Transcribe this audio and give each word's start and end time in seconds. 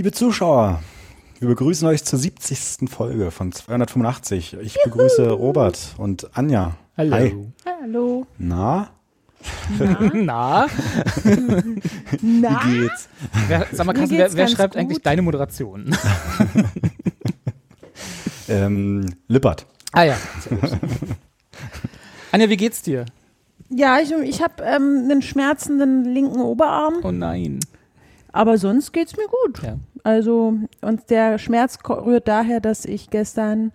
Liebe 0.00 0.12
Zuschauer, 0.12 0.82
wir 1.40 1.48
begrüßen 1.48 1.86
euch 1.86 2.02
zur 2.04 2.18
70. 2.18 2.88
Folge 2.88 3.30
von 3.30 3.52
285. 3.52 4.56
Ich 4.62 4.72
Juhu. 4.76 4.84
begrüße 4.84 5.30
Robert 5.30 5.94
und 5.98 6.34
Anja. 6.34 6.74
Hallo. 6.96 7.14
Hi. 7.14 7.36
Hallo. 7.82 8.26
Na? 8.38 8.92
Na? 10.08 10.66
Na? 12.22 12.60
Wie 12.64 12.80
geht's? 12.80 13.10
Wer, 13.46 13.66
sag 13.72 13.84
mal, 13.84 13.92
Carsten, 13.92 14.16
wer, 14.16 14.32
wer 14.32 14.48
schreibt 14.48 14.72
gut. 14.72 14.80
eigentlich 14.80 15.02
deine 15.02 15.20
Moderation? 15.20 15.94
ähm, 18.48 19.04
Lippert. 19.28 19.66
Ah 19.92 20.04
ja, 20.04 20.16
Anja, 22.32 22.48
wie 22.48 22.56
geht's 22.56 22.80
dir? 22.80 23.04
Ja, 23.68 23.98
ich, 24.00 24.12
ich 24.12 24.40
habe 24.42 24.62
ähm, 24.62 25.02
einen 25.10 25.20
schmerzenden 25.20 26.06
linken 26.06 26.40
Oberarm. 26.40 27.00
Oh 27.02 27.12
nein. 27.12 27.60
Aber 28.32 28.58
sonst 28.58 28.92
geht's 28.92 29.16
mir 29.16 29.26
gut. 29.26 29.62
Ja. 29.62 29.76
Also, 30.04 30.54
und 30.80 31.10
der 31.10 31.38
Schmerz 31.38 31.78
rührt 31.88 32.28
daher, 32.28 32.60
dass 32.60 32.84
ich 32.84 33.10
gestern 33.10 33.72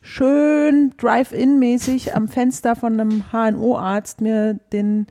schön 0.00 0.92
Drive-In-mäßig 0.98 2.14
am 2.14 2.28
Fenster 2.28 2.76
von 2.76 3.00
einem 3.00 3.24
HNO-Arzt 3.32 4.20
mir 4.20 4.54
den 4.72 5.06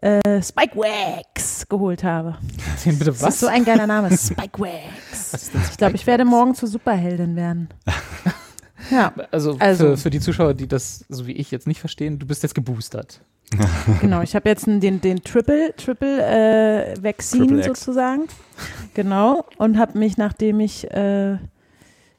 äh, 0.00 0.42
Spike 0.42 0.76
Wax 0.76 1.66
geholt 1.68 2.04
habe. 2.04 2.36
Bitte 2.84 3.08
was? 3.08 3.18
Das 3.18 3.34
ist 3.34 3.40
so 3.40 3.46
ein 3.46 3.64
geiler 3.64 3.86
Name, 3.86 4.10
Spike 4.16 4.60
Wax. 4.60 5.50
Ich 5.70 5.76
glaube, 5.76 5.96
ich 5.96 6.06
werde 6.06 6.24
morgen 6.24 6.54
zur 6.54 6.68
Superheldin 6.68 7.36
werden. 7.36 7.68
Ja, 8.90 9.12
also, 9.30 9.56
also 9.58 9.90
für, 9.90 9.96
für, 9.96 10.10
die 10.10 10.20
Zuschauer, 10.20 10.54
die 10.54 10.68
das 10.68 11.04
so 11.08 11.26
wie 11.26 11.32
ich 11.32 11.50
jetzt 11.50 11.66
nicht 11.66 11.80
verstehen, 11.80 12.18
du 12.18 12.26
bist 12.26 12.42
jetzt 12.42 12.54
geboostert. 12.54 13.20
genau, 14.00 14.22
ich 14.22 14.34
habe 14.34 14.48
jetzt 14.48 14.66
den, 14.66 15.00
den 15.00 15.22
Triple, 15.22 15.74
Triple 15.76 16.22
äh, 16.22 17.02
Vaccine 17.02 17.46
Triple 17.46 17.64
sozusagen. 17.64 18.24
Genau. 18.94 19.46
Und 19.56 19.78
habe 19.78 19.98
mich, 19.98 20.18
nachdem 20.18 20.60
ich, 20.60 20.90
äh, 20.90 21.38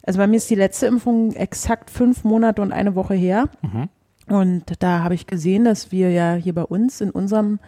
also 0.03 0.17
bei 0.17 0.27
mir 0.27 0.37
ist 0.37 0.49
die 0.49 0.55
letzte 0.55 0.87
Impfung 0.87 1.33
exakt 1.33 1.91
fünf 1.91 2.23
Monate 2.23 2.61
und 2.61 2.71
eine 2.71 2.95
Woche 2.95 3.13
her. 3.13 3.49
Mhm. 3.61 3.89
Und 4.27 4.63
da 4.79 5.03
habe 5.03 5.15
ich 5.15 5.27
gesehen, 5.27 5.65
dass 5.65 5.91
wir 5.91 6.11
ja 6.11 6.35
hier 6.35 6.53
bei 6.53 6.63
uns 6.63 7.01
in 7.01 7.11
unserem 7.11 7.59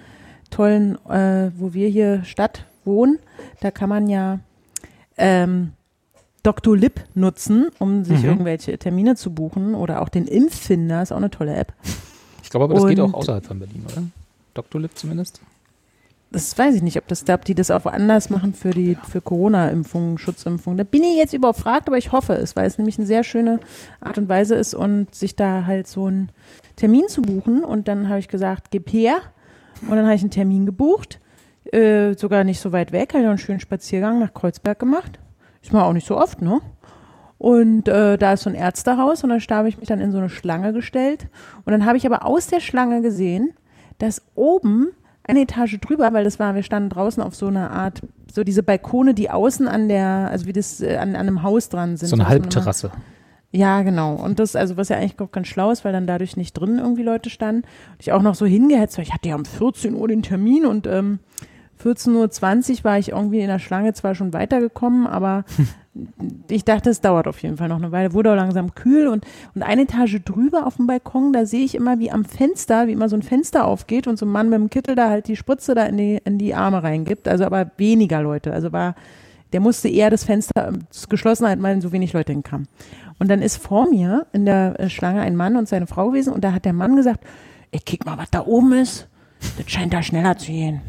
tollen, 0.50 0.96
äh, 1.08 1.52
wo 1.58 1.74
wir 1.74 1.88
hier 1.88 2.24
Stadt 2.24 2.66
wohnen, 2.84 3.20
da 3.62 3.72
kann 3.72 3.90
man 3.90 4.08
ja 4.08 4.40
ähm, 5.18 5.74
Dr. 6.44 6.76
Lip 6.76 7.02
nutzen, 7.14 7.68
um 7.80 8.04
sich 8.04 8.24
mhm. 8.24 8.30
irgendwelche 8.30 8.78
Termine 8.78 9.16
zu 9.16 9.32
buchen 9.32 9.76
oder 9.76 10.02
auch 10.02 10.10
den 10.10 10.28
Impffinder, 10.28 11.02
ist 11.02 11.12
auch 11.12 11.18
eine 11.18 11.30
tolle 11.30 11.56
App. 11.56 11.74
Ich 12.44 12.50
glaube 12.50 12.66
aber, 12.66 12.74
das 12.74 12.84
und 12.84 12.90
geht 12.90 13.00
auch 13.00 13.14
außerhalb 13.14 13.46
von 13.46 13.60
Berlin, 13.60 13.86
oder? 13.92 14.04
Dr. 14.54 14.82
Lip 14.82 14.92
zumindest. 14.96 15.42
Das 16.32 16.58
weiß 16.58 16.76
ich 16.76 16.82
nicht, 16.82 16.98
ob 16.98 17.08
das, 17.10 17.28
ob 17.28 17.44
die 17.44 17.56
das 17.56 17.72
auch 17.72 17.86
anders 17.86 18.30
machen 18.30 18.54
für 18.54 18.70
die 18.70 18.98
für 19.10 19.20
Corona-Impfungen, 19.20 20.18
Schutzimpfungen. 20.18 20.78
Da 20.78 20.86
bin 20.86 21.04
ich 21.04 21.18
jetzt 21.18 21.34
überfragt, 21.34 21.88
aber 21.88 21.98
ich 21.98 22.14
hoffe 22.14 22.34
es, 22.34 22.56
weil 22.56 22.66
es 22.66 22.78
nämlich 22.78 22.98
eine 22.98 23.06
sehr 23.06 23.26
schöne 23.26 23.60
Art 24.00 24.18
und 24.18 24.30
Weise 24.30 24.56
ist 24.56 24.74
und 24.74 25.14
sich 25.14 25.36
da 25.36 25.66
halt 25.66 25.88
so 25.88 26.06
einen 26.06 26.32
Termin 26.78 27.10
zu 27.10 27.22
buchen. 27.22 27.66
Und 27.66 27.90
dann 27.90 28.08
habe 28.08 28.20
ich 28.20 28.30
gesagt, 28.30 28.72
gib 28.72 28.94
her. 28.94 29.18
Und 29.82 29.92
dann 29.92 30.06
habe 30.06 30.16
ich 30.16 30.22
einen 30.22 30.32
Termin 30.32 30.66
gebucht, 30.66 31.20
äh, 31.74 32.14
sogar 32.14 32.46
nicht 32.46 32.62
so 32.62 32.72
weit 32.72 32.94
weg, 32.94 33.10
habe 33.10 33.20
ich 33.20 33.26
noch 33.26 33.32
einen 33.32 33.38
schönen 33.38 33.60
Spaziergang 33.60 34.20
nach 34.20 34.34
Kreuzberg 34.34 34.80
gemacht. 34.80 35.20
Ist 35.62 35.74
mal 35.74 35.84
auch 35.84 35.94
nicht 35.94 36.08
so 36.08 36.18
oft, 36.18 36.42
ne? 36.42 36.60
Und 37.38 37.88
äh, 37.88 38.18
da 38.18 38.34
ist 38.34 38.44
so 38.44 38.52
ein 38.52 38.56
Ärztehaus 38.56 39.24
und 39.24 39.30
da 39.30 39.56
habe 39.56 39.68
ich 39.68 39.80
mich 39.80 39.88
dann 39.88 40.00
in 40.00 40.12
so 40.12 40.20
eine 40.20 40.30
Schlange 40.30 40.74
gestellt. 40.74 41.28
Und 41.66 41.72
dann 41.72 41.86
habe 41.86 41.98
ich 41.98 42.06
aber 42.06 42.24
aus 42.26 42.48
der 42.48 42.60
Schlange 42.60 43.02
gesehen, 43.02 43.54
dass 43.98 44.22
oben 44.36 44.90
eine 45.24 45.42
Etage 45.42 45.80
drüber, 45.80 46.14
weil 46.14 46.24
das 46.24 46.40
war, 46.40 46.54
wir 46.54 46.64
standen 46.64 46.90
draußen 46.90 47.22
auf 47.24 47.36
so 47.36 47.48
einer 47.48 47.72
Art, 47.72 48.02
so 48.32 48.44
diese 48.44 48.62
Balkone, 48.62 49.14
die 49.14 49.30
außen 49.30 49.68
an 49.68 49.90
der, 49.90 50.30
also 50.32 50.46
wie 50.46 50.54
das 50.54 50.82
äh, 50.82 50.98
an, 50.98 51.16
an 51.16 51.28
einem 51.28 51.42
Haus 51.44 51.70
dran 51.70 51.98
sind. 51.98 52.10
So 52.10 52.16
eine 52.16 52.28
Halbterrasse. 52.28 52.92
Ja, 53.52 53.82
genau. 53.82 54.14
Und 54.16 54.40
das, 54.40 54.56
also 54.56 54.78
was 54.78 54.90
ja 54.90 54.98
eigentlich 54.98 55.20
auch 55.20 55.32
ganz 55.32 55.48
schlau 55.48 55.72
ist, 55.72 55.84
weil 55.84 55.92
dann 55.92 56.08
dadurch 56.08 56.38
nicht 56.38 56.54
drin 56.54 56.80
irgendwie 56.80 57.04
Leute 57.04 57.30
standen. 57.30 57.64
Und 57.64 57.98
ich 58.00 58.12
auch 58.14 58.22
noch 58.22 58.36
so 58.36 58.46
hingehetzt, 58.46 58.98
weil 58.98 59.06
ich 59.06 59.14
hatte 59.14 59.30
ja 59.30 59.36
um 59.36 59.46
14 59.46 59.94
Uhr 59.94 60.08
den 60.08 60.24
Termin 60.24 60.66
und 60.66 60.88
ähm, 60.88 61.20
14.20 61.84 62.80
Uhr 62.80 62.84
war 62.84 62.98
ich 62.98 63.10
irgendwie 63.10 63.40
in 63.40 63.48
der 63.48 63.60
Schlange 63.60 63.94
zwar 63.94 64.16
schon 64.16 64.34
weitergekommen, 64.34 65.08
aber 65.08 65.46
ich 66.50 66.64
dachte, 66.64 66.90
es 66.90 67.02
dauert 67.02 67.28
auf 67.28 67.42
jeden 67.42 67.58
Fall 67.58 67.68
noch 67.68 67.78
eine 67.78 67.92
Weile. 67.92 68.14
Wurde 68.14 68.32
auch 68.32 68.36
langsam 68.36 68.76
kühl 68.76 69.08
und, 69.08 69.26
und 69.56 69.64
eine 69.64 69.84
Etage 69.84 70.20
drüber 70.24 70.66
auf 70.68 70.78
dem 70.78 70.88
Balkon, 70.88 71.34
da 71.34 71.46
sehe 71.46 71.66
ich 71.66 71.76
immer, 71.76 72.00
wie 72.00 72.12
am 72.12 72.26
Fenster, 72.26 72.88
wie 72.88 72.94
immer 72.94 73.10
so 73.10 73.16
ein 73.16 73.24
Fenster 73.24 73.66
aufgeht 73.66 74.08
und 74.08 74.18
so 74.18 74.26
ein 74.26 74.32
Mann 74.32 74.50
mit 74.50 74.60
dem 74.60 74.70
Kittel 74.70 74.96
da 74.96 75.10
halt 75.10 75.28
die 75.28 75.36
Spritze 75.36 75.76
da 75.76 75.86
in 75.86 75.98
die, 75.98 76.22
in 76.24 76.38
die 76.38 76.54
Arme 76.54 76.84
reingibt. 76.84 77.28
Also 77.28 77.46
aber 77.46 77.72
weniger 77.78 78.22
Leute. 78.22 78.54
Also 78.54 78.72
war, 78.72 78.96
der 79.54 79.60
musste 79.60 79.90
eher 79.90 80.10
das 80.10 80.24
Fenster 80.24 80.74
geschlossen 81.10 81.48
halten, 81.48 81.64
weil 81.64 81.82
so 81.82 81.92
wenig 81.92 82.14
Leute 82.14 82.32
hinkamen. 82.32 82.68
Und 83.20 83.28
dann 83.28 83.42
ist 83.42 83.58
vor 83.58 83.88
mir 83.90 84.26
in 84.34 84.46
der 84.46 84.80
äh, 84.80 84.90
Schlange 84.90 85.22
ein 85.22 85.36
Mann 85.36 85.56
und 85.56 85.68
seine 85.68 85.88
Frau 85.88 86.10
gewesen 86.10 86.34
und 86.34 86.44
da 86.44 86.54
hat 86.54 86.66
der 86.66 86.74
Mann 86.74 86.96
gesagt, 86.96 87.24
ich 87.70 87.86
kick 87.86 88.06
mal, 88.06 88.18
was 88.18 88.32
da 88.32 88.46
oben 88.46 88.74
ist. 88.74 89.08
Das 89.58 89.70
scheint 89.70 89.94
da 89.94 90.02
schneller 90.02 90.38
zu 90.38 90.52
gehen. 90.52 90.82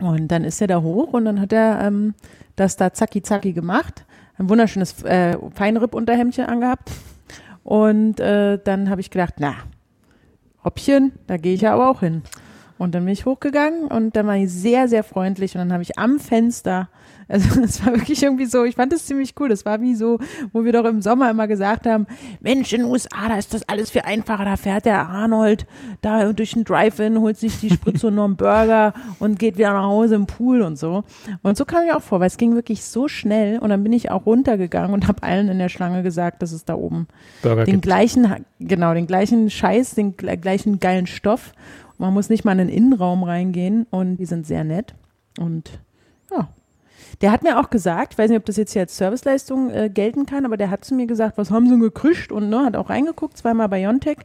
Und 0.00 0.28
dann 0.28 0.44
ist 0.44 0.60
er 0.60 0.66
da 0.66 0.82
hoch 0.82 1.12
und 1.12 1.24
dann 1.24 1.40
hat 1.40 1.52
er 1.52 1.80
ähm, 1.80 2.14
das 2.56 2.76
da 2.76 2.92
zacki 2.92 3.22
zacki 3.22 3.52
gemacht 3.52 4.04
ein 4.38 4.48
wunderschönes 4.48 5.02
äh, 5.02 5.36
Feinripp-Unterhemdchen 5.54 6.46
angehabt. 6.46 6.90
Und 7.62 8.20
äh, 8.20 8.58
dann 8.62 8.90
habe 8.90 9.00
ich 9.00 9.10
gedacht, 9.10 9.34
na, 9.38 9.54
Hoppchen, 10.64 11.12
da 11.26 11.36
gehe 11.36 11.54
ich 11.54 11.62
ja 11.62 11.74
aber 11.74 11.90
auch 11.90 12.00
hin. 12.00 12.22
Und 12.76 12.94
dann 12.94 13.04
bin 13.04 13.12
ich 13.12 13.24
hochgegangen 13.24 13.86
und 13.86 14.16
dann 14.16 14.26
war 14.26 14.36
ich 14.36 14.50
sehr, 14.50 14.88
sehr 14.88 15.04
freundlich 15.04 15.54
und 15.54 15.60
dann 15.60 15.72
habe 15.72 15.82
ich 15.82 15.98
am 15.98 16.18
Fenster 16.18 16.88
also 17.28 17.60
es 17.62 17.84
war 17.84 17.94
wirklich 17.94 18.22
irgendwie 18.22 18.46
so, 18.46 18.64
ich 18.64 18.74
fand 18.74 18.92
das 18.92 19.06
ziemlich 19.06 19.34
cool. 19.38 19.48
Das 19.48 19.64
war 19.64 19.80
wie 19.80 19.94
so, 19.94 20.18
wo 20.52 20.64
wir 20.64 20.72
doch 20.72 20.84
im 20.84 21.02
Sommer 21.02 21.30
immer 21.30 21.46
gesagt 21.46 21.86
haben, 21.86 22.06
Mensch, 22.40 22.72
in 22.72 22.80
den 22.82 22.90
USA, 22.90 23.28
da 23.28 23.36
ist 23.36 23.54
das 23.54 23.68
alles 23.68 23.90
viel 23.90 24.02
einfacher. 24.02 24.44
Da 24.44 24.56
fährt 24.56 24.84
der 24.84 25.08
Arnold 25.08 25.66
da 26.02 26.32
durch 26.32 26.52
den 26.52 26.64
Drive-In, 26.64 27.20
holt 27.20 27.36
sich 27.36 27.60
die 27.60 27.70
Spritze 27.70 28.08
und 28.08 28.14
noch 28.14 28.24
einen 28.24 28.36
Burger 28.36 28.94
und 29.18 29.38
geht 29.38 29.58
wieder 29.58 29.72
nach 29.72 29.84
Hause 29.84 30.14
im 30.14 30.26
Pool 30.26 30.62
und 30.62 30.78
so. 30.78 31.04
Und 31.42 31.56
so 31.56 31.64
kam 31.64 31.84
ich 31.86 31.92
auch 31.92 32.02
vor, 32.02 32.20
weil 32.20 32.26
es 32.26 32.36
ging 32.36 32.54
wirklich 32.54 32.84
so 32.84 33.08
schnell 33.08 33.58
und 33.58 33.70
dann 33.70 33.82
bin 33.82 33.92
ich 33.92 34.10
auch 34.10 34.26
runtergegangen 34.26 34.92
und 34.92 35.08
habe 35.08 35.22
allen 35.22 35.48
in 35.48 35.58
der 35.58 35.68
Schlange 35.68 36.02
gesagt, 36.02 36.42
dass 36.42 36.52
es 36.52 36.64
da 36.64 36.74
oben 36.74 37.06
Burger 37.42 37.64
den 37.64 37.74
gibt. 37.74 37.84
gleichen, 37.84 38.44
genau, 38.58 38.94
den 38.94 39.06
gleichen 39.06 39.50
Scheiß, 39.50 39.94
den 39.94 40.16
gleichen 40.16 40.80
geilen 40.80 41.06
Stoff. 41.06 41.52
Man 41.98 42.12
muss 42.12 42.28
nicht 42.28 42.44
mal 42.44 42.52
in 42.52 42.58
den 42.58 42.68
Innenraum 42.68 43.22
reingehen 43.22 43.86
und 43.90 44.16
die 44.16 44.26
sind 44.26 44.46
sehr 44.46 44.64
nett. 44.64 44.94
Und 45.38 45.78
ja, 46.30 46.48
der 47.20 47.30
hat 47.30 47.42
mir 47.42 47.60
auch 47.60 47.70
gesagt, 47.70 48.14
ich 48.14 48.18
weiß 48.18 48.30
nicht, 48.30 48.38
ob 48.38 48.44
das 48.44 48.56
jetzt 48.56 48.72
hier 48.72 48.82
als 48.82 48.96
Serviceleistung 48.96 49.70
äh, 49.70 49.88
gelten 49.88 50.26
kann, 50.26 50.44
aber 50.44 50.56
der 50.56 50.70
hat 50.70 50.84
zu 50.84 50.94
mir 50.94 51.06
gesagt, 51.06 51.38
was 51.38 51.50
haben 51.50 51.68
sie 51.68 51.78
gekrischt 51.78 52.32
und 52.32 52.48
ne, 52.48 52.64
hat 52.64 52.76
auch 52.76 52.90
reingeguckt, 52.90 53.36
zweimal 53.36 53.68
bei 53.68 53.80
Biontech. 53.80 54.18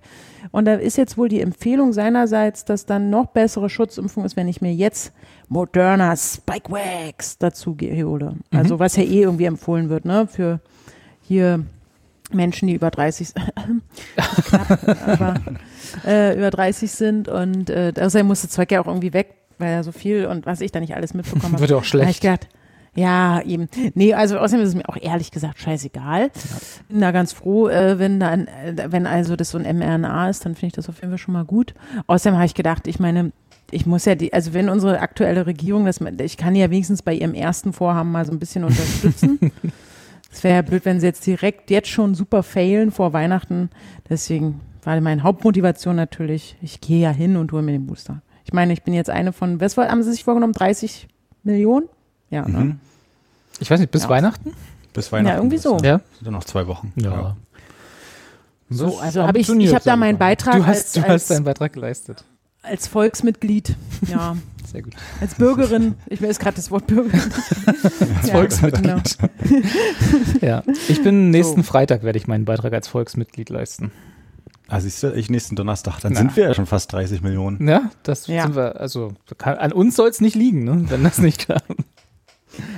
Und 0.52 0.66
da 0.66 0.76
ist 0.76 0.98
jetzt 0.98 1.18
wohl 1.18 1.30
die 1.30 1.42
Empfehlung 1.42 1.94
seinerseits, 1.94 2.66
dass 2.66 2.86
dann 2.86 3.10
noch 3.10 3.28
bessere 3.28 3.70
Schutzimpfung 3.70 4.26
ist, 4.26 4.36
wenn 4.36 4.48
ich 4.48 4.62
mir 4.62 4.74
jetzt 4.74 5.14
Moderna 5.48 6.16
Spike 6.16 6.72
Wax 6.72 7.38
dazu 7.38 7.76
hole. 7.80 8.32
Mhm. 8.52 8.58
Also 8.58 8.80
was 8.80 8.96
ja 8.96 9.04
eh 9.04 9.22
irgendwie 9.22 9.46
empfohlen 9.46 9.90
wird, 9.90 10.06
ne, 10.06 10.28
für 10.28 10.60
hier 11.22 11.66
Menschen, 12.32 12.68
die 12.68 12.76
über 12.76 12.92
30 12.92 13.34
knapp, 14.46 15.08
aber 15.08 15.36
äh, 16.06 16.38
über 16.38 16.52
30 16.52 16.92
sind 16.92 17.28
und 17.28 17.70
äh, 17.70 17.94
außerdem 18.00 18.28
musste 18.28 18.48
Zweck 18.48 18.72
ja 18.72 18.82
auch 18.82 18.88
irgendwie 18.88 19.14
weg, 19.14 19.36
weil 19.58 19.72
er 19.72 19.84
so 19.84 19.92
viel 19.92 20.26
und 20.26 20.46
was 20.46 20.62
ich 20.62 20.72
da 20.72 20.80
nicht 20.80 20.96
alles 20.96 21.14
mitbekommen 21.14 21.44
habe. 21.54 21.62
Wird 21.62 21.74
auch 21.74 21.84
schlecht. 21.84 22.12
Ich 22.12 22.22
gedacht, 22.22 22.48
ja, 23.00 23.42
eben. 23.44 23.70
Nee, 23.94 24.14
also 24.14 24.38
außerdem 24.38 24.64
ist 24.64 24.70
es 24.70 24.76
mir 24.76 24.88
auch 24.90 24.98
ehrlich 25.00 25.32
gesagt 25.32 25.60
scheißegal. 25.60 26.24
Ja. 26.24 26.30
Bin 26.90 27.02
da 27.02 27.12
ganz 27.12 27.32
froh, 27.32 27.70
äh, 27.70 27.98
wenn 27.98 28.20
dann, 28.20 28.48
äh, 28.48 28.88
wenn 28.90 29.08
also 29.08 29.36
das 29.36 29.52
so 29.52 29.58
ein 29.58 29.78
mRNA 29.78 30.30
ist, 30.30 30.46
dann 30.46 30.56
finde 30.56 30.68
ich 30.68 30.74
das 30.74 30.90
auf 30.90 30.98
jeden 30.98 31.12
Fall 31.12 31.18
schon 31.18 31.34
mal 31.34 31.46
gut. 31.46 31.74
Außerdem 32.08 32.36
habe 32.36 32.46
ich 32.46 32.56
gedacht, 32.56 32.88
ich 32.88 33.00
meine, 33.00 33.32
ich 33.72 33.86
muss 33.86 34.06
ja 34.06 34.16
die, 34.16 34.34
also 34.34 34.54
wenn 34.54 34.70
unsere 34.70 35.00
aktuelle 35.00 35.46
Regierung, 35.46 35.86
das, 35.86 36.00
ich 36.22 36.38
kann 36.38 36.56
ja 36.56 36.70
wenigstens 36.70 37.02
bei 37.02 37.14
ihrem 37.14 37.34
ersten 37.34 37.72
Vorhaben 37.74 38.12
mal 38.12 38.26
so 38.26 38.32
ein 38.32 38.40
bisschen 38.40 38.64
unterstützen. 38.64 39.40
Es 40.32 40.44
wäre 40.44 40.58
ja 40.58 40.62
blöd, 40.62 40.86
wenn 40.86 41.00
sie 41.00 41.08
jetzt 41.08 41.26
direkt 41.26 41.72
jetzt 41.72 41.88
schon 41.88 42.14
super 42.14 42.44
failen 42.44 42.92
vor 42.92 43.14
Weihnachten. 43.14 43.72
Deswegen 44.08 44.62
war 44.84 45.02
meine 45.02 45.24
Hauptmotivation 45.24 45.96
natürlich, 45.96 46.56
ich 46.62 46.82
gehe 46.82 47.02
ja 47.02 47.10
hin 47.10 47.36
und 47.36 47.52
hole 47.52 47.64
mir 47.64 47.72
den 47.72 47.88
Booster. 47.88 48.22
Ich 48.46 48.54
meine, 48.54 48.74
ich 48.74 48.84
bin 48.84 48.94
jetzt 48.94 49.10
eine 49.10 49.34
von, 49.34 49.60
was 49.60 49.76
haben 49.76 50.04
Sie 50.04 50.12
sich 50.12 50.24
vorgenommen? 50.24 50.54
30 50.54 51.08
Millionen? 51.44 51.88
Ja, 52.30 52.48
ne? 52.48 52.78
Ich 53.60 53.70
weiß 53.70 53.80
nicht, 53.80 53.92
bis 53.92 54.04
ja. 54.04 54.10
Weihnachten? 54.10 54.54
Bis 54.94 55.12
Weihnachten. 55.12 55.36
Ja, 55.36 55.38
irgendwie 55.38 55.58
so. 55.58 55.78
Ja. 55.78 56.00
Sind 56.16 56.26
dann 56.26 56.34
noch 56.34 56.44
zwei 56.44 56.68
Wochen. 56.68 56.94
Ja. 56.96 57.12
ja. 57.12 57.38
So, 58.70 59.00
also 59.00 59.24
habe 59.24 59.40
ich, 59.40 59.50
ich 59.50 59.74
habe 59.74 59.84
da 59.84 59.96
meinen 59.96 60.18
Beitrag. 60.18 60.58
Du 60.58 60.66
hast, 60.66 60.96
als, 60.98 61.06
du 61.06 61.08
hast 61.08 61.30
deinen 61.32 61.44
Beitrag 61.44 61.74
geleistet. 61.74 62.24
Als 62.62 62.88
Volksmitglied, 62.88 63.76
ja. 64.08 64.36
Sehr 64.72 64.84
gut. 64.84 64.94
Als 65.20 65.34
Bürgerin, 65.34 65.96
ich 66.08 66.22
weiß 66.22 66.38
gerade 66.38 66.58
das 66.58 66.70
Wort 66.70 66.86
Bürgerin. 66.86 67.20
als 67.66 68.28
ja, 68.28 68.34
Volksmitglied. 68.34 69.18
Genau. 69.18 69.64
ja, 70.42 70.64
ich 70.88 71.02
bin 71.02 71.32
nächsten 71.32 71.64
so. 71.64 71.72
Freitag 71.72 72.04
werde 72.04 72.20
ich 72.20 72.28
meinen 72.28 72.46
Beitrag 72.46 72.74
als 72.74 72.88
Volksmitglied 72.88 73.50
leisten. 73.50 73.92
Ah, 74.68 74.80
siehst 74.80 75.02
du, 75.02 75.12
ich 75.14 75.32
nächsten 75.32 75.56
Donnerstag, 75.56 76.00
dann 76.02 76.14
Na. 76.14 76.20
sind 76.20 76.36
wir 76.36 76.44
ja 76.44 76.54
schon 76.54 76.68
fast 76.68 76.94
30 76.94 77.24
Millionen. 77.24 77.68
Ja, 77.68 77.90
das 78.04 78.28
ja. 78.28 78.44
sind 78.44 78.56
wir, 78.56 78.80
also 78.80 79.14
kann, 79.40 79.58
an 79.58 79.72
uns 79.72 79.96
soll 79.96 80.10
es 80.10 80.22
nicht 80.22 80.36
liegen, 80.36 80.64
ne, 80.64 80.86
wenn 80.90 81.04
das 81.04 81.18
nicht 81.18 81.40
klappt. 81.48 81.72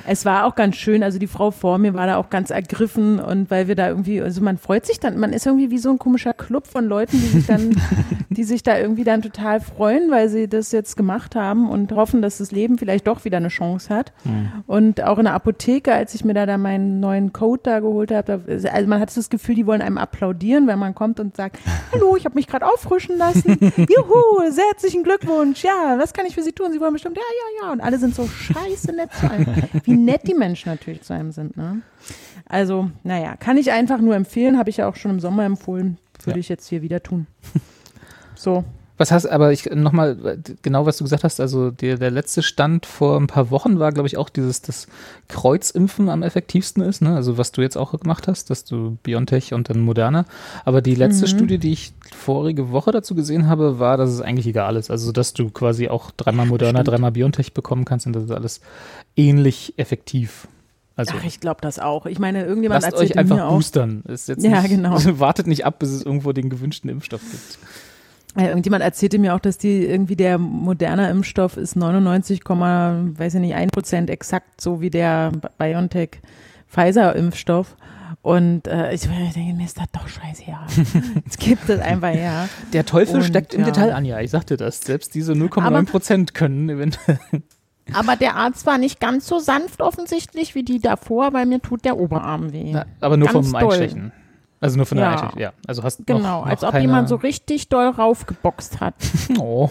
Es 0.08 0.26
war 0.26 0.46
auch 0.46 0.56
ganz 0.56 0.76
schön, 0.76 1.04
also 1.04 1.20
die 1.20 1.28
Frau 1.28 1.52
vor 1.52 1.78
mir 1.78 1.94
war 1.94 2.08
da 2.08 2.18
auch 2.18 2.30
ganz 2.30 2.50
ergriffen 2.50 3.20
und 3.20 3.50
weil 3.52 3.68
wir 3.68 3.76
da 3.76 3.88
irgendwie, 3.88 4.22
also 4.22 4.42
man 4.42 4.58
freut 4.58 4.86
sich 4.86 5.00
dann, 5.00 5.20
man 5.20 5.34
ist 5.34 5.46
irgendwie 5.46 5.72
wie 5.72 5.78
so 5.78 5.90
ein 5.90 6.00
komischer 6.00 6.34
Club 6.34 6.68
von 6.68 6.86
Leuten, 6.86 7.20
die 7.20 7.28
sich 7.28 7.46
dann, 7.46 7.76
die 8.30 8.44
sich 8.44 8.64
da 8.64 8.78
irgendwie 8.78 9.04
dann 9.04 9.22
total 9.22 9.60
freuen, 9.62 10.12
weil 10.12 10.30
sie 10.30 10.48
das 10.48 10.72
jetzt 10.72 10.98
gemacht 10.98 11.36
haben 11.36 11.70
und 11.70 11.92
hoffen, 11.92 12.22
dass 12.22 12.38
das 12.40 12.52
Leben 12.52 12.78
vielleicht 12.78 13.08
doch 13.08 13.26
wieder 13.26 13.38
eine 13.38 13.50
Chance 13.50 13.94
hat. 13.94 14.14
Mhm. 14.24 14.52
Und 14.68 15.04
auch 15.04 15.18
in 15.18 15.26
der 15.26 15.34
Apotheke, 15.34 15.94
als 15.94 16.16
ich 16.16 16.26
mir 16.26 16.34
da, 16.34 16.46
da 16.46 16.58
meinen 16.58 17.00
neuen 17.00 17.34
Code 17.34 17.62
da 17.64 17.80
geholt 17.80 18.12
habe, 18.12 18.42
also 18.48 18.88
man 18.88 19.00
hat 19.00 19.16
das 19.16 19.30
Gefühl, 19.30 19.56
die 19.56 19.68
wollen 19.68 19.82
einem 19.82 19.98
applaudieren, 19.98 20.68
wenn 20.68 20.80
man 20.80 20.96
kommt 20.96 21.20
und 21.20 21.36
sagt, 21.36 21.58
hallo, 21.92 22.16
ich 22.16 22.26
habe 22.26 22.36
mich 22.36 22.48
gerade 22.48 22.66
auffrischen 22.66 23.18
lassen. 23.18 23.58
Juhu, 23.78 24.50
sehr 24.50 24.66
herzlichen 24.66 25.04
Glückwunsch. 25.04 25.64
Ja, 25.64 25.98
was 25.98 26.14
kann 26.14 26.26
ich 26.26 26.36
für 26.36 26.44
Sie 26.44 26.52
tun? 26.52 26.72
Sie 26.72 26.80
wollen 26.80 26.94
bestimmt, 26.94 27.18
ja, 27.18 27.24
ja, 27.24 27.66
ja. 27.66 27.74
Und 27.74 27.82
alle 27.82 27.98
sind 27.98 28.16
so 28.16 28.28
scheiße 28.28 28.94
nett 28.94 29.10
zu 29.14 29.30
einem 29.30 29.46
wie 29.84 29.98
nett 29.98 30.28
die 30.28 30.34
Menschen 30.34 30.70
natürlich 30.70 31.02
zu 31.02 31.14
einem 31.14 31.32
sind. 31.32 31.58
Ne? 31.58 31.82
Also, 32.46 32.90
naja, 33.04 33.36
kann 33.38 33.58
ich 33.58 33.72
einfach 33.72 34.00
nur 34.00 34.16
empfehlen, 34.16 34.58
habe 34.58 34.70
ich 34.70 34.78
ja 34.78 34.88
auch 34.88 34.96
schon 34.96 35.12
im 35.12 35.20
Sommer 35.20 35.46
empfohlen, 35.46 35.98
würde 36.24 36.40
ja. 36.40 36.42
ich 36.42 36.50
jetzt 36.50 36.68
hier 36.68 36.82
wieder 36.82 37.02
tun. 37.02 37.28
So, 38.36 38.64
was 39.02 39.12
hast, 39.12 39.26
aber 39.26 39.52
ich 39.52 39.66
nochmal, 39.66 40.40
genau 40.62 40.86
was 40.86 40.98
du 40.98 41.04
gesagt 41.04 41.26
hast, 41.26 41.42
also 41.42 41.72
der, 41.72 41.98
der 41.98 42.12
letzte 42.12 42.42
Stand 42.42 42.86
vor 42.86 43.20
ein 43.20 43.28
paar 43.28 43.52
Wochen 43.52 43.80
war, 43.80 43.92
glaube 43.92 44.08
ich, 44.08 44.16
auch 44.16 44.30
dieses, 44.30 44.62
das 44.62 44.88
Kreuzimpfen 45.28 46.08
am 46.08 46.24
effektivsten 46.24 46.84
ist, 46.84 47.02
ne? 47.02 47.16
Also 47.16 47.38
was 47.38 47.52
du 47.52 47.62
jetzt 47.62 47.78
auch 47.78 48.00
gemacht 48.00 48.28
hast, 48.28 48.50
dass 48.50 48.64
du 48.64 48.98
Biontech 49.04 49.54
und 49.54 49.70
dann 49.70 49.82
Moderna. 49.82 50.26
Aber 50.64 50.82
die 50.82 50.96
letzte 50.96 51.26
mhm. 51.26 51.30
Studie, 51.30 51.58
die 51.58 51.74
ich 51.74 51.94
vorige 52.16 52.72
Woche 52.72 52.92
dazu 52.92 53.16
gesehen 53.16 53.48
habe, 53.48 53.80
war, 53.80 53.98
dass 53.98 54.10
es 54.10 54.22
eigentlich 54.22 54.48
egal 54.48 54.78
ist. 54.78 54.90
Also 54.90 55.12
dass 55.12 55.34
du 55.34 55.50
quasi 55.50 55.90
auch 55.90 56.12
dreimal 56.12 56.46
Moderna, 56.46 56.80
Stimmt. 56.80 56.88
dreimal 56.88 57.12
Biontech 57.12 57.54
bekommen 57.54 57.84
kannst 57.84 58.08
und 58.08 58.14
das 58.14 58.24
ist 58.24 58.32
alles 58.32 58.62
ähnlich 59.18 59.74
effektiv. 59.78 60.48
Also, 60.96 61.14
Ach, 61.18 61.24
ich 61.24 61.40
glaube 61.40 61.62
das 61.62 61.80
auch. 61.80 62.06
Ich 62.06 62.20
meine, 62.20 62.46
irgendjemand 62.46 62.84
lasst 62.84 62.98
euch 62.98 63.18
einfach 63.18 63.50
boostern. 63.50 64.04
Ist 64.08 64.28
jetzt 64.28 64.44
ja, 64.44 64.62
nicht, 64.62 64.70
genau. 64.70 64.94
Wartet 65.20 65.48
nicht 65.48 65.66
ab, 65.66 65.80
bis 65.80 65.90
es 65.90 66.04
irgendwo 66.04 66.32
den 66.32 66.50
gewünschten 66.50 66.90
Impfstoff 66.90 67.22
gibt. 67.22 67.60
Ja, 68.38 68.48
irgendjemand 68.48 68.84
erzählte 68.84 69.20
mir 69.20 69.36
auch, 69.36 69.40
dass 69.40 69.58
die 69.58 69.86
irgendwie 69.86 70.16
der 70.16 70.38
moderne 70.38 71.10
Impfstoff 71.10 71.58
ist 71.58 71.76
99, 71.76 72.42
weiß 72.48 73.34
ich 73.36 73.42
nicht, 73.42 73.56
1 73.56 73.72
Prozent 73.72 74.10
exakt 74.10 74.62
so 74.62 74.80
wie 74.80 74.90
der 74.90 75.32
BioNTech 75.58 76.22
Pfizer 76.68 77.16
Impfstoff. 77.16 77.76
Und 78.22 78.68
äh, 78.68 78.94
ich 78.94 79.02
denke, 79.02 79.54
mir 79.54 79.66
ist 79.66 79.78
das 79.78 79.88
doch 79.92 80.08
scheiße, 80.08 80.44
ja. 80.48 80.66
Es 81.28 81.38
gibt 81.38 81.68
es 81.70 81.80
einfach, 81.80 82.14
ja. 82.14 82.48
Der 82.72 82.86
Teufel 82.86 83.16
und, 83.16 83.24
steckt 83.24 83.54
im 83.54 83.62
ja. 83.62 83.66
Detail 83.66 83.94
an, 83.94 84.06
ja. 84.06 84.20
Ich 84.20 84.32
sagte 84.32 84.58
das. 84.58 84.82
Selbst 84.82 85.16
diese 85.16 85.34
0,9 85.34 85.86
Prozent 85.86 86.34
können 86.34 86.70
eventuell. 86.70 87.20
Aber 87.94 88.16
der 88.16 88.36
Arzt 88.36 88.66
war 88.66 88.78
nicht 88.78 89.00
ganz 89.00 89.28
so 89.28 89.40
sanft 89.40 89.82
offensichtlich 89.82 90.56
wie 90.56 90.64
die 90.64 90.80
davor, 90.80 91.34
weil 91.34 91.46
mir 91.46 91.62
tut 91.62 91.84
der 91.84 91.98
Oberarm 91.98 92.54
weh. 92.54 92.72
Na, 92.72 92.86
aber 93.02 93.18
nur 93.18 93.28
ganz 93.28 93.50
vom 93.50 93.60
doll. 93.60 93.74
Einstechen. 93.74 94.14
Also 94.62 94.78
nur 94.78 94.86
von 94.86 95.00
der 95.00 95.08
ja. 95.08 95.34
ja. 95.38 95.54
Also 95.66 95.82
hast 95.82 96.06
genau, 96.06 96.20
noch, 96.20 96.46
noch 96.46 96.46
als 96.46 96.64
ob 96.64 96.76
jemand 96.76 97.10
so 97.10 97.16
richtig 97.16 97.68
doll 97.70 97.88
raufgeboxt 97.88 98.80
hat. 98.80 98.94
Oh. 99.40 99.70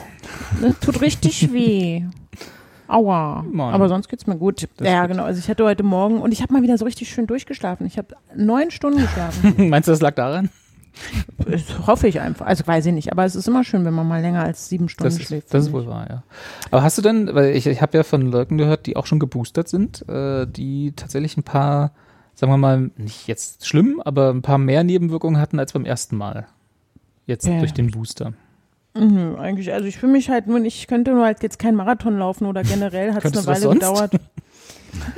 Das 0.60 0.78
tut 0.80 1.00
richtig 1.00 1.52
weh. 1.52 2.02
Aua. 2.88 3.44
Mann. 3.48 3.72
Aber 3.72 3.88
sonst 3.88 4.08
geht's 4.08 4.26
mir 4.26 4.36
gut. 4.36 4.68
Das 4.78 4.88
ja, 4.88 5.06
genau. 5.06 5.22
Also 5.22 5.38
ich 5.38 5.48
hatte 5.48 5.64
heute 5.64 5.84
Morgen 5.84 6.20
und 6.20 6.32
ich 6.32 6.42
habe 6.42 6.52
mal 6.52 6.62
wieder 6.62 6.76
so 6.76 6.84
richtig 6.84 7.08
schön 7.08 7.28
durchgeschlafen. 7.28 7.86
Ich 7.86 7.98
habe 7.98 8.16
neun 8.34 8.72
Stunden 8.72 9.00
geschlafen. 9.02 9.54
Meinst 9.68 9.86
du, 9.86 9.92
das 9.92 10.00
lag 10.00 10.14
daran? 10.14 10.50
Das 11.46 11.86
hoffe 11.86 12.08
ich 12.08 12.20
einfach. 12.20 12.46
Also 12.46 12.66
weiß 12.66 12.86
ich 12.86 12.92
nicht. 12.92 13.12
Aber 13.12 13.24
es 13.24 13.36
ist 13.36 13.46
immer 13.46 13.62
schön, 13.62 13.84
wenn 13.84 13.94
man 13.94 14.08
mal 14.08 14.20
länger 14.20 14.42
als 14.42 14.68
sieben 14.68 14.88
Stunden 14.88 15.16
das 15.16 15.24
schläft. 15.24 15.46
Ist, 15.46 15.54
das 15.54 15.66
ist 15.66 15.72
wohl 15.72 15.86
wahr, 15.86 16.06
ja. 16.08 16.22
Aber 16.72 16.82
hast 16.82 16.98
du 16.98 17.02
denn, 17.02 17.32
weil 17.32 17.54
ich, 17.54 17.66
ich 17.66 17.80
habe 17.80 17.96
ja 17.96 18.02
von 18.02 18.22
Leuten 18.22 18.58
gehört, 18.58 18.86
die 18.86 18.96
auch 18.96 19.06
schon 19.06 19.20
geboostert 19.20 19.68
sind, 19.68 20.08
äh, 20.08 20.46
die 20.46 20.92
tatsächlich 20.96 21.36
ein 21.36 21.44
paar 21.44 21.92
sagen 22.40 22.52
wir 22.54 22.56
mal, 22.56 22.90
nicht 22.96 23.28
jetzt 23.28 23.66
schlimm, 23.66 24.00
aber 24.02 24.30
ein 24.30 24.40
paar 24.40 24.56
mehr 24.56 24.82
Nebenwirkungen 24.82 25.38
hatten 25.38 25.58
als 25.58 25.74
beim 25.74 25.84
ersten 25.84 26.16
Mal. 26.16 26.46
Jetzt 27.26 27.46
ja. 27.46 27.58
durch 27.58 27.74
den 27.74 27.90
Booster. 27.90 28.32
Mhm, 28.94 29.36
eigentlich, 29.38 29.74
also 29.74 29.86
ich 29.86 29.98
fühle 29.98 30.12
mich 30.12 30.30
halt 30.30 30.46
nur, 30.46 30.58
ich 30.64 30.86
könnte 30.86 31.12
nur 31.12 31.26
halt 31.26 31.42
jetzt 31.42 31.58
keinen 31.58 31.76
Marathon 31.76 32.18
laufen 32.18 32.46
oder 32.46 32.62
generell 32.62 33.12
hat 33.12 33.26
es 33.26 33.36
eine 33.36 33.46
Weile 33.46 33.68
gedauert. 33.74 34.12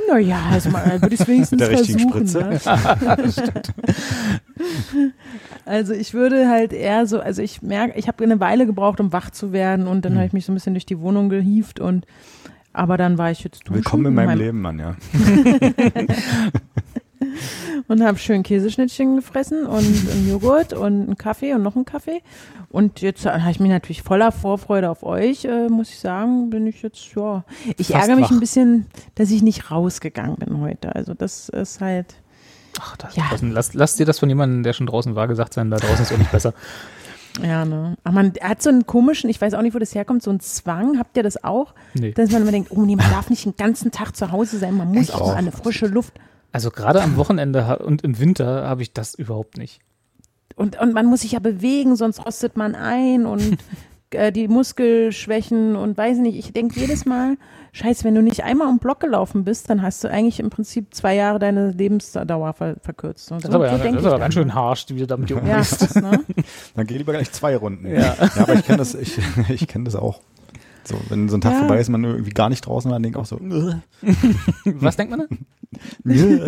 Naja, 0.08 0.40
also 0.50 0.70
mal 0.70 1.00
würde 1.00 1.14
ich 1.14 1.20
es 1.20 1.28
wenigstens 1.28 1.62
versuchen. 1.62 2.24
Ne? 2.24 2.60
also 5.64 5.94
ich 5.94 6.14
würde 6.14 6.48
halt 6.48 6.72
eher 6.72 7.06
so, 7.06 7.20
also 7.20 7.40
ich 7.40 7.62
merke, 7.62 7.96
ich 7.96 8.08
habe 8.08 8.24
eine 8.24 8.40
Weile 8.40 8.66
gebraucht, 8.66 8.98
um 8.98 9.12
wach 9.12 9.30
zu 9.30 9.52
werden 9.52 9.86
und 9.86 10.04
dann 10.04 10.14
mhm. 10.14 10.16
habe 10.16 10.26
ich 10.26 10.32
mich 10.32 10.44
so 10.44 10.50
ein 10.50 10.56
bisschen 10.56 10.74
durch 10.74 10.86
die 10.86 10.98
Wohnung 10.98 11.28
gehievt 11.28 11.78
und 11.78 12.04
aber 12.72 12.96
dann 12.96 13.16
war 13.16 13.30
ich 13.30 13.44
jetzt 13.44 13.72
Willkommen 13.72 14.06
in 14.06 14.14
meinem, 14.14 14.26
meinem 14.26 14.38
Leben, 14.38 14.60
Mann, 14.60 14.80
ja. 14.80 14.96
und 17.88 18.02
habe 18.02 18.18
schön 18.18 18.42
Käseschnittchen 18.42 19.16
gefressen 19.16 19.66
und 19.66 19.78
einen 19.78 20.28
Joghurt 20.28 20.72
und 20.72 21.02
einen 21.02 21.16
Kaffee 21.16 21.54
und 21.54 21.62
noch 21.62 21.76
einen 21.76 21.84
Kaffee. 21.84 22.22
Und 22.70 23.00
jetzt 23.00 23.26
habe 23.26 23.50
ich 23.50 23.60
mich 23.60 23.70
natürlich 23.70 24.02
voller 24.02 24.32
Vorfreude 24.32 24.88
auf 24.90 25.02
euch, 25.02 25.44
äh, 25.44 25.68
muss 25.68 25.90
ich 25.90 25.98
sagen, 25.98 26.50
bin 26.50 26.66
ich 26.66 26.82
jetzt, 26.82 27.14
ja. 27.14 27.44
Ich 27.76 27.88
Fast 27.88 28.00
ärgere 28.00 28.16
mich 28.16 28.26
wach. 28.26 28.30
ein 28.32 28.40
bisschen, 28.40 28.86
dass 29.14 29.30
ich 29.30 29.42
nicht 29.42 29.70
rausgegangen 29.70 30.36
bin 30.36 30.60
heute. 30.60 30.94
Also 30.94 31.14
das 31.14 31.48
ist 31.50 31.80
halt. 31.80 32.14
Ach, 32.80 32.96
das 32.96 33.16
ja. 33.16 33.24
lass, 33.42 33.74
lass 33.74 33.96
dir 33.96 34.06
das 34.06 34.18
von 34.18 34.30
jemandem, 34.30 34.62
der 34.62 34.72
schon 34.72 34.86
draußen 34.86 35.14
war, 35.14 35.28
gesagt 35.28 35.52
sein, 35.52 35.70
da 35.70 35.76
draußen 35.76 36.02
ist 36.02 36.12
auch 36.12 36.18
nicht 36.18 36.32
besser. 36.32 36.54
Ja, 37.40 37.64
ne. 37.64 37.96
Aber 38.04 38.14
man 38.14 38.32
hat 38.40 38.62
so 38.62 38.68
einen 38.68 38.86
komischen, 38.86 39.30
ich 39.30 39.40
weiß 39.40 39.54
auch 39.54 39.62
nicht, 39.62 39.74
wo 39.74 39.78
das 39.78 39.94
herkommt, 39.94 40.22
so 40.22 40.30
einen 40.30 40.40
Zwang. 40.40 40.98
Habt 40.98 41.16
ihr 41.16 41.22
das 41.22 41.42
auch? 41.42 41.74
Nee. 41.94 42.12
Dass 42.12 42.30
man 42.30 42.42
immer 42.42 42.52
denkt, 42.52 42.70
oh 42.70 42.82
nee, 42.82 42.96
man 42.96 43.10
darf 43.10 43.30
nicht 43.30 43.44
den 43.44 43.56
ganzen 43.56 43.90
Tag 43.90 44.14
zu 44.16 44.32
Hause 44.32 44.58
sein, 44.58 44.76
man 44.76 44.88
muss 44.88 45.08
ich 45.08 45.14
auch 45.14 45.28
mal 45.28 45.36
eine 45.36 45.52
frische 45.52 45.86
Luft. 45.86 46.14
Also 46.52 46.70
gerade 46.70 47.02
am 47.02 47.16
Wochenende 47.16 47.78
und 47.78 48.02
im 48.02 48.18
Winter 48.18 48.68
habe 48.68 48.82
ich 48.82 48.92
das 48.92 49.14
überhaupt 49.14 49.56
nicht. 49.56 49.80
Und, 50.54 50.78
und 50.78 50.92
man 50.92 51.06
muss 51.06 51.22
sich 51.22 51.32
ja 51.32 51.38
bewegen, 51.38 51.96
sonst 51.96 52.24
rostet 52.24 52.56
man 52.56 52.74
ein 52.74 53.24
und 53.24 53.58
äh, 54.10 54.32
die 54.32 54.48
Muskelschwächen 54.48 55.76
und 55.76 55.96
weiß 55.96 56.18
nicht. 56.18 56.38
Ich 56.38 56.52
denke 56.52 56.78
jedes 56.78 57.06
Mal, 57.06 57.36
scheiße, 57.72 58.04
wenn 58.04 58.14
du 58.14 58.22
nicht 58.22 58.44
einmal 58.44 58.68
um 58.68 58.78
Block 58.78 59.00
gelaufen 59.00 59.44
bist, 59.44 59.70
dann 59.70 59.82
hast 59.82 60.04
du 60.04 60.08
eigentlich 60.08 60.40
im 60.40 60.50
Prinzip 60.50 60.94
zwei 60.94 61.14
Jahre 61.14 61.38
deine 61.38 61.70
Lebensdauer 61.70 62.52
ver 62.52 62.76
verkürzt. 62.80 63.32
Und 63.32 63.44
das, 63.44 63.48
ist 63.48 63.54
aber, 63.54 63.66
ja, 63.66 63.78
das 63.78 63.94
ist 63.96 64.06
aber 64.06 64.18
ganz 64.18 64.34
schön 64.34 64.54
harsch, 64.54 64.86
wie 64.90 64.98
du 64.98 65.06
damit 65.06 65.32
umgehst. 65.32 65.94
Ja, 65.94 66.00
ne? 66.02 66.24
dann 66.74 66.86
geh 66.86 66.98
lieber 66.98 67.12
gleich 67.12 67.32
zwei 67.32 67.56
Runden. 67.56 67.86
Ja, 67.86 68.00
ja 68.00 68.16
aber 68.36 68.54
ich 68.54 68.64
kenne 68.64 68.78
das, 68.78 68.94
ich, 68.94 69.18
ich 69.48 69.66
kenne 69.66 69.84
das 69.84 69.96
auch. 69.96 70.20
So, 70.84 70.96
wenn 71.08 71.28
so 71.28 71.36
ein 71.36 71.40
Tag 71.40 71.52
ja. 71.52 71.58
vorbei 71.60 71.78
ist, 71.78 71.88
man 71.88 72.02
irgendwie 72.04 72.30
gar 72.30 72.48
nicht 72.48 72.66
draußen 72.66 72.90
war, 72.90 72.96
dann 72.96 73.02
denkt 73.02 73.18
auch 73.18 73.26
so. 73.26 73.38
Was 74.64 74.96
denkt 74.96 75.10
man 75.10 75.26
dann? 75.28 75.38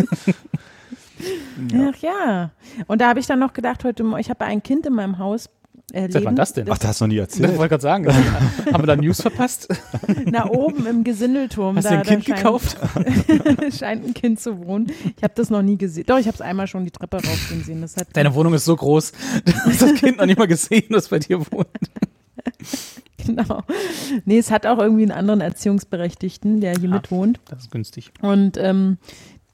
ja. 1.73 1.91
Ach 1.91 1.97
ja. 1.99 2.51
Und 2.87 3.01
da 3.01 3.09
habe 3.09 3.21
ich 3.21 3.27
dann 3.27 3.39
noch 3.39 3.53
gedacht, 3.53 3.85
heute, 3.85 4.05
ich 4.19 4.31
habe 4.31 4.45
ein 4.45 4.63
Kind 4.63 4.87
in 4.87 4.95
meinem 4.95 5.19
Haus. 5.19 5.49
Äh, 5.93 6.11
Seit 6.11 6.25
wann 6.25 6.35
das 6.35 6.53
denn? 6.53 6.67
Ach, 6.71 6.79
das 6.79 6.89
hast 6.89 7.01
du 7.01 7.05
noch 7.05 7.13
nie 7.13 7.19
erzählt. 7.19 7.53
Ich 7.53 7.59
wollte 7.59 7.71
gerade 7.71 7.83
sagen, 7.83 8.07
haben 8.73 8.83
wir 8.83 8.87
da 8.87 8.97
News 8.97 9.21
verpasst? 9.21 9.69
Na, 10.25 10.49
oben 10.49 10.87
im 10.87 11.05
Gesindelturm. 11.05 11.77
Hast 11.77 11.85
da, 11.85 11.91
du 11.91 11.97
ein 11.99 12.03
Kind 12.05 12.25
scheint, 12.25 12.39
gekauft? 12.39 12.77
scheint 13.79 14.05
ein 14.05 14.15
Kind 14.15 14.41
zu 14.41 14.67
wohnen. 14.67 14.91
Ich 15.17 15.23
habe 15.23 15.35
das 15.37 15.51
noch 15.51 15.63
nie 15.63 15.77
gesehen. 15.77 16.05
Doch, 16.07 16.19
ich 16.19 16.27
habe 16.27 16.35
es 16.35 16.41
einmal 16.41 16.67
schon 16.67 16.85
die 16.85 16.91
Treppe 16.91 17.19
raufgehen 17.19 17.63
sehen. 17.63 17.83
Das 17.83 17.97
hat 17.97 18.09
Deine 18.15 18.35
Wohnung 18.35 18.55
ist 18.55 18.65
so 18.65 18.75
groß, 18.75 19.13
du 19.45 19.53
hast 19.53 19.83
das 19.83 19.95
Kind 19.95 20.19
noch 20.19 20.27
nicht 20.27 20.39
mal 20.39 20.49
gesehen, 20.49 20.87
das 20.91 21.11
bei 21.11 21.19
dir 21.19 21.39
wohnt. 21.53 21.69
genau. 23.27 23.63
Nee, 24.25 24.39
es 24.39 24.51
hat 24.51 24.67
auch 24.67 24.79
irgendwie 24.79 25.03
einen 25.03 25.13
anderen 25.13 25.41
Erziehungsberechtigten, 25.41 26.61
der 26.61 26.77
hier 26.77 26.89
ja, 26.89 26.95
mit 26.97 27.11
wohnt. 27.11 27.41
Das 27.49 27.61
ist 27.61 27.71
günstig. 27.71 28.13
Und 28.21 28.57
ähm, 28.57 28.99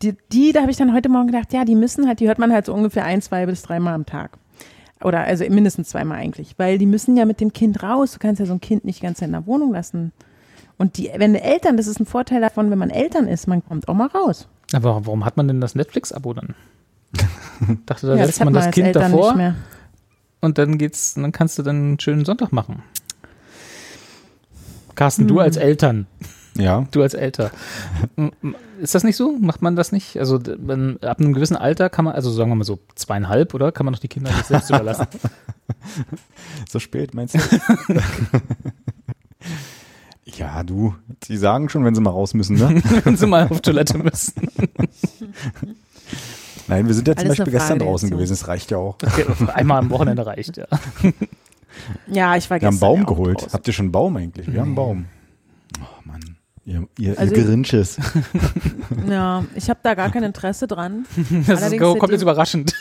die, 0.02 0.16
die, 0.32 0.52
da 0.52 0.62
habe 0.62 0.70
ich 0.70 0.76
dann 0.76 0.94
heute 0.94 1.08
Morgen 1.08 1.26
gedacht, 1.26 1.52
ja, 1.52 1.64
die 1.64 1.74
müssen 1.74 2.06
halt, 2.06 2.20
die 2.20 2.28
hört 2.28 2.38
man 2.38 2.52
halt 2.52 2.66
so 2.66 2.74
ungefähr 2.74 3.04
ein, 3.04 3.22
zwei 3.22 3.46
bis 3.46 3.62
dreimal 3.62 3.94
am 3.94 4.06
Tag. 4.06 4.38
Oder 5.02 5.20
also 5.20 5.44
mindestens 5.48 5.88
zweimal 5.90 6.18
eigentlich. 6.18 6.54
Weil 6.58 6.78
die 6.78 6.86
müssen 6.86 7.16
ja 7.16 7.24
mit 7.24 7.40
dem 7.40 7.52
Kind 7.52 7.82
raus. 7.82 8.12
Du 8.12 8.18
kannst 8.18 8.40
ja 8.40 8.46
so 8.46 8.52
ein 8.52 8.60
Kind 8.60 8.84
nicht 8.84 9.00
ganz 9.00 9.22
in 9.22 9.32
der 9.32 9.46
Wohnung 9.46 9.72
lassen. 9.72 10.12
Und 10.76 10.96
die, 10.96 11.10
wenn 11.16 11.34
Eltern, 11.34 11.76
das 11.76 11.86
ist 11.86 12.00
ein 12.00 12.06
Vorteil 12.06 12.40
davon, 12.40 12.70
wenn 12.70 12.78
man 12.78 12.90
Eltern 12.90 13.26
ist, 13.26 13.46
man 13.46 13.64
kommt 13.64 13.88
auch 13.88 13.94
mal 13.94 14.08
raus. 14.08 14.48
Aber 14.72 15.06
warum 15.06 15.24
hat 15.24 15.36
man 15.36 15.48
denn 15.48 15.60
das 15.60 15.74
Netflix-Abo 15.74 16.34
dann? 16.34 16.54
dachte, 17.86 18.06
da 18.06 18.16
ja, 18.16 18.24
lässt 18.24 18.44
man 18.44 18.54
das 18.54 18.70
Kind 18.70 18.94
davor. 18.94 19.54
Und 20.40 20.58
dann 20.58 20.78
geht's, 20.78 21.14
dann 21.14 21.32
kannst 21.32 21.58
du 21.58 21.62
dann 21.62 21.76
einen 21.76 22.00
schönen 22.00 22.24
Sonntag 22.24 22.52
machen. 22.52 22.82
Carsten, 24.94 25.26
du 25.28 25.38
als 25.40 25.56
Eltern, 25.56 26.06
Ja. 26.56 26.86
du 26.90 27.02
als 27.02 27.14
m- 28.16 28.32
Ist 28.80 28.94
das 28.94 29.04
nicht 29.04 29.16
so? 29.16 29.36
Macht 29.38 29.62
man 29.62 29.76
das 29.76 29.92
nicht? 29.92 30.18
Also 30.18 30.38
man, 30.58 30.98
ab 31.02 31.20
einem 31.20 31.32
gewissen 31.32 31.56
Alter 31.56 31.88
kann 31.88 32.04
man, 32.04 32.14
also 32.14 32.30
sagen 32.30 32.50
wir 32.50 32.54
mal 32.56 32.64
so 32.64 32.80
zweieinhalb, 32.96 33.54
oder? 33.54 33.72
Kann 33.72 33.84
man 33.86 33.94
doch 33.94 34.00
die 34.00 34.08
Kinder 34.08 34.30
nicht 34.30 34.46
selbst 34.46 34.70
überlassen. 34.70 35.06
So 36.68 36.78
spät, 36.80 37.14
meinst 37.14 37.36
du? 37.36 37.38
ja, 40.24 40.62
du. 40.62 40.94
Die 41.24 41.36
sagen 41.36 41.68
schon, 41.68 41.84
wenn 41.84 41.94
sie 41.94 42.00
mal 42.00 42.10
raus 42.10 42.34
müssen, 42.34 42.56
ne? 42.56 42.82
wenn 43.04 43.16
sie 43.16 43.26
mal 43.26 43.46
auf 43.48 43.60
Toilette 43.60 43.96
müssen. 43.98 44.32
Nein, 46.68 46.86
wir 46.86 46.94
sind 46.94 47.08
ja 47.08 47.14
zum 47.16 47.26
Alles 47.26 47.38
Beispiel 47.38 47.52
gestern 47.52 47.78
draußen 47.78 48.06
Erziehung. 48.06 48.18
gewesen. 48.18 48.32
Das 48.32 48.48
reicht 48.48 48.70
ja 48.70 48.78
auch. 48.78 48.96
Okay, 49.04 49.24
einmal 49.54 49.78
am 49.78 49.90
Wochenende 49.90 50.24
reicht, 50.26 50.56
ja. 50.56 50.66
Ja, 52.08 52.36
ich 52.36 52.50
war 52.50 52.60
Wir 52.60 52.66
haben 52.66 52.72
gestern 52.72 52.72
einen 52.72 52.80
Baum 52.80 52.96
ja 52.98 53.04
auch 53.04 53.08
geholt. 53.08 53.36
draußen. 53.40 53.52
Habt 53.52 53.66
ihr 53.68 53.72
schon 53.72 53.84
einen 53.86 53.92
Baum 53.92 54.16
eigentlich? 54.16 54.52
Wir 54.52 54.60
haben 54.60 54.68
einen 54.68 54.74
Baum. 54.74 55.04
Oh 55.80 55.84
Mann. 56.04 56.20
Ihr, 56.64 56.86
ihr, 56.98 57.18
Also 57.18 57.32
ihr 57.34 57.40
ich- 57.40 57.46
Grinches. 57.46 57.96
Ja, 59.08 59.44
ich 59.54 59.70
habe 59.70 59.80
da 59.82 59.94
gar 59.94 60.10
kein 60.10 60.24
Interesse 60.24 60.66
dran. 60.66 61.06
Das 61.46 61.62
ist, 61.72 61.78
kommt 61.78 62.10
jetzt 62.10 62.22
überraschend. 62.22 62.74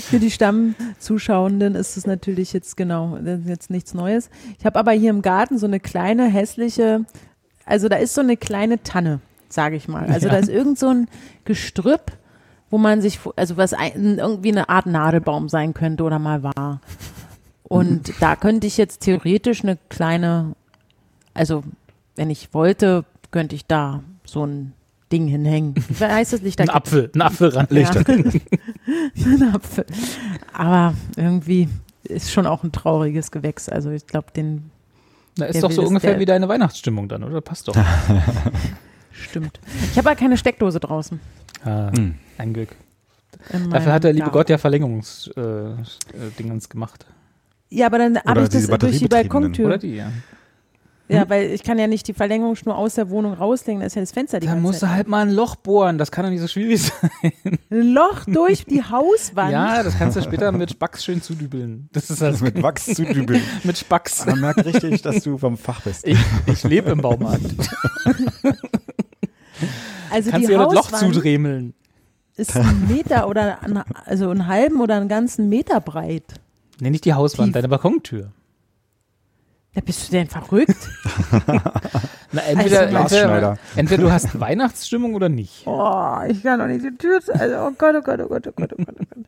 Für 0.00 0.18
die 0.18 0.30
Stammzuschauenden 0.30 1.74
ist 1.74 1.96
es 1.96 2.06
natürlich 2.06 2.52
jetzt 2.52 2.76
genau, 2.76 3.18
das 3.22 3.40
ist 3.40 3.48
jetzt 3.48 3.70
nichts 3.70 3.92
Neues. 3.94 4.30
Ich 4.58 4.64
habe 4.64 4.78
aber 4.78 4.92
hier 4.92 5.10
im 5.10 5.20
Garten 5.22 5.58
so 5.58 5.66
eine 5.66 5.80
kleine 5.80 6.26
hässliche, 6.28 7.04
also 7.66 7.88
da 7.88 7.96
ist 7.96 8.14
so 8.14 8.20
eine 8.22 8.36
kleine 8.36 8.82
Tanne, 8.82 9.20
sage 9.48 9.76
ich 9.76 9.88
mal. 9.88 10.06
Also 10.10 10.26
Ja. 10.26 10.32
da 10.34 10.38
ist 10.38 10.48
irgend 10.48 10.78
so 10.78 10.88
ein 10.88 11.08
Gestrüpp, 11.44 12.12
wo 12.70 12.78
man 12.78 13.00
sich, 13.00 13.18
also 13.36 13.56
was 13.56 13.72
ein, 13.74 14.18
irgendwie 14.18 14.52
eine 14.52 14.68
Art 14.68 14.86
Nadelbaum 14.86 15.48
sein 15.48 15.74
könnte 15.74 16.04
oder 16.04 16.18
mal 16.18 16.42
war. 16.42 16.80
Und 17.64 18.12
da 18.20 18.36
könnte 18.36 18.66
ich 18.66 18.76
jetzt 18.76 19.00
theoretisch 19.00 19.62
eine 19.62 19.78
kleine, 19.88 20.54
also 21.34 21.62
wenn 22.16 22.30
ich 22.30 22.52
wollte, 22.54 23.04
könnte 23.30 23.54
ich 23.54 23.66
da 23.66 24.02
so 24.24 24.44
ein 24.46 24.72
Ding 25.12 25.26
hinhängen. 25.26 25.74
Wie 25.88 26.04
heißt 26.04 26.32
das 26.34 26.40
Ein 26.40 26.44
Lichterkette? 26.44 26.76
Apfel, 26.76 27.10
ein 27.14 27.22
Apfel 27.22 27.48
ran. 27.48 27.66
Ja. 27.70 27.90
ein 27.90 29.54
Apfel. 29.54 29.86
Aber 30.52 30.94
irgendwie 31.16 31.68
ist 32.04 32.30
schon 32.30 32.46
auch 32.46 32.62
ein 32.64 32.72
trauriges 32.72 33.30
Gewächs. 33.30 33.68
Also 33.68 33.90
ich 33.90 34.06
glaube, 34.06 34.28
den 34.34 34.70
Da 35.36 35.46
ist 35.46 35.62
doch 35.62 35.70
so 35.70 35.82
ungefähr 35.82 36.18
wie 36.18 36.24
deine 36.26 36.48
Weihnachtsstimmung 36.48 37.08
dann, 37.08 37.24
oder? 37.24 37.40
Passt 37.40 37.68
doch. 37.68 37.76
Stimmt. 39.24 39.60
Ich 39.92 39.98
habe 39.98 40.10
aber 40.10 40.18
keine 40.18 40.36
Steckdose 40.36 40.80
draußen. 40.80 41.20
Ah, 41.64 41.90
Hm. 41.94 42.14
ein 42.38 42.52
Glück. 42.52 42.70
Dafür 43.70 43.92
hat 43.92 44.04
der 44.04 44.12
liebe 44.12 44.24
Garten. 44.24 44.38
Gott 44.38 44.48
ja 44.50 44.58
Verlängerungsdingens 44.58 45.98
äh, 46.14 46.54
äh, 46.64 46.68
gemacht. 46.68 47.06
Ja, 47.70 47.86
aber 47.86 47.98
dann 47.98 48.18
habe 48.18 48.42
ich 48.42 48.48
das 48.48 48.66
durch 48.66 48.98
die. 48.98 49.08
Balkontür. 49.08 49.66
Oder 49.66 49.78
die, 49.78 49.96
ja. 49.96 50.10
Ja, 51.10 51.28
weil 51.30 51.50
ich 51.52 51.62
kann 51.62 51.78
ja 51.78 51.86
nicht 51.86 52.06
die 52.06 52.12
Verlängerungsschnur 52.12 52.76
aus 52.76 52.94
der 52.94 53.08
Wohnung 53.08 53.32
rauslegen, 53.32 53.80
da 53.80 53.86
ist 53.86 53.94
ja 53.94 54.02
das 54.02 54.12
Fenster 54.12 54.40
die 54.40 54.46
Da 54.46 54.52
ganze 54.52 54.62
musst 54.66 54.80
Zeit. 54.80 54.90
du 54.90 54.94
halt 54.94 55.08
mal 55.08 55.22
ein 55.22 55.30
Loch 55.30 55.56
bohren, 55.56 55.96
das 55.96 56.10
kann 56.10 56.24
doch 56.24 56.30
nicht 56.30 56.40
so 56.40 56.48
schwierig 56.48 56.82
sein. 57.22 57.32
Ein 57.70 57.92
Loch 57.94 58.24
durch 58.26 58.66
die 58.66 58.82
Hauswand. 58.82 59.50
Ja, 59.52 59.82
das 59.82 59.96
kannst 59.98 60.16
du 60.18 60.22
später 60.22 60.52
mit 60.52 60.70
Spacks 60.70 61.02
schön 61.04 61.22
zudübeln. 61.22 61.88
Das 61.92 62.10
ist 62.10 62.20
halt 62.20 62.40
Mit 62.42 62.62
Wachs 62.62 62.86
zu 62.86 63.04
dübeln. 63.04 63.40
mit 63.64 63.78
Spacks. 63.78 64.26
Man 64.26 64.40
merkt 64.40 64.64
richtig, 64.66 65.00
dass 65.02 65.22
du 65.22 65.38
vom 65.38 65.56
Fach 65.56 65.80
bist. 65.80 66.06
Ich, 66.06 66.18
ich 66.46 66.62
lebe 66.64 66.90
im 66.90 67.00
Baumarkt. 67.00 67.42
also 70.10 70.30
Kannst 70.30 70.48
die 70.48 70.52
du 70.52 70.58
ja 70.58 70.64
das 70.64 70.74
Loch 70.74 70.92
Hauswand 70.92 71.14
zudremeln. 71.14 71.74
ist 72.36 72.56
ein 72.56 72.86
Meter 72.88 73.28
oder 73.28 73.62
ein, 73.62 73.82
also 74.04 74.30
einen 74.30 74.46
halben 74.46 74.80
oder 74.80 74.96
einen 74.96 75.08
ganzen 75.08 75.48
Meter 75.48 75.80
breit. 75.80 76.34
Nee, 76.80 76.90
nicht 76.90 77.04
die 77.04 77.14
Hauswand, 77.14 77.48
Tief. 77.48 77.54
deine 77.54 77.68
Balkontür. 77.68 78.30
Da 79.74 79.82
bist 79.82 80.08
du 80.08 80.12
denn 80.12 80.26
verrückt? 80.26 80.76
Na, 82.32 82.42
entweder, 82.42 82.88
Also- 83.00 83.56
entweder, 83.76 84.02
du 84.02 84.10
hast 84.10 84.38
Weihnachtsstimmung 84.40 85.14
oder 85.14 85.28
nicht. 85.28 85.62
Oh, 85.66 86.16
ich 86.28 86.42
kann 86.42 86.58
doch 86.58 86.66
nicht 86.66 86.84
die 86.84 86.96
Tür. 86.96 87.20
zu- 87.20 87.32
Also, 87.38 87.56
oh 87.58 87.70
Gott, 87.78 87.94
oh 87.96 88.02
Gott, 88.02 88.20
oh 88.20 88.26
Gott, 88.28 88.46
oh 88.48 88.52
Gott, 88.56 88.72
oh 88.72 88.84
Gott, 88.84 88.96
oh 89.00 89.04
Gott. 89.14 89.24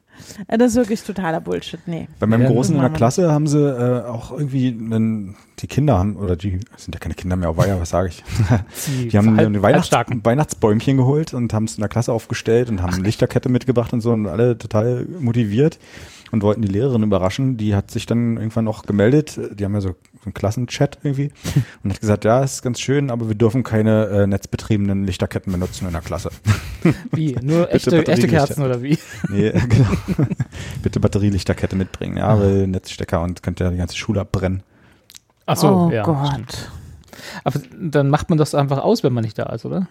Das 0.60 0.72
ist 0.72 0.76
wirklich 0.76 1.02
totaler 1.02 1.40
Bullshit. 1.40 1.80
Nee. 1.86 2.08
Bei 2.18 2.26
meinem 2.26 2.42
Ja, 2.42 2.48
Großen 2.48 2.74
in 2.74 2.80
der. 2.80 2.90
Klasse 2.90 3.30
haben 3.32 3.46
sie 3.46 3.58
äh, 3.58 4.02
auch 4.04 4.32
irgendwie 4.32 4.68
einen, 4.68 5.36
die 5.60 5.66
Kinder 5.66 5.98
haben, 5.98 6.16
oder 6.16 6.36
die 6.36 6.58
sind 6.76 6.94
ja 6.94 6.98
keine 6.98 7.14
Kinder 7.14 7.36
mehr, 7.36 7.48
aber 7.50 7.66
ja, 7.68 7.80
was 7.80 7.90
sage 7.90 8.08
ich? 8.08 8.22
Die 9.10 9.16
haben 9.16 9.36
halb- 9.36 9.46
ein 9.46 9.62
Weihnachts. 9.62 9.90
Weihnachtsbäumchen 9.92 10.96
geholt 10.96 11.32
und 11.32 11.52
haben 11.54 11.64
es 11.64 11.76
in 11.76 11.80
der 11.80 11.88
Klasse 11.88 12.12
aufgestellt 12.12 12.68
und 12.70 12.82
haben 12.82 12.94
eine 12.94 13.02
Lichterkette 13.04 13.48
mitgebracht 13.48 13.92
und 13.92 14.00
so 14.00 14.12
und 14.12 14.26
alle 14.26 14.58
total 14.58 15.06
motiviert 15.20 15.78
und 16.30 16.42
wollten 16.42 16.62
die 16.62 16.68
Lehrerin 16.68 17.02
überraschen. 17.02 17.56
Die 17.56 17.74
hat 17.74 17.90
sich 17.90 18.06
dann 18.06 18.36
irgendwann 18.36 18.68
auch 18.68 18.82
gemeldet. 18.82 19.40
Die 19.52 19.64
haben 19.64 19.74
ja 19.74 19.80
so, 19.80 19.94
einen 20.24 20.34
Klassenchat 20.34 20.98
irgendwie 21.02 21.30
und 21.82 21.92
hat 21.92 22.00
gesagt, 22.00 22.24
ja, 22.24 22.42
ist 22.42 22.62
ganz 22.62 22.80
schön, 22.80 23.10
aber 23.10 23.28
wir 23.28 23.34
dürfen 23.34 23.62
keine 23.62 24.06
äh, 24.06 24.26
netzbetriebenen 24.26 25.04
Lichterketten 25.04 25.52
benutzen 25.52 25.86
in 25.86 25.92
der 25.92 26.02
Klasse. 26.02 26.30
Wie? 27.12 27.36
Nur 27.42 27.72
echte, 27.72 28.06
echte. 28.06 28.28
Kerzen 28.28 28.62
oder 28.62 28.82
wie? 28.82 28.98
Nee, 29.28 29.48
äh, 29.48 29.60
genau. 29.60 29.90
Bitte 30.82 31.00
Batterielichterkette 31.00 31.76
mitbringen, 31.76 32.16
ja, 32.16 32.38
weil 32.38 32.66
Netzstecker 32.66 33.22
und 33.22 33.42
könnte 33.42 33.64
ja 33.64 33.70
die 33.70 33.76
ganze 33.76 33.96
Schule 33.96 34.20
abbrennen. 34.20 34.62
Ach 35.46 35.56
so, 35.56 35.68
oh 35.68 35.90
ja. 35.90 36.02
Gott. 36.04 36.28
stimmt. 36.28 36.70
Aber 37.44 37.60
dann 37.78 38.08
macht 38.08 38.28
man 38.28 38.38
das 38.38 38.54
einfach 38.54 38.78
aus, 38.78 39.02
wenn 39.02 39.12
man 39.12 39.24
nicht 39.24 39.38
da 39.38 39.44
ist, 39.44 39.64
oder? 39.64 39.88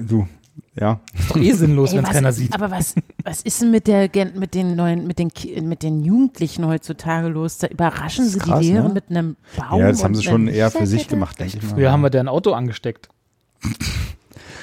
Du, 0.00 0.28
ja. 0.74 1.00
Ist 1.18 1.30
doch 1.30 1.36
eh 1.36 1.52
sinnlos, 1.52 1.92
wenn 1.94 2.04
es 2.04 2.10
keiner 2.10 2.32
sieht. 2.32 2.54
Aber 2.54 2.70
was, 2.70 2.94
was 3.24 3.42
ist 3.42 3.62
denn 3.62 3.70
mit 3.70 3.86
der 3.86 4.10
mit 4.34 4.54
den 4.54 4.76
neuen, 4.76 5.06
mit 5.06 5.18
den 5.18 5.30
mit 5.62 5.82
den 5.82 6.02
Jugendlichen 6.02 6.66
heutzutage 6.66 7.28
los? 7.28 7.58
Da 7.58 7.66
überraschen 7.68 8.28
sie 8.28 8.38
krass, 8.38 8.60
die 8.60 8.72
Lehrer 8.72 8.88
ne? 8.88 8.94
mit 8.94 9.10
einem 9.10 9.36
Baum. 9.56 9.80
Ja, 9.80 9.88
das 9.88 10.04
haben 10.04 10.14
sie 10.14 10.22
schon 10.22 10.48
eher 10.48 10.70
für 10.70 10.86
sich 10.86 11.08
gemacht, 11.08 11.38
denke 11.38 11.58
ich 11.58 11.62
mal. 11.62 11.70
Früher 11.70 11.92
haben 11.92 12.02
wir 12.02 12.10
da 12.10 12.20
ein 12.20 12.28
Auto 12.28 12.52
angesteckt. 12.52 13.08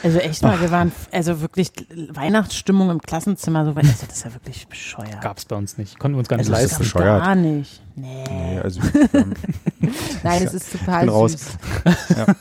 Also 0.04 0.20
echt 0.20 0.42
mal, 0.44 0.60
wir 0.62 0.72
waren 0.72 0.92
also 1.12 1.42
wirklich 1.42 1.72
Weihnachtsstimmung 2.10 2.90
im 2.90 3.02
Klassenzimmer. 3.02 3.66
So, 3.66 3.72
also 3.72 3.82
das 4.08 4.18
ist 4.18 4.24
ja 4.26 4.34
wirklich 4.34 4.68
bescheuert. 4.68 5.22
Gab 5.22 5.38
es 5.38 5.46
bei 5.46 5.56
uns 5.56 5.78
nicht. 5.78 5.98
Konnten 6.00 6.16
wir 6.16 6.20
uns 6.20 6.28
gar 6.28 6.38
nicht 6.38 6.50
Also 6.50 6.62
das 6.62 6.64
ist 6.64 6.72
leisten. 6.72 6.84
gab's 6.84 6.94
bescheuert. 6.94 7.24
Gar 7.24 7.36
nicht. 7.36 7.82
Nee. 7.96 8.24
Nee, 8.30 8.60
also, 8.60 8.82
ähm, 9.14 9.34
Nein, 10.24 10.44
es 10.44 10.54
ist 10.54 10.72
total 10.72 11.02
bin 11.02 11.10
raus. 11.10 11.32
süß. 11.32 11.58
Ja. 12.18 12.26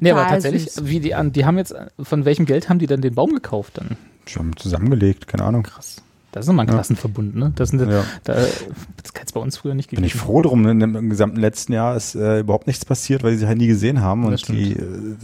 Nee, 0.00 0.10
aber 0.12 0.26
tatsächlich, 0.28 0.70
süß. 0.72 0.86
wie 0.86 1.00
die, 1.00 1.14
an- 1.14 1.32
die 1.32 1.44
haben 1.44 1.58
jetzt, 1.58 1.74
von 2.00 2.24
welchem 2.24 2.46
Geld 2.46 2.68
haben 2.68 2.78
die 2.78 2.86
denn 2.86 3.00
den 3.00 3.14
Baum 3.14 3.32
gekauft 3.32 3.78
dann? 3.78 3.96
schon 4.26 4.54
zusammengelegt, 4.56 5.26
keine 5.26 5.44
Ahnung. 5.44 5.62
Krass. 5.62 6.02
Das 6.30 6.44
ist 6.44 6.48
nochmal 6.48 6.66
ein 6.66 6.68
Ja. 6.68 6.74
Klassenverbund, 6.74 7.36
ne? 7.36 7.52
Das, 7.56 7.70
sind, 7.70 7.80
Ja. 7.80 8.04
da, 8.24 8.34
das 8.34 8.60
hätte 8.62 9.22
es 9.24 9.32
bei 9.32 9.40
uns 9.40 9.56
früher 9.56 9.74
nicht 9.74 9.88
Bin 9.90 10.02
gegeben. 10.02 10.06
ich 10.14 10.14
froh 10.14 10.42
drum, 10.42 10.62
denn 10.64 10.80
im 10.80 11.08
gesamten 11.08 11.40
letzten 11.40 11.72
Jahr 11.72 11.96
ist 11.96 12.14
äh, 12.16 12.40
überhaupt 12.40 12.66
nichts 12.66 12.84
passiert, 12.84 13.22
weil 13.22 13.36
sie 13.38 13.46
halt 13.46 13.56
nie 13.58 13.66
gesehen 13.66 14.02
haben 14.02 14.30
Das 14.30 14.42
und 14.44 14.48
die 14.56 14.72
äh, 14.74 15.16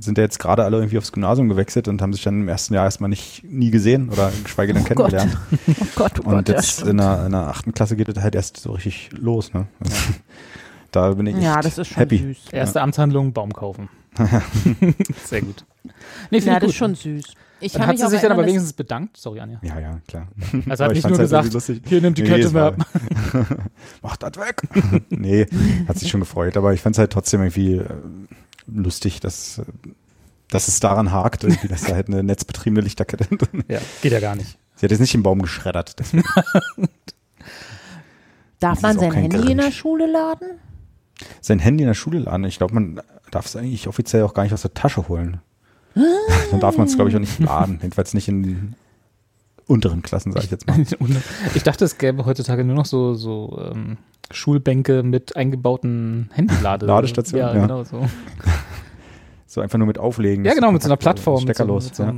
sind 0.00 0.16
ja 0.16 0.22
jetzt 0.24 0.38
gerade 0.38 0.62
alle 0.64 0.76
irgendwie 0.76 0.96
aufs 0.98 1.10
Gymnasium 1.12 1.48
gewechselt 1.48 1.88
und 1.88 2.00
haben 2.00 2.12
sich 2.12 2.22
dann 2.22 2.42
im 2.42 2.48
ersten 2.48 2.72
Jahr 2.72 2.84
erstmal 2.84 3.10
nicht 3.10 3.42
nie 3.44 3.70
gesehen 3.70 4.08
oder 4.10 4.30
geschweige 4.44 4.72
denn 4.74 4.82
Oh 4.82 4.94
Gott. 4.94 5.10
kennengelernt. 5.10 5.36
Oh 5.80 5.86
Gott, 5.96 6.20
oh 6.20 6.28
Und 6.28 6.34
Gott. 6.36 6.48
ja, 6.48 6.54
jetzt 6.54 6.70
stimmt. 6.74 6.90
in 6.90 6.96
der, 6.98 7.26
in 7.26 7.32
der 7.32 7.40
achten 7.48 7.74
Klasse 7.74 7.96
geht 7.96 8.08
es 8.08 8.22
halt 8.22 8.34
erst 8.36 8.56
so 8.58 8.72
richtig 8.72 9.10
los. 9.12 9.52
Ne? 9.54 9.66
Also, 9.80 9.96
da 10.92 11.10
bin 11.14 11.26
ich 11.26 11.36
ja, 11.36 11.56
echt 11.56 11.64
das 11.64 11.78
ist 11.78 11.88
schon 11.88 11.96
happy. 11.96 12.18
süß. 12.18 12.52
Erste 12.52 12.80
Amtshandlung, 12.80 13.32
Baum 13.32 13.52
kaufen. 13.52 13.88
Sehr 15.24 15.42
gut. 15.42 15.64
Nee, 16.30 16.40
finde 16.40 16.46
Ja, 16.46 16.54
das 16.54 16.62
gut. 16.62 16.70
ist 16.70 16.76
schon 16.76 16.94
süß. 16.94 17.24
Ich 17.60 17.78
hat 17.78 17.88
mich 17.88 18.00
sie 18.00 18.08
sich 18.08 18.20
dann 18.20 18.32
aber 18.32 18.44
wenigstens 18.46 18.72
bedankt. 18.72 19.16
Sorry, 19.16 19.40
Anja. 19.40 19.58
Ja, 19.62 19.78
ja, 19.78 20.00
klar. 20.08 20.28
Also 20.68 20.84
hat 20.84 20.92
ich 20.92 20.96
nicht 21.04 21.08
nur 21.08 21.18
halt 21.18 21.50
gesagt, 21.50 21.80
hier 21.86 22.00
nimm 22.00 22.14
die 22.14 22.22
Nee, 22.22 22.28
Kette 22.28 22.50
mehr 22.50 22.64
ab. 22.64 22.76
Mach 24.02 24.16
das 24.16 24.32
weg. 24.36 24.62
nee, 25.10 25.46
hat 25.88 25.98
sich 25.98 26.10
schon 26.10 26.20
gefreut, 26.20 26.56
aber 26.56 26.72
ich 26.74 26.80
fand 26.80 26.96
es 26.96 26.98
halt 26.98 27.12
trotzdem 27.12 27.40
irgendwie 27.40 27.76
äh, 27.76 27.86
lustig, 28.66 29.20
dass, 29.20 29.62
dass 30.50 30.68
es 30.68 30.80
daran 30.80 31.12
hakt, 31.12 31.44
irgendwie, 31.44 31.68
dass 31.68 31.82
da 31.82 31.94
halt 31.94 32.08
eine 32.08 32.22
netzbetriebene 32.22 32.80
Lichterkette 32.82 33.24
drin 33.36 33.64
Ja, 33.68 33.80
geht 34.02 34.12
ja 34.12 34.20
gar 34.20 34.36
nicht. 34.36 34.58
Sie 34.76 34.84
hat 34.86 34.90
jetzt 34.90 35.00
nicht 35.00 35.14
den 35.14 35.22
Baum 35.22 35.40
geschreddert. 35.40 35.98
deswegen. 35.98 36.24
Darf 38.60 38.82
man 38.82 38.98
sein 38.98 39.12
Handy 39.12 39.52
in 39.52 39.58
der 39.58 39.66
Grinch. 39.66 39.76
Schule 39.76 40.06
laden? 40.10 40.48
Sein 41.40 41.58
Handy 41.58 41.84
in 41.84 41.88
der 41.88 41.94
Schule 41.94 42.18
laden. 42.18 42.44
Ich 42.44 42.58
glaube, 42.58 42.74
man 42.74 43.00
darf 43.30 43.46
es 43.46 43.56
eigentlich 43.56 43.86
offiziell 43.88 44.22
auch 44.24 44.34
gar 44.34 44.42
nicht 44.42 44.52
aus 44.52 44.62
der 44.62 44.74
Tasche 44.74 45.08
holen. 45.08 45.40
Dann 46.50 46.60
darf 46.60 46.76
man 46.78 46.86
es, 46.86 46.94
glaube 46.96 47.10
ich, 47.10 47.16
auch 47.16 47.20
nicht 47.20 47.38
laden. 47.38 47.78
Jedenfalls 47.82 48.14
nicht 48.14 48.28
in 48.28 48.42
den 48.42 48.76
unteren 49.66 50.02
Klassen, 50.02 50.32
sage 50.32 50.44
ich 50.46 50.50
jetzt 50.50 50.66
mal. 50.66 50.76
Ich 51.54 51.62
dachte, 51.62 51.84
es 51.84 51.98
gäbe 51.98 52.24
heutzutage 52.26 52.64
nur 52.64 52.74
noch 52.76 52.86
so, 52.86 53.14
so 53.14 53.58
ähm, 53.72 53.96
Schulbänke 54.30 55.02
mit 55.02 55.36
eingebauten 55.36 56.30
Handylade. 56.36 56.86
Ladestationen, 56.86 57.46
Ja, 57.48 57.54
ja. 57.54 57.60
genau 57.66 57.84
so. 57.84 58.06
So 59.46 59.60
einfach 59.60 59.78
nur 59.78 59.86
mit 59.86 59.98
auflegen. 59.98 60.44
Ja, 60.44 60.52
genau, 60.54 60.72
mit 60.72 60.82
so 60.82 60.88
einer 60.88 60.96
Plattform. 60.96 61.42
Steckerlos. 61.42 61.88
So, 61.94 62.02
ja. 62.02 62.12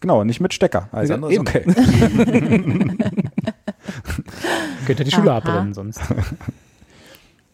Genau, 0.00 0.24
nicht 0.24 0.40
mit 0.40 0.52
Stecker. 0.52 0.88
Alles 0.90 1.10
Ja, 1.10 1.14
andere 1.14 1.32
ist 1.32 1.38
okay. 1.38 1.62
Könnte 4.86 5.04
die 5.04 5.10
Schule 5.12 5.30
Aha. 5.30 5.38
abbrennen 5.38 5.74
sonst. 5.74 6.00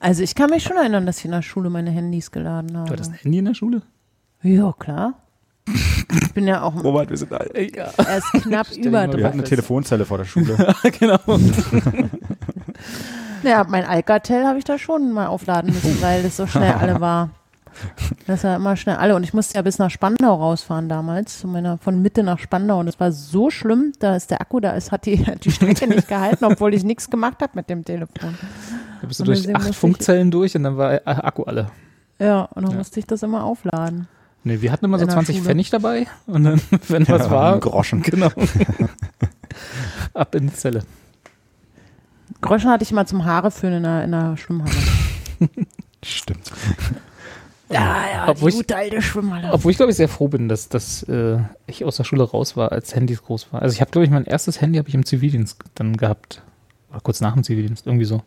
Also 0.01 0.23
ich 0.23 0.35
kann 0.35 0.51
mich 0.51 0.63
schon 0.63 0.77
erinnern, 0.77 1.05
dass 1.07 1.19
ich 1.19 1.25
in 1.27 1.31
der 1.33 1.43
Schule 1.43 1.69
meine 1.71 1.91
Handys 1.91 2.31
geladen 2.31 2.69
Du 2.69 2.79
habe. 2.79 2.91
hattest 2.93 3.11
ein 3.13 3.19
Handy 3.19 3.39
in 3.39 3.45
der 3.47 3.55
Schule? 3.55 3.83
Ja, 4.43 4.73
klar. 4.79 5.15
Ich 5.69 6.33
bin 6.35 6.47
ja 6.47 6.63
auch 6.63 6.83
Robert, 6.85 7.11
wir 7.11 7.17
sind 7.17 7.33
alt. 7.33 7.53
Ja. 7.77 7.91
erst 7.99 8.33
knapp 8.33 8.67
Stell 8.69 8.87
über 8.87 9.13
Wir 9.13 9.25
hatten 9.25 9.39
eine 9.41 9.45
Telefonzelle 9.45 10.05
vor 10.05 10.19
der 10.19 10.25
Schule. 10.25 10.57
genau. 10.99 11.19
Ja, 13.43 13.65
mein 13.69 13.85
Alcatel 13.85 14.45
habe 14.45 14.59
ich 14.59 14.65
da 14.65 14.79
schon 14.79 15.13
mal 15.13 15.27
aufladen 15.27 15.73
müssen, 15.73 16.01
weil 16.03 16.23
das 16.23 16.37
so 16.37 16.47
schnell 16.47 16.73
alle 16.73 17.01
war. 17.01 17.31
Das 18.27 18.43
war 18.45 18.57
immer 18.57 18.75
schnell 18.77 18.97
alle. 18.97 19.15
Und 19.15 19.23
ich 19.23 19.35
musste 19.35 19.55
ja 19.57 19.63
bis 19.63 19.79
nach 19.79 19.91
Spandau 19.91 20.35
rausfahren 20.35 20.89
damals, 20.89 21.41
zu 21.41 21.47
meiner, 21.47 21.77
von 21.79 22.01
Mitte 22.01 22.23
nach 22.23 22.39
Spandau. 22.39 22.81
Und 22.81 22.89
es 22.89 22.99
war 22.99 23.13
so 23.13 23.51
schlimm, 23.51 23.93
da 24.01 24.17
ist 24.17 24.31
der 24.31 24.41
Akku, 24.41 24.59
da 24.61 24.71
ist, 24.71 24.91
hat 24.91 25.05
die, 25.07 25.25
hat 25.27 25.45
die 25.45 25.53
Strecke 25.53 25.87
nicht 25.87 26.09
gehalten, 26.09 26.45
obwohl 26.47 26.75
ich 26.75 26.83
nichts 26.83 27.09
gemacht 27.11 27.41
habe 27.43 27.53
mit 27.55 27.69
dem 27.71 27.85
Telefon. 27.85 28.35
Da 29.01 29.07
bist 29.07 29.21
du 29.21 29.25
Und 29.25 29.29
durch 29.29 29.55
acht 29.55 29.75
Funkzellen 29.75 30.31
durch 30.31 30.57
und 30.57 30.65
dann 30.65 30.77
war 30.79 30.95
äh, 30.95 31.01
Akku 31.05 31.43
alle. 31.45 31.67
Ja, 32.19 32.43
und 32.55 32.63
dann 32.65 32.73
Ja. 32.73 32.79
musste 32.79 32.99
ich 32.99 33.07
das 33.07 33.23
immer 33.23 33.45
aufladen. 33.45 34.09
Nee, 34.47 34.61
wir 34.61 34.71
hatten 34.71 34.85
immer 34.85 34.97
so 34.97 35.03
In 35.03 35.09
der 35.09 35.17
20 35.17 35.39
Schule. 35.39 35.49
Pfennig 35.49 35.71
dabei 35.71 36.07
und 36.29 36.45
dann, 36.45 36.61
wenn 36.89 37.09
was 37.09 37.23
Ja, 37.23 37.31
war, 37.33 37.55
ein 37.55 37.61
Groschen. 37.61 38.01
Genau. 38.03 38.31
Ab 40.15 40.37
in 40.37 40.47
die 40.47 40.53
Zelle. 40.55 40.85
Groschen 42.43 42.71
hatte 42.71 42.85
ich 42.85 42.93
mal 42.93 43.09
zum 43.09 43.25
Haare 43.25 43.51
föhnen 43.51 43.79
in 43.79 43.83
der, 43.83 44.05
in 44.05 44.13
der 44.13 44.37
Schwimmhalle. 44.37 44.77
Stimmt. 46.05 46.53
Ja, 47.71 48.05
ja, 48.13 48.29
Obwohl 48.29 48.53
die 48.53 48.59
gute 48.59 48.77
alte 48.77 49.03
Schwimmhalle. 49.03 49.53
Obwohl 49.53 49.73
ich 49.73 49.79
glaube 49.79 49.91
ich 49.91 49.97
sehr 49.97 50.09
froh 50.09 50.29
bin, 50.29 50.49
dass, 50.49 50.69
dass 50.69 51.03
äh, 51.09 51.39
ich 51.67 51.85
aus 51.85 51.97
der 51.97 52.05
Schule 52.05 52.23
raus 52.23 52.57
war, 52.57 52.71
als 52.71 52.95
Handys 52.95 53.25
groß 53.25 53.53
war. 53.53 53.63
Also 53.63 53.75
ich 53.75 53.81
habe 53.81 53.91
glaube 53.91 54.05
ich 54.05 54.13
mein 54.13 54.27
erstes 54.27 54.61
Handy 54.61 54.79
habe 54.79 54.89
ich 54.89 54.95
im 54.95 55.05
Zivildienst 55.05 55.59
dann 55.75 55.97
gehabt. 55.97 56.43
Oder 56.91 57.01
kurz 57.01 57.21
nach 57.21 57.35
dem 57.35 57.43
Zivildienst, 57.43 57.85
irgendwie 57.85 58.05
so. 58.05 58.23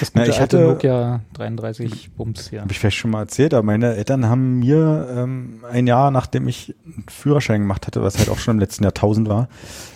Das 0.00 0.10
Na, 0.14 0.22
gute 0.22 0.30
ich 0.34 0.40
alte 0.40 0.58
hatte- 0.58 0.68
Nokia 0.68 1.20
33 1.34 2.10
Bums 2.16 2.50
hier. 2.50 2.60
Habe 2.62 2.72
ich 2.72 2.78
vielleicht 2.78 2.96
schon 2.98 3.10
mal 3.10 3.20
erzählt, 3.20 3.54
aber 3.54 3.62
meine 3.64 3.94
Eltern 3.96 4.26
haben 4.26 4.58
mir 4.60 5.08
ähm, 5.16 5.60
ein 5.70 5.86
Jahr, 5.86 6.10
nachdem 6.10 6.46
ich 6.48 6.74
einen 6.84 7.04
Führerschein 7.08 7.60
gemacht 7.62 7.86
hatte, 7.86 8.02
was 8.02 8.18
halt 8.18 8.28
auch 8.28 8.38
schon 8.38 8.56
im 8.56 8.60
letzten 8.60 8.84
Jahrtausend 8.84 9.28
war, 9.28 9.48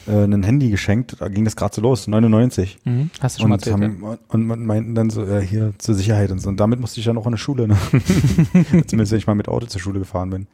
äh, 0.08 0.24
ein 0.24 0.42
Handy 0.42 0.70
geschenkt. 0.70 1.16
Da 1.20 1.28
ging 1.28 1.44
das 1.44 1.56
gerade 1.56 1.74
so 1.74 1.82
los, 1.82 2.06
99. 2.08 2.78
Mhm. 2.84 3.10
Hast 3.20 3.36
du 3.36 3.40
schon 3.42 3.50
mal 3.50 3.56
Und, 3.56 3.66
erzählt, 3.66 3.82
haben, 3.82 4.02
und, 4.28 4.50
und 4.50 4.66
meinten 4.66 4.94
dann 4.94 5.10
so, 5.10 5.24
äh, 5.24 5.40
hier 5.44 5.72
zur 5.78 5.94
Sicherheit 5.94 6.30
und 6.30 6.38
so. 6.40 6.48
Und 6.48 6.58
damit 6.58 6.80
musste 6.80 7.00
ich 7.00 7.06
dann 7.06 7.18
auch 7.18 7.26
in 7.26 7.32
der 7.32 7.38
Schule, 7.38 7.68
ne? 7.68 7.76
Zumindest 8.86 9.12
wenn 9.12 9.18
ich 9.18 9.26
mal 9.26 9.34
mit 9.34 9.48
Auto 9.48 9.66
zur 9.66 9.80
Schule 9.80 9.98
gefahren 9.98 10.30
bin. 10.30 10.46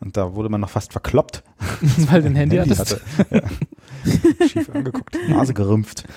Und 0.00 0.16
da 0.16 0.34
wurde 0.34 0.48
man 0.48 0.60
noch 0.60 0.70
fast 0.70 0.92
verkloppt. 0.92 1.42
ja? 1.60 1.88
Weil 2.12 2.22
du 2.22 2.28
ein 2.28 2.36
Handy, 2.36 2.56
Handy 2.56 2.74
hattest. 2.74 3.00
hatte. 3.18 3.42
Ja. 4.04 4.46
Schief 4.46 4.68
angeguckt, 4.70 5.16
Nase 5.28 5.54
gerümpft. 5.54 6.04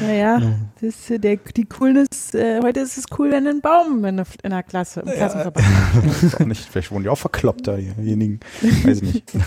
Naja, 0.00 0.40
das 0.80 0.82
ist 0.82 1.10
äh, 1.10 1.18
der, 1.18 1.36
die 1.36 1.66
Coolness, 1.66 2.34
äh, 2.34 2.60
heute 2.62 2.80
ist 2.80 2.98
es 2.98 3.04
cool, 3.16 3.30
wenn 3.30 3.46
ein 3.46 3.60
Baum 3.60 4.04
in 4.04 4.16
der, 4.16 4.26
in 4.42 4.50
der 4.50 4.64
Klasse, 4.64 5.00
im 5.00 5.12
Klassenverband. 5.12 5.66
Das 6.04 6.22
ist 6.22 6.40
auch 6.40 6.46
nicht, 6.46 6.64
vielleicht 6.64 6.90
wurden 6.90 7.04
die 7.04 7.08
auch 7.08 7.18
verkloppt, 7.18 7.68
da, 7.68 7.76
diejenigen. 7.76 8.40
Weiß 8.60 9.02
ich 9.02 9.14
nicht. 9.14 9.32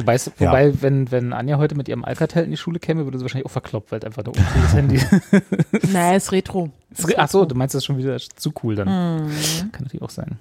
Wobei, 0.00 0.14
es- 0.14 0.30
Ja. 0.38 0.48
wobei 0.48 0.72
wenn, 0.82 1.10
wenn 1.10 1.32
Anja 1.32 1.58
heute 1.58 1.74
mit 1.74 1.88
ihrem 1.88 2.04
Alcatel 2.04 2.44
in 2.44 2.50
die 2.50 2.56
Schule 2.56 2.78
käme, 2.78 3.04
würde 3.04 3.18
sie 3.18 3.24
wahrscheinlich 3.24 3.46
auch 3.46 3.50
verkloppt, 3.52 3.92
weil 3.92 4.04
einfach 4.04 4.22
ein 4.24 4.28
uncooles 4.28 4.74
Handy. 4.74 5.00
naja, 5.92 6.16
ist 6.16 6.32
Retro. 6.32 6.70
Ist 6.90 7.04
Ach 7.18 7.28
so, 7.28 7.38
Retro. 7.40 7.48
du 7.50 7.54
meinst 7.56 7.74
das 7.74 7.84
schon 7.84 7.98
wieder 7.98 8.16
zu 8.18 8.52
cool 8.62 8.74
dann. 8.74 8.88
Mhm. 8.88 9.28
Kann 9.72 9.82
natürlich 9.84 10.02
auch 10.02 10.10
sein. 10.10 10.38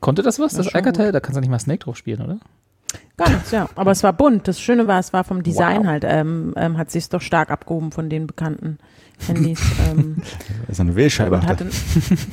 Konnte 0.00 0.22
das 0.22 0.38
was, 0.40 0.52
Ja, 0.52 0.58
das 0.58 0.66
schon 0.66 0.74
Alcatel? 0.76 1.12
Da 1.12 1.20
kannst 1.20 1.36
du 1.36 1.40
nicht 1.40 1.50
mal 1.50 1.58
Snake 1.58 1.80
drauf 1.84 1.96
spielen, 1.96 2.20
oder? 2.22 2.38
Gar 3.16 3.30
nichts, 3.30 3.50
ja. 3.52 3.68
Aber 3.76 3.90
es 3.92 4.02
war 4.02 4.12
bunt. 4.12 4.48
Das 4.48 4.58
Schöne 4.60 4.88
war, 4.88 4.98
es 4.98 5.12
war 5.12 5.22
vom 5.24 5.42
Design 5.44 5.80
Wow. 5.82 5.86
halt, 5.86 6.04
ähm, 6.06 6.54
ähm, 6.56 6.76
hat 6.78 6.90
sich 6.90 7.08
doch 7.08 7.20
stark 7.20 7.50
abgehoben 7.50 7.92
von 7.92 8.08
den 8.10 8.26
bekannten 8.26 8.78
Handys. 9.28 9.60
ähm, 9.90 10.16
Das 10.66 10.70
ist 10.76 10.80
eine 10.80 10.96
Wählscheibe. 10.96 11.40
hatte, 11.42 11.66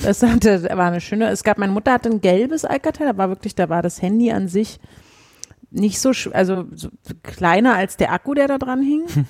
es 0.04 0.24
hatte, 0.24 0.64
war 0.74 0.88
eine 0.88 1.02
schöne, 1.02 1.30
es 1.30 1.44
gab, 1.44 1.58
meine 1.60 1.74
Mutter 1.74 1.92
hatte 1.92 2.10
ein 2.10 2.22
gelbes 2.22 2.66
Alcatel, 2.66 3.06
da 3.06 3.18
war 3.18 3.30
wirklich, 3.30 3.54
da 3.54 3.70
war 3.70 3.82
das 3.84 4.02
Handy 4.02 4.32
an 4.32 4.48
sich 4.48 4.80
nicht 5.72 6.00
so, 6.00 6.12
also 6.32 6.66
so 6.74 6.90
kleiner 7.24 7.76
als 7.76 7.98
der 7.98 8.12
Akku, 8.12 8.34
der 8.34 8.48
da 8.48 8.58
dran 8.58 8.82
hing. 8.82 9.04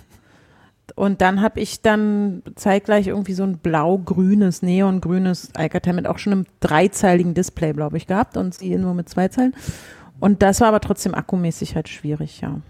Und 0.95 1.21
dann 1.21 1.41
habe 1.41 1.59
ich 1.59 1.81
dann 1.81 2.41
zeitgleich 2.55 3.07
irgendwie 3.07 3.33
so 3.33 3.43
ein 3.43 3.57
blau-grünes, 3.57 4.61
neongrünes 4.61 5.49
Alcatel 5.53 5.93
mit 5.93 6.07
auch 6.07 6.17
schon 6.17 6.33
einem 6.33 6.45
dreizeiligen 6.61 7.33
Display, 7.33 7.73
glaube 7.73 7.97
ich, 7.97 8.07
gehabt 8.07 8.37
und 8.37 8.53
sie 8.53 8.75
nur 8.77 8.93
mit 8.93 9.09
zwei 9.09 9.27
Zeilen. 9.27 9.53
Und 10.19 10.41
das 10.41 10.61
war 10.61 10.69
aber 10.69 10.79
trotzdem 10.79 11.13
akkumäßig 11.13 11.75
halt 11.75 11.89
schwierig, 11.89 12.41
ja. 12.41 12.61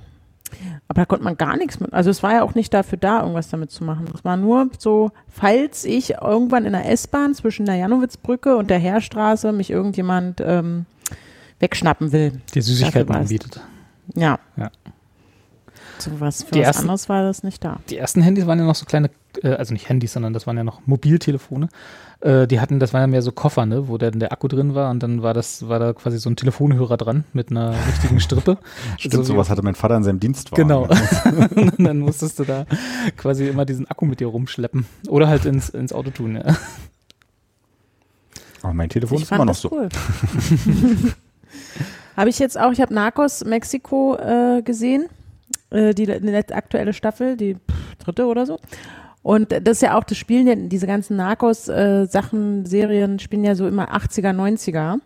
Aber 0.88 1.02
da 1.02 1.06
konnte 1.06 1.26
man 1.26 1.38
gar 1.38 1.58
nichts 1.58 1.80
mit. 1.80 1.94
Also 1.94 2.10
es 2.10 2.24
war 2.24 2.34
ja 2.34 2.44
auch 2.44 2.56
nicht 2.56 2.74
dafür 2.74 2.98
da, 2.98 3.22
irgendwas 3.22 3.50
damit 3.50 3.70
zu 3.70 3.84
machen. 3.84 4.08
Es 4.14 4.24
war 4.24 4.38
nur 4.38 4.70
so, 4.80 5.12
falls 5.28 5.86
ich 5.86 6.16
irgendwann 6.22 6.66
in 6.66 6.74
der 6.74 6.90
S-Bahn 6.90 7.36
zwischen 7.36 7.66
der 7.66 7.76
Janowitzbrücke 7.76 8.56
und 8.56 8.70
der 8.70 8.80
Heerstraße 8.80 9.52
mich 9.52 9.70
irgendjemand 9.70 10.42
ähm, 10.44 10.86
wegschnappen 11.60 12.12
will. 12.12 12.42
Die 12.54 12.62
Süßigkeiten 12.62 13.14
anbietet. 13.14 13.62
Ja. 14.16 14.40
Ja. 14.56 14.72
So 16.00 16.12
was 16.20 16.44
für 16.44 16.52
Die 16.52 16.60
was 16.60 16.68
ersten- 16.68 16.82
anderes 16.84 17.10
war 17.10 17.24
das 17.24 17.42
nicht 17.44 17.64
da. 17.64 17.80
Die 17.90 17.98
ersten 17.98 18.22
Handys 18.22 18.46
waren 18.46 18.60
ja 18.60 18.66
noch 18.66 18.76
so 18.76 18.86
kleine, 18.86 19.10
äh, 19.42 19.50
also 19.54 19.74
nicht 19.74 19.90
Handys, 19.90 20.14
sondern 20.14 20.32
das 20.34 20.46
waren 20.46 20.56
ja 20.56 20.64
noch 20.64 20.86
Mobiltelefone. 20.86 21.70
Äh, 22.20 22.46
die 22.48 22.60
hatten, 22.60 22.80
das 22.80 22.94
waren 22.94 23.02
ja 23.02 23.08
mehr 23.08 23.22
so 23.24 23.32
Koffer, 23.32 23.66
ne, 23.66 23.88
wo 23.88 23.98
dann 23.98 24.20
der 24.20 24.32
Akku 24.32 24.48
drin 24.48 24.76
war 24.76 24.92
und 24.92 25.02
dann 25.02 25.24
war 25.24 25.34
das, 25.34 25.68
war 25.68 25.80
da 25.80 25.94
quasi 25.94 26.20
so 26.20 26.30
ein 26.30 26.36
Telefonhörer 26.36 26.98
dran 26.98 27.24
mit 27.34 27.50
einer 27.50 27.74
richtigen 27.88 28.20
Strippe. 28.20 28.60
Stimmt, 28.98 29.14
So 29.16 29.24
sowas 29.24 29.50
hatte 29.50 29.64
mein 29.64 29.74
Vater 29.76 29.98
in 29.98 30.04
seinem 30.04 30.20
Dienstwagen. 30.20 30.68
Genau. 30.68 30.84
und 31.56 31.84
dann 31.84 31.98
musstest 32.00 32.38
du 32.40 32.44
da 32.44 32.66
quasi 33.18 33.48
immer 33.48 33.66
diesen 33.66 33.90
Akku 33.90 34.06
mit 34.06 34.20
dir 34.20 34.28
rumschleppen. 34.28 34.86
Oder 35.10 35.28
halt 35.28 35.46
ins, 35.46 35.70
ins 35.70 35.94
Auto 35.94 36.12
tun, 36.12 36.36
ja. 36.36 36.56
Aber 38.62 38.74
mein 38.74 38.90
Telefon 38.90 39.18
ich 39.18 39.24
ist 39.24 39.30
fand 39.30 39.40
immer 39.42 39.46
noch 39.46 39.54
das 39.54 39.62
so. 39.62 41.10
habe 42.16 42.30
ich 42.30 42.40
jetzt 42.40 42.60
auch, 42.60 42.72
ich 42.72 42.82
habe 42.82 42.94
Narcos 42.94 43.46
Mexiko 43.46 44.18
äh, 44.18 44.62
gesehen, 44.64 45.08
äh, 45.70 45.94
die, 45.94 46.06
die 46.06 46.54
aktuelle 46.54 46.94
Staffel, 46.94 47.38
die 47.38 47.58
dritte 48.00 48.26
oder 48.26 48.46
so. 48.46 48.60
Und 49.22 49.52
das 49.52 49.78
ist 49.78 49.82
ja 49.82 49.98
auch, 49.98 50.04
das 50.04 50.18
spielen 50.18 50.48
ja, 50.48 50.56
diese 50.56 50.88
ganzen 50.88 51.18
Narcos-Sachen, 51.18 52.66
Serien 52.66 53.20
spielen 53.20 53.44
ja 53.44 53.56
so 53.56 53.68
immer 53.68 53.94
80er, 53.94 54.32
90er. 54.34 55.00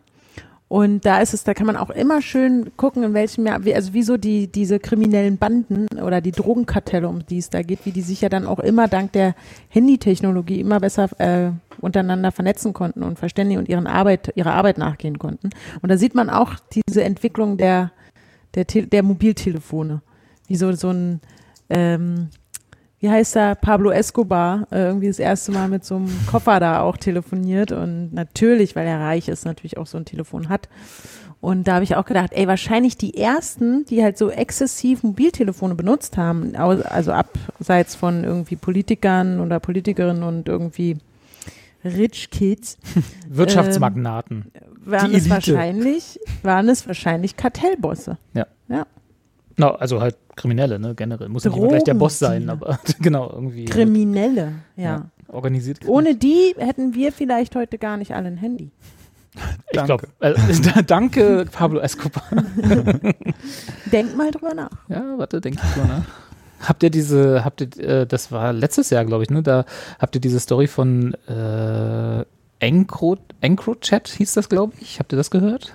Und 0.72 1.06
da 1.06 1.20
ist 1.20 1.34
es, 1.34 1.44
da 1.44 1.54
kann 1.54 1.68
man 1.68 1.76
auch 1.76 1.90
immer 1.90 2.22
schön 2.22 2.72
gucken, 2.78 3.04
in 3.04 3.14
welchem 3.14 3.46
Jahr, 3.46 3.66
wie, 3.66 3.76
also 3.76 3.90
wieso 3.92 4.16
die, 4.16 4.48
diese 4.48 4.80
kriminellen 4.80 5.38
Banden 5.38 5.86
oder 6.02 6.22
die 6.22 6.32
Drogenkartelle, 6.32 7.10
um 7.10 7.26
die 7.26 7.40
es 7.40 7.50
da 7.50 7.62
geht, 7.62 7.86
wie 7.86 7.92
die 7.92 8.02
sich 8.02 8.22
ja 8.22 8.30
dann 8.30 8.48
auch 8.48 8.60
immer 8.60 8.88
dank 8.88 9.12
der 9.12 9.36
Handytechnologie 9.68 10.62
immer 10.62 10.80
besser 10.80 11.10
äh, 11.20 11.52
untereinander 11.82 12.32
vernetzen 12.32 12.72
konnten 12.72 13.04
und 13.04 13.20
verständigen 13.20 13.60
und 13.60 13.68
ihren 13.68 13.86
Arbeit, 13.86 14.32
ihrer 14.36 14.54
Arbeit 14.54 14.78
nachgehen 14.78 15.20
konnten. 15.20 15.50
Und 15.82 15.92
da 15.92 15.98
sieht 15.98 16.16
man 16.16 16.30
auch 16.30 16.54
diese 16.88 17.04
Entwicklung 17.04 17.58
der, 17.58 17.92
der, 18.56 18.66
Te 18.66 18.88
der 18.88 19.04
Mobiltelefone. 19.04 20.02
Wie 20.48 20.56
so, 20.56 20.72
so 20.72 20.92
ein, 20.92 21.20
ähm, 21.70 22.30
wie 23.02 23.10
heißt 23.10 23.36
er, 23.36 23.56
Pablo 23.56 23.92
Escobar, 23.92 24.68
äh, 24.72 24.84
irgendwie 24.86 25.08
das 25.08 25.20
erste 25.20 25.52
Mal 25.52 25.68
mit 25.68 25.84
so 25.84 25.96
einem 25.96 26.10
Koffer 26.28 26.60
da 26.60 26.82
auch 26.82 26.98
telefoniert 26.98 27.72
und 27.72 28.14
natürlich, 28.14 28.76
weil 28.76 28.88
er 28.88 29.00
reich 29.00 29.28
ist, 29.28 29.44
natürlich 29.44 29.78
auch 29.78 29.88
so 29.88 29.98
ein 29.98 30.06
Telefon 30.06 30.50
hat. 30.50 30.70
Und 31.42 31.68
da 31.68 31.74
habe 31.74 31.84
ich 31.84 31.96
auch 31.96 32.06
gedacht, 32.06 32.30
ey, 32.34 32.48
wahrscheinlich 32.48 32.98
die 32.98 33.18
ersten, 33.18 33.84
die 33.86 34.04
halt 34.04 34.20
so 34.20 34.30
exzessiv 34.30 35.02
Mobiltelefone 35.02 35.74
benutzt 35.74 36.16
haben, 36.16 36.56
also 36.56 37.12
abseits 37.12 37.96
von 37.96 38.24
irgendwie 38.24 38.56
Politikern 38.56 39.40
oder 39.40 39.60
Politikerinnen 39.60 40.22
und 40.22 40.48
irgendwie 40.48 40.98
Rich 41.84 42.30
Kids, 42.30 42.78
Wirtschaftsmagnaten. 43.28 44.52
waren 44.86 45.10
Die 45.10 45.18
es 45.18 45.28
wahrscheinlich, 45.32 46.20
waren 46.44 46.70
es 46.70 46.86
wahrscheinlich 46.86 47.36
Kartellbosse. 47.36 48.20
No, 49.62 49.74
also 49.74 50.02
halt 50.02 50.18
Kriminelle, 50.36 50.80
ne, 50.80 50.96
generell. 50.96 51.30
Muss 51.30 51.44
ja 51.44 51.52
nicht 51.52 51.60
immer 51.60 51.68
gleich 51.68 51.84
der 51.84 51.94
Boss 51.94 52.18
sein, 52.18 52.50
aber 52.50 52.80
genau, 53.00 53.30
irgendwie. 53.32 53.66
halt, 53.66 53.74
Kriminelle, 53.74 54.54
ja. 54.76 55.12
Organisiert. 55.28 55.88
Ohne 55.88 56.16
die 56.16 56.56
hätten 56.58 56.96
wir 56.96 57.12
vielleicht 57.12 57.56
heute 57.56 57.78
gar 57.78 57.98
nicht 57.98 58.16
alle 58.16 58.30
ein 58.30 58.38
Handy. 58.38 58.72
ich 59.72 59.84
glaube, 59.84 60.08
äh, 60.20 60.34
danke, 60.88 61.46
Pablo 61.52 61.80
Escobar. 61.80 62.24
Denk 63.92 64.18
mal 64.18 64.32
drüber 64.32 64.56
nach. 64.56 64.72
Ja, 64.90 65.04
warte, 65.18 65.40
denk 65.40 65.58
ich 65.64 65.72
drüber 65.74 65.88
nach. 65.88 66.06
Habt 66.68 66.82
ihr 66.82 66.90
diese, 66.90 67.46
habt 67.46 67.62
ihr, 67.62 67.78
äh, 67.78 68.08
das 68.08 68.32
war 68.32 68.54
letztes 68.54 68.90
Jahr, 68.90 69.06
glaube 69.06 69.22
ich, 69.22 69.30
ne? 69.30 69.44
Da 69.44 69.66
habt 70.00 70.16
ihr 70.16 70.22
diese 70.22 70.40
Story 70.40 70.66
von 70.66 71.14
äh, 71.28 72.26
Encro, 72.58 73.18
EncroChat 73.42 74.08
hieß 74.08 74.34
das, 74.34 74.50
glaube 74.50 74.74
ich. 74.80 74.98
Habt 74.98 75.14
ihr 75.14 75.18
das 75.18 75.30
gehört? 75.30 75.72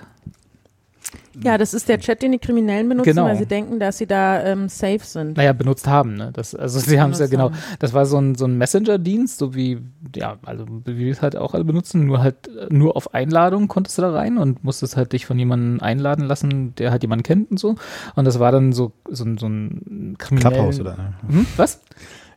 Ja, 1.43 1.57
das 1.57 1.73
ist 1.73 1.87
der 1.89 1.99
Chat, 1.99 2.21
den 2.21 2.31
die 2.31 2.39
Kriminellen 2.39 2.89
benutzen, 2.89 3.09
Genau. 3.11 3.25
weil 3.25 3.37
sie 3.37 3.45
denken, 3.45 3.79
dass 3.79 3.97
sie 3.97 4.07
da 4.07 4.43
ähm, 4.43 4.69
safe 4.69 4.99
sind. 5.03 5.37
Naja, 5.37 5.53
benutzt 5.53 5.87
haben, 5.87 6.15
ne? 6.15 6.31
Das, 6.33 6.55
also 6.55 6.79
sie 6.79 6.99
haben 6.99 7.11
es 7.11 7.19
ja 7.19 7.27
genau. 7.27 7.51
Das 7.79 7.93
war 7.93 8.05
so 8.05 8.17
ein, 8.17 8.35
so 8.35 8.45
ein 8.45 8.57
Messenger-Dienst, 8.57 9.37
so 9.37 9.53
wie, 9.53 9.79
ja, 10.15 10.37
also 10.45 10.65
wie 10.85 10.97
wir 10.97 11.11
es 11.11 11.21
halt 11.21 11.35
auch 11.35 11.53
alle 11.53 11.63
benutzen, 11.63 12.05
nur 12.05 12.19
halt 12.19 12.49
nur 12.71 12.95
auf 12.95 13.13
Einladung 13.13 13.67
konntest 13.67 13.97
du 13.97 14.01
da 14.01 14.11
rein 14.11 14.37
und 14.37 14.63
musstest 14.63 14.97
halt 14.97 15.13
dich 15.13 15.25
von 15.25 15.37
jemandem 15.37 15.81
einladen 15.81 16.25
lassen, 16.25 16.73
der 16.75 16.91
halt 16.91 17.03
jemanden 17.03 17.23
kennt 17.23 17.51
und 17.51 17.59
so. 17.59 17.75
Und 18.15 18.25
das 18.25 18.39
war 18.39 18.51
dann 18.51 18.73
so, 18.73 18.91
so, 19.09 19.23
ein- 19.25 19.37
so 19.37 19.47
ein 19.47 20.15
kriminell. 20.17 20.51
Clubhouse 20.53 20.79
oder? 20.79 20.97
Ne? 20.97 21.13
Hm? 21.29 21.45
Was? 21.57 21.81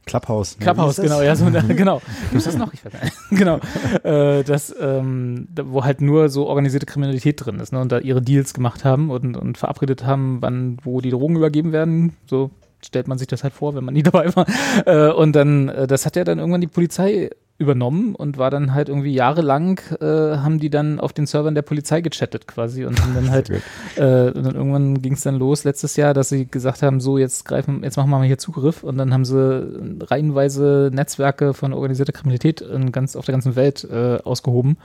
Clubhouse. 0.06 0.58
ne? 0.58 0.64
Clubhouse, 0.64 0.96
genau, 0.96 1.22
ja, 1.22 1.36
so, 1.36 1.46
genau. 1.46 2.02
Gibt's 2.30 2.46
das 2.46 2.56
noch? 2.56 2.72
Ich 2.72 2.84
weiß 2.84 2.92
nicht. 2.92 3.14
genau. 3.30 3.60
Äh, 4.02 4.42
das, 4.44 4.74
ähm, 4.80 5.48
da, 5.54 5.70
wo 5.70 5.84
halt 5.84 6.00
nur 6.00 6.28
so 6.28 6.46
organisierte 6.46 6.86
Kriminalität 6.86 7.44
drin 7.44 7.60
ist, 7.60 7.72
ne, 7.72 7.80
und 7.80 7.92
da 7.92 7.98
ihre 7.98 8.22
Deals 8.22 8.54
gemacht 8.54 8.84
haben 8.84 9.10
und, 9.10 9.36
und 9.36 9.58
verabredet 9.58 10.04
haben, 10.04 10.38
wann, 10.40 10.78
wo 10.82 11.00
die 11.00 11.10
Drogen 11.10 11.36
übergeben 11.36 11.72
werden, 11.72 12.16
so 12.26 12.50
stellt 12.84 13.08
man 13.08 13.18
sich 13.18 13.26
das 13.28 13.42
halt 13.42 13.52
vor, 13.52 13.74
wenn 13.74 13.84
man 13.84 13.94
nie 13.94 14.02
dabei 14.02 14.34
war. 14.34 14.46
Äh, 14.86 15.12
und 15.12 15.32
dann, 15.32 15.68
äh, 15.68 15.86
das 15.86 16.06
hat 16.06 16.16
ja 16.16 16.24
dann 16.24 16.38
irgendwann 16.38 16.60
die 16.60 16.66
Polizei 16.66 17.30
übernommen 17.60 18.14
und 18.14 18.38
war 18.38 18.50
dann 18.50 18.72
halt 18.72 18.88
irgendwie 18.88 19.12
jahrelang, 19.12 19.80
äh, 20.00 20.04
haben 20.38 20.58
die 20.58 20.70
dann 20.70 20.98
auf 20.98 21.12
den 21.12 21.26
Servern 21.26 21.54
der 21.54 21.60
Polizei 21.60 22.00
gechattet 22.00 22.46
quasi 22.46 22.86
und 22.86 23.00
haben 23.02 23.14
dann 23.14 23.30
halt, 23.30 23.50
äh, 23.96 24.30
und 24.30 24.44
dann 24.44 24.54
irgendwann 24.54 25.02
ging 25.02 25.12
es 25.12 25.20
dann 25.20 25.36
los 25.36 25.64
letztes 25.64 25.94
Jahr, 25.96 26.14
dass 26.14 26.30
sie 26.30 26.46
gesagt 26.46 26.82
haben, 26.82 27.00
so 27.00 27.18
jetzt 27.18 27.44
greifen, 27.44 27.84
jetzt 27.84 27.98
machen 27.98 28.08
wir 28.08 28.18
mal 28.18 28.26
hier 28.26 28.38
Zugriff 28.38 28.82
und 28.82 28.96
dann 28.96 29.12
haben 29.12 29.26
sie 29.26 29.98
reihenweise 30.10 30.90
Netzwerke 30.92 31.52
von 31.52 31.74
organisierter 31.74 32.12
Kriminalität 32.12 32.62
in 32.62 32.92
ganz, 32.92 33.14
auf 33.14 33.26
der 33.26 33.34
ganzen 33.34 33.56
Welt 33.56 33.84
äh, 33.84 34.16
ausgehoben, 34.24 34.78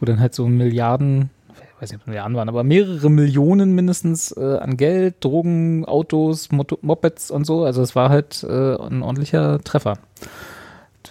wo 0.00 0.06
dann 0.06 0.18
halt 0.18 0.34
so 0.34 0.48
Milliarden 0.48 1.28
ich 1.76 1.82
weiß 1.82 1.90
nicht, 1.90 1.96
ob 1.96 2.02
es 2.02 2.06
Milliarden 2.06 2.36
waren, 2.36 2.48
aber 2.48 2.64
mehrere 2.64 3.10
Millionen 3.10 3.74
mindestens 3.74 4.32
äh, 4.32 4.58
an 4.58 4.76
Geld, 4.76 5.16
Drogen, 5.20 5.84
Autos, 5.84 6.50
Mot 6.52 6.78
Mopeds 6.82 7.30
und 7.32 7.44
so. 7.44 7.64
Also 7.64 7.82
es 7.82 7.96
war 7.96 8.10
halt 8.10 8.44
äh, 8.44 8.76
ein 8.76 9.02
ordentlicher 9.02 9.58
Treffer 9.62 9.98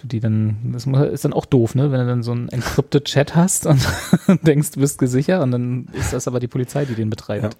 die 0.02 0.20
dann, 0.20 0.56
das 0.72 0.86
ist 1.12 1.24
dann 1.24 1.32
auch 1.32 1.46
doof, 1.46 1.74
ne, 1.74 1.90
wenn 1.92 2.00
du 2.00 2.06
dann 2.06 2.22
so 2.22 2.32
einen 2.32 2.48
encrypted 2.48 3.04
Chat 3.04 3.34
hast 3.34 3.66
und 3.66 3.80
denkst, 4.42 4.72
du 4.72 4.80
bist 4.80 4.98
gesichert 4.98 5.42
und 5.42 5.50
dann 5.50 5.88
ist 5.92 6.12
das 6.12 6.26
aber 6.26 6.40
die 6.40 6.48
Polizei, 6.48 6.84
die 6.84 6.94
den 6.94 7.10
betreibt. 7.10 7.56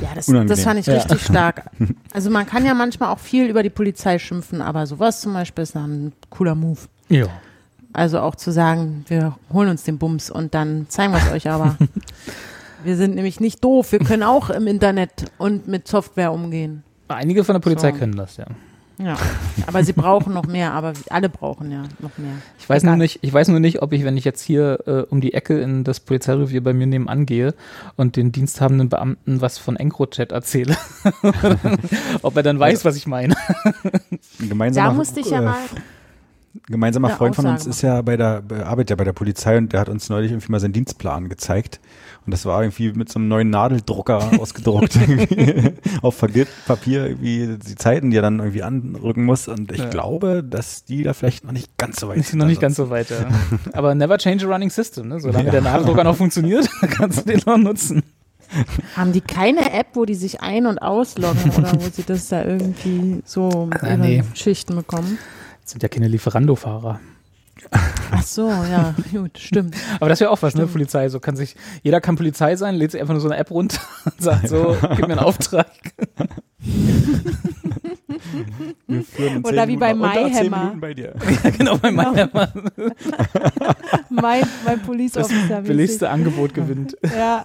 Ja, 0.00 0.08
das, 0.14 0.26
das 0.26 0.62
fand 0.62 0.80
ich 0.80 0.88
richtig 0.88 1.20
ja. 1.20 1.24
stark. 1.24 1.70
Also 2.12 2.30
man 2.30 2.46
kann 2.46 2.64
ja 2.64 2.74
manchmal 2.74 3.08
auch 3.08 3.18
viel 3.18 3.48
über 3.48 3.64
die 3.64 3.70
Polizei 3.70 4.20
schimpfen, 4.20 4.60
aber 4.60 4.86
sowas 4.86 5.20
zum 5.20 5.32
Beispiel 5.32 5.64
ist 5.64 5.74
ein 5.74 6.12
cooler 6.30 6.54
Move. 6.54 6.78
Ja. 7.08 7.26
Also 7.92 8.20
auch 8.20 8.36
zu 8.36 8.52
sagen, 8.52 9.04
wir 9.08 9.36
holen 9.52 9.68
uns 9.68 9.82
den 9.82 9.98
Bums 9.98 10.30
und 10.30 10.54
dann 10.54 10.86
zeigen 10.88 11.12
wir 11.12 11.18
es 11.18 11.32
euch 11.32 11.48
aber. 11.48 11.76
wir 12.84 12.96
sind 12.96 13.16
nämlich 13.16 13.40
nicht 13.40 13.64
doof, 13.64 13.90
wir 13.90 13.98
können 13.98 14.22
auch 14.22 14.50
im 14.50 14.68
Internet 14.68 15.24
und 15.38 15.66
mit 15.66 15.88
Software 15.88 16.32
umgehen. 16.32 16.84
Einige 17.08 17.42
von 17.42 17.54
der 17.54 17.60
Polizei 17.60 17.90
so. 17.90 17.98
können 17.98 18.16
das, 18.16 18.36
ja. 18.36 18.46
Ja, 18.98 19.16
aber 19.66 19.82
sie 19.82 19.92
brauchen 19.92 20.32
noch 20.32 20.46
mehr, 20.46 20.72
aber 20.72 20.92
alle 21.10 21.28
brauchen 21.28 21.70
ja 21.70 21.82
noch 21.98 22.16
mehr. 22.16 22.34
Ich 22.60 22.68
weiß, 22.68 22.84
nur 22.84 22.96
nicht, 22.96 23.18
ich 23.22 23.32
weiß 23.32 23.48
nur 23.48 23.58
nicht, 23.58 23.82
ob 23.82 23.92
ich, 23.92 24.04
wenn 24.04 24.16
ich 24.16 24.24
jetzt 24.24 24.42
hier 24.42 24.78
äh, 24.86 25.00
um 25.10 25.20
die 25.20 25.34
Ecke 25.34 25.60
in 25.60 25.82
das 25.82 25.98
Polizeirevier 25.98 26.62
bei 26.62 26.72
mir 26.72 26.86
nebenan 26.86 27.26
gehe 27.26 27.54
und 27.96 28.16
den 28.16 28.30
diensthabenden 28.30 28.88
Beamten 28.88 29.40
was 29.40 29.58
von 29.58 29.76
EncroChat 29.76 30.30
erzähle, 30.30 30.76
ob 32.22 32.36
er 32.36 32.42
dann 32.44 32.60
weiß, 32.60 32.84
was 32.84 32.96
ich 32.96 33.08
meine. 33.08 33.34
Gemeinsamer, 34.38 34.88
da 34.88 34.94
musste 34.94 35.20
ich 35.20 35.30
ja 35.30 35.40
mal 35.40 35.56
gemeinsamer 36.68 37.10
Freund 37.10 37.34
von 37.34 37.46
uns 37.46 37.66
ist 37.66 37.82
ja 37.82 38.00
bei 38.02 38.16
der, 38.16 38.42
arbeitet 38.64 38.90
ja 38.90 38.96
bei 38.96 39.04
der 39.04 39.12
Polizei 39.12 39.58
und 39.58 39.72
der 39.72 39.80
hat 39.80 39.88
uns 39.88 40.08
neulich 40.08 40.30
irgendwie 40.30 40.52
mal 40.52 40.60
seinen 40.60 40.72
Dienstplan 40.72 41.28
gezeigt. 41.28 41.80
Und 42.26 42.30
das 42.30 42.46
war 42.46 42.62
irgendwie 42.62 42.92
mit 42.92 43.10
so 43.10 43.18
einem 43.18 43.28
neuen 43.28 43.50
Nadeldrucker 43.50 44.30
ausgedruckt 44.40 44.98
auf 46.02 46.18
Papier, 46.66 47.06
irgendwie 47.06 47.58
die 47.58 47.74
Zeiten, 47.74 48.10
die 48.10 48.16
er 48.16 48.22
dann 48.22 48.38
irgendwie 48.38 48.62
anrücken 48.62 49.24
muss. 49.24 49.46
Und 49.46 49.72
ich 49.72 49.78
ja. 49.78 49.90
glaube, 49.90 50.42
dass 50.42 50.84
die 50.84 51.02
da 51.02 51.12
vielleicht 51.12 51.44
noch 51.44 51.52
nicht 51.52 51.76
ganz 51.76 52.00
so 52.00 52.08
weit 52.08 52.24
sind. 52.24 52.38
Noch 52.38 52.46
nicht 52.46 52.60
ganz 52.60 52.76
so 52.76 52.88
weit, 52.88 53.10
ja. 53.10 53.28
Aber 53.72 53.94
never 53.94 54.16
change 54.16 54.46
a 54.46 54.48
running 54.48 54.70
system, 54.70 55.08
ne? 55.08 55.20
Solange 55.20 55.46
ja. 55.46 55.50
der 55.52 55.60
Nadeldrucker 55.60 56.04
noch 56.04 56.16
funktioniert, 56.16 56.68
kannst 56.90 57.20
du 57.20 57.30
den 57.30 57.40
noch 57.44 57.58
nutzen. 57.58 58.02
Haben 58.96 59.12
die 59.12 59.20
keine 59.20 59.72
App, 59.72 59.88
wo 59.94 60.04
die 60.04 60.14
sich 60.14 60.40
ein- 60.40 60.66
und 60.66 60.78
ausloggen 60.78 61.50
oder 61.58 61.72
wo 61.74 61.88
sie 61.90 62.04
das 62.04 62.28
da 62.28 62.44
irgendwie 62.44 63.22
so 63.24 63.68
ah, 63.80 63.96
nee. 63.96 64.22
Schichten 64.34 64.76
bekommen? 64.76 65.18
Das 65.62 65.72
sind 65.72 65.82
ja 65.82 65.88
keine 65.88 66.08
Lieferando-Fahrer. 66.08 67.00
Ach 67.70 68.22
so, 68.22 68.48
ja, 68.48 68.94
gut, 69.12 69.38
stimmt. 69.38 69.76
Aber 69.96 70.08
das 70.08 70.20
wäre 70.20 70.30
auch 70.30 70.42
was, 70.42 70.54
ne, 70.54 70.60
stimmt. 70.60 70.68
ne, 70.68 70.72
Polizei. 70.72 71.08
So 71.08 71.20
kann 71.20 71.36
sich, 71.36 71.56
jeder 71.82 72.00
kann 72.00 72.16
Polizei 72.16 72.56
sein, 72.56 72.74
lädt 72.74 72.92
sich 72.92 73.00
einfach 73.00 73.14
nur 73.14 73.20
so 73.20 73.28
eine 73.28 73.38
App 73.38 73.50
runter 73.50 73.80
und 74.04 74.20
sagt 74.20 74.48
so, 74.48 74.76
gib 74.96 75.06
mir 75.06 75.14
einen 75.14 75.18
Auftrag. 75.18 75.66
Oder 79.44 79.68
wie 79.68 79.76
bei 79.76 79.94
MyHammer. 79.94 80.76
Bei 80.80 80.94
dir. 80.94 81.14
ja, 81.42 81.50
genau, 81.50 81.76
bei 81.78 81.90
genau. 81.90 82.12
MyHammer. 82.12 82.52
mein, 84.10 84.44
mein 84.64 84.80
Police 84.82 85.16
Officer. 85.16 85.60
Das 85.60 85.66
billigste 85.66 86.08
Angebot 86.08 86.54
gewinnt. 86.54 86.96
Ja. 87.02 87.44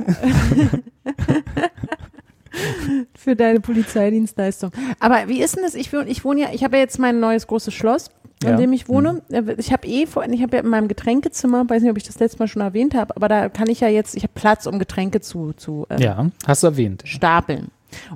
Für 3.15 3.35
deine 3.35 3.59
Polizeidienstleistung. 3.59 4.71
Aber 4.99 5.27
wie 5.27 5.41
ist 5.41 5.55
denn 5.55 5.63
das? 5.63 5.75
Ich, 5.75 5.91
ich 5.93 6.25
wohne 6.25 6.41
ja, 6.41 6.47
ich 6.53 6.63
habe 6.63 6.77
ja 6.77 6.83
jetzt 6.83 6.99
mein 6.99 7.19
neues 7.19 7.47
großes 7.47 7.73
Schloss 7.73 8.09
ja. 8.43 8.51
in 8.51 8.57
dem 8.57 8.73
ich 8.73 8.87
wohne. 8.87 9.21
Mhm. 9.29 9.55
Ich 9.57 9.71
habe 9.71 9.87
eh 9.87 10.05
vor, 10.05 10.25
ich 10.25 10.41
habe 10.41 10.57
ja 10.57 10.63
in 10.63 10.69
meinem 10.69 10.87
Getränkezimmer, 10.87 11.69
weiß 11.69 11.81
nicht, 11.81 11.91
ob 11.91 11.97
ich 11.97 12.03
das 12.03 12.19
letzte 12.19 12.39
Mal 12.39 12.47
schon 12.47 12.61
erwähnt 12.61 12.95
habe, 12.95 13.15
aber 13.15 13.27
da 13.27 13.49
kann 13.49 13.69
ich 13.69 13.79
ja 13.81 13.87
jetzt, 13.87 14.15
ich 14.15 14.23
habe 14.23 14.33
Platz, 14.33 14.65
um 14.65 14.79
Getränke 14.79 15.21
zu, 15.21 15.53
zu 15.53 15.85
ähm, 15.89 15.99
ja, 15.99 16.25
hast 16.47 16.63
du 16.63 16.67
erwähnt. 16.67 17.03
Stapeln. 17.05 17.69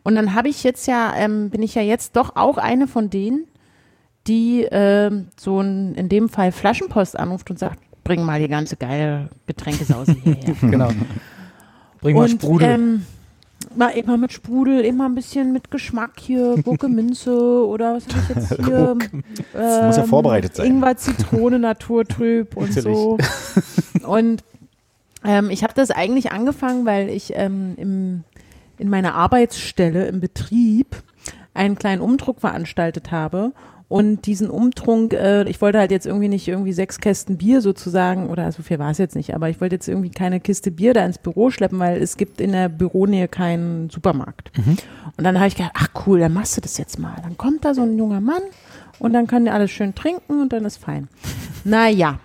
Und 0.04 0.16
dann 0.16 0.36
habe 0.36 0.50
ich 0.50 0.64
jetzt 0.64 0.88
ja, 0.88 1.14
ähm, 1.16 1.50
bin 1.50 1.62
ich 1.64 1.76
ja 1.76 1.82
jetzt 1.82 2.16
doch 2.16 2.36
auch 2.36 2.58
eine 2.58 2.88
von 2.88 3.10
denen, 3.10 3.46
die 4.28 4.68
ähm, 4.72 5.28
so 5.36 5.60
ein, 5.60 5.96
in 5.96 6.10
dem 6.10 6.30
Fall 6.30 6.52
Flaschenpost 6.52 7.18
anruft 7.18 7.50
und 7.50 7.60
sagt, 7.60 7.80
bring 8.04 8.24
mal 8.24 8.40
die 8.40 8.48
ganze 8.48 8.76
geile 8.76 9.30
Getränkesause 9.48 10.16
hierher. 10.24 10.56
genau. 10.62 10.90
Bring 12.02 12.16
mal 12.16 12.24
und, 12.24 12.30
Sprudel. 12.30 12.70
Ähm, 12.70 13.06
mal 13.78 13.90
immer 13.90 14.18
mit 14.18 14.32
Sprudel, 14.34 14.82
immer 14.82 15.08
ein 15.08 15.16
bisschen 15.16 15.54
mit 15.54 15.72
Geschmack 15.72 16.20
hier, 16.20 16.56
Gurke, 16.64 16.88
Minze 16.90 17.66
oder 17.66 17.96
was 17.96 18.08
habe 18.08 18.20
ich 18.22 18.36
jetzt 18.36 18.56
hier? 18.66 18.98
Ähm, 19.02 19.24
das 19.54 19.86
muss 19.86 19.98
ja 19.98 20.04
vorbereitet 20.04 20.56
sein. 20.56 20.68
Ingwer, 20.68 20.98
Zitrone, 20.98 21.60
Naturtrüb 21.60 22.56
und 22.56 22.74
so. 22.74 23.18
Und 24.06 24.44
ähm, 25.24 25.50
ich 25.50 25.64
habe 25.64 25.74
das 25.74 25.92
eigentlich 25.92 26.32
angefangen, 26.32 26.86
weil 26.86 27.10
ich 27.10 27.34
ähm, 27.36 27.74
im, 27.78 28.24
in 28.78 28.90
meiner 28.90 29.16
Arbeitsstelle 29.16 30.08
im 30.08 30.20
Betrieb 30.20 31.02
einen 31.54 31.78
kleinen 31.78 32.02
Umdruck 32.02 32.42
veranstaltet 32.42 33.12
habe 33.12 33.54
und 33.94 34.26
diesen 34.26 34.50
Umtrunk, 34.50 35.14
äh, 35.14 35.48
ich 35.48 35.62
wollte 35.62 35.78
halt 35.78 35.92
jetzt 35.92 36.08
irgendwie 36.08 36.28
nicht 36.28 36.48
irgendwie 36.48 36.74
sechs 36.74 37.00
Kästen 37.00 37.38
Bier 37.38 37.62
sozusagen, 37.62 38.28
oder 38.28 38.52
so 38.52 38.64
viel 38.64 38.80
war 38.80 38.90
es 38.90 38.98
jetzt 38.98 39.16
nicht, 39.16 39.36
aber 39.36 39.50
ich 39.50 39.62
wollte 39.62 39.76
jetzt 39.76 39.88
irgendwie 39.88 40.10
keine 40.10 40.40
Kiste 40.40 40.72
Bier 40.72 40.96
da 40.96 41.06
ins 41.06 41.20
Büro 41.20 41.52
schleppen, 41.52 41.78
weil 41.78 42.02
es 42.02 42.18
gibt 42.18 42.42
in 42.42 42.54
der 42.54 42.70
Büronähe 42.70 43.28
keinen 43.28 43.92
Supermarkt. 43.92 44.52
Mhm. 44.58 44.78
Und 45.16 45.24
dann 45.24 45.38
habe 45.38 45.48
ich 45.48 45.56
gedacht, 45.56 45.74
ach 45.76 45.90
cool, 46.08 46.20
dann 46.20 46.34
machst 46.34 46.58
du 46.58 46.62
das 46.62 46.80
jetzt 46.80 46.98
mal. 46.98 47.18
Dann 47.22 47.38
kommt 47.38 47.66
da 47.66 47.76
so 47.76 47.84
ein 47.84 47.96
junger 47.96 48.20
Mann 48.20 48.42
und 48.98 49.14
dann 49.14 49.28
können 49.28 49.46
die 49.46 49.52
alles 49.52 49.70
schön 49.70 49.94
trinken 49.94 50.42
und 50.42 50.54
dann 50.54 50.66
ist 50.66 50.78
fein. 50.78 51.08
Naja, 51.64 52.18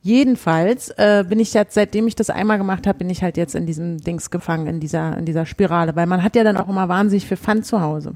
Jedenfalls 0.00 0.90
äh, 0.90 1.24
bin 1.28 1.40
ich 1.40 1.52
jetzt, 1.54 1.74
seitdem 1.74 2.06
ich 2.06 2.14
das 2.14 2.30
einmal 2.30 2.58
gemacht 2.58 2.86
habe, 2.86 2.98
bin 2.98 3.10
ich 3.10 3.22
halt 3.22 3.36
jetzt 3.36 3.56
in 3.56 3.66
diesem 3.66 3.98
Dings 3.98 4.30
gefangen, 4.30 4.68
in 4.68 4.80
dieser, 4.80 5.18
in 5.18 5.24
dieser 5.24 5.44
Spirale, 5.44 5.96
weil 5.96 6.06
man 6.06 6.22
hat 6.22 6.36
ja 6.36 6.44
dann 6.44 6.56
auch 6.56 6.68
immer 6.68 6.88
wahnsinnig 6.88 7.26
viel 7.26 7.36
Pfand 7.36 7.66
zu 7.66 7.80
Hause. 7.80 8.12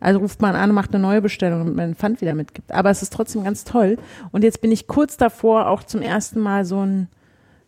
Also 0.00 0.20
ruft 0.20 0.42
man 0.42 0.54
an, 0.54 0.72
macht 0.72 0.92
eine 0.94 1.02
neue 1.02 1.22
Bestellung, 1.22 1.60
damit 1.60 1.76
man 1.76 1.90
den 1.90 1.94
Pfand 1.94 2.20
wieder 2.20 2.34
mitgibt. 2.34 2.70
Aber 2.72 2.90
es 2.90 3.02
ist 3.02 3.12
trotzdem 3.12 3.42
ganz 3.42 3.64
toll. 3.64 3.96
Und 4.32 4.44
jetzt 4.44 4.60
bin 4.60 4.70
ich 4.70 4.86
kurz 4.86 5.16
davor, 5.16 5.68
auch 5.70 5.82
zum 5.82 6.02
ersten 6.02 6.40
Mal 6.40 6.66
so 6.66 6.84
ein, 6.84 7.08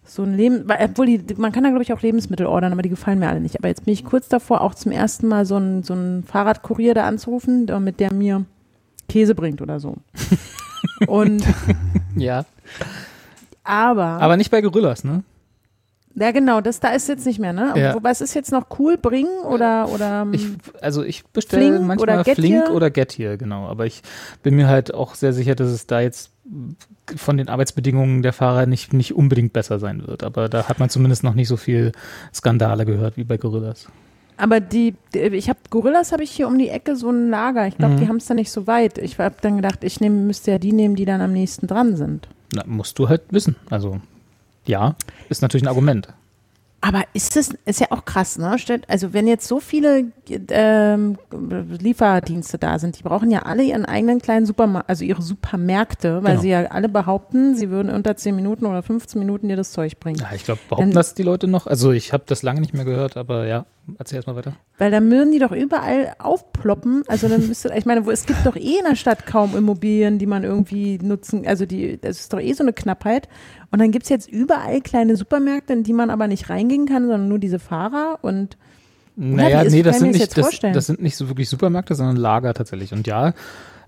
so 0.05 0.23
ein 0.23 0.35
Leben, 0.35 0.67
obwohl 0.69 1.07
die, 1.07 1.35
man 1.37 1.51
kann 1.51 1.65
da 1.65 1.71
glaube 1.71 1.83
ich 1.83 1.95
auch 1.95 2.03
Lebensmittel 2.03 2.47
ordern, 2.47 2.73
aber 2.73 2.83
die 2.83 2.91
gefallen 2.91 3.19
mir 3.19 3.29
alle 3.29 3.41
nicht. 3.41 3.59
Aber 3.59 3.69
jetzt 3.69 3.87
bin 3.87 3.95
ich 3.95 4.05
kurz 4.05 4.29
davor, 4.29 4.61
auch 4.61 4.75
zum 4.75 4.93
ersten 4.93 5.29
Mal 5.29 5.47
so 5.47 5.57
ein, 5.57 5.83
so 5.83 5.95
ein 5.95 6.25
Fahrradkurier 6.25 6.93
da 6.93 7.05
anzurufen, 7.05 7.67
mit 7.83 8.01
der 8.01 8.13
mir 8.13 8.45
Käse 9.09 9.35
bringt 9.35 9.63
oder 9.63 9.81
so. 9.81 9.97
Und 11.07 11.43
ja. 12.17 12.45
Aber. 13.67 14.21
Aber 14.21 14.37
nicht 14.37 14.51
bei 14.51 14.61
Gorillas, 14.61 15.05
ne? 15.05 15.23
Ja, 16.19 16.31
genau, 16.31 16.63
das 16.63 16.81
da 16.81 16.89
ist 16.89 17.09
jetzt 17.09 17.27
nicht 17.27 17.39
mehr, 17.39 17.53
ne? 17.53 17.75
Ja. 17.77 17.95
Wobei 17.95 18.11
es 18.11 18.23
ist 18.23 18.33
jetzt 18.33 18.51
noch 18.51 18.67
cool, 18.79 18.97
bringen 18.97 19.43
oder 19.45 19.91
oder 19.93 20.23
ähm, 20.23 20.33
ich, 20.33 20.47
also 20.81 21.03
ich 21.03 21.27
bestelle 21.27 21.79
manchmal 21.79 22.21
oder 22.21 22.25
Flink 22.25 22.71
oder 22.71 22.91
Get 22.91 23.13
hier, 23.13 23.37
genau. 23.37 23.67
Aber 23.67 23.85
ich 23.85 24.01
bin 24.43 24.57
mir 24.57 24.67
halt 24.67 24.95
auch 24.95 25.15
sehr 25.15 25.35
sicher, 25.35 25.55
dass 25.55 25.69
es 25.69 25.87
da 25.87 26.01
jetzt 26.01 26.31
von 27.15 27.37
den 27.37 27.51
Arbeitsbedingungen 27.51 28.23
der 28.23 28.33
Fahrer 28.33 28.65
nicht, 28.65 28.95
nicht 28.95 29.15
unbedingt 29.15 29.53
besser 29.53 29.79
sein 29.79 30.07
wird. 30.07 30.25
Aber 30.25 30.49
da 30.49 30.69
hat 30.69 30.79
man 30.79 30.89
zumindest 30.89 31.23
noch 31.23 31.35
nicht 31.35 31.49
so 31.49 31.59
viel 31.59 31.93
Skandale 32.33 32.87
gehört 32.87 33.19
wie 33.19 33.25
bei 33.25 33.37
Gorillas. 33.37 33.89
Aber 34.39 34.61
die, 34.61 34.95
ich 35.13 35.51
habe 35.51 35.59
Gorillas 35.69 36.13
habe 36.13 36.23
ich 36.23 36.31
hier 36.31 36.49
um 36.49 36.59
die 36.59 36.71
Ecke 36.71 36.97
so 36.97 37.11
ein 37.11 37.29
Lager. 37.29 37.67
Ich 37.67 37.77
glaube, 37.77 37.95
mhm. 37.95 38.01
die 38.01 38.09
haben 38.09 38.17
es 38.17 38.27
da 38.27 38.33
nicht 38.33 38.51
so 38.51 38.67
weit. 38.67 38.97
Ich 38.97 39.19
habe 39.19 39.37
dann 39.43 39.57
gedacht, 39.57 39.85
ich 39.85 40.01
nehm, 40.01 40.27
müsste 40.27 40.51
ja 40.51 40.59
die 40.59 40.73
nehmen, 40.73 40.97
die 40.97 41.05
dann 41.05 41.21
am 41.21 41.33
nächsten 41.33 41.67
dran 41.67 41.97
sind. 41.97 42.29
Na, 42.53 42.65
musst 42.67 42.99
du 42.99 43.09
halt 43.09 43.23
wissen. 43.31 43.57
Also 43.71 44.01
ja, 44.65 44.97
ist 45.29 45.43
natürlich 45.43 45.65
ein 45.65 45.69
Argument. 45.69 46.09
Aber 46.83 47.03
ist 47.15 47.35
das, 47.35 47.51
ist 47.65 47.81
ja 47.81 47.89
auch 47.91 48.05
krass, 48.05 48.39
ne? 48.39 48.57
Also 48.87 49.13
wenn 49.13 49.27
jetzt 49.27 49.49
so 49.49 49.59
viele 49.59 50.13
ähm, 50.51 51.19
Lieferdienste 51.33 52.59
da 52.59 52.79
sind, 52.79 52.99
die 52.99 53.03
brauchen 53.03 53.31
ja 53.31 53.41
alle 53.41 53.65
ihren 53.65 53.87
eigenen 53.87 54.21
kleinen 54.21 54.47
Supermarkt, 54.47 54.89
also 54.89 55.05
ihre 55.05 55.23
Supermärkte, 55.23 56.23
weil 56.23 56.33
genau. 56.33 56.43
sie 56.43 56.49
ja 56.51 56.67
alle 56.67 56.89
behaupten, 56.89 57.57
sie 57.57 57.71
würden 57.71 57.91
unter 57.91 58.17
10 58.17 58.37
Minuten 58.37 58.67
oder 58.67 58.85
15 58.85 59.19
Minuten 59.19 59.49
dir 59.49 59.57
das 59.57 59.73
Zeug 59.73 59.99
bringen. 59.99 60.19
Ja, 60.21 60.29
ich 60.33 60.45
glaube, 60.45 60.61
behaupten 60.69 60.91
Denn, 60.91 60.95
das 60.95 61.15
die 61.15 61.25
Leute 61.25 61.49
noch? 61.49 61.67
Also 61.67 61.91
ich 61.91 62.13
habe 62.13 62.25
das 62.27 62.43
lange 62.43 62.61
nicht 62.61 62.75
mehr 62.75 62.85
gehört, 62.85 63.17
aber 63.17 63.47
ja, 63.47 63.67
erzähl 63.99 64.17
erstmal 64.17 64.37
weiter. 64.37 64.55
Weil 64.79 64.91
dann 64.91 65.11
würden 65.11 65.33
die 65.33 65.39
doch 65.39 65.53
überall 65.53 66.15
aufploppen. 66.19 67.03
Also 67.09 67.29
dann 67.29 67.47
müsste, 67.47 67.73
ich 67.77 67.87
meine, 67.87 68.05
wo, 68.07 68.11
es 68.11 68.27
gibt 68.27 68.45
doch 68.45 68.57
eh 68.57 68.79
in 68.79 68.85
der 68.89 68.97
Stadt 68.97 69.27
kaum 69.27 69.57
Immobilien, 69.57 70.19
die 70.19 70.27
man 70.27 70.45
irgendwie 70.45 70.99
nutzen, 70.99 71.47
also 71.47 71.67
die, 71.67 71.99
das 72.01 72.21
ist 72.21 72.33
doch 72.33 72.41
eh 72.41 72.53
so 72.53 72.63
eine 72.65 72.73
Knappheit. 72.73 73.29
Und 73.71 73.79
dann 73.81 73.91
gibt 73.91 74.05
es 74.05 74.09
jetzt 74.11 74.29
überall 74.31 74.81
kleine 74.81 75.17
Supermärkte, 75.17 75.73
in 75.73 75.83
die 75.83 75.93
man 75.93 76.11
aber 76.11 76.29
nicht 76.29 76.49
reingehen 76.51 76.87
kann, 76.87 77.03
sondern 77.03 77.29
nur 77.29 77.39
diese 77.39 77.59
Fahrer 77.59 78.19
und 78.23 78.57
Naja, 79.17 79.63
ist- 79.63 79.73
nee, 79.73 79.83
das 79.83 79.99
sind, 79.99 80.11
nicht, 80.13 80.37
das, 80.37 80.61
das 80.61 80.87
sind 80.87 81.01
nicht 81.03 81.17
so 81.17 81.29
wirklich 81.29 81.49
Supermärkte, 81.49 81.95
sondern 81.95 82.17
Lager 82.17 82.53
tatsächlich. 82.55 82.93
Und 82.93 83.07
ja, 83.07 83.33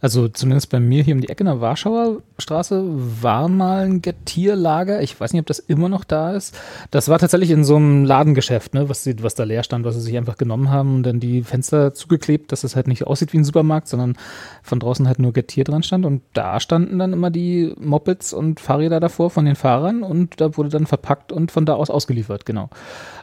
also 0.01 0.29
zumindest 0.29 0.71
bei 0.71 0.81
mir 0.81 1.03
hier 1.03 1.15
um 1.15 1.21
die 1.21 1.29
Ecke 1.29 1.43
in 1.43 1.47
der 1.47 1.61
Warschauer 1.61 2.23
Straße 2.39 2.85
war 3.23 3.49
mal 3.49 3.85
ein 3.85 4.03
Gettierlager. 4.03 5.03
Ich 5.03 5.19
weiß 5.19 5.33
nicht, 5.33 5.41
ob 5.41 5.47
das 5.47 5.59
immer 5.59 5.89
noch 5.89 6.05
da 6.05 6.33
ist. 6.33 6.57
Das 6.91 7.09
war 7.09 7.19
tatsächlich 7.19 7.51
in 7.51 7.65
so 7.65 7.77
einem 7.77 8.05
Ladengeschäft, 8.05 8.75
ne, 8.75 8.89
was, 8.89 9.09
was 9.23 9.35
da 9.35 9.45
leer 9.45 9.65
stand, 9.65 9.85
was 9.85 9.97
sie 9.97 10.01
sich 10.01 10.17
einfach 10.17 10.37
genommen 10.37 10.71
haben 10.71 10.97
und 10.97 11.03
dann 11.03 11.19
die 11.19 11.43
Fenster 11.43 11.95
zugeklebt, 11.95 12.53
dass 12.53 12.63
es 12.63 12.77
halt 12.77 12.87
nicht 12.87 13.07
aussieht 13.07 13.33
wie 13.33 13.39
ein 13.39 13.45
Supermarkt, 13.45 13.89
sondern 13.89 14.17
von 14.63 14.79
draußen 14.79 15.09
halt 15.09 15.19
nur 15.19 15.33
Gettier 15.33 15.65
dran 15.65 15.83
stand. 15.83 16.07
Und 16.07 16.23
da 16.33 16.61
standen 16.61 16.99
dann 16.99 17.13
immer 17.13 17.31
die 17.31 17.75
Mopeds 17.79 18.33
und 18.33 18.61
Fahrräder 18.61 19.01
davor 19.01 19.31
von 19.31 19.45
den 19.45 19.57
Fahrern 19.57 20.03
und 20.03 20.41
da 20.41 20.57
wurde 20.57 20.69
dann 20.69 20.87
verpackt 20.87 21.33
und 21.33 21.51
von 21.51 21.67
da 21.67 21.75
aus 21.75 21.91
ausgeliefert, 21.91 22.47
genau. 22.47 22.71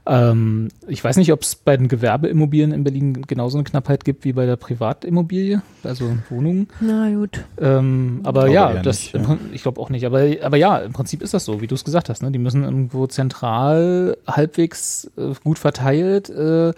Ähm, 0.06 0.70
ich 0.88 1.04
weiß 1.04 1.18
nicht, 1.18 1.32
ob 1.32 1.42
es 1.42 1.56
bei 1.56 1.78
den 1.78 1.88
Gewerbeimmobilien 1.88 2.72
in 2.72 2.84
Berlin 2.84 3.22
genauso 3.22 3.58
eine 3.58 3.64
Knappheit 3.64 4.04
gibt 4.04 4.26
wie 4.26 4.34
bei 4.34 4.46
der 4.46 4.58
Privatimmobilie, 4.58 5.62
also 5.84 6.18
Wohnungen. 6.30 6.65
Na 6.80 7.10
gut. 7.14 7.44
Ähm, 7.60 8.22
aber 8.24 8.48
ja, 8.48 8.74
das, 8.82 9.14
nicht, 9.14 9.16
ja. 9.16 9.38
Ich 9.54 9.62
glaube 9.62 9.80
auch 9.82 9.90
nicht. 9.90 10.06
Aber, 10.06 10.22
aber 10.42 10.58
ja, 10.58 10.78
im 10.80 10.94
Prinzip 10.94 11.22
ist 11.22 11.34
das 11.34 11.46
so, 11.46 11.62
wie 11.62 11.68
du 11.68 11.76
es 11.76 11.84
gesagt 11.84 12.10
hast. 12.10 12.22
Ne? 12.22 12.32
Die 12.32 12.40
müssen 12.40 12.64
irgendwo 12.64 13.08
zentral 13.08 14.18
halbwegs 14.28 15.10
äh, 15.18 15.34
gut 15.44 15.60
verteilt, 15.60 16.30
äh, 16.30 16.74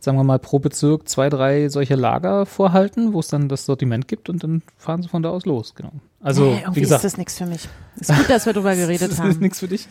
sagen 0.00 0.18
wir 0.18 0.24
mal 0.24 0.38
pro 0.38 0.58
Bezirk 0.58 1.08
zwei, 1.08 1.28
drei 1.28 1.68
solche 1.68 1.94
Lager 1.94 2.46
vorhalten, 2.46 3.12
wo 3.12 3.20
es 3.20 3.28
dann 3.28 3.48
das 3.48 3.66
Sortiment 3.66 4.08
gibt 4.08 4.28
und 4.28 4.42
dann 4.42 4.62
fahren 4.76 5.02
sie 5.02 5.08
von 5.08 5.22
da 5.22 5.30
aus 5.30 5.46
los. 5.46 5.74
Genau. 5.74 5.92
Also 6.20 6.44
nee, 6.44 6.58
irgendwie 6.60 6.76
wie 6.76 6.80
gesagt, 6.82 7.04
ist 7.04 7.12
das 7.12 7.18
nichts 7.18 7.38
für 7.38 7.46
mich. 7.46 7.68
Ist 7.98 8.14
gut, 8.16 8.28
dass 8.30 8.46
wir 8.46 8.52
drüber 8.52 8.74
geredet 8.76 9.02
das 9.02 9.10
ist 9.12 9.20
haben. 9.20 9.38
nichts 9.40 9.60
für 9.60 9.68
dich. 9.68 9.88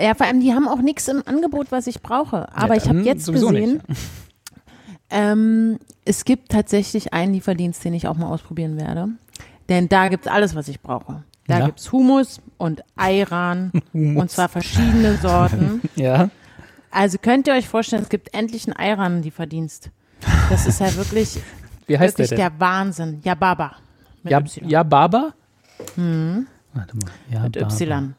Ja, 0.00 0.14
vor 0.14 0.26
allem, 0.26 0.40
die 0.40 0.52
haben 0.52 0.66
auch 0.68 0.80
nichts 0.80 1.06
im 1.08 1.22
Angebot, 1.24 1.70
was 1.70 1.86
ich 1.86 2.02
brauche. 2.02 2.48
Aber 2.56 2.74
Ja, 2.74 2.82
ich 2.82 2.88
habe 2.88 2.96
dann 2.98 3.04
jetzt 3.04 3.30
gesehen, 3.32 3.82
nicht. 3.86 4.00
ähm, 5.10 5.78
es 6.04 6.24
gibt 6.24 6.50
tatsächlich 6.50 7.12
einen 7.12 7.34
Lieferdienst, 7.34 7.84
den 7.84 7.94
ich 7.94 8.06
auch 8.08 8.16
mal 8.16 8.26
ausprobieren 8.28 8.76
werde. 8.78 9.08
Denn 9.68 9.88
da 9.88 10.08
gibt's 10.08 10.26
alles, 10.26 10.54
was 10.54 10.68
ich 10.68 10.80
brauche. 10.80 11.24
Da 11.46 11.60
Na? 11.60 11.66
gibt's 11.66 11.90
Hummus 11.92 12.40
und 12.58 12.82
Ayran 12.96 13.72
und 13.92 14.30
zwar 14.30 14.48
verschiedene 14.48 15.16
Sorten. 15.16 15.80
Ja. 15.96 16.30
Also 16.90 17.18
könnt 17.18 17.46
ihr 17.46 17.52
euch 17.54 17.68
vorstellen, 17.68 18.02
es 18.02 18.08
gibt 18.08 18.32
endlich 18.34 18.66
einen 18.66 18.74
Ayran-Lieferdienst. 18.76 19.90
Das 20.48 20.66
ist 20.66 20.80
ja 20.80 20.94
wirklich, 20.96 21.38
Wie 21.86 21.98
heißt 21.98 22.16
wirklich 22.18 22.30
der 22.30 22.48
denn? 22.48 22.58
der 22.58 22.60
Wahnsinn. 22.66 23.20
Ja, 23.24 23.34
Baba. 23.34 23.72
Mit 24.22 24.32
Ja, 24.32 24.38
Y. 24.40 24.68
ja, 24.70 24.82
Baba? 24.84 25.34
Warte 25.78 25.96
mal. 25.96 27.10
Ja, 27.30 27.42
mit. 27.42 27.56
Y. 27.56 28.14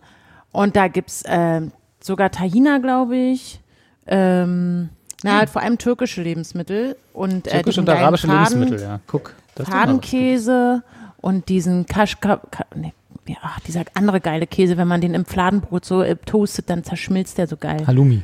Und 0.52 0.75
da 0.75 0.88
gibt's 0.88 1.23
ähm, 1.25 1.71
sogar 1.99 2.30
Tahina, 2.30 2.78
glaube 2.78 3.17
ich. 3.17 3.60
Ähm, 4.06 4.89
na, 5.23 5.38
halt 5.38 5.49
vor 5.49 5.62
allem 5.62 5.77
türkische 5.77 6.21
Lebensmittel 6.21 6.95
und 7.13 7.47
äh, 7.47 7.51
Türkisch 7.51 7.75
diesen 7.75 7.82
und 7.82 7.89
arabische 7.89 8.27
Faden, 8.27 8.60
Lebensmittel, 8.60 8.88
ja. 8.88 8.99
Guck. 9.08 9.34
das. 9.55 9.67
Fadenkäse 9.67 10.84
und 11.17 11.49
diesen 11.49 11.86
Kaschka, 11.86 12.41
Ka, 12.51 12.65
nee, 12.75 12.93
ja, 13.27 13.38
ach, 13.41 13.60
dieser 13.62 13.84
andere 13.93 14.21
geile 14.21 14.47
Käse, 14.47 14.77
wenn 14.77 14.88
man 14.88 15.01
den 15.01 15.13
im 15.13 15.25
Fladenbrot 15.25 15.86
so 15.86 16.01
äh, 16.01 16.15
toastet, 16.15 16.69
dann 16.69 16.84
zerschmilzt 16.84 17.38
der 17.38 17.47
so 17.47 17.58
geil. 17.58 17.86
Halloumi. 17.86 18.23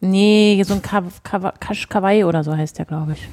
Nee, 0.00 0.62
so 0.66 0.74
ein 0.74 0.82
Ka 0.82 1.02
Ka 1.22 1.52
Kaschkawai 1.58 2.24
oder 2.26 2.44
so 2.44 2.56
heißt 2.56 2.78
der, 2.78 2.84
glaube 2.84 3.12
ich. 3.12 3.28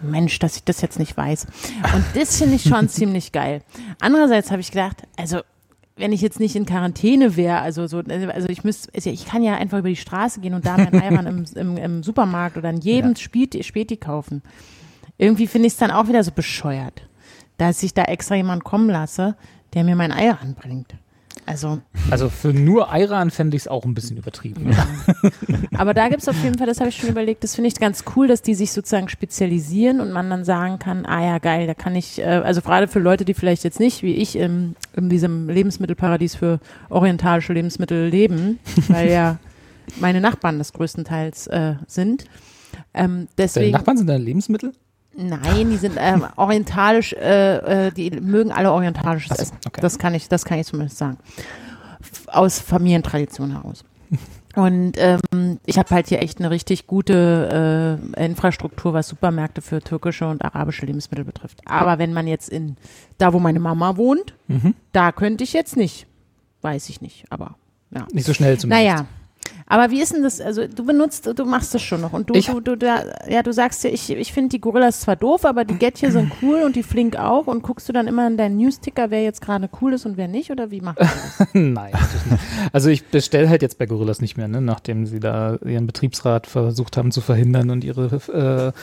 Mensch, 0.00 0.38
dass 0.38 0.56
ich 0.56 0.64
das 0.64 0.80
jetzt 0.80 0.98
nicht 0.98 1.16
weiß. 1.16 1.46
Und 1.94 2.04
das 2.14 2.36
finde 2.38 2.54
ich 2.54 2.62
schon 2.62 2.88
ziemlich 2.88 3.32
geil. 3.32 3.62
Andererseits 4.00 4.50
habe 4.50 4.60
ich 4.60 4.70
gedacht, 4.70 5.02
also 5.16 5.40
wenn 5.98 6.12
ich 6.12 6.20
jetzt 6.20 6.40
nicht 6.40 6.56
in 6.56 6.66
Quarantäne 6.66 7.36
wäre, 7.36 7.60
also 7.60 7.86
so, 7.86 7.98
also 7.98 8.48
ich 8.48 8.64
müsste, 8.64 8.92
also 8.94 9.10
ich 9.10 9.26
kann 9.26 9.42
ja 9.42 9.56
einfach 9.56 9.78
über 9.78 9.88
die 9.88 9.96
Straße 9.96 10.40
gehen 10.40 10.54
und 10.54 10.64
da 10.64 10.76
mein 10.76 10.94
Eimann 11.00 11.26
im, 11.26 11.44
im, 11.54 11.76
im 11.76 12.02
Supermarkt 12.02 12.56
oder 12.56 12.70
in 12.70 12.78
jedem 12.78 13.16
Späti, 13.16 13.62
Späti 13.62 13.96
kaufen. 13.96 14.42
Irgendwie 15.18 15.46
finde 15.46 15.66
ich 15.66 15.74
es 15.74 15.78
dann 15.78 15.90
auch 15.90 16.08
wieder 16.08 16.22
so 16.22 16.30
bescheuert, 16.30 17.02
dass 17.56 17.82
ich 17.82 17.92
da 17.94 18.04
extra 18.04 18.36
jemanden 18.36 18.64
kommen 18.64 18.88
lasse, 18.88 19.36
der 19.74 19.84
mir 19.84 19.96
mein 19.96 20.12
Ei 20.12 20.30
anbringt. 20.30 20.94
Also, 21.48 21.80
Also 22.10 22.28
für 22.28 22.52
nur 22.52 22.92
Ayran 22.92 23.30
fände 23.30 23.56
ich 23.56 23.62
es 23.62 23.68
auch 23.68 23.86
ein 23.86 23.94
bisschen 23.94 24.18
übertrieben. 24.18 24.76
Aber 25.78 25.94
da 25.94 26.10
gibt 26.10 26.20
es 26.20 26.28
auf 26.28 26.36
jeden 26.44 26.58
Fall, 26.58 26.66
das 26.66 26.78
habe 26.78 26.90
ich 26.90 26.96
schon 26.96 27.08
überlegt, 27.08 27.42
das 27.42 27.54
finde 27.54 27.68
ich 27.68 27.74
ganz 27.76 28.04
cool, 28.14 28.28
dass 28.28 28.42
die 28.42 28.54
sich 28.54 28.70
sozusagen 28.70 29.08
spezialisieren 29.08 30.00
und 30.02 30.12
man 30.12 30.28
dann 30.28 30.44
sagen 30.44 30.78
kann, 30.78 31.06
ah 31.06 31.24
ja, 31.24 31.38
geil, 31.38 31.66
da 31.66 31.72
kann 31.72 31.96
ich, 31.96 32.18
äh, 32.18 32.24
also 32.24 32.60
gerade 32.60 32.86
für 32.86 32.98
Leute, 32.98 33.24
die 33.24 33.32
vielleicht 33.32 33.64
jetzt 33.64 33.80
nicht, 33.80 34.02
wie 34.02 34.14
ich, 34.14 34.36
im, 34.36 34.76
in 34.94 35.08
diesem 35.08 35.48
Lebensmittelparadies 35.48 36.34
für 36.34 36.60
orientalische 36.90 37.54
Lebensmittel 37.54 38.08
leben, 38.08 38.58
weil 38.88 39.10
ja 39.10 39.38
meine 40.00 40.20
Nachbarn 40.20 40.58
das 40.58 40.74
größtenteils 40.74 41.46
äh, 41.46 41.76
sind. 41.86 42.26
Ähm, 42.92 43.10
Deine 43.14 43.28
deswegen, 43.38 43.72
Nachbarn 43.72 43.96
sind 43.96 44.06
deine 44.06 44.22
Lebensmittel? 44.22 44.74
Nein, 45.18 45.70
die 45.70 45.76
sind 45.76 45.96
ähm, 45.98 46.24
orientalisch, 46.36 47.12
äh, 47.12 47.86
äh, 47.88 47.90
die 47.92 48.10
mögen 48.20 48.52
alle 48.52 48.72
orientalisches 48.72 49.36
so, 49.36 49.42
Essen. 49.42 49.56
okay. 49.66 49.80
Das 49.80 49.98
kann 49.98 50.14
ich, 50.14 50.28
das 50.28 50.44
kann 50.44 50.58
ich 50.58 50.66
zumindest 50.66 50.98
sagen. 50.98 51.18
Aus 52.28 52.58
Familientradition 52.60 53.52
heraus. 53.52 53.84
Und 54.54 54.92
ähm, 54.96 55.60
ich 55.66 55.78
habe 55.78 55.90
halt 55.94 56.08
hier 56.08 56.20
echt 56.22 56.38
eine 56.40 56.50
richtig 56.50 56.86
gute 56.86 58.00
äh, 58.16 58.24
Infrastruktur, 58.24 58.92
was 58.92 59.06
Supermärkte 59.08 59.60
für 59.60 59.80
türkische 59.80 60.26
und 60.26 60.42
arabische 60.44 60.84
Lebensmittel 60.86 61.24
betrifft. 61.24 61.60
Aber 61.66 61.98
wenn 61.98 62.12
man 62.12 62.26
jetzt 62.26 62.48
in 62.48 62.76
da, 63.18 63.32
wo 63.32 63.38
meine 63.38 63.60
Mama 63.60 63.96
wohnt, 63.96 64.34
Mhm. 64.48 64.74
da 64.92 65.12
könnte 65.12 65.44
ich 65.44 65.52
jetzt 65.52 65.76
nicht. 65.76 66.06
Weiß 66.62 66.88
ich 66.88 67.00
nicht, 67.00 67.24
aber 67.30 67.54
ja. 67.94 68.06
Nicht 68.12 68.24
so 68.26 68.34
schnell 68.34 68.58
zumindest. 68.58 68.84
Naja. 68.86 69.06
Aber 69.66 69.90
wie 69.90 70.00
ist 70.00 70.14
denn 70.14 70.22
das? 70.22 70.40
Also 70.40 70.66
du 70.66 70.84
benutzt, 70.84 71.30
du 71.34 71.44
machst 71.44 71.74
das 71.74 71.82
schon 71.82 72.00
noch 72.00 72.12
und 72.12 72.30
du, 72.30 72.34
Ich- 72.34 72.46
du, 72.46 72.60
du 72.60 72.76
da, 72.76 73.02
ja, 73.28 73.42
du 73.42 73.52
sagst 73.52 73.84
ja, 73.84 73.90
ich, 73.90 74.08
ich 74.10 74.32
finde 74.32 74.48
die 74.50 74.60
Gorillas 74.60 75.00
zwar 75.00 75.16
doof, 75.16 75.44
aber 75.44 75.64
die 75.64 75.74
Gettchen 75.74 76.10
sind 76.10 76.32
cool 76.42 76.62
und 76.64 76.74
die 76.76 76.82
Flink 76.82 77.16
auch 77.16 77.46
und 77.46 77.62
guckst 77.62 77.88
du 77.88 77.92
dann 77.92 78.06
immer 78.06 78.26
in 78.26 78.36
deinen 78.36 78.56
Newsticker, 78.56 79.10
wer 79.10 79.22
jetzt 79.22 79.40
gerade 79.42 79.68
cool 79.82 79.92
ist 79.92 80.06
und 80.06 80.16
wer 80.16 80.28
nicht 80.28 80.50
oder 80.50 80.70
wie 80.70 80.80
machst 80.80 81.00
du 81.00 81.04
das? 81.04 81.48
Nein. 81.52 81.92
Also 82.72 82.88
ich 82.90 83.04
bestelle 83.06 83.48
halt 83.48 83.62
jetzt 83.62 83.78
bei 83.78 83.86
Gorillas 83.86 84.20
nicht 84.20 84.36
mehr, 84.36 84.48
ne? 84.48 84.60
nachdem 84.60 85.06
sie 85.06 85.20
da 85.20 85.56
ihren 85.64 85.86
Betriebsrat 85.86 86.46
versucht 86.46 86.96
haben 86.96 87.10
zu 87.12 87.20
verhindern 87.20 87.70
und 87.70 87.84
ihre 87.84 88.06
äh, 88.74 88.78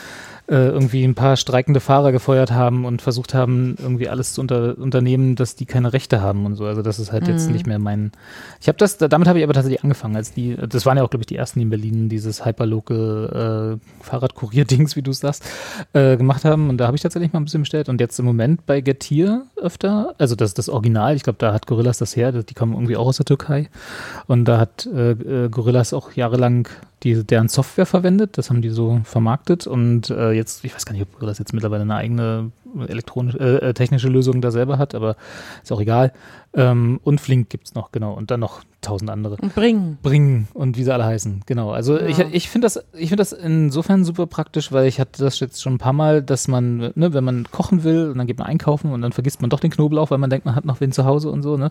äh, 0.48 0.54
irgendwie 0.54 1.02
ein 1.04 1.14
paar 1.14 1.36
streikende 1.36 1.80
Fahrer 1.80 2.12
gefeuert 2.12 2.52
haben 2.52 2.84
und 2.84 3.02
versucht 3.02 3.34
haben, 3.34 3.76
irgendwie 3.78 4.08
alles 4.08 4.32
zu 4.32 4.40
unter, 4.40 4.78
unternehmen, 4.78 5.34
dass 5.34 5.56
die 5.56 5.66
keine 5.66 5.92
Rechte 5.92 6.20
haben 6.20 6.46
und 6.46 6.54
so. 6.54 6.66
Also 6.66 6.82
das 6.82 6.98
ist 6.98 7.10
halt 7.10 7.26
jetzt 7.26 7.50
nicht 7.50 7.66
mehr 7.66 7.78
mein. 7.78 8.12
Ich 8.60 8.68
habe 8.68 8.78
das, 8.78 8.98
damit 8.98 9.26
habe 9.26 9.38
ich 9.38 9.44
aber 9.44 9.54
tatsächlich 9.54 9.82
angefangen, 9.82 10.14
als 10.14 10.32
die, 10.32 10.56
das 10.56 10.86
waren 10.86 10.96
ja 10.96 11.02
auch, 11.02 11.10
glaube 11.10 11.22
ich, 11.22 11.26
die 11.26 11.36
ersten, 11.36 11.58
die 11.58 11.64
in 11.64 11.70
Berlin 11.70 12.08
dieses 12.08 12.44
Hyperlocal 12.44 13.78
äh, 13.80 14.04
Fahrradkurier-Dings, 14.04 14.94
wie 14.94 15.02
du 15.02 15.10
es 15.10 15.18
sagst, 15.18 15.44
äh, 15.92 16.16
gemacht 16.16 16.44
haben. 16.44 16.68
Und 16.70 16.78
da 16.78 16.86
habe 16.86 16.96
ich 16.96 17.02
tatsächlich 17.02 17.32
mal 17.32 17.40
ein 17.40 17.44
bisschen 17.44 17.62
bestellt. 17.62 17.88
Und 17.88 18.00
jetzt 18.00 18.18
im 18.18 18.24
Moment 18.24 18.66
bei 18.66 18.80
Getir 18.80 19.46
öfter, 19.56 20.14
also 20.18 20.36
das 20.36 20.50
ist 20.50 20.58
das 20.58 20.68
Original, 20.68 21.16
ich 21.16 21.24
glaube, 21.24 21.38
da 21.38 21.52
hat 21.52 21.66
Gorillas 21.66 21.98
das 21.98 22.14
her, 22.14 22.30
die 22.32 22.54
kommen 22.54 22.72
irgendwie 22.72 22.96
auch 22.96 23.06
aus 23.06 23.16
der 23.16 23.26
Türkei. 23.26 23.68
Und 24.26 24.44
da 24.44 24.58
hat 24.58 24.86
äh, 24.86 25.10
äh, 25.10 25.48
Gorillas 25.48 25.92
auch 25.92 26.12
jahrelang 26.12 26.68
die, 27.02 27.24
deren 27.24 27.48
Software 27.48 27.86
verwendet, 27.86 28.38
das 28.38 28.50
haben 28.50 28.62
die 28.62 28.70
so 28.70 29.00
vermarktet 29.04 29.66
und 29.66 30.10
äh, 30.10 30.32
jetzt, 30.32 30.64
ich 30.64 30.74
weiß 30.74 30.86
gar 30.86 30.92
nicht, 30.92 31.02
ob 31.02 31.12
Gorillas 31.12 31.38
jetzt 31.38 31.52
mittlerweile 31.52 31.82
eine 31.82 31.94
eigene 31.94 32.50
elektronische, 32.86 33.38
äh, 33.38 33.68
äh, 33.68 33.74
technische 33.74 34.08
Lösung 34.08 34.40
da 34.40 34.50
selber 34.50 34.78
hat, 34.78 34.94
aber 34.94 35.16
ist 35.62 35.72
auch 35.72 35.80
egal. 35.80 36.12
Ähm, 36.54 37.00
und 37.04 37.20
Flink 37.20 37.50
gibt's 37.50 37.74
noch, 37.74 37.92
genau. 37.92 38.14
Und 38.14 38.30
dann 38.30 38.40
noch 38.40 38.62
tausend 38.80 39.10
andere. 39.10 39.36
Und 39.36 39.54
bringen. 39.54 39.98
Bringen 40.02 40.48
und 40.54 40.76
wie 40.76 40.84
sie 40.84 40.92
alle 40.92 41.04
heißen, 41.04 41.42
genau. 41.44 41.72
Also 41.72 42.00
ich, 42.00 42.18
ich 42.18 42.48
finde 42.48 42.66
das, 42.66 42.82
ich 42.92 43.08
finde 43.08 43.16
das 43.16 43.32
insofern 43.32 44.04
super 44.04 44.26
praktisch, 44.26 44.70
weil 44.70 44.86
ich 44.86 45.00
hatte 45.00 45.22
das 45.22 45.40
jetzt 45.40 45.60
schon 45.60 45.74
ein 45.74 45.78
paar 45.78 45.92
Mal, 45.92 46.22
dass 46.22 46.46
man, 46.48 46.92
ne, 46.94 47.12
wenn 47.12 47.24
man 47.24 47.46
kochen 47.50 47.84
will 47.84 48.10
und 48.10 48.18
dann 48.18 48.26
geht 48.26 48.38
man 48.38 48.46
einkaufen 48.46 48.92
und 48.92 49.02
dann 49.02 49.12
vergisst 49.12 49.40
man 49.40 49.50
doch 49.50 49.60
den 49.60 49.70
Knoblauch, 49.70 50.10
weil 50.10 50.18
man 50.18 50.30
denkt, 50.30 50.46
man 50.46 50.54
hat 50.54 50.64
noch 50.64 50.80
wen 50.80 50.92
zu 50.92 51.04
Hause 51.04 51.30
und 51.30 51.42
so, 51.42 51.56
ne? 51.56 51.70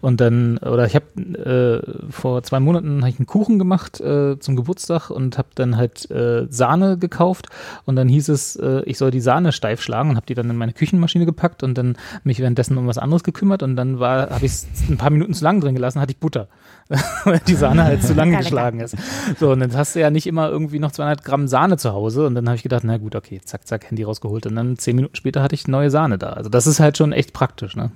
Und 0.00 0.20
dann, 0.20 0.58
oder 0.58 0.86
ich 0.86 0.96
habe 0.96 1.04
äh, 1.20 2.10
vor 2.10 2.42
zwei 2.42 2.60
Monaten 2.60 3.04
ich 3.06 3.18
einen 3.18 3.26
Kuchen 3.26 3.58
gemacht 3.58 4.00
äh, 4.00 4.38
zum 4.38 4.56
Geburtstag 4.56 5.10
und 5.10 5.36
habe 5.38 5.48
dann 5.54 5.76
halt 5.76 6.10
äh, 6.10 6.46
Sahne 6.48 6.98
gekauft 6.98 7.48
und 7.84 7.96
dann 7.96 8.08
hieß 8.08 8.30
es, 8.30 8.56
äh, 8.56 8.82
ich 8.86 8.98
soll 8.98 9.10
die 9.10 9.20
Sahne 9.20 9.52
steif 9.52 9.82
schlagen 9.82 10.10
und 10.10 10.16
habe 10.16 10.26
die 10.26 10.33
dann 10.34 10.50
in 10.50 10.56
meine 10.56 10.72
Küchenmaschine 10.72 11.26
gepackt 11.26 11.62
und 11.62 11.76
dann 11.76 11.96
mich 12.22 12.38
währenddessen 12.40 12.76
um 12.76 12.86
was 12.86 12.98
anderes 12.98 13.24
gekümmert 13.24 13.62
und 13.62 13.76
dann 13.76 13.98
war, 13.98 14.30
habe 14.30 14.44
ich 14.44 14.52
es 14.52 14.66
ein 14.88 14.96
paar 14.96 15.10
Minuten 15.10 15.34
zu 15.34 15.44
lang 15.44 15.60
drin 15.60 15.74
gelassen, 15.74 16.00
hatte 16.00 16.12
ich 16.12 16.18
Butter. 16.18 16.48
weil 17.24 17.40
die 17.46 17.54
Sahne 17.54 17.84
halt 17.84 18.02
zu 18.02 18.12
lang 18.12 18.30
Lecker, 18.30 18.42
geschlagen 18.42 18.80
ist. 18.80 18.96
So, 19.38 19.52
und 19.52 19.60
dann 19.60 19.74
hast 19.74 19.96
du 19.96 20.00
ja 20.00 20.10
nicht 20.10 20.26
immer 20.26 20.50
irgendwie 20.50 20.78
noch 20.78 20.92
200 20.92 21.24
Gramm 21.24 21.48
Sahne 21.48 21.78
zu 21.78 21.92
Hause. 21.92 22.26
Und 22.26 22.34
dann 22.34 22.46
habe 22.46 22.56
ich 22.56 22.62
gedacht, 22.62 22.84
na 22.84 22.98
gut, 22.98 23.14
okay, 23.14 23.40
zack, 23.42 23.66
zack, 23.66 23.88
Handy 23.90 24.02
rausgeholt. 24.02 24.46
Und 24.46 24.56
dann 24.56 24.76
zehn 24.76 24.96
Minuten 24.96 25.16
später 25.16 25.42
hatte 25.42 25.54
ich 25.54 25.66
neue 25.66 25.90
Sahne 25.90 26.18
da. 26.18 26.30
Also 26.30 26.50
das 26.50 26.66
ist 26.66 26.80
halt 26.80 26.98
schon 26.98 27.12
echt 27.12 27.32
praktisch, 27.32 27.76
ne? 27.76 27.90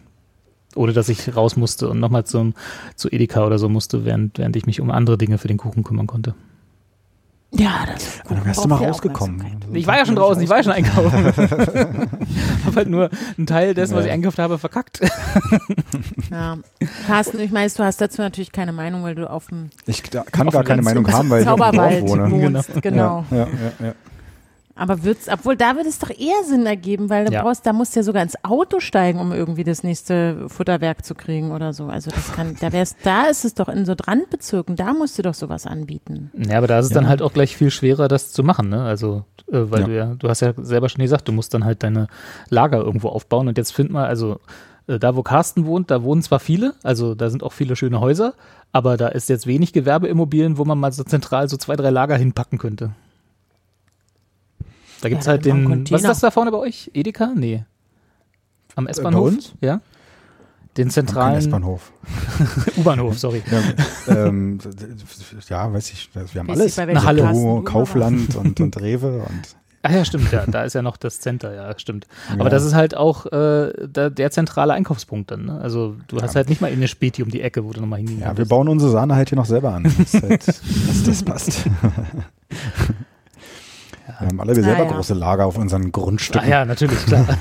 Ohne 0.75 0.93
dass 0.93 1.09
ich 1.09 1.35
raus 1.35 1.57
musste 1.57 1.89
und 1.89 1.99
nochmal 1.99 2.25
zum, 2.25 2.55
zu 2.95 3.11
Edeka 3.11 3.45
oder 3.47 3.59
so 3.59 3.69
musste, 3.69 4.05
während, 4.05 4.39
während 4.39 4.55
ich 4.57 4.67
mich 4.67 4.81
um 4.81 4.91
andere 4.91 5.19
Dinge 5.19 5.39
für 5.39 5.49
den 5.49 5.57
Kuchen 5.57 5.83
kümmern 5.83 6.07
konnte. 6.07 6.35
Ja, 7.51 7.87
das 7.87 8.21
Dann 8.29 8.45
wärst 8.45 8.63
du 8.65 8.69
mal 8.69 8.77
rausgekommen. 8.77 9.43
Ich 9.73 9.87
war 9.87 9.97
ja 9.97 10.05
schon 10.05 10.17
draußen, 10.17 10.43
ich 10.43 10.51
war 10.51 10.59
ja 10.59 10.63
schon 10.65 10.73
einkaufen. 10.73 11.25
habe 12.67 12.77
halt 12.77 12.89
nur 12.89 13.09
einen 13.37 13.47
Teil 13.47 13.73
dessen, 13.73 13.97
was 13.97 14.05
ich 14.05 14.11
eingekauft 14.11 14.39
habe, 14.39 14.59
verkackt. 14.59 15.01
Ja. 16.31 16.59
Carsten, 17.07 17.41
ich 17.41 17.51
weiß, 17.51 17.75
du 17.75 17.85
hast 17.85 18.01
dazu 18.03 18.21
natürlich 18.21 18.53
keine 18.53 18.73
Meinung, 18.73 19.03
weil 19.03 19.15
du 19.15 19.29
auf 19.29 19.47
dem 19.47 19.71
Ich 19.87 20.03
kann 20.03 20.51
gar 20.51 20.63
dem 20.63 20.67
keine 20.69 20.83
Meinung 20.83 21.11
haben, 21.11 21.31
weil 21.31 21.43
ich 21.43 21.49
auf 21.49 21.57
dem 21.57 21.65
Zauberwald 21.65 22.03
Dorf 22.03 22.11
wohne. 22.11 22.31
wohnst. 22.31 22.83
Genau. 22.83 23.25
Ja, 23.31 23.37
ja, 23.39 23.47
ja, 23.47 23.87
ja. 23.87 23.93
Aber 24.79 25.03
wird's, 25.03 25.29
obwohl 25.29 25.57
da 25.57 25.75
würde 25.77 25.89
es 25.89 25.99
doch 25.99 26.11
eher 26.11 26.45
Sinn 26.47 26.65
ergeben, 26.65 27.11
weil 27.11 27.25
du 27.27 27.33
Ja. 27.33 27.43
brauchst, 27.43 27.67
da 27.67 27.73
musst 27.73 27.95
du 27.97 28.01
ja 28.01 28.05
sogar 28.05 28.23
ins 28.23 28.43
Auto 28.45 28.81
steigen, 28.81 29.19
um 29.19 29.33
irgendwie 29.33 29.65
das 29.65 29.83
nächste 29.83 30.49
Futterwerk 30.49 31.05
zu 31.05 31.15
kriegen 31.15 31.51
oder 31.51 31.73
so. 31.73 31.87
Also 31.87 32.11
das 32.11 32.33
kann, 32.33 32.57
da 32.61 32.73
wär's, 32.73 32.95
da 33.03 33.25
ist 33.25 33.45
es 33.45 33.55
doch 33.55 33.69
in 33.69 33.85
so 33.85 33.95
Randbezirken, 34.01 34.77
da 34.77 34.93
musst 34.95 35.19
du 35.19 35.23
doch 35.23 35.35
sowas 35.35 35.67
anbieten. 35.67 36.31
Ja, 36.37 36.59
aber 36.59 36.69
da 36.69 36.79
ist 36.79 36.87
es 36.87 36.91
Ja. 36.93 36.95
dann 36.97 37.09
halt 37.09 37.23
auch 37.23 37.33
gleich 37.33 37.57
viel 37.57 37.71
schwerer, 37.71 38.09
das 38.09 38.33
zu 38.33 38.43
machen, 38.45 38.69
ne? 38.69 38.83
Also, 38.85 39.25
äh, 39.51 39.59
weil 39.71 39.81
Ja. 39.81 39.87
du 39.87 39.97
ja, 39.97 40.07
du 40.15 40.29
hast 40.29 40.41
ja 40.41 40.53
selber 40.57 40.89
schon 40.89 41.03
gesagt, 41.03 41.27
du 41.29 41.33
musst 41.33 41.53
dann 41.55 41.65
halt 41.65 41.83
deine 41.83 42.07
Lager 42.49 42.79
irgendwo 42.79 43.09
aufbauen 43.09 43.49
und 43.49 43.59
jetzt 43.59 43.73
find 43.73 43.91
mal, 43.91 44.07
also 44.07 44.39
äh, 44.87 44.99
da 44.99 45.17
wo 45.17 45.23
Carsten 45.23 45.67
wohnt, 45.67 45.91
da 45.91 46.03
wohnen 46.05 46.23
zwar 46.23 46.39
viele, 46.39 46.75
also 46.85 47.15
da 47.17 47.31
sind 47.31 47.43
auch 47.43 47.53
viele 47.53 47.75
schöne 47.77 48.01
Häuser, 48.01 48.35
aber 48.73 48.97
da 48.97 49.09
ist 49.09 49.29
jetzt 49.29 49.47
wenig 49.47 49.73
Gewerbeimmobilien, 49.73 50.57
wo 50.57 50.65
man 50.65 50.79
mal 50.79 50.93
so 50.93 51.03
zentral 51.03 51.49
so 51.49 51.57
zwei, 51.57 51.75
drei 51.77 51.91
Lager 51.91 52.17
hinpacken 52.17 52.59
könnte. 52.59 52.91
Da 55.01 55.09
gibt's 55.09 55.27
Ja, 55.27 55.33
halt 55.33 55.45
den, 55.45 55.85
was 55.91 56.03
ist 56.03 56.09
das 56.09 56.21
da 56.21 56.31
vorne 56.31 56.51
bei 56.51 56.59
euch? 56.59 56.91
Edeka? 56.95 57.33
Nee. 57.35 57.65
Am 58.75 58.87
S-Bahnhof? 58.87 59.29
uns? 59.29 59.55
Ja. 59.61 59.81
Den 60.77 60.91
zentralen 60.91 61.37
S-Bahnhof. 61.37 61.93
U-Bahnhof, 62.77 63.19
sorry. 63.19 63.43
Ja, 63.51 64.27
ähm, 64.27 64.59
ja, 65.49 65.73
weiß 65.73 65.91
ich, 65.91 66.09
wir 66.15 66.23
haben 66.41 66.49
Weiß 66.49 66.61
alles. 66.61 66.77
bei 66.77 66.87
welchem 66.87 67.05
Halle. 67.05 67.63
Kaufland 67.65 68.37
und, 68.37 68.61
und 68.61 68.81
Rewe 68.81 69.25
und 69.29 69.57
Ah 69.83 69.93
ja, 69.93 70.05
stimmt, 70.05 70.33
ja, 70.33 70.45
da 70.45 70.65
ist 70.65 70.75
ja 70.75 70.83
noch 70.83 70.97
das 70.97 71.21
Center, 71.21 71.55
ja, 71.55 71.79
stimmt. 71.79 72.09
Ja. 72.29 72.41
Aber 72.41 72.51
das 72.51 72.65
ist 72.65 72.75
halt 72.75 72.97
auch 72.97 73.27
äh, 73.27 73.73
da, 73.89 74.11
der 74.11 74.31
zentrale 74.33 74.73
Einkaufspunkt 74.73 75.31
dann. 75.31 75.47
Ne? 75.47 75.61
Also 75.61 75.95
du 76.09 76.21
hast 76.21 76.35
halt 76.35 76.49
nicht 76.49 76.61
mal 76.61 76.71
eine 76.71 76.89
Späti 76.89 77.23
um 77.23 77.31
die 77.31 77.41
Ecke, 77.41 77.65
wo 77.65 77.73
du 77.73 77.81
nochmal 77.81 78.01
hingehen 78.01 78.21
ja, 78.21 78.37
wir 78.37 78.45
bauen 78.45 78.69
unsere 78.69 78.91
Sahne 78.91 79.15
halt 79.15 79.29
hier 79.29 79.37
noch 79.37 79.47
selber 79.47 79.73
an, 79.73 79.85
dass, 79.85 80.15
halt, 80.15 80.47
dass 80.49 81.03
das 81.05 81.23
passt. 81.23 81.65
Wir 84.21 84.29
haben 84.29 84.41
alle 84.41 84.57
wir 84.57 84.63
selber 84.63 84.83
Ah, 84.83 84.87
ja. 84.87 84.93
große 84.93 85.15
Lager 85.15 85.47
auf 85.47 85.59
unseren 85.59 85.87
Ah 85.87 85.91
Grundstücken. 85.93 86.49
ja, 86.49 86.65
natürlich, 86.65 87.05
klar. 87.07 87.27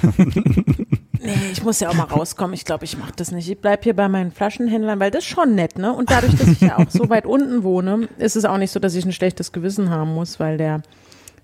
Nee, 1.20 1.34
ich 1.52 1.64
muss 1.64 1.80
ja 1.80 1.90
auch 1.90 1.96
mal 1.96 2.04
rauskommen. 2.04 2.54
Ich 2.54 2.64
glaube, 2.64 2.86
ich 2.86 2.96
mache 2.98 3.12
das 3.16 3.32
nicht. 3.32 3.50
Ich 3.50 3.60
bleib 3.60 3.84
hier 3.84 3.96
bei 3.96 4.08
meinen 4.08 4.32
Flaschenhändlern, 4.32 5.00
weil 5.00 5.10
das 5.10 5.24
ist 5.24 5.30
schon 5.30 5.56
nett, 5.56 5.78
ne? 5.80 5.92
Und 5.92 6.12
dadurch, 6.12 6.36
dass 6.38 6.48
ich 6.48 6.62
ja 6.62 6.78
auch 6.78 6.90
so 6.90 7.10
weit 7.10 7.26
unten 7.26 7.64
wohne, 7.64 8.08
ist 8.20 8.36
es 8.36 8.46
auch 8.46 8.58
nicht 8.60 8.72
so, 8.72 8.80
dass 8.80 8.94
ich 8.94 9.04
ein 9.04 9.12
schlechtes 9.12 9.52
Gewissen 9.52 9.90
haben 9.90 10.14
muss, 10.14 10.40
weil 10.40 10.58
der 10.58 10.84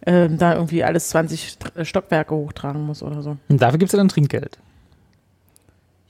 ähm, 0.06 0.38
da 0.38 0.54
irgendwie 0.54 0.84
alles 0.84 1.10
20 1.10 1.58
St- 1.60 1.86
Stockwerke 1.86 2.36
hochtragen 2.36 2.86
muss 2.86 3.02
oder 3.02 3.24
so. 3.24 3.36
Und 3.50 3.62
dafür 3.62 3.80
gibt's 3.80 3.94
ja 3.94 3.98
dann 3.98 4.10
Trinkgeld. 4.10 4.60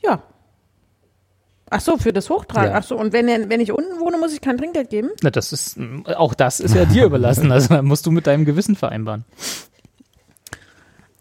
Ja. 0.03 0.21
Ach 1.75 1.81
so, 1.81 1.97
für 1.97 2.13
das 2.13 2.29
Hochtragen. 2.29 2.71
Ja. 2.71 2.77
Ach 2.77 2.83
so, 2.83 2.95
und 2.95 3.13
wenn, 3.13 3.27
wenn 3.49 3.59
ich 3.59 3.71
unten 3.71 3.99
wohne, 3.99 4.17
muss 4.19 4.31
ich 4.31 4.41
kein 4.41 4.59
Trinkgeld 4.59 4.91
geben? 4.91 5.09
Na, 5.23 5.31
das 5.31 5.51
ist, 5.51 5.75
mm, 5.77 6.03
auch 6.17 6.35
das 6.35 6.59
ist 6.59 6.75
ja 6.75 6.85
dir 6.85 7.05
überlassen. 7.05 7.51
Also 7.51 7.69
da 7.73 7.81
musst 7.81 8.05
du 8.05 8.11
mit 8.11 8.27
deinem 8.27 8.45
Gewissen 8.45 8.75
vereinbaren. 8.75 9.25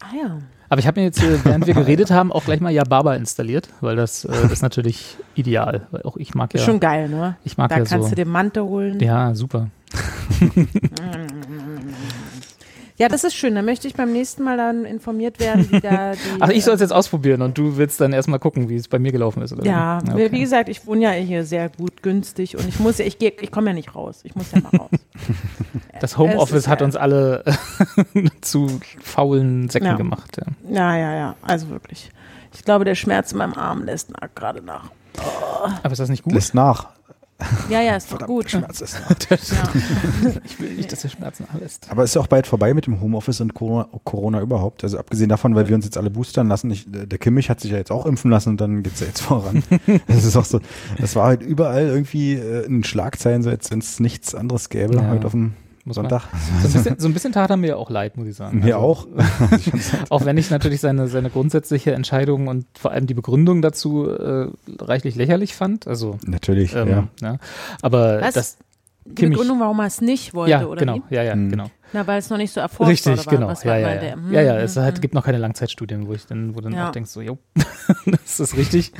Ah 0.00 0.14
ja. 0.14 0.38
Aber 0.68 0.78
ich 0.78 0.86
habe 0.86 1.00
mir 1.00 1.06
jetzt, 1.06 1.22
äh, 1.22 1.42
während 1.42 1.66
wir 1.66 1.72
geredet 1.72 2.10
haben, 2.10 2.30
auch 2.32 2.44
gleich 2.44 2.60
mal 2.60 2.70
Yababa 2.70 3.14
installiert, 3.14 3.70
weil 3.80 3.96
das, 3.96 4.26
äh, 4.26 4.52
ist 4.52 4.60
natürlich 4.62 5.16
ideal. 5.34 5.86
Weil 5.90 6.02
auch 6.02 6.18
ich 6.18 6.34
mag 6.34 6.52
ja, 6.52 6.60
Ist 6.60 6.66
schon 6.66 6.80
geil, 6.80 7.08
ne? 7.08 7.36
ich 7.44 7.56
mag 7.56 7.70
Da 7.70 7.78
ja 7.78 7.84
kannst 7.84 8.04
so. 8.04 8.10
du 8.10 8.16
dir 8.16 8.26
Mante 8.26 8.62
holen. 8.62 9.00
Ja, 9.00 9.34
super. 9.34 9.70
Ja, 12.98 13.08
das 13.08 13.24
ist 13.24 13.34
schön. 13.34 13.54
Da 13.54 13.62
möchte 13.62 13.88
ich 13.88 13.94
beim 13.94 14.12
nächsten 14.12 14.42
Mal 14.44 14.56
dann 14.56 14.84
informiert 14.84 15.40
werden, 15.40 15.66
wie 15.70 15.80
da 15.80 16.12
die. 16.12 16.18
Ach, 16.40 16.48
ich 16.50 16.64
soll 16.64 16.74
es 16.74 16.80
jetzt 16.80 16.92
ausprobieren 16.92 17.42
und 17.42 17.56
du 17.58 17.76
willst 17.76 18.00
dann 18.00 18.12
erstmal 18.12 18.38
gucken, 18.38 18.68
wie 18.68 18.76
es 18.76 18.86
bei 18.88 18.98
mir 18.98 19.12
gelaufen 19.12 19.42
ist, 19.42 19.52
oder? 19.52 19.64
Ja, 19.64 19.98
okay. 20.10 20.30
wie 20.30 20.40
gesagt, 20.40 20.68
ich 20.68 20.86
wohne 20.86 21.02
ja 21.02 21.10
hier 21.10 21.44
sehr 21.44 21.68
gut, 21.70 22.02
günstig 22.02 22.56
und 22.56 22.68
ich 22.68 22.78
muss 22.80 22.98
ja, 22.98 23.04
ich 23.04 23.18
gehe, 23.18 23.32
ich 23.40 23.50
komme 23.50 23.68
ja 23.70 23.74
nicht 23.74 23.94
raus. 23.94 24.20
Ich 24.24 24.34
muss 24.34 24.52
ja 24.52 24.60
mal 24.60 24.76
raus. 24.76 24.90
Das 26.00 26.18
Homeoffice 26.18 26.66
hat 26.66 26.80
ja- 26.80 26.86
uns 26.86 26.96
alle 26.96 27.44
zu 28.40 28.80
faulen 29.00 29.68
Säcken 29.68 29.86
Ja. 29.86 29.94
gemacht. 29.96 30.36
Ja. 30.68 30.74
Ja, 30.74 30.96
ja, 30.96 31.14
ja, 31.16 31.36
also 31.42 31.68
wirklich. 31.70 32.10
Ich 32.52 32.64
glaube, 32.64 32.84
der 32.84 32.96
Schmerz 32.96 33.30
in 33.32 33.38
meinem 33.38 33.54
Arm 33.54 33.84
lässt 33.84 34.10
gerade 34.34 34.62
nach. 34.62 34.90
Aber 35.82 35.92
ist 35.92 35.98
das 36.00 36.08
nicht 36.08 36.24
gut? 36.24 36.32
Lässt 36.32 36.54
nach. 36.54 36.88
Ja, 37.68 37.80
ja, 37.80 37.96
ist 37.96 38.06
doch 38.06 38.18
Verdammt, 38.18 38.28
gut. 38.30 38.50
Schmerz 38.50 38.80
ist. 38.80 38.96
Ja. 39.30 39.38
Ich 40.44 40.60
will 40.60 40.70
nicht, 40.74 40.92
dass 40.92 41.00
der 41.02 41.08
Schmerzen 41.08 41.46
lässt. 41.60 41.90
Aber 41.90 42.04
ist 42.04 42.14
ja 42.14 42.20
auch 42.20 42.26
bald 42.26 42.46
vorbei 42.46 42.74
mit 42.74 42.86
dem 42.86 43.00
Homeoffice 43.00 43.40
und 43.40 43.54
Corona, 43.54 43.88
Corona 44.04 44.40
überhaupt. 44.40 44.84
Also 44.84 44.98
abgesehen 44.98 45.28
davon, 45.28 45.54
weil 45.54 45.68
wir 45.68 45.74
uns 45.74 45.84
jetzt 45.84 45.96
alle 45.96 46.10
boostern 46.10 46.48
lassen. 46.48 46.70
Ich, 46.70 46.86
der 46.88 47.18
Kimmich 47.18 47.50
hat 47.50 47.60
sich 47.60 47.70
ja 47.70 47.76
jetzt 47.78 47.90
auch 47.90 48.06
impfen 48.06 48.30
lassen 48.30 48.50
und 48.50 48.60
dann 48.60 48.82
geht's 48.82 49.00
ja 49.00 49.06
jetzt 49.06 49.20
voran. 49.22 49.62
Das 50.06 50.24
ist 50.24 50.36
auch 50.36 50.44
so, 50.44 50.60
das 50.98 51.16
war 51.16 51.26
halt 51.26 51.42
überall 51.42 51.86
irgendwie 51.86 52.34
äh, 52.34 52.64
in 52.66 52.84
Schlagzeilen, 52.84 53.42
so 53.42 53.50
als 53.50 53.70
wenn 53.70 53.78
es 53.80 54.00
nichts 54.00 54.34
anderes 54.34 54.68
gäbe, 54.68 54.94
Ja. 54.96 55.08
heute 55.10 55.26
auf 55.26 55.32
dem 55.32 55.54
Muss 55.84 55.96
man. 55.96 56.08
Sonntag. 56.08 56.28
So 56.62 56.68
ein, 56.68 56.72
bisschen, 56.72 56.98
so 57.00 57.08
ein 57.08 57.12
bisschen 57.14 57.32
tat 57.32 57.50
er 57.50 57.56
mir 57.56 57.68
ja 57.68 57.76
auch 57.76 57.90
leid, 57.90 58.16
muss 58.16 58.28
ich 58.28 58.36
sagen. 58.36 58.60
Mir 58.60 58.76
Also, 58.76 58.86
auch. 58.86 59.06
Auch 60.10 60.24
wenn 60.24 60.36
ich 60.38 60.50
natürlich 60.50 60.80
seine, 60.80 61.08
seine 61.08 61.28
grundsätzliche 61.30 61.92
Entscheidung 61.92 62.46
und 62.48 62.66
vor 62.78 62.92
allem 62.92 63.06
die 63.06 63.14
Begründung 63.14 63.62
dazu 63.62 64.08
äh, 64.08 64.48
reichlich 64.80 65.16
lächerlich 65.16 65.54
fand. 65.56 65.86
Also, 65.88 66.18
Natürlich, 66.26 66.74
ähm, 66.76 66.88
ja. 66.88 67.08
ja. 67.20 67.36
Aber 67.82 68.20
Was? 68.20 68.34
das. 68.34 68.58
Die 69.04 69.14
Kimmich- 69.16 69.30
Begründung, 69.38 69.58
warum 69.58 69.80
er 69.80 69.86
es 69.86 70.00
nicht 70.00 70.32
wollte, 70.34 70.52
Ja, 70.52 70.64
oder 70.66 70.78
genau. 70.78 71.00
wie? 71.08 71.14
Ja, 71.16 71.24
ja, 71.24 71.32
Hm. 71.32 71.50
genau. 71.50 71.66
Na, 71.92 72.06
weil 72.06 72.18
es 72.18 72.30
noch 72.30 72.38
nicht 72.38 72.52
so 72.52 72.60
erforscht 72.60 72.80
war. 72.80 72.88
Richtig, 72.88 73.12
oder 73.26 73.36
genau. 73.36 73.48
Was 73.48 73.64
Ja, 73.64 73.70
war 73.72 73.78
ja, 73.78 73.94
ja. 73.94 74.00
der? 74.00 74.12
Hm, 74.14 74.32
ja, 74.32 74.40
ja. 74.42 74.52
hm, 74.54 74.60
Es 74.64 74.76
halt, 74.76 74.94
hm. 74.96 75.00
gibt 75.02 75.14
noch 75.14 75.24
keine 75.24 75.38
Langzeitstudien, 75.38 76.06
wo 76.06 76.14
ich 76.14 76.26
dann, 76.26 76.54
wo 76.56 76.60
dann 76.60 76.72
Ja. 76.72 76.88
auch 76.88 76.92
denkst, 76.92 77.10
so, 77.10 77.20
jo, 77.20 77.38
das 78.06 78.40
ist 78.40 78.56
richtig. 78.56 78.92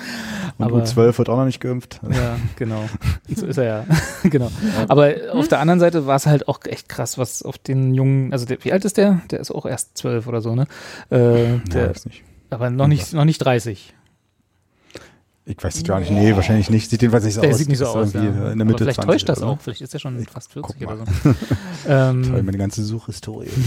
Und 0.59 0.67
Aber- 0.67 0.83
U12 0.83 1.19
wird 1.19 1.29
auch 1.29 1.37
noch 1.39 1.45
nicht 1.47 1.61
geimpft. 1.61 2.01
Ja, 2.11 2.37
genau. 2.57 2.85
So 3.35 3.47
ist 3.47 3.57
er 3.57 3.65
ja. 3.65 3.85
genau. 4.25 4.51
Aber 4.89 5.15
auf 5.33 5.49
der 5.49 5.61
anderen 5.61 5.81
Seite 5.81 6.07
war 6.07 6.17
es 6.17 6.27
halt 6.27 6.49
auch 6.49 6.61
echt 6.67 6.89
krass, 6.89 7.17
was 7.17 7.43
auf 7.43 7.57
den 7.57 7.95
jungen, 7.95 8.33
also 8.33 8.45
der, 8.45 8.63
wie 8.63 8.73
alt 8.73 8.85
ist 8.85 8.97
der? 8.99 9.21
Der 9.31 9.41
ist 9.41 9.51
auch 9.51 9.65
erst 9.65 9.97
zwölf 9.97 10.27
oder 10.27 10.41
so, 10.43 10.55
ne? 10.55 10.67
Äh, 11.11 11.53
Ja, 11.55 11.59
der, 11.73 11.91
weiß 11.91 12.07
nicht. 12.07 12.23
aber 12.51 12.69
noch 12.71 12.89
nicht, 12.89 13.13
noch 13.15 13.25
nicht 13.25 13.39
30. 13.39 13.95
Ich 15.59 15.63
weiß 15.63 15.77
es 15.77 15.85
gar 15.85 16.01
nicht. 16.01 16.11
Nee, 16.11 16.35
wahrscheinlich 16.35 16.71
nicht. 16.71 16.89
Sieht 16.89 17.03
jedenfalls 17.03 17.25
nicht 17.25 17.35
so 17.35 17.41
Der 17.43 17.51
aus. 17.51 17.59
sieht 17.59 17.69
nicht 17.69 17.79
so 17.79 17.87
aus. 17.87 18.13
Ja. 18.15 18.21
In 18.53 18.59
der 18.59 18.65
Mitte 18.65 18.85
aber 18.85 18.93
vielleicht 18.93 19.03
20 19.03 19.05
täuscht 19.13 19.29
das 19.29 19.39
oder 19.43 19.49
auch. 19.49 19.61
Vielleicht 19.61 19.83
ist 19.83 19.93
er 19.95 20.01
schon 20.01 20.19
fast 20.27 20.53
40 20.53 20.81
Guck 20.81 20.89
oder 20.91 21.05
so. 21.23 21.35
ähm, 21.89 22.23
Toll, 22.23 22.43
meine 22.43 22.59
ganze 22.59 22.83
Suchhistorie. 22.83 23.49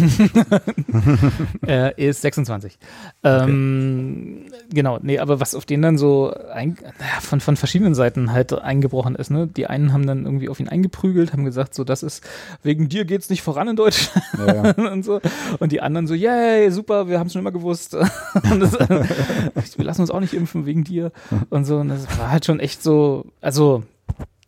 Er 1.65 1.97
ist 1.97 2.21
26. 2.21 2.77
Ähm, 3.23 4.45
genau, 4.71 4.99
nee, 5.01 5.19
aber 5.19 5.39
was 5.39 5.55
auf 5.55 5.65
den 5.65 5.81
dann 5.81 5.97
so 5.97 6.33
ein, 6.53 6.77
naja, 6.99 7.19
von, 7.21 7.39
von 7.39 7.55
verschiedenen 7.55 7.95
Seiten 7.95 8.31
halt 8.31 8.53
eingebrochen 8.53 9.15
ist, 9.15 9.31
ne? 9.31 9.47
Die 9.47 9.67
einen 9.67 9.93
haben 9.93 10.05
dann 10.07 10.25
irgendwie 10.25 10.49
auf 10.49 10.59
ihn 10.59 10.69
eingeprügelt, 10.69 11.33
haben 11.33 11.45
gesagt, 11.45 11.73
so, 11.75 11.83
das 11.83 12.03
ist, 12.03 12.23
wegen 12.63 12.89
dir 12.89 13.05
geht's 13.05 13.29
nicht 13.29 13.41
voran 13.41 13.67
in 13.67 13.75
Deutschland 13.75 14.23
Ja, 14.37 14.71
ja. 14.71 14.91
und 14.91 15.03
so. 15.03 15.21
Und 15.59 15.71
die 15.71 15.81
anderen 15.81 16.07
so, 16.07 16.13
yay, 16.13 16.71
super, 16.71 17.07
wir 17.07 17.19
haben 17.19 17.27
es 17.27 17.33
schon 17.33 17.41
immer 17.41 17.51
gewusst. 17.51 17.93
das, 17.93 19.77
wir 19.77 19.85
lassen 19.85 20.01
uns 20.01 20.11
auch 20.11 20.19
nicht 20.19 20.33
impfen 20.33 20.65
wegen 20.65 20.83
dir 20.83 21.11
und 21.49 21.65
so. 21.65 21.74
Und 21.79 21.89
das 21.89 22.05
war 22.17 22.31
halt 22.31 22.45
schon 22.45 22.59
echt 22.59 22.81
so, 22.83 23.25
also 23.41 23.83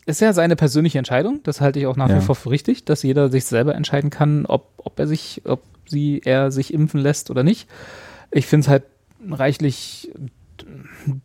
ist 0.05 0.21
ja 0.21 0.31
seine 0.33 0.55
persönliche 0.55 0.97
Entscheidung. 0.97 1.41
Das 1.43 1.59
halte 1.61 1.79
ich 1.79 1.87
auch 1.87 1.97
nach 1.97 2.09
Ja. 2.09 2.17
wie 2.17 2.21
vor 2.25 2.35
für 2.35 2.49
richtig, 2.49 2.85
dass 2.85 3.03
jeder 3.03 3.29
sich 3.29 3.45
selber 3.45 3.75
entscheiden 3.75 4.09
kann, 4.09 4.45
ob, 4.45 4.69
ob 4.77 4.97
er 4.99 5.07
sich, 5.07 5.41
ob 5.45 5.61
sie, 5.87 6.21
er 6.23 6.51
sich 6.51 6.73
impfen 6.73 7.01
lässt 7.01 7.29
oder 7.29 7.43
nicht. 7.43 7.67
Ich 8.31 8.45
finde 8.47 8.65
es 8.65 8.69
halt 8.69 8.83
reichlich 9.29 10.09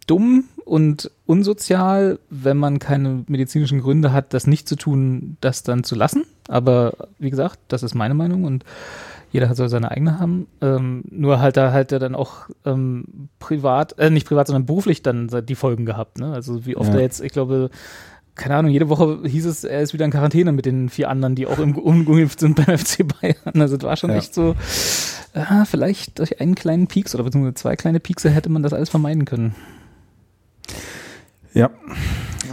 dumm 0.06 0.44
und 0.64 1.10
unsozial, 1.26 2.18
wenn 2.30 2.56
man 2.56 2.78
keine 2.78 3.24
medizinischen 3.28 3.80
Gründe 3.80 4.12
hat, 4.12 4.34
das 4.34 4.46
nicht 4.46 4.68
zu 4.68 4.76
tun, 4.76 5.36
das 5.40 5.62
dann 5.62 5.84
zu 5.84 5.94
lassen. 5.94 6.24
Aber 6.48 7.08
wie 7.18 7.30
gesagt, 7.30 7.58
das 7.68 7.82
ist 7.82 7.94
meine 7.94 8.14
Meinung 8.14 8.44
und 8.44 8.64
jeder 9.32 9.54
soll 9.54 9.68
seine 9.68 9.90
eigene 9.90 10.20
haben. 10.20 10.46
Ähm, 10.60 11.02
nur 11.10 11.40
halt 11.40 11.56
da 11.56 11.72
halt 11.72 11.90
er 11.90 11.98
dann 11.98 12.14
auch 12.14 12.48
ähm, 12.64 13.28
privat, 13.38 13.98
äh, 13.98 14.10
nicht 14.10 14.26
privat, 14.26 14.46
sondern 14.46 14.66
beruflich 14.66 15.02
dann 15.02 15.28
die 15.46 15.54
Folgen 15.54 15.86
gehabt. 15.86 16.18
Ne? 16.18 16.32
Also 16.32 16.64
wie 16.66 16.76
oft 16.76 16.90
Ja. 16.90 16.96
er 16.96 17.02
jetzt, 17.02 17.20
ich 17.20 17.32
glaube, 17.32 17.70
keine 18.34 18.56
Ahnung, 18.56 18.70
jede 18.70 18.88
Woche 18.88 19.20
hieß 19.26 19.44
es, 19.46 19.64
er 19.64 19.82
ist 19.82 19.92
wieder 19.92 20.04
in 20.06 20.10
Quarantäne 20.10 20.52
mit 20.52 20.64
den 20.66 20.88
vier 20.88 21.10
anderen, 21.10 21.34
die 21.34 21.46
auch 21.46 21.58
im 21.58 21.76
ungeimpft 21.76 22.40
sind 22.40 22.56
beim 22.64 22.78
FC 22.78 23.06
Bayern. 23.20 23.60
Also 23.60 23.76
es 23.76 23.82
war 23.82 23.96
schon 23.96 24.10
Ja. 24.10 24.16
echt 24.16 24.32
so, 24.34 24.54
ah, 25.34 25.64
vielleicht 25.66 26.18
durch 26.18 26.40
einen 26.40 26.54
kleinen 26.54 26.86
Pieks 26.86 27.14
oder 27.14 27.24
beziehungsweise 27.24 27.54
zwei 27.54 27.76
kleine 27.76 28.00
Piekse 28.00 28.30
hätte 28.30 28.48
man 28.48 28.62
das 28.62 28.72
alles 28.72 28.88
vermeiden 28.90 29.24
können. 29.24 29.54
Ja. 31.54 31.70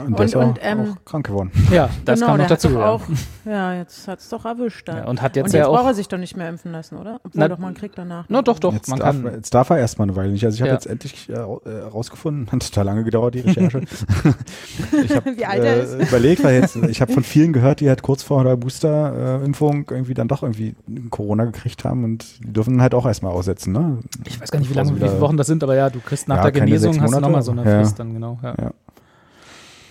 Und 0.06 0.16
auch, 0.36 0.48
und, 0.48 0.60
ähm, 0.62 0.80
auch 0.98 1.06
krank 1.06 1.26
geworden. 1.28 1.52
Ja, 1.72 1.90
das 2.06 2.20
genau, 2.20 2.32
kam 2.32 2.38
noch 2.42 2.48
dazu. 2.48 2.70
ja. 2.70 2.90
auch, 2.90 3.02
ja, 3.44 3.74
jetzt 3.74 4.08
hat 4.08 4.20
es 4.20 4.30
doch 4.30 4.46
erwischt. 4.46 4.88
Dann. 4.88 4.98
Ja, 4.98 5.06
und 5.08 5.22
hat 5.22 5.36
jetzt 5.36 5.48
und 5.48 5.52
ja 5.54 5.60
jetzt 5.60 5.68
auch- 5.68 5.76
braucht 5.76 5.88
er 5.88 5.94
sich 5.94 6.08
doch 6.08 6.18
nicht 6.18 6.38
mehr 6.38 6.48
impfen 6.48 6.72
lassen, 6.72 6.96
oder? 6.98 7.16
Obwohl 7.24 7.32
Na- 7.34 7.48
doch 7.50 7.58
man 7.58 7.74
kriegt 7.74 7.98
danach. 7.98 8.26
Na 8.30 8.42
doch, 8.42 8.60
doch, 8.60 8.72
Jetzt 8.74 8.88
man 8.88 9.00
darf, 9.00 9.22
kann. 9.22 9.34
jetzt 9.34 9.54
darf 9.54 9.70
er 9.72 9.78
erstmal 9.80 10.08
eine 10.08 10.16
Weile 10.16 10.32
nicht. 10.32 10.46
Also 10.46 10.56
ich 10.56 10.62
habe 10.62 10.70
Ja. 10.70 10.76
jetzt 10.76 10.86
endlich 10.88 11.28
äh, 11.30 11.34
äh, 11.34 11.82
rausgefunden, 11.92 12.48
hat 12.52 12.62
total 12.66 12.86
lange 12.86 13.04
gedauert, 13.04 13.36
die 13.36 13.40
Recherche. 13.42 13.82
ich 15.04 15.16
habe 15.16 15.36
Wie 15.38 15.46
alt 15.46 15.64
er 15.64 16.00
äh, 16.00 16.04
überlegt, 16.08 16.44
weil 16.44 16.56
jetzt, 16.62 16.76
ich 16.78 17.02
habe 17.02 17.12
von 17.12 17.24
vielen 17.24 17.52
gehört, 17.52 17.80
die 17.82 17.90
halt 17.90 18.02
kurz 18.02 18.24
vor 18.24 18.44
der 18.44 18.56
Booster-Impfung 18.56 19.86
irgendwie 19.90 20.14
dann 20.14 20.28
doch 20.28 20.44
irgendwie 20.44 20.76
Corona 21.10 21.46
gekriegt 21.46 21.84
haben 21.84 22.04
und 22.04 22.26
die 22.40 22.54
dürfen 22.54 22.82
halt 22.82 22.94
auch 22.94 23.06
erstmal 23.06 23.34
aussetzen, 23.34 23.74
ne? 23.74 23.98
Ich 24.26 24.40
weiß 24.40 24.50
gar 24.52 24.60
nicht, 24.60 24.70
wie 24.70 24.74
lange, 24.76 24.92
wie 24.96 25.00
viele 25.00 25.20
Wochen 25.20 25.36
das 25.38 25.48
sind, 25.48 25.64
aber 25.64 25.76
ja, 25.76 25.90
du 25.90 26.00
kriegst 26.00 26.28
nach 26.28 26.38
Ja, 26.38 26.44
der 26.44 26.52
Genesung 26.54 27.02
hast 27.02 27.14
du 27.14 27.20
nochmal 27.20 27.42
so 27.42 27.52
eine 27.52 27.66
Ja. 27.66 27.80
Frist 27.80 28.00
dann, 28.00 28.14
genau. 28.14 28.40
Ja. 28.44 28.56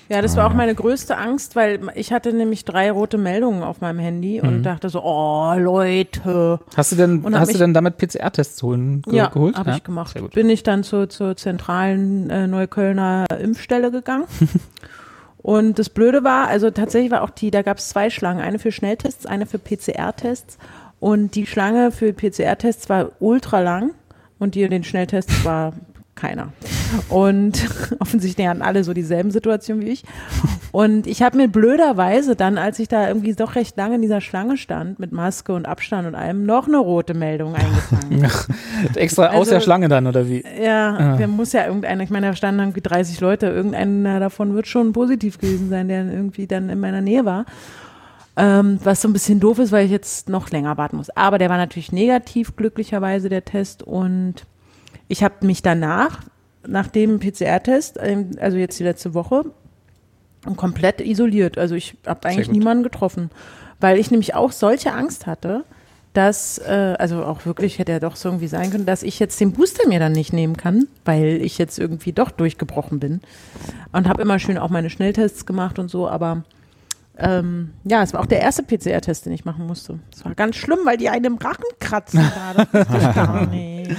Ja. 0.09 0.17
Ja, 0.17 0.23
das 0.23 0.37
war 0.37 0.45
Ah, 0.45 0.47
auch 0.47 0.51
ja. 0.53 0.57
meine 0.57 0.75
größte 0.75 1.17
Angst, 1.19 1.55
weil 1.55 1.81
ich 1.95 2.13
hatte 2.13 2.33
nämlich 2.33 2.65
drei 2.65 2.91
rote 2.91 3.19
Meldungen 3.19 3.63
auf 3.63 3.81
meinem 3.81 3.99
Handy 3.99 4.41
und 4.41 4.63
dachte 4.63 4.89
so, 4.89 5.03
oh 5.05 5.53
Leute. 5.59 6.61
Hast 6.77 6.93
du 6.93 6.97
denn, 6.97 7.25
hast 7.39 7.53
du 7.55 7.59
denn 7.59 7.75
damit 7.75 7.99
PCR-Tests 7.99 8.63
holen 8.63 9.03
ge 9.03 9.17
Ja, 9.17 9.27
geholt? 9.29 9.57
habe 9.57 9.73
ich 9.73 9.85
gemacht. 9.85 10.13
Sehr 10.15 10.23
gut. 10.23 10.33
Bin 10.33 10.49
ich 10.49 10.63
dann 10.63 10.83
zur, 10.83 11.09
zur 11.11 11.37
zentralen 11.37 12.31
äh, 12.31 12.47
Neuköllner 12.47 13.27
Impfstelle 13.39 13.91
gegangen. 13.91 14.25
und 15.39 15.79
das 15.79 15.89
Blöde 15.89 16.25
war, 16.25 16.49
also 16.49 16.71
tatsächlich 16.71 17.11
war 17.11 17.23
auch 17.23 17.31
die, 17.31 17.51
da 17.51 17.63
gab 17.63 17.79
es 17.79 17.89
zwei 17.91 18.11
Schlangen, 18.11 18.41
eine 18.41 18.59
für 18.59 18.73
Schnelltests, 18.73 19.27
eine 19.27 19.47
für 19.47 19.59
PCR-Tests. 19.59 20.59
Und 21.01 21.35
die 21.35 21.47
Schlange 21.47 21.93
für 21.93 22.13
PCR-Tests 22.13 22.89
war 22.89 23.11
ultra 23.21 23.61
lang 23.61 23.93
und 24.39 24.55
die 24.57 24.69
den 24.69 24.85
Schnelltests 24.85 25.45
war 25.45 25.73
keiner. 26.19 26.49
Und 27.09 27.67
offensichtlich 28.01 28.47
hatten 28.47 28.63
alle 28.63 28.85
so 28.85 28.93
dieselben 28.93 29.31
Situationen 29.31 29.85
wie 29.85 29.91
ich. 29.91 30.05
Und 30.73 31.07
ich 31.07 31.23
habe 31.23 31.37
mir 31.37 31.49
blöderweise 31.49 32.37
dann, 32.37 32.59
als 32.59 32.79
ich 32.79 32.89
da 32.89 33.09
irgendwie 33.09 33.33
doch 33.35 33.55
recht 33.55 33.77
lange 33.77 33.95
in 33.97 34.03
dieser 34.03 34.21
Schlange 34.21 34.57
stand, 34.57 34.99
mit 34.99 35.13
Maske 35.13 35.53
und 35.55 35.67
Abstand 35.67 36.07
und 36.09 36.15
allem, 36.15 36.45
noch 36.45 36.67
eine 36.69 36.79
rote 36.79 37.15
Meldung 37.15 37.55
eingefangen. 37.55 38.27
Extra 38.95 39.29
aus 39.29 39.35
Also- 39.41 39.51
der 39.53 39.61
Schlange 39.61 39.89
dann, 39.89 40.07
oder 40.07 40.29
wie? 40.29 40.45
Ja, 40.63 40.95
Ah. 40.97 41.17
der 41.17 41.29
muss 41.29 41.53
ja 41.53 41.67
irgendeiner, 41.67 42.03
ich 42.03 42.11
meine, 42.11 42.27
da 42.29 42.35
standen 42.37 42.61
irgendwie 42.61 42.81
30 42.83 43.21
Leute, 43.21 43.47
irgendeiner 43.47 44.21
davon 44.21 44.55
wird 44.55 44.67
schon 44.67 44.93
positiv 44.93 45.39
gewesen 45.39 45.69
sein, 45.71 45.89
der 45.89 46.05
irgendwie 46.07 46.47
dann 46.47 46.69
in 46.69 46.81
meiner 46.81 47.01
Nähe 47.01 47.25
war. 47.25 47.45
Ähm, 48.41 48.79
was 48.85 49.03
so 49.03 49.09
ein 49.09 49.13
bisschen 49.13 49.41
doof 49.41 49.59
ist, 49.59 49.73
weil 49.73 49.85
ich 49.85 49.91
jetzt 49.91 50.29
noch 50.29 50.51
länger 50.51 50.77
warten 50.77 50.97
muss. 50.97 51.11
Aber 51.11 51.39
der 51.39 51.49
war 51.49 51.57
natürlich 51.57 51.91
negativ, 51.91 52.55
glücklicherweise, 52.55 53.29
der 53.29 53.45
Test. 53.45 53.83
Und 53.83 54.45
ich 55.09 55.23
habe 55.23 55.47
mich 55.47 55.63
danach, 55.63 56.21
nach 56.67 56.89
dem 56.89 57.19
PCR-Test, 57.19 57.99
ähm, 58.01 58.33
also 58.41 58.57
jetzt 58.57 58.79
die 58.79 58.85
letzte 58.85 59.15
Woche, 59.15 59.45
komplett 60.57 61.01
isoliert. 61.01 61.59
Also 61.59 61.75
ich 61.75 61.97
habe 62.07 62.27
eigentlich 62.29 62.51
niemanden 62.51 62.85
getroffen, 62.85 63.31
weil 63.81 63.99
ich 63.99 64.11
nämlich 64.11 64.35
auch 64.35 64.53
solche 64.53 64.93
Angst 64.93 65.27
hatte, 65.27 65.65
dass, 66.13 66.59
äh, 66.59 66.95
also 66.99 67.25
auch 67.25 67.45
wirklich 67.47 67.79
hätte 67.79 67.93
ja 67.93 68.01
doch 68.01 68.17
so 68.17 68.29
irgendwie 68.29 68.49
sein 68.49 68.71
können, 68.71 68.87
dass 68.87 69.03
ich 69.03 69.19
jetzt 69.19 69.41
den 69.41 69.53
Booster 69.53 69.87
mir 69.89 69.99
dann 69.99 70.13
nicht 70.13 70.33
nehmen 70.33 70.57
kann, 70.57 70.89
weil 71.05 71.41
ich 71.43 71.59
jetzt 71.59 71.79
irgendwie 71.79 72.13
doch 72.13 72.31
durchgebrochen 72.31 72.99
bin. 72.99 73.21
Und 73.93 74.09
habe 74.09 74.23
immer 74.23 74.39
schön 74.39 74.59
auch 74.59 74.71
meine 74.71 74.91
Schnelltests 74.91 75.47
gemacht 75.47 75.79
und 75.79 75.91
so, 75.91 76.09
aber 76.09 76.45
ähm, 77.19 77.73
ja, 77.85 78.03
es 78.03 78.13
war 78.13 78.21
auch 78.21 78.27
der 78.27 78.41
erste 78.41 78.63
PCR-Test, 78.63 79.27
den 79.27 79.33
ich 79.33 79.45
machen 79.45 79.67
musste. 79.67 79.99
Es 80.15 80.25
war 80.25 80.35
ganz 80.35 80.57
schlimm, 80.57 80.79
weil 80.85 80.97
die 80.97 81.09
einen 81.09 81.25
im 81.25 81.37
Rachen 81.37 81.65
kratzen 81.81 82.21
gerade. 82.21 82.69
Das 82.73 83.15
gar 83.15 83.47
nicht. 83.51 83.97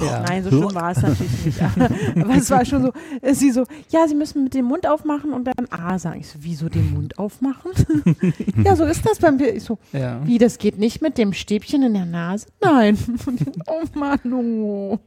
Ja. 0.00 0.20
Nein, 0.26 0.44
so 0.44 0.50
schlimm 0.50 0.74
war 0.74 0.90
es 0.90 1.02
natürlich 1.02 1.44
nicht. 1.46 1.62
Aber, 2.16 2.34
es 2.36 2.50
war 2.50 2.64
schon 2.64 2.82
so, 2.82 2.92
äh, 3.22 3.34
sie 3.34 3.50
so, 3.50 3.64
ja, 3.90 4.06
sie 4.08 4.14
müssen 4.14 4.44
mit 4.44 4.54
dem 4.54 4.66
Mund 4.66 4.86
aufmachen 4.86 5.32
und 5.32 5.44
dann 5.44 5.66
A 5.70 5.98
sagen. 5.98 6.20
Ich 6.20 6.28
so, 6.28 6.38
wieso 6.42 6.68
den 6.68 6.92
Mund 6.94 7.18
aufmachen? 7.18 7.72
ja, 8.64 8.76
so 8.76 8.84
ist 8.84 9.04
das 9.06 9.18
beim 9.18 9.36
Bier. 9.36 9.54
Ich 9.54 9.64
so, 9.64 9.78
Ja. 9.92 10.20
wie, 10.24 10.38
das 10.38 10.58
geht 10.58 10.78
nicht 10.78 11.02
mit 11.02 11.18
dem 11.18 11.32
Stäbchen 11.32 11.82
in 11.82 11.94
der 11.94 12.06
Nase? 12.06 12.46
Nein. 12.60 12.98
oh 13.66 13.98
Mann, 13.98 14.20
oh. 14.32 14.98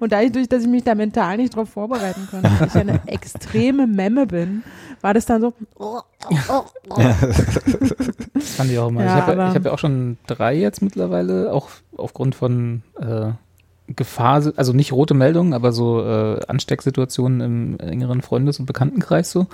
Und 0.00 0.12
dadurch, 0.12 0.48
dass 0.48 0.62
ich 0.62 0.68
mich 0.68 0.84
da 0.84 0.94
mental 0.94 1.36
nicht 1.36 1.54
drauf 1.54 1.68
vorbereiten 1.70 2.28
konnte, 2.30 2.50
weil 2.58 2.68
ich 2.68 2.74
eine 2.74 3.00
extreme 3.06 3.86
Memme 3.86 4.26
bin, 4.26 4.62
war 5.00 5.14
das 5.14 5.26
dann 5.26 5.40
so, 5.40 5.54
oh, 5.78 6.00
oh, 6.30 6.36
oh, 6.48 6.64
oh. 6.90 6.96
Das 8.34 8.54
fand 8.54 8.70
ich 8.70 8.78
auch 8.78 8.88
immer. 8.88 9.04
Ja, 9.04 9.18
ich 9.18 9.26
habe 9.26 9.54
hab 9.54 9.64
ja 9.64 9.72
auch 9.72 9.78
schon 9.78 10.18
drei 10.26 10.54
jetzt 10.56 10.82
mittlerweile, 10.82 11.52
auch 11.52 11.68
aufgrund 11.96 12.34
von 12.34 12.82
äh, 13.00 13.32
Gefahr, 13.96 14.52
also 14.56 14.72
nicht 14.72 14.92
rote 14.92 15.14
Meldungen, 15.14 15.54
aber 15.54 15.72
so 15.72 16.02
äh, 16.02 16.40
Anstecksituationen 16.46 17.40
im 17.40 17.80
engeren 17.80 18.22
Freundes- 18.22 18.60
und 18.60 18.66
Bekanntenkreis 18.66 19.30
so. 19.30 19.46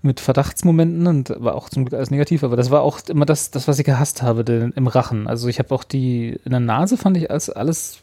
Mit 0.00 0.20
Verdachtsmomenten 0.20 1.08
und 1.08 1.34
war 1.38 1.56
auch 1.56 1.68
zum 1.68 1.84
Glück 1.84 1.94
alles 1.94 2.12
negativ, 2.12 2.44
aber 2.44 2.56
das 2.56 2.70
war 2.70 2.82
auch 2.82 3.00
immer 3.08 3.26
das, 3.26 3.50
das 3.50 3.66
was 3.66 3.80
ich 3.80 3.84
gehasst 3.84 4.22
habe, 4.22 4.44
den, 4.44 4.70
im 4.76 4.86
Rachen. 4.86 5.26
Also 5.26 5.48
ich 5.48 5.58
habe 5.58 5.74
auch 5.74 5.82
die, 5.82 6.38
in 6.44 6.50
der 6.50 6.60
Nase 6.60 6.96
fand 6.96 7.16
ich 7.16 7.32
alles, 7.32 7.50
alles 7.50 7.98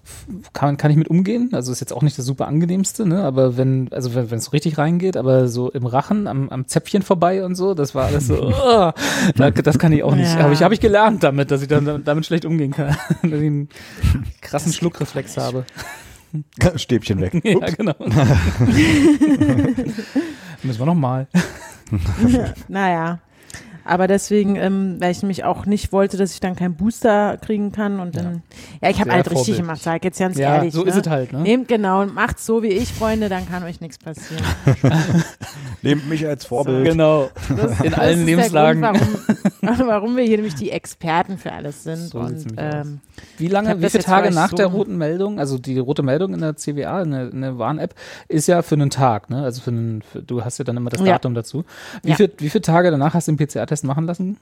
kann, 0.52 0.76
kann 0.76 0.91
ich 0.91 0.98
mit 0.98 1.08
umgehen. 1.08 1.52
Also 1.54 1.72
ist 1.72 1.80
jetzt 1.80 1.93
auch 1.93 2.02
nicht 2.02 2.18
das 2.18 2.26
super 2.26 2.48
angenehmste, 2.48 3.08
ne? 3.08 3.24
Aber 3.24 3.56
wenn, 3.56 3.88
also 3.93 4.14
wenn 4.14 4.26
es 4.26 4.46
so 4.46 4.52
richtig 4.52 4.78
reingeht, 4.78 5.16
aber 5.16 5.48
so 5.48 5.72
im 5.72 5.86
Rachen, 5.86 6.28
am, 6.28 6.50
am 6.50 6.68
Zäpfchen 6.68 7.02
vorbei 7.02 7.46
und 7.46 7.56
so, 7.56 7.74
das 7.74 7.96
war 7.96 8.08
alles 8.08 8.28
so, 8.28 8.41
oh, 8.54 8.91
da, 9.36 9.52
das 9.52 9.80
kann 9.80 9.93
ich 9.93 10.04
auch 10.04 10.16
nicht. 10.16 10.34
Ja. 10.34 10.43
Habe 10.43 10.54
ich, 10.54 10.64
hab 10.64 10.74
ich 10.74 10.82
gelernt 10.82 11.24
damit, 11.24 11.50
dass 11.50 11.62
ich 11.62 11.70
dann 11.70 12.04
damit 12.04 12.26
schlecht 12.26 12.43
umgehen 12.43 12.72
kann. 12.72 12.88
dass 13.22 13.32
ich 13.32 13.32
einen 13.34 13.70
krassen 14.41 14.74
Schluckreflex 14.74 15.38
habe. 15.38 15.66
Stäbchen 16.76 17.22
weg. 17.22 17.34
Ja, 17.46 17.70
genau. 17.70 17.96
Müssen 20.64 20.80
wir 20.80 20.86
nochmal. 20.86 21.28
Naja. 22.68 23.20
Aber 23.88 24.08
deswegen, 24.08 24.56
ähm, 24.56 24.98
weil 25.00 25.12
ich 25.12 25.22
nämlich 25.22 25.44
auch 25.44 25.68
nicht 25.68 25.92
wollte, 25.92 26.18
dass 26.18 26.34
ich 26.34 26.40
dann 26.40 26.56
keinen 26.56 26.74
Booster 26.74 27.38
kriegen 27.38 27.72
kann 27.72 28.00
und 28.00 28.18
dann, 28.18 28.42
ja, 28.82 28.90
ich 28.90 29.00
habe 29.00 29.12
halt 29.12 29.30
richtig 29.30 29.58
gemacht, 29.58 29.80
sag 29.80 30.04
jetzt 30.04 30.18
ganz 30.18 30.40
Ja, 30.40 30.56
ehrlich. 30.56 30.74
so 30.74 30.82
ne? 30.82 30.90
ist 30.90 30.96
es 30.98 31.08
halt, 31.08 31.32
ne? 31.32 31.42
Nehmt 31.42 31.68
genau 31.68 32.02
und 32.02 32.16
macht 32.16 32.40
so 32.40 32.64
wie 32.64 32.70
ich, 32.70 32.92
Freunde, 32.92 33.30
dann 33.30 33.48
kann 33.48 33.64
euch 33.64 33.82
nichts 33.82 34.00
passieren. 34.00 34.44
Nehmt 35.84 36.10
mich 36.10 36.26
als 36.26 36.46
Vorbild. 36.46 36.84
Genau. 36.84 37.30
Das, 37.56 37.80
In 37.82 37.92
das 37.92 38.00
allen 38.00 38.20
ist 38.22 38.26
Lebenslagen. 38.26 38.82
Der 38.82 38.92
Grund, 38.94 39.04
warum, 39.28 39.52
warum 39.86 40.16
wir 40.18 40.24
hier 40.24 40.38
nämlich 40.38 40.55
die 40.55 40.72
Experten 40.72 41.38
für 41.38 41.51
alles 41.51 41.84
sind. 41.84 41.97
So 42.09 42.20
und 42.20 42.45
ähm, 42.57 42.99
Wie 43.38 43.47
lange, 43.47 43.82
wie 43.82 43.89
viele 43.89 44.03
Tage 44.03 44.32
nach 44.32 44.49
so- 44.51 44.55
der 44.57 44.68
roten 44.68 44.97
Meldung, 44.97 45.39
also 45.39 45.57
die 45.57 45.78
rote 45.80 46.03
Meldung 46.03 46.34
in 46.34 46.41
der 46.41 46.55
CWA, 46.55 47.01
in 47.01 47.11
der, 47.11 47.26
der 47.32 47.57
Warn-App, 47.57 47.95
ist 48.28 48.47
ja 48.47 48.61
für 48.61 48.76
einen 48.76 48.89
Tag, 48.89 49.30
ne? 49.30 49.43
Also 49.43 49.61
für 49.61 49.72
einen, 49.72 50.01
für, 50.01 50.22
du 50.22 50.43
hast 50.43 50.57
ja 50.57 50.63
dann 50.66 50.78
immer 50.78 50.89
das 50.89 51.01
Ja. 51.01 51.13
Datum 51.13 51.34
dazu. 51.34 51.63
Wie, 52.03 52.09
Ja. 52.11 52.16
viel, 52.16 52.32
wie 52.38 52.49
viele 52.49 52.61
Tage 52.61 52.91
danach 52.91 53.13
hast 53.13 53.28
du 53.28 53.34
den 53.34 53.38
PCR-Test 53.47 53.84
machen 53.84 54.05
lassen? 54.05 54.38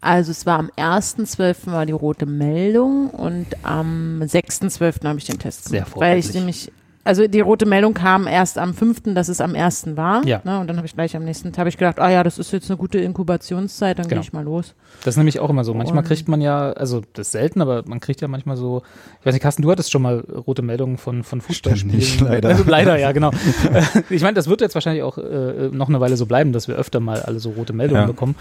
Also 0.00 0.32
es 0.32 0.44
war 0.44 0.58
am 0.58 0.70
1.12. 0.76 1.72
war 1.72 1.86
die 1.86 1.92
rote 1.92 2.26
Meldung 2.26 3.08
und 3.08 3.46
am 3.62 4.20
6.12. 4.22 5.06
habe 5.06 5.18
ich 5.18 5.24
den 5.24 5.38
Test 5.38 5.68
Sehr 5.70 5.80
gemacht. 5.84 5.96
Weil 5.98 6.18
ich 6.18 6.32
nämlich, 6.34 6.70
also 7.04 7.26
die 7.28 7.40
rote 7.40 7.66
Meldung 7.66 7.94
kam 7.94 8.26
erst 8.26 8.58
am 8.58 8.74
5., 8.74 9.14
dass 9.14 9.28
es 9.28 9.40
am 9.40 9.54
1. 9.54 9.96
war. 9.96 10.26
Ja. 10.26 10.40
Ne, 10.44 10.58
und 10.60 10.66
dann 10.66 10.76
habe 10.76 10.86
ich 10.86 10.94
gleich 10.94 11.14
am 11.16 11.24
nächsten 11.24 11.52
Tag 11.52 11.66
ich 11.66 11.76
gedacht, 11.76 12.00
ah 12.00 12.10
ja, 12.10 12.22
das 12.24 12.38
ist 12.38 12.52
jetzt 12.52 12.70
eine 12.70 12.76
gute 12.78 12.98
Inkubationszeit, 12.98 13.98
dann 13.98 14.08
Genau. 14.08 14.20
gehe 14.20 14.26
ich 14.26 14.32
mal 14.32 14.44
los. 14.44 14.74
Das 15.04 15.14
ist 15.14 15.16
nämlich 15.18 15.40
auch 15.40 15.50
immer 15.50 15.64
so. 15.64 15.74
Manchmal 15.74 15.98
Und- 15.98 16.06
kriegt 16.08 16.28
man 16.28 16.40
ja, 16.40 16.72
also 16.72 17.02
das 17.12 17.26
ist 17.28 17.32
selten, 17.32 17.60
aber 17.60 17.82
man 17.86 18.00
kriegt 18.00 18.20
ja 18.20 18.28
manchmal 18.28 18.56
so, 18.56 18.82
ich 19.20 19.26
weiß 19.26 19.34
nicht, 19.34 19.42
Carsten, 19.42 19.62
du 19.62 19.70
hattest 19.70 19.90
schon 19.92 20.02
mal 20.02 20.20
rote 20.46 20.62
Meldungen 20.62 20.98
von, 20.98 21.22
von 21.24 21.40
Fußballspielen. 21.42 22.00
Ständig, 22.00 22.20
leider. 22.20 22.48
Also 22.50 22.64
leider, 22.68 22.98
ja, 22.98 23.12
genau. 23.12 23.30
ich 24.10 24.22
meine, 24.22 24.34
das 24.34 24.48
wird 24.48 24.60
jetzt 24.60 24.74
wahrscheinlich 24.74 25.02
auch 25.02 25.18
äh, 25.18 25.68
noch 25.72 25.88
eine 25.88 26.00
Weile 26.00 26.16
so 26.16 26.26
bleiben, 26.26 26.52
dass 26.52 26.68
wir 26.68 26.76
öfter 26.76 27.00
mal 27.00 27.20
alle 27.22 27.38
so 27.40 27.50
rote 27.50 27.72
Meldungen 27.72 28.02
Ja. 28.02 28.06
bekommen, 28.06 28.34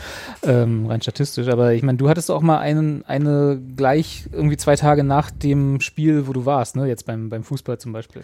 ähm, 0.43 0.85
rein 0.87 1.01
statistisch. 1.01 1.47
Aber 1.47 1.73
ich 1.73 1.83
meine, 1.83 1.97
du 1.97 2.07
hattest 2.09 2.31
auch 2.31 2.41
mal 2.41 2.59
einen, 2.59 3.03
eine 3.07 3.59
gleich 3.75 4.25
irgendwie 4.31 4.57
zwei 4.57 4.75
Tage 4.75 5.03
nach 5.03 5.31
dem 5.31 5.81
Spiel, 5.81 6.27
wo 6.27 6.33
du 6.33 6.45
warst, 6.45 6.75
ne? 6.75 6.87
Jetzt 6.87 7.05
beim, 7.05 7.29
beim 7.29 7.43
Fußball 7.43 7.77
zum 7.77 7.91
Beispiel. 7.93 8.21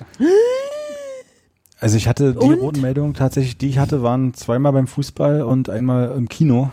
Also 1.80 1.96
ich 1.96 2.08
hatte 2.10 2.34
die 2.34 2.38
Und? 2.40 2.60
roten 2.60 2.82
Meldungen 2.82 3.14
tatsächlich, 3.14 3.58
die 3.58 3.70
ich 3.70 3.78
hatte, 3.80 4.04
waren 4.04 4.34
zweimal 4.34 4.74
beim 4.74 4.88
Fußball 4.88 5.44
und 5.44 5.70
einmal 5.70 6.12
im 6.18 6.28
Kino. 6.28 6.72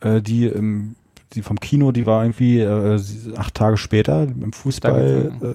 Äh, 0.00 0.20
die, 0.22 0.46
im, 0.46 0.96
die 1.34 1.42
vom 1.42 1.60
Kino, 1.60 1.92
die 1.92 2.04
war 2.06 2.24
irgendwie 2.24 2.58
äh, 2.60 2.98
acht 3.36 3.54
Tage 3.54 3.76
später. 3.76 4.26
Beim 4.26 4.52
Fußball, 4.52 5.32
äh, 5.40 5.54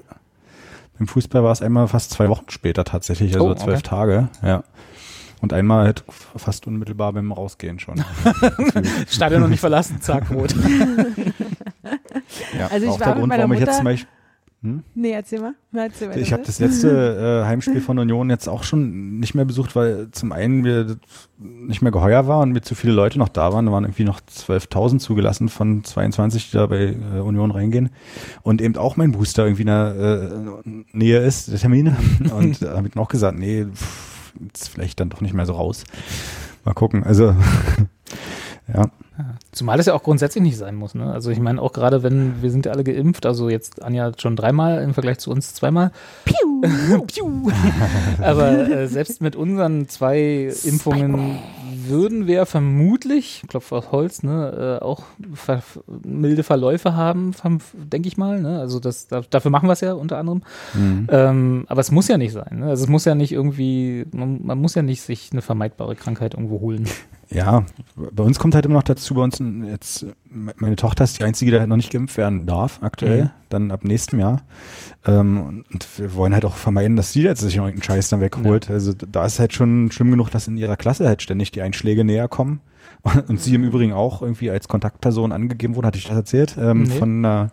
beim 0.98 1.08
Fußball 1.08 1.44
war 1.44 1.52
es 1.52 1.62
einmal 1.62 1.90
fast 1.90 2.12
zwei 2.12 2.30
Wochen 2.30 2.46
später 2.50 2.86
tatsächlich, 2.86 3.34
also 3.34 3.48
Oh, 3.48 3.52
okay. 3.52 3.64
zwölf 3.64 3.82
Tage, 3.82 4.30
ja. 4.42 4.64
Und 5.42 5.52
einmal 5.52 5.86
halt 5.86 6.06
fast 6.38 6.66
unmittelbar 6.66 7.12
beim 7.12 7.34
Rausgehen 7.34 7.78
schon. 7.80 8.02
Stadion 9.10 9.42
noch 9.42 9.50
nicht 9.50 9.60
verlassen, 9.60 10.00
zack, 10.00 10.32
rot. 10.32 10.56
ja, 12.58 12.68
Also 12.72 12.86
ich 12.86 12.92
auch 12.94 13.00
war 13.02 13.08
der 13.08 13.16
Grund, 13.16 13.34
warum 13.38 13.54
ich 13.54 13.60
jetzt 13.60 13.68
Mutter- 13.68 13.78
zum 13.78 13.84
Beispiel 13.86 14.10
Nee, 14.96 15.12
erzähl 15.12 15.40
mal. 15.40 15.54
Erzähl 15.74 16.10
mal 16.10 16.18
Ich 16.18 16.34
habe 16.34 16.44
das 16.44 16.60
letzte 16.60 17.42
äh, 17.44 17.48
Heimspiel 17.48 17.82
von 17.82 18.00
Union 18.00 18.30
jetzt 18.30 18.48
auch 18.48 18.64
schon 18.64 19.20
nicht 19.20 19.36
mehr 19.36 19.46
besucht, 19.46 19.76
weil 19.76 20.10
zum 20.12 20.32
einen 20.32 20.62
mir 20.62 20.98
nicht 21.38 21.82
mehr 21.82 21.92
geheuer 21.92 22.28
war 22.28 22.42
und 22.42 22.52
mir 22.52 22.62
zu 22.62 22.76
viele 22.76 22.94
Leute 22.94 23.20
noch 23.20 23.30
da 23.30 23.54
waren. 23.54 23.66
Da 23.66 23.72
waren 23.72 23.84
irgendwie 23.84 24.04
noch 24.04 24.22
12.000 24.22 25.00
zugelassen 25.00 25.50
von 25.50 25.84
22, 25.84 26.52
die 26.52 26.58
da 26.58 26.68
bei 26.68 26.96
äh, 27.14 27.20
Union 27.20 27.52
reingehen. 27.52 27.90
Und 28.42 28.62
eben 28.62 28.76
auch 28.78 28.98
mein 28.98 29.12
Booster 29.12 29.46
irgendwie 29.46 29.64
in 29.64 29.68
der 29.68 30.62
äh, 30.66 30.70
Nähe 30.92 31.20
ist, 31.20 31.52
der 31.52 31.60
Termin. 31.60 31.96
Und 32.36 32.62
da 32.62 32.76
habe 32.76 32.88
ich 32.88 32.94
dann 32.94 33.04
auch 33.04 33.10
gesagt, 33.10 33.38
nee, 33.38 33.66
pff, 33.66 34.34
jetzt 34.44 34.70
vielleicht 34.70 35.00
dann 35.00 35.10
doch 35.10 35.22
nicht 35.22 35.34
mehr 35.34 35.46
so 35.46 35.54
raus. 35.54 35.84
Mal 36.64 36.74
gucken. 36.74 37.04
Also 37.04 37.36
ja. 38.74 38.90
Zumal 39.56 39.80
es 39.80 39.86
ja 39.86 39.94
auch 39.94 40.04
grundsätzlich 40.04 40.44
nicht 40.44 40.58
sein 40.58 40.76
muss. 40.76 40.96
Ne? 40.96 41.10
Also 41.10 41.32
ich 41.32 41.40
meine 41.40 41.62
auch 41.62 41.72
gerade, 41.72 42.04
wenn 42.04 42.42
wir 42.42 42.52
sind 42.52 42.66
ja 42.66 42.74
alle 42.74 42.84
geimpft, 42.84 43.26
also 43.26 43.50
jetzt 43.50 43.82
Anja 43.82 44.12
schon 44.18 44.36
dreimal 44.36 44.84
im 44.84 44.94
Vergleich 44.94 45.20
zu 45.20 45.32
uns 45.32 45.54
zweimal. 45.54 45.92
Piu, 46.26 47.02
piu. 47.08 47.50
Aber 48.22 48.70
äh, 48.70 48.88
selbst 48.88 49.22
mit 49.22 49.38
unseren 49.38 49.88
zwei 49.88 50.52
Impfungen 50.66 51.40
würden 51.88 52.28
wir 52.28 52.46
vermutlich, 52.46 53.44
Klopf 53.48 53.72
auf 53.72 53.94
Holz, 53.94 54.24
ne, 54.24 54.80
äh, 54.82 54.84
auch 54.84 55.04
ver 55.34 55.64
milde 56.04 56.44
Verläufe 56.44 56.96
haben, 56.96 57.32
denke 57.74 58.10
ich 58.10 58.18
mal. 58.18 58.42
Ne? 58.42 58.60
Also 58.60 58.82
das, 58.82 59.08
da, 59.08 59.22
dafür 59.30 59.52
machen 59.52 59.70
wir 59.70 59.74
es 59.74 59.82
ja 59.82 59.94
unter 59.94 60.18
anderem. 60.18 60.42
Mhm. 60.74 61.08
Ähm, 61.10 61.66
aber 61.70 61.80
es 61.80 61.92
muss 61.92 62.10
ja 62.10 62.18
nicht 62.18 62.34
sein. 62.34 62.60
Ne? 62.60 62.66
Also 62.68 62.84
es 62.84 62.90
muss 62.90 63.06
ja 63.06 63.16
nicht 63.16 63.32
irgendwie, 63.32 64.06
man, 64.12 64.46
man 64.46 64.60
muss 64.60 64.76
ja 64.76 64.82
nicht 64.82 65.02
sich 65.02 65.30
eine 65.32 65.42
vermeidbare 65.42 65.96
Krankheit 65.96 66.34
irgendwo 66.34 66.60
holen. 66.60 66.90
Ja, 67.30 67.66
bei 67.96 68.24
uns 68.24 68.40
kommt 68.40 68.56
halt 68.56 68.66
immer 68.66 68.76
noch 68.76 68.84
dazu, 68.84 69.16
bei 69.16 69.22
uns 69.22 69.42
jetzt, 69.68 70.06
meine 70.30 70.76
Tochter 70.76 71.04
ist 71.04 71.20
die 71.20 71.24
einzige, 71.24 71.52
die 71.52 71.60
halt 71.60 71.70
noch 71.70 71.76
nicht 71.76 71.92
geimpft 71.92 72.18
werden 72.18 72.46
darf, 72.46 72.80
aktuell, 72.82 73.26
mhm. 73.26 73.30
dann 73.50 73.72
ab 73.72 73.84
nächstem 73.84 74.20
Jahr. 74.20 74.44
Ähm, 75.06 75.66
und 75.72 75.88
wir 76.00 76.14
wollen 76.16 76.34
halt 76.34 76.46
auch 76.46 76.56
vermeiden, 76.56 76.96
dass 76.96 77.14
sie 77.14 77.24
jetzt 77.24 77.42
sich 77.42 77.56
noch 77.56 77.66
irgendeinen 77.66 77.84
Scheiß 77.84 78.10
dann 78.10 78.22
wegholt. 78.22 78.68
Ja. 78.68 78.76
Also 78.76 78.94
da 78.94 79.26
ist 79.26 79.40
halt 79.40 79.54
schon 79.54 79.92
schlimm 79.92 80.12
genug, 80.12 80.30
dass 80.30 80.48
in 80.48 80.58
ihrer 80.58 80.78
Klasse 80.78 81.08
halt 81.08 81.22
ständig 81.22 81.52
die 81.52 81.62
Einschläge 81.62 82.04
näher 82.04 82.28
kommen. 82.28 82.62
Und 83.28 83.40
sie 83.40 83.56
im 83.56 83.64
Übrigen 83.64 83.94
auch 83.94 84.22
irgendwie 84.22 84.50
als 84.50 84.68
Kontaktperson 84.68 85.32
angegeben 85.32 85.76
wurde, 85.76 85.88
hatte 85.88 85.98
ich 85.98 86.08
das 86.08 86.16
erzählt, 86.16 86.56
ähm, 86.60 86.84
nee. 86.84 86.98
von 86.98 87.24
äh, 87.24 87.48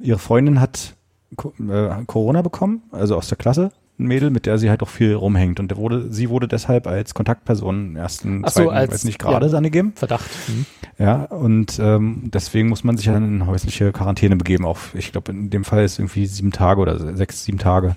ihre 0.00 0.18
Freundin 0.18 0.60
hat 0.60 0.96
äh, 1.32 2.04
Corona 2.06 2.42
bekommen, 2.42 2.82
also 2.90 3.16
aus 3.16 3.28
der 3.28 3.38
Klasse 3.38 3.70
ein 4.00 4.06
Mädel, 4.06 4.30
mit 4.30 4.46
der 4.46 4.58
sie 4.58 4.70
halt 4.70 4.82
auch 4.82 4.88
viel 4.88 5.14
rumhängt. 5.14 5.60
Und 5.60 5.70
der 5.70 5.78
wurde, 5.78 6.12
sie 6.12 6.28
wurde 6.30 6.48
deshalb 6.48 6.86
als 6.86 7.14
Kontaktperson 7.14 7.96
ersten, 7.96 8.42
Ach 8.44 8.50
so, 8.50 8.64
zweiten, 8.64 8.76
als, 8.76 8.92
weiß 8.92 9.04
nicht, 9.04 9.18
gerade 9.18 9.46
ja, 9.46 9.56
angegeben. 9.56 9.92
Verdacht. 9.94 10.30
Mhm. 10.48 10.66
Ja, 10.98 11.24
und 11.24 11.78
ähm, 11.78 12.30
deswegen 12.32 12.68
muss 12.68 12.84
man 12.84 12.96
sich 12.96 13.06
dann 13.06 13.24
in 13.40 13.46
häusliche 13.46 13.92
Quarantäne 13.92 14.36
begeben. 14.36 14.64
Auch, 14.64 14.78
ich 14.94 15.12
glaube, 15.12 15.32
in 15.32 15.50
dem 15.50 15.64
Fall 15.64 15.84
ist 15.84 15.98
irgendwie 15.98 16.26
sieben 16.26 16.52
Tage 16.52 16.80
oder 16.80 17.16
sechs, 17.16 17.44
sieben 17.44 17.58
Tage. 17.58 17.96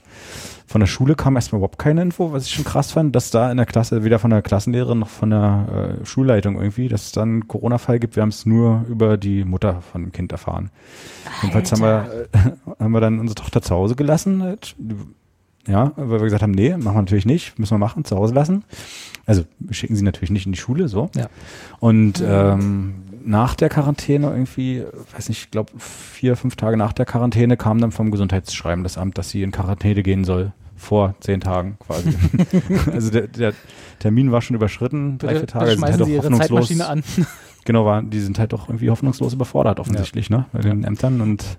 Von 0.65 0.79
der 0.79 0.87
Schule 0.87 1.15
kam 1.15 1.35
erstmal 1.35 1.59
überhaupt 1.59 1.77
keine 1.77 2.01
Info, 2.01 2.31
was 2.31 2.47
ich 2.47 2.53
schon 2.53 2.63
krass 2.63 2.93
fand, 2.93 3.15
dass 3.15 3.29
da 3.29 3.51
in 3.51 3.57
der 3.57 3.65
Klasse, 3.65 4.03
weder 4.03 4.17
von 4.17 4.31
der 4.31 4.41
Klassenlehrerin 4.41 4.99
noch 4.99 5.09
von 5.09 5.29
der 5.29 5.99
äh, 6.01 6.05
Schulleitung 6.05 6.55
irgendwie, 6.55 6.87
dass 6.87 7.03
es 7.03 7.11
dann 7.11 7.29
einen 7.29 7.47
Corona-Fall 7.47 7.99
gibt. 7.99 8.15
Wir 8.15 8.21
haben 8.21 8.29
es 8.29 8.45
nur 8.45 8.85
über 8.89 9.17
die 9.17 9.43
Mutter 9.43 9.81
von 9.81 10.01
dem 10.01 10.11
Kind 10.11 10.31
erfahren. 10.31 10.71
Alter. 11.25 11.37
Jedenfalls 11.41 11.71
haben 11.73 11.81
wir, 11.81 12.27
äh, 12.31 12.79
haben 12.83 12.91
wir 12.91 13.01
dann 13.01 13.19
unsere 13.19 13.35
Tochter 13.35 13.61
zu 13.61 13.75
Hause 13.75 13.95
gelassen. 13.95 14.41
Halt. 14.41 14.75
Ja, 15.67 15.93
weil 15.95 16.19
wir 16.19 16.25
gesagt 16.25 16.43
haben, 16.43 16.51
nee, 16.51 16.71
machen 16.71 16.95
wir 16.95 17.01
natürlich 17.01 17.25
nicht, 17.25 17.57
müssen 17.57 17.73
wir 17.73 17.77
machen, 17.77 18.03
zu 18.03 18.17
Hause 18.17 18.33
lassen. 18.33 18.63
Also 19.25 19.43
wir 19.59 19.73
schicken 19.73 19.95
sie 19.95 20.03
natürlich 20.03 20.29
nicht 20.29 20.45
in 20.45 20.51
die 20.51 20.59
Schule, 20.59 20.89
so. 20.89 21.09
Ja. 21.15 21.27
Und 21.79 22.21
ähm, 22.25 22.95
nach 23.23 23.55
der 23.55 23.69
Quarantäne 23.69 24.29
irgendwie, 24.29 24.83
weiß 25.13 25.29
nicht, 25.29 25.45
ich 25.45 25.51
glaube 25.51 25.71
vier, 25.77 26.35
fünf 26.35 26.57
Tage 26.57 26.75
nach 26.75 26.91
der 26.91 27.05
Quarantäne 27.05 27.55
kam 27.55 27.79
dann 27.79 27.91
vom 27.91 28.11
Gesundheitsschreiben 28.11 28.83
das 28.83 28.97
Amt, 28.97 29.17
dass 29.17 29.29
sie 29.29 29.43
in 29.43 29.51
Quarantäne 29.51 30.03
gehen 30.03 30.25
soll. 30.25 30.51
Vor 30.75 31.15
zehn 31.21 31.39
Tagen 31.39 31.77
quasi. 31.79 32.13
also 32.91 33.09
der, 33.09 33.27
der, 33.27 33.53
Termin 33.99 34.33
war 34.33 34.41
schon 34.41 34.57
überschritten, 34.57 35.17
drei, 35.17 35.37
vier 35.37 35.47
Tage. 35.47 35.71
Sind 35.71 35.83
halt 35.83 36.01
doch 36.01 36.07
hoffnungslos. 36.09 36.81
An. 36.81 37.03
Genau, 37.65 37.85
war, 37.85 38.03
die 38.03 38.19
sind 38.19 38.39
halt 38.39 38.51
doch 38.51 38.67
irgendwie 38.67 38.89
hoffnungslos 38.89 39.31
überfordert 39.31 39.79
offensichtlich, 39.79 40.27
ja. 40.27 40.39
ne? 40.39 40.45
Bei 40.51 40.59
den 40.59 40.83
Ämtern 40.83 41.21
und 41.21 41.57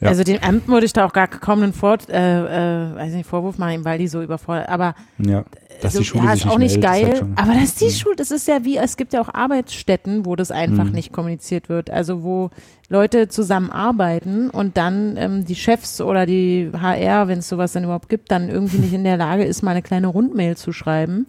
ja. 0.00 0.08
Also 0.08 0.24
den 0.24 0.36
Ämtern 0.42 0.68
würde 0.68 0.86
ich 0.86 0.92
da 0.92 1.06
auch 1.06 1.12
gar 1.12 1.28
kaum 1.28 1.62
einen 1.62 1.72
Vor 1.72 1.98
äh, 2.08 2.12
äh, 2.12 2.94
weiß 2.94 3.12
nicht, 3.12 3.28
Vorwurf 3.28 3.58
machen, 3.58 3.84
weil 3.84 3.98
die 3.98 4.08
so 4.08 4.22
überfordert. 4.22 4.68
Aber 4.68 4.94
ja, 5.18 5.44
dass 5.80 5.94
so, 5.94 5.98
die 6.00 6.04
Schule 6.04 6.24
ja, 6.24 6.32
ist 6.32 6.46
auch 6.46 6.58
nicht, 6.58 6.80
geil. 6.80 7.06
Halt 7.06 7.24
aber 7.36 7.54
das 7.54 7.64
ist 7.64 7.80
die 7.80 7.86
mhm. 7.86 7.90
Schule, 7.90 8.16
das 8.16 8.30
ist 8.30 8.48
ja 8.48 8.64
wie, 8.64 8.76
es 8.76 8.96
gibt 8.96 9.12
ja 9.12 9.20
auch 9.20 9.32
Arbeitsstätten, 9.32 10.26
wo 10.26 10.36
das 10.36 10.50
einfach 10.50 10.84
mhm. 10.84 10.92
nicht 10.92 11.12
kommuniziert 11.12 11.68
wird. 11.68 11.90
Also 11.90 12.22
wo 12.22 12.50
Leute 12.88 13.28
zusammenarbeiten 13.28 14.50
und 14.50 14.76
dann 14.76 15.16
ähm, 15.16 15.44
die 15.44 15.56
Chefs 15.56 16.00
oder 16.00 16.26
die 16.26 16.70
HR, 16.72 17.28
wenn 17.28 17.40
es 17.40 17.48
sowas 17.48 17.72
dann 17.72 17.84
überhaupt 17.84 18.08
gibt, 18.08 18.30
dann 18.30 18.48
irgendwie 18.48 18.78
nicht 18.78 18.92
in 18.92 19.04
der 19.04 19.16
Lage 19.16 19.44
ist, 19.44 19.62
mal 19.62 19.72
eine 19.72 19.82
kleine 19.82 20.06
Rundmail 20.06 20.56
zu 20.56 20.72
schreiben 20.72 21.26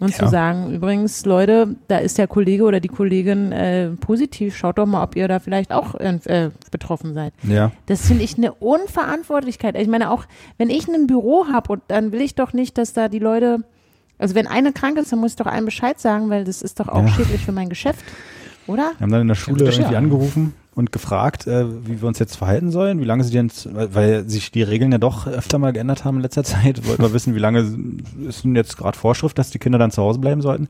und 0.00 0.10
ja. 0.12 0.18
zu 0.18 0.28
sagen, 0.28 0.72
übrigens, 0.72 1.24
Leute, 1.26 1.76
da 1.88 1.98
ist 1.98 2.16
der 2.16 2.26
Kollege 2.26 2.64
oder 2.64 2.80
die 2.80 2.88
Kollegin 2.88 3.52
äh, 3.52 3.90
positiv, 3.90 4.56
schaut 4.56 4.78
doch 4.78 4.86
mal, 4.86 5.02
ob 5.04 5.14
ihr 5.14 5.28
da 5.28 5.38
vielleicht 5.38 5.72
auch 5.72 5.94
äh, 5.94 6.50
betroffen 6.70 7.12
seid. 7.12 7.34
Ja. 7.42 7.70
Das 7.86 8.06
finde 8.06 8.24
ich 8.24 8.36
eine 8.38 8.54
Unverantwortlichkeit. 8.54 9.76
Ich 9.76 9.88
meine, 9.88 10.10
auch 10.10 10.24
wenn 10.56 10.70
ich 10.70 10.88
ein 10.88 11.06
Büro 11.06 11.46
habe 11.52 11.72
und 11.72 11.82
dann 11.88 12.12
will 12.12 12.22
ich 12.22 12.34
doch 12.34 12.54
nicht, 12.54 12.78
dass 12.78 12.94
da 12.94 13.08
die 13.08 13.18
Leute, 13.18 13.58
also 14.18 14.34
wenn 14.34 14.46
eine 14.46 14.72
krank 14.72 14.96
ist, 14.96 15.12
dann 15.12 15.18
muss 15.18 15.32
ich 15.32 15.36
doch 15.36 15.46
allen 15.46 15.66
Bescheid 15.66 16.00
sagen, 16.00 16.30
weil 16.30 16.44
das 16.44 16.62
ist 16.62 16.80
doch 16.80 16.88
auch 16.88 17.04
ja. 17.04 17.08
schädlich 17.08 17.44
für 17.44 17.52
mein 17.52 17.68
Geschäft, 17.68 18.04
oder? 18.66 18.92
Wir 18.96 19.02
haben 19.02 19.12
dann 19.12 19.22
in 19.22 19.28
der 19.28 19.34
Schule 19.34 19.66
irgendwie 19.70 19.96
angerufen 19.96 20.54
und 20.74 20.92
gefragt, 20.92 21.46
äh, 21.46 21.66
wie 21.86 22.00
wir 22.00 22.08
uns 22.08 22.18
jetzt 22.18 22.36
verhalten 22.36 22.70
sollen, 22.70 23.00
wie 23.00 23.04
lange 23.04 23.24
sie 23.24 23.32
denn, 23.32 23.50
weil 23.64 24.28
sich 24.28 24.50
die 24.50 24.62
Regeln 24.62 24.92
ja 24.92 24.98
doch 24.98 25.26
öfter 25.26 25.58
mal 25.58 25.72
geändert 25.72 26.04
haben 26.04 26.16
in 26.16 26.22
letzter 26.22 26.44
Zeit, 26.44 26.86
wollten 26.86 27.02
wir 27.02 27.12
wissen, 27.12 27.34
wie 27.34 27.40
lange 27.40 27.74
ist 28.26 28.44
denn 28.44 28.56
jetzt 28.56 28.76
gerade 28.76 28.98
Vorschrift, 28.98 29.38
dass 29.38 29.50
die 29.50 29.58
Kinder 29.58 29.78
dann 29.78 29.90
zu 29.90 30.02
Hause 30.02 30.20
bleiben 30.20 30.42
sollten. 30.42 30.68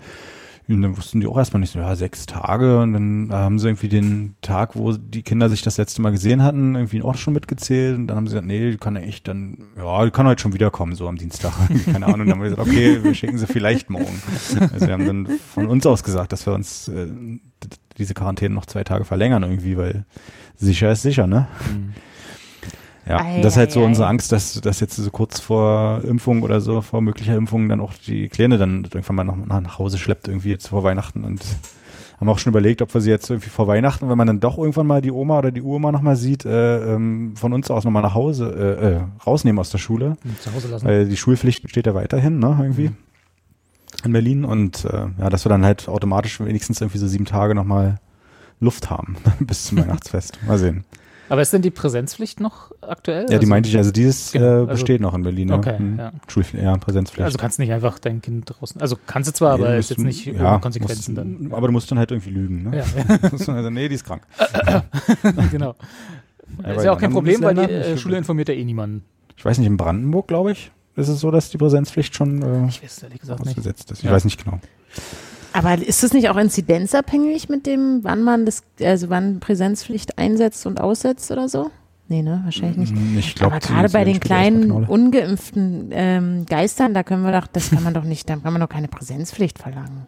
Und 0.74 0.82
dann 0.82 0.96
wussten 0.96 1.20
die 1.20 1.26
auch 1.26 1.36
erstmal 1.36 1.60
nicht 1.60 1.72
so, 1.72 1.78
ja, 1.78 1.94
sechs 1.96 2.26
Tage. 2.26 2.80
Und 2.80 2.92
dann 2.92 3.28
haben 3.32 3.58
sie 3.58 3.68
irgendwie 3.68 3.88
den 3.88 4.36
Tag, 4.40 4.76
wo 4.76 4.92
die 4.92 5.22
Kinder 5.22 5.48
sich 5.48 5.62
das 5.62 5.76
letzte 5.78 6.02
Mal 6.02 6.10
gesehen 6.10 6.42
hatten, 6.42 6.74
irgendwie 6.74 7.02
auch 7.02 7.16
schon 7.16 7.34
mitgezählt. 7.34 7.96
Und 7.96 8.06
dann 8.06 8.16
haben 8.16 8.26
sie 8.26 8.32
gesagt, 8.32 8.46
nee, 8.46 8.70
die 8.70 8.78
kann 8.78 8.96
ja 8.96 9.02
echt 9.02 9.28
dann, 9.28 9.58
ja, 9.76 10.04
die 10.04 10.10
kann 10.10 10.26
heute 10.26 10.42
schon 10.42 10.52
wiederkommen, 10.52 10.94
so 10.94 11.08
am 11.08 11.16
Dienstag. 11.16 11.52
Keine 11.86 12.06
Ahnung. 12.06 12.20
Und 12.20 12.26
dann 12.26 12.30
haben 12.32 12.42
wir 12.42 12.50
gesagt, 12.50 12.68
okay, 12.68 13.02
wir 13.02 13.14
schicken 13.14 13.38
sie 13.38 13.46
vielleicht 13.46 13.90
morgen. 13.90 14.22
Also 14.72 14.86
wir 14.86 14.92
haben 14.92 15.06
dann 15.06 15.28
von 15.54 15.66
uns 15.66 15.86
aus 15.86 16.02
gesagt, 16.02 16.32
dass 16.32 16.46
wir 16.46 16.52
uns 16.52 16.88
äh, 16.88 17.06
diese 17.98 18.14
Quarantäne 18.14 18.54
noch 18.54 18.66
zwei 18.66 18.84
Tage 18.84 19.04
verlängern 19.04 19.42
irgendwie, 19.42 19.76
weil 19.76 20.04
sicher 20.56 20.92
ist 20.92 21.02
sicher, 21.02 21.26
ne? 21.26 21.48
Mhm. 21.72 21.94
Ja, 23.06 23.20
ei, 23.20 23.40
das 23.40 23.54
ist 23.54 23.58
halt 23.58 23.72
so 23.72 23.80
ei, 23.80 23.86
unsere 23.86 24.08
Angst, 24.08 24.32
dass, 24.32 24.60
dass 24.60 24.80
jetzt 24.80 24.96
so 24.96 25.10
kurz 25.10 25.40
vor 25.40 26.02
Impfung 26.04 26.42
oder 26.42 26.60
so, 26.60 26.80
vor 26.82 27.00
möglicher 27.00 27.34
Impfung 27.34 27.68
dann 27.68 27.80
auch 27.80 27.94
die 27.94 28.28
Kleine 28.28 28.58
dann 28.58 28.84
irgendwann 28.84 29.16
mal 29.16 29.24
nach, 29.24 29.60
nach 29.60 29.78
Hause 29.78 29.98
schleppt, 29.98 30.28
irgendwie 30.28 30.50
jetzt 30.50 30.68
vor 30.68 30.84
Weihnachten 30.84 31.24
und 31.24 31.40
haben 32.20 32.28
auch 32.28 32.38
schon 32.38 32.52
überlegt, 32.52 32.82
ob 32.82 32.92
wir 32.92 33.00
sie 33.00 33.10
jetzt 33.10 33.30
irgendwie 33.30 33.48
vor 33.48 33.66
Weihnachten, 33.66 34.10
wenn 34.10 34.18
man 34.18 34.26
dann 34.26 34.40
doch 34.40 34.58
irgendwann 34.58 34.86
mal 34.86 35.00
die 35.00 35.10
Oma 35.10 35.38
oder 35.38 35.50
die 35.50 35.62
Uroma 35.62 35.90
nochmal 35.90 36.16
sieht, 36.16 36.44
äh, 36.44 36.94
ähm, 36.94 37.34
von 37.34 37.54
uns 37.54 37.70
aus 37.70 37.84
nochmal 37.84 38.02
nach 38.02 38.14
Hause 38.14 38.76
äh, 38.80 38.96
äh, 38.96 39.00
rausnehmen 39.26 39.58
aus 39.58 39.70
der 39.70 39.78
Schule. 39.78 40.18
Zu 40.40 40.52
Hause 40.52 40.68
lassen. 40.68 40.84
Weil 40.84 41.08
die 41.08 41.16
Schulpflicht 41.16 41.62
besteht 41.62 41.86
ja 41.86 41.94
weiterhin, 41.94 42.38
ne, 42.38 42.58
irgendwie. 42.60 42.90
Mhm. 42.90 42.96
In 44.04 44.12
Berlin 44.12 44.44
und 44.44 44.84
äh, 44.84 45.06
ja, 45.18 45.30
dass 45.30 45.44
wir 45.44 45.48
dann 45.48 45.64
halt 45.64 45.88
automatisch 45.88 46.40
wenigstens 46.40 46.80
irgendwie 46.80 46.98
so 46.98 47.08
sieben 47.08 47.24
Tage 47.24 47.54
nochmal 47.54 48.00
Luft 48.60 48.90
haben 48.90 49.16
bis 49.40 49.64
zum 49.64 49.78
Weihnachtsfest. 49.78 50.38
Mal 50.46 50.58
sehen. 50.58 50.84
Aber 51.30 51.42
ist 51.42 51.52
denn 51.52 51.62
die 51.62 51.70
Präsenzpflicht 51.70 52.40
noch 52.40 52.72
aktuell? 52.80 53.22
Ja, 53.22 53.28
die 53.28 53.34
also, 53.36 53.48
meinte 53.48 53.68
ich, 53.68 53.76
also 53.76 53.92
dieses 53.92 54.32
genau, 54.32 54.44
äh, 54.44 54.48
also 54.48 54.66
besteht 54.66 55.00
also, 55.00 55.02
noch 55.04 55.14
in 55.14 55.22
Berlin. 55.22 55.52
Okay, 55.52 55.78
hm. 55.78 55.96
ja. 55.96 56.12
Ja, 56.60 56.76
Präsenzpflicht. 56.76 57.24
Also 57.24 57.38
kannst 57.38 57.60
nicht 57.60 57.72
einfach 57.72 58.00
dein 58.00 58.20
Kind 58.20 58.50
draußen, 58.50 58.80
also 58.80 58.98
kannst 59.06 59.28
du 59.30 59.32
zwar, 59.32 59.52
aber 59.52 59.76
ist 59.76 59.90
jetzt 59.90 60.00
nicht 60.00 60.26
ja, 60.26 60.58
Konsequenzen 60.58 61.14
musst, 61.14 61.48
dann. 61.48 61.52
Aber 61.52 61.68
du 61.68 61.72
musst 61.72 61.88
dann 61.88 61.98
halt 62.00 62.10
irgendwie 62.10 62.30
lügen, 62.30 62.64
ne? 62.64 62.78
Ja, 62.78 62.84
ja. 63.22 63.54
also, 63.54 63.70
nee, 63.70 63.88
die 63.88 63.94
ist 63.94 64.04
krank. 64.04 64.22
genau. 65.52 65.76
Ja, 66.64 66.72
ist 66.72 66.84
ja 66.84 66.92
auch 66.92 66.98
kein 66.98 67.12
Problem, 67.12 67.42
weil 67.42 67.54
die 67.54 67.72
äh, 67.72 67.96
Schule 67.96 68.18
informiert 68.18 68.48
ja 68.48 68.54
eh 68.54 68.64
niemanden. 68.64 69.04
Ich 69.36 69.44
weiß 69.44 69.58
nicht, 69.58 69.68
in 69.68 69.76
Brandenburg, 69.76 70.26
glaube 70.26 70.50
ich, 70.50 70.72
ist 70.96 71.06
es 71.06 71.20
so, 71.20 71.30
dass 71.30 71.50
die 71.50 71.58
Präsenzpflicht 71.58 72.12
schon 72.12 72.42
äh, 72.42 72.68
ich 72.68 72.82
weiß, 72.82 73.04
ehrlich 73.04 73.20
gesagt 73.20 73.40
ausgesetzt 73.40 73.88
nicht. 73.88 73.98
ist. 73.98 74.04
Ich 74.04 74.10
weiß 74.10 74.24
nicht 74.24 74.44
genau. 74.44 74.58
Aber 75.52 75.78
ist 75.78 76.02
das 76.02 76.12
nicht 76.12 76.28
auch 76.28 76.36
inzidenzabhängig 76.36 77.48
mit 77.48 77.66
dem, 77.66 78.00
wann 78.02 78.22
man 78.22 78.46
das, 78.46 78.62
also 78.82 79.10
wann 79.10 79.40
Präsenzpflicht 79.40 80.18
einsetzt 80.18 80.66
und 80.66 80.80
aussetzt 80.80 81.30
oder 81.30 81.48
so? 81.48 81.70
Nee, 82.08 82.22
ne, 82.22 82.40
wahrscheinlich 82.44 82.90
nicht. 82.90 82.94
Mm, 82.94 83.18
ich 83.18 83.34
glaub, 83.36 83.52
Aber 83.52 83.60
gerade 83.60 83.88
bei 83.90 84.04
den 84.04 84.18
kleinen, 84.18 84.72
ungeimpften 84.72 85.90
ähm, 85.92 86.46
Geistern, 86.46 86.92
da 86.92 87.04
können 87.04 87.22
wir 87.22 87.32
doch, 87.32 87.46
das 87.46 87.70
kann 87.70 87.84
man 87.84 87.94
doch 87.94 88.02
nicht, 88.02 88.28
da 88.28 88.36
kann 88.36 88.52
man 88.52 88.60
doch 88.60 88.68
keine 88.68 88.88
Präsenzpflicht 88.88 89.60
verlangen. 89.60 90.06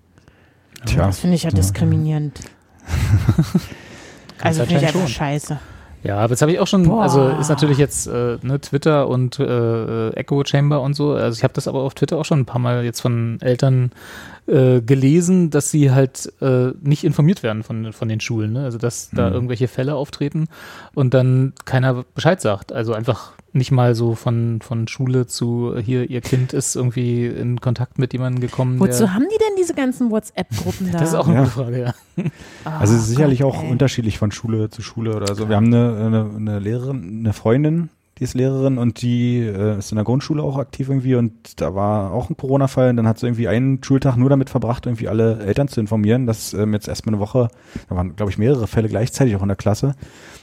Tja. 0.84 1.06
Das 1.06 1.20
finde 1.20 1.36
ich 1.36 1.44
ja 1.44 1.50
diskriminierend. 1.50 2.40
also 4.42 4.64
finde 4.64 4.80
ich 4.80 4.86
einfach 4.88 5.06
scheiße. 5.06 5.58
Ja, 6.02 6.18
aber 6.18 6.30
das 6.30 6.42
habe 6.42 6.50
ich 6.50 6.58
auch 6.58 6.66
schon, 6.66 6.82
Boah. 6.88 7.02
also 7.02 7.28
ist 7.28 7.48
natürlich 7.48 7.78
jetzt 7.78 8.08
äh, 8.08 8.38
ne, 8.42 8.60
Twitter 8.60 9.06
und 9.06 9.38
äh, 9.38 10.10
Echo 10.10 10.42
Chamber 10.44 10.80
und 10.80 10.94
so. 10.94 11.12
Also 11.12 11.38
ich 11.38 11.44
habe 11.44 11.54
das 11.54 11.68
aber 11.68 11.82
auf 11.82 11.94
Twitter 11.94 12.18
auch 12.18 12.24
schon 12.24 12.40
ein 12.40 12.46
paar 12.46 12.58
Mal 12.58 12.84
jetzt 12.84 13.00
von 13.00 13.38
Eltern 13.40 13.92
äh, 14.46 14.80
gelesen, 14.80 15.50
dass 15.50 15.70
sie 15.70 15.92
halt 15.92 16.32
äh, 16.40 16.72
nicht 16.82 17.04
informiert 17.04 17.42
werden 17.42 17.62
von, 17.62 17.92
von 17.92 18.08
den 18.08 18.20
Schulen. 18.20 18.52
Ne? 18.52 18.64
Also 18.64 18.78
dass 18.78 19.12
mhm. 19.12 19.16
da 19.16 19.30
irgendwelche 19.30 19.68
Fälle 19.68 19.94
auftreten 19.94 20.48
und 20.94 21.14
dann 21.14 21.52
keiner 21.64 22.04
Bescheid 22.14 22.40
sagt. 22.40 22.72
Also 22.72 22.92
einfach 22.92 23.32
nicht 23.52 23.70
mal 23.70 23.94
so 23.94 24.14
von, 24.14 24.60
von 24.62 24.88
Schule 24.88 25.26
zu 25.26 25.76
hier, 25.78 26.08
ihr 26.08 26.22
Kind 26.22 26.52
ist 26.52 26.74
irgendwie 26.74 27.26
in 27.26 27.60
Kontakt 27.60 27.98
mit 27.98 28.12
jemandem 28.12 28.40
gekommen. 28.40 28.80
Wozu 28.80 29.12
haben 29.12 29.26
die 29.32 29.38
denn 29.38 29.56
diese 29.58 29.74
ganzen 29.74 30.10
WhatsApp-Gruppen 30.10 30.90
da? 30.90 30.98
Das 31.02 31.10
ist 31.10 31.14
auch 31.14 31.28
eine 31.28 31.36
ja. 31.36 31.44
Frage, 31.44 31.80
ja. 31.80 31.94
also 32.64 32.94
oh, 32.94 32.98
sicherlich 32.98 33.40
Gott, 33.40 33.54
auch 33.54 33.62
ey. 33.62 33.70
unterschiedlich 33.70 34.18
von 34.18 34.32
Schule 34.32 34.70
zu 34.70 34.82
Schule 34.82 35.14
oder 35.14 35.34
so. 35.34 35.48
Wir 35.48 35.56
haben 35.56 35.66
eine, 35.66 35.96
eine, 35.96 36.30
eine 36.36 36.58
Lehrerin, 36.58 37.20
eine 37.20 37.32
Freundin, 37.32 37.90
die 38.18 38.24
ist 38.24 38.34
Lehrerin 38.34 38.78
und 38.78 39.02
die 39.02 39.38
äh, 39.38 39.78
ist 39.78 39.90
in 39.90 39.96
der 39.96 40.04
Grundschule 40.04 40.42
auch 40.42 40.58
aktiv 40.58 40.88
irgendwie 40.88 41.14
und 41.14 41.60
da 41.60 41.74
war 41.74 42.12
auch 42.12 42.28
ein 42.28 42.36
Corona-Fall 42.36 42.90
und 42.90 42.96
dann 42.96 43.08
hat 43.08 43.18
sie 43.18 43.26
irgendwie 43.26 43.48
einen 43.48 43.82
Schultag 43.82 44.16
nur 44.16 44.28
damit 44.28 44.50
verbracht, 44.50 44.86
irgendwie 44.86 45.08
alle 45.08 45.40
Eltern 45.40 45.68
zu 45.68 45.80
informieren, 45.80 46.26
dass 46.26 46.52
ähm, 46.52 46.74
jetzt 46.74 46.88
erstmal 46.88 47.14
eine 47.14 47.20
Woche, 47.20 47.48
da 47.88 47.96
waren 47.96 48.14
glaube 48.14 48.30
ich 48.30 48.38
mehrere 48.38 48.66
Fälle 48.66 48.88
gleichzeitig 48.88 49.34
auch 49.36 49.42
in 49.42 49.48
der 49.48 49.56
Klasse, 49.56 49.94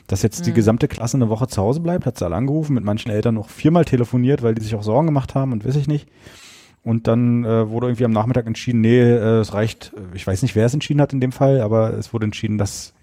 dass 0.07 0.23
jetzt 0.23 0.47
die 0.47 0.53
gesamte 0.53 0.87
Klasse 0.87 1.17
eine 1.17 1.29
Woche 1.29 1.47
zu 1.47 1.61
Hause 1.61 1.79
bleibt, 1.79 2.05
hat 2.05 2.17
sie 2.17 2.25
alle 2.25 2.35
angerufen, 2.35 2.73
mit 2.73 2.83
manchen 2.83 3.11
Eltern 3.11 3.35
noch 3.35 3.49
viermal 3.49 3.85
telefoniert, 3.85 4.41
weil 4.41 4.55
die 4.55 4.63
sich 4.63 4.73
auch 4.73 4.83
Sorgen 4.83 5.05
gemacht 5.05 5.35
haben 5.35 5.51
und 5.51 5.65
weiß 5.65 5.75
ich 5.75 5.87
nicht. 5.87 6.09
Und 6.83 7.07
dann 7.07 7.43
äh, 7.43 7.69
wurde 7.69 7.87
irgendwie 7.87 8.05
am 8.05 8.11
Nachmittag 8.11 8.47
entschieden, 8.47 8.81
nee, 8.81 8.99
äh, 8.99 9.39
es 9.39 9.53
reicht, 9.53 9.93
ich 10.13 10.25
weiß 10.25 10.41
nicht, 10.41 10.55
wer 10.55 10.65
es 10.65 10.73
entschieden 10.73 11.01
hat 11.01 11.13
in 11.13 11.19
dem 11.19 11.31
Fall, 11.31 11.61
aber 11.61 11.93
es 11.93 12.13
wurde 12.13 12.25
entschieden, 12.25 12.57
dass 12.57 12.93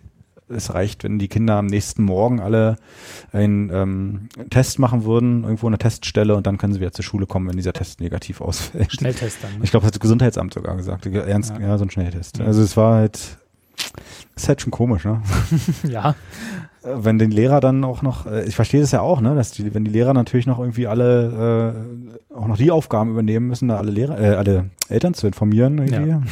es 0.49 0.75
reicht, 0.75 1.05
wenn 1.05 1.19
die 1.19 1.29
Kinder 1.29 1.55
am 1.57 1.67
nächsten 1.67 2.05
Morgen 2.05 2.41
alle 2.41 2.77
einen 3.33 3.71
ähm, 3.71 4.29
Test 4.51 4.79
machen 4.79 5.05
würden, 5.05 5.45
irgendwo 5.45 5.67
eine 5.67 5.79
Teststelle 5.79 6.37
und 6.37 6.47
dann 6.47 6.59
können 6.59 6.73
sie 6.73 6.81
wieder 6.81 6.93
zur 6.93 7.05
Schule 7.05 7.27
kommen, 7.27 7.49
wenn 7.49 7.57
dieser 7.57 7.73
Test 7.73 8.01
negativ 8.01 8.41
ausfällt. 8.41 8.93
Schnelltest 8.93 9.39
dann. 9.43 9.53
Ne? 9.59 9.59
Ich 9.63 9.71
glaube, 9.71 9.83
das 9.83 9.89
hat 9.89 9.95
das 9.97 10.01
Gesundheitsamt 10.01 10.55
sogar 10.55 10.77
gesagt. 10.77 11.07
Ernst, 11.07 11.55
ja. 11.59 11.69
Ja. 11.69 11.79
so 11.79 11.85
ein 11.85 11.91
Schnelltest. 11.91 12.39
Ja. 12.39 12.45
Also 12.47 12.63
es 12.63 12.77
war 12.77 12.97
halt, 12.97 13.39
ist 14.37 14.49
halt 14.49 14.61
schon 14.61 14.71
komisch, 14.71 15.05
ne? 15.05 15.23
ja. 15.89 16.11
Äh, 16.83 16.95
Wenn 16.97 17.19
den 17.19 17.31
Lehrer 17.31 17.61
dann 17.61 17.83
auch 17.85 18.03
noch, 18.03 18.27
äh, 18.27 18.45
ich 18.45 18.55
verstehe 18.55 18.81
das 18.81 18.93
ja 18.93 19.01
auch, 19.01 19.21
ne, 19.21 19.35
dass 19.35 19.51
die, 19.51 19.75
wenn 19.75 19.85
die 19.85 19.91
Lehrer 19.91 20.15
natürlich 20.15 20.47
noch 20.47 20.61
irgendwie 20.61 20.87
alle 20.87 21.75
äh, 22.31 22.35
auch 22.35 22.47
noch 22.47 22.57
die 22.57 22.71
Aufgaben 22.71 23.11
übernehmen 23.11 23.49
müssen, 23.49 23.69
da 23.69 23.79
alle 23.79 23.91
Lehrer, 23.91 24.21
äh, 24.21 24.35
alle 24.35 24.71
Eltern 24.89 25.15
zu 25.15 25.27
informieren, 25.27 25.79
irgendwie. 25.79 26.11
Ja. 26.11 26.23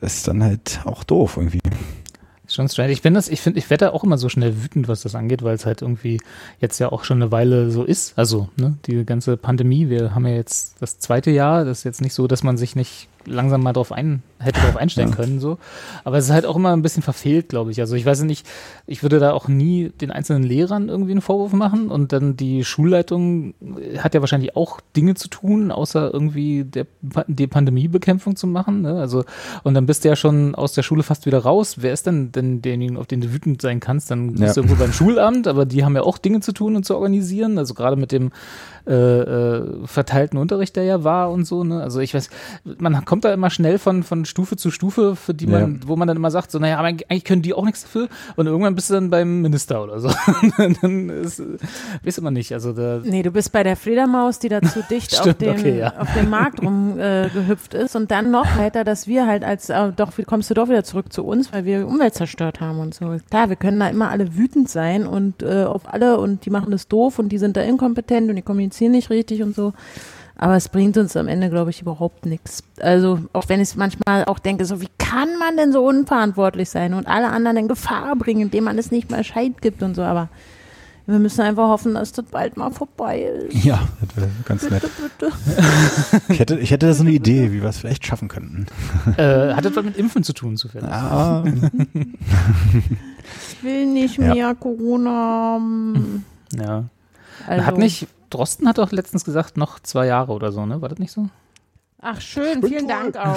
Das 0.00 0.14
ist 0.16 0.28
dann 0.28 0.42
halt 0.42 0.80
auch 0.84 1.04
doof 1.04 1.36
irgendwie. 1.36 1.60
Schon 2.52 2.68
strange. 2.68 2.92
Ich 2.92 3.00
bin 3.00 3.14
das, 3.14 3.28
ich 3.28 3.40
finde, 3.40 3.58
ich 3.58 3.70
werde 3.70 3.86
da 3.86 3.92
auch 3.92 4.04
immer 4.04 4.18
so 4.18 4.28
schnell 4.28 4.62
wütend, 4.62 4.86
was 4.86 5.02
das 5.02 5.14
angeht, 5.14 5.42
weil 5.42 5.54
es 5.54 5.64
halt 5.64 5.80
irgendwie 5.80 6.20
jetzt 6.60 6.78
ja 6.78 6.92
auch 6.92 7.04
schon 7.04 7.22
eine 7.22 7.32
Weile 7.32 7.70
so 7.70 7.82
ist. 7.82 8.12
Also, 8.18 8.48
ne, 8.56 8.76
die 8.86 9.04
ganze 9.06 9.38
Pandemie, 9.38 9.88
wir 9.88 10.14
haben 10.14 10.26
ja 10.26 10.34
jetzt 10.34 10.76
das 10.80 10.98
zweite 10.98 11.30
Jahr, 11.30 11.64
das 11.64 11.78
ist 11.78 11.84
jetzt 11.84 12.02
nicht 12.02 12.12
so, 12.12 12.26
dass 12.26 12.42
man 12.42 12.58
sich 12.58 12.76
nicht 12.76 13.08
langsam 13.26 13.62
mal 13.62 13.72
drauf 13.72 13.92
ein, 13.92 14.22
hätte 14.38 14.60
drauf 14.60 14.76
einstellen 14.78 15.10
Ja. 15.10 15.14
können, 15.16 15.40
so. 15.40 15.58
Aber 16.04 16.18
es 16.18 16.24
ist 16.26 16.30
halt 16.32 16.46
auch 16.46 16.56
immer 16.56 16.72
ein 16.72 16.82
bisschen 16.82 17.02
verfehlt, 17.02 17.48
glaube 17.48 17.70
ich. 17.70 17.80
Also 17.80 17.94
ich 17.96 18.04
weiß 18.06 18.22
nicht, 18.22 18.46
ich 18.86 19.02
würde 19.02 19.18
da 19.18 19.32
auch 19.32 19.48
nie 19.48 19.90
den 20.00 20.10
einzelnen 20.10 20.42
Lehrern 20.42 20.88
irgendwie 20.88 21.12
einen 21.12 21.20
Vorwurf 21.20 21.52
machen 21.52 21.88
und 21.88 22.12
dann 22.12 22.36
die 22.36 22.64
Schulleitung 22.64 23.54
hat 23.98 24.14
ja 24.14 24.20
wahrscheinlich 24.20 24.56
auch 24.56 24.80
Dinge 24.96 25.14
zu 25.14 25.28
tun, 25.28 25.70
außer 25.70 26.10
irgendwie 26.12 26.64
der, 26.64 26.86
die 27.26 27.46
Pandemiebekämpfung 27.46 28.36
zu 28.36 28.46
machen, 28.46 28.82
ne? 28.82 28.94
Also, 29.00 29.24
und 29.62 29.74
dann 29.74 29.86
bist 29.86 30.04
du 30.04 30.08
ja 30.08 30.16
schon 30.16 30.54
aus 30.54 30.72
der 30.72 30.82
Schule 30.82 31.02
fast 31.02 31.26
wieder 31.26 31.38
raus. 31.38 31.76
Wer 31.80 31.92
ist 31.92 32.06
denn 32.06 32.32
denn 32.32 32.62
derjenige, 32.62 32.98
auf 32.98 33.06
den 33.06 33.20
du 33.20 33.32
wütend 33.32 33.62
sein 33.62 33.80
kannst? 33.80 34.10
Dann 34.10 34.32
bist 34.32 34.42
Ja. 34.42 34.52
du 34.54 34.60
irgendwo 34.60 34.76
beim 34.82 34.92
Schulamt, 34.92 35.46
aber 35.48 35.64
die 35.64 35.84
haben 35.84 35.94
ja 35.96 36.02
auch 36.02 36.18
Dinge 36.18 36.40
zu 36.40 36.52
tun 36.52 36.76
und 36.76 36.84
zu 36.84 36.94
organisieren. 36.96 37.58
Also 37.58 37.74
gerade 37.74 37.96
mit 37.96 38.12
dem 38.12 38.30
äh, 38.86 38.92
äh, 38.94 39.86
verteilten 39.86 40.38
Unterricht, 40.38 40.74
der 40.74 40.82
ja 40.82 41.04
war 41.04 41.30
und 41.30 41.44
so. 41.44 41.62
Ne? 41.62 41.80
Also 41.82 42.00
ich 42.00 42.14
weiß, 42.14 42.30
man 42.78 43.04
kommt 43.04 43.11
da 43.20 43.32
immer 43.32 43.50
schnell 43.50 43.78
von, 43.78 44.02
von 44.02 44.24
Stufe 44.24 44.56
zu 44.56 44.70
Stufe, 44.70 45.16
für 45.16 45.34
die 45.34 45.46
man, 45.46 45.80
wo 45.86 45.96
man 45.96 46.08
dann 46.08 46.16
immer 46.16 46.30
sagt, 46.30 46.50
so, 46.50 46.58
naja, 46.58 46.78
aber 46.78 46.88
eigentlich 46.88 47.24
können 47.24 47.42
die 47.42 47.54
auch 47.54 47.64
nichts 47.64 47.82
dafür. 47.82 48.08
Und 48.36 48.46
irgendwann 48.46 48.74
bist 48.74 48.90
du 48.90 48.94
dann 48.94 49.10
beim 49.10 49.42
Minister 49.42 49.82
oder 49.82 50.00
so. 50.00 50.10
dann 50.56 51.08
ist, 51.10 51.42
weiß 52.04 52.18
immer 52.18 52.30
nicht. 52.30 52.52
Also 52.52 52.72
da, 52.72 53.00
Nee, 53.04 53.22
du 53.22 53.30
bist 53.30 53.52
bei 53.52 53.62
der 53.62 53.76
Fledermaus, 53.76 54.38
die 54.38 54.48
da 54.48 54.62
zu 54.62 54.82
dicht 54.90 55.14
auf, 55.14 55.20
Stimmt, 55.20 55.40
den, 55.40 55.50
okay, 55.50 55.78
ja. 55.78 55.94
auf 55.98 56.12
dem 56.14 56.30
Markt 56.30 56.62
rumgehüpft 56.62 57.74
äh, 57.74 57.84
ist 57.84 57.96
und 57.96 58.10
dann 58.10 58.30
noch 58.30 58.56
weiter, 58.56 58.84
dass 58.84 59.06
wir 59.06 59.26
halt 59.26 59.44
als, 59.44 59.68
äh, 59.68 59.92
doch, 59.92 60.16
wie 60.18 60.24
kommst 60.24 60.50
du 60.50 60.54
doch 60.54 60.68
wieder 60.68 60.84
zurück 60.84 61.12
zu 61.12 61.24
uns, 61.24 61.52
weil 61.52 61.64
wir 61.64 61.78
die 61.80 61.84
Umwelt 61.84 62.14
zerstört 62.14 62.60
haben 62.60 62.78
und 62.78 62.94
so. 62.94 63.16
Klar, 63.30 63.48
wir 63.48 63.56
können 63.56 63.80
da 63.80 63.88
immer 63.88 64.10
alle 64.10 64.36
wütend 64.36 64.68
sein 64.68 65.06
und 65.06 65.42
äh, 65.42 65.64
auf 65.64 65.92
alle 65.92 66.18
und 66.18 66.46
die 66.46 66.50
machen 66.50 66.70
das 66.70 66.88
doof 66.88 67.18
und 67.18 67.30
die 67.30 67.38
sind 67.38 67.56
da 67.56 67.62
inkompetent 67.62 68.28
und 68.30 68.36
die 68.36 68.42
kommunizieren 68.42 68.92
nicht 68.92 69.10
richtig 69.10 69.42
und 69.42 69.54
so. 69.54 69.72
Aber 70.42 70.56
es 70.56 70.68
bringt 70.68 70.96
uns 70.96 71.16
am 71.16 71.28
Ende, 71.28 71.50
glaube 71.50 71.70
ich, 71.70 71.80
überhaupt 71.82 72.26
nichts. 72.26 72.64
Also, 72.80 73.20
auch 73.32 73.48
wenn 73.48 73.60
ich 73.60 73.76
manchmal 73.76 74.24
auch 74.24 74.40
denke, 74.40 74.64
so, 74.64 74.80
wie 74.80 74.88
kann 74.98 75.28
man 75.38 75.56
denn 75.56 75.70
so 75.72 75.84
unverantwortlich 75.86 76.68
sein 76.68 76.94
und 76.94 77.06
alle 77.06 77.28
anderen 77.28 77.56
in 77.58 77.68
Gefahr 77.68 78.16
bringen, 78.16 78.40
indem 78.42 78.64
man 78.64 78.76
es 78.76 78.90
nicht 78.90 79.08
mal 79.08 79.22
Scheit 79.22 79.62
gibt 79.62 79.84
und 79.84 79.94
so, 79.94 80.02
aber 80.02 80.28
wir 81.06 81.20
müssen 81.20 81.42
einfach 81.42 81.68
hoffen, 81.68 81.94
dass 81.94 82.10
das 82.12 82.24
bald 82.24 82.56
mal 82.56 82.70
vorbei 82.72 83.20
ist. 83.22 83.64
Ja, 83.64 83.86
das 84.00 84.16
wäre 84.16 84.30
ganz 84.44 84.68
nett. 84.68 84.82
Bitte, 84.82 85.32
bitte. 85.46 86.22
Ich 86.32 86.38
hätte, 86.40 86.58
ich 86.58 86.70
hätte 86.72 86.86
da 86.86 86.92
so 86.92 87.02
eine 87.04 87.12
Idee, 87.12 87.52
wie 87.52 87.62
wir 87.62 87.68
es 87.68 87.78
vielleicht 87.78 88.04
schaffen 88.04 88.26
könnten. 88.28 88.66
äh, 89.18 89.52
hat 89.54 89.64
das 89.64 89.76
was 89.76 89.84
mit 89.84 89.96
Impfen 89.96 90.24
zu 90.24 90.32
tun, 90.32 90.56
zufällig? 90.56 90.88
Ah, 90.90 91.44
Ich 93.50 93.62
will 93.62 93.86
nicht 93.86 94.18
Ja. 94.18 94.34
mehr 94.34 94.54
Corona 94.54 95.10
haben. 95.10 96.24
Ja. 96.56 96.84
Also, 97.46 97.66
Hat 97.66 97.78
nicht, 97.78 98.06
Drosten 98.32 98.68
hat 98.68 98.78
doch 98.78 98.92
letztens 98.92 99.24
gesagt, 99.24 99.56
noch 99.56 99.80
zwei 99.80 100.06
Jahre 100.06 100.32
oder 100.32 100.52
so, 100.52 100.66
ne? 100.66 100.80
War 100.80 100.88
das 100.88 100.98
nicht 100.98 101.12
so? 101.12 101.28
Ach, 102.04 102.20
schön, 102.20 102.60
vielen 102.66 102.88
Dank 102.88 103.16
auch. 103.16 103.36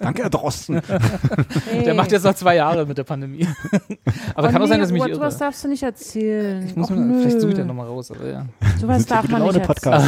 danke, 0.00 0.22
Herr 0.22 0.30
Drosten. 0.30 0.80
Hey. 1.68 1.82
Der 1.82 1.94
macht 1.94 2.12
jetzt 2.12 2.22
noch 2.22 2.34
zwei 2.34 2.54
Jahre 2.54 2.86
mit 2.86 2.96
der 2.96 3.02
Pandemie. 3.02 3.44
aber 4.36 4.48
Oh 4.48 4.52
kann 4.52 4.56
auch 4.62 4.66
nee, 4.66 4.68
sein, 4.68 4.78
dass 4.80 4.90
ich 4.90 4.94
mich 4.94 5.02
irre. 5.02 5.16
sowas 5.16 5.36
darfst 5.38 5.64
du 5.64 5.68
nicht 5.68 5.82
erzählen. 5.82 6.64
Ich 6.64 6.76
muss 6.76 6.90
Och, 6.92 6.96
mir, 6.96 7.20
vielleicht 7.22 7.40
suche 7.40 7.50
ich 7.50 7.56
da 7.58 7.64
nochmal 7.64 7.88
raus, 7.88 8.12
aber 8.12 8.28
ja. 8.28 8.46
Sowas 8.80 9.04
darf 9.04 9.26
man 9.28 9.42
nicht 9.42 9.62
Podcast. 9.64 10.06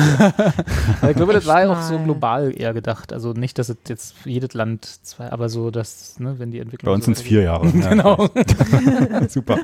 Ich 1.11 1.17
glaube, 1.17 1.33
das 1.33 1.47
war 1.47 1.65
ja 1.65 1.73
auch 1.73 1.83
so 1.83 1.99
global 1.99 2.53
eher 2.57 2.73
gedacht. 2.75 3.13
Also 3.13 3.33
nicht, 3.33 3.59
dass 3.59 3.69
es 3.71 3.77
jetzt 3.89 4.15
für 4.19 4.31
jedes 4.31 4.55
Land 4.55 4.85
zwei, 5.05 5.33
aber 5.33 5.49
so, 5.49 5.73
dass, 5.73 6.21
ne, 6.21 6.37
wenn 6.39 6.53
die 6.53 6.61
Entwicklung. 6.61 6.93
Bei 6.93 6.95
uns 6.95 7.05
so 7.05 7.07
sind 7.07 7.17
es 7.17 7.23
vier 7.23 7.43
Jahre. 7.43 7.67
Ja, 7.67 7.89
Genau. 7.91 8.29
Super. 9.29 9.59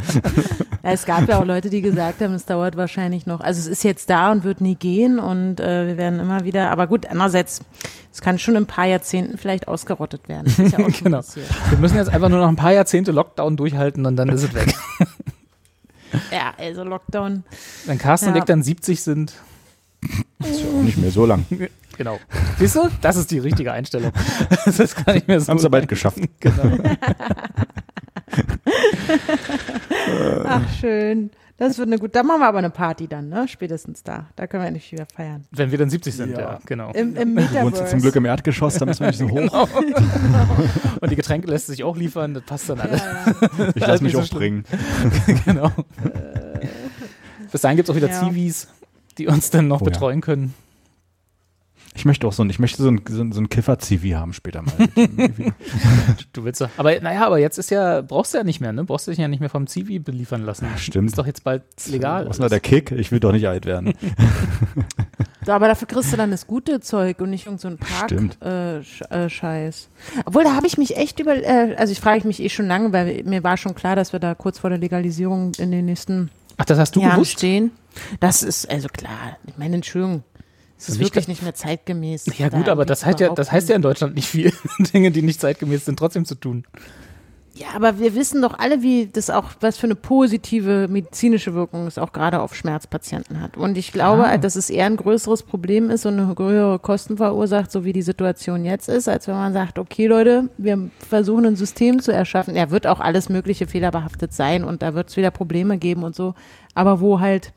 Ja, 0.83 0.91
es 0.91 1.05
gab 1.05 1.29
ja 1.29 1.39
auch 1.39 1.45
Leute, 1.45 1.71
die 1.71 1.81
gesagt 1.81 2.21
haben, 2.21 2.35
es 2.35 2.45
dauert 2.45 2.77
wahrscheinlich 2.77 3.27
noch. 3.27 3.41
Also 3.41 3.61
es 3.61 3.67
ist 3.69 3.85
jetzt 3.85 4.11
da 4.11 4.33
und 4.33 4.43
wird 4.43 4.61
nie 4.61 4.75
gehen 4.75 5.21
und 5.21 5.61
äh, 5.61 5.87
wir 5.87 5.97
werden 5.97 6.19
immer 6.19 6.45
wieder, 6.45 6.71
aber 6.73 6.87
gut, 6.89 7.07
andererseits, 7.07 7.61
es 8.17 8.23
kann 8.23 8.39
schon 8.39 8.55
in 8.57 8.63
ein 8.63 8.67
paar 8.67 8.87
Jahrzehnten 8.87 9.37
vielleicht 9.37 9.69
ausgerottet 9.69 10.27
werden. 10.27 10.51
Ja 10.71 10.79
Genau. 11.03 11.19
passiert. 11.19 11.47
Wir 11.69 11.77
müssen 11.77 11.97
jetzt 11.99 12.09
einfach 12.09 12.31
nur 12.31 12.39
noch 12.41 12.49
ein 12.49 12.57
paar 12.57 12.73
Jahrzehnte 12.73 13.13
Lockdown 13.13 13.59
durchhalten 13.59 14.07
und 14.07 14.17
dann 14.17 14.31
ist 14.31 14.43
es 14.43 14.55
weg. 14.55 14.75
Ja, 16.33 16.55
also 16.57 16.83
Lockdown. 16.83 17.43
Wenn 17.85 17.99
Carsten 17.99 18.29
und 18.29 18.37
Ja. 18.37 18.39
ich 18.41 18.45
dann 18.47 18.63
70 18.63 19.03
sind, 19.03 19.35
Ist 20.39 20.61
ja 20.61 20.67
auch 20.67 20.83
nicht 20.83 20.97
mehr 20.97 21.11
so 21.11 21.27
lang. 21.27 21.45
genau. 21.99 22.19
Siehst 22.59 22.77
du? 22.77 22.89
Das 23.03 23.17
ist 23.17 23.31
die 23.31 23.39
richtige 23.39 23.73
Einstellung. 23.73 24.13
Das 24.65 24.79
ist 24.79 25.05
gar 25.05 25.13
nicht 25.13 25.29
mehr 25.29 25.41
so. 25.41 25.49
Haben 25.49 25.59
sie 25.59 25.69
bald 25.69 25.89
geschafft. 25.89 26.19
Genau. 26.41 26.79
Ach, 30.45 30.63
schön. 30.81 31.31
Das 31.59 31.79
wird 31.79 31.89
eine 31.89 31.99
gute, 31.99 32.13
da 32.13 32.23
machen 32.23 32.41
wir 32.41 32.49
aber 32.49 32.59
eine 32.59 32.69
Party 32.69 33.09
dann, 33.09 33.31
ne? 33.31 33.49
Spätestens 33.49 34.03
da. 34.03 34.27
Da 34.37 34.47
können 34.47 34.63
wir 34.63 34.69
endlich 34.69 34.93
wieder 34.93 35.07
feiern. 35.07 35.47
Wenn 35.53 35.71
wir 35.71 35.79
dann 35.79 35.89
70 35.89 36.15
sind, 36.15 36.33
ja, 36.33 36.39
Ja. 36.41 36.59
genau. 36.67 36.91
Im, 36.93 37.17
im 37.17 37.35
Du 37.35 37.41
wohnst 37.43 37.53
Metaverse. 37.55 37.87
zum 37.87 38.01
Glück 38.03 38.15
im 38.17 38.25
Erdgeschoss, 38.27 38.75
da 38.75 38.85
müssen 38.85 39.01
wir 39.01 39.07
nicht 39.07 39.19
so 39.19 39.29
hoch. 39.31 39.69
Und 41.01 41.11
die 41.11 41.17
Getränke 41.17 41.49
lässt 41.49 41.69
sich 41.69 41.83
auch 41.83 41.97
liefern, 41.97 42.35
das 42.35 42.43
passt 42.45 42.69
dann 42.69 42.81
alles. 42.81 43.01
Ja, 43.03 43.25
ja. 43.65 43.69
Ich 43.75 43.87
lasse 43.87 44.05
mich 44.05 44.13
Nicht 44.13 44.13
so 44.13 44.19
auch 44.21 44.25
springen. 44.27 44.65
genau. 45.47 45.71
Bis 47.51 47.61
dahin 47.63 47.77
gibt 47.77 47.89
es 47.89 47.93
auch 47.93 47.97
wieder 47.97 48.09
Ja. 48.11 48.21
Zivis, 48.21 48.69
die 49.17 49.27
uns 49.27 49.49
dann 49.51 49.67
noch 49.69 49.81
Oh 49.81 49.85
ja. 49.85 49.91
betreuen 49.91 50.21
können. 50.21 50.53
Ich 51.97 52.05
möchte 52.05 52.27
auch 52.27 52.33
so 52.33 52.45
ein, 52.45 52.51
ich 52.51 52.59
möchte 52.59 52.83
so 52.83 52.91
ein, 52.91 53.01
so 53.09 53.23
ein, 53.23 53.33
so 53.33 53.41
ein 53.41 53.49
Kiffer-CV 53.49 54.17
haben 54.17 54.33
später 54.33 54.63
mal. 54.63 54.73
Du 56.33 56.45
willst 56.45 56.61
doch. 56.61 56.69
Aber 56.77 56.99
naja, 57.01 57.27
aber 57.27 57.39
jetzt 57.39 57.59
ist 57.59 57.71
ja, 57.71 58.03
brauchst 58.03 58.35
du 58.35 58.39
ja 58.39 58.45
nicht 58.45 58.61
mehr, 58.61 58.73
ne? 58.73 58.85
Brauchst 58.85 59.07
du 59.07 59.11
dich 59.11 59.19
ja 59.19 59.29
nicht 59.29 59.41
mehr 59.41 59.49
vom 59.49 59.67
Zivi 59.67 59.99
beliefern 59.99 60.45
lassen. 60.45 60.69
stimmt. 60.77 61.09
Ist 61.09 61.19
doch 61.19 61.27
jetzt 61.27 61.45
bald 61.45 61.63
legal. 61.87 62.29
Was 62.29 62.39
ist 62.39 62.51
der 62.51 62.61
Kick? 62.61 62.93
Ich 62.93 63.11
will 63.13 63.21
doch 63.21 63.33
nicht 63.33 63.49
alt 63.49 63.67
werden. 63.67 63.95
So, 65.47 65.53
aber 65.53 65.69
dafür 65.69 65.87
kriegst 65.87 66.13
du 66.13 66.17
dann 66.17 66.33
das 66.33 66.49
gute 66.49 66.81
Zeug 66.81 67.21
und 67.21 67.31
nicht 67.31 67.47
irgendein 67.47 67.79
so. 67.79 67.87
Park-Scheiß. 67.87 69.11
Äh, 69.11 69.31
Scheiß. 69.31 69.89
Obwohl, 70.25 70.43
da 70.43 70.57
habe 70.57 70.67
ich 70.67 70.77
mich 70.77 70.97
echt 70.97 71.21
über, 71.21 71.37
äh, 71.37 71.77
also 71.77 71.93
ich 71.93 72.01
frage 72.01 72.27
mich 72.27 72.43
eh 72.43 72.49
schon 72.49 72.67
lange, 72.67 72.93
weil 72.93 73.23
mir 73.23 73.45
war 73.45 73.57
schon 73.57 73.77
klar, 73.77 73.95
dass 73.95 74.13
wir 74.13 74.19
da 74.19 74.35
kurz 74.35 74.59
vor 74.59 74.71
der 74.71 74.81
Legalisierung 74.81 75.53
in 75.59 75.71
den 75.71 75.85
nächsten 75.85 76.31
Ach, 76.57 76.65
das 76.65 76.81
hast 76.81 76.97
du 76.97 77.01
Jahren 77.01 77.13
gewusst? 77.13 77.31
stehen. 77.31 77.71
Das 78.19 78.43
ist, 78.43 78.69
also 78.69 78.89
klar, 78.89 79.37
ich 79.47 79.57
meine, 79.57 79.77
Entschuldigung, 79.77 80.25
es 80.79 80.89
ist 80.89 80.97
ich 80.97 81.01
wirklich 81.01 81.29
nicht 81.29 81.43
mehr 81.43 81.55
zeitgemäß. 81.55 82.27
Ja 82.39 82.49
gut, 82.49 82.69
aber 82.69 82.85
das 82.85 83.05
heißt 83.07 83.21
ja, 83.21 83.33
das 83.35 83.51
heißt 83.51 83.69
ja 83.69 83.77
in 83.77 83.83
Deutschland 83.83 84.15
nicht 84.15 84.29
viel. 84.29 84.53
Dinge, 84.93 85.11
die 85.11 85.23
nicht 85.23 85.41
zeitgemäß 85.41 85.85
sind, 85.87 85.99
trotzdem 85.99 86.25
zu 86.25 86.35
tun. 86.35 86.65
Ja, 87.55 87.69
aber 87.75 87.99
wir 87.99 88.15
wissen 88.15 88.43
doch 88.43 88.59
alle, 88.59 88.83
wie 88.83 89.07
das 89.07 89.31
auch, 89.31 89.45
was 89.61 89.79
für 89.79 89.87
eine 89.87 89.95
positive 89.95 90.89
medizinische 90.89 91.55
Wirkung 91.55 91.87
es 91.87 91.97
auch 91.97 92.13
gerade 92.13 92.41
auf 92.41 92.55
Schmerzpatienten 92.55 93.41
hat. 93.41 93.57
Und 93.57 93.79
ich 93.79 93.93
glaube, 93.93 94.27
Ah. 94.27 94.37
dass 94.37 94.57
es 94.57 94.69
eher 94.69 94.85
ein 94.85 94.99
größeres 94.99 95.43
Problem 95.43 95.89
ist 95.89 96.05
und 96.05 96.19
eine 96.21 96.35
höhere 96.37 96.79
Kosten 96.79 97.17
verursacht, 97.17 97.73
so 97.73 97.83
wie 97.87 97.95
die 97.95 98.03
Situation 98.03 98.67
jetzt 98.67 98.91
ist, 98.91 99.09
als 99.09 99.27
wenn 99.27 99.37
man 99.37 99.55
sagt, 99.55 99.79
okay 99.79 100.07
Leute, 100.07 100.51
wir 100.59 100.91
versuchen 100.99 101.47
ein 101.47 101.57
System 101.57 102.03
zu 102.03 102.13
erschaffen. 102.13 102.55
Ja, 102.57 102.71
wird 102.71 102.87
auch 102.87 103.01
alles 103.01 103.31
mögliche 103.31 103.67
fehlerbehaftet 103.67 104.35
sein 104.35 104.63
und 104.63 104.83
da 104.83 104.93
wird 104.93 105.09
es 105.09 105.17
wieder 105.17 105.31
Probleme 105.31 105.79
geben 105.79 106.03
und 106.03 106.15
so. 106.15 106.35
Aber 106.75 107.01
wo 107.01 107.21
halt 107.21 107.55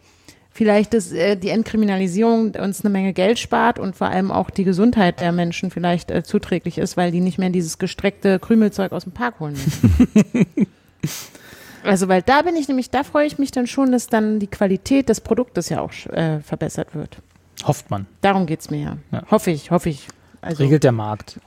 vielleicht 0.60 0.94
das, 0.94 1.14
äh, 1.14 1.38
die 1.38 1.48
Entkriminalisierung 1.48 2.52
uns 2.56 2.84
eine 2.84 2.90
Menge 2.90 3.14
Geld 3.14 3.40
spart 3.40 3.80
und 3.80 3.96
vor 3.96 4.08
allem 4.08 4.30
auch 4.30 4.50
die 4.50 4.66
Gesundheit 4.66 5.22
der 5.22 5.32
Menschen 5.32 5.72
vielleicht 5.72 6.12
äh, 6.12 6.22
zuträglich 6.22 6.78
ist, 6.78 6.98
weil 6.98 7.12
die 7.12 7.22
nicht 7.22 7.38
mehr 7.38 7.50
dieses 7.50 7.78
gestreckte 7.78 8.40
Krümelzeug 8.40 8.92
aus 8.92 9.04
dem 9.06 9.14
Park 9.14 9.40
holen 9.40 9.54
müssen. 9.54 10.46
Also, 11.82 12.10
weil 12.10 12.22
da 12.22 12.42
bin 12.42 12.58
ich 12.58 12.68
nämlich, 12.68 12.90
da 12.90 13.06
freue 13.06 13.26
ich 13.26 13.40
mich 13.40 13.52
dann 13.52 13.66
schon, 13.66 13.94
dass 13.94 14.08
dann 14.08 14.40
die 14.40 14.48
Qualität 14.48 15.08
des 15.08 15.22
Produktes 15.22 15.70
ja 15.70 15.80
auch 15.80 15.94
äh, 16.08 16.42
verbessert 16.42 16.94
wird. 16.94 17.20
Hofft 17.64 17.90
man. 17.90 18.06
Darum 18.20 18.48
geht's 18.48 18.70
mir 18.70 18.82
ja. 18.82 18.98
Ja. 19.14 19.24
Hoffe 19.32 19.52
ich, 19.52 19.72
hoffe 19.72 19.88
ich. 19.88 20.10
Also, 20.42 20.62
Regelt 20.62 20.84
der 20.84 20.92
Markt. 20.92 21.40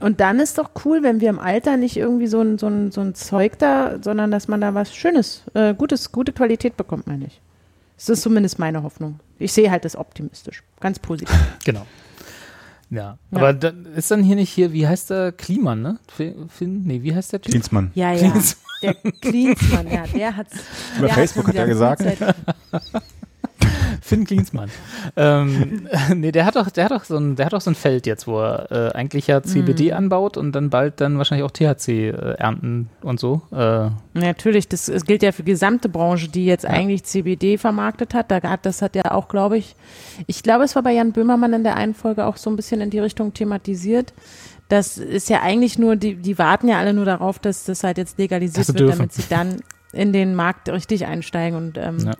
und 0.00 0.20
dann 0.20 0.40
ist 0.40 0.58
doch 0.58 0.72
cool, 0.84 1.02
wenn 1.02 1.22
wir 1.22 1.30
im 1.30 1.38
Alter 1.38 1.78
nicht 1.78 1.96
irgendwie 1.96 2.26
so 2.26 2.42
ein, 2.42 2.58
so 2.58 2.66
ein, 2.66 2.90
so 2.90 3.00
ein 3.00 3.14
Zeug 3.14 3.58
da, 3.58 3.96
sondern 4.02 4.30
dass 4.30 4.46
man 4.46 4.60
da 4.60 4.74
was 4.74 4.94
Schönes, 4.94 5.44
äh, 5.54 5.72
Gutes, 5.72 6.12
gute 6.12 6.34
Qualität 6.34 6.76
bekommt, 6.76 7.06
meine 7.06 7.24
ich. 7.24 7.40
Das 7.98 8.08
ist 8.08 8.22
zumindest 8.22 8.58
meine 8.58 8.82
Hoffnung. 8.82 9.20
Ich 9.38 9.52
sehe 9.52 9.70
halt 9.70 9.84
das 9.84 9.96
optimistisch. 9.96 10.62
Ganz 10.80 10.98
positiv. 10.98 11.36
Genau. 11.64 11.86
Ja. 12.90 13.18
Ja. 13.30 13.36
Aber 13.36 13.52
da 13.52 13.72
ist 13.94 14.10
dann 14.10 14.22
hier 14.22 14.36
nicht 14.36 14.50
hier, 14.50 14.72
wie 14.72 14.86
heißt 14.86 15.10
der 15.10 15.32
Kliman, 15.32 15.82
ne? 15.82 15.98
Finn, 16.08 16.84
nee, 16.84 17.02
wie 17.02 17.14
heißt 17.14 17.32
der 17.34 17.42
Typ? 17.42 17.50
Klinsmann. 17.50 17.90
Ja, 17.94 18.12
ja. 18.12 18.32
Der 18.80 18.94
Klinsmann, 18.94 19.90
ja, 19.90 20.04
der 20.06 20.36
hat's. 20.36 20.56
Über 20.96 21.08
der 21.08 21.14
Facebook 21.14 21.48
hat 21.48 21.56
er 21.56 21.66
gesagt. 21.66 22.02
Finn 24.00 24.24
Klinsmann. 24.24 24.70
ähm, 25.16 25.88
nee, 26.14 26.32
der 26.32 26.44
hat 26.44 26.56
doch, 26.56 26.70
der 26.70 26.84
hat 26.84 26.92
doch 26.92 27.04
so 27.04 27.16
ein, 27.16 27.36
der 27.36 27.46
hat 27.46 27.52
doch 27.52 27.60
so 27.60 27.70
ein 27.70 27.74
Feld 27.74 28.06
jetzt, 28.06 28.26
wo 28.26 28.40
er 28.40 28.70
äh, 28.70 28.96
eigentlich 28.96 29.26
ja 29.26 29.42
CBD 29.42 29.92
anbaut 29.92 30.36
und 30.36 30.52
dann 30.52 30.70
bald 30.70 31.00
dann 31.00 31.18
wahrscheinlich 31.18 31.44
auch 31.44 31.50
THC 31.50 31.88
äh, 31.88 32.10
ernten 32.38 32.88
und 33.02 33.20
so. 33.20 33.42
Äh, 33.52 33.90
Natürlich, 34.14 34.68
das, 34.68 34.86
das 34.86 35.04
gilt 35.04 35.22
ja 35.22 35.32
für 35.32 35.42
die 35.42 35.52
gesamte 35.52 35.88
Branche, 35.88 36.28
die 36.28 36.44
jetzt 36.44 36.66
eigentlich 36.66 37.04
CBD 37.04 37.58
vermarktet 37.58 38.14
hat. 38.14 38.30
Da 38.30 38.42
hat. 38.42 38.66
Das 38.66 38.82
hat 38.82 38.96
ja 38.96 39.12
auch, 39.12 39.28
glaube 39.28 39.58
ich, 39.58 39.76
ich 40.26 40.42
glaube, 40.42 40.64
es 40.64 40.74
war 40.74 40.82
bei 40.82 40.92
Jan 40.92 41.12
Böhmermann 41.12 41.52
in 41.52 41.64
der 41.64 41.76
einen 41.76 41.94
Folge 41.94 42.26
auch 42.26 42.36
so 42.36 42.50
ein 42.50 42.56
bisschen 42.56 42.80
in 42.80 42.90
die 42.90 42.98
Richtung 42.98 43.34
thematisiert. 43.34 44.12
Das 44.68 44.98
ist 44.98 45.30
ja 45.30 45.40
eigentlich 45.42 45.78
nur, 45.78 45.96
die, 45.96 46.14
die 46.16 46.38
warten 46.38 46.68
ja 46.68 46.78
alle 46.78 46.92
nur 46.92 47.06
darauf, 47.06 47.38
dass 47.38 47.64
das 47.64 47.84
halt 47.84 47.96
jetzt 47.96 48.18
legalisiert 48.18 48.66
sie 48.66 48.74
wird, 48.74 48.80
dürfen. 48.80 48.98
damit 48.98 49.12
sie 49.12 49.24
dann 49.28 49.60
in 49.92 50.12
den 50.12 50.34
Markt 50.34 50.68
richtig 50.68 51.06
einsteigen. 51.06 51.56
Und 51.56 51.78
ähm, 51.78 51.98
Ja. 52.00 52.12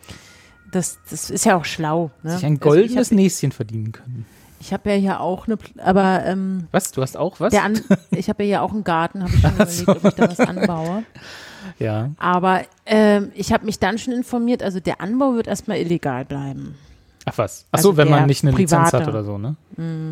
Das, 0.71 0.99
das 1.11 1.31
ist 1.31 1.45
ja 1.45 1.57
auch 1.57 1.65
schlau. 1.65 2.11
Ne? 2.23 2.33
sich 2.33 2.45
ein 2.45 2.53
Also 2.55 2.69
goldenes 2.69 3.07
habe 3.09 3.15
Näschen 3.17 3.53
verdienen 3.53 3.93
können. 3.93 4.27
ich 4.61 4.73
hab 4.73 4.87
ja 4.87 4.93
hier 4.95 5.21
auch 5.21 5.47
eine, 5.47 5.57
aber 5.79 6.25
ähm, 6.25 6.67
Was? 6.73 6.93
Du 6.93 7.03
hast 7.03 7.17
auch 7.17 7.41
was? 7.41 7.51
der 7.53 7.65
an, 7.65 7.81
ich 8.11 8.29
habe 8.29 8.43
ja 8.45 8.47
hier 8.49 8.63
auch 8.63 8.73
einen 8.73 8.85
Garten, 8.85 9.23
habe 9.23 9.33
ich 9.33 9.41
schon 9.41 9.53
überlegt, 9.55 9.89
ob 9.89 10.05
ich 10.05 10.15
da 10.15 10.31
was 10.31 10.41
anbaue. 10.41 11.03
ja. 11.79 12.11
Aber 12.19 12.63
ähm, 12.87 13.31
ich 13.35 13.53
habe 13.53 13.65
mich 13.67 13.79
dann 13.79 13.99
schon 13.99 14.13
informiert, 14.13 14.63
also 14.63 14.81
der 14.81 15.01
Anbau 15.01 15.35
wird 15.35 15.47
erstmal 15.47 15.79
illegal 15.79 16.25
bleiben. 16.25 16.77
Ach 17.25 17.37
was. 17.37 17.67
Ach 17.73 17.79
so, 17.81 17.91
Also 17.91 17.97
wenn 17.99 18.09
man 18.09 18.27
nicht 18.27 18.43
eine 18.43 18.53
Lizenz 18.57 18.91
private. 18.91 19.05
hat 19.05 19.09
oder 19.09 19.23
so, 19.25 19.37
ne? 19.37 19.57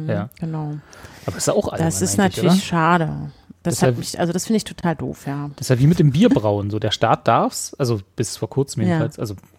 Ja. 0.07 0.29
Genau. 0.39 0.75
Aber 1.25 1.37
ist 1.37 1.47
ja 1.47 1.55
auch 1.55 1.75
Das 1.77 2.03
ist 2.03 2.19
natürlich 2.19 2.53
Oder? 2.53 2.61
schade. 2.61 3.31
Das 3.63 3.77
Deshalb- 3.77 3.95
hat 3.95 3.99
mich, 3.99 4.21
also 4.21 4.33
das 4.33 4.45
finde 4.47 4.59
ich 4.59 4.65
total 4.65 4.95
doof, 4.95 5.27
ja. 5.27 5.51
Das 5.57 5.63
ist 5.67 5.69
ja 5.71 5.79
wie 5.81 5.87
mit 5.89 5.99
dem 5.99 6.13
Bierbrauen. 6.13 6.71
So, 6.71 6.79
der 6.79 6.91
Staat 6.93 7.27
darf's, 7.27 7.75
also 7.79 8.01
bis 8.17 8.37
vor 8.37 8.49
kurzem 8.51 8.83
Ja. 8.83 8.89
jedenfalls. 8.89 9.19
Also, 9.19 9.35
vor 9.35 9.43
kurzem. 9.43 9.56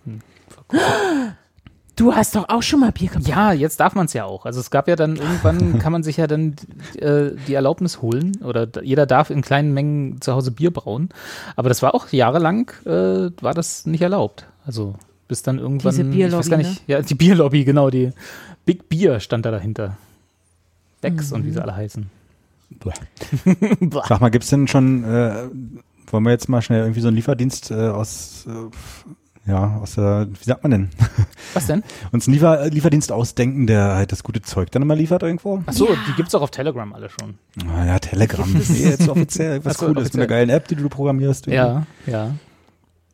Du 1.95 2.13
hast 2.13 2.35
doch 2.35 2.47
auch 2.49 2.61
schon 2.61 2.79
mal 2.81 2.91
Bier 2.91 3.07
gebraut. 3.09 3.27
ja, 3.27 3.53
jetzt 3.53 3.79
darf 3.79 3.95
man 3.95 4.05
es 4.05 4.13
ja 4.13 4.25
auch. 4.25 4.45
Also 4.45 4.59
es 4.59 4.69
gab 4.69 4.87
ja 4.87 4.95
dann 4.95 5.15
irgendwann, 5.15 5.79
kann 5.79 5.91
man 5.91 6.03
sich 6.03 6.17
ja 6.17 6.27
dann 6.27 6.55
äh, 6.99 7.31
die 7.47 7.55
Erlaubnis 7.55 8.03
holen 8.03 8.37
oder 8.43 8.67
jeder 8.83 9.07
darf 9.07 9.31
in 9.31 9.41
kleinen 9.41 9.73
Mengen 9.73 10.21
zu 10.21 10.33
Hause 10.33 10.51
Bier 10.51 10.71
brauen. 10.71 11.09
Aber 11.55 11.69
das 11.69 11.81
war 11.81 11.95
auch 11.95 12.09
jahrelang, 12.09 12.69
äh, 12.85 13.31
war 13.41 13.55
das 13.55 13.87
nicht 13.87 14.01
erlaubt. 14.01 14.45
Also 14.65 14.93
bis 15.27 15.41
dann 15.41 15.57
irgendwann, 15.57 15.91
Diese 15.91 16.03
ich 16.03 16.07
weiß 16.09 16.13
Bierlobby, 16.15 16.49
gar 16.49 16.57
nicht, 16.57 16.83
ja, 16.87 17.01
die 17.01 17.15
Bierlobby, 17.15 17.63
genau, 17.65 17.89
die 17.89 18.11
Big 18.65 18.89
Beer 18.89 19.19
stand 19.19 19.45
da 19.47 19.51
dahinter. 19.51 19.97
Becks 21.01 21.31
und 21.31 21.45
wie 21.45 21.49
Mhm. 21.49 21.53
sie 21.53 21.61
alle 21.63 21.75
heißen. 21.75 22.09
Sag 24.07 24.21
mal, 24.21 24.29
gibt's 24.29 24.49
denn 24.49 24.67
schon, 24.67 25.03
äh, 25.03 25.47
wollen 26.11 26.23
wir 26.23 26.31
jetzt 26.31 26.47
mal 26.49 26.61
schnell 26.61 26.81
irgendwie 26.81 27.01
so 27.01 27.07
einen 27.07 27.15
Lieferdienst 27.15 27.71
äh, 27.71 27.87
aus, 27.87 28.45
äh, 28.47 28.51
ja, 29.47 29.77
aus 29.77 29.95
der, 29.95 30.27
wie 30.29 30.43
sagt 30.43 30.63
man 30.63 30.71
denn, 30.71 30.89
Was 31.53 31.67
denn? 31.67 31.83
uns 32.11 32.27
einen 32.27 32.33
Liefer, 32.33 32.69
Lieferdienst 32.69 33.11
ausdenken, 33.11 33.65
der 33.65 33.95
halt 33.95 34.11
das 34.11 34.23
gute 34.23 34.41
Zeug 34.41 34.71
dann 34.71 34.81
immer 34.81 34.95
liefert 34.95 35.23
irgendwo? 35.23 35.63
Ach 35.65 35.73
so, 35.73 35.87
die 36.07 36.13
gibt's 36.15 36.35
auch 36.35 36.41
auf 36.41 36.51
Telegram 36.51 36.93
alle 36.93 37.09
schon. 37.09 37.35
Ah, 37.67 37.85
ja, 37.85 37.99
Telegram. 37.99 38.51
nee, 38.51 38.89
jetzt 38.89 39.07
offiziell, 39.07 39.59
was 39.65 39.75
Ach 39.75 39.79
so, 39.79 39.85
Cooles, 39.87 40.05
mit 40.05 40.15
einer 40.15 40.27
geilen 40.27 40.49
App, 40.49 40.67
die 40.67 40.75
du 40.75 40.89
programmierst. 40.89 41.47
Ja, 41.47 41.87
ja. 42.05 42.35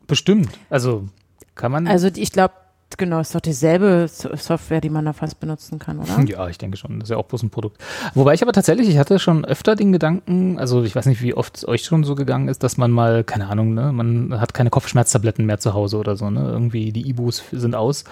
Bestimmt. 0.08 0.50
Also 0.70 1.08
kann 1.56 1.72
man. 1.72 1.88
Also 1.88 2.10
ich 2.14 2.32
glaube, 2.32 2.54
genau, 2.98 3.20
ist 3.20 3.34
doch 3.36 3.42
dieselbe 3.42 4.08
So- 4.08 4.36
Software, 4.36 4.82
die 4.82 4.90
man 4.90 5.06
da 5.06 5.14
fast 5.14 5.40
benutzen 5.40 5.80
kann, 5.80 6.00
oder? 6.00 6.20
Ja, 6.28 6.48
ich 6.48 6.58
denke 6.58 6.78
schon. 6.78 7.00
Das 7.00 7.08
ist 7.08 7.12
ja 7.12 7.18
auch 7.18 7.26
bloß 7.26 7.44
ein 7.44 7.50
Produkt. 7.50 7.82
Wobei 8.14 8.34
ich 8.34 8.42
aber 8.42 8.52
tatsächlich, 8.54 8.90
ich 8.90 8.98
hatte 8.98 9.20
schon 9.20 9.46
öfter 9.46 9.76
den 9.76 9.92
Gedanken, 9.92 10.58
also 10.60 10.84
ich 10.84 10.96
weiß 10.96 11.06
nicht, 11.06 11.22
wie 11.22 11.34
oft 11.34 11.58
es 11.58 11.68
euch 11.68 11.84
schon 11.84 12.04
so 12.04 12.16
gegangen 12.16 12.48
ist, 12.48 12.64
dass 12.64 12.78
man 12.78 12.92
mal, 12.92 13.24
keine 13.24 13.48
Ahnung, 13.48 13.74
ne, 13.74 13.92
man 13.92 14.40
hat 14.40 14.54
keine 14.54 14.70
Kopfschmerztabletten 14.70 15.46
mehr 15.46 15.60
zu 15.60 15.74
Hause 15.74 15.98
oder 15.98 16.16
so, 16.16 16.30
ne? 16.30 16.42
Irgendwie 16.50 16.92
die 16.92 17.08
Ibus 17.10 17.44
sind 17.52 17.76
aus. 17.76 18.04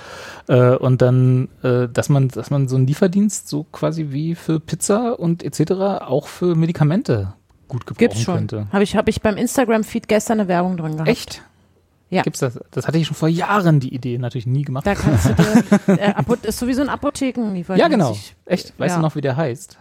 Äh, 0.47 0.75
und 0.75 1.01
dann, 1.01 1.49
äh, 1.63 1.87
dass 1.87 2.09
man, 2.09 2.27
dass 2.29 2.49
man 2.49 2.67
so 2.67 2.75
einen 2.75 2.87
Lieferdienst 2.87 3.47
so 3.47 3.65
quasi 3.71 4.07
wie 4.11 4.35
für 4.35 4.59
Pizza 4.59 5.19
und 5.19 5.43
etc. 5.43 5.71
auch 6.01 6.27
für 6.27 6.55
Medikamente 6.55 7.33
gut 7.67 7.85
gebrauchen 7.85 7.99
Gibt's 8.09 8.21
schon. 8.21 8.35
könnte. 8.35 8.67
Habe 8.73 8.83
ich, 8.83 8.95
hab 8.97 9.07
ich 9.07 9.21
beim 9.21 9.37
Instagram-Feed 9.37 10.07
gestern 10.09 10.39
eine 10.41 10.47
Werbung 10.49 10.75
drin 10.77 10.93
gehabt. 10.93 11.07
Echt? 11.09 11.41
Ja. 12.11 12.23
Gibt's 12.23 12.41
das? 12.41 12.59
Das 12.71 12.87
hatte 12.87 12.97
ich 12.97 13.07
schon 13.07 13.15
vor 13.15 13.29
Jahren 13.29 13.79
die 13.79 13.95
Idee, 13.95 14.17
natürlich 14.17 14.45
nie 14.45 14.63
gemacht. 14.63 14.85
Da 14.85 14.95
kannst 14.95 15.29
du 15.29 15.33
dir, 15.33 15.63
äh, 15.97 16.13
ist 16.47 16.59
sowieso 16.59 16.81
ein 16.81 16.89
Apothekenlieferdienst. 16.89 17.79
ja, 17.81 17.87
genau. 17.87 18.11
Ich, 18.11 18.35
Echt? 18.45 18.73
Weißt 18.77 18.91
ja. 18.91 18.95
du 18.97 19.01
noch, 19.01 19.15
wie 19.15 19.21
der 19.21 19.37
heißt? 19.37 19.77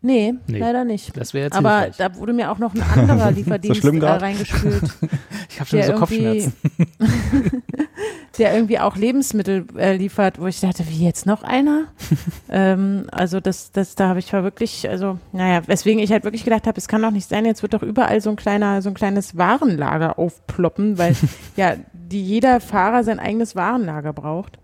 nee, 0.00 0.34
Nee. 0.46 0.58
leider 0.60 0.84
nicht. 0.84 1.16
Das 1.16 1.34
wäre 1.34 1.46
jetzt 1.46 1.56
Aber 1.56 1.80
hilfreich. 1.80 1.96
da 1.96 2.14
wurde 2.14 2.32
mir 2.32 2.52
auch 2.52 2.58
noch 2.58 2.72
ein 2.74 2.82
anderer 2.82 3.30
Lieferdienst 3.32 3.80
schlimm 3.80 4.00
äh, 4.00 4.06
reingespült, 4.06 4.84
Ich 5.50 5.58
habe 5.58 5.68
schon 5.68 5.82
so 5.82 5.92
Kopfschmerzen. 5.94 6.52
Der 8.38 8.54
irgendwie 8.54 8.78
auch 8.78 8.96
Lebensmittel 8.96 9.66
äh, 9.76 9.96
liefert, 9.96 10.40
wo 10.40 10.46
ich 10.46 10.60
dachte, 10.60 10.84
wie 10.88 11.04
jetzt 11.04 11.26
noch 11.26 11.42
einer? 11.42 11.86
ähm, 12.48 13.06
also 13.10 13.40
das, 13.40 13.72
das, 13.72 13.94
da 13.94 14.08
habe 14.08 14.20
ich 14.20 14.32
war 14.32 14.44
wirklich, 14.44 14.88
also 14.88 15.18
naja, 15.32 15.62
weswegen 15.66 16.02
ich 16.02 16.12
halt 16.12 16.24
wirklich 16.24 16.44
gedacht 16.44 16.66
habe, 16.66 16.78
es 16.78 16.88
kann 16.88 17.02
doch 17.02 17.10
nicht 17.10 17.28
sein, 17.28 17.44
jetzt 17.44 17.62
wird 17.62 17.74
doch 17.74 17.82
überall 17.82 18.20
so 18.20 18.30
ein 18.30 18.36
kleiner, 18.36 18.82
so 18.82 18.90
ein 18.90 18.94
kleines 18.94 19.36
Warenlager 19.36 20.18
aufploppen, 20.18 20.98
weil 20.98 21.16
ja 21.56 21.74
die 21.92 22.22
jeder 22.22 22.60
Fahrer 22.60 23.04
sein 23.04 23.18
eigenes 23.18 23.56
Warenlager 23.56 24.12
braucht. 24.12 24.58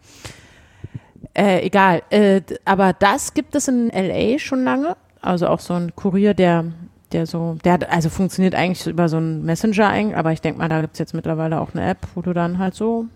Äh, 1.36 1.66
egal, 1.66 2.02
äh, 2.10 2.42
aber 2.64 2.92
das 2.92 3.34
gibt 3.34 3.56
es 3.56 3.66
in 3.66 3.88
LA 3.88 4.38
schon 4.38 4.62
lange. 4.62 4.96
Also 5.20 5.48
auch 5.48 5.60
so 5.60 5.74
ein 5.74 5.96
Kurier, 5.96 6.32
der, 6.34 6.66
der 7.12 7.26
so, 7.26 7.56
der 7.64 7.72
hat, 7.72 7.90
also 7.90 8.08
funktioniert 8.08 8.54
eigentlich 8.54 8.86
über 8.86 9.08
so 9.08 9.16
einen 9.16 9.44
Messenger, 9.44 10.16
aber 10.16 10.32
ich 10.32 10.42
denke 10.42 10.58
mal, 10.58 10.68
da 10.68 10.80
gibt 10.80 10.94
es 10.94 10.98
jetzt 10.98 11.14
mittlerweile 11.14 11.60
auch 11.60 11.74
eine 11.74 11.88
App, 11.88 12.06
wo 12.14 12.22
du 12.22 12.32
dann 12.32 12.58
halt 12.58 12.74
so, 12.74 13.06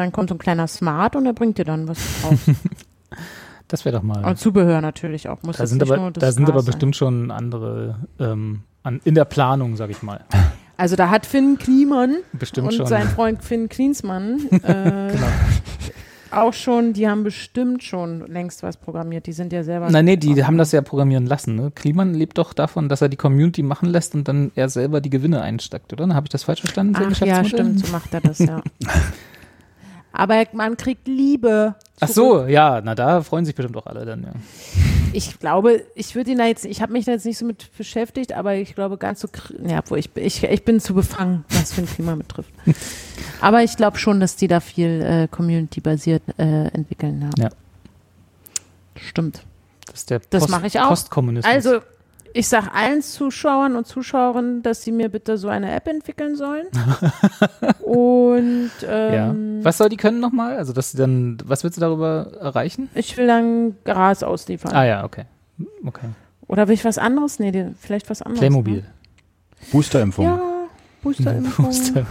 dann 0.00 0.12
kommt 0.12 0.28
so 0.30 0.34
ein 0.34 0.38
kleiner 0.38 0.66
Smart 0.66 1.14
und 1.16 1.24
der 1.24 1.32
bringt 1.32 1.58
dir 1.58 1.64
dann 1.64 1.88
was 1.88 1.98
drauf. 2.22 2.38
Das 3.68 3.84
wäre 3.84 3.96
doch 3.96 4.02
mal. 4.02 4.24
und 4.24 4.36
Zubehör 4.36 4.80
natürlich 4.80 5.28
auch. 5.28 5.44
Muss 5.44 5.56
Da 5.58 5.64
sind, 5.66 5.80
nicht 5.80 5.92
aber, 5.92 6.00
nur 6.00 6.10
das 6.10 6.20
da 6.20 6.32
sind 6.32 6.48
aber 6.48 6.64
bestimmt 6.64 6.96
schon 6.96 7.30
andere 7.30 8.00
ähm, 8.18 8.62
an, 8.82 9.00
in 9.04 9.14
der 9.14 9.24
Planung, 9.24 9.76
sag 9.76 9.90
ich 9.90 10.02
mal. 10.02 10.24
Also 10.76 10.96
da 10.96 11.10
hat 11.10 11.26
Finn 11.26 11.58
Kliman 11.58 12.16
Bestimmt 12.32 12.68
und 12.68 12.74
schon. 12.74 12.86
sein 12.86 13.06
Freund 13.06 13.44
Finn 13.44 13.68
Klinsmann 13.68 14.40
äh, 14.50 15.12
Genau. 15.12 15.26
auch 16.30 16.54
schon, 16.54 16.94
die 16.94 17.06
haben 17.06 17.22
bestimmt 17.22 17.84
schon 17.84 18.26
längst 18.26 18.62
was 18.62 18.78
programmiert. 18.78 19.26
Die 19.26 19.34
sind 19.34 19.52
ja 19.52 19.62
selber. 19.62 19.90
Nein, 19.90 20.06
nee, 20.06 20.16
die 20.16 20.42
haben 20.42 20.56
das 20.56 20.72
ja 20.72 20.80
programmieren 20.80 21.26
lassen. 21.26 21.54
Ne? 21.54 21.70
Kliman 21.70 22.14
lebt 22.14 22.38
doch 22.38 22.54
davon, 22.54 22.88
dass 22.88 23.02
er 23.02 23.10
die 23.10 23.18
Community 23.18 23.62
machen 23.62 23.90
lässt 23.90 24.14
und 24.14 24.26
dann 24.26 24.52
er 24.54 24.70
selber 24.70 25.02
die 25.02 25.10
Gewinne 25.10 25.42
einsteckt, 25.42 25.92
oder? 25.92 26.08
Habe 26.14 26.24
ich 26.24 26.30
das 26.30 26.44
falsch 26.44 26.60
verstanden? 26.60 26.96
Ach 26.96 27.20
ja, 27.20 27.44
stimmt, 27.44 27.84
so 27.84 27.92
macht 27.92 28.14
er 28.14 28.22
das, 28.22 28.38
ja. 28.38 28.62
Aber 30.20 30.44
man 30.52 30.76
kriegt 30.76 31.08
Liebe. 31.08 31.76
Ach 31.98 32.08
zurück. 32.10 32.42
so, 32.42 32.46
ja, 32.46 32.82
na 32.84 32.94
da 32.94 33.22
freuen 33.22 33.46
sich 33.46 33.54
bestimmt 33.54 33.74
auch 33.78 33.86
alle 33.86 34.04
dann, 34.04 34.22
ja. 34.22 34.32
Ich 35.14 35.38
glaube, 35.38 35.82
ich 35.94 36.14
würde 36.14 36.32
ihn 36.32 36.36
da 36.36 36.44
jetzt, 36.44 36.66
ich 36.66 36.82
habe 36.82 36.92
mich 36.92 37.06
da 37.06 37.12
jetzt 37.12 37.24
nicht 37.24 37.38
so 37.38 37.46
mit 37.46 37.74
beschäftigt, 37.78 38.34
aber 38.34 38.54
ich 38.54 38.74
glaube 38.74 38.98
ganz 38.98 39.20
so, 39.20 39.28
ja, 39.66 39.80
wo 39.86 39.96
ich, 39.96 40.14
ich, 40.16 40.44
ich 40.44 40.64
bin 40.66 40.78
zu 40.78 40.92
befangen, 40.92 41.46
was 41.48 41.72
für 41.72 41.80
ein 41.80 41.86
Klima 41.86 42.16
betrifft. 42.16 42.52
aber 43.40 43.62
ich 43.62 43.78
glaube 43.78 43.96
schon, 43.96 44.20
dass 44.20 44.36
die 44.36 44.46
da 44.46 44.60
viel 44.60 45.00
äh, 45.00 45.26
Community-basiert 45.26 46.22
äh, 46.38 46.66
entwickeln. 46.68 47.30
Ja. 47.38 47.44
Ja. 47.44 47.50
Stimmt. 48.96 49.42
Das 49.86 50.00
ist 50.00 50.10
der 50.10 50.20
Das 50.28 50.48
mache 50.48 50.66
ich 50.66 50.78
auch. 50.78 50.88
Postkommunismus. 50.88 51.50
Also, 51.50 51.80
ich 52.32 52.48
sage 52.48 52.72
allen 52.72 53.02
Zuschauern 53.02 53.76
und 53.76 53.86
Zuschauerinnen, 53.86 54.62
dass 54.62 54.82
sie 54.82 54.92
mir 54.92 55.08
bitte 55.08 55.36
so 55.38 55.48
eine 55.48 55.72
App 55.72 55.88
entwickeln 55.88 56.36
sollen. 56.36 56.66
und 57.80 58.70
ja. 58.82 59.30
ähm, 59.30 59.60
Was 59.62 59.78
soll 59.78 59.88
die 59.88 59.96
können 59.96 60.20
nochmal? 60.20 60.56
Also, 60.56 60.72
dass 60.72 60.92
sie 60.92 60.98
dann, 60.98 61.38
was 61.44 61.64
willst 61.64 61.76
du 61.76 61.80
darüber 61.80 62.32
erreichen? 62.40 62.88
ich 62.94 63.16
will 63.16 63.26
dann 63.26 63.76
Gras 63.84 64.22
ausliefern. 64.22 64.72
Ah 64.72 64.84
ja, 64.84 65.04
okay. 65.04 65.24
Okay. 65.84 66.08
Oder 66.46 66.68
will 66.68 66.74
ich 66.74 66.84
was 66.84 66.98
anderes? 66.98 67.38
Nee, 67.38 67.72
vielleicht 67.78 68.10
was 68.10 68.22
anderes. 68.22 68.40
Playmobil. 68.40 68.78
Ne? 68.78 68.84
Boosterimpfung. 69.72 70.24
Ja, 70.24 70.40
Boosterimpfung. 71.02 71.64
Booster. 71.66 72.06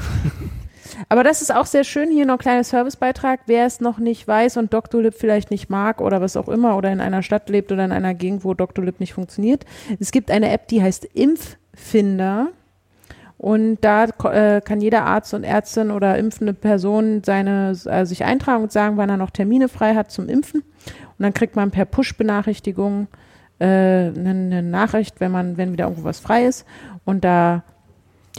Aber 1.08 1.24
das 1.24 1.42
ist 1.42 1.54
auch 1.54 1.66
sehr 1.66 1.84
schön. 1.84 2.12
Hier 2.12 2.26
noch 2.26 2.36
ein 2.36 2.40
kleiner 2.40 2.64
Servicebeitrag. 2.64 3.42
Wer 3.46 3.66
es 3.66 3.80
noch 3.80 4.00
nicht 4.00 4.28
weiß 4.28 4.58
und 4.58 4.74
Dr. 4.74 5.02
Lip 5.02 5.16
vielleicht 5.18 5.52
nicht 5.52 5.70
mag 5.70 6.02
oder 6.02 6.20
was 6.22 6.36
auch 6.36 6.50
immer 6.50 6.76
oder 6.76 6.92
in 6.92 7.00
einer 7.00 7.24
Stadt 7.24 7.50
lebt 7.50 7.72
oder 7.72 7.86
in 7.86 7.92
einer 7.92 8.14
Gegend, 8.14 8.44
wo 8.44 8.54
Dr. 8.54 8.84
Lip 8.84 9.00
nicht 9.00 9.14
funktioniert. 9.14 9.66
Es 10.00 10.12
gibt 10.12 10.30
eine 10.32 10.52
App, 10.52 10.68
die 10.68 10.84
heißt 10.84 11.06
Impffinder. 11.06 12.50
Und 13.38 13.78
da 13.82 14.04
äh, 14.04 14.60
kann 14.60 14.82
jeder 14.82 15.06
Arzt 15.06 15.34
und 15.34 15.46
Ärztin 15.46 15.92
oder 15.92 16.18
impfende 16.18 16.54
Person 16.54 17.22
seine, 17.24 17.74
äh, 17.86 18.06
sich 18.06 18.26
eintragen 18.26 18.64
und 18.64 18.72
sagen, 18.74 18.98
wann 18.98 19.10
er 19.10 19.16
noch 19.16 19.30
Termine 19.30 19.70
frei 19.70 19.96
hat 19.96 20.12
zum 20.12 20.28
Impfen. 20.28 20.62
Und 20.62 21.24
dann 21.24 21.34
kriegt 21.34 21.56
man 21.56 21.72
per 21.72 21.86
Push-Benachrichtigung 21.86 23.08
äh, 23.60 23.66
eine, 23.66 24.30
eine 24.30 24.62
Nachricht, 24.62 25.22
wenn 25.22 25.32
man, 25.32 25.56
wenn 25.56 25.72
wieder 25.72 25.86
irgendwo 25.86 26.04
was 26.04 26.20
frei 26.20 26.46
ist. 26.46 26.66
Und 27.06 27.24
da 27.24 27.64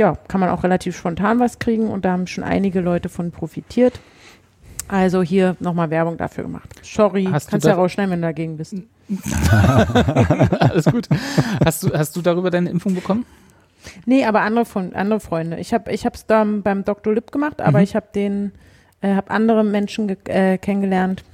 ja, 0.01 0.17
kann 0.29 0.41
man 0.41 0.49
auch 0.49 0.65
relativ 0.65 0.97
spontan 0.97 1.39
was 1.39 1.59
kriegen 1.59 1.89
und 1.89 2.05
da 2.05 2.13
haben 2.13 2.27
schon 2.27 2.43
einige 2.43 2.81
Leute 2.81 3.09
von 3.09 3.31
profitiert. 3.31 4.01
Also 4.89 5.23
hier 5.23 5.55
nochmal 5.61 5.91
Werbung 5.91 6.17
dafür 6.17 6.43
gemacht. 6.45 6.69
Sorry, 6.83 7.29
Hast 7.31 7.47
du 7.47 7.51
kannst 7.53 7.67
ja 7.67 7.75
da- 7.75 7.79
rausschneiden, 7.79 8.11
wenn 8.11 8.23
du 8.23 8.27
dagegen 8.27 8.57
bist. 8.57 8.75
Alles 10.59 10.85
gut. 10.87 11.09
Hast 11.65 11.83
du, 11.83 11.93
hast 11.93 12.17
du 12.17 12.23
darüber 12.23 12.51
deine 12.51 12.71
Impfung 12.71 12.95
bekommen? 12.95 13.25
Nee, 14.05 14.25
aber 14.25 14.41
andere, 14.43 14.65
von, 14.65 14.95
andere 14.95 15.21
Freunde. 15.21 15.59
Ich 15.59 15.73
habe 15.73 15.93
ich 15.93 16.05
es 16.05 16.27
da 16.27 16.45
beim 16.45 16.85
Dr. 16.85 17.15
Lipp 17.15 17.31
gemacht, 17.33 17.61
aber 17.61 17.79
Mhm. 17.79 17.85
ich 17.85 17.95
habe 17.97 18.07
den, 18.15 18.53
äh, 19.01 19.15
habe 19.15 19.31
andere 19.31 19.65
Menschen 19.65 20.17
äh, 20.27 20.59
kennengelernt, 20.59 21.25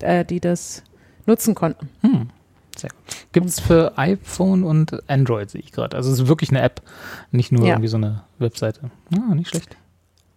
äh, 0.00 0.24
die 0.24 0.40
das 0.40 0.82
nutzen 1.26 1.54
konnten. 1.54 1.88
Hm. 2.00 2.30
Sehr 2.76 2.90
gut. 2.90 3.16
Gibt 3.32 3.46
es 3.46 3.60
für 3.60 3.96
iPhone 3.98 4.64
und 4.64 5.08
Android, 5.08 5.50
sehe 5.50 5.60
ich 5.60 5.72
gerade. 5.72 5.96
Also 5.96 6.10
es 6.12 6.18
ist 6.20 6.28
wirklich 6.28 6.50
eine 6.50 6.60
App, 6.62 6.82
nicht 7.30 7.52
nur 7.52 7.64
Ja. 7.66 7.74
irgendwie 7.74 7.88
so 7.88 7.96
eine 7.96 8.22
Webseite. 8.38 8.90
Ah, 9.16 9.34
nicht 9.34 9.48
schlecht. 9.50 9.76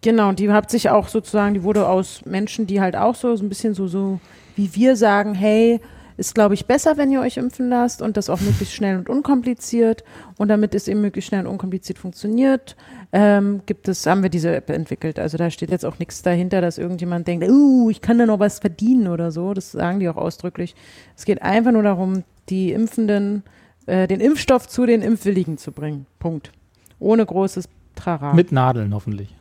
Genau, 0.00 0.30
die 0.32 0.50
hat 0.52 0.70
sich 0.70 0.90
auch 0.90 1.08
sozusagen, 1.08 1.54
die 1.54 1.62
wurde 1.64 1.88
aus 1.88 2.24
Menschen, 2.24 2.66
die 2.68 2.80
halt 2.80 2.94
auch 2.94 3.16
so, 3.16 3.34
so 3.34 3.44
ein 3.44 3.48
bisschen 3.48 3.74
so, 3.74 3.88
so 3.88 4.20
wie 4.54 4.72
wir 4.76 4.96
sagen, 4.96 5.34
hey, 5.34 5.80
ist 6.18 6.34
glaube 6.34 6.54
ich 6.54 6.66
besser, 6.66 6.96
wenn 6.96 7.10
ihr 7.10 7.20
euch 7.20 7.36
impfen 7.36 7.68
lasst 7.68 8.02
und 8.02 8.16
das 8.16 8.28
auch 8.28 8.40
möglichst 8.40 8.74
schnell 8.74 8.98
und 8.98 9.08
unkompliziert. 9.08 10.04
Und 10.36 10.48
damit 10.48 10.74
es 10.74 10.88
eben 10.88 11.00
möglichst 11.00 11.28
schnell 11.28 11.46
und 11.46 11.52
unkompliziert 11.52 11.98
funktioniert, 11.98 12.76
ähm, 13.12 13.62
gibt 13.66 13.88
es, 13.88 14.04
haben 14.04 14.22
wir 14.22 14.28
diese 14.28 14.54
App 14.54 14.68
entwickelt. 14.68 15.18
Also 15.18 15.38
da 15.38 15.50
steht 15.50 15.70
jetzt 15.70 15.86
auch 15.86 15.98
nichts 15.98 16.20
dahinter, 16.22 16.60
dass 16.60 16.76
irgendjemand 16.76 17.26
denkt, 17.28 17.48
uh, 17.48 17.88
ich 17.88 18.00
kann 18.00 18.18
da 18.18 18.26
noch 18.26 18.40
was 18.40 18.58
verdienen 18.58 19.06
oder 19.06 19.30
so. 19.30 19.54
Das 19.54 19.72
sagen 19.72 20.00
die 20.00 20.08
auch 20.08 20.16
ausdrücklich. 20.16 20.74
Es 21.16 21.24
geht 21.24 21.40
einfach 21.40 21.72
nur 21.72 21.84
darum, 21.84 22.24
die 22.48 22.72
Impfenden, 22.72 23.44
äh, 23.86 24.08
den 24.08 24.20
Impfstoff 24.20 24.68
zu 24.68 24.86
den 24.86 25.02
Impfwilligen 25.02 25.56
zu 25.56 25.72
bringen. 25.72 26.06
Punkt. 26.18 26.50
Ohne 26.98 27.24
großes 27.24 27.68
Trara. 27.94 28.34
Mit 28.34 28.50
Nadeln 28.50 28.92
hoffentlich. 28.92 29.34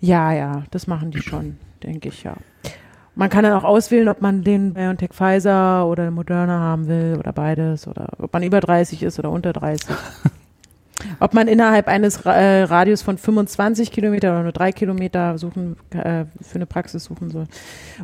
Ja, 0.00 0.32
ja, 0.32 0.64
das 0.70 0.86
machen 0.86 1.10
die 1.10 1.22
schon, 1.22 1.56
denke 1.82 2.08
ich, 2.08 2.22
ja. 2.22 2.36
Man 3.16 3.30
kann 3.30 3.44
dann 3.44 3.54
auch 3.54 3.64
auswählen, 3.64 4.08
ob 4.08 4.20
man 4.20 4.44
den 4.44 4.74
BioNTech 4.74 5.10
Pfizer 5.12 5.86
oder 5.86 6.10
Moderna 6.10 6.60
haben 6.60 6.86
will 6.86 7.16
oder 7.18 7.32
beides 7.32 7.88
oder 7.88 8.08
ob 8.18 8.30
man 8.30 8.42
über 8.42 8.60
30 8.60 9.02
ist 9.02 9.18
oder 9.18 9.30
unter 9.30 9.54
30. 9.54 9.88
ob 11.20 11.32
man 11.32 11.48
innerhalb 11.48 11.88
eines 11.88 12.20
äh, 12.26 12.62
Radius 12.64 13.00
von 13.00 13.16
25 13.16 13.90
Kilometer 13.90 14.32
oder 14.32 14.42
nur 14.42 14.52
drei 14.52 14.70
Kilometer 14.70 15.38
suchen, 15.38 15.76
äh, 15.90 16.26
für 16.42 16.56
eine 16.56 16.66
Praxis 16.66 17.04
suchen 17.04 17.30
soll 17.30 17.46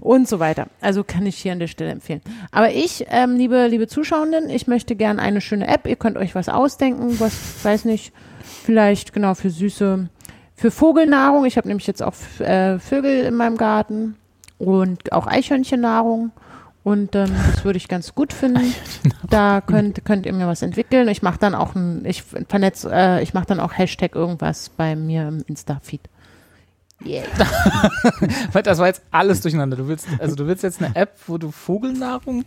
und 0.00 0.28
so 0.28 0.38
weiter. 0.38 0.68
Also 0.80 1.04
kann 1.04 1.26
ich 1.26 1.36
hier 1.36 1.52
an 1.52 1.58
der 1.58 1.66
Stelle 1.66 1.90
empfehlen. 1.90 2.22
Aber 2.50 2.70
ich, 2.72 3.04
ähm, 3.10 3.36
liebe, 3.36 3.66
liebe 3.66 3.88
Zuschauenden, 3.88 4.48
ich 4.48 4.66
möchte 4.66 4.96
gern 4.96 5.20
eine 5.20 5.42
schöne 5.42 5.68
App. 5.68 5.86
Ihr 5.86 5.96
könnt 5.96 6.16
euch 6.16 6.34
was 6.34 6.48
ausdenken, 6.48 7.20
was, 7.20 7.62
weiß 7.62 7.84
nicht, 7.84 8.14
vielleicht 8.64 9.12
genau 9.12 9.34
für 9.34 9.50
süße 9.50 10.08
für 10.54 10.70
Vogelnahrung. 10.70 11.44
Ich 11.44 11.58
habe 11.58 11.68
nämlich 11.68 11.86
jetzt 11.86 12.02
auch 12.02 12.14
äh, 12.38 12.78
Vögel 12.78 13.24
in 13.24 13.34
meinem 13.34 13.58
Garten 13.58 14.16
und 14.62 15.12
auch 15.12 15.26
Eichhörnchennahrung. 15.26 16.30
Und 16.84 17.14
ähm, 17.14 17.30
das 17.54 17.64
würde 17.64 17.76
ich 17.76 17.86
ganz 17.86 18.14
gut 18.14 18.32
finden. 18.32 18.74
Da 19.30 19.60
könnt, 19.60 20.04
könnt 20.04 20.26
ihr 20.26 20.32
mir 20.32 20.48
was 20.48 20.62
entwickeln. 20.62 21.06
Ich 21.08 21.22
mache 21.22 21.38
dann 21.38 21.54
auch 21.54 21.74
ein, 21.76 22.04
ich 22.04 22.22
vernetz, 22.22 22.84
äh, 22.84 23.22
ich 23.22 23.34
mache 23.34 23.46
dann 23.46 23.60
auch 23.60 23.76
Hashtag 23.78 24.16
irgendwas 24.16 24.68
bei 24.68 24.96
mir 24.96 25.28
im 25.28 25.44
Insta-Feed. 25.46 26.00
Yeah. 27.04 27.24
Das 28.62 28.78
war 28.78 28.86
jetzt 28.86 29.02
alles 29.10 29.40
durcheinander. 29.40 29.76
Du 29.76 29.88
willst, 29.88 30.06
also 30.18 30.34
du 30.36 30.46
willst 30.46 30.62
jetzt 30.62 30.82
eine 30.82 30.94
App, 30.94 31.16
wo 31.26 31.38
du 31.38 31.50
Vogelnahrung 31.50 32.44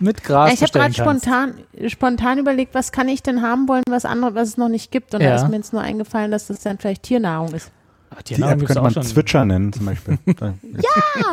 mit 0.00 0.22
Gras 0.24 0.52
ich 0.52 0.60
habe 0.62 0.72
gerade 0.72 0.92
spontan, 0.92 1.54
spontan 1.86 2.38
überlegt, 2.38 2.74
was 2.74 2.92
kann 2.92 3.08
ich 3.08 3.22
denn 3.22 3.40
haben 3.42 3.68
wollen, 3.68 3.82
was 3.88 4.04
andere, 4.04 4.34
was 4.34 4.48
es 4.48 4.56
noch 4.58 4.68
nicht 4.68 4.90
gibt. 4.90 5.14
Und 5.14 5.22
Ja. 5.22 5.30
da 5.30 5.36
ist 5.36 5.48
mir 5.48 5.56
jetzt 5.56 5.72
nur 5.72 5.82
eingefallen, 5.82 6.30
dass 6.30 6.48
das 6.48 6.60
dann 6.60 6.78
vielleicht 6.78 7.02
Tiernahrung 7.04 7.52
ist. 7.54 7.70
Aber 8.16 8.22
Die 8.22 8.34
Tiernahrung 8.34 8.60
App 8.60 8.66
könnte 8.66 8.80
auch 8.80 8.84
man 8.84 8.94
schon. 8.94 9.02
Zwitscher 9.02 9.44
nennen 9.44 9.72
zum 9.74 9.84
Beispiel. 9.84 10.18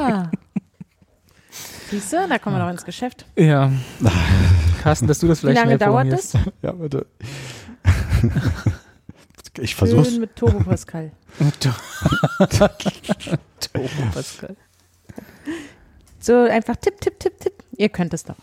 Ah! 0.01 0.29
Siehst 1.89 2.11
du, 2.11 2.27
da 2.27 2.39
kommen 2.39 2.57
wir 2.57 2.63
doch 2.63 2.71
ins 2.71 2.83
Geschäft. 2.83 3.25
Ja. 3.37 3.71
Carsten, 4.83 5.07
dass 5.07 5.19
du 5.19 5.27
das 5.27 5.37
Wie 5.37 5.47
vielleicht 5.47 5.59
lange 5.65 5.77
schnell 5.77 5.87
dauert 5.87 6.11
das? 6.11 6.33
ja, 6.61 6.71
bitte. 6.73 7.05
Ich 9.59 9.75
versuch's. 9.75 10.09
Schön 10.09 10.21
mit 10.21 10.35
Turbo 10.35 10.61
Pascal. 10.61 11.11
Turbo 13.59 13.87
Pascal. 14.11 14.55
So 16.19 16.35
einfach 16.35 16.75
tipp, 16.77 16.99
tipp, 16.99 17.19
tipp, 17.19 17.39
tipp. 17.39 17.53
Ihr 17.77 17.89
könnt 17.89 18.15
es 18.15 18.23
doch. 18.23 18.37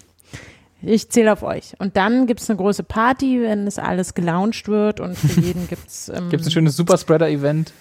Ich 0.83 1.11
zähle 1.11 1.33
auf 1.33 1.43
euch. 1.43 1.75
Und 1.81 1.97
dann 1.97 2.29
gibt 2.29 2.39
es 2.41 2.49
eine 2.49 2.59
große 2.59 2.85
Party, 2.85 3.43
wenn 3.43 3.67
es 3.67 3.81
alles 3.81 4.15
gelauncht 4.15 4.69
wird 4.69 5.01
und 5.01 5.19
für 5.19 5.41
jeden 5.41 5.67
gibt 5.67 5.89
es. 5.89 6.09
Ähm, 6.11 6.31
Gibt 6.31 6.43
es 6.43 6.47
ein 6.47 6.53
schönes 6.53 6.77
Superspreader-Event? 6.77 7.73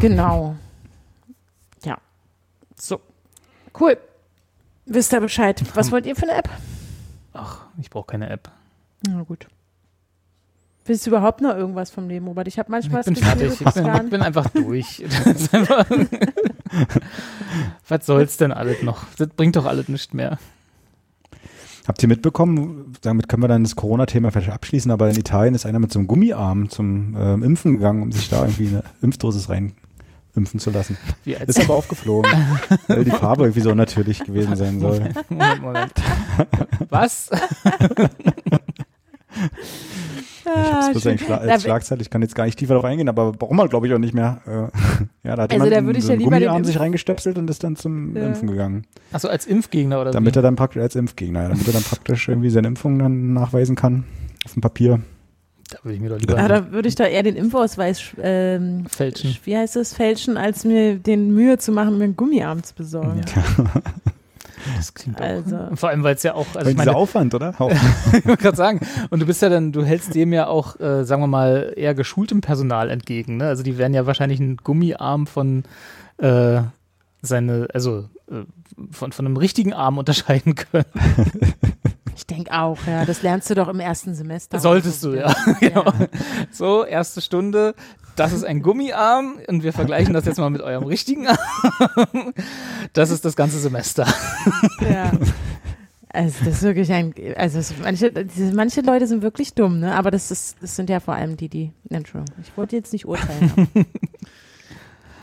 Genau. 0.00 0.56
Ja. 1.84 1.98
So. 2.76 3.00
Cool. 3.78 3.96
Wisst 4.86 5.12
ihr 5.12 5.20
Bescheid. 5.20 5.62
Was 5.74 5.92
wollt 5.92 6.06
ihr 6.06 6.16
für 6.16 6.24
eine 6.24 6.34
App? 6.34 6.48
Ach, 7.32 7.66
ich 7.80 7.90
brauche 7.90 8.06
keine 8.06 8.28
App. 8.28 8.50
Na 9.06 9.22
gut. 9.22 9.46
Willst 10.84 11.06
du 11.06 11.10
überhaupt 11.10 11.40
noch 11.40 11.54
irgendwas 11.54 11.90
vom 11.90 12.08
Leben, 12.08 12.26
Robert? 12.26 12.48
Ich 12.48 12.58
habe 12.58 12.70
manchmal 12.70 13.02
Ich 13.02 13.06
bin 13.06 13.16
fertig. 13.16 13.60
Ich 13.60 13.74
bin, 13.74 13.86
ich 13.86 14.10
bin 14.10 14.22
einfach 14.22 14.48
durch. 14.50 15.04
Einfach 15.52 15.86
Was 17.88 18.06
soll's 18.06 18.36
denn 18.38 18.52
alles 18.52 18.82
noch? 18.82 19.04
Das 19.16 19.28
bringt 19.28 19.56
doch 19.56 19.66
alles 19.66 19.88
nicht 19.88 20.14
mehr. 20.14 20.38
Habt 21.90 22.04
ihr 22.04 22.08
mitbekommen, 22.08 22.94
damit 23.00 23.28
können 23.28 23.42
wir 23.42 23.48
dann 23.48 23.64
das 23.64 23.74
Corona-Thema 23.74 24.30
vielleicht 24.30 24.50
abschließen, 24.50 24.92
aber 24.92 25.10
in 25.10 25.16
Italien 25.16 25.56
ist 25.56 25.66
einer 25.66 25.80
mit 25.80 25.92
so 25.92 25.98
einem 25.98 26.06
Gummiarm 26.06 26.70
zum 26.70 27.16
ähm, 27.18 27.42
Impfen 27.42 27.72
gegangen, 27.72 28.04
um 28.04 28.12
sich 28.12 28.28
da 28.28 28.42
irgendwie 28.42 28.68
eine 28.68 28.84
Impfdosis 29.02 29.48
rein 29.48 29.72
impfen 30.36 30.60
zu 30.60 30.70
lassen. 30.70 30.96
Ist 31.24 31.58
aber 31.58 31.74
aufgeflogen, 31.74 32.30
weil 32.86 33.02
die 33.02 33.10
Farbe 33.10 33.42
irgendwie 33.42 33.62
so 33.62 33.74
natürlich 33.74 34.22
gewesen 34.22 34.54
sein 34.54 34.78
soll. 34.78 35.00
Moment, 35.30 35.62
Moment. 35.62 35.92
Was? 36.90 37.28
Ah, 40.44 40.88
Das 40.88 40.96
ist 40.96 41.02
schön. 41.02 41.10
eigentlich 41.12 41.26
Schla 41.26 41.36
Da 41.36 41.52
als 41.52 41.62
wi- 41.62 41.66
Schlagzeile, 41.68 42.02
ich 42.02 42.10
kann 42.10 42.22
jetzt 42.22 42.34
gar 42.34 42.44
nicht 42.44 42.58
tiefer 42.58 42.74
darauf 42.74 42.84
eingehen, 42.86 43.08
aber 43.08 43.34
warum 43.40 43.56
man 43.56 43.68
glaube 43.68 43.86
ich 43.86 43.92
auch 43.94 43.98
nicht 43.98 44.14
mehr. 44.14 44.40
Äh, 44.46 44.50
ja, 45.28 45.36
da 45.36 45.42
hat 45.42 45.52
Also 45.52 45.64
jemand 45.64 45.72
da 45.72 45.84
würde 45.86 45.98
ich 45.98 46.04
so 46.04 46.10
ja 46.10 46.14
einen 46.14 46.20
lieber 46.24 46.36
den 46.36 46.46
Gummiarm 46.48 46.64
sich 46.64 46.80
reingestöpselt 46.80 47.38
und 47.38 47.48
ist 47.50 47.62
dann 47.62 47.76
zum 47.76 48.16
Ja. 48.16 48.26
Impfen 48.26 48.48
gegangen. 48.48 48.86
Achso, 49.12 49.28
als 49.28 49.46
Impfgegner 49.46 50.00
oder 50.00 50.10
Damit 50.12 50.34
wie? 50.34 50.38
er 50.38 50.42
dann 50.42 50.56
praktisch 50.56 50.82
als 50.82 50.94
Impfgegner, 50.96 51.42
ja, 51.42 51.48
damit 51.50 51.66
er 51.66 51.72
dann 51.74 51.82
praktisch 51.82 52.28
irgendwie 52.28 52.50
seine 52.50 52.68
Impfung 52.68 52.98
dann 52.98 53.32
nachweisen 53.34 53.76
kann 53.76 54.04
auf 54.44 54.52
dem 54.54 54.62
Papier. 54.62 55.00
Da 55.70 55.78
würde 55.84 55.94
ich 55.94 56.00
mir 56.00 56.08
doch 56.08 56.18
lieber 56.18 56.36
Ah, 56.36 56.48
da 56.48 56.72
würde 56.72 56.88
ich 56.88 56.96
da 56.96 57.04
eher 57.04 57.22
den 57.22 57.36
Impfausweis 57.36 58.02
ähm, 58.20 58.86
fälschen. 58.88 59.36
wie 59.44 59.56
heißt 59.56 59.76
das, 59.76 59.94
fälschen, 59.94 60.36
als 60.36 60.64
mir 60.64 60.96
den 60.96 61.32
Mühe 61.32 61.58
zu 61.58 61.70
machen, 61.70 61.96
mir 61.98 62.04
einen 62.04 62.16
Gummiarm 62.16 62.62
zu 62.64 62.74
besorgen. 62.74 63.20
Das 64.76 64.94
klingt 64.94 65.20
auch. 65.20 65.24
Also. 65.24 65.58
Vor 65.74 65.88
allem, 65.88 66.02
weil 66.02 66.14
es 66.14 66.22
ja 66.22 66.34
auch, 66.34 66.46
also 66.54 66.70
ich 66.70 66.76
meine, 66.76 66.94
Aufwand, 66.94 67.34
oder? 67.34 67.54
Auch. 67.58 67.70
ich 68.12 68.26
wollte 68.26 68.42
gerade 68.42 68.56
sagen, 68.56 68.80
und 69.10 69.20
du 69.20 69.26
bist 69.26 69.42
ja 69.42 69.48
dann, 69.48 69.72
du 69.72 69.84
hältst 69.84 70.14
dem 70.14 70.32
ja 70.32 70.46
auch, 70.46 70.78
äh, 70.80 71.04
sagen 71.04 71.22
wir 71.22 71.26
mal, 71.26 71.72
eher 71.76 71.94
geschultem 71.94 72.40
Personal 72.40 72.90
entgegen. 72.90 73.36
Ne? 73.38 73.46
Also 73.46 73.62
die 73.62 73.78
werden 73.78 73.94
ja 73.94 74.06
wahrscheinlich 74.06 74.40
einen 74.40 74.56
Gummiarm 74.58 75.26
von 75.26 75.64
äh, 76.18 76.62
seine, 77.22 77.68
also 77.72 78.08
äh, 78.30 78.44
von, 78.90 79.12
von 79.12 79.26
einem 79.26 79.36
richtigen 79.36 79.72
Arm 79.72 79.98
unterscheiden 79.98 80.54
können. 80.54 80.86
Ich 82.16 82.26
denke 82.26 82.52
auch, 82.52 82.76
ja. 82.86 83.06
Das 83.06 83.22
lernst 83.22 83.48
du 83.48 83.54
doch 83.54 83.68
im 83.68 83.80
ersten 83.80 84.14
Semester. 84.14 84.60
Solltest 84.60 85.02
du, 85.02 85.14
ja. 85.14 85.34
ja. 85.62 85.84
So, 86.50 86.84
erste 86.84 87.22
Stunde, 87.22 87.74
das 88.20 88.32
ist 88.32 88.44
ein 88.44 88.62
Gummiarm 88.62 89.38
und 89.48 89.62
wir 89.62 89.72
vergleichen 89.72 90.12
das 90.14 90.24
jetzt 90.26 90.38
mal 90.38 90.50
mit 90.50 90.60
eurem 90.62 90.84
richtigen 90.84 91.26
Arm. 91.26 92.34
Das 92.92 93.10
ist 93.10 93.24
das 93.24 93.34
ganze 93.34 93.58
Semester. 93.58 94.06
ja. 94.80 95.10
Also 96.12 96.44
das 96.44 96.54
ist 96.56 96.62
wirklich 96.62 96.92
ein, 96.92 97.14
also 97.36 97.60
manche, 97.82 98.12
manche 98.52 98.80
Leute 98.80 99.06
sind 99.06 99.22
wirklich 99.22 99.54
dumm, 99.54 99.78
ne? 99.78 99.94
Aber 99.94 100.10
das 100.10 100.32
ist, 100.32 100.56
das 100.60 100.74
sind 100.74 100.90
ja 100.90 100.98
vor 100.98 101.14
allem 101.14 101.36
die, 101.36 101.48
die, 101.48 101.70
Entschuldigung, 101.88 102.34
ich 102.42 102.56
wollte 102.56 102.74
jetzt 102.74 102.92
nicht 102.92 103.06
urteilen. 103.06 103.52
Aber, 103.54 103.84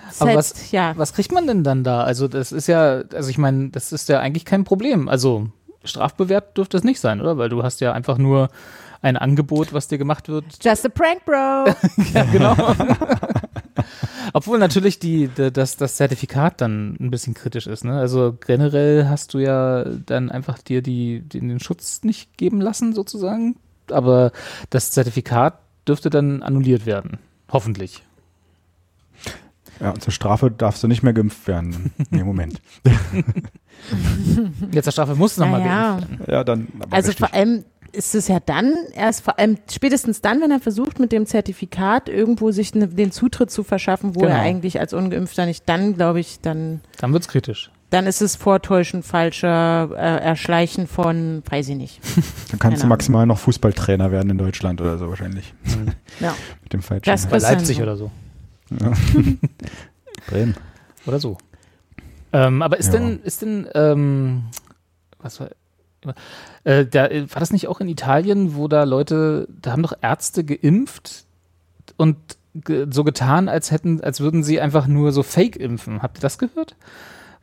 Das 0.07 0.21
Aber 0.21 0.29
heißt, 0.31 0.37
was- 0.55 0.71
ja, 0.71 0.93
Was 0.95 1.13
kriegt 1.13 1.31
man 1.33 1.45
denn 1.45 1.63
dann 1.65 1.83
da? 1.83 2.03
Also 2.03 2.27
das 2.29 2.51
ist 2.53 2.67
ja, 2.67 3.01
also 3.13 3.29
ich 3.29 3.37
meine, 3.37 3.69
das 3.69 3.91
ist 3.91 4.07
ja 4.07 4.19
eigentlich 4.21 4.45
kein 4.45 4.63
Problem. 4.63 5.09
Also 5.09 5.47
strafbewehrt 5.83 6.57
dürfte 6.57 6.77
es 6.77 6.83
nicht 6.85 6.99
sein, 7.01 7.19
oder? 7.21 7.37
Weil 7.37 7.49
du 7.49 7.63
hast 7.63 7.81
ja 7.81 7.91
einfach 7.91 8.17
nur 8.17 8.47
ein 9.01 9.17
Angebot, 9.17 9.73
was 9.73 9.87
dir 9.87 9.97
gemacht 9.97 10.27
wird. 10.29 10.45
just 10.63 10.85
a 10.85 10.89
prank, 10.89 11.23
bro. 11.25 11.73
Ja, 12.13 12.23
genau. 12.31 12.55
Obwohl 14.33 14.59
natürlich 14.59 14.99
die, 14.99 15.27
die, 15.29 15.51
das, 15.51 15.77
das 15.77 15.95
Zertifikat 15.95 16.61
dann 16.61 16.97
ein 16.99 17.09
bisschen 17.11 17.33
kritisch 17.33 17.67
ist. 17.67 17.83
Ne? 17.85 17.97
Also 17.97 18.37
generell 18.45 19.07
hast 19.07 19.33
du 19.33 19.39
ja 19.39 19.83
dann 19.85 20.29
einfach 20.29 20.57
dir 20.59 20.81
die, 20.81 21.21
die, 21.21 21.39
den 21.39 21.59
Schutz 21.59 22.03
nicht 22.03 22.37
geben 22.37 22.59
lassen, 22.61 22.93
sozusagen. 22.93 23.55
Aber 23.89 24.31
das 24.69 24.91
Zertifikat 24.91 25.59
dürfte 25.87 26.09
dann 26.09 26.43
annulliert 26.43 26.85
werden. 26.85 27.17
Hoffentlich. 27.49 28.03
Ja, 29.79 29.91
und 29.91 30.01
zur 30.03 30.11
Strafe 30.11 30.49
darfst 30.51 30.83
du 30.83 30.87
nicht 30.87 31.03
mehr 31.03 31.13
geimpft 31.13 31.47
werden. 31.47 31.93
Nee, 32.09 32.23
Moment. 32.23 32.59
Jetzt 34.71 34.85
der 34.85 34.91
Strafe 34.91 35.15
muss 35.15 35.37
nochmal 35.37 35.61
Naja. 35.61 35.91
geimpft 35.99 36.19
werden. 36.19 36.31
Ja, 36.33 36.43
dann. 36.43 36.67
Aber 36.79 36.95
Also 36.95 37.07
richtig. 37.09 37.27
vor 37.29 37.33
allem 37.37 37.63
ist 37.93 38.15
es 38.15 38.27
ja 38.27 38.39
dann 38.39 38.73
erst 38.95 39.23
vor 39.23 39.39
allem 39.39 39.57
spätestens 39.71 40.21
dann, 40.21 40.41
wenn 40.41 40.51
er 40.51 40.59
versucht 40.59 40.99
mit 40.99 41.11
dem 41.11 41.25
Zertifikat 41.25 42.09
irgendwo 42.09 42.51
sich 42.51 42.73
ne, 42.75 42.87
den 42.87 43.11
Zutritt 43.11 43.51
zu 43.51 43.63
verschaffen, 43.63 44.15
wo 44.15 44.21
Genau. 44.21 44.31
er 44.33 44.41
eigentlich 44.41 44.79
als 44.79 44.93
Ungeimpfter 44.93 45.45
nicht, 45.45 45.67
dann 45.67 45.93
glaube 45.95 46.19
ich, 46.19 46.39
dann 46.41 46.81
Dann 46.99 47.13
wird's 47.13 47.27
kritisch. 47.27 47.71
dann 47.89 48.05
ist 48.07 48.21
es 48.21 48.35
Vortäuschen 48.35 49.03
falscher 49.03 49.89
äh, 49.95 50.23
Erschleichen 50.23 50.87
von, 50.87 51.41
weiß 51.49 51.69
ich 51.69 51.75
nicht. 51.77 52.01
Dann 52.51 52.59
kannst 52.59 52.83
du 52.83 52.87
maximal 52.87 53.25
noch 53.25 53.39
Fußballtrainer 53.39 54.11
werden 54.11 54.29
in 54.31 54.37
Deutschland 54.37 54.81
oder 54.81 54.97
so 54.97 55.09
wahrscheinlich. 55.09 55.53
Ja. 56.19 56.33
Mit 56.63 56.73
dem 56.73 56.81
falschen. 56.81 57.03
Das- 57.05 57.27
Bei 57.27 57.37
Leipzig 57.37 57.77
so. 57.77 57.83
oder 57.83 57.95
so. 57.97 58.11
ja. 58.81 58.91
Bremen. 60.27 60.55
Oder 61.05 61.19
so. 61.19 61.37
Ähm, 62.33 62.61
aber 62.61 62.77
ist 62.77 62.87
Ja. 62.93 62.99
denn, 62.99 63.21
ist 63.23 63.41
denn, 63.41 63.67
ähm, 63.73 64.43
was 65.19 65.39
war, 65.39 65.49
äh, 66.67 66.85
da, 66.85 67.07
äh, 67.07 67.25
war 67.31 67.39
das 67.39 67.51
nicht 67.51 67.69
auch 67.69 67.79
in 67.79 67.87
Italien, 67.87 68.55
wo 68.55 68.67
da 68.67 68.83
Leute, 68.83 69.47
da 69.61 69.71
haben 69.71 69.83
doch 69.83 69.93
Ärzte 70.01 70.43
geimpft 70.43 71.23
und 71.95 72.17
ge 72.53 72.87
so 72.89 73.05
getan, 73.05 73.47
als 73.47 73.71
hätten, 73.71 74.01
als 74.01 74.19
würden 74.19 74.43
sie 74.43 74.59
einfach 74.59 74.85
nur 74.85 75.13
so 75.13 75.23
Fake 75.23 75.55
impfen. 75.55 76.01
Habt 76.01 76.17
ihr 76.17 76.21
das 76.21 76.37
gehört? 76.37 76.75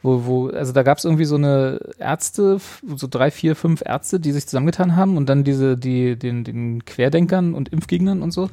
Wo, 0.03 0.27
wo, 0.27 0.49
also 0.49 0.73
da 0.73 0.83
gab 0.83 0.99
es 0.99 1.07
irgendwie 1.07 1.25
so 1.25 1.37
eine 1.37 1.81
Ärzte, 1.99 2.61
so 2.97 3.07
drei, 3.09 3.31
vier, 3.31 3.57
fünf 3.57 3.83
Ärzte, 3.83 4.21
die 4.21 4.33
sich 4.33 4.47
zusammengetan 4.47 4.95
haben 4.95 5.17
und 5.17 5.27
dann 5.31 5.43
diese, 5.43 5.79
die, 5.79 6.19
den, 6.19 6.45
den 6.45 6.85
Querdenkern 6.85 7.55
und 7.55 7.71
Impfgegnern 7.71 8.21
und 8.21 8.31
so, 8.31 8.51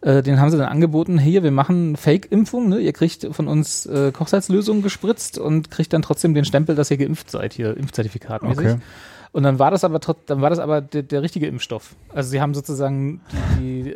äh, 0.00 0.22
denen 0.22 0.40
haben 0.40 0.50
sie 0.50 0.56
dann 0.56 0.68
angeboten, 0.68 1.18
hier, 1.18 1.42
wir 1.42 1.50
machen 1.50 1.96
Fake-Impfung, 1.96 2.70
ne? 2.70 2.78
ihr 2.80 2.94
kriegt 2.94 3.28
von 3.32 3.46
uns 3.46 3.84
äh, 3.84 4.10
Kochsalzlösung 4.10 4.80
gespritzt 4.80 5.36
und 5.36 5.70
kriegt 5.70 5.92
dann 5.92 6.00
trotzdem 6.00 6.32
den 6.32 6.46
Stempel, 6.46 6.74
dass 6.74 6.90
ihr 6.90 6.96
geimpft 6.96 7.30
seid, 7.30 7.52
hier, 7.52 7.76
Impfzertifikat 7.76 8.42
mäßig. 8.42 8.66
Okay. 8.66 8.78
Und 9.34 9.42
dann 9.42 9.58
war 9.58 9.70
das 9.72 9.82
aber 9.82 9.98
trot- 9.98 10.22
dann 10.26 10.40
war 10.42 10.48
das 10.48 10.60
aber 10.60 10.80
der, 10.80 11.02
der 11.02 11.20
richtige 11.22 11.46
Impfstoff. 11.48 11.96
Also 12.14 12.30
sie 12.30 12.40
haben 12.40 12.54
sozusagen 12.54 13.20
die, 13.58 13.92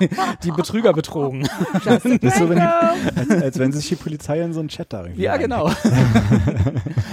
die, 0.00 0.08
die 0.42 0.50
Betrüger 0.50 0.92
betrogen. 0.92 1.48
Das 1.84 2.04
ist 2.04 2.36
so, 2.36 2.48
wenn 2.50 2.58
die, 2.58 2.62
als, 3.16 3.30
als 3.42 3.58
wenn 3.60 3.72
sich 3.72 3.88
die 3.88 3.94
Polizei 3.94 4.40
in 4.40 4.52
so 4.52 4.58
einen 4.58 4.68
Chat 4.68 4.92
da 4.92 5.04
irgendwie 5.04 5.22
Ja, 5.22 5.32
rein- 5.34 5.42
genau. 5.42 5.68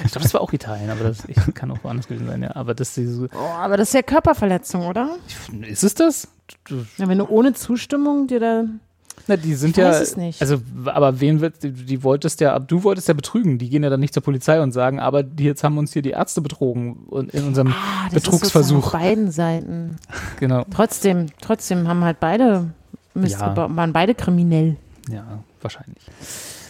ich 0.03 0.11
glaube, 0.11 0.24
das 0.24 0.34
war 0.34 0.41
auch 0.41 0.51
Italien, 0.51 0.89
aber 0.89 1.03
das 1.03 1.20
ich, 1.28 1.38
kann 1.53 1.70
auch 1.72 1.78
woanders 1.84 2.07
gewesen 2.07 2.28
sein, 2.28 2.41
ja. 2.41 2.55
Aber 2.55 2.74
das 2.74 2.97
ist, 2.97 3.13
so- 3.13 3.28
Oh, 3.34 3.53
aber 3.59 3.78
das 3.78 3.89
ist 3.89 3.93
ja 3.93 4.01
Körperverletzung, 4.01 4.88
oder? 4.88 5.17
ist 5.67 5.84
es 5.84 5.93
das? 5.93 6.28
Ja, 6.97 7.07
wenn 7.07 7.20
du 7.20 7.26
ohne 7.30 7.53
Zustimmung 7.53 8.28
dir 8.28 8.39
da. 8.39 8.63
Na, 9.28 9.38
die 9.38 9.53
sind 9.53 9.72
Ich 9.72 9.78
ja, 9.78 9.89
weiß 9.89 10.01
es 10.01 10.17
nicht. 10.17 10.41
also, 10.41 10.57
aber 10.86 11.20
wen 11.20 11.39
wird, 11.41 11.61
die, 11.63 11.72
die 11.72 12.03
wolltest 12.03 12.41
ja, 12.41 12.57
du 12.59 12.84
wolltest 12.84 13.07
ja 13.07 13.13
betrügen. 13.13 13.57
Die 13.59 13.70
gehen 13.70 13.84
ja 13.84 13.89
dann 13.89 13.99
nicht 13.99 14.13
zur 14.13 14.24
Polizei 14.24 14.61
und 14.61 14.72
sagen, 14.72 14.99
aber 14.99 15.24
die, 15.24 15.43
jetzt 15.43 15.63
haben 15.63 15.78
uns 15.78 15.93
hier 15.93 16.01
die 16.01 16.11
Ärzte 16.11 16.41
betrogen 16.41 17.03
und 17.07 17.32
in 17.34 17.45
unserem 17.45 17.70
Ah, 17.70 18.05
das 18.11 18.24
Betrugsversuch. 18.24 18.80
Ist 18.80 18.86
auf 18.86 18.91
beiden 19.01 19.32
Seiten. 19.32 19.97
genau, 20.39 20.65
Trotzdem, 20.74 21.28
trotzdem 21.41 21.88
haben 21.88 22.03
halt 22.03 22.20
beide 22.20 22.72
Mist 23.13 23.39
Ja. 23.39 23.55
waren 23.55 23.93
beide 23.93 24.15
kriminell. 24.15 24.78
ja, 25.09 25.43
wahrscheinlich. 25.61 26.03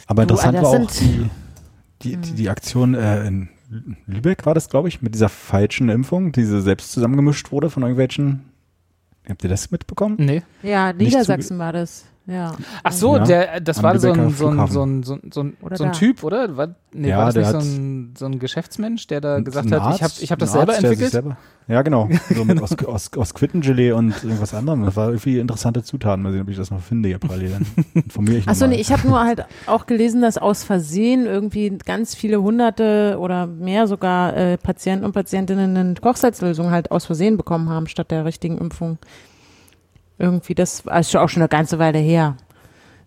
Aber 0.08 0.26
Du, 0.26 0.34
interessant 0.36 0.58
das 0.58 0.64
war 0.64 0.70
auch 0.72 0.80
Hm. 0.80 1.30
die, 2.02 2.10
die, 2.10 2.18
die, 2.18 2.32
die 2.34 2.50
Aktion 2.50 2.93
äh, 2.95 3.26
in 3.28 3.50
Lübeck 4.08 4.45
war 4.47 4.56
das, 4.56 4.68
glaube 4.70 4.88
ich, 4.88 5.02
mit 5.04 5.14
dieser 5.14 5.30
falschen 5.30 5.89
Impfung, 5.89 6.32
die 6.32 6.43
selbst 6.43 6.91
zusammengemischt 6.91 7.52
wurde 7.52 7.70
von 7.70 7.84
irgendwelchen. 7.84 8.45
Habt 9.28 9.43
ihr 9.43 9.50
das 9.50 9.70
mitbekommen? 9.70 10.16
Nee. 10.18 10.41
Ja, 10.64 10.91
Niedersachsen 10.91 11.60
war 11.60 11.72
das. 11.72 12.06
Ja. 12.30 12.52
Ach 12.84 12.92
so, 12.92 13.18
Ja, 13.18 13.24
der, 13.24 13.60
das 13.60 13.78
am 13.80 13.84
war 13.84 14.00
so 14.00 14.12
ein, 14.12 14.30
so 14.30 14.48
ein, 14.50 14.68
so 14.68 14.84
ein, 14.86 15.04
so 15.04 15.14
ein, 15.14 15.32
so 15.32 15.42
ein, 15.42 15.58
so. 15.76 15.86
Typ, 15.90 16.24
oder? 16.24 16.56
War, 16.56 16.76
nee, 16.94 17.10
Ja, 17.10 17.18
war 17.18 17.26
das 17.26 17.34
der 17.34 17.44
nicht 17.44 17.52
so 17.52 17.58
ein, 17.60 18.14
so 18.18 18.26
ein 18.26 18.40
Geschäftsmensch, 18.40 19.08
der 19.08 19.22
da 19.22 19.40
gesagt 19.40 19.72
hat, 19.72 19.96
ich 19.96 20.04
habe 20.04 20.14
ich 20.20 20.32
hab 20.32 20.40
das 20.40 20.52
selber 20.52 20.74
Arzt, 20.74 20.84
entwickelt? 20.84 21.12
Selber, 21.12 21.38
ja, 21.68 21.82
genau. 21.82 22.08
So 22.30 22.46
mit 22.46 22.62
aus, 22.64 22.78
aus, 22.86 23.12
aus 23.16 23.34
Quittengelee 23.34 23.92
und 23.94 24.24
irgendwas 24.24 24.54
anderem. 24.54 24.86
Das 24.86 24.96
war 24.96 25.08
irgendwie 25.08 25.40
interessante 25.40 25.84
Zutaten. 25.84 26.24
Mal 26.24 26.32
sehen, 26.32 26.42
ob 26.42 26.50
ich 26.50 26.58
das 26.58 26.70
noch 26.72 26.82
finde 26.82 27.10
hier 27.10 27.20
parallel. 27.20 27.52
Dann 27.52 27.86
informiere 27.94 28.38
ich 28.38 28.48
Achso, 28.48 28.66
nochmal. 28.66 28.76
nee, 28.76 28.82
ich 28.82 28.92
habe 28.92 29.08
nur 29.08 29.20
halt 29.20 29.46
auch 29.66 29.88
gelesen, 29.88 30.22
dass 30.22 30.38
aus 30.38 30.64
Versehen 30.64 31.26
irgendwie 31.26 31.78
ganz 31.86 32.16
viele 32.16 32.42
hunderte 32.42 33.18
oder 33.20 33.48
mehr 33.48 33.88
sogar 33.88 34.36
äh, 34.38 34.58
Patienten 34.58 35.06
und 35.06 35.14
Patientinnen 35.14 35.76
eine 35.76 35.94
Kochsalzlösung 35.96 36.70
halt 36.70 36.92
aus 36.92 37.06
Versehen 37.06 37.38
bekommen 37.38 37.70
haben, 37.70 37.88
statt 37.88 38.12
der 38.12 38.26
richtigen 38.26 38.58
Impfung. 38.58 39.00
Irgendwie, 40.20 40.53
das 40.53 40.86
war 40.86 40.99
ist 40.99 41.11
schon 41.11 41.22
auch 41.22 41.30
schon 41.30 41.41
eine 41.41 41.49
ganze 41.49 41.80
Weile 41.80 41.97
her. 41.99 42.36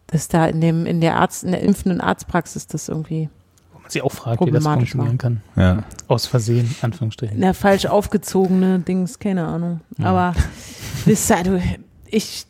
Dass 0.08 0.28
da 0.28 0.46
in 0.46 0.60
dem, 0.60 0.86
in 0.86 1.00
der 1.00 1.16
Arzt, 1.16 1.44
in 1.44 1.52
der 1.52 1.60
impfenden 1.62 2.00
Arztpraxis 2.00 2.66
das 2.66 2.88
irgendwie 2.88 3.30
Wo 3.72 3.80
man 3.80 3.90
sich 3.90 4.02
auch 4.02 4.12
fragt, 4.12 4.40
wie 4.40 4.50
das 4.50 4.62
Problematisch 4.64 4.92
funktionieren 4.92 5.18
kann. 5.18 5.42
ja. 5.56 5.84
Aus 6.08 6.26
Versehen, 6.26 6.74
Anführungsstrichen. 6.82 7.38
Na, 7.38 7.52
falsch 7.52 7.86
aufgezogene 7.86 8.80
Dings, 8.80 9.18
keine 9.18 9.46
Ahnung. 9.46 9.80
Aber 10.02 10.34
wisst 11.04 11.30
ihr, 11.30 11.42
du, 11.44 11.62
ich, 12.06 12.44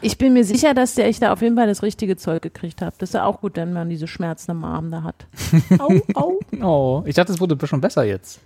ich 0.00 0.18
bin 0.18 0.32
mir 0.32 0.44
sicher, 0.44 0.74
dass 0.74 0.94
der 0.94 1.08
ich 1.08 1.18
da 1.18 1.32
auf 1.32 1.42
jeden 1.42 1.56
Fall 1.56 1.66
das 1.66 1.82
richtige 1.82 2.16
Zeug 2.16 2.42
gekriegt 2.42 2.82
habe. 2.82 2.94
Das 2.98 3.10
ist 3.10 3.14
ja 3.14 3.24
auch 3.24 3.40
gut, 3.40 3.56
wenn 3.56 3.72
man 3.72 3.88
diese 3.88 4.06
Schmerzen 4.06 4.52
am 4.52 4.64
Arm 4.64 4.90
da 4.90 5.02
hat. 5.02 5.26
au, 5.78 6.00
au. 6.14 6.38
Oh, 6.62 7.02
ich 7.06 7.14
dachte, 7.14 7.32
es 7.32 7.40
wurde 7.40 7.66
schon 7.66 7.80
besser 7.80 8.04
jetzt. 8.04 8.40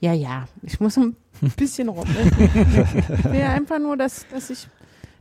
Ja, 0.00 0.12
ja, 0.12 0.46
ich 0.62 0.78
muss 0.80 0.96
ein 0.96 1.16
bisschen 1.56 1.88
rum. 1.88 2.06
Ich 2.08 3.24
will 3.24 3.40
ja 3.40 3.50
einfach 3.50 3.78
nur, 3.78 3.96
dass, 3.96 4.26
dass 4.28 4.50
ich 4.50 4.68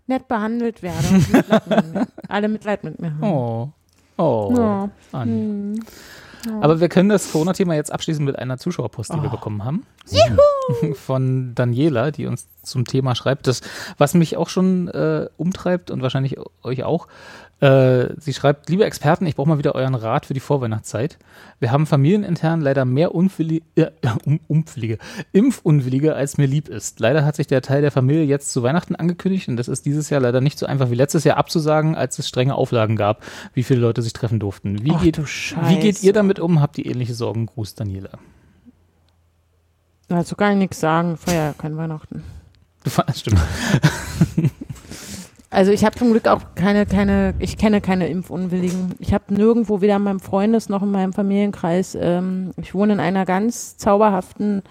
nett 0.08 0.28
behandelt 0.28 0.82
werde. 0.84 1.08
Und 1.10 1.34
Mitleid 1.34 2.08
alle 2.28 2.48
Mitleid 2.48 2.84
mit 2.84 3.00
mir 3.00 3.12
haben. 3.12 3.24
Oh. 3.24 3.70
Oh. 4.18 4.54
Ja. 4.56 4.90
Anni. 5.12 5.78
Hm. 5.78 5.86
Aber 6.62 6.80
wir 6.80 6.90
können 6.90 7.10
das 7.10 7.32
Corona-Thema 7.32 7.74
jetzt 7.74 7.92
abschließen 7.92 8.24
mit 8.24 8.38
einer 8.38 8.60
Zuschauerpost, 8.60 9.12
die 9.12 9.18
wir 9.22 9.30
Oh. 9.30 9.32
bekommen 9.32 9.64
haben. 9.66 9.84
Juhu! 10.08 10.94
Von 10.96 11.56
Daniela, 11.56 12.12
die 12.12 12.28
uns 12.28 12.48
zum 12.62 12.86
Thema 12.86 13.16
schreibt. 13.16 13.48
Das, 13.48 13.62
was 13.98 14.14
mich 14.14 14.38
auch 14.38 14.50
schon 14.50 14.88
äh, 14.90 15.28
umtreibt 15.38 15.90
und 15.90 16.04
wahrscheinlich 16.04 16.38
euch 16.62 16.84
auch. 16.84 17.08
Äh, 17.62 18.10
sie 18.20 18.34
schreibt, 18.34 18.70
liebe 18.70 18.84
Experten, 18.84 19.26
ich 19.26 19.36
brauche 19.36 19.48
mal 19.48 19.58
wieder 19.58 19.76
euren 19.76 19.96
Rat 19.96 20.26
für 20.26 20.34
die 20.34 20.42
Vorweihnachtszeit. 20.42 21.18
Wir 21.60 21.72
haben 21.72 21.86
familienintern 21.86 22.60
leider 22.60 22.84
mehr 22.84 23.16
unwillige, 23.16 23.64
äh, 23.76 23.88
um, 24.26 24.42
unwillige, 24.48 24.98
Impfunwillige, 25.32 26.16
als 26.16 26.38
mir 26.38 26.48
lieb 26.48 26.68
ist. 26.68 27.00
Leider 27.00 27.24
hat 27.24 27.38
sich 27.38 27.48
der 27.48 27.62
Teil 27.62 27.82
der 27.82 27.92
Familie 27.92 28.24
jetzt 28.24 28.52
zu 28.52 28.62
Weihnachten 28.62 28.96
angekündigt 28.96 29.48
und 29.48 29.56
das 29.56 29.70
ist 29.70 29.86
dieses 29.86 30.10
Jahr 30.10 30.20
leider 30.20 30.42
nicht 30.42 30.60
so 30.60 30.66
einfach 30.66 30.92
wie 30.92 30.96
letztes 30.96 31.24
Jahr 31.24 31.38
abzusagen, 31.38 31.96
als 31.96 32.20
es 32.20 32.28
strenge 32.28 32.56
Auflagen 32.56 32.98
gab, 32.98 33.24
wie 33.54 33.64
viele 33.64 33.80
Leute 33.80 34.02
sich 34.02 34.12
treffen 34.12 34.40
durften. 34.40 34.84
Wie, 34.84 34.92
Ach, 34.92 35.02
geht, 35.02 35.18
du 35.18 35.24
wie 35.24 35.80
geht 35.80 36.04
ihr 36.04 36.12
damit 36.12 36.40
um? 36.40 36.60
Habt 36.62 36.78
ihr 36.78 36.86
ähnliche 36.86 37.14
Sorgen? 37.14 37.46
Gruß, 37.46 37.76
Daniela. 37.76 38.20
Dazu 40.10 40.36
kann 40.36 40.54
ich 40.54 40.58
nichts 40.58 40.80
sagen. 40.82 41.16
Feier 41.16 41.48
ja 41.48 41.54
kein 41.58 41.78
Weihnachten. 41.78 42.22
Stimmt. 43.16 43.40
Also 45.56 45.72
ich 45.72 45.86
habe 45.86 45.96
zum 45.98 46.12
Glück 46.12 46.28
auch 46.28 46.42
keine, 46.56 46.86
keine, 46.86 47.34
ich 47.40 47.58
kenne 47.58 47.80
keine 47.80 48.08
Impfunwilligen. 48.08 48.94
Ich 49.00 49.14
habe 49.14 49.34
nirgendwo, 49.34 49.80
weder 49.82 49.96
in 49.96 50.02
meinem 50.04 50.20
Freundes 50.20 50.68
noch 50.70 50.84
in 50.84 50.92
meinem 50.92 51.14
Familienkreis, 51.14 51.98
ähm, 52.00 52.52
ich 52.62 52.74
wohne 52.76 52.94
in 52.94 53.00
einer 53.00 53.26
ganz 53.26 53.78
zauberhaften, 53.78 54.64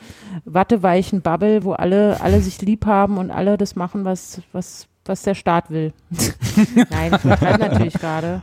watteweichen 0.44 1.22
Bubble, 1.22 1.64
wo 1.64 1.72
alle, 1.72 2.20
alle 2.20 2.40
sich 2.40 2.60
lieb 2.60 2.84
haben 2.86 3.16
und 3.18 3.30
alle 3.30 3.56
das 3.56 3.76
machen, 3.76 4.04
was, 4.04 4.42
was, 4.52 4.86
was 5.06 5.22
der 5.22 5.34
Staat 5.34 5.70
will. 5.70 5.92
Nein, 6.90 7.14
ich 7.16 7.24
übertreibe 7.24 7.58
natürlich 7.60 7.94
gerade. 7.94 8.42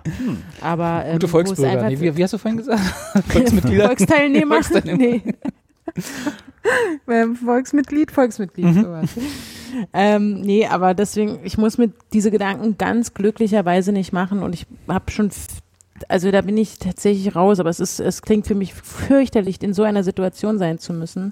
Aber 0.61 1.03
ähm, 1.05 1.13
Gute 1.13 1.27
Volksbürger. 1.27 1.71
einfach- 1.71 1.89
Nee, 1.89 1.99
wie, 2.01 2.17
wie 2.17 2.23
hast 2.23 2.33
du 2.33 2.37
vorhin 2.39 2.57
gesagt? 2.57 2.81
Volksmitglieder? 3.29 3.85
Volksteilnehmer? 3.85 4.55
Volksteilnehmer. 4.63 4.97
Nee. 4.97 5.21
Volksmitglied, 7.45 8.11
Volksmitglied, 8.11 8.65
Mhm. 8.65 8.81
sowas. 8.83 9.09
Ähm, 9.93 10.41
nee, 10.41 10.67
aber 10.67 10.93
deswegen, 10.93 11.39
ich 11.45 11.57
muss 11.57 11.77
mir 11.77 11.91
diese 12.11 12.29
Gedanken 12.29 12.77
ganz 12.77 13.13
glücklicherweise 13.13 13.93
nicht 13.93 14.11
machen 14.11 14.43
und 14.43 14.53
ich 14.53 14.65
habe 14.89 15.09
schon, 15.11 15.29
also 16.09 16.29
da 16.29 16.41
bin 16.41 16.57
ich 16.57 16.77
tatsächlich 16.77 17.37
raus, 17.37 17.61
aber 17.61 17.69
es 17.69 17.79
ist, 17.79 18.01
es 18.01 18.21
klingt 18.21 18.45
für 18.47 18.53
mich 18.53 18.73
fürchterlich, 18.73 19.63
in 19.63 19.73
so 19.73 19.83
einer 19.83 20.03
Situation 20.03 20.57
sein 20.59 20.77
zu 20.77 20.91
müssen. 20.91 21.31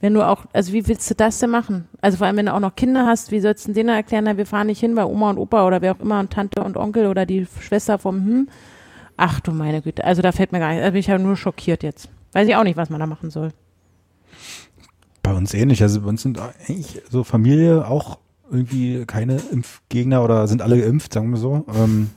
Wenn 0.00 0.14
du 0.14 0.26
auch, 0.26 0.46
also 0.52 0.72
wie 0.72 0.88
willst 0.88 1.08
du 1.10 1.14
das 1.14 1.38
denn 1.38 1.50
machen? 1.50 1.86
Also 2.00 2.16
vor 2.18 2.26
allem, 2.26 2.38
wenn 2.38 2.46
du 2.46 2.54
auch 2.54 2.60
noch 2.60 2.74
Kinder 2.74 3.06
hast, 3.06 3.30
wie 3.30 3.38
sollst 3.38 3.68
du 3.68 3.72
denen 3.72 3.90
erklären, 3.90 4.24
na, 4.24 4.36
wir 4.36 4.46
fahren 4.46 4.66
nicht 4.66 4.80
hin, 4.80 4.96
weil 4.96 5.04
Oma 5.04 5.30
und 5.30 5.38
Opa 5.38 5.64
oder 5.64 5.80
wer 5.80 5.92
auch 5.94 6.00
immer 6.00 6.18
und 6.18 6.32
Tante 6.32 6.64
und 6.64 6.76
Onkel 6.76 7.06
oder 7.06 7.24
die 7.24 7.46
Schwester 7.60 8.00
vom 8.00 8.16
Hm. 8.16 8.48
Ach 9.16 9.38
du 9.38 9.52
meine 9.52 9.80
Güte, 9.80 10.02
also 10.02 10.22
da 10.22 10.32
fällt 10.32 10.50
mir 10.50 10.58
gar 10.58 10.72
nicht, 10.72 10.82
da 10.82 10.90
bin 10.90 10.98
ich 10.98 11.06
ja 11.06 11.18
nur 11.18 11.36
schockiert 11.36 11.84
jetzt. 11.84 12.08
Weiß 12.32 12.48
ich 12.48 12.56
auch 12.56 12.64
nicht, 12.64 12.76
was 12.76 12.90
man 12.90 12.98
da 12.98 13.06
machen 13.06 13.30
soll. 13.30 13.50
Bei 15.30 15.36
uns 15.36 15.54
ähnlich. 15.54 15.80
Also 15.80 16.00
bei 16.00 16.08
uns 16.08 16.22
sind 16.22 16.40
eigentlich 16.40 17.02
so 17.08 17.22
Familie 17.22 17.86
auch 17.86 18.18
irgendwie 18.50 19.04
keine 19.06 19.36
Impfgegner 19.36 20.24
oder 20.24 20.48
sind 20.48 20.60
alle 20.60 20.80
geimpft, 20.80 21.14
sagen 21.14 21.30
wir 21.30 21.36
so. 21.36 21.64
Ähm, 21.72 22.10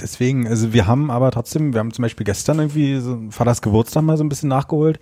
deswegen, 0.00 0.46
also 0.46 0.72
wir 0.72 0.86
haben 0.86 1.10
aber 1.10 1.32
trotzdem, 1.32 1.72
wir 1.72 1.80
haben 1.80 1.92
zum 1.92 2.02
Beispiel 2.02 2.24
gestern 2.24 2.60
irgendwie 2.60 3.00
so 3.00 3.18
Vaters 3.30 3.60
Geburtstag 3.60 4.04
mal 4.04 4.16
so 4.16 4.22
ein 4.22 4.28
bisschen 4.28 4.50
nachgeholt. 4.50 5.00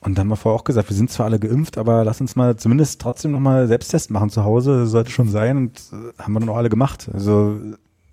Und 0.00 0.18
dann 0.18 0.24
haben 0.24 0.28
wir 0.28 0.36
vorher 0.36 0.60
auch 0.60 0.64
gesagt, 0.64 0.90
wir 0.90 0.96
sind 0.96 1.10
zwar 1.10 1.24
alle 1.24 1.38
geimpft, 1.38 1.78
aber 1.78 2.04
lass 2.04 2.20
uns 2.20 2.36
mal 2.36 2.56
zumindest 2.56 3.00
trotzdem 3.00 3.30
nochmal 3.30 3.66
Selbsttest 3.66 4.10
machen 4.10 4.28
zu 4.28 4.44
Hause, 4.44 4.80
das 4.80 4.90
sollte 4.90 5.10
schon 5.10 5.30
sein 5.30 5.56
und 5.56 5.80
äh, 5.92 6.22
haben 6.22 6.34
wir 6.34 6.40
dann 6.40 6.50
auch 6.50 6.58
alle 6.58 6.68
gemacht. 6.68 7.08
Also 7.14 7.58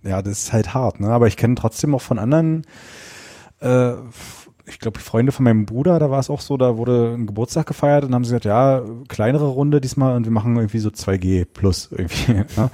ja, 0.01 0.21
das 0.21 0.43
ist 0.43 0.53
halt 0.53 0.73
hart, 0.73 1.01
ne? 1.01 1.09
Aber 1.09 1.27
ich 1.27 1.35
kenne 1.35 1.55
trotzdem 1.55 1.93
auch 1.93 2.01
von 2.01 2.19
anderen, 2.19 2.65
äh, 3.59 3.95
ich 4.65 4.79
glaube, 4.79 4.99
Freunde 4.99 5.31
von 5.31 5.43
meinem 5.43 5.65
Bruder, 5.65 5.99
da 5.99 6.09
war 6.09 6.19
es 6.19 6.29
auch 6.29 6.39
so, 6.39 6.55
da 6.55 6.77
wurde 6.77 7.13
ein 7.17 7.27
Geburtstag 7.27 7.67
gefeiert 7.67 8.05
und 8.05 8.15
haben 8.15 8.23
sie 8.23 8.29
gesagt, 8.29 8.45
ja, 8.45 8.81
kleinere 9.09 9.47
Runde 9.47 9.81
diesmal 9.81 10.15
und 10.15 10.23
wir 10.25 10.31
machen 10.31 10.55
irgendwie 10.55 10.79
so 10.79 10.89
2G 10.89 11.45
plus 11.45 11.89
irgendwie. 11.91 12.43
Ne? 12.55 12.69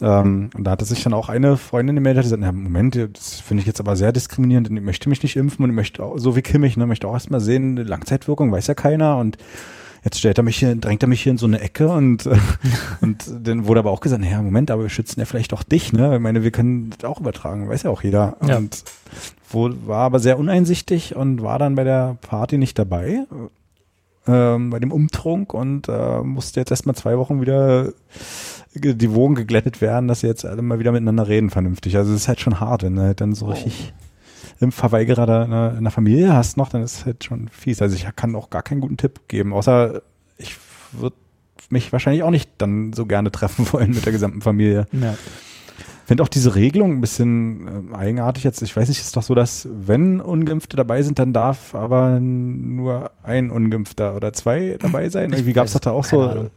Ähm, 0.00 0.50
und 0.54 0.64
da 0.64 0.72
hatte 0.72 0.84
sich 0.84 1.02
dann 1.02 1.14
auch 1.14 1.28
eine 1.28 1.56
Freundin 1.56 1.94
gemeldet, 1.94 2.24
die 2.24 2.26
gesagt, 2.26 2.42
na, 2.42 2.52
Moment, 2.52 2.96
das 2.96 3.40
finde 3.40 3.60
ich 3.60 3.66
jetzt 3.66 3.80
aber 3.80 3.94
sehr 3.96 4.12
diskriminierend 4.12 4.68
und 4.68 4.76
ich 4.76 4.82
möchte 4.82 5.08
mich 5.08 5.22
nicht 5.22 5.36
impfen 5.36 5.64
und 5.64 5.70
ich 5.70 5.76
möchte 5.76 6.02
auch, 6.02 6.18
so 6.18 6.34
wie 6.34 6.42
Kimmich, 6.42 6.76
ne, 6.76 6.86
möchte 6.86 7.06
auch 7.06 7.14
erstmal 7.14 7.40
sehen, 7.40 7.78
eine 7.78 7.88
Langzeitwirkung 7.88 8.50
weiß 8.50 8.66
ja 8.66 8.74
keiner 8.74 9.18
und 9.18 9.38
jetzt 10.04 10.18
stellt 10.18 10.36
er 10.36 10.42
mich 10.42 10.58
hier, 10.58 10.74
drängt 10.74 11.02
er 11.02 11.08
mich 11.08 11.22
hier 11.22 11.32
in 11.32 11.38
so 11.38 11.46
eine 11.46 11.60
Ecke 11.60 11.88
und, 11.88 12.26
äh, 12.26 12.36
und 13.00 13.24
dann 13.42 13.66
wurde 13.66 13.80
aber 13.80 13.92
auch 13.92 14.00
gesagt, 14.00 14.20
naja, 14.20 14.42
Moment, 14.42 14.70
aber 14.70 14.82
wir 14.82 14.90
schützen 14.90 15.20
ja 15.20 15.26
vielleicht 15.26 15.54
auch 15.54 15.62
dich, 15.62 15.92
ne? 15.92 16.16
Ich 16.16 16.20
meine, 16.20 16.42
wir 16.42 16.50
können 16.50 16.90
das 16.90 17.08
auch 17.08 17.20
übertragen, 17.20 17.68
weiß 17.68 17.84
ja 17.84 17.90
auch 17.90 18.02
jeder. 18.02 18.36
Ja. 18.46 18.58
Und 18.58 18.84
wo, 19.54 19.70
war 19.86 20.00
aber 20.00 20.18
sehr 20.18 20.38
uneinsichtig 20.38 21.16
und 21.16 21.42
war 21.42 21.58
dann 21.58 21.74
bei 21.74 21.84
der 21.84 22.18
Party 22.20 22.58
nicht 22.58 22.78
dabei, 22.78 23.24
ähm, 24.26 24.70
bei 24.70 24.78
dem 24.78 24.92
Umtrunk 24.92 25.54
und 25.54 25.88
äh, 25.88 26.20
musste 26.20 26.60
jetzt 26.60 26.70
erstmal 26.70 26.94
zwei 26.94 27.18
Wochen 27.18 27.40
wieder 27.40 27.92
die 28.74 29.14
Wogen 29.14 29.36
geglättet 29.36 29.80
werden, 29.80 30.08
dass 30.08 30.20
sie 30.20 30.26
jetzt 30.26 30.44
alle 30.44 30.62
mal 30.62 30.78
wieder 30.78 30.92
miteinander 30.92 31.28
reden 31.28 31.50
vernünftig. 31.50 31.96
Also 31.96 32.12
es 32.12 32.22
ist 32.22 32.28
halt 32.28 32.40
schon 32.40 32.58
hart, 32.58 32.82
wenn 32.82 32.96
du 32.96 33.02
halt 33.02 33.20
dann 33.20 33.34
so 33.34 33.46
richtig 33.46 33.94
Impfverweigerer 34.60 35.26
da 35.26 35.44
in 35.44 35.50
der, 35.50 35.74
in 35.78 35.84
der 35.84 35.92
Familie 35.92 36.32
hast 36.32 36.56
noch, 36.56 36.70
dann 36.70 36.82
ist 36.82 36.98
es 36.98 37.06
halt 37.06 37.24
schon 37.24 37.48
fies. 37.48 37.80
Also 37.82 37.94
ich 37.94 38.06
kann 38.16 38.34
auch 38.34 38.50
gar 38.50 38.62
keinen 38.62 38.80
guten 38.80 38.96
Tipp 38.96 39.28
geben, 39.28 39.52
außer 39.52 40.02
ich 40.38 40.56
würde 40.92 41.16
mich 41.70 41.92
wahrscheinlich 41.92 42.22
auch 42.22 42.30
nicht 42.30 42.50
dann 42.58 42.92
so 42.92 43.06
gerne 43.06 43.30
treffen 43.30 43.66
wollen 43.72 43.90
mit 43.90 44.04
der 44.04 44.12
gesamten 44.12 44.40
Familie. 44.40 44.86
Ja. 44.92 45.14
Finde 46.04 46.22
auch 46.22 46.28
diese 46.28 46.54
Regelung 46.54 46.92
ein 46.92 47.00
bisschen 47.00 47.92
äh, 47.92 47.96
eigenartig 47.96 48.44
jetzt. 48.44 48.60
Ich 48.62 48.76
weiß 48.76 48.88
nicht, 48.88 49.00
ist 49.00 49.16
doch 49.16 49.22
so, 49.22 49.34
dass 49.34 49.66
wenn 49.70 50.20
Ungeimpfte 50.20 50.76
dabei 50.76 51.02
sind, 51.02 51.18
dann 51.18 51.32
darf 51.32 51.74
aber 51.74 52.20
nur 52.20 53.10
ein 53.22 53.50
Ungeimpfter 53.50 54.14
oder 54.14 54.32
zwei 54.32 54.76
dabei 54.78 55.08
sein. 55.08 55.32
Irgendwie 55.32 55.54
gab 55.54 55.66
es 55.66 55.72
doch 55.72 55.80
da 55.80 55.92
auch 55.92 56.04
so 56.04 56.20
Ahnung. 56.20 56.50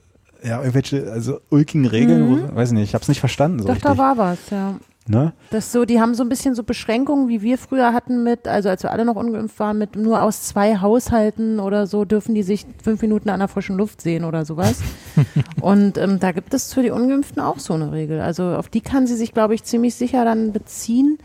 ja 0.43 0.59
irgendwelche 0.59 1.09
also 1.11 1.39
ulkigen 1.49 1.85
Regeln. 1.85 2.29
Mhm. 2.29 2.49
Wo, 2.49 2.55
weiß 2.55 2.71
nicht, 2.73 2.83
ich 2.83 2.93
habe 2.93 3.03
es 3.03 3.07
nicht 3.07 3.21
verstanden 3.21 3.59
so 3.59 3.67
Doch, 3.67 3.75
richtig. 3.75 3.91
da 3.91 3.97
war 3.97 4.17
was, 4.17 4.49
ja. 4.49 4.75
Ne? 5.07 5.33
Das 5.49 5.71
so, 5.71 5.85
die 5.85 5.99
haben 5.99 6.13
so 6.13 6.23
ein 6.23 6.29
bisschen 6.29 6.55
so 6.55 6.63
Beschränkungen, 6.63 7.27
wie 7.27 7.41
wir 7.41 7.57
früher 7.57 7.93
hatten 7.93 8.23
mit, 8.23 8.47
also 8.47 8.69
als 8.69 8.83
wir 8.83 8.91
alle 8.91 9.05
noch 9.05 9.15
ungeimpft 9.15 9.59
waren, 9.59 9.77
mit 9.77 9.95
nur 9.95 10.21
aus 10.21 10.43
zwei 10.43 10.77
Haushalten 10.77 11.59
oder 11.59 11.87
so 11.87 12.05
dürfen 12.05 12.35
die 12.35 12.43
sich 12.43 12.65
fünf 12.83 13.01
Minuten 13.01 13.29
an 13.29 13.39
der 13.39 13.47
frischen 13.47 13.77
Luft 13.77 14.01
sehen 14.01 14.23
oder 14.23 14.45
sowas. 14.45 14.79
Und 15.61 15.97
ähm, 15.97 16.19
da 16.19 16.31
gibt 16.31 16.53
es 16.53 16.73
für 16.73 16.83
die 16.83 16.91
Ungeimpften 16.91 17.41
auch 17.41 17.59
so 17.59 17.73
eine 17.73 17.91
Regel. 17.91 18.21
Also 18.21 18.43
auf 18.43 18.69
die 18.69 18.81
kann 18.81 19.07
sie 19.07 19.15
sich, 19.15 19.33
glaube 19.33 19.55
ich, 19.55 19.63
ziemlich 19.63 19.95
sicher 19.95 20.25
dann 20.25 20.53
beziehen. 20.53 21.17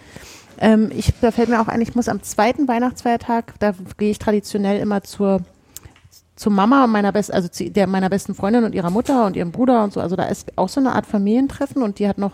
Ähm, 0.59 0.91
ich, 0.95 1.12
da 1.20 1.30
fällt 1.30 1.49
mir 1.49 1.61
auch 1.61 1.68
ein, 1.68 1.80
ich 1.80 1.95
muss 1.95 2.09
am 2.09 2.22
zweiten 2.22 2.68
Weihnachtsfeiertag, 2.68 3.55
da 3.59 3.74
gehe 3.99 4.11
ich 4.11 4.18
traditionell 4.18 4.80
immer 4.80 5.03
zur 5.03 5.41
zu 6.35 6.51
Mama 6.51 6.87
meiner 6.87 7.12
besten, 7.12 7.35
also 7.35 7.49
der 7.61 7.87
meiner 7.87 8.09
besten 8.09 8.35
Freundin 8.35 8.64
und 8.64 8.74
ihrer 8.74 8.91
Mutter 8.91 9.26
und 9.26 9.37
ihrem 9.37 9.53
Bruder 9.53 9.85
und 9.85 9.93
so. 9.93 10.01
Also 10.01 10.16
da 10.16 10.24
ist 10.24 10.57
auch 10.57 10.68
so 10.68 10.80
eine 10.80 10.93
Art 10.93 11.07
Familientreffen 11.07 11.83
und 11.83 11.99
die 11.99 12.09
hat 12.09 12.18
noch 12.18 12.33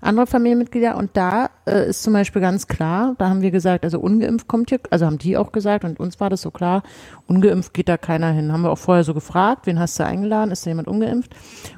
andere 0.00 0.26
Familienmitglieder 0.26 0.96
und 0.96 1.10
da 1.14 1.50
äh, 1.66 1.88
ist 1.88 2.02
zum 2.02 2.12
Beispiel 2.12 2.42
ganz 2.42 2.66
klar, 2.66 3.14
da 3.18 3.28
haben 3.28 3.42
wir 3.42 3.50
gesagt, 3.50 3.84
also 3.84 3.98
ungeimpft 4.00 4.48
kommt 4.48 4.70
hier, 4.70 4.80
also 4.90 5.06
haben 5.06 5.18
die 5.18 5.36
auch 5.36 5.52
gesagt 5.52 5.84
und 5.84 5.98
uns 6.00 6.20
war 6.20 6.30
das 6.30 6.42
so 6.42 6.50
klar, 6.50 6.82
ungeimpft 7.26 7.74
geht 7.74 7.88
da 7.88 7.96
keiner 7.96 8.30
hin. 8.32 8.52
Haben 8.52 8.62
wir 8.62 8.70
auch 8.70 8.78
vorher 8.78 9.04
so 9.04 9.14
gefragt, 9.14 9.66
wen 9.66 9.78
hast 9.78 9.98
du 9.98 10.04
eingeladen, 10.04 10.50
ist 10.50 10.66
da 10.66 10.70
jemand 10.70 10.88
ungeimpft? 10.88 11.34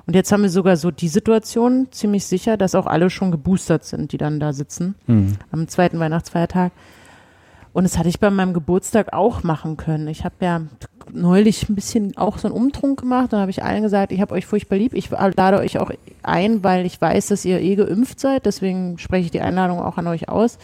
Und 0.07 0.15
jetzt 0.15 0.33
haben 0.33 0.43
wir 0.43 0.51
sogar 0.51 0.77
so 0.77 0.91
die 0.91 1.09
Situation 1.09 1.89
ziemlich 1.91 2.27
sicher, 2.27 2.57
dass 2.57 2.75
auch 2.75 2.87
alle 2.87 3.11
schon 3.11 3.31
geboostert 3.31 3.85
sind, 3.85 4.13
die 4.13 4.19
dann 4.19 4.41
da 4.41 4.53
sitzen 4.53 4.95
Hm. 5.07 5.37
am 5.51 5.69
zweiten 5.69 5.99
Weihnachtsfeiertag. 5.99 6.73
Und 7.73 7.85
das 7.85 7.97
hatte 7.97 8.09
ich 8.09 8.21
bei 8.21 8.31
meinem 8.31 8.53
Geburtstag 8.53 9.13
auch 9.13 9.43
machen 9.43 9.77
können. 9.77 10.07
Ich 10.09 10.25
habe 10.25 10.35
ja 10.41 10.63
neulich 11.11 11.69
ein 11.69 11.75
bisschen 11.75 12.17
auch 12.17 12.39
so 12.39 12.49
einen 12.49 12.57
Umtrunk 12.57 13.01
gemacht. 13.01 13.33
Da 13.33 13.41
habe 13.41 13.51
ich 13.51 13.63
allen 13.63 13.83
gesagt, 13.83 14.13
ich 14.13 14.21
habe 14.21 14.35
euch 14.35 14.47
furchtbar 14.47 14.77
lieb. 14.77 14.95
Ich 14.95 15.11
lade 15.11 15.59
euch 15.59 15.79
auch 15.79 15.91
ein, 16.23 16.63
weil 16.63 16.85
ich 16.85 17.01
weiß, 17.01 17.29
dass 17.29 17.45
ihr 17.45 17.61
eh 17.61 17.77
geimpft 17.77 18.21
seid. 18.21 18.47
Deswegen 18.47 18.99
spreche 18.99 19.27
ich 19.27 19.31
die 19.31 19.41
Einladung 19.41 19.81
auch 19.81 19.97
an 19.97 20.07
euch 20.07 20.29
aus. 20.29 20.59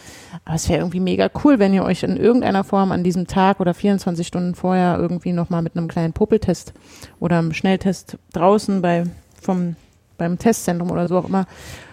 Aber 0.45 0.55
es 0.55 0.69
wäre 0.69 0.79
irgendwie 0.79 0.99
mega 0.99 1.29
cool, 1.43 1.59
wenn 1.59 1.73
ihr 1.73 1.83
euch 1.83 2.03
in 2.03 2.15
irgendeiner 2.15 2.63
Form 2.63 2.91
an 2.91 3.03
diesem 3.03 3.27
Tag 3.27 3.59
oder 3.59 3.73
24 3.73 4.25
Stunden 4.25 4.55
vorher 4.55 4.97
irgendwie 4.99 5.33
nochmal 5.33 5.63
mit 5.63 5.75
einem 5.75 5.87
kleinen 5.87 6.13
Popeltest 6.13 6.73
oder 7.19 7.39
einem 7.39 7.53
Schnelltest 7.53 8.17
draußen 8.33 8.81
bei, 8.81 9.05
vom, 9.41 9.75
beim 10.17 10.37
Testzentrum 10.37 10.91
oder 10.91 11.07
so 11.07 11.17
auch 11.17 11.27
immer, 11.27 11.47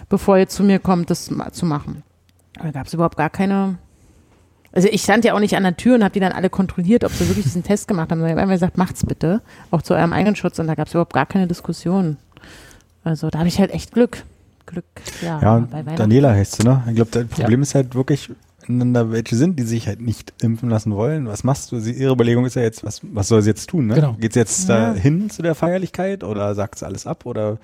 bevor 0.09 0.37
ihr 0.37 0.49
zu 0.49 0.63
mir 0.63 0.79
kommt, 0.79 1.11
das 1.11 1.31
zu 1.53 1.67
machen. 1.67 2.03
Da 2.63 2.71
gab 2.71 2.87
es 2.87 2.95
überhaupt 2.95 3.17
gar 3.17 3.31
keine 3.31 3.79
also 4.77 4.89
ich 4.89 5.03
stand 5.03 5.25
ja 5.25 5.33
auch 5.33 5.41
nicht 5.41 5.57
an 5.57 5.63
der 5.63 5.77
Tür 5.77 5.95
und 5.95 6.05
habe 6.05 6.13
die 6.13 6.21
dann 6.21 6.33
alle 6.33 6.51
kontrolliert, 6.51 7.03
ob 7.03 7.11
sie 7.11 7.27
wirklich 7.27 7.45
diesen 7.45 7.65
Test 7.65 7.89
gemacht 7.89 8.11
haben. 8.11 8.23
Ich 8.23 8.31
habe 8.31 8.43
einfach 8.43 8.55
gesagt, 8.55 8.77
macht's 8.77 9.07
bitte, 9.07 9.41
auch 9.71 9.81
zu 9.81 9.95
eurem 9.95 10.13
eigenen 10.13 10.37
Schutz. 10.37 10.59
Und 10.59 10.67
da 10.67 10.75
gab 10.75 10.87
es 10.87 10.93
überhaupt 10.93 11.15
gar 11.15 11.25
keine 11.25 11.47
Diskussion. 11.47 12.19
Also 13.03 13.31
da 13.31 13.39
habe 13.39 13.49
ich 13.49 13.59
halt 13.59 13.71
echt 13.71 13.93
Glück. 13.93 14.23
Glück, 14.67 14.85
ja. 15.23 15.41
Ja. 15.41 15.61
Daniela 15.97 16.33
heißt 16.33 16.57
sie, 16.57 16.65
ne? 16.65 16.83
Ich 16.89 16.97
glaube, 16.97 17.11
das 17.11 17.27
Problem 17.27 17.63
ist 17.63 17.75
halt 17.75 17.95
wirklich, 17.95 18.31
da 18.69 19.11
welche 19.11 19.37
sind, 19.37 19.59
die 19.59 19.63
sich 19.65 19.87
halt 19.89 20.01
nicht 20.01 20.33
impfen 20.43 20.69
lassen 20.71 20.95
wollen. 20.95 21.27
Was 21.29 21.45
machst 21.45 21.73
du? 21.73 21.79
Sie, 21.81 21.93
ihre 21.93 22.13
Überlegung 22.13 22.45
ist 22.47 22.57
ja 22.57 22.63
jetzt, 22.63 22.85
was, 22.85 23.01
was 23.03 23.29
soll 23.29 23.43
sie 23.43 23.51
jetzt 23.51 23.69
tun? 23.71 23.87
Ne? 23.87 23.95
Genau. 23.97 24.13
Geht 24.15 24.33
sie 24.35 24.41
jetzt 24.41 24.69
Ja. 24.69 24.93
da 24.93 24.95
hin 24.95 25.31
zu 25.31 25.43
der 25.43 25.55
Feierlichkeit 25.55 26.25
oder 26.25 26.55
sagt 26.55 26.79
sie 26.79 26.87
alles 26.87 27.07
ab? 27.07 27.27
Oder 27.27 27.59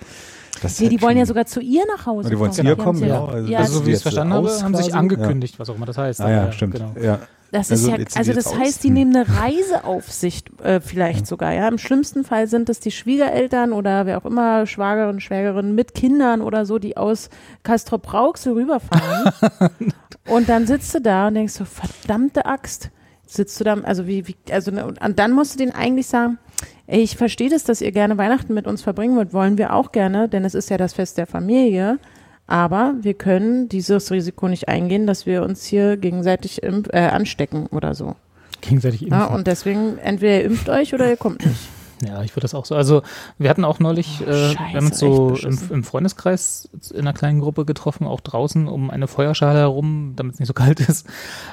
das 0.63 0.79
Nee, 0.79 0.87
halt 0.87 0.93
die 0.99 1.03
wollen 1.03 1.17
ja 1.19 1.27
sogar 1.27 1.47
zu 1.47 1.61
ihr 1.61 1.83
nach 1.87 2.07
Hause 2.07 2.31
Die 2.31 2.39
wollen 2.39 2.51
kommen. 2.51 2.67
zu 2.67 2.71
ihr 2.71 2.77
kommen, 2.77 3.01
genau. 3.01 3.27
ja. 3.29 3.33
Also 3.33 3.49
ja, 3.51 3.59
das 3.59 3.69
Also, 3.69 3.79
so 3.81 3.87
wie 3.87 3.91
ich 3.91 3.95
es 3.97 3.99
jetzt 3.99 4.03
verstanden 4.03 4.35
habe, 4.35 4.47
aus 4.49 4.63
haben 4.63 4.75
sich 4.77 4.95
angekündigt, 4.95 5.59
was 5.59 5.69
auch 5.71 5.77
immer 5.77 5.87
das 5.87 5.99
heißt. 5.99 6.21
Ah 6.21 6.31
ja, 6.31 6.53
stimmt. 6.53 6.75
Genau. 6.75 6.93
Ja. 7.03 7.19
Das 7.51 7.71
Also, 7.71 7.85
ist 7.89 7.93
ja, 7.93 7.99
jetzt 7.99 8.13
sieht 8.13 8.19
also 8.19 8.33
das 8.33 8.47
aus. 8.47 8.59
heißt, 8.59 8.83
die 8.83 8.89
Hm. 8.89 8.95
nehmen 8.95 9.15
eine 9.17 9.27
Reiseaufsicht 9.29 10.49
äh, 10.63 10.81
vielleicht 10.81 11.27
sogar. 11.27 11.53
Ja, 11.53 11.69
im 11.69 11.77
schlimmsten 11.77 12.25
Fall 12.25 12.47
sind 12.47 12.71
es 12.71 12.81
die 12.81 12.91
Schwiegereltern 12.91 13.73
oder 13.75 14.07
wer 14.07 14.17
auch 14.17 14.25
immer 14.25 14.65
Schwagerin, 14.67 15.21
Schwägerin 15.21 15.75
mit 15.75 15.95
Kindern 15.95 16.41
oder 16.41 16.65
so, 16.65 16.79
die 16.79 16.97
aus 16.97 17.29
Castrop 17.63 18.11
Rauxel 18.15 18.55
rüberfahren. 18.55 19.33
und 20.27 20.49
dann 20.49 20.67
sitzt 20.67 20.95
du 20.95 21.01
da 21.01 21.29
und 21.29 21.35
denkst 21.35 21.55
so, 21.55 21.65
verdammte 21.65 22.47
Axt. 22.47 22.91
Sitzt 23.27 23.59
du 23.61 23.65
da, 23.65 23.75
also 23.75 24.07
wie, 24.07 24.29
wie 24.29 24.37
also 24.51 24.71
ne, 24.71 24.85
und 24.87 25.19
dann 25.19 25.33
musst 25.33 25.55
du 25.55 25.59
denen 25.59 25.73
eigentlich 25.73 26.07
sagen, 26.07 26.39
ey, 26.87 27.01
ich 27.01 27.17
verstehe 27.17 27.49
das, 27.49 27.65
dass 27.65 27.81
ihr 27.81 27.93
gerne 27.93 28.19
Weihnachten 28.19 28.53
mit 28.53 28.67
uns 28.67 28.83
verbringen 28.83 29.17
wollt, 29.17 29.33
wollen 29.33 29.59
wir 29.59 29.73
auch 29.73 29.91
gerne, 29.93 30.29
denn 30.29 30.45
es 30.45 30.55
ist 30.55 30.71
ja 30.71 30.77
das 30.77 30.93
Fest 30.93 31.19
der 31.19 31.27
Familie. 31.27 31.99
Aber 32.47 32.95
wir 33.01 33.15
können 33.15 33.69
dieses 33.69 34.11
Risiko 34.11 34.49
nicht 34.49 34.69
eingehen, 34.69 35.07
dass 35.07 35.25
wir 35.25 35.43
uns 35.43 35.65
hier 35.65 35.97
gegenseitig 35.97 36.63
impf, 36.63 36.89
äh, 36.93 36.99
anstecken 36.99 37.67
oder 37.69 37.95
so. 37.95 38.17
Gegenseitig 38.61 39.03
impfen. 39.03 39.19
Ja, 39.19 39.27
und 39.27 39.47
deswegen 39.47 39.97
entweder 39.99 40.39
ihr 40.41 40.45
impft 40.45 40.69
euch 40.69 40.93
oder 40.93 41.09
ihr 41.09 41.17
kommt 41.17 41.47
nicht. 41.47 41.69
Ja, 42.05 42.23
ich 42.23 42.33
würde 42.33 42.43
das 42.43 42.55
auch 42.55 42.65
so. 42.65 42.75
Also 42.75 43.03
wir 43.39 43.49
hatten 43.49 43.65
auch 43.65 43.79
neulich, 43.79 44.21
Oh, 44.21 44.29
äh, 44.29 44.53
Scheiße, 44.53 44.59
wir 44.59 44.77
haben 44.77 44.87
uns 44.87 44.99
so 44.99 45.37
im, 45.37 45.59
im 45.71 45.85
Freundeskreis 45.85 46.69
in 46.91 47.01
einer 47.01 47.13
kleinen 47.13 47.41
Gruppe 47.41 47.65
getroffen, 47.65 48.07
auch 48.07 48.21
draußen 48.21 48.67
um 48.67 48.91
eine 48.91 49.07
Feuerschale 49.07 49.61
herum, 49.61 50.15
damit 50.17 50.35
es 50.35 50.41
nicht 50.41 50.49
so 50.49 50.55
kalt 50.55 50.81
ist. 50.81 51.07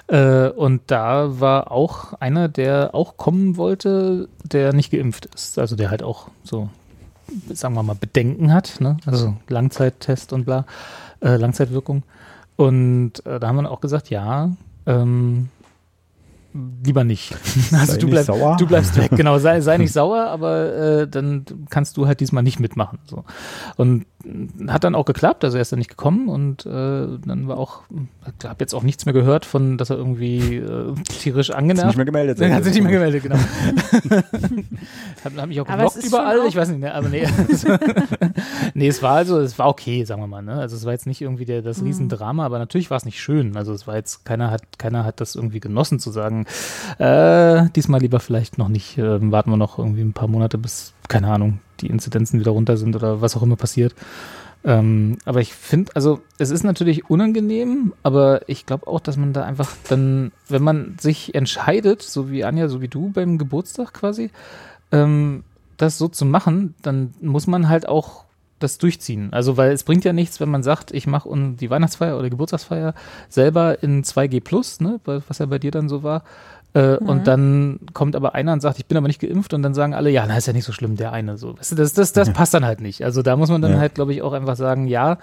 Äh, 0.08 0.50
und 0.50 0.82
da 0.88 1.40
war 1.40 1.72
auch 1.72 2.14
einer, 2.14 2.48
der 2.48 2.96
auch 2.96 3.18
kommen 3.18 3.58
wollte, 3.58 4.28
der 4.44 4.74
nicht 4.74 4.92
geimpft 4.92 5.28
ist. 5.28 5.60
Also 5.60 5.76
der 5.76 5.92
halt 5.92 6.02
auch 6.02 6.30
so, 6.44 6.70
sagen 7.54 7.76
wir 7.76 7.84
mal, 7.84 7.96
Bedenken 7.96 8.52
hat, 8.52 8.78
ne? 8.80 8.98
Also 9.06 9.36
Langzeittest 9.50 10.34
und 10.34 10.46
bla, 10.46 10.66
äh, 11.22 11.36
Langzeitwirkung. 11.36 12.04
Und 12.56 13.26
äh, 13.26 13.40
da 13.40 13.48
haben 13.48 13.58
wir 13.58 13.72
auch 13.72 13.82
gesagt, 13.82 14.10
ja, 14.10 14.50
ähm, 14.86 15.50
lieber 16.84 17.04
nicht. 17.04 17.36
Also 17.72 17.94
Sei 17.94 17.98
du 18.00 18.06
nicht 18.08 18.12
bleibst, 18.12 18.28
sauer. 18.28 18.58
du 18.58 18.66
bleibst 18.68 18.98
weg, 18.98 19.12
genau, 19.12 19.38
sei, 19.38 19.62
sei 19.62 19.78
nicht 19.78 19.94
sauer, 20.00 20.26
aber 20.28 20.74
äh, 21.02 21.08
dann 21.08 21.46
kannst 21.70 21.98
du 21.98 22.08
halt 22.08 22.20
diesmal 22.20 22.42
nicht 22.44 22.60
mitmachen. 22.60 23.00
So. 23.06 23.24
Und 23.78 24.06
hat 24.68 24.84
dann 24.84 24.96
auch 24.96 25.06
geklappt, 25.06 25.46
also 25.46 25.58
er 25.58 25.62
ist 25.62 25.72
dann 25.72 25.80
nicht 25.80 25.90
gekommen 25.90 26.28
und 26.28 26.66
äh, 26.66 26.70
dann 27.26 27.48
war 27.48 27.58
auch, 27.58 27.84
ich 28.40 28.46
habe 28.48 28.58
jetzt 28.60 28.74
auch 28.74 28.84
nichts 28.84 29.06
mehr 29.06 29.14
gehört 29.14 29.46
von, 29.46 29.78
dass 29.78 29.90
er 29.92 29.98
irgendwie 29.98 30.58
äh, 30.58 30.94
tierisch 31.04 31.52
angenervt 31.52 31.88
nicht 31.88 31.96
mehr 31.96 32.06
gemeldet. 32.06 32.42
dann 32.42 32.54
hat 32.54 32.64
sich 32.66 32.74
nicht 32.74 32.84
mehr 32.84 32.92
gemeldet, 32.92 33.24
genau. 33.24 33.38
hat, 35.24 35.36
hat 35.38 35.48
mich 35.48 35.62
auch 35.62 35.68
geblockt 35.68 36.04
überall, 36.04 36.40
ich 36.48 36.56
weiß 36.56 36.70
nicht, 36.70 36.80
ne, 36.82 36.94
aber 36.94 37.08
nee. 37.10 37.26
nee, 38.74 38.88
es 38.88 39.02
war 39.02 39.14
also, 39.16 39.40
es 39.40 39.58
war 39.60 39.68
okay, 39.68 40.04
sagen 40.04 40.22
wir 40.22 40.28
mal, 40.28 40.42
ne? 40.42 40.54
Also 40.56 40.76
es 40.76 40.86
war 40.86 40.92
jetzt 40.94 41.08
nicht 41.08 41.22
irgendwie 41.22 41.46
der, 41.46 41.60
Mhm. 41.60 41.66
das 41.66 41.84
Riesendrama, 41.84 42.46
aber 42.46 42.58
natürlich 42.60 42.90
war 42.90 42.98
es 42.98 43.06
nicht 43.06 43.20
schön. 43.22 43.58
Also 43.58 43.74
es 43.74 43.86
war 43.88 43.96
jetzt, 43.96 44.26
keiner 44.26 44.50
hat, 44.52 44.80
keiner 44.80 45.04
hat 45.04 45.20
das 45.22 45.36
irgendwie 45.36 45.60
genossen 45.60 46.00
zu 46.00 46.10
sagen, 46.12 46.39
äh, 46.98 47.70
diesmal 47.76 48.02
lieber 48.02 48.20
vielleicht 48.20 48.58
noch 48.58 48.70
nicht, 48.70 48.98
ähm, 48.98 49.32
warten 49.32 49.50
wir 49.50 49.58
noch 49.58 49.80
irgendwie 49.80 50.02
ein 50.02 50.14
paar 50.14 50.28
Monate, 50.28 50.58
bis, 50.58 50.94
keine 51.08 51.32
Ahnung, 51.32 51.60
die 51.82 51.88
Inzidenzen 51.88 52.40
wieder 52.40 52.52
runter 52.52 52.78
sind 52.78 52.96
oder 52.96 53.22
was 53.22 53.36
auch 53.36 53.44
immer 53.44 53.56
passiert. 53.56 53.96
Ähm, 54.66 55.18
aber 55.24 55.40
ich 55.40 55.54
finde, 55.54 55.96
also 55.96 56.20
es 56.38 56.50
ist 56.50 56.64
natürlich 56.64 57.10
unangenehm, 57.10 57.94
aber 58.04 58.42
ich 58.48 58.66
glaube 58.66 58.88
auch, 58.88 59.00
dass 59.00 59.16
man 59.16 59.32
da 59.32 59.44
einfach 59.44 59.72
dann, 59.88 60.34
wenn 60.50 60.64
man 60.64 60.98
sich 61.00 61.34
entscheidet, 61.34 62.02
so 62.02 62.30
wie 62.30 62.44
Anja, 62.44 62.68
so 62.68 62.82
wie 62.82 62.90
du 62.90 63.10
beim 63.10 63.38
Geburtstag 63.38 63.94
quasi, 63.94 64.32
ähm, 64.92 65.44
das 65.78 65.98
so 65.98 66.10
zu 66.10 66.26
machen, 66.26 66.76
dann 66.82 67.14
muss 67.22 67.48
man 67.48 67.70
halt 67.70 67.88
auch 67.88 68.26
das 68.60 68.78
durchziehen. 68.78 69.32
Also, 69.32 69.58
weil 69.58 69.72
es 69.72 69.84
bringt 69.84 70.04
ja 70.04 70.14
nichts, 70.14 70.40
wenn 70.40 70.50
man 70.50 70.64
sagt, 70.64 70.92
ich 70.92 71.08
mache 71.08 71.30
die 71.60 71.70
Weihnachtsfeier 71.70 72.18
oder 72.18 72.30
Geburtstagsfeier 72.30 72.94
selber 73.30 73.82
in 73.82 74.04
2G 74.04 74.42
Plus, 74.42 74.80
ne, 74.82 75.00
was 75.06 75.38
ja 75.40 75.46
bei 75.46 75.60
dir 75.60 75.72
dann 75.72 75.90
so 75.90 76.04
war. 76.04 76.24
Äh, 76.76 76.98
mhm. 77.02 77.10
Und 77.10 77.28
dann 77.28 77.80
kommt 77.94 78.16
aber 78.16 78.36
einer 78.36 78.54
und 78.54 78.62
sagt, 78.62 78.78
ich 78.78 78.86
bin 78.86 78.98
aber 78.98 79.08
nicht 79.08 79.20
geimpft 79.20 79.54
und 79.54 79.64
dann 79.64 79.74
sagen 79.74 79.96
alle, 79.96 80.12
ja, 80.12 80.26
na 80.28 80.38
ist 80.38 80.46
ja 80.46 80.54
nicht 80.54 80.66
so 80.66 80.72
schlimm, 80.72 80.98
der 80.98 81.12
eine 81.12 81.38
so. 81.38 81.58
Weißt 81.58 81.72
du, 81.72 81.76
das, 81.76 81.94
das, 81.94 82.14
das 82.14 82.32
passt 82.32 82.54
dann 82.54 82.64
halt 82.66 82.80
nicht. 82.80 83.04
Also 83.04 83.24
da 83.24 83.36
muss 83.36 83.50
man 83.50 83.62
dann 83.62 83.72
ja. 83.72 83.80
halt, 83.80 83.96
glaube 83.96 84.14
ich, 84.14 84.22
auch 84.22 84.34
einfach 84.34 84.56
sagen, 84.56 84.86
ja, 84.86 85.18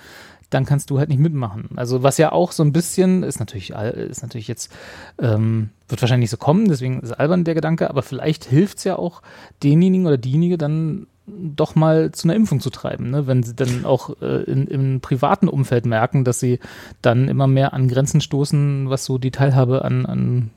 dann 0.50 0.64
kannst 0.64 0.90
du 0.90 0.98
halt 0.98 1.08
nicht 1.08 1.18
mitmachen. 1.18 1.70
Also 1.76 2.02
was 2.02 2.18
ja 2.18 2.32
auch 2.32 2.52
so 2.52 2.62
ein 2.62 2.72
bisschen 2.72 3.22
ist 3.22 3.40
natürlich 3.40 3.70
ist 3.70 4.22
natürlich 4.22 4.48
jetzt 4.48 4.72
ähm, 5.20 5.70
wird 5.88 6.00
wahrscheinlich 6.02 6.24
nicht 6.24 6.30
so 6.30 6.36
kommen, 6.36 6.68
deswegen 6.68 7.00
ist 7.00 7.12
albern 7.12 7.44
der 7.44 7.54
Gedanke, 7.54 7.90
aber 7.90 8.02
vielleicht 8.02 8.44
hilft 8.44 8.78
es 8.78 8.84
ja 8.84 8.96
auch 8.96 9.22
denjenigen 9.62 10.06
oder 10.06 10.18
diejenige 10.18 10.56
dann 10.58 11.06
doch 11.26 11.74
mal 11.74 12.12
zu 12.12 12.26
einer 12.28 12.36
Impfung 12.36 12.60
zu 12.60 12.70
treiben, 12.70 13.10
ne? 13.10 13.26
wenn 13.26 13.42
sie 13.42 13.54
dann 13.54 13.84
auch 13.84 14.20
äh, 14.22 14.42
in, 14.44 14.66
im 14.66 15.00
privaten 15.00 15.48
Umfeld 15.48 15.84
merken, 15.84 16.24
dass 16.24 16.38
sie 16.38 16.60
dann 17.02 17.28
immer 17.28 17.46
mehr 17.46 17.72
an 17.72 17.88
Grenzen 17.88 18.20
stoßen, 18.20 18.88
was 18.88 19.04
so 19.04 19.18
die 19.18 19.32
Teilhabe 19.32 19.84
an, 19.84 20.06
an 20.06 20.50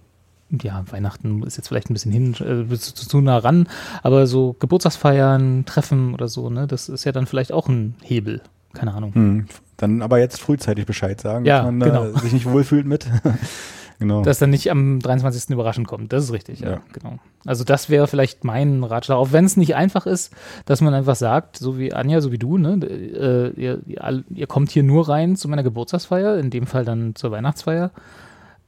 ja, 0.62 0.84
Weihnachten 0.90 1.44
ist 1.44 1.58
jetzt 1.58 1.68
vielleicht 1.68 1.90
ein 1.90 1.94
bisschen 1.94 2.12
hin, 2.12 2.34
äh, 2.34 2.76
zu, 2.76 2.94
zu 2.94 3.22
nah 3.22 3.38
ran, 3.38 3.68
aber 4.04 4.28
so 4.28 4.56
Geburtstagsfeiern, 4.60 5.66
Treffen 5.66 6.14
oder 6.14 6.28
so, 6.28 6.50
ne, 6.50 6.68
das 6.68 6.90
ist 6.90 7.04
ja 7.04 7.12
dann 7.12 7.26
vielleicht 7.26 7.52
auch 7.52 7.68
ein 7.68 7.96
Hebel. 8.04 8.42
Keine 8.74 8.94
Ahnung. 8.94 9.14
Hm. 9.14 9.46
Dann 9.78 10.02
aber 10.02 10.20
jetzt 10.20 10.40
frühzeitig 10.40 10.86
Bescheid 10.86 11.20
sagen, 11.20 11.46
ja, 11.46 11.64
dass 11.64 11.66
man 11.66 11.80
genau. 11.80 12.06
äh, 12.06 12.20
sich 12.20 12.34
nicht 12.34 12.46
wohlfühlt 12.46 12.86
mit. 12.86 13.08
genau. 14.00 14.22
Dass 14.22 14.40
dann 14.40 14.50
nicht 14.50 14.72
am 14.72 15.00
23. 15.00 15.50
überraschend 15.52 15.88
kommt. 15.88 16.12
Das 16.12 16.24
ist 16.24 16.34
richtig, 16.34 16.62
ja, 16.62 16.72
ja. 16.72 16.82
genau. 16.94 17.20
Also 17.46 17.64
das 17.64 17.90
wäre 17.90 18.08
vielleicht 18.08 18.44
mein 18.44 18.84
Ratschlag, 18.84 19.18
auch 19.18 19.32
wenn 19.32 19.46
es 19.46 19.58
nicht 19.58 19.76
einfach 19.76 20.06
ist, 20.06 20.34
dass 20.66 20.82
man 20.82 20.94
einfach 20.94 21.16
sagt, 21.16 21.58
so 21.58 21.78
wie 21.78 21.94
Anja, 21.94 22.22
so 22.22 22.32
wie 22.32 22.38
du, 22.38 22.58
ne, 22.58 22.80
äh, 22.84 23.50
ihr, 23.60 23.82
ihr, 23.86 24.24
ihr 24.30 24.48
kommt 24.48 24.72
hier 24.72 24.84
nur 24.84 25.08
rein 25.08 25.36
zu 25.36 25.48
meiner 25.48 25.64
Geburtstagsfeier, 25.64 26.38
in 26.38 26.50
dem 26.50 26.66
Fall 26.66 26.86
dann 26.86 27.16
zur 27.16 27.32
Weihnachtsfeier 27.32 27.92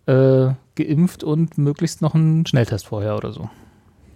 äh, 0.06 0.50
geimpft 0.76 1.24
und 1.24 1.58
möglichst 1.58 2.02
noch 2.02 2.16
einen 2.16 2.46
Schnelltest 2.46 2.88
vorher 2.88 3.16
oder 3.16 3.32
so. 3.32 3.50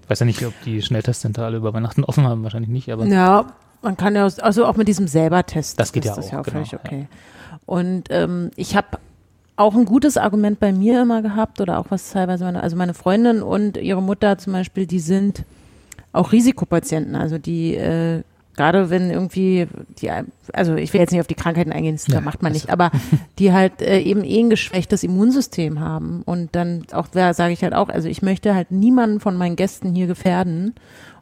Ich 0.04 0.10
weiß 0.10 0.20
ja 0.20 0.26
nicht, 0.26 0.46
ob 0.46 0.54
die 0.64 0.82
Schnelltestcenter 0.82 1.46
alle 1.46 1.58
über 1.58 1.74
Weihnachten 1.74 2.04
offen 2.04 2.26
haben, 2.26 2.44
wahrscheinlich 2.44 2.70
nicht, 2.70 2.92
aber. 2.92 3.06
Ja, 3.06 3.54
man 3.82 3.98
kann 3.98 4.16
ja, 4.16 4.24
also 4.24 4.66
auch 4.66 4.78
mit 4.78 4.88
diesem 4.88 5.08
selber-Test. 5.08 5.80
Das 5.80 5.92
geht 5.92 6.06
ja 6.06 6.16
das 6.16 6.28
auch. 6.28 6.32
Ja 6.32 6.42
genau, 6.42 6.52
völlig 6.52 6.76
okay. 6.76 7.08
Ja. 7.10 7.60
Und 7.66 8.06
ähm, 8.10 8.52
ich 8.56 8.76
habe 8.76 9.00
auch 9.58 9.76
ein 9.76 9.86
gutes 9.86 10.18
Argument 10.18 10.60
bei 10.60 10.72
mir 10.72 11.02
immer 11.02 11.22
gehabt 11.22 11.62
oder 11.62 11.80
auch 11.80 11.86
was 11.90 12.12
teilweise 12.12 12.44
meine, 12.44 12.62
also 12.62 12.76
meine 12.76 12.94
Freundin 12.94 13.42
und 13.42 13.78
ihre 13.78 14.02
Mutter 14.02 14.38
zum 14.38 14.54
Beispiel, 14.54 14.86
die 14.86 15.00
sind 15.00 15.44
auch 16.12 16.32
Risikopatienten, 16.32 17.16
also 17.16 17.38
die 17.38 17.76
äh, 17.76 18.24
gerade 18.56 18.90
wenn 18.90 19.10
irgendwie 19.12 19.68
die, 20.00 20.10
also 20.54 20.76
ich 20.76 20.94
will 20.94 21.02
jetzt 21.02 21.12
nicht 21.12 21.22
auf 21.22 21.28
die 21.28 21.36
Krankheiten 21.36 21.72
eingehen, 21.72 21.96
das 21.96 22.08
ja, 22.08 22.22
macht 22.22 22.42
man 22.42 22.54
nicht, 22.54 22.70
aber 22.70 22.92
die 23.40 23.54
halt 23.54 23.82
äh, 23.82 24.00
eben 24.00 24.24
eh 24.24 24.40
ein 24.40 24.50
geschwächtes 24.50 25.04
Immunsystem 25.04 25.80
haben 25.80 26.22
und 26.26 26.56
dann 26.56 26.86
auch, 26.92 27.08
da 27.08 27.34
sage 27.34 27.54
ich 27.54 27.64
halt 27.64 27.74
auch, 27.74 27.90
also 27.90 28.08
ich 28.08 28.22
möchte 28.22 28.56
halt 28.56 28.72
niemanden 28.72 29.20
von 29.20 29.36
meinen 29.36 29.56
Gästen 29.56 29.94
hier 29.94 30.08
gefährden 30.08 30.74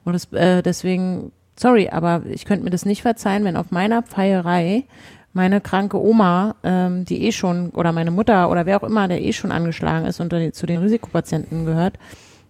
und 0.06 0.14
das, 0.14 0.32
äh, 0.34 0.62
deswegen, 0.62 1.32
sorry, 1.56 1.90
aber 1.90 2.24
ich 2.30 2.46
könnte 2.46 2.64
mir 2.64 2.72
das 2.72 2.86
nicht 2.86 3.02
verzeihen, 3.02 3.44
wenn 3.46 3.58
auf 3.58 3.72
meiner 3.72 4.04
Feierei 4.04 4.86
meine 5.34 5.62
kranke 5.62 6.00
Oma, 6.00 6.56
ähm, 6.64 7.06
die 7.06 7.26
eh 7.26 7.32
schon, 7.32 7.72
oder 7.72 7.92
meine 7.92 8.12
Mutter 8.12 8.50
oder 8.50 8.66
wer 8.66 8.78
auch 8.78 8.88
immer, 8.88 9.08
der 9.08 9.22
eh 9.22 9.34
schon 9.34 9.52
angeschlagen 9.52 10.06
ist 10.06 10.20
und 10.20 10.32
zu 10.54 10.66
den 10.66 10.80
Risikopatienten 10.80 11.66
gehört, 11.66 11.98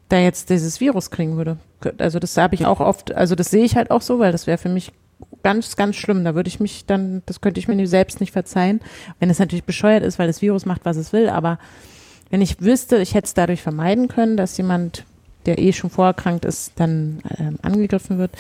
da 0.10 0.18
jetzt 0.20 0.50
dieses 0.50 0.80
Virus 0.80 1.10
kriegen 1.10 1.38
würde. 1.38 1.58
Also 1.98 2.20
das 2.20 2.38
habe 2.38 2.56
ich 2.56 2.66
auch 2.66 2.80
oft, 2.80 3.14
also 3.14 3.36
das 3.36 3.50
sehe 3.50 3.64
ich 3.64 3.76
halt 3.76 3.90
auch 3.90 4.02
so, 4.02 4.20
weil 4.20 4.32
das 4.32 4.48
wäre 4.48 4.58
für 4.58 4.70
mich 4.70 4.92
ganz, 5.44 5.76
ganz 5.76 5.96
schlimm. 5.96 6.24
Da 6.24 6.36
würde 6.36 6.48
ich 6.50 6.60
mich 6.60 6.86
dann, 6.86 7.24
das 7.26 7.42
könnte 7.42 7.60
ich 7.60 7.68
mir 7.68 7.88
selbst 7.88 8.20
nicht 8.20 8.32
verzeihen, 8.32 8.82
wenn 9.20 9.30
es 9.30 9.40
natürlich 9.40 9.64
bescheuert 9.64 10.04
ist, 10.04 10.20
weil 10.20 10.28
das 10.28 10.42
Virus 10.42 10.66
macht, 10.66 10.86
was 10.86 10.98
es 10.98 11.14
will. 11.14 11.30
Aber 11.30 11.60
wenn 12.30 12.42
ich 12.42 12.62
wüsste, 12.62 12.98
ich 12.98 13.14
hätte 13.14 13.26
es 13.26 13.34
dadurch 13.34 13.62
vermeiden 13.62 14.08
können, 14.08 14.38
dass 14.38 14.58
jemand, 14.58 15.06
der 15.46 15.60
eh 15.60 15.74
schon 15.74 15.90
vorerkrankt 15.90 16.46
ist, 16.46 16.74
dann 16.76 17.22
ähm, 17.38 17.60
angegriffen 17.62 18.18
wird. 18.18 18.32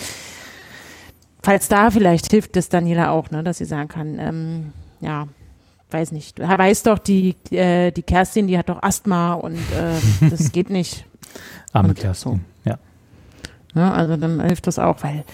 Falls 1.43 1.67
da 1.67 1.91
vielleicht 1.91 2.31
hilft 2.31 2.55
es 2.55 2.69
Daniela 2.69 3.11
auch, 3.11 3.29
ne, 3.29 3.43
dass 3.43 3.57
sie 3.57 3.65
sagen 3.65 3.89
kann, 3.89 4.17
ähm, 4.17 4.73
ja, 5.01 5.27
weiß 5.91 6.13
nicht, 6.13 6.39
weiß 6.39 6.83
doch, 6.83 6.97
die, 6.99 7.35
äh, 7.51 7.91
die 7.91 8.01
Kerstin, 8.01 8.47
die 8.47 8.57
hat 8.57 8.69
doch 8.69 8.81
Asthma 8.81 9.33
und 9.33 9.57
äh, 9.57 10.29
das 10.29 10.53
geht 10.53 10.69
nicht. 10.69 11.05
Arme 11.73 11.93
Kerstin, 11.95 12.45
ja. 12.63 12.79
ja. 13.75 13.91
Also 13.91 14.15
dann 14.15 14.39
hilft 14.39 14.67
das 14.67 14.79
auch, 14.79 15.03
weil, 15.03 15.25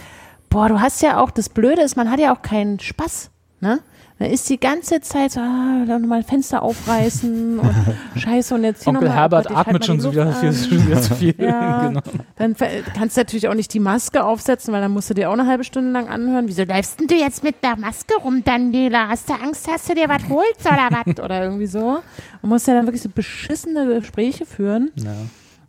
boah, 0.49 0.68
du 0.68 0.81
hast 0.81 1.03
ja 1.03 1.22
auch, 1.22 1.30
das 1.30 1.48
Blöde 1.48 1.84
ist, 1.84 1.95
man 1.95 2.10
hat 2.10 2.19
ja 2.19 2.36
auch 2.36 2.41
keinen 2.41 2.80
Spaß, 2.80 3.30
ne? 3.61 3.80
Da 4.20 4.26
ist 4.26 4.50
die 4.50 4.60
ganze 4.60 5.00
Zeit 5.00 5.32
so, 5.32 5.40
ah, 5.40 5.86
dann 5.88 6.06
mal 6.06 6.24
Fenster 6.24 6.62
aufreißen 6.62 7.58
und 7.58 7.76
Scheiße 8.18 8.54
und 8.54 8.66
jetzt 8.66 8.84
hier 8.84 8.90
Onkel 8.90 9.08
noch 9.08 9.16
mal, 9.16 9.22
Herbert 9.22 9.48
Gott, 9.48 9.58
atmet 9.58 9.74
halt 9.76 9.86
schon, 9.86 10.02
so 10.02 10.12
wieder, 10.12 10.34
viel, 10.34 10.54
schon 10.70 10.88
wieder 10.88 11.02
zu 11.02 11.16
viel. 11.16 11.36
Ja, 11.38 11.88
genau. 11.88 12.02
Dann 12.36 12.54
kannst 12.94 13.16
du 13.16 13.22
natürlich 13.22 13.48
auch 13.48 13.54
nicht 13.54 13.74
die 13.74 13.80
Maske 13.80 14.26
aufsetzen, 14.26 14.74
weil 14.74 14.82
dann 14.82 14.91
musst 14.91 15.10
du 15.10 15.14
dir 15.14 15.30
auch 15.30 15.34
eine 15.34 15.48
halbe 15.48 15.64
Stunde 15.64 15.91
lang 15.91 16.10
anhören. 16.10 16.50
Wieso 16.50 16.66
läufst 16.66 17.00
denn 17.00 17.08
du 17.08 17.16
jetzt 17.16 17.46
mit 17.46 17.64
der 17.64 17.78
Maske 17.78 18.16
rum, 18.22 18.44
Daniela? 18.44 19.08
Hast 19.08 19.30
du 19.30 19.34
Angst, 19.36 19.70
hast 19.72 19.88
du 19.88 19.96
dir 19.96 20.10
was 20.10 20.28
holst 20.28 20.66
oder 20.66 20.90
was? 21.06 21.24
Oder 21.24 21.44
irgendwie 21.44 21.68
so. 21.68 22.00
Und 22.41 22.50
musst 22.50 22.68
ja 22.68 22.74
dann 22.74 22.88
wirklich 22.88 23.02
so 23.02 23.10
beschissene 23.10 23.86
Gespräche 24.02 24.46
führen. 24.46 24.91
Ja. 24.96 25.16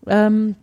Ähm, 0.08 0.56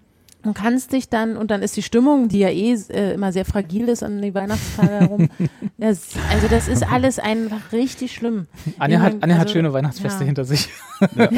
und 0.47 0.53
kannst 0.53 0.93
dich 0.93 1.09
dann, 1.09 1.35
und 1.35 1.51
dann 1.51 1.61
ist 1.61 1.75
die 1.75 1.83
Stimmung, 1.83 2.29
die 2.29 2.39
ja 2.39 2.49
eh 2.49 2.73
äh, 2.73 3.13
immer 3.13 3.31
sehr 3.33 3.45
fragil 3.45 3.89
ist 3.89 4.01
an 4.01 4.21
die 4.21 4.33
Weihnachtstage 4.33 4.91
herum, 4.91 5.29
das, 5.77 6.11
also 6.31 6.47
das 6.47 6.67
ist 6.67 6.89
alles 6.89 7.19
einfach 7.19 7.71
richtig 7.73 8.13
schlimm. 8.13 8.47
Anja, 8.79 9.01
hat, 9.01 9.13
Anja 9.21 9.35
also, 9.35 9.39
hat 9.39 9.49
schöne 9.51 9.73
Weihnachtsfeste 9.73 10.21
ja. 10.21 10.25
hinter 10.25 10.45
sich. 10.45 10.69
Ja. 11.15 11.29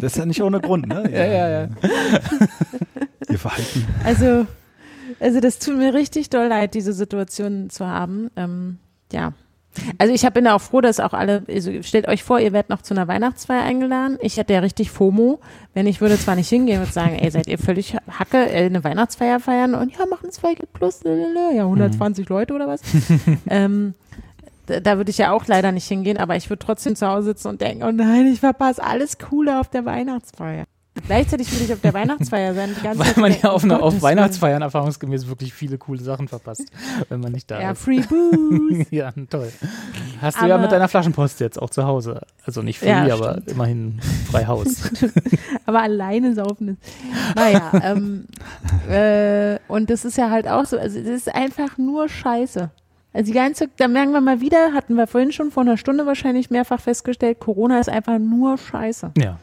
Das 0.00 0.12
ist 0.12 0.18
ja 0.18 0.24
nicht 0.24 0.42
ohne 0.42 0.60
Grund, 0.60 0.88
ne? 0.88 1.04
Ja, 1.12 1.26
ja, 1.26 1.48
ja. 1.50 1.68
Ihr 3.28 3.38
Verhalten. 3.38 3.86
Also, 4.02 4.46
also 5.20 5.40
das 5.40 5.58
tut 5.58 5.76
mir 5.76 5.92
richtig 5.92 6.30
doll 6.30 6.46
leid, 6.46 6.72
diese 6.72 6.94
Situation 6.94 7.68
zu 7.68 7.86
haben. 7.86 8.30
Ähm, 8.36 8.78
ja. 9.12 9.34
Also 9.98 10.12
ich 10.12 10.28
bin 10.32 10.44
da 10.44 10.56
auch 10.56 10.60
froh, 10.60 10.80
dass 10.80 10.98
auch 10.98 11.12
alle, 11.12 11.44
also 11.48 11.70
stellt 11.82 12.08
euch 12.08 12.24
vor, 12.24 12.40
ihr 12.40 12.52
werdet 12.52 12.70
noch 12.70 12.82
zu 12.82 12.92
einer 12.92 13.06
Weihnachtsfeier 13.06 13.62
eingeladen. 13.62 14.18
Ich 14.20 14.36
hätte 14.36 14.52
ja 14.52 14.60
richtig 14.60 14.90
FOMO, 14.90 15.40
wenn 15.74 15.86
ich 15.86 16.00
würde 16.00 16.18
zwar 16.18 16.34
nicht 16.34 16.48
hingehen 16.48 16.80
und 16.80 16.92
sagen, 16.92 17.16
ey, 17.16 17.30
seid 17.30 17.46
ihr 17.46 17.58
völlig 17.58 17.96
Hacke, 18.18 18.50
äh, 18.50 18.66
eine 18.66 18.82
Weihnachtsfeier 18.82 19.38
feiern 19.38 19.74
und 19.74 19.96
ja, 19.96 20.06
machen 20.06 20.30
2 20.30 20.54
plus, 20.72 21.02
ja, 21.04 21.62
120 21.62 22.28
mhm. 22.28 22.34
Leute 22.34 22.54
oder 22.54 22.66
was. 22.66 22.82
ähm, 23.48 23.94
da, 24.66 24.80
da 24.80 24.96
würde 24.96 25.10
ich 25.10 25.18
ja 25.18 25.32
auch 25.32 25.46
leider 25.46 25.72
nicht 25.72 25.86
hingehen, 25.86 26.18
aber 26.18 26.36
ich 26.36 26.50
würde 26.50 26.64
trotzdem 26.64 26.96
zu 26.96 27.06
Hause 27.06 27.28
sitzen 27.28 27.48
und 27.48 27.60
denken, 27.60 27.84
oh 27.84 27.92
nein, 27.92 28.26
ich 28.26 28.40
verpasse 28.40 28.82
alles 28.82 29.18
Coole 29.18 29.60
auf 29.60 29.68
der 29.68 29.84
Weihnachtsfeier. 29.84 30.64
Gleichzeitig 31.06 31.52
will 31.52 31.62
ich 31.64 31.72
auf 31.72 31.80
der 31.80 31.94
Weihnachtsfeier 32.00 32.54
sein. 32.54 32.74
Weil 32.82 33.14
man 33.16 33.34
ja 33.40 33.50
auf, 33.50 33.62
eine, 33.62 33.80
auf 33.80 34.02
Weihnachtsfeiern 34.02 34.62
erfahrungsgemäß 34.62 35.28
wirklich 35.28 35.52
viele 35.52 35.78
coole 35.78 36.00
Sachen 36.02 36.26
verpasst, 36.26 36.70
wenn 37.08 37.20
man 37.20 37.32
nicht 37.32 37.50
da 37.50 37.60
ja, 37.60 37.70
ist. 37.70 37.78
Ja, 37.78 37.84
Free 37.84 38.00
Booze. 38.00 38.86
ja, 38.94 39.12
toll. 39.28 39.52
Hast 40.20 40.38
aber, 40.38 40.46
du 40.46 40.50
ja 40.50 40.58
mit 40.58 40.72
deiner 40.72 40.88
Flaschenpost 40.88 41.40
jetzt 41.40 41.60
auch 41.60 41.70
zu 41.70 41.84
Hause. 41.84 42.20
Also 42.44 42.62
nicht 42.62 42.80
free, 42.80 42.88
ja, 42.88 43.14
aber 43.14 43.32
stimmt. 43.32 43.48
immerhin 43.48 44.00
frei 44.30 44.46
Haus. 44.46 44.90
aber 45.66 45.82
alleine 45.82 46.34
saufen 46.34 46.70
ist. 46.70 47.36
Naja, 47.36 47.72
ähm, 47.84 48.26
äh, 48.88 49.58
und 49.68 49.90
das 49.90 50.04
ist 50.04 50.18
ja 50.18 50.30
halt 50.30 50.48
auch 50.48 50.66
so, 50.66 50.76
also 50.76 50.98
das 50.98 51.08
ist 51.08 51.34
einfach 51.34 51.78
nur 51.78 52.08
Scheiße. 52.08 52.70
Also 53.12 53.32
die 53.32 53.36
ganze, 53.36 53.68
da 53.76 53.88
merken 53.88 54.12
wir 54.12 54.20
mal 54.20 54.40
wieder, 54.40 54.72
hatten 54.72 54.94
wir 54.94 55.06
vorhin 55.06 55.32
schon 55.32 55.50
vor 55.50 55.62
einer 55.62 55.76
Stunde 55.76 56.06
wahrscheinlich 56.06 56.50
mehrfach 56.50 56.80
festgestellt, 56.80 57.40
Corona 57.40 57.80
ist 57.80 57.88
einfach 57.88 58.18
nur 58.18 58.58
Scheiße. 58.58 59.12
Ja. 59.18 59.38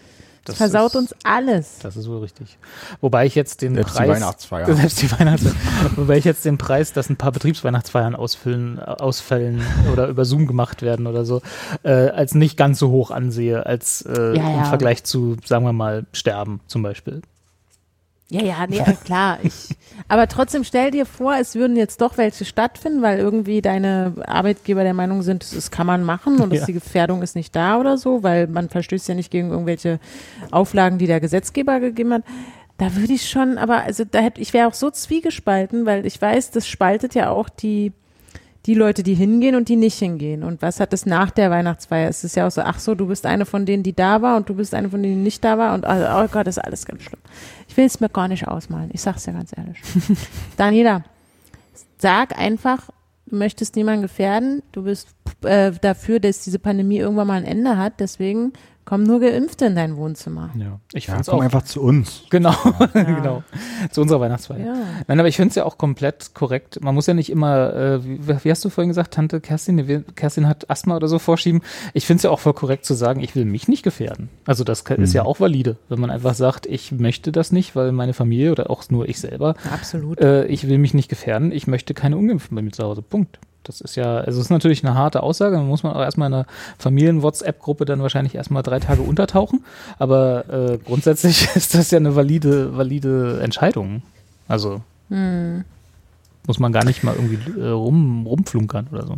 Das 0.47 0.57
versaut 0.57 0.91
ist, 0.91 0.95
uns 0.95 1.15
alles. 1.23 1.79
Das 1.81 1.97
ist 1.97 2.09
wohl 2.09 2.19
richtig. 2.19 2.57
Wobei 3.01 3.25
ich 3.25 3.35
jetzt 3.35 3.61
den 3.61 3.75
selbst 3.75 3.95
Preis. 3.95 4.07
Die 4.07 4.13
Weihnachtsfeier. 4.13 4.65
Selbst 4.75 5.01
die 5.01 5.11
Weihnachtsfeier. 5.11 5.53
wobei 5.95 6.17
ich 6.17 6.25
jetzt 6.25 6.45
den 6.45 6.57
Preis, 6.57 6.93
dass 6.93 7.09
ein 7.09 7.17
paar 7.17 7.31
Betriebsweihnachtsfeiern 7.31 8.15
ausfüllen, 8.15 8.79
ausfällen 8.79 9.61
oder 9.91 10.07
über 10.07 10.25
Zoom 10.25 10.47
gemacht 10.47 10.81
werden 10.81 11.07
oder 11.07 11.25
so, 11.25 11.41
äh, 11.83 11.91
als 11.91 12.35
nicht 12.35 12.57
ganz 12.57 12.79
so 12.79 12.89
hoch 12.89 13.11
ansehe, 13.11 13.65
als 13.65 14.01
äh, 14.01 14.35
ja, 14.35 14.49
ja. 14.49 14.57
im 14.59 14.65
Vergleich 14.65 15.03
zu, 15.03 15.37
sagen 15.45 15.65
wir 15.65 15.73
mal, 15.73 16.05
Sterben 16.13 16.61
zum 16.67 16.83
Beispiel. 16.83 17.21
Ja, 18.29 18.43
ja, 18.43 18.67
nee, 18.67 18.83
klar. 19.05 19.39
Ich, 19.41 19.69
aber 20.09 20.27
trotzdem 20.27 20.65
stell 20.65 20.91
dir 20.91 21.05
vor, 21.05 21.35
es 21.39 21.55
würden 21.55 21.77
jetzt 21.77 22.01
doch 22.01 22.17
welche 22.17 22.43
stattfinden, 22.43 23.01
weil 23.01 23.19
irgendwie 23.19 23.61
deine 23.61 24.15
Arbeitgeber 24.25 24.83
der 24.83 24.93
Meinung 24.93 25.21
sind, 25.21 25.55
das 25.55 25.71
kann 25.71 25.87
man 25.87 26.03
machen 26.03 26.39
und 26.39 26.53
ja. 26.53 26.65
die 26.65 26.73
Gefährdung 26.73 27.21
ist 27.21 27.35
nicht 27.35 27.55
da 27.55 27.79
oder 27.79 27.97
so, 27.97 28.23
weil 28.23 28.47
man 28.47 28.67
verstößt 28.67 29.07
ja 29.07 29.15
nicht 29.15 29.31
gegen 29.31 29.49
irgendwelche 29.51 29.99
Auflagen, 30.51 30.97
die 30.97 31.07
der 31.07 31.21
Gesetzgeber 31.21 31.79
gegeben 31.79 32.13
hat. 32.13 32.23
Da 32.77 32.95
würde 32.95 33.13
ich 33.13 33.29
schon, 33.29 33.57
aber 33.57 33.83
also 33.83 34.03
da 34.03 34.19
hätte 34.19 34.41
ich 34.41 34.53
wäre 34.53 34.67
auch 34.67 34.73
so 34.73 34.91
zwiegespalten, 34.91 35.85
weil 35.85 36.05
ich 36.05 36.21
weiß, 36.21 36.51
das 36.51 36.67
spaltet 36.67 37.15
ja 37.15 37.29
auch 37.29 37.47
die 37.47 37.93
die 38.67 38.73
Leute, 38.73 39.01
die 39.01 39.13
hingehen 39.13 39.55
und 39.55 39.69
die 39.69 39.77
nicht 39.77 39.97
hingehen. 39.97 40.43
Und 40.43 40.61
was 40.61 40.81
hat 40.81 40.91
es 40.91 41.05
nach 41.05 41.31
der 41.31 41.49
Weihnachtsfeier? 41.49 42.09
Es 42.09 42.25
ist 42.25 42.35
ja 42.35 42.45
auch 42.45 42.51
so, 42.51 42.61
ach 42.61 42.79
so, 42.79 42.95
du 42.95 43.07
bist 43.07 43.25
eine 43.25 43.45
von 43.45 43.65
denen, 43.65 43.81
die 43.81 43.95
da 43.95 44.21
war 44.21 44.35
und 44.35 44.49
du 44.49 44.55
bist 44.55 44.73
eine 44.75 44.89
von 44.89 45.01
denen, 45.01 45.15
die 45.15 45.23
nicht 45.23 45.43
da 45.43 45.57
war. 45.57 45.73
Und 45.73 45.85
also, 45.85 46.05
oh 46.05 46.27
Gott, 46.29 46.45
das 46.45 46.57
ist 46.57 46.63
alles 46.63 46.85
ganz 46.85 47.01
schlimm. 47.03 47.21
Ich 47.69 47.77
will 47.77 47.85
es 47.85 48.01
mir 48.01 48.09
gar 48.09 48.27
nicht 48.27 48.45
ausmalen. 48.45 48.89
Ich 48.91 49.01
sag's 49.01 49.25
ja 49.25 49.31
ganz 49.31 49.53
ehrlich. 49.57 49.77
Daniela, 50.57 51.05
sag 51.97 52.37
einfach, 52.37 52.89
du 53.27 53.37
möchtest 53.37 53.77
niemanden 53.77 54.01
gefährden. 54.01 54.61
Du 54.73 54.83
bist 54.83 55.07
äh, 55.43 55.71
dafür, 55.71 56.19
dass 56.19 56.43
diese 56.43 56.59
Pandemie 56.59 56.97
irgendwann 56.97 57.27
mal 57.27 57.37
ein 57.37 57.45
Ende 57.45 57.77
hat. 57.77 58.01
Deswegen 58.01 58.51
kommen 58.87 59.03
nur 59.03 59.19
Geimpfte 59.19 59.65
in 59.65 59.75
dein 59.75 59.97
Wohnzimmer. 59.97 60.49
Ja, 60.57 60.79
ich 60.93 61.07
Ja, 61.07 61.21
komm 61.25 61.39
auch. 61.39 61.43
einfach 61.43 61.63
zu 61.63 61.81
uns. 61.81 62.23
Genau, 62.29 62.53
genau. 62.93 63.43
Zu 63.91 64.01
unserer 64.01 64.21
Weihnachtsfeier. 64.21 64.65
Ja. 64.65 64.73
Nein, 65.07 65.19
aber 65.19 65.27
ich 65.27 65.35
finde 65.35 65.49
es 65.49 65.55
ja 65.55 65.65
auch 65.65 65.77
komplett 65.77 66.33
korrekt. 66.33 66.79
Man 66.81 66.95
muss 66.95 67.05
ja 67.05 67.13
nicht 67.13 67.29
immer, 67.29 67.73
äh, 67.75 68.03
wie, 68.05 68.19
wie 68.45 68.49
hast 68.49 68.63
du 68.63 68.69
vorhin 68.69 68.87
gesagt, 68.87 69.13
Tante 69.13 69.41
Kerstin, 69.41 70.05
Kerstin 70.15 70.47
hat 70.47 70.69
Asthma 70.69 70.95
oder 70.95 71.09
so 71.09 71.19
vorschieben. 71.19 71.61
Ich 71.93 72.05
finde 72.07 72.17
es 72.19 72.23
ja 72.23 72.29
auch 72.31 72.39
voll 72.39 72.53
korrekt 72.53 72.85
zu 72.85 72.93
sagen, 72.93 73.19
ich 73.19 73.35
will 73.35 73.43
mich 73.45 73.67
nicht 73.67 73.83
gefährden. 73.83 74.29
Also 74.45 74.63
das 74.63 74.85
ka- 74.85 74.95
ist 74.95 75.13
ja 75.13 75.23
auch 75.25 75.39
valide, 75.41 75.75
wenn 75.89 75.99
man 75.99 76.09
einfach 76.09 76.33
sagt, 76.33 76.65
ich 76.65 76.93
möchte 76.93 77.33
das 77.33 77.51
nicht, 77.51 77.75
weil 77.75 77.91
meine 77.91 78.13
Familie 78.13 78.53
oder 78.53 78.69
auch 78.69 78.89
nur 78.89 79.09
ich 79.09 79.19
selber, 79.19 79.55
Absolut. 79.73 80.21
äh, 80.21 80.45
ich 80.45 80.67
will 80.69 80.77
mich 80.77 80.93
nicht 80.93 81.09
gefährden, 81.09 81.51
ich 81.51 81.67
möchte 81.67 81.93
keine 81.93 82.15
Ungeimpften 82.15 82.55
bei 82.55 82.61
mir 82.61 82.71
zu 82.71 82.83
Hause. 82.83 83.01
Punkt. 83.01 83.37
Das 83.67 83.81
ist 83.81 83.95
ja, 83.95 84.17
also 84.17 84.39
es 84.39 84.45
ist 84.45 84.49
natürlich 84.49 84.85
eine 84.85 84.95
harte 84.95 85.23
Aussage, 85.23 85.55
da 85.55 85.61
muss 85.61 85.83
man 85.83 85.93
auch 85.93 86.01
erstmal 86.01 86.29
in 86.29 86.33
einer 86.33 86.45
Familien-WhatsApp-Gruppe 86.79 87.85
dann 87.85 88.01
wahrscheinlich 88.01 88.35
erstmal 88.35 88.63
drei 88.63 88.79
Tage 88.79 89.01
untertauchen. 89.01 89.65
Aber 89.99 90.49
äh, 90.49 90.77
grundsätzlich 90.77 91.49
ist 91.55 91.75
das 91.75 91.91
ja 91.91 91.97
eine 91.97 92.15
valide, 92.15 92.77
valide 92.77 93.39
Entscheidung. 93.41 94.01
Also 94.47 94.81
muss 96.47 96.59
man 96.59 96.71
gar 96.71 96.85
nicht 96.85 97.03
mal 97.03 97.13
irgendwie 97.15 97.59
äh, 97.59 97.67
rum, 97.67 98.25
rumflunkern 98.25 98.87
oder 98.91 99.05
so. 99.05 99.17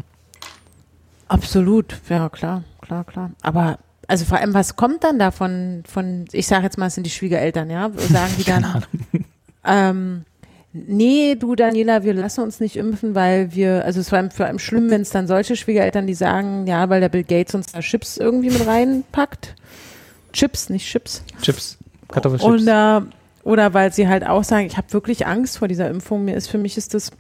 Absolut, 1.28 2.02
ja 2.10 2.28
klar, 2.30 2.64
klar, 2.82 3.04
klar. 3.04 3.32
Aber 3.42 3.78
also 4.08 4.26
vor 4.26 4.40
allem, 4.40 4.56
was 4.56 4.76
kommt 4.76 5.04
dann 5.04 5.20
da 5.20 5.30
von, 5.30 5.84
von 5.88 6.26
ich 6.32 6.48
sage 6.48 6.64
jetzt 6.64 6.80
mal, 6.80 6.88
es 6.88 6.96
sind 6.96 7.06
die 7.06 7.12
Schwiegereltern, 7.12 7.70
ja? 7.70 7.92
Sagen 7.96 8.34
die 8.38 8.44
dann, 8.46 8.84
ähm, 9.64 10.26
nee, 10.74 11.36
du 11.36 11.56
Daniela, 11.56 12.04
wir 12.04 12.14
lassen 12.14 12.42
uns 12.42 12.60
nicht 12.60 12.76
impfen, 12.76 13.16
weil 13.16 13.54
wir, 13.54 13.84
also 13.86 14.00
es 14.00 14.12
war 14.12 14.30
vor 14.30 14.46
allem 14.46 14.60
schlimm, 14.60 14.90
wenn 14.90 15.02
es 15.02 15.10
dann 15.10 15.28
solche 15.28 15.56
Schwiegereltern, 15.56 16.06
die 16.08 16.14
sagen, 16.14 16.68
ja, 16.68 16.90
weil 16.90 17.02
der 17.02 17.10
Bill 17.10 17.24
Gates 17.24 17.56
uns 17.56 17.72
da 17.72 17.80
Chips 17.80 18.18
irgendwie 18.18 18.52
mit 18.52 18.66
reinpackt. 18.66 19.56
Chips, 20.32 20.70
nicht 20.70 20.88
Chips. 20.88 21.24
Chips, 21.42 21.78
Kartoffelchips. 22.10 22.52
Und, 22.52 22.68
äh, 22.68 23.02
oder 23.44 23.74
weil 23.74 23.92
sie 23.92 24.08
halt 24.08 24.26
auch 24.28 24.44
sagen, 24.44 24.68
ich 24.68 24.78
habe 24.78 24.94
wirklich 24.94 25.26
Angst 25.26 25.58
vor 25.58 25.68
dieser 25.68 25.90
Impfung. 25.90 26.26
Mir 26.26 26.36
ist 26.36 26.50
für 26.50 26.60
mich 26.60 26.78
ist 26.78 26.94
das, 26.94 27.12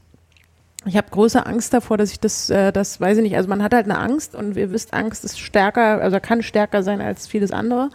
ich 0.86 0.96
habe 0.96 1.08
große 1.10 1.44
Angst 1.44 1.74
davor, 1.74 1.98
dass 1.98 2.12
ich 2.12 2.20
das, 2.20 2.52
äh, 2.52 2.72
das 2.72 3.02
weiß 3.02 3.18
ich 3.18 3.24
nicht. 3.24 3.36
Also 3.36 3.50
man 3.50 3.64
hat 3.64 3.74
halt 3.74 3.86
eine 3.86 3.98
Angst 3.98 4.36
und 4.36 4.56
ihr 4.58 4.72
wisst, 4.72 4.94
Angst 4.94 5.26
ist 5.26 5.40
stärker, 5.40 6.02
also 6.02 6.20
kann 6.20 6.44
stärker 6.44 6.84
sein 6.84 7.02
als 7.02 7.26
vieles 7.26 7.52
andere. 7.52 7.90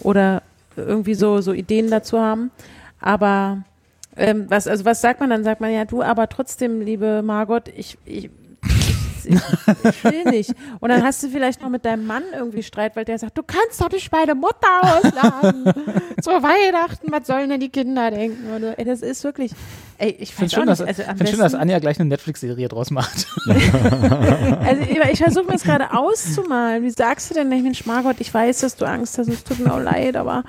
Oder 0.00 0.42
irgendwie 0.76 1.14
so, 1.14 1.40
so 1.40 1.52
Ideen 1.52 1.90
dazu 1.90 2.20
haben. 2.20 2.50
Aber 3.00 3.64
ähm, 4.16 4.46
was, 4.48 4.66
also 4.66 4.84
was 4.84 5.00
sagt 5.00 5.20
man 5.20 5.30
dann? 5.30 5.44
Sagt 5.44 5.60
man 5.60 5.72
ja, 5.72 5.84
du, 5.84 6.02
aber 6.02 6.28
trotzdem, 6.28 6.80
liebe 6.80 7.22
Margot, 7.22 7.68
ich, 7.68 7.98
ich, 8.04 8.30
ich, 9.24 9.34
ich 9.84 10.04
will 10.04 10.24
nicht. 10.24 10.54
Und 10.80 10.90
dann 10.90 11.02
hast 11.02 11.22
du 11.22 11.28
vielleicht 11.28 11.62
noch 11.62 11.68
mit 11.68 11.84
deinem 11.84 12.06
Mann 12.06 12.22
irgendwie 12.34 12.62
Streit, 12.62 12.94
weil 12.96 13.04
der 13.04 13.18
sagt, 13.18 13.36
du 13.36 13.42
kannst 13.42 13.80
doch 13.80 13.90
nicht 13.90 14.12
meine 14.12 14.34
Mutter 14.34 14.68
ausladen. 14.82 15.64
Zu 16.22 16.30
Weihnachten, 16.30 17.10
was 17.10 17.26
sollen 17.26 17.50
denn 17.50 17.60
die 17.60 17.70
Kinder 17.70 18.10
denken? 18.10 18.54
Oder, 18.54 18.78
ey, 18.78 18.84
das 18.84 19.02
ist 19.02 19.24
wirklich, 19.24 19.52
ey, 19.98 20.10
ich 20.10 20.22
Ich 20.22 20.34
finde 20.34 20.54
schön, 20.54 20.66
dass, 20.66 20.80
also 20.80 21.02
find 21.02 21.28
schön, 21.28 21.38
dass 21.38 21.54
Anja 21.54 21.78
gleich 21.78 21.98
eine 21.98 22.08
Netflix-Serie 22.08 22.68
draus 22.68 22.90
macht. 22.90 23.26
also 23.46 24.82
ich, 24.82 24.98
ich 25.12 25.18
versuche 25.18 25.44
mir 25.44 25.52
das 25.52 25.62
gerade 25.64 25.92
auszumalen. 25.92 26.82
Wie 26.84 26.90
sagst 26.90 27.30
du 27.30 27.34
denn 27.34 27.48
nicht, 27.48 27.64
Mensch, 27.64 27.86
Margot, 27.86 28.16
ich 28.20 28.32
weiß, 28.32 28.60
dass 28.60 28.76
du 28.76 28.84
Angst 28.84 29.18
hast, 29.18 29.26
und 29.28 29.34
es 29.34 29.44
tut 29.44 29.58
mir 29.58 29.72
auch 29.72 29.80
leid, 29.82 30.16
aber 30.16 30.44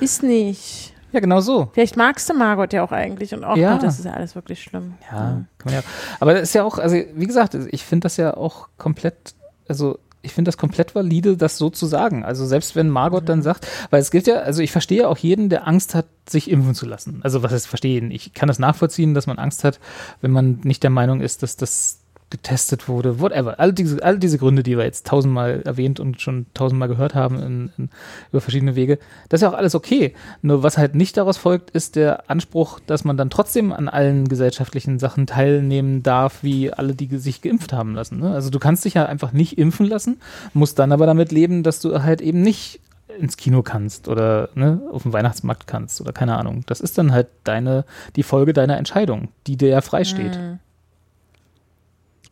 ist 0.00 0.22
nicht. 0.22 0.94
Ja, 1.12 1.20
genau 1.20 1.40
so. 1.40 1.70
Vielleicht 1.72 1.96
magst 1.96 2.28
du 2.28 2.34
Margot 2.34 2.72
ja 2.72 2.82
auch 2.82 2.92
eigentlich 2.92 3.34
und 3.34 3.44
oh 3.44 3.54
Ja. 3.56 3.74
Gott, 3.74 3.82
das 3.82 3.98
ist 3.98 4.04
ja 4.04 4.12
alles 4.12 4.34
wirklich 4.34 4.62
schlimm. 4.62 4.94
Ja, 5.10 5.18
kann 5.18 5.46
man 5.64 5.74
ja. 5.74 5.82
Aber 6.20 6.34
das 6.34 6.42
ist 6.44 6.54
ja 6.54 6.64
auch, 6.64 6.78
also 6.78 6.96
wie 7.14 7.26
gesagt, 7.26 7.54
ich 7.70 7.84
finde 7.84 8.04
das 8.04 8.16
ja 8.16 8.36
auch 8.36 8.68
komplett, 8.78 9.34
also 9.68 9.98
ich 10.22 10.34
finde 10.34 10.50
das 10.50 10.58
komplett 10.58 10.94
valide, 10.94 11.36
das 11.36 11.56
so 11.56 11.70
zu 11.70 11.86
sagen. 11.86 12.24
Also 12.24 12.44
selbst 12.44 12.76
wenn 12.76 12.90
Margot 12.90 13.28
dann 13.28 13.42
sagt, 13.42 13.66
weil 13.90 14.02
es 14.02 14.10
gilt 14.10 14.26
ja, 14.26 14.36
also 14.36 14.62
ich 14.62 14.70
verstehe 14.72 15.08
auch 15.08 15.16
jeden, 15.16 15.48
der 15.48 15.66
Angst 15.66 15.94
hat, 15.94 16.06
sich 16.28 16.50
impfen 16.50 16.74
zu 16.74 16.86
lassen. 16.86 17.20
Also 17.22 17.42
was 17.42 17.52
heißt 17.52 17.66
verstehen? 17.66 18.10
Ich 18.10 18.34
kann 18.34 18.46
das 18.46 18.58
nachvollziehen, 18.58 19.14
dass 19.14 19.26
man 19.26 19.38
Angst 19.38 19.64
hat, 19.64 19.80
wenn 20.20 20.30
man 20.30 20.60
nicht 20.62 20.82
der 20.82 20.90
Meinung 20.90 21.20
ist, 21.20 21.42
dass 21.42 21.56
das 21.56 21.99
getestet 22.30 22.88
wurde, 22.88 23.20
whatever. 23.20 23.58
All 23.58 23.72
diese, 23.72 24.02
all 24.02 24.18
diese 24.18 24.38
Gründe, 24.38 24.62
die 24.62 24.76
wir 24.76 24.84
jetzt 24.84 25.06
tausendmal 25.06 25.62
erwähnt 25.62 26.00
und 26.00 26.20
schon 26.20 26.46
tausendmal 26.54 26.88
gehört 26.88 27.14
haben 27.14 27.42
in, 27.42 27.72
in, 27.76 27.90
über 28.30 28.40
verschiedene 28.40 28.76
Wege, 28.76 28.98
das 29.28 29.38
ist 29.38 29.42
ja 29.42 29.50
auch 29.50 29.58
alles 29.58 29.74
okay. 29.74 30.14
Nur 30.40 30.62
was 30.62 30.78
halt 30.78 30.94
nicht 30.94 31.16
daraus 31.16 31.36
folgt, 31.36 31.70
ist 31.70 31.96
der 31.96 32.30
Anspruch, 32.30 32.80
dass 32.86 33.04
man 33.04 33.16
dann 33.16 33.30
trotzdem 33.30 33.72
an 33.72 33.88
allen 33.88 34.28
gesellschaftlichen 34.28 34.98
Sachen 34.98 35.26
teilnehmen 35.26 36.02
darf, 36.02 36.42
wie 36.42 36.72
alle, 36.72 36.94
die 36.94 37.18
sich 37.18 37.42
geimpft 37.42 37.72
haben 37.72 37.94
lassen. 37.94 38.20
Ne? 38.20 38.32
Also 38.32 38.50
du 38.50 38.58
kannst 38.58 38.84
dich 38.84 38.94
ja 38.94 39.06
einfach 39.06 39.32
nicht 39.32 39.58
impfen 39.58 39.86
lassen, 39.86 40.20
musst 40.54 40.78
dann 40.78 40.92
aber 40.92 41.06
damit 41.06 41.32
leben, 41.32 41.62
dass 41.62 41.80
du 41.80 42.02
halt 42.02 42.20
eben 42.20 42.42
nicht 42.42 42.80
ins 43.18 43.36
Kino 43.36 43.62
kannst 43.62 44.08
oder 44.08 44.50
ne, 44.54 44.80
auf 44.92 45.02
den 45.02 45.12
Weihnachtsmarkt 45.12 45.66
kannst 45.66 46.00
oder 46.00 46.12
keine 46.12 46.36
Ahnung. 46.36 46.62
Das 46.66 46.80
ist 46.80 46.96
dann 46.96 47.12
halt 47.12 47.26
deine, 47.42 47.84
die 48.14 48.22
Folge 48.22 48.52
deiner 48.52 48.78
Entscheidung, 48.78 49.28
die 49.48 49.56
dir 49.56 49.68
ja 49.68 49.80
freisteht. 49.80 50.38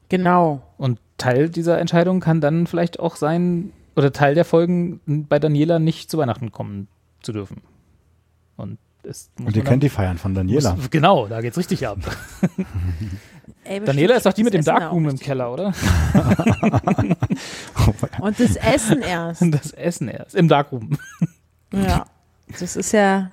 Genau. 0.09 0.63
Und 0.77 0.99
Teil 1.17 1.49
dieser 1.49 1.79
Entscheidung 1.79 2.21
kann 2.21 2.41
dann 2.41 2.67
vielleicht 2.67 3.01
auch 3.01 3.17
sein, 3.17 3.73
oder 3.97 4.13
Teil 4.13 4.35
der 4.35 4.45
Folgen, 4.45 5.01
bei 5.29 5.39
Daniela 5.39 5.79
nicht 5.79 6.11
zu 6.11 6.19
Weihnachten 6.19 6.53
kommen 6.53 6.89
zu 7.23 7.33
dürfen. 7.33 7.63
Und 8.57 8.79
es 9.03 9.31
Und 9.39 9.57
ihr 9.57 9.65
kennt 9.65 9.83
die 9.83 9.89
Feiern 9.89 10.19
von 10.19 10.35
Daniela. 10.35 10.75
Muss, 10.75 10.91
genau, 10.91 11.27
da 11.27 11.41
geht's 11.41 11.59
richtig 11.59 11.87
ab. 11.87 11.99
Ey, 13.65 13.81
Daniela 13.81 14.17
ist 14.17 14.25
doch 14.25 14.33
die 14.33 14.45
mit 14.45 14.55
dem 14.55 14.65
Darkroom 14.65 15.09
im. 15.09 15.19
Keller, 15.19 15.53
oder? 15.53 15.67
Und 18.21 18.41
das 18.41 18.57
Essen 18.57 19.03
erst. 19.03 19.43
Das 19.43 19.73
Essen 19.73 20.09
erst. 20.09 20.35
Im 20.35 20.49
Darkroom. 20.49 20.97
Ja. 21.73 22.07
Das 22.59 22.77
ist 22.77 22.93
ja, 22.93 23.31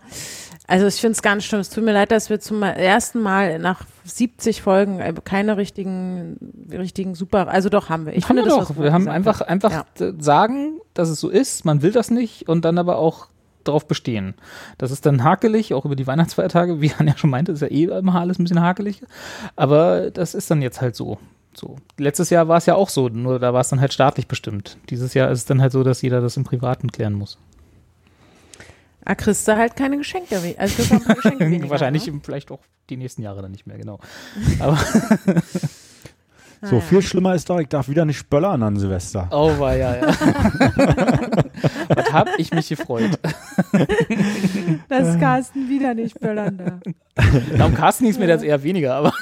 also 0.68 0.88
ich 0.88 0.95
finde 0.95 1.14
es 1.14 1.22
ganz 1.22 1.45
schlimm. 1.45 1.61
Es 1.61 1.69
tut 1.69 1.84
mir 1.84 1.93
leid, 1.93 2.11
dass 2.11 2.30
wir 2.30 2.39
zum 2.39 2.64
ersten 2.64 3.22
Mal 3.22 3.60
nach 3.60 3.85
70 4.06 4.61
Folgen 4.61 4.99
äh, 4.99 5.14
keine 5.23 5.57
richtigen, 5.57 6.38
richtigen 6.72 7.15
super, 7.15 7.48
also 7.48 7.69
doch 7.69 7.90
haben 7.90 8.06
wir. 8.06 8.14
Ich 8.14 8.26
haben 8.26 8.38
finde 8.38 8.44
wir 8.44 8.57
das, 8.57 8.68
doch. 8.69 8.77
Wir 8.77 8.94
haben 8.94 9.07
einfach, 9.07 9.41
hast. 9.41 9.49
einfach 9.49 9.72
Ja. 9.72 10.14
sagen, 10.19 10.80
dass 10.94 11.10
es 11.10 11.19
so 11.19 11.30
ist, 11.30 11.65
man 11.65 11.82
will 11.82 11.91
das 11.91 12.11
nicht 12.11 12.48
und 12.48 12.64
dann 12.65 12.77
aber 12.77 12.98
auch 12.98 13.27
darauf 13.64 13.88
bestehen. 13.88 14.36
Das 14.77 14.91
ist 14.91 15.06
dann 15.06 15.23
hakelig, 15.23 15.73
auch 15.73 15.86
über 15.86 15.95
die 15.95 16.07
Weihnachtsfeiertage, 16.07 16.82
wie 16.82 16.91
Anja 16.98 17.18
schon 17.18 17.32
meinte, 17.32 17.52
ist 17.52 17.61
ja 17.61 17.68
eh 17.68 17.86
immer 17.86 18.15
alles 18.15 18.40
ein 18.40 18.44
bisschen 18.44 18.61
hakelig. 18.61 19.02
Aber 19.56 20.11
das 20.11 20.36
ist 20.36 20.49
dann 20.52 20.61
jetzt 20.61 20.82
halt 20.82 20.95
so. 20.95 21.18
So. 21.56 21.77
Letztes 21.98 22.30
Jahr 22.30 22.48
war 22.48 22.57
es 22.57 22.65
ja 22.65 22.76
auch 22.76 22.90
so, 22.90 23.07
nur 23.07 23.40
da 23.40 23.53
war 23.53 23.61
es 23.61 23.69
dann 23.69 23.80
halt 23.80 23.94
staatlich 23.94 24.27
bestimmt. 24.27 24.77
Dieses 24.90 25.14
Jahr 25.14 25.32
ist 25.32 25.40
es 25.40 25.45
dann 25.45 25.61
halt 25.61 25.72
so, 25.72 25.84
dass 25.84 26.02
jeder 26.02 26.19
das 26.22 26.36
im 26.38 26.44
Privaten 26.44 26.91
klären 26.91 27.14
muss. 27.14 27.38
Ah, 29.06 29.15
kriegst 29.15 29.48
du 29.48 29.56
halt 29.56 29.76
keine 29.76 29.98
Geschenke. 29.98 30.36
Also 30.57 30.84
keine 30.84 31.15
Geschenke 31.15 31.40
weniger, 31.52 31.69
Wahrscheinlich 31.69 32.06
Ne? 32.07 32.19
vielleicht 32.23 32.52
auch 32.52 32.60
die 32.90 32.98
nächsten 32.98 33.22
Jahre 33.22 33.41
dann 33.41 33.52
nicht 33.52 33.65
mehr, 33.68 33.77
genau. 33.77 33.99
Aber 34.60 34.77
So, 36.61 36.80
viel 36.82 37.02
schlimmer 37.03 37.36
ist 37.36 37.48
doch, 37.49 37.60
ich 37.60 37.68
darf 37.68 37.90
wieder 37.90 38.06
nicht 38.06 38.18
spöllern 38.18 38.64
an 38.64 38.77
Silvester. 38.80 39.27
oh 39.32 39.60
war 39.60 39.76
ja, 39.76 39.98
ja. 39.98 40.07
Was 41.90 42.11
hab 42.14 42.30
ich 42.40 42.52
mich 42.53 42.69
gefreut. 42.69 43.11
Das 44.90 45.10
ist 45.10 45.19
Carsten 45.19 45.69
wieder 45.69 45.94
nicht 45.94 46.19
böllern 46.19 46.57
da. 46.57 46.80
Na, 47.56 47.65
um 47.65 47.76
Carsten 47.76 48.06
ging 48.06 48.14
es 48.14 48.19
mir 48.19 48.27
jetzt 48.27 48.44
eher 48.44 48.64
weniger, 48.64 48.95
aber 48.95 49.14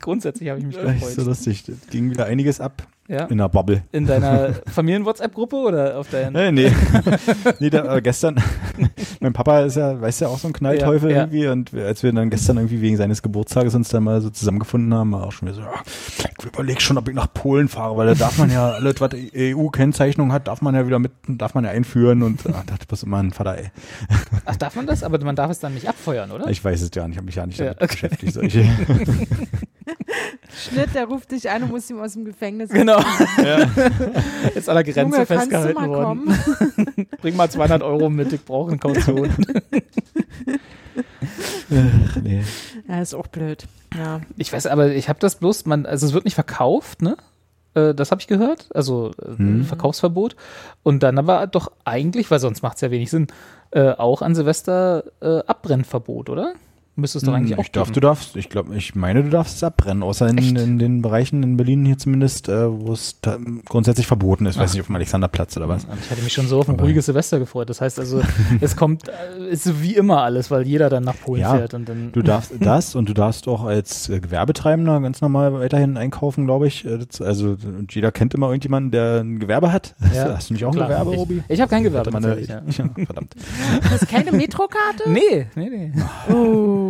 grundsätzlich 0.00 0.50
habe 0.50 0.58
ich 0.60 0.66
mich 0.66 0.76
Das 0.76 0.94
ist 0.94 1.00
so 1.00 1.06
gefreut. 1.08 1.26
lustig. 1.26 1.64
Da 1.66 1.72
ging 1.90 2.10
wieder 2.10 2.26
einiges 2.26 2.60
ab 2.60 2.86
Ja? 3.10 3.24
in 3.24 3.38
der 3.38 3.48
Bubble. 3.48 3.82
In 3.90 4.06
deiner 4.06 4.54
Familien-WhatsApp-Gruppe 4.72 5.56
oder 5.56 5.98
auf 5.98 6.08
deinen? 6.10 6.32
Nee, 6.32 6.52
nee. 6.52 6.72
nee 7.58 7.68
da, 7.68 7.96
äh, 7.96 8.00
gestern, 8.00 8.36
mein 9.20 9.32
Papa 9.32 9.62
ist 9.62 9.74
ja, 9.74 10.00
weißt 10.00 10.20
ja, 10.20 10.28
auch 10.28 10.38
so 10.38 10.46
ein 10.46 10.52
Knallteufel 10.52 11.10
Ja, 11.10 11.16
ja. 11.16 11.22
irgendwie. 11.24 11.48
Und 11.48 11.74
als 11.74 12.04
wir 12.04 12.12
dann 12.12 12.30
gestern 12.30 12.58
irgendwie 12.58 12.80
wegen 12.80 12.96
seines 12.96 13.20
Geburtstages 13.20 13.74
uns 13.74 13.88
dann 13.88 14.04
mal 14.04 14.20
so 14.20 14.30
zusammengefunden 14.30 14.94
haben, 14.94 15.10
war 15.10 15.26
auch 15.26 15.32
schon 15.32 15.48
wieder 15.48 15.56
so, 15.56 15.62
ja, 15.62 15.72
ich 16.38 16.44
überlege 16.44 16.80
schon, 16.80 16.98
ob 16.98 17.08
ich 17.08 17.14
nach 17.16 17.32
Polen 17.34 17.66
fahre, 17.66 17.96
weil 17.96 18.06
da 18.06 18.14
darf 18.14 18.38
man 18.38 18.48
ja 18.48 18.70
alles, 18.70 19.00
was 19.00 19.10
EU-Kennzeichnung 19.34 20.32
hat, 20.32 20.46
darf 20.46 20.62
man 20.62 20.76
ja 20.76 20.86
wieder 20.86 21.00
mit, 21.00 21.10
darf 21.26 21.54
man 21.54 21.64
ja 21.64 21.70
einführen. 21.70 22.22
Und 22.22 22.46
ah, 22.46 22.62
dachte 22.64 22.86
was 22.90 23.04
mein 23.06 23.32
Vater, 23.32 23.58
ey. 23.58 23.70
Ach, 24.44 24.54
darf 24.54 24.76
man 24.76 24.86
das? 24.86 25.02
Aber 25.02 25.18
man 25.24 25.34
darf 25.34 25.50
es 25.50 25.58
dann 25.58 25.74
nicht 25.74 25.88
abfeuern, 25.88 26.30
oder? 26.30 26.46
Ich 26.48 26.64
weiß 26.64 26.80
es 26.80 26.90
ja 26.94 27.08
nicht, 27.08 27.14
ich 27.14 27.16
habe 27.16 27.26
mich 27.26 27.34
ja 27.34 27.44
nicht 27.44 27.58
damit 27.58 27.74
okay. 27.74 27.86
beschäftigt. 27.88 28.34
Solche. 28.34 28.68
Schnitt, 30.52 30.94
der 30.94 31.06
ruft 31.06 31.30
dich 31.32 31.48
an 31.50 31.62
und 31.64 31.70
muss 31.70 31.88
ihm 31.90 32.00
aus 32.00 32.12
dem 32.14 32.24
Gefängnis. 32.24 32.70
Genau. 32.70 33.00
Jetzt 34.54 34.68
an 34.68 34.74
der 34.76 34.84
Grenze 34.84 35.00
Junge, 35.00 35.26
festgehalten 35.26 35.74
mal 35.80 35.88
worden. 35.88 36.04
kommen? 36.26 37.06
Bring 37.20 37.36
mal 37.36 37.50
200 37.50 37.82
Euro 37.82 38.08
mit, 38.10 38.32
ich 38.32 38.44
brauche 38.44 38.70
eine 38.70 38.78
Kaution. 38.78 39.28
nee. 42.22 42.42
Ja, 42.88 43.00
ist 43.00 43.14
auch 43.14 43.26
blöd. 43.28 43.66
Ja. 43.96 44.20
Ich 44.36 44.52
weiß, 44.52 44.66
aber 44.66 44.88
ich 44.92 45.08
habe 45.08 45.18
das 45.18 45.36
bloß, 45.36 45.66
man, 45.66 45.86
also 45.86 46.06
es 46.06 46.12
wird 46.12 46.24
nicht 46.24 46.34
verkauft, 46.34 47.02
ne? 47.02 47.16
Äh, 47.74 47.94
Das 47.94 48.10
habe 48.10 48.20
ich 48.20 48.26
gehört, 48.26 48.68
also 48.74 49.12
äh, 49.22 49.36
Hm. 49.36 49.64
Verkaufsverbot. 49.64 50.36
Und 50.82 51.02
dann 51.02 51.18
aber 51.18 51.46
doch 51.46 51.70
eigentlich, 51.84 52.30
weil 52.30 52.40
sonst 52.40 52.62
macht 52.62 52.76
es 52.76 52.80
ja 52.80 52.90
wenig 52.90 53.10
Sinn, 53.10 53.28
äh, 53.70 53.90
auch 53.92 54.22
an 54.22 54.34
Silvester 54.34 55.04
äh, 55.20 55.38
Abbrennverbot, 55.46 56.28
oder? 56.30 56.54
Müsste 57.00 57.18
es 57.18 57.24
doch 57.24 57.32
eigentlich 57.32 57.54
auch 57.54 57.58
Hm, 57.58 57.64
ich 57.64 57.72
darf, 57.72 57.86
geben. 57.88 57.94
du 57.94 58.00
darfst, 58.00 58.36
ich 58.36 58.48
glaube, 58.48 58.74
ich 58.76 58.94
meine, 58.94 59.22
du 59.22 59.30
darfst 59.30 59.56
es 59.56 59.64
abbrennen, 59.64 60.02
außer 60.02 60.28
in, 60.28 60.38
in 60.56 60.78
den 60.78 61.02
Bereichen 61.02 61.42
in 61.42 61.56
Berlin 61.56 61.84
hier 61.84 61.98
zumindest, 61.98 62.48
äh, 62.48 62.70
wo 62.70 62.92
es 62.92 63.18
grundsätzlich 63.66 64.06
verboten 64.06 64.46
ist. 64.46 64.58
Weiß 64.58 64.70
Ach. 64.70 64.74
nicht, 64.74 64.80
auf 64.80 64.86
dem 64.86 64.96
Alexanderplatz 64.96 65.56
oder 65.56 65.68
was. 65.68 65.86
Ich 66.04 66.10
hatte 66.10 66.22
mich 66.22 66.32
schon 66.32 66.46
so 66.46 66.60
auf 66.60 66.68
ein 66.68 66.74
Aber- 66.76 66.84
ruhiges 66.84 67.06
Silvester 67.06 67.38
gefreut. 67.38 67.70
Das 67.70 67.80
heißt 67.80 67.98
also, 67.98 68.20
es 68.60 68.76
kommt, 68.76 69.08
äh, 69.08 69.50
ist 69.50 69.64
so 69.64 69.80
wie 69.82 69.94
immer 69.96 70.22
alles, 70.22 70.50
weil 70.50 70.66
jeder 70.66 70.88
dann 70.90 71.04
nach 71.04 71.18
Polen 71.18 71.40
Ja, 71.42 71.54
fährt 71.56 71.74
und 71.74 71.88
dann. 71.88 72.12
Du 72.12 72.22
darfst 72.22 72.52
das 72.60 72.94
und 72.94 73.08
du 73.08 73.14
darfst 73.14 73.48
auch 73.48 73.64
als 73.64 74.08
äh, 74.08 74.20
Gewerbetreibender 74.20 75.00
ganz 75.00 75.20
normal 75.20 75.52
weiterhin 75.54 75.96
einkaufen, 75.96 76.44
glaube 76.46 76.66
ich. 76.66 76.84
Äh, 76.84 76.98
das- 76.98 77.20
Also 77.20 77.56
und 77.78 77.94
jeder 77.94 78.12
kennt 78.12 78.34
immer 78.34 78.48
irgendjemanden, 78.48 78.90
der 78.90 79.20
ein 79.20 79.38
Gewerbe 79.38 79.72
hat. 79.72 79.94
Ja, 80.14 80.34
Hast 80.34 80.50
du 80.50 80.54
nicht 80.54 80.64
auch 80.64 80.72
klar. 80.72 80.86
ein 80.86 80.90
Gewerbe, 80.90 81.12
Ich, 81.12 81.18
Robi? 81.18 81.42
ich 81.48 81.60
habe 81.60 81.70
kein 81.70 81.82
Gewerbe. 81.84 82.12
Warte 82.12 82.26
mal, 82.28 82.36
tatsächlich, 82.36 82.82
eine, 82.82 82.90
ja. 82.90 82.94
ja, 82.98 83.04
verdammt. 83.06 83.34
Das 83.82 84.02
ist 84.02 84.08
keine 84.08 84.32
Metrokarte? 84.32 85.08
Nee, 85.08 85.46
nee, 85.54 85.70
nee. 85.70 85.92
Oh. 86.34 86.89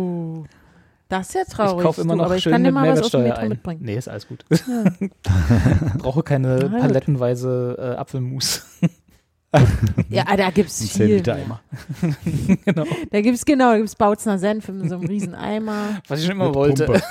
Das 1.09 1.27
ist 1.27 1.33
ja 1.35 1.43
traurig. 1.43 1.77
ich 1.79 1.83
kaufe 1.83 2.01
immer 2.01 2.13
du, 2.13 2.17
noch 2.19 2.25
aber 2.25 2.37
ich 2.37 2.43
schön 2.43 2.53
kann 2.53 2.63
dir 2.63 2.71
mit 2.71 2.75
mal 2.81 2.89
was 2.89 3.01
aus 3.01 3.11
dem 3.11 3.21
Mehrwertsteuer 3.23 3.23
Metro 3.23 3.41
ein. 3.41 3.49
mitbringen. 3.49 3.81
Nee, 3.83 3.95
ist 3.97 4.07
alles 4.07 4.27
gut. 4.27 4.45
Brauche 5.97 6.23
keine 6.23 6.69
Na 6.71 6.79
palettenweise 6.79 7.75
äh, 7.77 7.97
Apfelmus. 7.97 8.65
Ja, 10.07 10.23
da 10.37 10.49
gibt's 10.49 10.79
Ein 10.79 10.87
10 10.87 11.07
viel. 11.07 11.15
Liter 11.17 11.35
Eimer. 11.35 11.59
genau. 12.65 12.85
Da 13.11 13.19
gibt's 13.19 13.43
genau, 13.43 13.71
da 13.71 13.77
gibt's 13.79 13.97
Bautzner 13.97 14.39
Senf 14.39 14.69
in 14.69 14.87
so 14.87 14.95
einem 14.95 15.05
riesen 15.05 15.35
Eimer. 15.35 16.01
Was 16.07 16.21
ich 16.21 16.25
schon 16.27 16.35
immer 16.37 16.45
Mit 16.45 16.55
wollte. 16.55 17.01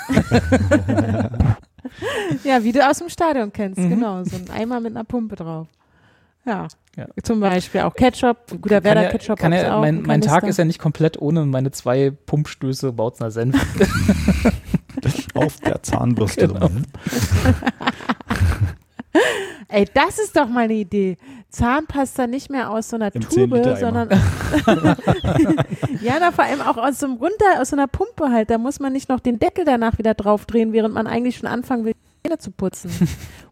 Ja, 2.45 2.65
wie 2.65 2.73
du 2.73 2.89
aus 2.89 2.99
dem 2.99 3.11
Stadion 3.11 3.53
kennst, 3.53 3.79
Mhm. 3.79 3.91
genau. 3.91 4.25
So 4.25 4.37
ein 4.37 4.49
Eimer 4.51 4.81
mit 4.81 4.93
einer 4.97 5.05
Pumpe 5.05 5.37
drauf. 5.37 5.67
Ja. 6.47 6.69
Ja. 6.97 7.07
Zum 7.23 7.41
Beispiel 7.41 7.83
auch 7.83 7.95
Ketchup. 7.95 8.37
Guter 8.61 8.83
Werder 8.83 9.05
ja, 9.05 9.11
Ketchup 9.11 9.39
kann 9.39 9.53
ja, 9.53 9.77
auch. 9.77 9.81
mein, 9.81 9.99
ein 9.99 10.03
mein 10.03 10.21
Tag 10.21 10.45
ist 10.45 10.59
ja 10.59 10.65
nicht 10.65 10.81
komplett 10.81 11.21
ohne 11.21 11.47
meine 11.47 11.71
zwei 11.71 12.11
Pumpstöße 12.11 12.93
Bautzner 12.93 13.31
Senf. 13.31 13.57
Auf 15.35 15.61
der 15.61 15.83
Zahnbürste. 15.83 16.49
Genau. 16.49 16.67
drin. 16.67 16.87
Ey, 19.69 19.87
das 19.95 20.19
ist 20.19 20.37
doch 20.37 20.49
mal 20.49 20.65
eine 20.65 20.75
Idee. 20.75 21.17
Zahnpasta 21.51 22.27
nicht 22.27 22.51
mehr 22.51 22.71
aus 22.71 22.91
so 22.91 22.97
einer 22.97 23.15
Im 23.15 23.23
Tube, 23.23 23.53
10-Liter-Eimer. 23.53 23.77
sondern 23.77 24.09
ja, 26.03 26.15
na, 26.19 26.33
vor 26.33 26.45
allem 26.45 26.61
auch 26.61 26.77
aus 26.77 26.99
so 26.99 27.07
einem 27.07 27.17
runter, 27.17 27.61
aus 27.61 27.71
so 27.71 27.77
einer 27.77 27.87
Pumpe 27.87 28.31
halt. 28.31 28.51
Da 28.51 28.59
muss 28.59 28.81
man 28.81 28.93
nicht 28.93 29.09
noch 29.09 29.21
den 29.21 29.39
Deckel 29.39 29.65
danach 29.65 29.99
wieder 29.99 30.15
draufdrehen, 30.15 30.73
während 30.73 30.95
man 30.95 31.07
eigentlich 31.07 31.37
schon 31.37 31.49
anfangen 31.49 31.85
will, 31.85 31.95
die 31.95 32.29
Zähne 32.29 32.39
zu 32.39 32.51
putzen. 32.51 32.91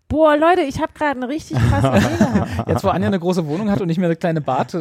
Boah, 0.08 0.36
Leute, 0.36 0.62
ich 0.62 0.80
habe 0.80 0.92
gerade 0.94 1.20
eine 1.20 1.28
richtig 1.28 1.58
krasse 1.58 1.88
Idee 1.88 2.16
gehabt. 2.18 2.68
Jetzt, 2.68 2.84
wo 2.84 2.88
Anja 2.88 3.08
eine 3.08 3.18
große 3.18 3.46
Wohnung 3.46 3.70
hat 3.70 3.80
und 3.80 3.88
nicht 3.88 3.98
mehr 3.98 4.08
eine 4.08 4.16
kleine 4.16 4.40
Bad, 4.40 4.76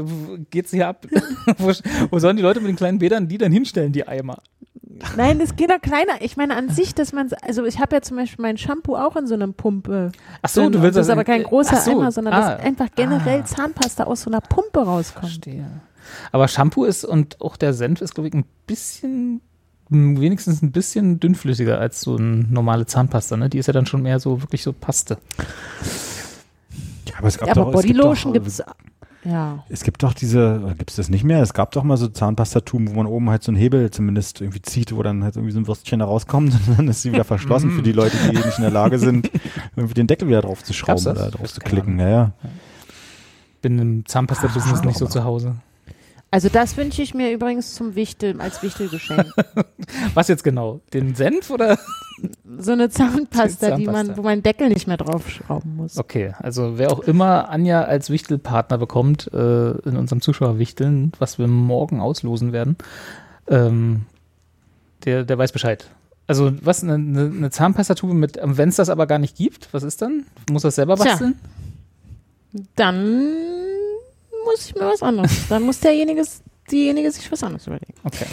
geht 0.49 0.70
sie 0.70 0.78
hier 0.78 0.88
ab. 0.88 1.06
wo, 1.58 1.72
wo 2.10 2.20
sollen 2.20 2.38
die 2.38 2.44
Leute 2.44 2.62
mit 2.62 2.70
den 2.70 2.78
kleinen 2.78 2.99
Bädern 2.99 3.28
die 3.28 3.38
dann 3.38 3.52
hinstellen, 3.52 3.91
die 3.91 4.08
Eimer? 4.08 4.38
Nein, 5.16 5.40
das 5.40 5.56
geht 5.56 5.70
doch 5.70 5.82
kleiner. 5.82 6.14
Ich 6.22 6.38
meine 6.38 6.56
an 6.56 6.70
sich, 6.70 6.95
dass 6.95 7.14
man, 7.14 7.30
also 7.41 7.66
ich 7.66 7.80
habe 7.80 7.95
ja 7.95 8.02
zum 8.02 8.18
Beispiel 8.18 8.41
mein 8.41 8.58
Shampoo 8.58 8.95
auch 8.95 9.16
in 9.16 9.28
so 9.28 9.34
einem 9.34 9.54
Pumpe. 9.54 10.12
Ach 10.41 10.49
so, 10.49 10.62
drin. 10.62 10.72
du 10.72 10.82
willst 10.82 10.98
das 10.98 11.08
ist 11.08 11.12
aber 11.12 11.24
kein 11.24 11.44
großer 11.44 11.76
Ach 11.78 11.82
so, 11.82 11.91
Eimer, 11.91 12.12
sondern 12.12 12.34
ah, 12.34 12.56
dass 12.56 12.66
einfach 12.66 12.88
generell 12.95 13.41
ah. 13.41 13.45
Zahnpasta 13.45 14.06
aus 14.06 14.22
so 14.22 14.30
einer 14.30 14.41
Pumpe 14.41 14.80
rauskommt. 14.80 15.26
Verstehe. 15.26 15.82
Aber 16.32 16.48
Shampoo 16.48 16.86
ist 16.86 17.04
und 17.04 17.41
auch 17.41 17.58
der 17.58 17.74
Senf 17.74 18.02
ist, 18.02 18.16
glaube 18.16 18.30
ich, 18.30 18.34
ein 18.34 18.45
bisschen, 18.66 19.41
wenigstens 19.89 20.61
ein 20.61 20.72
bisschen 20.72 21.19
dünnflüssiger 21.19 21.80
als 21.80 22.01
so 22.01 22.18
eine 22.18 22.45
normale 22.49 22.85
Zahnpasta. 22.85 23.38
Ne? 23.38 23.49
Die 23.49 23.57
ist 23.57 23.68
ja 23.68 23.73
dann 23.73 23.85
schon 23.85 24.01
mehr 24.01 24.19
so 24.19 24.41
wirklich 24.41 24.64
so 24.64 24.73
Paste. 24.73 25.18
Ja, 27.07 27.15
aber 27.19 27.27
es 27.27 27.38
gab 27.38 27.47
Ja, 27.47 27.55
aber 27.55 27.72
doch, 27.72 27.80
es 27.80 27.85
gibt 27.85 27.97
Bodylotion 27.97 28.34
doch, 28.34 28.41
gibt's. 28.41 28.64
Ja. 29.23 29.64
Es 29.68 29.84
gibt 29.84 30.03
doch 30.03 30.14
diese, 30.14 30.73
gibt 30.77 30.89
es 30.89 30.95
das 30.95 31.09
nicht 31.09 31.23
mehr? 31.23 31.41
Es 31.41 31.53
gab 31.53 31.72
doch 31.72 31.84
mal 31.84 31.97
so 31.97 32.07
Zahnpastatuben, 32.07 32.89
wo 32.89 32.93
man 32.93 33.07
oben 33.07 33.30
halt 33.30 33.43
so 33.43 33.51
einen 33.51 33.57
Hebel 33.57 33.91
zumindest 33.91 34.39
irgendwie 34.39 34.61
zieht, 34.61 34.95
wo 34.95 35.03
dann 35.03 35.23
halt 35.23 35.35
irgendwie 35.35 35.51
so 35.51 35.59
ein 35.59 35.68
Würstchen 35.68 35.99
da 35.99 36.05
rauskommt 36.05 36.53
und 36.68 36.77
dann 36.77 36.88
ist 36.88 37.01
sie 37.01 37.11
wieder 37.11 37.26
verschlossen 37.26 37.72
für 37.72 37.81
die 37.81 37.91
Leute, 37.91 38.15
die 38.23 38.38
nicht 38.38 38.57
in 38.57 38.61
der 38.61 38.72
Lage 38.72 38.99
sind, 38.99 39.30
irgendwie 39.76 39.95
den 39.95 40.07
Deckel 40.07 40.27
wieder 40.27 40.41
drauf 40.41 40.64
zu 40.64 40.73
schrauben 40.73 41.05
oder 41.07 41.31
drauf 41.31 41.51
zu 41.51 41.59
klicken. 41.59 41.99
Ja, 41.99 42.09
ja. 42.09 42.31
Bin 43.61 43.80
im 43.80 44.05
Zahnpasta-Business 44.05 44.81
Ah, 44.81 44.85
nicht 44.85 44.97
so 44.97 45.07
zu 45.07 45.23
Hause. 45.23 45.55
Also 46.30 46.49
das 46.49 46.76
wünsche 46.76 47.02
ich 47.02 47.14
mir 47.14 47.32
übrigens 47.32 47.74
zum 47.74 47.95
Wichtel, 47.95 48.40
als 48.41 48.62
Wichtelgeschenk. 48.62 49.26
Was 50.14 50.28
jetzt 50.28 50.44
genau? 50.44 50.82
Den 50.94 51.16
Senf 51.16 51.49
oder? 51.49 51.78
so 52.58 52.72
eine 52.72 52.90
Zahnpasta, 52.90 53.78
die 53.78 53.86
Zahnpasta. 53.86 54.08
man, 54.08 54.18
wo 54.18 54.22
man 54.24 54.40
den 54.40 54.44
Deckel 54.44 54.70
nicht 54.70 54.88
mehr 54.88 54.98
draufschrauben 54.98 55.76
muss. 55.76 55.98
Okay, 55.98 56.34
also 56.40 56.78
wer 56.78 56.91
auch 56.91 56.99
immer 56.99 57.49
Anja 57.49 57.84
als 57.84 58.10
Wichtelpartner 58.10 58.78
bekommt 58.78 59.32
äh, 59.34 59.72
in 59.72 59.95
unserem 59.95 60.22
Zuschauerwichteln, 60.22 61.12
was 61.20 61.40
wir 61.40 61.48
morgen 61.48 62.02
auslosen 62.02 62.52
werden, 62.52 62.76
ähm, 63.48 64.06
der, 65.06 65.24
der 65.24 65.38
weiß 65.38 65.52
Bescheid. 65.52 65.90
Also 66.26 66.52
was, 66.62 66.84
eine, 66.84 66.95
eine, 66.95 67.49
Zahnpastatube 67.52 68.14
mit, 68.14 68.38
wenn 68.41 68.70
es 68.70 68.76
das 68.76 68.90
aber 68.90 69.08
gar 69.08 69.20
nicht 69.20 69.38
gibt, 69.38 69.74
was 69.74 69.84
ist 69.84 70.02
dann? 70.02 70.26
Muss 70.52 70.64
das 70.64 70.76
selber 70.76 70.95
Tja. 70.95 71.06
basteln? 71.06 71.36
Dann 72.76 73.22
muss 74.52 74.65
ich 74.68 74.76
mir 74.76 74.88
was 74.88 75.03
anderes. 75.03 75.48
Dann 75.49 75.64
muss 75.64 75.80
derjenige, 75.80 76.24
diejenige 76.72 77.11
sich 77.11 77.32
was 77.32 77.44
anderes 77.44 77.68
überlegen. 77.68 77.94
Okay. 78.03 78.26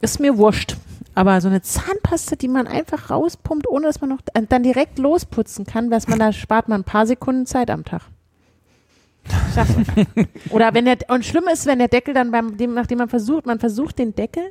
Ist 0.00 0.18
mir 0.18 0.38
wurscht. 0.38 0.76
Aber 1.14 1.40
so 1.40 1.48
eine 1.48 1.60
Zahnpasta, 1.60 2.36
die 2.36 2.48
man 2.48 2.66
einfach 2.66 3.10
rauspumpt, 3.10 3.68
ohne 3.68 3.86
dass 3.86 4.00
man 4.00 4.10
noch 4.10 4.20
äh, 4.32 4.42
dann 4.48 4.62
direkt 4.62 4.98
losputzen 4.98 5.66
kann, 5.66 5.90
was 5.90 6.08
man 6.08 6.18
da 6.18 6.32
spart 6.32 6.68
man 6.68 6.80
ein 6.80 6.84
paar 6.84 7.06
Sekunden 7.06 7.46
Zeit 7.46 7.68
am 7.68 7.84
Tag. 7.84 8.02
Euch. 9.30 10.26
Oder 10.50 10.74
wenn 10.74 10.84
der 10.84 10.98
und 11.08 11.24
schlimm 11.24 11.44
ist, 11.52 11.66
wenn 11.66 11.78
der 11.78 11.88
Deckel 11.88 12.14
dann 12.14 12.30
beim 12.30 12.56
dem, 12.56 12.74
nachdem 12.74 12.98
man 12.98 13.08
versucht, 13.08 13.46
man 13.46 13.58
versucht 13.58 13.98
den 13.98 14.14
Deckel 14.14 14.44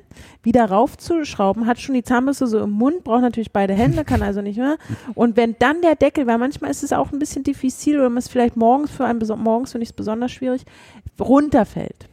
wieder 0.43 0.65
raufzuschrauben, 0.65 1.65
hat 1.65 1.79
schon 1.79 1.95
die 1.95 2.03
Zahnbürste 2.03 2.47
so 2.47 2.59
im 2.59 2.71
Mund, 2.71 3.03
braucht 3.03 3.21
natürlich 3.21 3.51
beide 3.51 3.73
Hände, 3.73 4.03
kann 4.03 4.21
also 4.21 4.41
nicht 4.41 4.57
mehr. 4.57 4.77
Und 5.15 5.37
wenn 5.37 5.55
dann 5.59 5.81
der 5.81 5.95
Deckel, 5.95 6.27
weil 6.27 6.37
manchmal 6.37 6.71
ist 6.71 6.83
es 6.83 6.93
auch 6.93 7.11
ein 7.11 7.19
bisschen 7.19 7.43
diffizil 7.43 7.99
oder 7.99 8.09
man 8.09 8.19
ist 8.19 8.31
vielleicht 8.31 8.57
morgens 8.57 8.91
für 8.91 9.05
einen 9.05 9.19
morgens 9.37 9.71
finde 9.71 9.83
ich 9.83 9.89
es 9.89 9.93
besonders 9.93 10.31
schwierig, 10.31 10.63
runterfällt. 11.19 12.07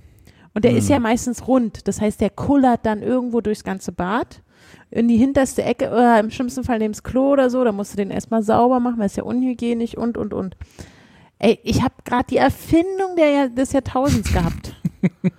Und 0.54 0.64
der 0.64 0.74
ist 0.74 0.88
ja 0.88 0.98
meistens 0.98 1.46
rund. 1.46 1.86
Das 1.86 2.00
heißt, 2.00 2.18
der 2.18 2.30
kullert 2.30 2.86
dann 2.86 3.02
irgendwo 3.02 3.42
durchs 3.42 3.62
ganze 3.62 3.92
Bad 3.92 4.40
in 4.90 5.06
die 5.06 5.18
hinterste 5.18 5.62
Ecke 5.62 5.90
oder 5.90 6.18
im 6.18 6.30
schlimmsten 6.30 6.64
Fall 6.64 6.78
neben 6.78 6.92
das 6.92 7.02
Klo 7.02 7.32
oder 7.32 7.50
so. 7.50 7.62
Da 7.62 7.72
musst 7.72 7.92
du 7.92 7.96
den 7.98 8.10
erstmal 8.10 8.42
sauber 8.42 8.80
machen, 8.80 8.98
weil 8.98 9.06
es 9.06 9.16
ja 9.16 9.24
unhygienisch 9.24 9.96
und, 9.96 10.16
und, 10.16 10.32
und. 10.32 10.56
Ey, 11.38 11.58
ich 11.62 11.82
habe 11.82 11.94
gerade 12.04 12.26
die 12.30 12.36
Erfindung 12.38 13.14
der, 13.16 13.48
des 13.48 13.72
Jahrtausends 13.72 14.32
gehabt. 14.32 14.74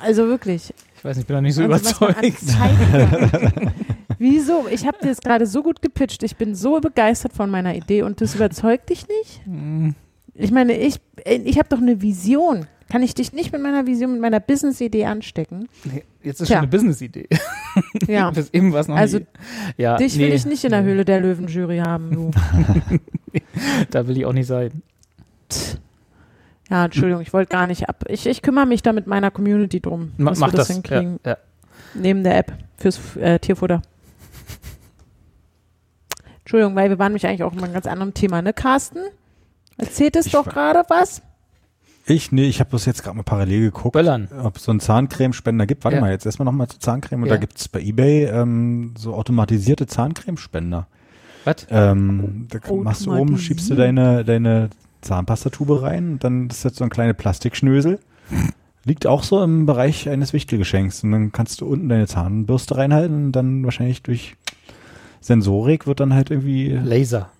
Also 0.00 0.28
wirklich. 0.28 0.72
Ich 0.96 1.04
weiß 1.04 1.16
nicht, 1.16 1.24
ich 1.24 1.26
bin 1.26 1.34
noch 1.34 1.42
nicht 1.42 1.56
so 1.56 1.62
Also, 1.64 1.72
was 1.74 1.96
überzeugt. 1.96 2.38
Wieso? 4.20 4.66
Ich 4.70 4.86
habe 4.86 4.96
dir 5.02 5.08
das 5.08 5.20
gerade 5.20 5.44
so 5.44 5.60
gut 5.64 5.82
gepitcht. 5.82 6.22
Ich 6.22 6.36
bin 6.36 6.54
so 6.54 6.80
begeistert 6.80 7.32
von 7.32 7.50
meiner 7.50 7.74
Idee 7.74 8.02
und 8.02 8.20
das 8.20 8.36
überzeugt 8.36 8.90
dich 8.90 9.06
nicht? 9.08 9.40
Hm, 9.44 9.96
Ich 10.34 10.52
meine, 10.52 10.76
ich, 10.78 11.00
ich 11.26 11.58
habe 11.58 11.68
doch 11.68 11.78
eine 11.78 12.00
Vision. 12.00 12.66
Kann 12.88 13.02
ich 13.02 13.12
dich 13.16 13.32
nicht 13.32 13.50
mit 13.52 13.60
meiner 13.60 13.86
Vision, 13.88 14.12
mit 14.12 14.20
meiner 14.20 14.38
Business-Idee 14.38 15.04
anstecken? 15.06 15.68
nee, 15.84 16.04
Jetzt 16.22 16.40
ist 16.42 16.46
Tja. 16.46 16.58
schon 16.58 16.62
eine 16.62 16.68
Business-Idee. 16.68 17.28
Ja. 18.06 18.30
Bis 18.30 18.50
eben 18.50 18.72
war 18.72 18.80
es 18.80 18.86
noch 18.88 18.94
Also, 18.96 19.18
nie. 19.18 19.26
Ja, 19.78 19.96
Dich 19.96 20.16
will 20.16 20.28
nee, 20.28 20.34
ich 20.36 20.46
nicht 20.46 20.62
in 20.62 20.70
der 20.70 20.84
Höhle 20.84 21.04
der 21.04 21.20
Löwen-Jury 21.20 21.78
haben, 21.78 22.10
du. 22.12 22.30
Da 23.90 24.06
will 24.06 24.16
ich 24.16 24.24
auch 24.26 24.32
nicht 24.32 24.46
sein. 24.46 24.82
Ja, 26.70 26.84
Entschuldigung, 26.84 27.22
ich 27.22 27.32
wollte 27.32 27.50
gar 27.50 27.66
nicht 27.66 27.88
ab. 27.88 28.04
Ich, 28.08 28.26
ich 28.26 28.42
kümmere 28.42 28.66
mich 28.66 28.82
da 28.82 28.92
mit 28.92 29.06
meiner 29.06 29.30
Community 29.30 29.80
drum, 29.80 30.12
Ma 30.18 30.32
mach 30.38 30.50
das, 30.52 30.68
das. 30.68 30.70
hinkriegen. 30.76 31.18
Ja, 31.24 31.32
ja. 31.32 31.36
Neben 31.94 32.22
der 32.22 32.36
App 32.38 32.52
fürs 32.76 33.16
äh, 33.16 33.38
Tierfutter. 33.38 33.80
Entschuldigung, 36.40 36.74
weil 36.76 36.88
wir 36.90 36.98
waren 36.98 37.12
nämlich 37.12 37.26
eigentlich 37.26 37.42
auch 37.42 37.52
in 37.52 37.62
einem 37.62 37.72
ganz 37.72 37.86
anderen 37.86 38.14
Thema, 38.14 38.42
ne, 38.42 38.52
Carsten? 38.52 38.98
Erzählt 39.76 40.16
es 40.16 40.26
Ich 40.26 40.32
doch 40.32 40.46
gerade 40.46 40.82
was? 40.88 41.22
Ich, 42.06 42.32
nee, 42.32 42.44
ich 42.46 42.58
habe 42.60 42.70
bloß 42.70 42.86
jetzt 42.86 43.02
gerade 43.02 43.16
mal 43.18 43.22
parallel 43.22 43.60
geguckt, 43.66 43.92
Böllern. 43.92 44.28
ob 44.42 44.56
es 44.56 44.64
so 44.64 44.70
einen 44.70 44.80
Zahncremespender 44.80 45.66
gibt. 45.66 45.84
Warte 45.84 45.96
Ja. 45.96 46.00
mal, 46.00 46.10
jetzt 46.10 46.24
erstmal 46.24 46.46
nochmal 46.46 46.66
zu 46.68 46.78
Zahncreme. 46.78 47.22
Und 47.22 47.28
Ja. 47.28 47.34
da 47.34 47.40
gibt 47.40 47.58
es 47.58 47.68
bei 47.68 47.80
Ebay 47.82 48.24
ähm, 48.24 48.94
so 48.96 49.14
automatisierte 49.14 49.86
Zahncremespender. 49.86 50.86
Was? 51.44 51.66
Ähm, 51.70 52.46
da 52.50 52.58
machst 52.74 53.04
du 53.04 53.14
oben, 53.14 53.36
schiebst 53.38 53.68
du 53.68 53.74
deine, 53.74 54.24
deine 54.24 54.70
Zahnpastatube 55.00 55.82
rein 55.82 56.18
dann 56.18 56.48
ist 56.48 56.64
das 56.64 56.76
so 56.76 56.84
ein 56.84 56.90
kleine 56.90 57.14
Plastikschnösel. 57.14 57.98
Liegt 58.84 59.06
auch 59.06 59.22
so 59.22 59.42
im 59.42 59.66
Bereich 59.66 60.08
eines 60.08 60.32
Wichtelgeschenks. 60.32 61.04
Und 61.04 61.12
dann 61.12 61.32
kannst 61.32 61.60
du 61.60 61.66
unten 61.66 61.88
deine 61.88 62.06
Zahnbürste 62.06 62.76
reinhalten 62.76 63.26
und 63.26 63.32
dann 63.32 63.64
wahrscheinlich 63.64 64.02
durch 64.02 64.36
Sensorik 65.20 65.86
wird 65.86 66.00
dann 66.00 66.14
halt 66.14 66.30
irgendwie, 66.30 66.68
Laser. 66.70 67.30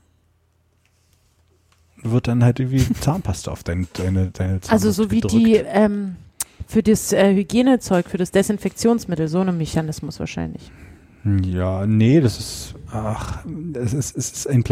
wird 2.03 2.29
dann 2.29 2.45
halt 2.45 2.61
irgendwie 2.61 2.87
Zahnpasta 3.01 3.51
auf 3.51 3.63
deine, 3.65 3.87
deine, 3.95 4.31
deine 4.31 4.61
Zahnbürste 4.61 4.73
Also 4.73 4.91
so 4.91 5.11
wie 5.11 5.21
gedrückt. 5.21 5.47
die, 5.47 5.55
ähm, 5.57 6.17
für 6.67 6.83
das 6.83 7.13
äh, 7.13 7.35
Hygienezeug, 7.35 8.09
für 8.09 8.19
das 8.19 8.31
Desinfektionsmittel, 8.31 9.29
so 9.29 9.41
ein 9.41 9.57
Mechanismus 9.57 10.21
wahrscheinlich. 10.21 10.71
Ja, 11.25 11.87
nee, 11.87 12.21
das 12.21 12.39
ist, 12.39 12.75
ach, 12.93 13.45
es 13.75 13.93
ist, 13.93 14.17
es 14.17 14.31
ist 14.33 14.47
ein 14.49 14.63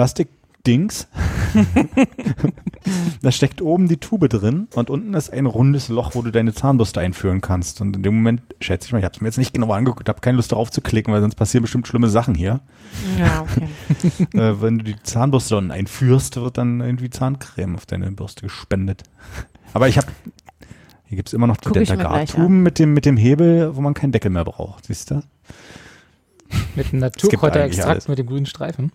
Plastikdings. 0.66 1.08
da 3.22 3.32
steckt 3.32 3.62
oben 3.62 3.88
die 3.88 3.96
Tube 3.96 4.28
drin 4.28 4.68
und 4.74 4.90
unten 4.90 5.14
ist 5.14 5.32
ein 5.32 5.46
rundes 5.46 5.88
Loch, 5.88 6.14
wo 6.14 6.22
du 6.22 6.30
deine 6.30 6.52
Zahnbürste 6.52 7.00
einführen 7.00 7.40
kannst. 7.40 7.80
Und 7.80 7.96
in 7.96 8.02
dem 8.02 8.16
Moment, 8.16 8.42
schätze 8.60 8.86
ich 8.86 8.92
mal, 8.92 8.98
ich 8.98 9.04
habe 9.04 9.14
es 9.14 9.20
mir 9.20 9.28
jetzt 9.28 9.38
nicht 9.38 9.54
genau 9.54 9.72
angeguckt, 9.72 10.08
habe 10.08 10.20
keine 10.20 10.36
Lust 10.36 10.52
darauf 10.52 10.70
zu 10.70 10.80
klicken, 10.80 11.14
weil 11.14 11.20
sonst 11.20 11.36
passieren 11.36 11.62
bestimmt 11.62 11.86
schlimme 11.86 12.08
Sachen 12.08 12.34
hier. 12.34 12.60
Ja, 13.18 13.42
okay. 13.42 13.68
äh, 14.38 14.60
wenn 14.60 14.78
du 14.78 14.84
die 14.84 14.96
Zahnbürste 15.02 15.56
unten 15.56 15.70
einführst, 15.70 16.36
wird 16.36 16.58
dann 16.58 16.80
irgendwie 16.80 17.10
Zahncreme 17.10 17.76
auf 17.76 17.86
deine 17.86 18.10
Bürste 18.10 18.42
gespendet. 18.42 19.04
Aber 19.72 19.88
ich 19.88 19.96
habe, 19.96 20.08
hier 21.06 21.16
gibt's 21.16 21.32
immer 21.32 21.46
noch 21.46 21.56
die 21.58 21.70
Dentagard-Tuben 21.70 22.62
mit 22.62 22.78
dem, 22.78 22.92
mit 22.92 23.06
dem 23.06 23.16
Hebel, 23.16 23.76
wo 23.76 23.80
man 23.80 23.94
keinen 23.94 24.12
Deckel 24.12 24.30
mehr 24.30 24.44
braucht, 24.44 24.86
siehst 24.86 25.10
du? 25.10 25.22
Mit 26.74 26.92
einem 26.92 27.00
Naturkräuterextrakt 27.00 28.08
mit 28.08 28.18
dem 28.18 28.26
grünen 28.26 28.46
Streifen. 28.46 28.92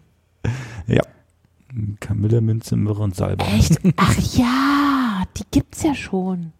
Kamille, 1.99 2.41
Minze, 2.41 2.75
Myrrhe 2.75 3.01
und 3.03 3.15
Salbei. 3.15 3.45
Echt? 3.55 3.79
Ach 3.97 4.17
ja, 4.35 5.23
die 5.37 5.43
gibt's 5.51 5.83
ja 5.83 5.95
schon. 5.95 6.51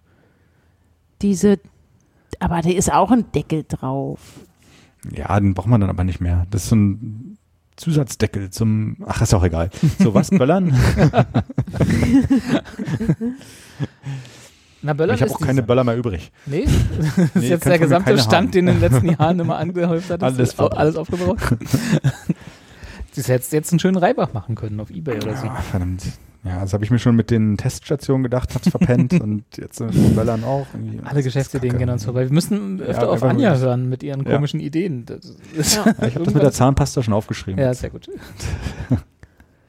Diese, 1.21 1.59
aber 2.39 2.61
da 2.61 2.69
ist 2.69 2.91
auch 2.91 3.11
ein 3.11 3.31
Deckel 3.33 3.65
drauf. 3.67 4.19
Ja, 5.15 5.39
den 5.39 5.53
braucht 5.53 5.67
man 5.67 5.81
dann 5.81 5.89
aber 5.89 6.03
nicht 6.03 6.21
mehr. 6.21 6.45
Das 6.51 6.63
ist 6.63 6.69
so 6.69 6.75
ein 6.75 7.37
Zusatzdeckel 7.75 8.49
zum, 8.51 8.97
ach, 9.05 9.21
ist 9.21 9.33
auch 9.33 9.43
egal. 9.43 9.69
So 9.99 10.13
was, 10.13 10.29
Böllern? 10.37 10.73
Na, 14.83 14.93
Böllern 14.93 15.15
ich 15.15 15.21
habe 15.21 15.31
auch 15.31 15.39
keine 15.39 15.53
diese- 15.53 15.63
Böller 15.67 15.83
mehr 15.83 15.95
übrig. 15.97 16.31
Nee, 16.47 16.65
das 16.97 17.07
ist 17.17 17.35
Nee, 17.35 17.49
jetzt 17.49 17.65
der 17.65 17.77
gesamte 17.79 18.17
Stand, 18.17 18.33
haben. 18.33 18.51
den 18.51 18.65
du 18.65 18.71
in 18.73 18.79
den 18.79 18.91
letzten 18.91 19.09
Jahren 19.09 19.39
immer 19.39 19.57
angehäuft 19.57 20.09
hattest. 20.09 20.23
Alles 20.59 20.59
alles 20.59 20.95
aufgebraucht. 20.95 21.55
Das 23.15 23.27
hättest 23.27 23.51
du 23.51 23.57
jetzt 23.57 23.71
einen 23.71 23.79
schönen 23.79 23.97
Reibach 23.97 24.33
machen 24.33 24.55
können 24.55 24.79
auf 24.79 24.89
Ebay 24.89 25.17
oder 25.17 25.35
so. 25.35 25.47
Ah, 25.47 25.61
verdammt. 25.61 26.03
Ja, 26.43 26.61
das 26.61 26.73
habe 26.73 26.83
ich 26.83 26.89
mir 26.89 26.97
schon 26.97 27.15
mit 27.15 27.29
den 27.29 27.55
Teststationen 27.57 28.23
gedacht, 28.23 28.55
hab's 28.55 28.69
verpennt 28.69 29.13
und 29.21 29.43
jetzt 29.57 29.79
mit 29.79 29.93
den 29.93 30.15
Böllern 30.15 30.43
auch. 30.43 30.65
Irgendwie. 30.73 30.99
Alle 31.03 31.15
Das 31.17 31.25
Geschäftsideen 31.25 31.77
gehen 31.77 31.89
uns 31.89 32.05
vorbei. 32.05 32.23
Wir 32.25 32.33
müssen 32.33 32.79
öfter 32.81 33.03
Ja, 33.03 33.09
auf 33.09 33.21
Anja 33.21 33.55
hören 33.57 33.89
mit 33.89 34.01
ihren 34.01 34.23
Ja. 34.25 34.35
komischen 34.35 34.59
Ideen. 34.59 35.05
Das 35.05 35.35
ist 35.55 35.75
Ja. 35.75 35.85
Ja, 35.85 36.07
ich 36.07 36.15
habe 36.15 36.25
das 36.25 36.33
mit 36.33 36.41
der 36.41 36.51
Zahnpasta 36.51 37.03
schon 37.03 37.13
aufgeschrieben. 37.13 37.59
Ja, 37.61 37.73
sehr 37.73 37.91
gut. 37.91 38.09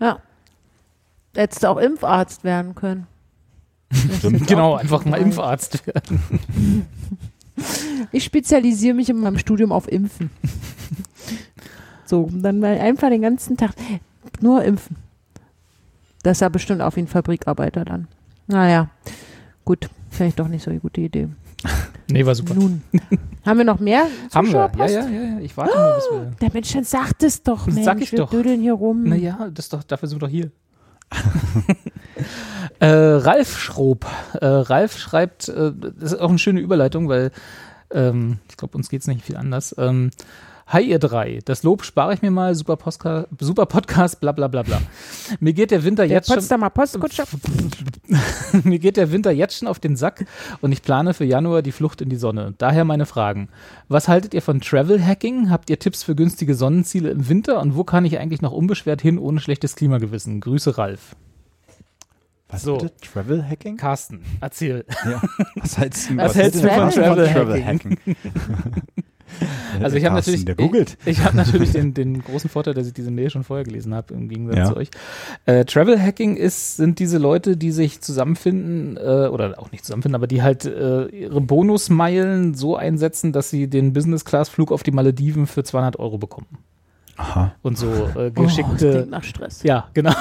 Ja. 0.00 0.18
Hättest 1.34 1.62
du 1.62 1.68
auch 1.68 1.78
Impfarzt 1.78 2.44
werden 2.44 2.74
können. 2.74 3.06
Stimmt. 4.18 4.46
Genau, 4.46 4.74
einfach 4.76 5.04
mal 5.04 5.20
Impfarzt 5.20 5.86
werden. 5.86 6.86
Ich 8.12 8.24
spezialisiere 8.24 8.94
mich 8.94 9.10
in 9.10 9.18
meinem 9.18 9.36
Studium 9.38 9.72
auf 9.72 9.90
Impfen. 9.90 10.30
so, 12.12 12.28
dann 12.30 12.60
mal 12.60 12.78
einfach 12.78 13.08
den 13.08 13.22
ganzen 13.22 13.56
Tag 13.56 13.70
nur 14.42 14.62
impfen. 14.62 14.96
Das 16.22 16.36
ist 16.36 16.40
ja 16.42 16.50
bestimmt 16.50 16.82
auch 16.82 16.94
wie 16.96 17.00
ein 17.00 17.06
Fabrikarbeiter 17.06 17.86
dann. 17.86 18.06
Naja, 18.46 18.90
gut, 19.64 19.88
vielleicht 20.10 20.38
doch 20.38 20.48
nicht 20.48 20.62
so 20.62 20.70
eine 20.70 20.80
gute 20.80 21.00
Idee. 21.00 21.28
Nee, 22.10 22.26
war 22.26 22.34
super. 22.34 22.52
Nun, 22.52 22.82
haben 23.46 23.56
wir 23.58 23.64
noch 23.64 23.78
mehr 23.80 24.06
Haben 24.34 24.52
wir. 24.52 24.70
Ja, 24.76 24.86
ja, 24.86 25.08
ja, 25.08 25.22
ja. 25.22 25.38
Ich 25.38 25.56
warte 25.56 25.74
nur, 25.74 25.94
bis 25.94 26.04
wir. 26.10 26.32
Der 26.42 26.50
Mensch, 26.52 26.72
dann 26.72 26.84
sagt 26.84 27.22
es 27.22 27.42
doch, 27.42 27.66
Mensch. 27.66 27.84
sag 27.84 28.02
ich 28.02 28.12
wir 28.12 28.18
doch. 28.18 28.30
dödeln 28.30 28.60
hier 28.60 28.74
rum. 28.74 29.04
Naja, 29.04 29.48
das 29.54 29.70
doch, 29.70 29.82
dafür 29.82 30.08
sind 30.08 30.20
wir 30.20 30.26
doch 30.26 30.30
hier. 30.30 30.50
äh, 32.80 32.86
Ralf 32.86 33.56
Schrob. 33.56 34.04
Äh, 34.34 34.44
Ralf 34.44 34.98
schreibt, 34.98 35.48
äh, 35.48 35.72
das 35.74 36.12
ist 36.12 36.20
auch 36.20 36.28
eine 36.28 36.38
schöne 36.38 36.60
Überleitung, 36.60 37.08
weil 37.08 37.30
ähm, 37.90 38.40
ich 38.50 38.58
glaube, 38.58 38.76
uns 38.76 38.90
geht's 38.90 39.06
nicht 39.06 39.24
viel 39.24 39.36
anders. 39.36 39.74
Ähm, 39.78 40.10
Hi 40.72 40.80
ihr 40.80 40.98
drei, 40.98 41.40
das 41.44 41.64
Lob 41.64 41.84
spare 41.84 42.14
ich 42.14 42.22
mir 42.22 42.30
mal, 42.30 42.54
super, 42.54 42.78
Postka 42.78 43.26
super 43.38 43.66
Podcast, 43.66 44.20
bla 44.20 44.32
bla 44.32 44.48
bla 44.48 44.62
bla. 44.62 44.80
Mir 45.38 45.52
geht 45.52 45.70
der 45.70 45.84
Winter 45.84 46.06
Der 46.06 46.16
jetzt 46.16 46.28
schon, 46.28 46.36
Potsdamer 46.36 46.70
Postkutscher. 46.70 47.24
mir 48.64 48.78
geht 48.78 48.96
der 48.96 49.12
Winter 49.12 49.30
jetzt 49.32 49.58
schon 49.58 49.68
auf 49.68 49.80
den 49.80 49.96
Sack 49.96 50.24
und 50.62 50.72
ich 50.72 50.80
plane 50.80 51.12
für 51.12 51.26
Januar 51.26 51.60
die 51.60 51.72
Flucht 51.72 52.00
in 52.00 52.08
die 52.08 52.16
Sonne. 52.16 52.54
Daher 52.56 52.86
meine 52.86 53.04
Fragen. 53.04 53.50
Was 53.88 54.08
haltet 54.08 54.32
ihr 54.32 54.40
von 54.40 54.62
Travel 54.62 55.04
Hacking? 55.04 55.50
Habt 55.50 55.68
ihr 55.68 55.78
Tipps 55.78 56.04
für 56.04 56.14
günstige 56.14 56.54
Sonnenziele 56.54 57.10
im 57.10 57.28
Winter? 57.28 57.60
Und 57.60 57.76
wo 57.76 57.84
kann 57.84 58.06
ich 58.06 58.18
eigentlich 58.18 58.40
noch 58.40 58.52
unbeschwert 58.52 59.02
hin 59.02 59.18
ohne 59.18 59.40
schlechtes 59.40 59.76
Klimagewissen? 59.76 60.40
Grüße 60.40 60.78
Ralf. 60.78 61.16
Was 62.48 62.62
So. 62.62 62.78
bitte? 62.78 62.94
Travel 63.12 63.46
Hacking? 63.46 63.76
Carsten, 63.76 64.22
erzähl. 64.40 64.86
Ja. 65.04 65.20
Was 65.56 65.76
hältst 65.76 66.08
du, 66.08 66.16
Was 66.16 66.34
hältst 66.34 66.62
hältst 66.62 66.64
du 66.64 66.68
von 66.68 66.90
Travel 66.90 67.28
Travel 67.28 67.62
Hacking? 67.62 67.98
Also 69.80 69.96
ich 69.96 70.04
habe 70.04 70.14
natürlich, 70.16 70.44
Der 70.44 70.54
googelt. 70.54 70.98
ich, 71.06 71.18
ich 71.18 71.24
habe 71.24 71.34
natürlich 71.36 71.72
den, 71.72 71.94
den 71.94 72.22
großen 72.22 72.50
Vorteil, 72.50 72.74
dass 72.74 72.86
ich 72.86 72.92
diese 72.92 73.10
Mail 73.10 73.30
schon 73.30 73.42
vorher 73.42 73.64
gelesen 73.64 73.94
habe, 73.94 74.12
im 74.12 74.28
Gegensatz 74.28 74.56
Ja. 74.58 74.64
zu 74.66 74.76
euch. 74.76 74.90
Äh, 75.46 75.64
Travel 75.64 75.98
Hacking 76.00 76.36
ist, 76.36 76.76
sind 76.76 76.98
diese 76.98 77.16
Leute, 77.18 77.56
die 77.56 77.72
sich 77.72 78.00
zusammenfinden, 78.02 78.98
äh, 78.98 79.28
oder 79.28 79.58
auch 79.58 79.72
nicht 79.72 79.84
zusammenfinden, 79.84 80.14
aber 80.14 80.26
die 80.26 80.42
halt 80.42 80.66
äh, 80.66 81.06
ihre 81.06 81.40
Bonusmeilen 81.40 82.54
so 82.54 82.76
einsetzen, 82.76 83.32
dass 83.32 83.48
sie 83.50 83.66
den 83.68 83.92
Business-Class-Flug 83.94 84.70
auf 84.72 84.82
die 84.82 84.92
Malediven 84.92 85.46
für 85.46 85.64
200 85.64 85.98
Euro 85.98 86.18
bekommen. 86.18 86.46
Aha. 87.22 87.54
Und 87.62 87.78
so 87.78 87.86
äh, 87.86 88.32
Oh, 88.36 88.42
geschickte 88.42 88.90
klingt 88.90 89.10
nach 89.10 89.22
Stress. 89.22 89.62
Ja, 89.62 89.88
genau. 89.94 90.12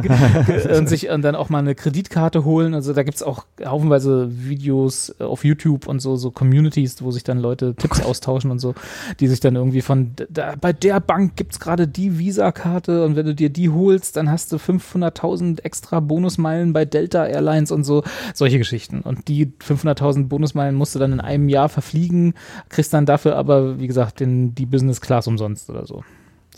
und 0.78 0.88
sich 0.88 1.10
und 1.10 1.20
dann 1.20 1.34
auch 1.34 1.50
mal 1.50 1.58
eine 1.58 1.74
Kreditkarte 1.74 2.44
holen. 2.44 2.72
Also 2.72 2.94
da 2.94 3.02
gibt's 3.02 3.22
auch 3.22 3.44
haufenweise 3.62 4.28
Videos 4.30 5.14
äh, 5.20 5.24
auf 5.24 5.44
YouTube 5.44 5.86
und 5.86 6.00
so, 6.00 6.16
so 6.16 6.30
Communities, 6.30 7.02
wo 7.02 7.10
sich 7.10 7.22
dann 7.22 7.38
Leute 7.38 7.74
Tipps 7.74 8.00
austauschen 8.00 8.50
und 8.50 8.60
so, 8.60 8.74
die 9.20 9.28
sich 9.28 9.40
dann 9.40 9.56
irgendwie 9.56 9.82
von, 9.82 10.12
da, 10.30 10.54
bei 10.58 10.72
der 10.72 11.00
Bank 11.00 11.36
gibt's 11.36 11.60
gerade 11.60 11.86
die 11.86 12.18
Visa-Karte 12.18 13.04
und 13.04 13.14
wenn 13.14 13.26
du 13.26 13.34
dir 13.34 13.50
die 13.50 13.68
holst, 13.68 14.16
dann 14.16 14.30
hast 14.30 14.50
du 14.50 14.56
500.000 14.56 15.62
extra 15.64 16.00
Bonusmeilen 16.00 16.72
bei 16.72 16.86
Delta 16.86 17.26
Airlines 17.26 17.70
und 17.70 17.84
so, 17.84 18.04
solche 18.32 18.56
Geschichten. 18.56 19.02
Und 19.02 19.28
die 19.28 19.46
500.000 19.46 20.28
Bonusmeilen 20.28 20.74
musst 20.74 20.94
du 20.94 20.98
dann 20.98 21.12
in 21.12 21.20
einem 21.20 21.50
Jahr 21.50 21.68
verfliegen, 21.68 22.32
kriegst 22.70 22.94
dann 22.94 23.04
dafür 23.04 23.36
aber, 23.36 23.78
wie 23.78 23.86
gesagt, 23.86 24.20
den, 24.20 24.54
die 24.54 24.66
Business 24.66 25.02
Class 25.02 25.26
umsonst 25.26 25.68
oder 25.68 25.84
so. 25.84 26.04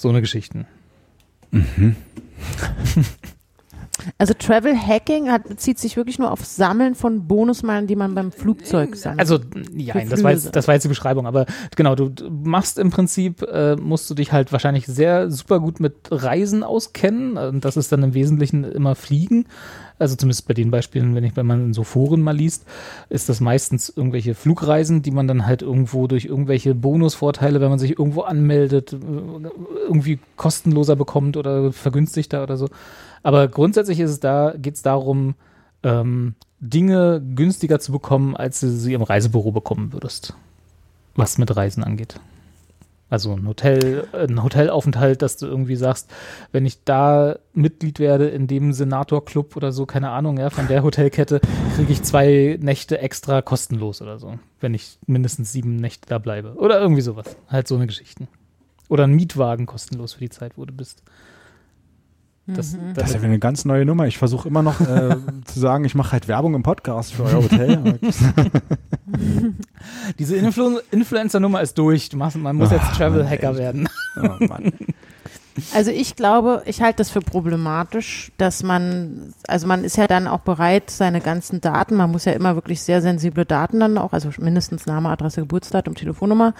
So 0.00 0.08
eine 0.08 0.22
Geschichten. 0.22 0.66
Also 4.16 4.32
Travel 4.32 4.74
Hacking 4.74 5.30
hat, 5.30 5.46
bezieht 5.46 5.78
sich 5.78 5.98
wirklich 5.98 6.18
nur 6.18 6.30
auf 6.30 6.42
Sammeln 6.44 6.94
von 6.94 7.26
Bonusmeilen, 7.26 7.86
die 7.86 7.96
man 7.96 8.14
beim 8.14 8.32
Flugzeug 8.32 8.96
sammelt. 8.96 9.20
Also, 9.20 9.40
ja, 9.74 9.94
das 10.04 10.22
war, 10.22 10.30
jetzt, 10.30 10.56
das 10.56 10.68
war 10.68 10.74
jetzt 10.74 10.84
die 10.84 10.88
Beschreibung, 10.88 11.26
aber 11.26 11.44
genau, 11.76 11.94
du 11.94 12.08
du 12.08 12.30
machst 12.30 12.78
im 12.78 12.88
Prinzip, 12.88 13.42
äh, 13.42 13.76
musst 13.76 14.08
du 14.08 14.14
dich 14.14 14.32
halt 14.32 14.52
wahrscheinlich 14.52 14.86
sehr 14.86 15.30
super 15.30 15.60
gut 15.60 15.80
mit 15.80 15.96
Reisen 16.10 16.62
auskennen. 16.62 17.36
Und 17.36 17.66
das 17.66 17.76
ist 17.76 17.92
dann 17.92 18.02
im 18.02 18.14
Wesentlichen 18.14 18.64
immer 18.64 18.94
Fliegen. 18.94 19.46
Also 20.00 20.16
zumindest 20.16 20.48
bei 20.48 20.54
den 20.54 20.70
Beispielen, 20.70 21.14
wenn 21.14 21.24
ich, 21.24 21.36
wenn 21.36 21.46
man 21.46 21.66
in 21.66 21.74
so 21.74 21.84
Foren 21.84 22.22
mal 22.22 22.34
liest, 22.34 22.64
ist 23.10 23.28
das 23.28 23.40
meistens 23.40 23.92
irgendwelche 23.94 24.34
Flugreisen, 24.34 25.02
die 25.02 25.10
man 25.10 25.28
dann 25.28 25.44
halt 25.44 25.60
irgendwo 25.60 26.06
durch 26.06 26.24
irgendwelche 26.24 26.74
Bonusvorteile, 26.74 27.60
wenn 27.60 27.68
man 27.68 27.78
sich 27.78 27.98
irgendwo 27.98 28.22
anmeldet, 28.22 28.92
irgendwie 28.94 30.18
kostenloser 30.36 30.96
bekommt 30.96 31.36
oder 31.36 31.70
vergünstigter 31.70 32.42
oder 32.42 32.56
so. 32.56 32.68
Aber 33.22 33.46
grundsätzlich 33.48 34.00
ist 34.00 34.10
es 34.10 34.20
da, 34.20 34.54
geht 34.56 34.76
es 34.76 34.82
darum, 34.82 35.34
ähm, 35.82 36.34
Dinge 36.60 37.22
günstiger 37.34 37.78
zu 37.78 37.92
bekommen, 37.92 38.34
als 38.36 38.60
du 38.60 38.70
sie 38.70 38.94
im 38.94 39.02
Reisebüro 39.02 39.52
bekommen 39.52 39.92
würdest. 39.92 40.34
Was 41.14 41.36
mit 41.36 41.54
Reisen 41.54 41.84
angeht. 41.84 42.18
Also 43.10 43.32
ein 43.32 43.46
Hotel, 43.46 44.06
ein 44.12 44.42
Hotelaufenthalt, 44.42 45.20
dass 45.20 45.36
du 45.36 45.46
irgendwie 45.46 45.74
sagst, 45.74 46.10
wenn 46.52 46.64
ich 46.64 46.84
da 46.84 47.36
Mitglied 47.52 47.98
werde 47.98 48.28
in 48.28 48.46
dem 48.46 48.72
Senatorclub 48.72 49.56
oder 49.56 49.72
so, 49.72 49.84
keine 49.84 50.10
Ahnung, 50.10 50.38
ja, 50.38 50.48
von 50.48 50.68
der 50.68 50.84
Hotelkette, 50.84 51.40
kriege 51.74 51.92
ich 51.92 52.04
zwei 52.04 52.56
Nächte 52.62 53.00
extra 53.00 53.42
kostenlos 53.42 54.00
oder 54.00 54.20
so, 54.20 54.38
wenn 54.60 54.74
ich 54.74 54.98
mindestens 55.06 55.52
sieben 55.52 55.74
Nächte 55.74 56.08
da 56.08 56.18
bleibe. 56.18 56.54
Oder 56.54 56.80
irgendwie 56.80 57.02
sowas. 57.02 57.36
Halt 57.48 57.66
so 57.66 57.74
eine 57.74 57.88
Geschichten. 57.88 58.28
Oder 58.88 59.04
ein 59.04 59.12
Mietwagen 59.12 59.66
kostenlos 59.66 60.14
für 60.14 60.20
die 60.20 60.30
Zeit, 60.30 60.52
wo 60.56 60.64
du 60.64 60.72
bist. 60.72 61.02
Das, 62.54 62.76
Das 62.94 63.08
ist 63.08 63.14
ja 63.14 63.20
wieder 63.20 63.28
eine 63.28 63.38
ganz 63.38 63.64
neue 63.64 63.84
Nummer. 63.84 64.06
Ich 64.06 64.18
versuche 64.18 64.48
immer 64.48 64.62
noch 64.62 64.80
äh, 64.80 65.16
zu 65.44 65.60
sagen, 65.60 65.84
ich 65.84 65.94
mache 65.94 66.12
halt 66.12 66.28
Werbung 66.28 66.54
im 66.54 66.62
Podcast 66.62 67.12
für 67.12 67.24
euer 67.24 67.42
Hotel. 67.42 67.98
Diese 70.18 70.36
Influ 70.36 70.78
Influencer-Nummer 70.90 71.60
ist 71.60 71.78
durch. 71.78 72.08
Du 72.08 72.16
machst, 72.16 72.36
man 72.36 72.56
muss 72.56 72.70
jetzt 72.70 72.84
Ach, 72.84 72.96
Travel-Hacker 72.96 73.56
werden. 73.56 73.88
oh 74.16 74.44
Mann. 74.44 74.72
Also 75.74 75.90
ich 75.90 76.16
glaube, 76.16 76.62
ich 76.66 76.80
halte 76.80 76.98
das 76.98 77.10
für 77.10 77.20
problematisch, 77.20 78.32
dass 78.38 78.62
man, 78.62 79.34
also 79.46 79.66
man 79.66 79.84
ist 79.84 79.96
ja 79.96 80.06
dann 80.06 80.26
auch 80.26 80.40
bereit, 80.40 80.90
seine 80.90 81.20
ganzen 81.20 81.60
Daten, 81.60 81.96
man 81.96 82.10
muss 82.10 82.24
ja 82.24 82.32
immer 82.32 82.54
wirklich 82.54 82.80
sehr 82.80 83.02
sensible 83.02 83.44
Daten 83.44 83.80
dann 83.80 83.98
auch, 83.98 84.12
also 84.12 84.30
mindestens 84.38 84.86
Name, 84.86 85.08
Adresse, 85.08 85.40
Geburtsdatum, 85.40 85.96
Telefonnummer, 85.96 86.54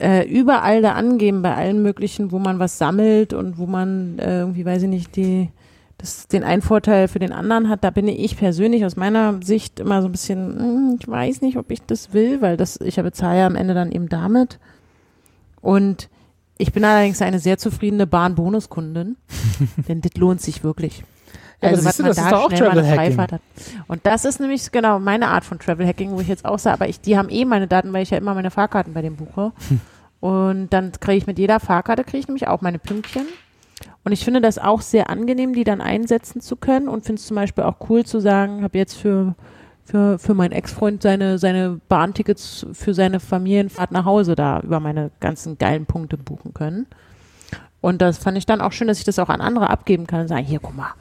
äh, 0.00 0.26
überall 0.28 0.82
da 0.82 0.92
angeben, 0.92 1.42
bei 1.42 1.54
allen 1.54 1.82
möglichen, 1.82 2.32
wo 2.32 2.38
man 2.38 2.58
was 2.58 2.78
sammelt 2.78 3.32
und 3.32 3.58
wo 3.58 3.66
man 3.66 4.18
äh, 4.18 4.40
irgendwie, 4.40 4.64
weiß 4.64 4.82
ich 4.82 4.88
nicht, 4.88 5.16
die 5.16 5.50
das 5.98 6.28
den 6.28 6.44
einen 6.44 6.62
Vorteil 6.62 7.08
für 7.08 7.18
den 7.18 7.32
anderen 7.32 7.68
hat. 7.68 7.84
Da 7.84 7.90
bin 7.90 8.08
ich 8.08 8.36
persönlich 8.36 8.84
aus 8.84 8.96
meiner 8.96 9.38
Sicht 9.42 9.80
immer 9.80 10.00
so 10.00 10.08
ein 10.08 10.12
bisschen, 10.12 10.58
hm, 10.58 10.96
ich 10.98 11.06
weiß 11.06 11.42
nicht, 11.42 11.58
ob 11.58 11.70
ich 11.70 11.82
das 11.82 12.14
will, 12.14 12.40
weil 12.40 12.56
das, 12.56 12.80
ich 12.80 12.96
bezahle 12.96 13.40
ja 13.40 13.46
am 13.46 13.56
Ende 13.56 13.74
dann 13.74 13.92
eben 13.92 14.08
damit. 14.08 14.58
Und 15.60 16.08
ich 16.56 16.72
bin 16.72 16.84
allerdings 16.84 17.20
eine 17.20 17.38
sehr 17.38 17.58
zufriedene 17.58 18.06
Bahn-Bonuskundin, 18.06 19.16
denn 19.88 20.00
das 20.00 20.14
lohnt 20.16 20.40
sich 20.40 20.64
wirklich. 20.64 21.04
Ja, 21.62 21.70
Also 21.70 21.84
was 21.84 21.96
du, 21.96 22.02
man 22.02 22.10
das 22.10 22.18
ist 22.18 22.24
da 22.24 22.30
doch 22.30 22.44
auch 22.44 22.50
schnell 22.50 22.68
mal 22.68 22.78
eine. 22.78 22.94
Freifahrt 22.94 23.32
hat. 23.32 23.40
Und 23.86 24.06
das 24.06 24.24
ist 24.24 24.40
nämlich 24.40 24.70
genau 24.72 24.98
meine 24.98 25.28
Art 25.28 25.44
von 25.44 25.58
Travel 25.58 25.86
Hacking, 25.86 26.12
wo 26.12 26.20
ich 26.20 26.28
jetzt 26.28 26.44
auch 26.44 26.58
sage, 26.58 26.74
aber 26.74 26.88
ich, 26.88 27.00
die 27.00 27.18
haben 27.18 27.28
eh 27.28 27.44
meine 27.44 27.66
Daten, 27.66 27.92
weil 27.92 28.02
ich 28.02 28.10
ja 28.10 28.18
immer 28.18 28.34
meine 28.34 28.50
Fahrkarten 28.50 28.94
bei 28.94 29.02
dem 29.02 29.16
buche. 29.16 29.52
Hm. 29.68 29.80
Und 30.20 30.68
dann 30.70 30.92
kriege 30.92 31.18
ich 31.18 31.26
mit 31.26 31.38
jeder 31.38 31.60
Fahrkarte, 31.60 32.04
kriege 32.04 32.18
ich 32.18 32.28
nämlich 32.28 32.46
auch 32.48 32.60
meine 32.60 32.78
Pünktchen. 32.78 33.26
Und 34.04 34.12
ich 34.12 34.24
finde 34.24 34.40
das 34.40 34.58
auch 34.58 34.80
sehr 34.80 35.10
angenehm, 35.10 35.52
die 35.52 35.64
dann 35.64 35.80
einsetzen 35.80 36.40
zu 36.40 36.56
können 36.56 36.88
und 36.88 37.04
finde 37.04 37.20
es 37.20 37.26
zum 37.26 37.34
Beispiel 37.34 37.64
auch 37.64 37.76
cool 37.88 38.04
zu 38.04 38.20
sagen, 38.20 38.62
habe 38.62 38.78
jetzt 38.78 38.94
für, 38.96 39.34
für, 39.84 40.18
für 40.18 40.34
meinen 40.34 40.52
Ex-Freund 40.52 41.02
seine, 41.02 41.38
seine 41.38 41.80
Bahntickets 41.88 42.66
für 42.72 42.94
seine 42.94 43.20
Familienfahrt 43.20 43.92
nach 43.92 44.04
Hause 44.04 44.34
da 44.36 44.60
über 44.60 44.80
meine 44.80 45.10
ganzen 45.20 45.58
geilen 45.58 45.86
Punkte 45.86 46.16
buchen 46.16 46.54
können. 46.54 46.86
Und 47.82 48.02
das 48.02 48.18
fand 48.18 48.36
ich 48.36 48.46
dann 48.46 48.60
auch 48.60 48.72
schön, 48.72 48.88
dass 48.88 48.98
ich 48.98 49.04
das 49.04 49.18
auch 49.18 49.28
an 49.28 49.40
andere 49.40 49.70
abgeben 49.70 50.06
kann 50.06 50.20
und 50.20 50.28
sagen, 50.28 50.44
hier, 50.44 50.60
guck 50.60 50.76
mal, 50.76 50.92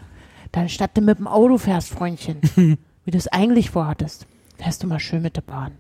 dann 0.52 0.70
statt 0.70 0.92
du 0.96 1.02
mit 1.02 1.20
dem 1.20 1.28
Auto 1.28 1.58
fährst, 1.58 1.90
Freundchen, 1.90 2.38
wie 3.06 3.12
du 3.12 3.18
es 3.18 3.28
eigentlich 3.28 3.70
vorhattest, 3.70 4.26
fährst 4.58 4.84
du 4.84 4.88
mal 4.88 5.00
schön 5.00 5.22
mit 5.22 5.36
der 5.36 5.42
Bahn. 5.42 5.74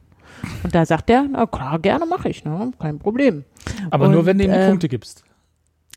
Und 0.63 0.73
da 0.73 0.85
sagt 0.85 1.09
er, 1.09 1.23
na 1.29 1.45
klar, 1.45 1.79
gerne 1.79 2.05
mache 2.05 2.29
ich, 2.29 2.45
ne? 2.45 2.71
kein 2.79 2.99
Problem. 2.99 3.43
Aber 3.89 4.07
nur, 4.07 4.19
Und, 4.19 4.25
wenn 4.25 4.37
du 4.37 4.45
ihm 4.45 4.51
die 4.51 4.57
ähm, 4.57 4.69
Punkte 4.69 4.87
gibst. 4.87 5.23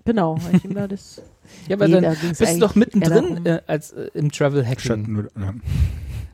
Genau, 0.05 0.37
weil 0.43 0.57
ich 0.57 0.75
da 0.75 0.89
das 0.89 1.23
Ja, 1.69 1.77
aber 1.77 1.87
nee, 1.87 1.95
dann 1.95 2.03
da 2.03 2.15
bist 2.15 2.41
du 2.41 2.59
doch 2.59 2.75
mittendrin 2.75 3.47
äh, 3.47 3.61
als 3.67 3.93
äh, 3.93 4.11
im 4.15 4.33
Travel 4.33 4.65
Statt 4.65 4.91
Hacking. 4.91 5.13
nur, 5.13 5.31
ja. 5.39 5.55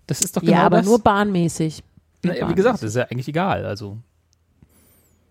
Das 0.06 0.23
ist 0.23 0.36
doch 0.36 0.40
genau 0.40 0.52
ja, 0.52 0.62
aber 0.62 0.78
das. 0.78 0.86
nur 0.86 1.01
bahnmäßig. 1.01 1.82
Na, 2.23 2.35
nur 2.35 2.48
wie 2.48 2.55
gesagt, 2.55 2.77
das 2.77 2.90
ist 2.90 2.97
ja 2.97 3.05
eigentlich 3.05 3.28
egal. 3.28 3.66
Also 3.66 3.98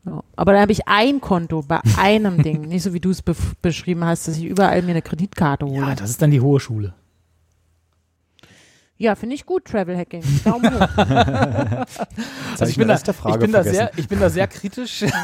Ja. 0.07 0.23
Aber 0.35 0.53
da 0.53 0.61
habe 0.61 0.71
ich 0.71 0.87
ein 0.87 1.21
Konto 1.21 1.63
bei 1.67 1.79
einem 1.97 2.41
Ding, 2.43 2.61
nicht 2.61 2.83
so 2.83 2.93
wie 2.93 2.99
du 2.99 3.11
es 3.11 3.21
be 3.21 3.35
beschrieben 3.61 4.05
hast, 4.05 4.27
dass 4.27 4.37
ich 4.37 4.45
überall 4.45 4.81
mir 4.81 4.91
eine 4.91 5.01
Kreditkarte 5.01 5.65
hole. 5.65 5.87
ja, 5.87 5.95
das 5.95 6.09
ist 6.09 6.21
dann 6.21 6.31
die 6.31 6.41
hohe 6.41 6.59
Schule. 6.59 6.93
Ja, 8.99 9.13
finde 9.13 9.35
ich 9.35 9.45
gut, 9.45 9.65
Travel 9.65 9.95
Hacking. 9.95 10.23
Daumen 10.43 10.73
hoch. 10.73 10.87
Also 12.59 12.71
ich 12.71 12.77
bin, 12.77 12.87
da, 12.87 12.95
ich, 12.95 13.37
bin 13.37 13.51
sehr, 13.63 13.91
ich 13.95 14.07
bin 14.07 14.19
da 14.19 14.29
sehr 14.31 14.47
kritisch. 14.47 15.05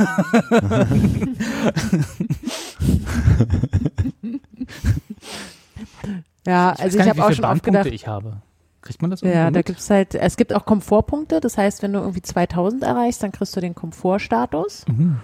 Ja, 6.45 6.71
also 6.71 6.97
ich 6.99 7.05
nicht, 7.05 7.17
habe 7.17 7.25
auch 7.25 7.33
schon 7.33 7.45
oft 7.45 7.63
gedacht, 7.63 7.85
ich 7.85 8.07
habe. 8.07 8.41
Kriegt 8.83 9.01
man 9.01 9.11
das 9.11 9.21
ja, 9.21 9.49
da 9.49 9.57
mit? 9.57 9.65
gibt's 9.65 9.89
halt, 9.89 10.13
es 10.13 10.35
gibt 10.35 10.53
auch 10.53 10.65
Komfortpunkte, 10.65 11.39
das 11.39 11.57
heißt, 11.57 11.81
wenn 11.83 11.93
du 11.93 11.99
irgendwie 11.99 12.21
2000 12.21 12.83
erreichst, 12.83 13.23
dann 13.23 13.31
kriegst 13.31 13.55
du 13.55 13.61
den 13.61 13.75
Komfortstatus. 13.75 14.85
Mhm. 14.89 15.17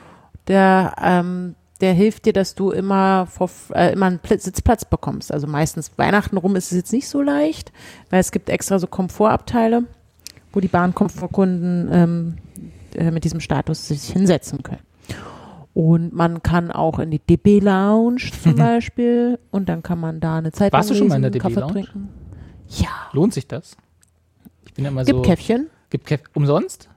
Der, 0.47 0.95
ähm, 1.01 1.55
der 1.81 1.93
hilft 1.93 2.25
dir, 2.25 2.33
dass 2.33 2.55
du 2.55 2.71
immer, 2.71 3.25
vor, 3.25 3.49
äh, 3.73 3.91
immer 3.91 4.05
einen 4.05 4.19
Pl 4.19 4.39
Sitzplatz 4.39 4.85
bekommst. 4.85 5.33
Also 5.33 5.45
meistens 5.45 5.91
Weihnachten 5.97 6.37
rum 6.37 6.55
ist 6.55 6.71
es 6.71 6.77
jetzt 6.77 6.93
nicht 6.93 7.09
so 7.09 7.21
leicht, 7.21 7.73
weil 8.09 8.21
es 8.21 8.31
gibt 8.31 8.49
extra 8.49 8.79
so 8.79 8.87
Komfortabteile, 8.87 9.83
wo 10.53 10.61
die 10.61 10.69
Bahnkomfortkunden 10.69 11.89
ähm, 11.91 12.37
äh, 12.95 13.11
mit 13.11 13.25
diesem 13.25 13.41
Status 13.41 13.89
sich 13.89 14.05
hinsetzen 14.05 14.63
können. 14.63 14.81
Und 15.73 16.13
man 16.13 16.41
kann 16.43 16.71
auch 16.71 16.99
in 16.99 17.11
die 17.11 17.19
DB 17.19 17.59
Lounge 17.59 18.21
zum 18.41 18.55
Beispiel 18.57 19.37
und 19.51 19.67
dann 19.67 19.83
kann 19.83 19.99
man 19.99 20.21
da 20.21 20.37
eine 20.37 20.53
Zeitung 20.53 20.77
Warst 20.77 20.89
du 20.89 20.95
schon 20.95 21.09
mal 21.09 21.17
in 21.17 21.23
der 21.23 21.31
DB 21.31 21.43
Kaffee 21.43 21.59
Lounge? 21.59 21.73
trinken. 21.73 22.09
Ja, 22.69 23.09
Lohnt 23.13 23.33
sich 23.33 23.47
das? 23.47 23.75
Ich 24.65 24.73
bin 24.73 24.85
ja 24.85 24.91
immer 24.91 25.03
gibt 25.03 25.17
so. 25.17 25.21
Käffchen. 25.21 25.69
Gibt 25.89 26.05
Käff 26.05 26.21
umsonst? 26.33 26.89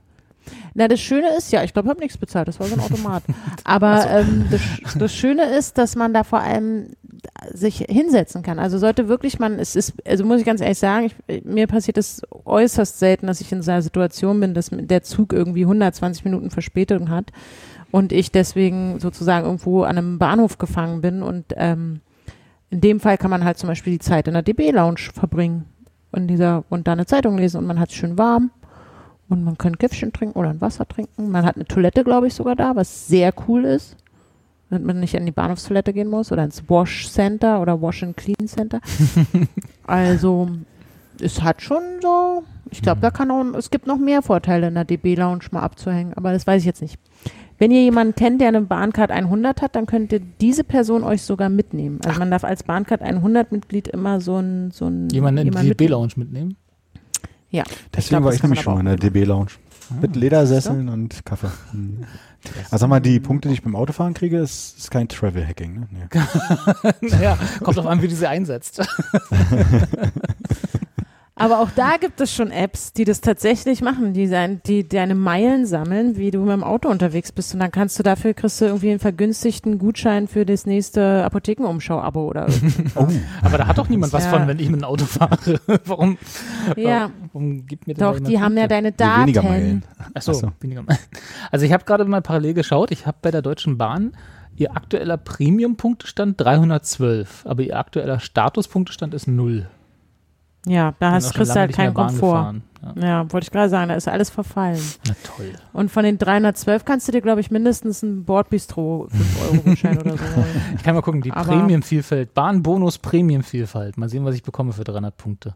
Na, 0.74 0.88
das 0.88 1.00
Schöne 1.00 1.36
ist, 1.36 1.52
ja, 1.52 1.62
ich 1.62 1.72
glaube, 1.72 1.86
ich 1.86 1.90
habe 1.90 2.00
nichts 2.00 2.18
bezahlt, 2.18 2.48
das 2.48 2.58
war 2.58 2.66
so 2.66 2.74
ein 2.74 2.80
Automat. 2.80 3.22
Aber 3.64 4.08
ähm, 4.10 4.46
das, 4.50 4.60
das 4.98 5.14
Schöne 5.14 5.44
ist, 5.56 5.78
dass 5.78 5.94
man 5.94 6.12
da 6.12 6.24
vor 6.24 6.40
allem 6.40 6.88
sich 7.52 7.78
hinsetzen 7.88 8.42
kann. 8.42 8.58
Also 8.58 8.78
sollte 8.78 9.08
wirklich 9.08 9.38
man, 9.38 9.58
es 9.58 9.76
ist, 9.76 9.94
also 10.06 10.24
muss 10.24 10.40
ich 10.40 10.46
ganz 10.46 10.60
ehrlich 10.60 10.78
sagen, 10.78 11.06
ich, 11.06 11.44
mir 11.44 11.66
passiert 11.66 11.98
es 11.98 12.22
äußerst 12.44 12.98
selten, 12.98 13.26
dass 13.26 13.40
ich 13.40 13.52
in 13.52 13.62
so 13.62 13.70
einer 13.70 13.82
Situation 13.82 14.40
bin, 14.40 14.54
dass 14.54 14.70
der 14.72 15.02
Zug 15.02 15.32
irgendwie 15.32 15.62
120 15.62 16.24
Minuten 16.24 16.50
Verspätung 16.50 17.10
hat 17.10 17.30
und 17.90 18.12
ich 18.12 18.32
deswegen 18.32 18.98
sozusagen 18.98 19.46
irgendwo 19.46 19.82
an 19.82 19.98
einem 19.98 20.18
Bahnhof 20.18 20.58
gefangen 20.58 21.00
bin 21.00 21.22
und 21.22 21.44
ähm, 21.56 22.00
in 22.72 22.80
dem 22.80 23.00
Fall 23.00 23.18
kann 23.18 23.30
man 23.30 23.44
halt 23.44 23.58
zum 23.58 23.68
Beispiel 23.68 23.92
die 23.92 23.98
Zeit 23.98 24.26
in 24.26 24.32
der 24.32 24.42
DB-Lounge 24.42 25.10
verbringen 25.12 25.66
und 26.10 26.26
dieser 26.26 26.64
und 26.70 26.88
da 26.88 26.92
eine 26.92 27.04
Zeitung 27.04 27.36
lesen 27.36 27.58
und 27.58 27.66
man 27.66 27.78
hat 27.78 27.90
es 27.90 27.96
schön 27.96 28.16
warm 28.16 28.50
und 29.28 29.44
man 29.44 29.58
kann 29.58 29.74
ein 29.74 29.78
Käffchen 29.78 30.10
trinken 30.10 30.38
oder 30.38 30.48
ein 30.48 30.62
Wasser 30.62 30.88
trinken. 30.88 31.30
Man 31.30 31.44
hat 31.44 31.56
eine 31.56 31.66
Toilette, 31.66 32.02
glaube 32.02 32.28
ich, 32.28 32.34
sogar 32.34 32.56
da, 32.56 32.74
was 32.74 33.08
sehr 33.08 33.34
cool 33.46 33.66
ist. 33.66 33.96
Damit 34.70 34.86
man 34.86 35.00
nicht 35.00 35.14
an 35.14 35.26
die 35.26 35.32
Bahnhofstoilette 35.32 35.92
gehen 35.92 36.08
muss 36.08 36.32
oder 36.32 36.44
ins 36.44 36.66
Wash 36.70 37.10
Center 37.10 37.60
oder 37.60 37.80
Wash 37.82 38.02
and 38.04 38.16
Clean 38.16 38.48
Center. 38.48 38.80
also, 39.86 40.48
es 41.20 41.42
hat 41.42 41.60
schon 41.60 41.82
so, 42.00 42.42
ich 42.70 42.80
glaube, 42.80 43.02
da 43.02 43.10
kann 43.10 43.30
auch, 43.30 43.44
es 43.54 43.70
gibt 43.70 43.86
noch 43.86 43.98
mehr 43.98 44.22
Vorteile 44.22 44.68
in 44.68 44.74
der 44.74 44.86
DB 44.86 45.14
Lounge 45.14 45.44
mal 45.50 45.60
abzuhängen, 45.60 46.14
aber 46.14 46.32
das 46.32 46.46
weiß 46.46 46.62
ich 46.62 46.66
jetzt 46.66 46.80
nicht. 46.80 46.98
Wenn 47.62 47.70
ihr 47.70 47.82
jemanden 47.84 48.16
kennt, 48.16 48.40
der 48.40 48.48
eine 48.48 48.62
Bahncard 48.62 49.12
100 49.12 49.62
hat, 49.62 49.76
dann 49.76 49.86
könnt 49.86 50.10
ihr 50.10 50.18
diese 50.18 50.64
Person 50.64 51.04
euch 51.04 51.22
sogar 51.22 51.48
mitnehmen. 51.48 52.00
Also 52.04 52.18
man 52.18 52.28
darf 52.28 52.42
als 52.42 52.64
Bahncard 52.64 53.02
100 53.02 53.52
Mitglied 53.52 53.86
immer 53.86 54.20
so 54.20 54.38
ein, 54.38 54.72
so 54.72 54.86
ein 54.86 55.08
Jemanden 55.10 55.46
in 55.46 55.52
die 55.54 55.68
DB 55.68 55.86
Lounge 55.86 56.14
mitnehmen? 56.16 56.56
Ja. 57.50 57.62
Deswegen 57.94 58.08
glaub, 58.08 58.24
war 58.24 58.30
das 58.30 58.38
ich 58.38 58.42
nämlich 58.42 58.62
schon 58.62 58.80
in 58.80 58.86
der 58.86 58.96
DB 58.96 59.22
Lounge. 59.22 59.52
Ah. 59.90 59.94
Mit 60.00 60.16
Ledersesseln 60.16 60.88
und 60.88 61.24
Kaffee. 61.24 61.52
Hm. 61.70 61.98
Also 62.64 62.78
sag 62.78 62.88
mal, 62.88 62.98
die 62.98 63.20
Punkte, 63.20 63.46
die 63.46 63.54
ich 63.54 63.62
beim 63.62 63.76
Autofahren 63.76 64.14
kriege, 64.14 64.40
ist, 64.40 64.76
ist 64.78 64.90
kein 64.90 65.06
Travel 65.06 65.46
Hacking, 65.46 65.86
ne? 65.92 66.08
Nee. 67.00 67.10
naja, 67.10 67.38
kommt 67.62 67.76
drauf 67.76 67.86
an, 67.86 68.02
wie 68.02 68.08
du 68.08 68.14
sie 68.16 68.26
einsetzt. 68.28 68.82
Aber 71.34 71.60
auch 71.60 71.70
da 71.74 71.96
gibt 71.98 72.20
es 72.20 72.30
schon 72.32 72.50
Apps, 72.50 72.92
die 72.92 73.04
das 73.04 73.22
tatsächlich 73.22 73.80
machen, 73.80 74.12
die, 74.12 74.26
sein, 74.26 74.60
die 74.66 74.86
deine 74.86 75.14
Meilen 75.14 75.64
sammeln, 75.64 76.16
wie 76.18 76.30
du 76.30 76.40
mit 76.40 76.52
dem 76.52 76.62
Auto 76.62 76.90
unterwegs 76.90 77.32
bist. 77.32 77.54
Und 77.54 77.60
dann 77.60 77.70
kannst 77.70 77.98
du 77.98 78.02
dafür, 78.02 78.34
kriegst 78.34 78.60
du 78.60 78.66
irgendwie 78.66 78.90
einen 78.90 78.98
vergünstigten 78.98 79.78
Gutschein 79.78 80.28
für 80.28 80.44
das 80.44 80.66
nächste 80.66 81.24
Apothekenumschau-Abo 81.24 82.26
oder. 82.28 82.46
Oh, 82.94 83.06
Aber 83.42 83.56
da 83.56 83.66
hat 83.66 83.78
doch 83.78 83.88
niemand 83.88 84.12
was 84.12 84.24
Ja. 84.24 84.30
von, 84.30 84.46
wenn 84.46 84.58
ich 84.58 84.68
mit 84.68 84.80
dem 84.82 84.84
Auto 84.84 85.06
fahre. 85.06 85.58
warum, 85.86 86.18
Ja, 86.76 87.10
warum 87.32 87.66
gibt 87.66 87.86
mir 87.86 87.94
denn 87.94 88.00
da 88.00 88.12
doch, 88.12 88.20
die 88.20 88.38
haben 88.38 88.56
ja 88.58 88.66
deine 88.68 88.92
Daten. 88.92 89.22
weniger 89.22 89.42
Meilen. 89.42 89.84
Achso, 90.12 90.32
Ach 90.32 90.36
so. 90.36 90.52
weniger 90.60 90.82
mal. 90.82 90.98
Also 91.50 91.64
ich 91.64 91.72
habe 91.72 91.84
gerade 91.84 92.04
mal 92.04 92.20
parallel 92.20 92.52
geschaut. 92.54 92.90
Ich 92.90 93.06
habe 93.06 93.16
bei 93.22 93.30
der 93.30 93.40
Deutschen 93.40 93.78
Bahn 93.78 94.12
ihr 94.56 94.76
aktueller 94.76 95.16
Premium-Punktestand 95.16 96.38
312, 96.38 97.46
aber 97.46 97.62
ihr 97.62 97.78
aktueller 97.78 98.20
Statuspunktestand 98.20 99.14
ist 99.14 99.26
null. 99.28 99.66
Ja, 100.66 100.94
da 101.00 101.12
hast, 101.12 101.34
kriegst 101.34 101.54
du 101.54 101.58
halt 101.60 101.72
keinen 101.72 101.92
Komfort. 101.94 102.54
Ja. 102.96 103.02
Ja, 103.22 103.32
wollte 103.32 103.44
ich 103.44 103.50
gerade 103.52 103.68
sagen, 103.68 103.88
da 103.90 103.94
ist 103.94 104.08
alles 104.08 104.28
verfallen. 104.30 104.80
Na 105.06 105.14
toll. 105.22 105.52
Und 105.72 105.90
von 105.90 106.02
den 106.04 106.18
312 106.18 106.84
kannst 106.84 107.06
du 107.06 107.12
dir, 107.12 107.20
glaube 107.20 107.40
ich, 107.40 107.50
mindestens 107.50 108.02
einen 108.02 108.24
Bordbistro 108.24 109.08
5-Euro-Gutschein 109.12 109.98
oder 109.98 110.16
so 110.16 110.24
holen. 110.24 110.46
Ich 110.76 110.82
kann 110.82 110.94
mal 110.96 111.00
gucken, 111.02 111.20
die 111.22 111.30
Aber- 111.30 111.48
Premium-Vielfalt, 111.52 112.34
Bahnbonus 112.34 112.98
Premium-Vielfalt. 112.98 113.98
Mal 113.98 114.08
sehen, 114.08 114.24
was 114.24 114.34
ich 114.34 114.42
bekomme 114.42 114.72
für 114.72 114.82
300 114.84 115.16
Punkte. 115.16 115.54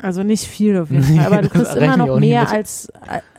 Also 0.00 0.22
nicht 0.24 0.46
viel 0.46 0.78
auf 0.78 0.90
jeden 0.90 1.02
Fall. 1.16 1.26
Aber 1.26 1.42
du 1.42 1.48
kriegst 1.48 1.76
immer 1.76 1.96
noch 1.96 2.18
mehr 2.18 2.48
als, 2.50 2.88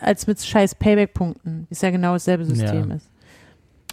als 0.02 0.28
mit 0.28 0.42
scheiß 0.42 0.76
Payback-Punkten. 0.76 1.68
Ist 1.70 1.82
ja 1.84 1.90
genau 1.92 2.14
dasselbe 2.14 2.46
System 2.46 2.90
Ja. 2.90 2.96
ist. 2.96 3.10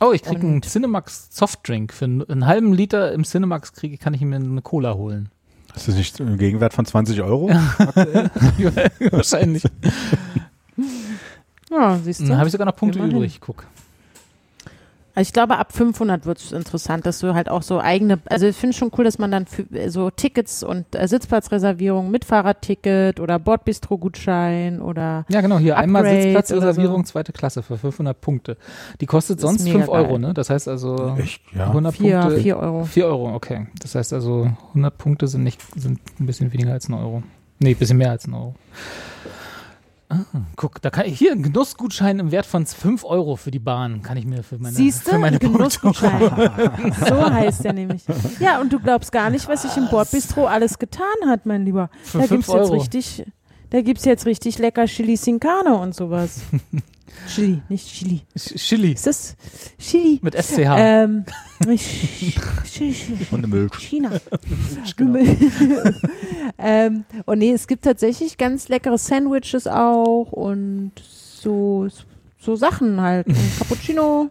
Oh, 0.00 0.12
ich 0.12 0.22
kriege 0.22 0.42
einen 0.42 0.62
Cinemax 0.62 1.28
Softdrink. 1.30 1.92
Für 1.92 2.04
einen, 2.04 2.22
einen 2.28 2.46
halben 2.46 2.72
Liter 2.72 3.12
im 3.12 3.24
Cinemax 3.24 3.72
kriege, 3.72 3.96
kann 3.98 4.14
ich 4.14 4.20
mir 4.20 4.36
eine 4.36 4.62
Cola 4.62 4.94
holen. 4.94 5.30
Ist 5.76 5.88
das 5.88 5.94
nicht 5.94 6.18
ein 6.20 6.38
Gegenwert 6.38 6.72
von 6.72 6.86
20 6.86 7.20
Euro? 7.22 7.48
Wahrscheinlich. 9.10 9.62
Ja, 11.70 11.98
siehst 12.02 12.20
du. 12.20 12.26
Dann 12.26 12.38
habe 12.38 12.48
ich 12.48 12.52
sogar 12.52 12.64
noch 12.64 12.74
Punkte 12.76 12.98
Immerhin. 12.98 13.16
übrig. 13.18 13.40
Guck. 13.40 13.66
Also 15.16 15.28
ich 15.28 15.32
glaube, 15.32 15.56
ab 15.56 15.72
500 15.72 16.26
wird 16.26 16.36
es 16.36 16.52
interessant, 16.52 17.06
dass 17.06 17.20
du 17.20 17.32
halt 17.32 17.48
auch 17.48 17.62
so 17.62 17.80
eigene, 17.80 18.18
also 18.26 18.46
ich 18.46 18.54
finde 18.54 18.72
es 18.72 18.76
schon 18.76 18.92
cool, 18.98 19.04
dass 19.04 19.16
man 19.18 19.30
dann 19.30 19.46
für, 19.46 19.64
so 19.88 20.10
Tickets 20.10 20.62
und 20.62 20.84
äh, 20.94 21.08
Sitzplatzreservierung, 21.08 22.10
Mitfahrerticket 22.10 23.18
oder 23.18 23.38
Bordbistro-Gutschein 23.38 24.82
oder 24.82 25.24
Ja, 25.30 25.40
genau, 25.40 25.58
hier 25.58 25.78
einmal 25.78 26.02
Upgrade 26.02 26.22
Sitzplatzreservierung, 26.22 26.96
oder 26.96 27.04
zweite 27.06 27.32
Klasse 27.32 27.62
für 27.62 27.78
500 27.78 28.20
Punkte. 28.20 28.58
Die 29.00 29.06
kostet 29.06 29.40
sonst 29.40 29.64
mega 29.64 29.78
5 29.78 29.88
Euro, 29.88 30.08
geil. 30.10 30.18
ne? 30.18 30.34
Das 30.34 30.50
heißt 30.50 30.68
also 30.68 31.16
Echt? 31.18 31.40
Ja. 31.54 31.68
100 31.68 31.96
4, 31.96 32.20
Punkte. 32.20 32.40
4 32.42 32.56
Euro. 32.58 32.84
4 32.84 33.06
Euro, 33.06 33.34
okay. 33.34 33.68
Das 33.80 33.94
heißt 33.94 34.12
also 34.12 34.50
100 34.68 34.98
Punkte 34.98 35.28
sind 35.28 35.44
nicht 35.44 35.62
sind 35.80 35.98
ein 36.20 36.26
bisschen 36.26 36.52
weniger 36.52 36.74
als 36.74 36.90
ein 36.90 36.94
Euro. 36.94 37.22
Nee, 37.58 37.70
ein 37.70 37.76
bisschen 37.76 37.96
mehr 37.96 38.10
als 38.10 38.26
ein 38.26 38.34
Euro. 38.34 38.54
Guck, 40.56 40.80
da 40.82 40.90
kann 40.90 41.06
ich 41.06 41.18
hier 41.18 41.32
einen 41.32 41.42
Genussgutschein 41.42 42.18
im 42.18 42.30
Wert 42.30 42.46
von 42.46 42.64
5 42.64 43.04
Euro 43.04 43.36
für 43.36 43.50
die 43.50 43.58
Bahn 43.58 44.02
kann 44.02 44.16
ich 44.16 44.24
mir 44.24 44.42
für 44.42 44.58
meine, 44.58 44.74
Siehst 44.74 45.02
für 45.02 45.12
du? 45.12 45.18
meine 45.18 45.38
Genussgutschein. 45.38 46.20
so 47.08 47.30
heißt 47.30 47.64
der 47.64 47.72
nämlich. 47.72 48.04
Ja, 48.38 48.60
und 48.60 48.72
du 48.72 48.78
glaubst 48.78 49.10
gar 49.10 49.30
nicht, 49.30 49.48
was 49.48 49.62
sich 49.62 49.76
im 49.76 49.88
Bordbistro 49.88 50.46
alles 50.46 50.78
getan 50.78 51.06
hat, 51.26 51.44
mein 51.46 51.64
Lieber. 51.64 51.90
Für 52.02 52.18
da 52.18 52.26
gibt's 52.26 52.46
jetzt 52.46 52.56
Euro. 52.56 52.74
richtig, 52.74 53.24
da 53.70 53.80
gibt's 53.82 54.04
jetzt 54.04 54.26
richtig 54.26 54.58
lecker 54.58 54.86
Chili 54.86 55.16
Sin 55.16 55.40
Carne 55.40 55.76
und 55.76 55.94
sowas. 55.94 56.40
Chili, 57.34 57.62
nicht 57.68 57.88
Chili. 57.88 58.20
Ch- 58.36 58.56
Chili 58.56 58.92
Ist 58.92 59.06
das 59.06 59.36
Chili? 59.78 60.18
mit 60.22 60.34
SCH. 60.40 60.58
Ähm, 60.76 61.24
Ch- 61.62 61.76
Ch- 61.76 62.36
Ch- 62.64 63.32
Und 63.32 63.38
eine 63.38 63.46
Milch. 63.48 63.72
China. 63.78 64.10
Genau. 64.96 65.18
ähm, 66.58 67.04
und 67.24 67.38
nee, 67.38 67.52
es 67.52 67.66
gibt 67.66 67.84
tatsächlich 67.84 68.38
ganz 68.38 68.68
leckere 68.68 68.98
Sandwiches 68.98 69.66
auch 69.66 70.30
und 70.32 70.92
so, 71.02 71.88
so 72.38 72.56
Sachen 72.56 73.00
halt. 73.00 73.26
Ein 73.28 73.36
Cappuccino. 73.58 74.30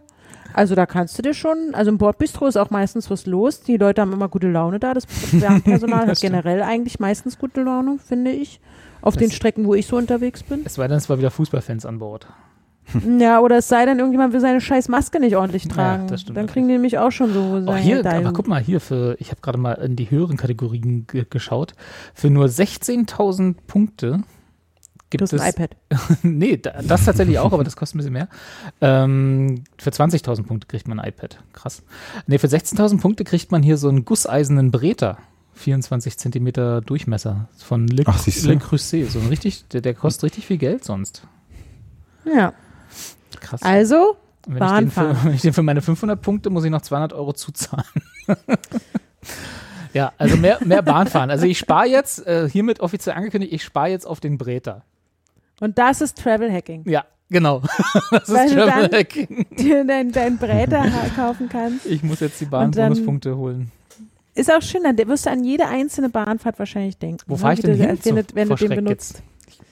Also 0.54 0.74
da 0.74 0.86
kannst 0.86 1.18
du 1.18 1.22
dir 1.22 1.34
schon, 1.34 1.74
also 1.74 1.90
im 1.90 1.98
Bordbistro 1.98 2.46
ist 2.46 2.56
auch 2.56 2.70
meistens 2.70 3.10
was 3.10 3.26
los. 3.26 3.60
Die 3.60 3.76
Leute 3.76 4.00
haben 4.00 4.12
immer 4.12 4.28
gute 4.28 4.50
Laune 4.50 4.78
da. 4.78 4.94
Das 4.94 5.04
Personal 5.06 6.06
hat 6.06 6.20
generell 6.20 6.62
eigentlich 6.62 6.98
meistens 6.98 7.36
gute 7.38 7.62
Laune, 7.62 7.98
finde 7.98 8.30
ich. 8.30 8.60
Auf 9.02 9.16
den 9.16 9.28
Das- 9.28 9.36
Strecken, 9.36 9.64
wo 9.66 9.74
ich 9.74 9.86
so 9.86 9.96
unterwegs 9.96 10.42
bin. 10.42 10.62
es 10.64 10.78
war 10.78 10.88
dann, 10.88 10.98
es 10.98 11.08
war 11.08 11.18
wieder 11.18 11.30
Fußballfans 11.30 11.86
an 11.86 11.98
Bord. 11.98 12.26
Ja, 13.18 13.40
oder 13.40 13.58
es 13.58 13.68
sei 13.68 13.84
denn, 13.84 13.98
irgendjemand 13.98 14.32
will 14.32 14.40
seine 14.40 14.60
scheiß 14.60 14.88
Maske 14.88 15.18
nicht 15.18 15.34
ordentlich 15.36 15.64
Ja, 15.64 15.70
tragen. 15.70 16.06
das 16.06 16.20
stimmt 16.20 16.36
Dann 16.38 16.46
kriegen 16.46 16.68
die 16.68 16.74
nämlich 16.74 16.98
auch 16.98 17.10
schon 17.10 17.32
so 17.32 17.64
Oh, 17.66 17.74
hier, 17.74 17.96
Medaillen. 17.96 18.24
aber 18.24 18.32
guck 18.32 18.46
mal, 18.46 18.62
hier 18.62 18.80
für, 18.80 19.16
ich 19.18 19.30
habe 19.32 19.40
gerade 19.40 19.58
mal 19.58 19.72
in 19.72 19.96
die 19.96 20.08
höheren 20.08 20.36
Kategorien 20.36 21.04
ge 21.08 21.26
geschaut. 21.28 21.72
Für 22.14 22.30
nur 22.30 22.46
16.000 22.46 23.56
Punkte 23.66 24.20
gibt 25.10 25.22
es. 25.22 25.34
ein 25.34 25.50
iPad. 25.50 25.70
nee, 26.22 26.56
da, 26.58 26.80
das 26.82 27.04
tatsächlich 27.04 27.40
auch, 27.40 27.52
aber 27.52 27.64
das 27.64 27.74
kostet 27.74 27.96
ein 27.96 27.98
bisschen 27.98 28.12
mehr. 28.12 28.28
Ähm, 28.80 29.64
für 29.78 29.90
20.000 29.90 30.44
Punkte 30.44 30.68
kriegt 30.68 30.86
man 30.86 31.00
ein 31.00 31.08
iPad. 31.08 31.38
Krass. 31.54 31.82
Nee, 32.28 32.38
für 32.38 32.46
16.000 32.46 33.00
Punkte 33.00 33.24
kriegt 33.24 33.50
man 33.50 33.64
hier 33.64 33.78
so 33.78 33.88
einen 33.88 34.04
gusseisernen 34.04 34.70
Breter. 34.70 35.18
24 35.56 36.18
Zentimeter 36.18 36.80
Durchmesser 36.80 37.48
von 37.56 37.88
Le, 37.88 38.04
Ach. 38.06 38.26
Le 38.26 38.56
Creuset. 38.58 39.10
So 39.10 39.18
ein 39.18 39.28
richtig, 39.28 39.66
der, 39.68 39.80
der 39.80 39.94
kostet 39.94 40.24
richtig 40.24 40.46
viel 40.46 40.58
Geld 40.58 40.84
sonst. 40.84 41.26
Ja. 42.24 42.52
Krass. 43.40 43.62
Also, 43.62 44.16
wenn, 44.46 44.54
ich 44.54 44.58
den 44.58 44.68
Bahnfahren. 44.68 45.16
für, 45.16 45.24
wenn 45.26 45.34
ich 45.34 45.40
den 45.40 45.52
für 45.52 45.62
meine 45.62 45.82
500 45.82 46.20
Punkte 46.20 46.50
muss 46.50 46.64
ich 46.64 46.70
noch 46.70 46.82
200 46.82 47.12
Euro 47.12 47.32
zuzahlen. 47.32 47.84
ja, 49.92 50.12
also 50.18 50.36
mehr, 50.36 50.58
mehr 50.64 50.82
Bahn 50.82 51.06
fahren. 51.06 51.30
Also 51.30 51.46
ich 51.46 51.58
spare 51.58 51.86
jetzt, 51.86 52.26
äh, 52.26 52.48
hiermit 52.48 52.80
offiziell 52.80 53.16
angekündigt, 53.16 53.52
ich 53.52 53.64
spare 53.64 53.88
jetzt 53.88 54.06
auf 54.06 54.20
den 54.20 54.38
Breter. 54.38 54.84
und 55.60 55.78
das 55.78 56.00
ist 56.00 56.18
Travel 56.18 56.52
Hacking. 56.52 56.88
Ja, 56.88 57.04
genau. 57.28 57.62
Das 58.10 58.32
Weil 58.32 58.46
ist 58.46 58.54
Travel 58.54 58.90
Hacking. 58.92 59.46
dir 59.56 59.84
dein, 59.84 60.12
dein 60.12 60.38
Bräter 60.38 60.84
kaufen 61.16 61.48
kannst. 61.48 61.86
Ich 61.86 62.02
muss 62.02 62.20
jetzt 62.20 62.40
die 62.40 62.46
Bahnbonuspunkte 62.46 63.36
holen. 63.36 63.72
Ist 64.36 64.52
auch 64.52 64.62
schön, 64.62 64.82
dann 64.84 64.96
wirst 65.08 65.26
du 65.26 65.30
an 65.30 65.42
jede 65.44 65.66
einzelne 65.66 66.08
Bahnfahrt 66.08 66.58
wahrscheinlich 66.58 66.98
denken. 66.98 67.22
Wo 67.26 67.34
ne, 67.34 67.38
fahre 67.40 67.54
ich 67.54 67.60
denn 67.60 67.76
du- 67.78 67.84
hin? 67.84 67.98
Wenn, 68.02 68.14
du- 68.16 68.22
So, 68.22 68.34
wenn 68.36 68.48
du 68.48 68.54
den 68.56 68.68
benutzt. 68.84 69.14
jetzt. 69.14 69.22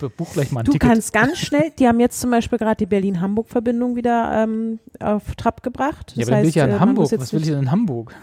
Ich 0.03 0.17
buch 0.17 0.33
gleich 0.33 0.51
mal 0.53 0.61
ein 0.61 0.65
Du 0.67 0.73
Ticket. 0.73 0.89
kannst 0.89 1.13
ganz 1.13 1.39
schnell, 1.39 1.71
die 1.79 1.87
haben 1.87 2.01
jetzt 2.01 2.21
zum 2.21 2.31
Beispiel 2.31 2.59
gerade 2.59 2.77
die 2.77 2.87
Berlin-Hamburg-Verbindung 2.87 3.95
wieder 3.97 4.43
ähm, 4.45 4.79
auf 5.01 5.35
Trab 5.37 5.63
gebracht. 5.63 6.13
ja, 6.17 6.21
Das 6.21 6.29
aber 6.29 6.37
dann 6.37 6.43
will 6.43 6.49
ich 6.49 6.55
ja 6.57 6.63
heißt, 6.65 6.71
in 6.73 6.77
äh, 6.77 6.81
Hamburg. 6.81 7.13
Was 7.19 7.33
will 7.33 7.41
ich 7.43 7.49
denn 7.49 7.59
in 7.61 7.71
Hamburg? 7.71 8.15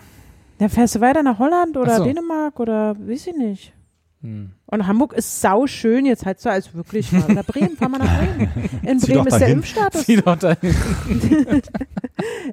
Dann 0.57 0.69
fährst 0.69 0.95
du 0.95 1.01
weiter 1.01 1.23
nach 1.23 1.39
Holland 1.39 1.77
oder 1.77 1.97
so. 1.97 2.03
Dänemark 2.03 2.59
oder 2.59 2.95
weiß 2.99 3.27
ich 3.27 3.35
nicht. 3.35 3.73
Hm. 4.21 4.51
Und 4.67 4.87
Hamburg 4.87 5.13
ist 5.13 5.41
sau 5.41 5.65
schön, 5.67 6.05
jetzt 6.05 6.25
halt 6.25 6.39
so 6.39 6.49
als 6.49 6.73
wirklich 6.75 7.11
mal. 7.11 7.23
Oder 7.29 7.43
Bremen, 7.43 7.75
fahr 7.75 7.89
mal 7.89 7.97
nach 7.97 8.19
Bremen. 8.19 8.51
In 8.83 8.99
Zieh 8.99 9.13
Bremen 9.13 9.27
ist 9.27 9.39
der. 9.39 9.47
Impfstatus, 9.47 10.03
Zieh 10.03 10.15
doch 10.17 10.37
dahin. 10.37 10.75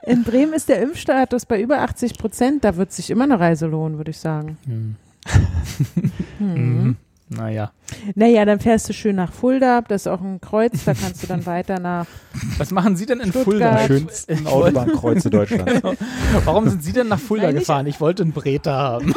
in 0.07 0.25
Bremen 0.25 0.55
ist 0.55 0.69
der 0.69 0.81
Impfstatus 0.81 1.45
bei 1.45 1.61
über 1.61 1.81
80 1.81 2.17
Prozent. 2.17 2.65
Da 2.65 2.77
wird 2.77 2.93
sich 2.93 3.11
immer 3.11 3.25
eine 3.25 3.39
Reise 3.39 3.67
lohnen, 3.67 3.99
würde 3.99 4.11
ich 4.11 4.19
sagen. 4.19 4.57
Hm. 4.65 4.97
Hm. 6.39 6.55
Mhm. 6.55 6.97
Naja. 7.31 7.73
Naja, 8.15 8.45
dann 8.47 8.59
fährst 8.59 8.89
du 8.89 8.95
schön 8.95 9.17
nach 9.17 9.33
Fulda, 9.33 9.83
das 9.83 10.03
ist 10.03 10.07
auch 10.07 10.23
ein 10.23 10.41
Kreuz, 10.41 10.85
da 10.85 10.95
kannst 10.95 11.23
du 11.23 11.27
dann 11.27 11.45
weiter 11.47 11.79
nach. 11.79 12.07
Was 12.57 12.71
machen 12.71 12.97
Sie 12.97 13.05
denn 13.05 13.21
in 13.21 13.31
Stuttgart. 13.31 13.45
Fulda? 13.45 13.87
Schönsten 13.87 14.47
Autobahnkreuze 14.47 15.29
Deutschlands. 15.29 15.83
Warum 16.45 16.69
sind 16.71 16.83
Sie 16.83 16.93
denn 16.93 17.09
nach 17.09 17.19
Fulda 17.19 17.47
Nein, 17.47 17.57
gefahren? 17.57 17.87
Ich 17.87 18.01
wollte 18.01 18.23
einen 18.23 18.33
Breter 18.33 18.73
haben. 18.73 19.15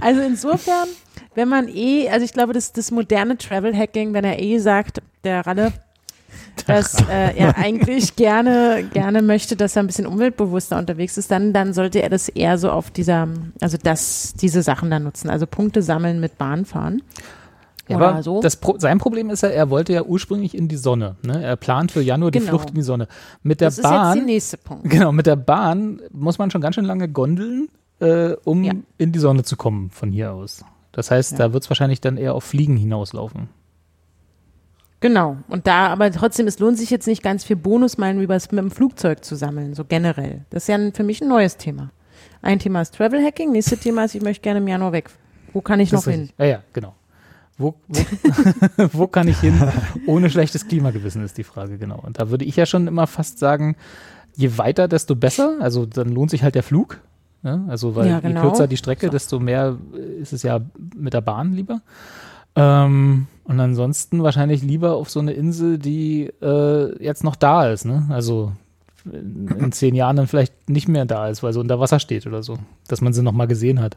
Also 0.00 0.20
insofern, 0.20 0.88
wenn 1.34 1.48
man 1.48 1.68
eh, 1.68 2.08
also 2.08 2.24
ich 2.24 2.32
glaube, 2.32 2.52
das, 2.52 2.72
das 2.72 2.90
moderne 2.90 3.36
Travel 3.38 3.76
Hacking, 3.76 4.12
wenn 4.12 4.24
er 4.24 4.40
eh 4.40 4.58
sagt, 4.58 5.02
der 5.24 5.46
Ralle, 5.46 5.72
dass 6.66 7.00
äh, 7.08 7.36
er 7.36 7.56
eigentlich 7.56 8.16
gerne, 8.16 8.88
gerne 8.92 9.22
möchte, 9.22 9.56
dass 9.56 9.76
er 9.76 9.82
ein 9.82 9.86
bisschen 9.86 10.06
umweltbewusster 10.06 10.78
unterwegs 10.78 11.16
ist, 11.18 11.30
dann, 11.30 11.52
dann 11.52 11.72
sollte 11.72 12.02
er 12.02 12.08
das 12.08 12.28
eher 12.28 12.58
so 12.58 12.70
auf 12.70 12.90
dieser, 12.90 13.28
also 13.60 13.76
das, 13.82 14.34
diese 14.40 14.62
Sachen 14.62 14.90
dann 14.90 15.04
nutzen. 15.04 15.30
Also 15.30 15.46
Punkte 15.46 15.82
sammeln 15.82 16.20
mit 16.20 16.38
Bahnfahren. 16.38 17.02
Ja, 17.88 17.96
Oder 17.96 18.08
aber 18.10 18.22
so. 18.22 18.40
das 18.40 18.54
Pro 18.56 18.78
sein 18.78 18.98
Problem 18.98 19.30
ist 19.30 19.42
ja, 19.42 19.48
er 19.48 19.68
wollte 19.68 19.92
ja 19.92 20.04
ursprünglich 20.04 20.56
in 20.56 20.68
die 20.68 20.76
Sonne. 20.76 21.16
Ne? 21.22 21.42
Er 21.42 21.56
plant 21.56 21.90
für 21.90 22.00
Januar 22.00 22.30
die 22.30 22.38
Genau. 22.38 22.50
Flucht 22.50 22.68
in 22.68 22.76
die 22.76 22.82
Sonne. 22.82 23.08
Mit 23.42 23.60
der 23.60 23.68
das 23.68 23.78
ist 23.78 23.84
jetzt 23.84 23.90
der 23.90 23.98
Bahn, 23.98 24.24
nächste 24.26 24.56
Punkt. 24.58 24.84
genau, 24.90 25.10
mit 25.10 25.26
der 25.26 25.34
Bahn 25.34 26.00
muss 26.12 26.38
man 26.38 26.52
schon 26.52 26.60
ganz 26.60 26.76
schön 26.76 26.84
lange 26.84 27.08
gondeln, 27.08 27.68
äh, 28.00 28.32
um 28.44 28.64
Ja. 28.64 28.72
in 28.98 29.12
die 29.12 29.18
Sonne 29.18 29.44
zu 29.44 29.56
kommen 29.56 29.90
von 29.90 30.10
hier 30.10 30.32
aus. 30.32 30.64
Das 30.92 31.10
heißt, 31.10 31.32
Ja. 31.32 31.38
da 31.38 31.52
wird 31.52 31.64
es 31.64 31.70
wahrscheinlich 31.70 32.00
dann 32.00 32.16
eher 32.16 32.34
auf 32.34 32.44
Fliegen 32.44 32.76
hinauslaufen. 32.76 33.48
Genau. 35.00 35.38
Und 35.48 35.66
da, 35.66 35.86
aber 35.88 36.10
trotzdem, 36.10 36.46
es 36.46 36.58
lohnt 36.58 36.76
sich 36.78 36.90
jetzt 36.90 37.06
nicht 37.06 37.22
ganz 37.22 37.44
viel 37.44 37.56
Bonusmeilen 37.56 38.20
über 38.20 38.34
das 38.34 38.50
mit 38.50 38.58
dem 38.58 38.70
Flugzeug 38.70 39.24
zu 39.24 39.34
sammeln, 39.34 39.74
so 39.74 39.84
generell. 39.84 40.44
Das 40.50 40.64
ist 40.64 40.68
ja 40.68 40.78
für 40.92 41.04
mich 41.04 41.22
ein 41.22 41.28
neues 41.28 41.56
Thema. 41.56 41.90
Ein 42.42 42.58
Thema 42.58 42.82
ist 42.82 42.94
Travel 42.94 43.24
Hacking, 43.24 43.50
nächste 43.52 43.76
Thema 43.78 44.04
ist, 44.04 44.14
ich 44.14 44.22
möchte 44.22 44.42
gerne 44.42 44.60
im 44.60 44.68
Januar 44.68 44.92
weg. 44.92 45.10
Wo 45.52 45.60
kann 45.62 45.80
ich 45.80 45.90
Das 45.90 46.04
noch 46.04 46.12
hin? 46.12 46.30
Ja, 46.38 46.44
ja, 46.44 46.62
genau. 46.72 46.94
Wo, 47.56 47.74
wo, 47.88 48.00
wo 48.92 49.06
kann 49.06 49.28
ich 49.28 49.38
hin, 49.40 49.60
ohne 50.06 50.30
schlechtes 50.30 50.66
Klimagewissen, 50.68 51.22
ist 51.24 51.36
die 51.38 51.44
Frage, 51.44 51.78
genau. 51.78 51.98
Und 52.00 52.18
da 52.20 52.30
würde 52.30 52.44
ich 52.44 52.56
ja 52.56 52.66
schon 52.66 52.86
immer 52.86 53.06
fast 53.06 53.38
sagen, 53.38 53.76
je 54.36 54.56
weiter, 54.58 54.86
desto 54.88 55.14
besser. 55.14 55.56
Also 55.60 55.86
dann 55.86 56.08
lohnt 56.10 56.30
sich 56.30 56.42
halt 56.42 56.54
der 56.54 56.62
Flug. 56.62 57.00
Ne? 57.42 57.64
Also 57.68 57.96
weil 57.96 58.08
Ja, 58.08 58.20
genau. 58.20 58.42
je 58.42 58.48
kürzer 58.48 58.66
die 58.68 58.76
Strecke, 58.76 59.06
So. 59.06 59.12
desto 59.12 59.40
mehr 59.40 59.76
ist 60.20 60.32
es 60.32 60.42
ja 60.42 60.60
mit 60.96 61.14
der 61.14 61.20
Bahn 61.22 61.52
lieber. 61.52 61.80
Ähm, 62.56 63.26
und 63.44 63.60
ansonsten 63.60 64.22
wahrscheinlich 64.22 64.62
lieber 64.62 64.96
auf 64.96 65.08
so 65.10 65.20
eine 65.20 65.32
Insel, 65.32 65.78
die 65.78 66.30
äh, 66.42 67.02
jetzt 67.02 67.24
noch 67.24 67.36
da 67.36 67.68
ist. 67.70 67.84
Ne? 67.84 68.06
Also 68.10 68.52
in, 69.04 69.48
in 69.58 69.72
zehn 69.72 69.94
Jahren 69.94 70.16
dann 70.16 70.26
vielleicht 70.26 70.68
nicht 70.68 70.88
mehr 70.88 71.06
da 71.06 71.28
ist, 71.28 71.42
weil 71.42 71.52
sie 71.52 71.60
unter 71.60 71.80
Wasser 71.80 72.00
steht 72.00 72.26
oder 72.26 72.42
so. 72.42 72.58
Dass 72.88 73.00
man 73.00 73.12
sie 73.12 73.22
noch 73.22 73.32
mal 73.32 73.46
gesehen 73.46 73.80
hat. 73.80 73.96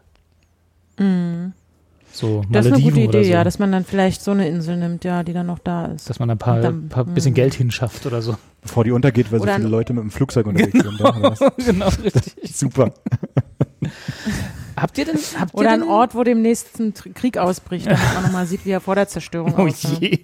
So 2.15 2.43
Das 2.51 2.67
ist 2.67 2.73
eine 2.73 2.81
gute 2.83 2.99
Idee, 3.01 3.23
so. 3.23 3.31
ja, 3.31 3.43
dass 3.43 3.57
man 3.57 3.71
dann 3.71 3.83
vielleicht 3.85 4.21
so 4.21 4.29
eine 4.31 4.47
Insel 4.47 4.77
nimmt, 4.77 5.03
ja, 5.03 5.23
die 5.23 5.33
dann 5.33 5.47
noch 5.47 5.57
da 5.59 5.87
ist. 5.87 6.07
dass 6.09 6.19
man 6.19 6.29
ein 6.29 6.37
paar, 6.37 6.61
dann- 6.61 6.87
paar 6.87 7.05
bisschen 7.05 7.31
mm. 7.33 7.35
Geld 7.35 7.53
hinschafft 7.55 8.05
oder 8.05 8.21
so. 8.21 8.35
Bevor 8.61 8.83
die 8.83 8.91
untergeht, 8.91 9.31
weil 9.31 9.39
so 9.39 9.43
Oder 9.43 9.55
viele 9.55 9.67
ein- 9.67 9.71
Leute 9.71 9.93
mit 9.93 10.03
dem 10.03 10.11
Flugzeug 10.11 10.45
unterwegs 10.47 10.73
sind. 10.73 11.01
Oder 11.01 11.15
was? 11.21 11.39
genau, 11.65 11.87
richtig. 12.03 12.35
Super. 12.55 12.93
Habt 14.77 14.97
ihr 14.97 15.05
denn, 15.05 15.17
habt 15.39 15.53
Oder 15.55 15.69
ihr 15.69 15.73
ein 15.73 15.79
denn, 15.81 15.89
Ort, 15.89 16.15
wo 16.15 16.23
demnächst 16.23 16.79
ein 16.79 16.93
Krieg 16.93 17.37
ausbricht, 17.37 17.85
damit 17.87 17.99
man 18.15 18.23
nochmal 18.23 18.45
sieht, 18.47 18.65
wie 18.65 18.71
er 18.71 18.81
vor 18.81 18.95
der 18.95 19.07
Zerstörung 19.07 19.53
Oh 19.57 19.67
aussah. 19.67 19.89
je. 19.99 20.19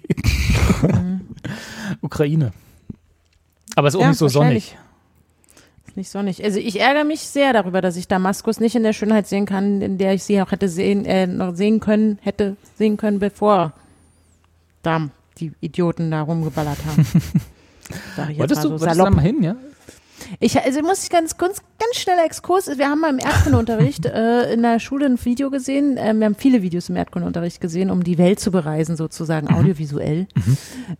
Ukraine. 2.00 2.52
Aber 3.76 3.88
ist 3.88 3.96
auch 3.96 4.00
Ja, 4.00 4.08
nicht 4.08 4.18
so 4.18 4.28
sonnig. 4.28 4.76
Nicht 6.00 6.08
sonnig. 6.08 6.42
Also 6.42 6.58
ich 6.58 6.80
ärgere 6.80 7.04
mich 7.04 7.20
sehr 7.20 7.52
darüber, 7.52 7.82
dass 7.82 7.94
ich 7.94 8.08
Damaskus 8.08 8.58
nicht 8.58 8.74
in 8.74 8.84
der 8.84 8.94
Schönheit 8.94 9.26
sehen 9.26 9.44
kann, 9.44 9.82
in 9.82 9.98
der 9.98 10.14
ich 10.14 10.22
sie 10.22 10.40
auch 10.40 10.50
hätte 10.50 10.66
sehen, 10.66 11.04
äh, 11.04 11.26
noch 11.26 11.54
sehen 11.54 11.78
können, 11.78 12.18
hätte 12.22 12.56
sehen 12.78 12.96
können, 12.96 13.18
bevor 13.18 13.74
da 14.82 15.10
die 15.36 15.52
Idioten 15.60 16.10
da 16.10 16.22
rumgeballert 16.22 16.78
haben. 16.86 17.04
Sag 18.16 18.30
ich 18.30 18.38
jetzt 18.38 18.38
Wolltest 18.38 18.62
mal 18.64 18.70
du, 18.70 18.78
so 18.78 18.80
wolltest 18.80 18.82
du 18.82 18.86
da 18.86 18.94
salopp. 18.94 19.14
mal 19.14 19.20
hin, 19.20 19.42
ja? 19.42 19.56
Ich, 20.38 20.60
also 20.60 20.80
muss 20.82 21.02
ich 21.04 21.10
ganz, 21.10 21.36
ganz, 21.36 21.60
ganz 21.78 21.96
schneller 21.96 22.24
Exkurs. 22.24 22.70
Wir 22.78 22.88
haben 22.88 23.00
mal 23.00 23.10
im 23.10 23.18
Erdkundeunterricht 23.18 24.06
äh, 24.06 24.52
in 24.52 24.62
der 24.62 24.78
Schule 24.78 25.06
ein 25.06 25.22
Video 25.24 25.50
gesehen. 25.50 25.96
Äh, 25.96 26.14
wir 26.14 26.26
haben 26.26 26.34
viele 26.36 26.62
Videos 26.62 26.88
im 26.88 26.96
Erdkundeunterricht 26.96 27.60
gesehen, 27.60 27.90
um 27.90 28.04
die 28.04 28.18
Welt 28.18 28.38
zu 28.38 28.50
bereisen, 28.50 28.96
sozusagen 28.96 29.48
Mhm. 29.48 29.54
audiovisuell. 29.54 30.26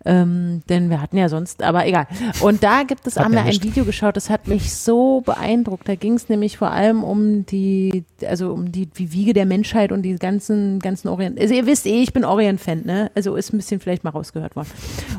Ähm, 0.05 0.62
denn 0.69 0.90
wir 0.90 1.01
hatten 1.01 1.16
ja 1.16 1.28
sonst, 1.28 1.62
aber 1.62 1.86
egal. 1.86 2.07
Und 2.40 2.62
da 2.62 2.82
gibt 2.82 3.07
es, 3.07 3.16
haben 3.16 3.32
wir 3.32 3.43
ein. 3.43 3.61
Video 3.61 3.85
geschaut, 3.85 4.16
das 4.16 4.31
hat 4.31 4.48
mich 4.48 4.74
so 4.74 5.20
beeindruckt. 5.20 5.86
Da 5.86 5.94
ging 5.94 6.15
es 6.15 6.28
nämlich 6.31 6.57
vor 6.57 6.70
allem 6.70 7.05
um 7.05 7.44
die, 7.44 8.05
also 8.27 8.52
um 8.52 8.73
die, 8.73 8.86
die 8.86 9.12
Wiege 9.12 9.35
der 9.35 9.44
Menschheit 9.44 9.93
und 9.93 10.02
die 10.02 10.16
ganzen, 10.16 10.78
ganzen 10.78 11.09
Orient. 11.09 11.39
Also 11.39 11.52
ihr 11.52 11.66
wisst 11.66 11.85
eh, 11.86 12.02
ich 12.02 12.12
bin 12.15 12.24
Orient-Fan, 12.24 12.82
ne? 12.85 13.11
Also 13.15 13.36
ist 13.36 13.52
ein 13.52 13.59
bisschen 13.59 13.81
vielleicht 13.81 14.02
mal 14.02 14.11
rausgehört 14.11 14.57
worden. 14.57 14.69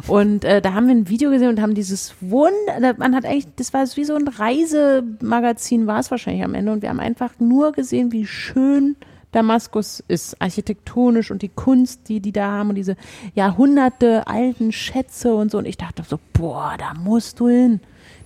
Und 0.07 0.43
äh, 0.43 0.61
da 0.61 0.73
haben 0.73 0.87
wir 0.87 0.95
ein 0.95 1.07
Video 1.07 1.29
gesehen 1.29 1.49
und 1.49 1.61
haben 1.61 1.75
dieses 1.75 2.15
Wunder, 2.19 2.95
man 2.97 3.13
hat 3.15 3.25
eigentlich, 3.25 3.47
das 3.57 3.73
war 3.73 3.85
wie 4.01 4.05
so 4.05 4.15
ein 4.15 4.27
Reisemagazin, 4.27 5.85
war 5.85 5.99
es 5.99 6.09
wahrscheinlich 6.09 6.43
am 6.43 6.55
Ende. 6.55 6.71
Und 6.71 6.81
wir 6.81 6.89
haben 6.89 6.99
einfach 6.99 7.33
nur 7.37 7.71
gesehen, 7.71 8.11
wie 8.11 8.25
schön 8.25 8.95
Damaskus 9.31 10.03
ist, 10.07 10.41
architektonisch 10.41 11.29
und 11.29 11.43
die 11.43 11.49
Kunst, 11.49 12.09
die 12.09 12.19
die 12.19 12.31
da 12.31 12.51
haben 12.51 12.69
und 12.69 12.75
diese 12.75 12.97
Jahrhunderte 13.35 14.25
alten 14.25 14.71
Schätze 14.71 15.35
und 15.35 15.51
so. 15.51 15.59
Und 15.59 15.67
ich 15.67 15.77
dachte 15.77 16.03
so, 16.03 16.19
boah, 16.33 16.75
da 16.79 16.95
musst 16.95 17.39
du 17.39 17.47
hin. 17.47 17.79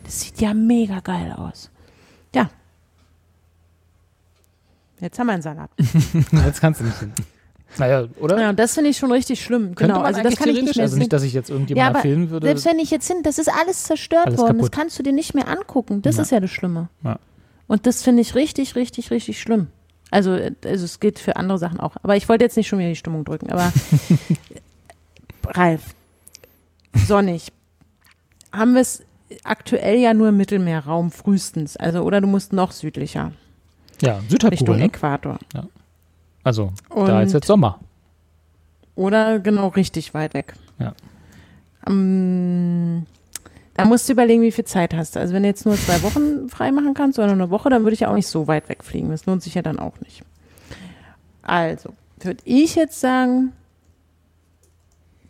Das 0.05 0.21
sieht 0.21 0.39
ja 0.39 0.53
mega 0.53 1.01
geil 1.01 1.33
aus. 1.33 1.69
Ja. 2.33 2.49
Jetzt 5.01 5.19
haben 5.19 5.27
wir 5.27 5.33
einen 5.33 5.41
Salat. 5.41 5.71
Jetzt 6.45 6.61
kannst 6.61 6.79
du 6.79 6.85
nicht 6.85 6.99
hin. 6.99 7.11
Naja, 7.77 8.05
oder? 8.19 8.39
Ja, 8.39 8.53
das 8.53 8.73
finde 8.75 8.89
ich 8.89 8.97
schon 8.97 9.11
richtig 9.11 9.41
schlimm. 9.43 9.75
Könnte 9.75 9.93
genau, 9.93 10.01
also 10.05 10.21
das 10.21 10.35
kann 10.35 10.49
ich 10.49 10.61
nicht 10.61 10.75
mehr 10.75 10.83
also 10.85 10.97
nicht, 10.97 11.11
dass 11.13 11.23
ich 11.23 11.33
jetzt 11.33 11.49
Ja, 11.49 11.55
irgendjemand 11.55 11.87
aber 11.89 11.97
empfehlen 11.97 12.29
würde. 12.29 12.47
Selbst 12.47 12.65
wenn 12.65 12.79
ich 12.79 12.91
jetzt 12.91 13.07
hin, 13.07 13.17
das 13.23 13.37
ist 13.37 13.49
alles 13.49 13.83
zerstört 13.83 14.27
Alles 14.27 14.39
worden. 14.39 14.57
kaputt. 14.57 14.71
Das 14.73 14.79
kannst 14.79 14.99
du 14.99 15.03
dir 15.03 15.13
nicht 15.13 15.33
mehr 15.33 15.47
angucken. 15.47 16.01
Das 16.01 16.15
Ja. 16.17 16.21
ist 16.23 16.31
ja 16.31 16.39
das 16.39 16.51
Schlimme. 16.51 16.89
Ja. 17.03 17.19
Und 17.67 17.85
das 17.87 18.03
finde 18.03 18.21
ich 18.21 18.35
richtig, 18.35 18.75
richtig, 18.75 19.11
richtig 19.11 19.39
schlimm. 19.41 19.67
Also, 20.11 20.33
äh, 20.35 20.51
also 20.63 20.85
es 20.85 20.99
geht 20.99 21.19
für 21.19 21.35
andere 21.35 21.57
Sachen 21.57 21.79
auch. 21.79 21.95
Aber 22.03 22.15
ich 22.15 22.29
wollte 22.29 22.43
jetzt 22.43 22.55
nicht 22.57 22.67
schon 22.67 22.79
wieder 22.79 22.89
die 22.89 22.95
Stimmung 22.95 23.25
drücken. 23.25 23.51
Aber 23.51 23.71
Ralf, 25.47 25.81
sonnig. 27.07 27.51
Haben 28.51 28.73
wir 28.73 28.81
es 28.81 29.03
aktuell 29.43 29.97
ja 29.99 30.13
nur 30.13 30.29
im 30.29 30.37
Mittelmeerraum 30.37 31.11
frühestens. 31.11 31.75
Also, 31.77 32.01
oder 32.03 32.21
du 32.21 32.27
musst 32.27 32.53
noch 32.53 32.71
südlicher, 32.71 33.31
ja, 34.01 34.13
Richtung 34.17 34.29
Südhalbkugel. 34.29 34.77
Ne? 34.77 34.85
Äquator. 34.85 35.39
Also, 36.45 36.71
Und 36.89 37.07
da 37.07 37.23
ist 37.23 37.33
jetzt 37.33 37.47
Sommer. 37.47 37.79
Oder 38.95 39.39
genau 39.39 39.69
richtig 39.69 40.13
weit 40.13 40.35
weg. 40.35 40.53
Ja. 40.79 40.93
Ähm, 41.87 43.07
da 43.73 43.85
musst 43.85 44.07
du 44.07 44.13
überlegen, 44.13 44.43
wie 44.43 44.51
viel 44.51 44.63
Zeit 44.63 44.93
hast 44.93 45.15
du. 45.15 45.19
Also 45.19 45.33
wenn 45.33 45.41
du 45.41 45.49
jetzt 45.49 45.65
nur 45.65 45.75
zwei 45.75 46.03
Wochen 46.03 46.47
frei 46.47 46.71
machen 46.71 46.93
kannst 46.93 47.17
oder 47.17 47.27
nur 47.29 47.35
eine 47.35 47.49
Woche, 47.49 47.69
dann 47.71 47.81
würde 47.83 47.95
ich 47.95 48.01
ja 48.01 48.09
auch 48.11 48.15
nicht 48.15 48.27
so 48.27 48.47
weit 48.47 48.69
wegfliegen. 48.69 49.09
Das 49.09 49.25
lohnt 49.25 49.41
sich 49.41 49.55
ja 49.55 49.63
dann 49.63 49.79
auch 49.79 49.99
nicht. 50.01 50.23
Also, 51.41 51.93
würde 52.19 52.41
ich 52.45 52.75
jetzt 52.75 52.99
sagen, 53.01 53.51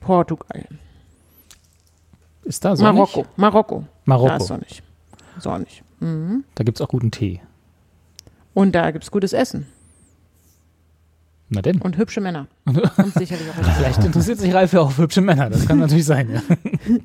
Portugal. 0.01 0.65
Ist 2.43 2.65
da 2.65 2.75
sonnig? 2.75 2.93
Marokko. 2.93 3.25
Marokko. 3.37 3.75
Da 3.79 3.85
ist 3.85 4.07
Marokko. 4.07 4.43
sonnig. 4.43 4.83
Sonnig. 5.39 5.83
Mhm. 6.01 6.43
Da 6.55 6.65
gibt 6.65 6.77
es 6.77 6.81
auch 6.81 6.89
guten 6.89 7.11
Tee. 7.11 7.39
Und 8.53 8.73
da 8.75 8.91
gibt's 8.91 9.11
gutes 9.11 9.31
Essen. 9.31 9.65
Na 11.49 11.61
denn. 11.61 11.81
Und 11.81 11.97
hübsche 11.97 12.21
Männer. 12.21 12.47
Und 12.65 13.13
sicherlich 13.13 13.47
auch 13.49 13.75
Vielleicht 13.77 14.03
interessiert 14.03 14.39
sich 14.39 14.53
Ralf 14.53 14.73
ja 14.73 14.81
auch 14.81 14.91
für 14.91 15.03
hübsche 15.03 15.21
Männer. 15.21 15.49
Das 15.49 15.67
kann 15.67 15.79
natürlich 15.79 16.05
sein, 16.05 16.29
ja. 16.33 16.41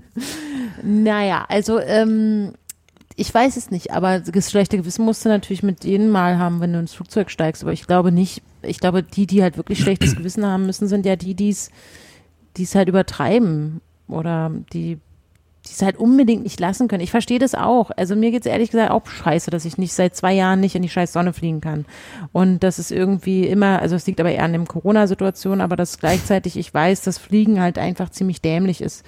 Naja, 0.82 1.44
also 1.48 1.78
ähm, 1.78 2.54
ich 3.16 3.34
weiß 3.34 3.58
es 3.58 3.70
nicht, 3.70 3.92
aber 3.92 4.20
das 4.20 4.50
schlechte 4.50 4.78
Gewissen 4.78 5.04
musst 5.04 5.24
du 5.24 5.28
natürlich 5.28 5.62
mit 5.62 5.84
denen 5.84 6.08
mal 6.10 6.38
haben, 6.38 6.60
wenn 6.60 6.72
du 6.72 6.78
ins 6.78 6.94
Flugzeug 6.94 7.30
steigst. 7.30 7.62
Aber 7.62 7.72
ich 7.74 7.86
glaube 7.86 8.12
nicht, 8.12 8.42
ich 8.62 8.80
glaube, 8.80 9.02
die, 9.02 9.26
die 9.26 9.42
halt 9.42 9.58
wirklich 9.58 9.78
schlechtes 9.80 10.16
Gewissen 10.16 10.46
haben 10.46 10.64
müssen, 10.64 10.88
sind 10.88 11.04
ja 11.04 11.16
die, 11.16 11.34
die 11.34 11.50
es 11.50 12.74
halt 12.74 12.88
übertreiben 12.88 13.82
oder 14.08 14.50
die 14.72 14.98
die 15.66 15.72
es 15.72 15.82
halt 15.82 15.98
unbedingt 15.98 16.42
nicht 16.42 16.58
lassen 16.58 16.88
können. 16.88 17.02
Ich 17.02 17.10
verstehe 17.10 17.38
das 17.38 17.54
auch. 17.54 17.90
Also 17.96 18.16
mir 18.16 18.30
geht's 18.30 18.46
ehrlich 18.46 18.70
gesagt 18.70 18.90
auch 18.90 19.06
scheiße, 19.06 19.50
dass 19.50 19.64
ich 19.64 19.76
nicht 19.76 19.92
seit 19.92 20.16
zwei 20.16 20.32
Jahren 20.32 20.60
nicht 20.60 20.74
in 20.74 20.82
die 20.82 20.88
scheiß 20.88 21.12
Sonne 21.12 21.32
fliegen 21.32 21.60
kann. 21.60 21.84
Und 22.32 22.60
das 22.60 22.78
ist 22.78 22.90
irgendwie 22.90 23.46
immer, 23.46 23.80
also 23.80 23.94
es 23.94 24.06
liegt 24.06 24.20
aber 24.20 24.30
eher 24.30 24.44
an 24.44 24.54
dem 24.54 24.66
Corona-Situation, 24.66 25.60
aber 25.60 25.76
dass 25.76 25.98
gleichzeitig 25.98 26.56
ich 26.56 26.72
weiß, 26.72 27.02
dass 27.02 27.18
Fliegen 27.18 27.60
halt 27.60 27.78
einfach 27.78 28.10
ziemlich 28.10 28.40
dämlich 28.40 28.80
ist 28.80 29.04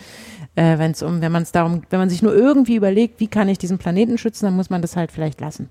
äh, 0.54 0.78
wenn 0.78 0.92
es 0.92 1.02
um, 1.02 1.20
wenn 1.20 1.32
man 1.32 1.42
es 1.42 1.52
darum, 1.52 1.82
wenn 1.90 1.98
man 1.98 2.10
sich 2.10 2.22
nur 2.22 2.34
irgendwie 2.34 2.76
überlegt, 2.76 3.20
wie 3.20 3.28
kann 3.28 3.48
ich 3.48 3.58
diesen 3.58 3.78
Planeten 3.78 4.18
schützen, 4.18 4.46
dann 4.46 4.56
muss 4.56 4.70
man 4.70 4.82
das 4.82 4.96
halt 4.96 5.12
vielleicht 5.12 5.40
lassen. 5.40 5.70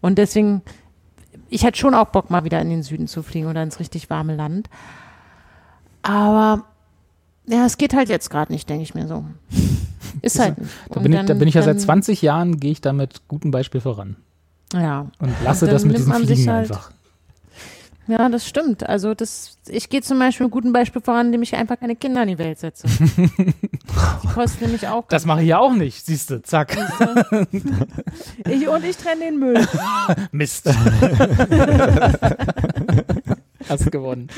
Und 0.00 0.18
deswegen, 0.18 0.62
ich 1.48 1.64
hätte 1.64 1.78
schon 1.78 1.94
auch 1.94 2.08
Bock, 2.08 2.30
mal 2.30 2.44
wieder 2.44 2.60
in 2.60 2.70
den 2.70 2.82
Süden 2.82 3.06
zu 3.06 3.22
fliegen 3.22 3.46
oder 3.46 3.62
ins 3.62 3.80
richtig 3.80 4.10
warme 4.10 4.34
Land. 4.34 4.68
Aber 6.02 6.64
ja, 7.46 7.66
es 7.66 7.78
geht 7.78 7.94
halt 7.94 8.08
jetzt 8.08 8.30
gerade 8.30 8.52
nicht, 8.52 8.68
denke 8.68 8.82
ich 8.82 8.94
mir 8.94 9.06
so. 9.06 9.24
Ist 10.22 10.38
halt. 10.38 10.56
Da 10.88 10.96
Und 10.96 11.02
bin, 11.04 11.12
ich, 11.12 11.18
da 11.18 11.24
dann- 11.24 11.38
bin 11.38 11.48
ich 11.48 11.54
ja 11.54 11.62
seit 11.62 11.76
dann- 11.76 11.80
20 11.82 12.22
Jahren, 12.22 12.58
gehe 12.60 12.72
ich 12.72 12.80
da 12.80 12.92
mit 12.92 13.26
gutem 13.28 13.50
Beispiel 13.50 13.80
voran. 13.80 14.16
Ja, 14.72 15.06
Und 15.18 15.32
lasse 15.44 15.66
dann 15.66 15.74
das 15.74 15.84
mit 15.84 15.98
sich 15.98 16.06
Fliegen 16.14 16.50
halt- 16.50 16.70
einfach. 16.70 16.90
ja, 18.06 18.28
das 18.28 18.46
stimmt. 18.46 18.88
Also 18.88 19.14
das, 19.14 19.56
ich 19.68 19.88
gehe 19.88 20.00
zum 20.02 20.18
Beispiel 20.20 20.46
mit 20.46 20.52
gutem 20.52 20.72
Beispiel 20.72 21.02
voran, 21.02 21.26
indem 21.26 21.42
ich 21.42 21.54
einfach 21.56 21.78
keine 21.80 21.96
Kinder 21.96 22.22
in 22.22 22.28
die 22.28 22.38
Welt 22.38 22.58
setze. 22.60 22.86
die 22.88 24.28
kosten 24.34 24.64
nämlich 24.66 24.86
auch. 24.86 25.06
Das 25.08 25.26
mache 25.26 25.42
ich 25.42 25.48
ja 25.48 25.58
auch 25.58 25.72
nicht, 25.74 26.04
siehst 26.06 26.30
du, 26.30 26.40
zack. 26.42 26.76
ich, 27.52 28.68
und 28.68 28.84
ich 28.84 28.96
trenne 28.96 29.24
den 29.24 29.38
Müll. 29.40 29.66
Mist. 30.32 30.68
Hast 33.68 33.90
gewonnen. 33.92 34.28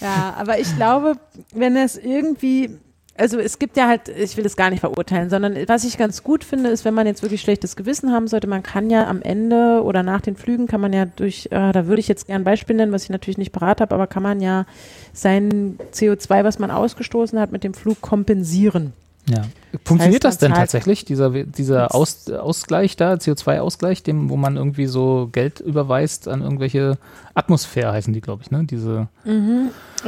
Ja, 0.00 0.34
aber 0.38 0.58
ich 0.58 0.74
glaube, 0.76 1.14
wenn 1.54 1.76
es 1.76 1.96
irgendwie, 1.96 2.78
also 3.16 3.38
es 3.38 3.58
gibt 3.58 3.76
ja 3.76 3.88
halt, 3.88 4.08
ich 4.08 4.36
will 4.36 4.44
das 4.44 4.56
gar 4.56 4.70
nicht 4.70 4.80
verurteilen, 4.80 5.28
sondern 5.28 5.56
was 5.68 5.84
ich 5.84 5.98
ganz 5.98 6.22
gut 6.22 6.44
finde, 6.44 6.70
ist, 6.70 6.84
wenn 6.84 6.94
man 6.94 7.06
jetzt 7.06 7.22
wirklich 7.22 7.42
schlechtes 7.42 7.76
Gewissen 7.76 8.10
haben 8.10 8.26
sollte, 8.26 8.46
man 8.46 8.62
kann 8.62 8.88
ja 8.88 9.06
am 9.06 9.20
Ende 9.20 9.82
oder 9.84 10.02
nach 10.02 10.22
den 10.22 10.34
Flügen 10.34 10.66
kann 10.66 10.80
man 10.80 10.92
ja 10.92 11.04
durch, 11.04 11.46
äh, 11.50 11.72
da 11.72 11.86
würde 11.86 12.00
ich 12.00 12.08
jetzt 12.08 12.26
gern 12.26 12.42
ein 12.42 12.44
Beispiel 12.44 12.74
nennen, 12.74 12.92
was 12.92 13.04
ich 13.04 13.10
natürlich 13.10 13.38
nicht 13.38 13.52
parat 13.52 13.80
habe, 13.80 13.94
aber 13.94 14.06
kann 14.06 14.22
man 14.22 14.40
ja 14.40 14.64
sein 15.12 15.78
CO2, 15.92 16.44
was 16.44 16.58
man 16.58 16.70
ausgestoßen 16.70 17.38
hat, 17.38 17.52
mit 17.52 17.64
dem 17.64 17.74
Flug 17.74 18.00
kompensieren. 18.00 18.94
Ja. 19.28 19.42
Funktioniert 19.84 20.24
das, 20.24 20.34
heißt, 20.34 20.42
man 20.42 20.50
denn 20.50 20.58
tatsächlich, 20.58 21.04
dieser, 21.04 21.30
dieser 21.30 21.94
Aus, 21.94 22.28
Ausgleich 22.30 22.96
da, 22.96 23.14
CO2-Ausgleich, 23.14 24.02
dem, 24.02 24.30
wo 24.30 24.36
man 24.36 24.56
irgendwie 24.56 24.86
so 24.86 25.28
Geld 25.30 25.60
überweist 25.60 26.26
an 26.28 26.42
irgendwelche 26.42 26.98
Atmosphäre 27.34 27.92
heißen 27.92 28.12
die, 28.12 28.20
glaube 28.20 28.42
ich, 28.42 28.50
ne? 28.50 28.64
Diese, 28.64 29.08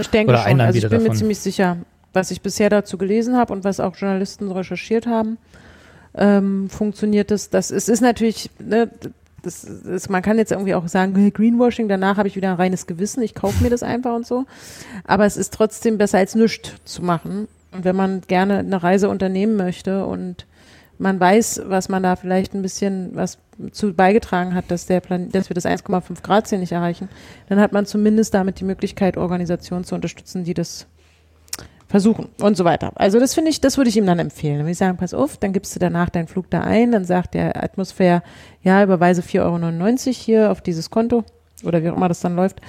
Ich 0.00 0.08
denke 0.08 0.32
Oder 0.32 0.42
schon, 0.42 0.60
also 0.60 0.78
ich 0.78 0.88
bin 0.88 0.98
mir 0.98 1.04
davon. 1.04 1.16
ziemlich 1.16 1.38
sicher, 1.38 1.76
was 2.14 2.30
ich 2.30 2.40
bisher 2.40 2.70
dazu 2.70 2.96
gelesen 2.96 3.36
habe 3.36 3.52
und 3.52 3.64
was 3.64 3.80
auch 3.80 3.96
Journalisten 3.96 4.50
recherchiert 4.50 5.06
haben, 5.06 5.38
ähm, 6.16 6.70
funktioniert 6.70 7.30
das. 7.30 7.50
Das 7.50 7.70
ist, 7.70 7.88
ist 7.88 8.00
natürlich, 8.00 8.50
ne, 8.58 8.88
das 9.42 9.64
ist, 9.64 10.08
man 10.08 10.22
kann 10.22 10.38
jetzt 10.38 10.52
irgendwie 10.52 10.74
auch 10.74 10.88
sagen, 10.88 11.32
Greenwashing, 11.32 11.88
danach 11.88 12.16
habe 12.16 12.28
ich 12.28 12.36
wieder 12.36 12.50
ein 12.50 12.56
reines 12.56 12.86
Gewissen, 12.86 13.22
ich 13.22 13.34
kaufe 13.34 13.62
mir 13.62 13.70
das 13.70 13.82
einfach 13.82 14.14
und 14.14 14.26
so. 14.26 14.46
Aber 15.04 15.26
es 15.26 15.36
ist 15.36 15.52
trotzdem 15.52 15.98
besser 15.98 16.18
als 16.18 16.34
nichts 16.34 16.72
zu 16.84 17.02
machen. 17.02 17.48
Und 17.72 17.84
wenn 17.84 17.96
man 17.96 18.22
gerne 18.22 18.58
eine 18.58 18.82
Reise 18.82 19.08
unternehmen 19.08 19.56
möchte 19.56 20.06
und 20.06 20.46
man 20.98 21.18
weiß, 21.18 21.62
was 21.66 21.88
man 21.88 22.04
da 22.04 22.14
vielleicht 22.14 22.54
ein 22.54 22.62
bisschen 22.62 23.10
was 23.14 23.38
zu 23.72 23.92
beigetragen 23.92 24.54
hat, 24.54 24.70
dass 24.70 24.86
der 24.86 25.00
Plan 25.00 25.30
dass 25.30 25.50
wir 25.50 25.54
das 25.54 25.66
1,5 25.66 26.22
Grad 26.22 26.46
Ziel 26.46 26.58
nicht 26.60 26.72
erreichen, 26.72 27.08
dann 27.48 27.60
hat 27.60 27.72
man 27.72 27.84
zumindest 27.84 28.32
damit 28.34 28.60
die 28.60 28.64
Möglichkeit, 28.64 29.16
Organisationen 29.16 29.84
zu 29.84 29.96
unterstützen, 29.96 30.44
die 30.44 30.54
das 30.54 30.86
versuchen 31.94 32.26
und 32.40 32.56
so 32.56 32.64
weiter. 32.64 32.90
Also 32.96 33.20
das 33.20 33.34
finde 33.34 33.52
ich, 33.52 33.60
das 33.60 33.76
würde 33.76 33.88
ich 33.88 33.96
ihm 33.96 34.04
dann 34.04 34.18
empfehlen. 34.18 34.56
Dann 34.56 34.64
würde 34.64 34.72
ich 34.72 34.78
sagen, 34.78 34.96
pass 34.96 35.14
auf, 35.14 35.36
dann 35.36 35.52
gibst 35.52 35.76
du 35.76 35.78
danach 35.78 36.10
deinen 36.10 36.26
Flug 36.26 36.50
da 36.50 36.62
ein, 36.62 36.90
dann 36.90 37.04
sagt 37.04 37.34
der 37.34 37.62
Atmosphäre, 37.62 38.24
ja, 38.64 38.82
überweise 38.82 39.22
4,99 39.22 39.38
Euro 40.08 40.12
hier 40.12 40.50
auf 40.50 40.60
dieses 40.60 40.90
Konto 40.90 41.22
oder 41.62 41.84
wie 41.84 41.90
auch 41.90 41.96
immer 41.96 42.08
das 42.08 42.18
dann 42.18 42.34
läuft. 42.34 42.60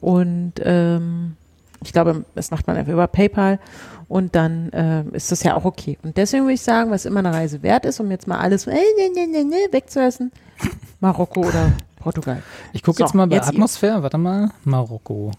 Und 0.00 0.54
ähm, 0.58 1.36
ich 1.84 1.92
glaube, 1.92 2.24
das 2.34 2.50
macht 2.50 2.66
man 2.66 2.76
einfach 2.76 2.92
über 2.92 3.06
PayPal 3.06 3.60
und 4.08 4.34
dann 4.34 4.70
ähm, 4.72 5.14
ist 5.14 5.30
das 5.30 5.44
ja 5.44 5.54
auch 5.54 5.64
okay. 5.64 5.96
Und 6.02 6.16
deswegen 6.16 6.42
würde 6.42 6.54
ich 6.54 6.62
sagen, 6.62 6.90
was 6.90 7.04
immer 7.04 7.20
eine 7.20 7.32
Reise 7.32 7.62
wert 7.62 7.86
ist, 7.86 8.00
um 8.00 8.10
jetzt 8.10 8.26
mal 8.26 8.38
alles 8.38 8.66
äh, 8.66 8.72
ne, 8.72 8.80
ne, 9.14 9.28
ne, 9.28 9.44
ne, 9.44 9.56
wegzuessen, 9.70 10.32
Marokko 10.98 11.42
oder 11.42 11.70
Portugal. 12.00 12.42
ich 12.72 12.82
gucke 12.82 12.98
So, 12.98 13.04
jetzt 13.04 13.14
mal 13.14 13.28
bei 13.28 13.36
jetzt. 13.36 13.50
Atmosphäre, 13.50 14.02
warte 14.02 14.18
mal, 14.18 14.50
Marokko. 14.64 15.30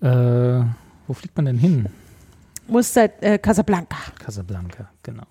Äh, 0.00 0.62
wo 1.06 1.12
fliegt 1.12 1.36
man 1.36 1.44
denn 1.44 1.58
hin? 1.58 1.86
Musst 2.70 2.96
halt, 2.96 3.12
äh, 3.22 3.38
Casablanca. 3.38 3.96
Casablanca, 4.18 4.88
genau. 5.02 5.24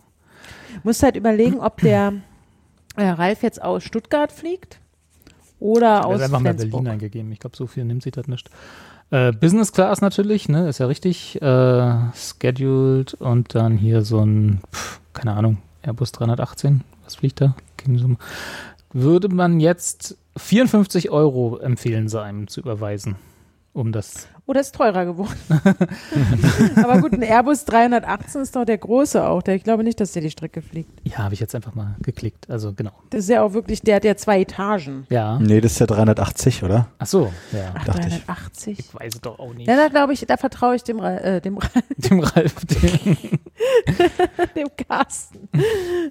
Musst 0.84 1.04
halt 1.04 1.16
überlegen, 1.16 1.60
ob 1.60 1.78
der 1.82 2.14
äh, 2.96 3.08
Ralf 3.08 3.44
jetzt 3.44 3.62
aus 3.62 3.84
Stuttgart 3.84 4.32
fliegt 4.32 4.80
oder 5.60 6.00
Ich 6.00 6.06
aus 6.06 6.22
einfach 6.22 6.40
mal. 6.40 6.54
Berlin 6.54 6.88
eingegeben. 6.88 7.32
Ich 7.32 7.40
glaube, 7.40 7.58
so 7.58 7.68
viel 7.68 7.86
nimmt 7.86 8.04
sie 8.04 8.12
das 8.12 8.28
nicht. 8.28 8.50
Äh, 9.12 9.32
Business 9.32 9.72
Class 9.72 10.02
natürlich, 10.02 10.50
ne, 10.50 10.70
ist 10.70 10.78
ja 10.80 10.86
richtig. 10.86 11.42
Äh, 11.42 11.98
scheduled 12.14 13.16
und 13.16 13.56
dann 13.56 13.78
hier 13.78 14.04
so 14.04 14.24
ein, 14.24 14.62
pf, 14.72 15.00
keine 15.14 15.34
Ahnung, 15.34 15.58
Airbus 15.82 16.12
318. 16.12 16.84
Was 17.04 17.16
fliegt 17.16 17.42
da? 17.42 17.56
Würde 18.92 19.30
man 19.30 19.60
jetzt 19.60 20.18
54 20.38 21.10
Euro 21.10 21.58
empfehlen, 21.58 22.08
sein 22.08 22.48
zu 22.48 22.60
überweisen, 22.62 23.16
um 23.74 23.92
das. 23.92 24.28
Oder 24.50 24.62
ist 24.62 24.74
teurer 24.74 25.06
geworden. 25.06 25.38
Aber 26.76 27.00
gut, 27.02 27.14
ein 27.14 27.22
Airbus 27.22 27.66
318 27.66 28.42
ist 28.42 28.56
doch 28.56 28.66
der 28.66 28.80
große 28.80 29.24
auch. 29.24 29.44
Der, 29.44 29.54
ich 29.54 29.64
glaube 29.64 29.84
nicht, 29.84 30.00
dass 30.00 30.14
der 30.14 30.24
die 30.24 30.32
Strecke 30.32 30.64
fliegt. 30.64 30.90
Ja, 31.04 31.20
habe 31.20 31.36
ich 31.36 31.40
jetzt 31.40 31.54
einfach 31.54 31.76
mal 31.76 31.96
geklickt. 32.02 32.50
Also 32.50 32.74
genau. 32.74 32.90
Das 33.12 33.20
ist 33.26 33.30
ja 33.30 33.44
auch 33.44 33.54
wirklich, 33.54 33.82
der 33.82 33.98
hat 33.98 34.04
ja 34.06 34.16
zwei 34.16 34.42
Etagen. 34.42 35.06
Ja. 35.12 35.38
Nee, 35.38 35.62
das 35.62 35.74
ist 35.74 35.80
ja 35.80 35.86
380, 35.86 36.64
oder? 36.64 36.88
Ach 36.98 37.06
so, 37.06 37.32
ja. 37.52 37.74
Ach, 37.76 37.86
Dachte 37.86 38.08
ich. 38.08 38.24
380. 38.26 38.80
Ich 38.80 38.96
weiß 38.96 39.14
es 39.16 39.22
doch 39.22 39.38
auch 39.38 39.54
nicht. 39.54 39.68
Ja, 39.68 39.76
da 39.78 39.88
glaube 39.88 40.14
ich, 40.14 40.26
da 40.26 40.36
vertraue 40.36 40.76
ich 40.76 40.84
dem, 40.84 40.98
äh, 40.98 41.42
dem 41.42 41.60
Ra- 41.60 41.70
Dem 41.98 42.20
Ralf, 42.22 42.56
dem, 42.66 43.18
dem 44.56 44.68
Carsten. 44.88 45.48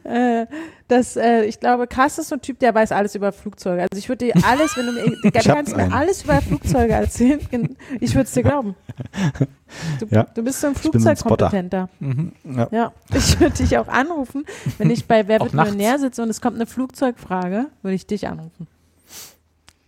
äh, 0.05 0.47
das, 0.89 1.17
äh, 1.17 1.45
ich 1.45 1.61
glaube, 1.61 1.87
Carsten 1.87 2.23
ist 2.23 2.29
so 2.29 2.37
ein 2.37 2.41
Typ, 2.41 2.59
der 2.59 2.75
weiß 2.75 2.93
alles 2.93 3.15
über 3.15 3.31
Flugzeuge. 3.31 3.83
Also 3.83 3.99
ich 3.99 4.09
würde 4.09 4.27
dir 4.27 4.35
alles, 4.45 4.77
wenn 4.77 4.87
du 4.87 4.93
mir, 4.93 5.05
du 5.23 5.31
kannst 5.31 5.77
mir 5.77 5.93
alles 5.93 6.25
über 6.25 6.41
Flugzeuge 6.41 6.95
erzählen, 6.95 7.41
ich 8.01 8.15
würde 8.15 8.25
es 8.25 8.33
dir 8.33 8.43
glauben. 8.43 8.75
Du, 10.01 10.07
Ja. 10.11 10.23
du 10.23 10.43
bist 10.43 10.61
so 10.61 10.69
ein 10.69 10.75
so. 10.75 10.81
Flugzeugkompetenter. 10.91 11.89
Ja. 12.45 12.69
Ja, 12.73 12.93
ich 13.15 13.39
würde 13.39 13.57
dich 13.57 13.77
auch 13.77 13.89
anrufen, 13.89 14.45
wenn 14.79 14.91
ich 14.91 15.07
bei 15.07 15.29
Wer 15.29 15.41
wird. 15.41 15.53
Millionär 15.55 15.99
sitze 15.99 16.23
und 16.23 16.31
es 16.31 16.41
kommt 16.41 16.57
eine 16.57 16.67
Flugzeugfrage, 16.67 17.67
würde 17.83 17.95
ich 17.95 18.07
dich 18.07 18.27
anrufen. 18.27 18.67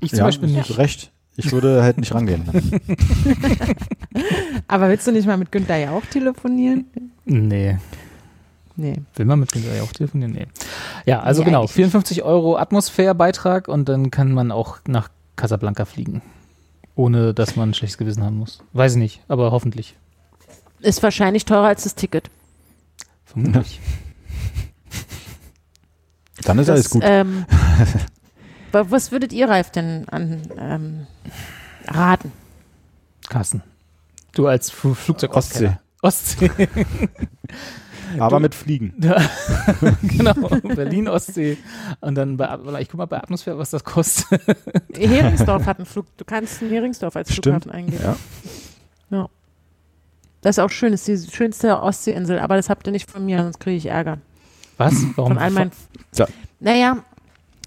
Ich 0.01 0.11
zum 0.11 0.19
ja, 0.21 0.25
Beispiel 0.27 0.49
nicht. 0.49 0.79
Recht. 0.79 1.13
Ich 1.37 1.53
würde 1.53 1.83
halt 1.83 1.97
nicht 1.97 2.15
rangehen. 2.15 2.45
Aber 4.69 4.89
willst 4.91 5.07
du 5.07 5.13
nicht 5.13 5.27
mal 5.27 5.39
mit 5.39 5.51
Günther 5.51 5.77
ja 5.77 5.91
auch 5.93 6.05
telefonieren? 6.05 6.87
Nee. 7.25 7.79
Nee. 8.81 9.03
Will 9.15 9.27
man 9.27 9.39
mit 9.41 9.53
Günther 9.53 9.75
ja 9.77 9.83
auch 9.83 9.93
telefonieren? 9.93 10.33
Nee. 10.33 10.47
Ja, 11.07 11.21
also 11.21 11.43
Nee, 11.43 11.47
genau, 11.47 11.61
eigentlich 11.61 11.73
54 11.73 12.23
Euro 12.23 12.57
Atmosphärebeitrag 12.57 13.69
und 13.69 13.89
dann 13.89 14.11
kann 14.11 14.33
man 14.33 14.51
auch 14.51 14.79
nach 14.89 15.09
Casablanca 15.37 15.85
fliegen. 15.85 16.23
Ohne 16.95 17.35
dass 17.35 17.57
man 17.57 17.71
ein 17.71 17.75
schlechtes 17.75 17.99
Gewissen 17.99 18.23
haben 18.25 18.37
muss. 18.39 18.63
Weiß 18.73 18.93
ich 18.93 18.99
nicht, 18.99 19.21
aber 19.29 19.51
hoffentlich. 19.53 19.97
Ist 20.81 21.03
wahrscheinlich 21.03 21.45
teurer 21.45 21.67
als 21.69 21.85
das 21.85 21.95
Ticket. 21.95 22.31
Vermutlich. 23.25 23.81
Dann 26.45 26.59
ist 26.59 26.69
Das, 26.69 26.75
alles 26.75 26.91
gut. 26.91 27.03
Ähm, 27.05 27.45
wa- 28.73 28.87
was 28.89 29.13
würdet 29.13 29.33
ihr, 29.33 29.49
Ralf, 29.49 29.71
denn 29.71 30.09
an 30.09 30.41
ähm, 30.59 31.07
raten? 31.87 32.33
Carsten. 33.29 33.63
Du 34.33 34.47
als 34.47 34.71
Fl 34.71 34.95
Flugzeug 34.95 35.37
Ostsee. 35.37 35.77
Ostsee. 36.03 36.51
Aber 38.19 38.41
mit 38.41 38.55
Fliegen. 38.55 38.95
genau. 40.03 40.35
Berlin, 40.75 41.09
Ostsee. 41.09 41.57
Und 42.01 42.15
dann 42.15 42.37
bei, 42.37 42.81
ich 42.81 42.89
guck 42.89 42.99
mal 42.99 43.07
bei 43.07 43.19
Atmosphäre, 43.19 43.59
was 43.59 43.71
das 43.71 43.85
kostet. 43.85 44.41
Heringsdorf 44.97 45.67
hat 45.67 45.79
einen 45.79 45.87
Flug. 45.87 46.07
Du 46.17 46.25
kannst 46.25 46.63
in 46.63 46.71
Heringsdorf 46.71 47.17
als 47.17 47.33
Stimmt. 47.33 47.65
Flughafen 47.65 47.71
eingeben. 47.71 48.03
Ja. 48.03 48.17
Das 50.41 50.57
ist 50.57 50.59
auch 50.59 50.71
schön. 50.71 50.93
Das 50.93 51.09
ist 51.09 51.31
die 51.31 51.37
schönste 51.37 51.81
Ostseeinsel. 51.81 52.39
Aber 52.39 52.57
das 52.57 52.71
habt 52.71 52.87
ihr 52.87 52.93
nicht 52.93 53.11
von 53.11 53.25
mir, 53.25 53.43
sonst 53.43 53.61
kriege 53.61 53.77
ich 53.77 53.87
Ärger. 53.87 54.19
Was? 54.79 54.95
Warum? 55.17 55.33
Von 55.33 55.39
all 55.39 55.51
meinen. 55.51 55.73
Ja. 56.15 56.27
Naja, 56.61 57.05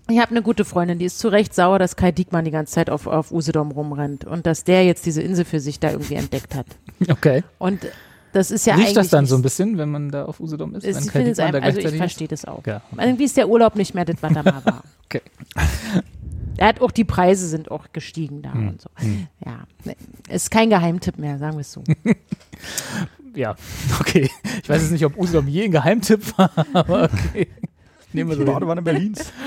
ich 0.09 0.19
habe 0.19 0.31
eine 0.31 0.41
gute 0.41 0.65
Freundin, 0.65 0.99
die 0.99 1.05
ist 1.05 1.19
zu 1.19 1.27
Recht 1.29 1.53
sauer, 1.53 1.79
dass 1.79 1.95
Kai 1.95 2.11
Diekmann 2.11 2.45
die 2.45 2.51
ganze 2.51 2.73
Zeit 2.73 2.89
auf, 2.89 3.07
auf 3.07 3.31
Usedom 3.31 3.71
rumrennt 3.71 4.25
und 4.25 4.45
dass 4.45 4.63
der 4.63 4.85
jetzt 4.85 5.05
diese 5.05 5.21
Insel 5.21 5.45
für 5.45 5.59
sich 5.59 5.79
da 5.79 5.91
irgendwie 5.91 6.15
entdeckt 6.15 6.55
hat. 6.55 6.65
Okay. 7.09 7.43
Und 7.59 7.87
das 8.33 8.51
ist 8.51 8.65
ja 8.67 8.75
Riecht 8.75 8.97
das 8.97 9.09
dann 9.09 9.25
so 9.25 9.35
ein 9.35 9.41
bisschen, 9.41 9.77
wenn 9.77 9.89
man 9.89 10.09
da 10.09 10.25
auf 10.25 10.39
Usedom 10.39 10.75
ist? 10.75 10.83
Wenn 10.83 11.03
ich 11.03 11.11
finde 11.11 11.31
es 11.31 11.37
da 11.37 11.45
einfach, 11.45 11.61
also 11.61 11.79
ich 11.79 11.95
verstehe 11.95 12.27
das 12.27 12.43
auch. 12.45 12.59
ist? 12.59 12.67
Ja. 12.67 12.81
Irgendwie 12.99 13.23
ist 13.23 13.37
der 13.37 13.47
Urlaub 13.47 13.75
nicht 13.75 13.93
mehr 13.95 14.03
das, 14.05 14.17
was 14.21 14.35
er 14.35 14.43
mal 14.43 14.65
war. 14.65 14.83
Okay. 15.05 15.21
Er 16.57 16.67
hat 16.67 16.81
auch 16.81 16.91
die 16.91 17.03
Preise 17.03 17.47
sind 17.47 17.71
auch 17.71 17.87
gestiegen 17.93 18.43
da 18.43 18.53
Hm. 18.53 18.67
und 18.69 18.81
so. 18.81 18.89
Ja, 19.43 19.63
ne, 19.85 19.95
ist 20.29 20.51
kein 20.51 20.69
Geheimtipp 20.69 21.17
mehr, 21.17 21.39
sagen 21.39 21.53
wir 21.55 21.61
es 21.61 21.71
so. 21.71 21.83
Ja, 23.35 23.55
okay. 23.99 24.29
Ich 24.61 24.69
weiß 24.69 24.83
jetzt 24.83 24.91
nicht, 24.91 25.03
ob 25.05 25.17
Usedom 25.17 25.47
je 25.47 25.63
ein 25.65 25.71
Geheimtipp 25.71 26.37
war, 26.37 26.51
aber 26.73 27.09
okay. 27.11 27.47
Nehmen 28.13 28.29
wir 28.29 28.37
Die. 28.37 28.43
Badewanne 28.43 28.81
Berlins. 28.81 29.31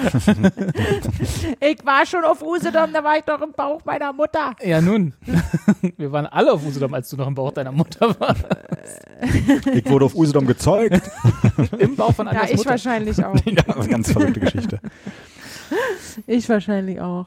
Ich 1.61 1.85
war 1.85 2.05
schon 2.07 2.25
auf 2.25 2.43
Usedom, 2.43 2.93
da 2.93 3.03
war 3.05 3.17
ich 3.19 3.25
doch 3.25 3.41
im 3.41 3.53
Bauch 3.53 3.85
meiner 3.85 4.13
Mutter. 4.13 4.55
Ja, 4.63 4.81
nun. 4.81 5.15
Wir 5.97 6.13
waren 6.13 6.27
alle 6.27 6.53
auf 6.53 6.65
Usedom, 6.67 6.93
als 6.95 7.09
du 7.09 7.17
noch 7.17 7.27
im 7.27 7.35
Bauch 7.35 7.53
deiner 7.53 7.73
Mutter 7.73 8.15
warst. 8.21 8.45
Ich 9.73 9.89
wurde 9.89 10.05
auf 10.07 10.15
Usedom 10.15 10.47
gezeugt. 10.47 11.01
Im 11.79 11.97
Bauch 11.97 12.15
von 12.15 12.27
Ja, 12.27 12.33
Anjas 12.33 12.51
ich 12.51 12.57
Mutter. 12.59 12.71
wahrscheinlich 12.71 13.25
auch. 13.25 13.35
ja, 13.45 13.53
das 13.63 13.67
ist 13.77 13.81
eine 13.83 13.89
ganz 13.89 14.13
verrückte 14.13 14.41
Geschichte. 14.41 14.81
Ich 16.27 16.49
wahrscheinlich 16.49 17.01
auch. 17.01 17.27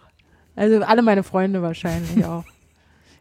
Also 0.55 0.81
alle 0.83 1.01
meine 1.01 1.23
Freunde 1.23 1.61
wahrscheinlich 1.61 2.25
auch. 2.25 2.43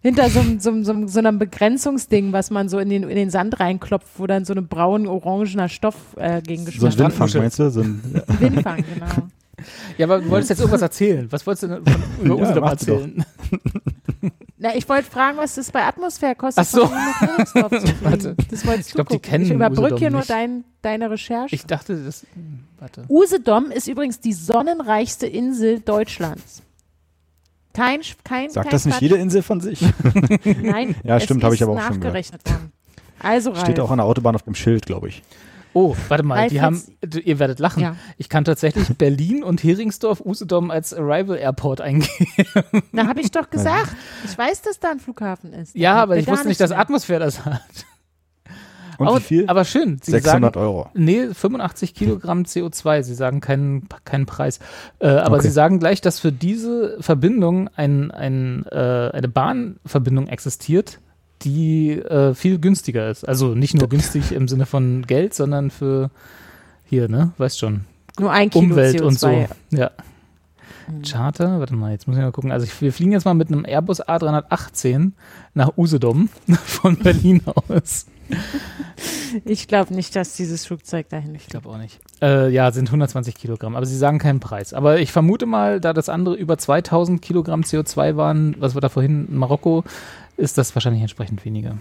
Hinter 0.09 0.31
so, 0.31 0.41
einem- 0.41 0.59
so, 0.61 0.71
einem- 0.71 0.85
so, 0.85 1.07
so 1.07 1.19
einem 1.19 1.39
Begrenzungsding, 1.39 2.33
was 2.33 2.51
man 2.51 2.69
so 2.69 2.79
in 2.79 2.89
den, 2.89 3.03
in 3.03 3.17
den 3.17 3.31
Sand 3.31 3.61
reinklopft, 3.61 4.09
wo 4.19 4.27
dann 4.27 4.45
so 4.45 4.55
ein 4.55 4.67
braun-orangener 4.67 5.69
Stoff 5.69 5.97
äh, 6.17 6.41
gegen 6.43 6.65
So 6.67 6.87
ein. 6.87 6.99
Windfang, 6.99 7.31
meinst 7.35 7.59
du? 7.59 7.71
So 7.71 7.81
ein, 7.83 8.01
Windfang, 8.41 8.77
genau. 8.95 9.29
Ja, 9.99 10.07
aber 10.07 10.21
du 10.21 10.31
wolltest 10.31 10.51
jetzt 10.51 10.61
irgendwas 10.61 10.83
erzählen. 10.83 11.27
Was 11.31 11.47
wolltest 11.47 11.65
du 11.65 11.67
denn 11.69 11.85
von, 11.85 12.03
über 12.25 12.37
Ja, 12.39 12.43
Usedom 12.43 12.65
erzählen? 12.65 13.25
Na, 14.61 14.75
ich 14.75 14.89
wollte 14.89 15.05
fragen, 15.09 15.37
was 15.39 15.55
das 15.55 15.71
bei 15.71 15.85
Atmosphäre 15.85 16.35
kostet. 16.35 16.65
Ach 16.67 16.69
so. 16.69 16.91
Warte. 18.03 18.35
Das 18.51 18.67
wolltest 18.67 18.89
Ich 18.89 18.95
du 18.95 18.97
glaub, 18.97 19.09
die 19.09 19.19
kennen 19.21 19.45
Ich 19.45 19.51
überbrücke 19.53 19.97
hier 19.99 20.11
nur 20.11 20.23
dein, 20.23 20.65
deine 20.83 21.11
Recherche. 21.11 21.55
Ich 21.55 21.65
dachte, 21.67 21.97
das. 22.05 22.23
hm, 22.35 22.61
Warte. 22.81 23.05
Usedom 23.09 23.71
ist 23.71 23.87
übrigens 23.89 24.19
die 24.21 24.33
sonnenreichste 24.33 25.27
Insel 25.29 25.79
Deutschlands. 25.81 26.63
Kein, 27.79 28.01
kein, 28.25 28.51
sagt 28.51 28.67
kein 28.67 28.71
das 28.73 28.85
nicht 28.85 28.95
Quatsch. 28.95 29.03
jede 29.03 29.17
Insel 29.17 29.43
von 29.43 29.61
sich? 29.61 29.81
Nein, 30.45 30.95
Ja, 31.05 31.17
es 31.17 31.25
stimmt, 31.25 31.45
habe 31.45 31.55
ich 31.55 31.63
aber 31.63 31.73
auch 31.73 31.81
schon 31.81 32.01
gehört. 32.01 32.05
nachgerechnet 32.15 32.49
worden. 32.51 32.73
Also 33.21 33.51
Ralf. 33.51 33.63
Steht 33.63 33.81
auch 33.81 33.91
an 33.91 33.99
der 33.99 34.07
Autobahn 34.07 34.35
auf 34.35 34.43
dem 34.43 34.55
Schild, 34.55 34.87
glaube 34.87 35.09
ich. 35.09 35.23
Oh, 35.75 35.95
warte 36.09 36.25
mal, 36.25 36.39
Ralf, 36.39 36.49
die 36.51 36.61
haben, 36.61 36.83
du- 37.03 37.21
ihr 37.21 37.39
werdet 37.39 37.59
lachen. 37.59 37.83
Ja. 37.83 37.97
Ich 38.17 38.29
kann 38.29 38.45
tatsächlich 38.45 38.89
Berlin 38.99 39.43
und 39.45 39.63
Heringsdorf 39.63 40.21
Usedom 40.25 40.71
als 40.71 40.95
Arrival 40.95 41.37
Airport 41.37 41.81
eingehen. 41.81 42.27
Na, 42.91 43.07
habe 43.07 43.21
ich 43.21 43.31
doch 43.31 43.51
gesagt. 43.51 43.91
Ich 44.25 44.37
weiß, 44.37 44.63
dass 44.63 44.81
da 44.81 44.91
ein 44.91 44.99
Flughafen 44.99 45.53
ist. 45.53 45.75
Ja, 45.77 45.95
aber 46.03 46.17
ich 46.17 46.27
wusste 46.27 46.49
nicht, 46.49 46.61
dass. 46.61 46.73
Atmosphäre 46.73 47.21
das 47.21 47.45
hat. 47.45 47.61
Und 48.99 49.09
Aber- 49.09 49.17
wie 49.19 49.23
viel? 49.23 49.49
Aber 49.49 49.65
schön. 49.65 49.99
Sie 50.03 50.11
600 50.11 50.55
sagen, 50.55 50.67
Euro. 50.67 50.89
Nee, 50.95 51.29
85 51.33 51.95
Kilogramm 51.95 52.43
CO2. 52.43 53.03
Sie 53.03 53.15
sagen 53.15 53.41
keinen, 53.41 53.89
keinen 54.05 54.27
Preis. 54.27 54.59
Äh, 54.99 55.07
aber 55.09 55.37
Okay. 55.37 55.45
Sie 55.47 55.53
sagen 55.53 55.79
gleich, 55.79 56.01
dass 56.01 56.19
für 56.21 56.33
diese 56.33 56.97
Verbindung 57.01 57.71
ein, 57.77 58.11
ein, 58.11 58.67
äh, 58.71 59.11
eine 59.13 59.29
Bahnverbindung 59.29 60.27
existiert, 60.29 60.99
die 61.43 61.93
äh, 61.93 62.35
viel 62.35 62.59
günstiger 62.59 63.09
ist. 63.11 63.27
Also 63.27 63.55
nicht 63.55 63.75
nur 63.75 63.89
günstig 63.89 64.33
im 64.33 64.49
Sinne 64.49 64.67
von 64.67 65.07
Geld, 65.07 65.33
sondern 65.35 65.71
für 65.71 66.11
hier, 66.85 67.09
ne? 67.09 67.31
Weißt 67.39 67.59
schon. 67.61 67.85
Nur 68.19 68.33
ein 68.33 68.51
Kilo 68.51 68.65
Umwelt 68.65 68.97
CO2. 69.01 69.03
und 69.05 69.19
so. 69.21 69.47
Ja. 69.71 69.91
Mhm. 70.89 71.03
Charter, 71.03 71.61
warte 71.61 71.75
mal, 71.77 71.93
jetzt 71.93 72.09
muss 72.09 72.17
ich 72.17 72.23
mal 72.23 72.33
gucken. 72.33 72.51
Also 72.51 72.65
ich, 72.67 72.81
wir 72.81 72.93
fliegen 72.93 73.13
jetzt 73.13 73.25
mal 73.27 73.35
mit 73.35 73.49
einem 73.49 73.65
Airbus 73.65 74.03
A318 74.03 75.13
nach 75.55 75.77
Usedom 75.77 76.29
von 76.65 76.97
Berlin 76.97 77.43
aus. 77.69 78.07
Ich 79.45 79.69
glaube 79.69 79.95
nicht, 79.95 80.17
dass 80.17 80.35
dieses 80.35 80.65
Flugzeug 80.65 81.09
dahin 81.11 81.35
Ich 81.35 81.47
glaube 81.47 81.69
auch 81.69 81.77
nicht. 81.77 82.01
Äh, 82.23 82.51
ja, 82.51 82.73
sind 82.73 82.89
120 82.89 83.35
Kilogramm, 83.35 83.77
aber 83.77 83.87
sie 83.87 83.97
sagen 83.97 84.19
keinen 84.19 84.41
Preis. 84.41 84.73
Aber 84.73 85.01
ich 85.01 85.13
vermute 85.13 85.47
mal, 85.47 85.81
da 85.81 85.93
das 85.93 86.09
andere 86.09 86.35
über 86.35 86.57
2000 86.57 87.21
Kilogramm 87.21 87.61
CO2 87.61 88.17
waren, 88.17 88.57
was 88.59 88.75
wir 88.75 88.81
da 88.81 88.89
vorhin 88.89 89.27
in 89.29 89.37
Marokko, 89.37 89.85
ist 90.37 90.59
das 90.59 90.75
wahrscheinlich 90.75 91.03
entsprechend 91.03 91.45
weniger. 91.45 91.77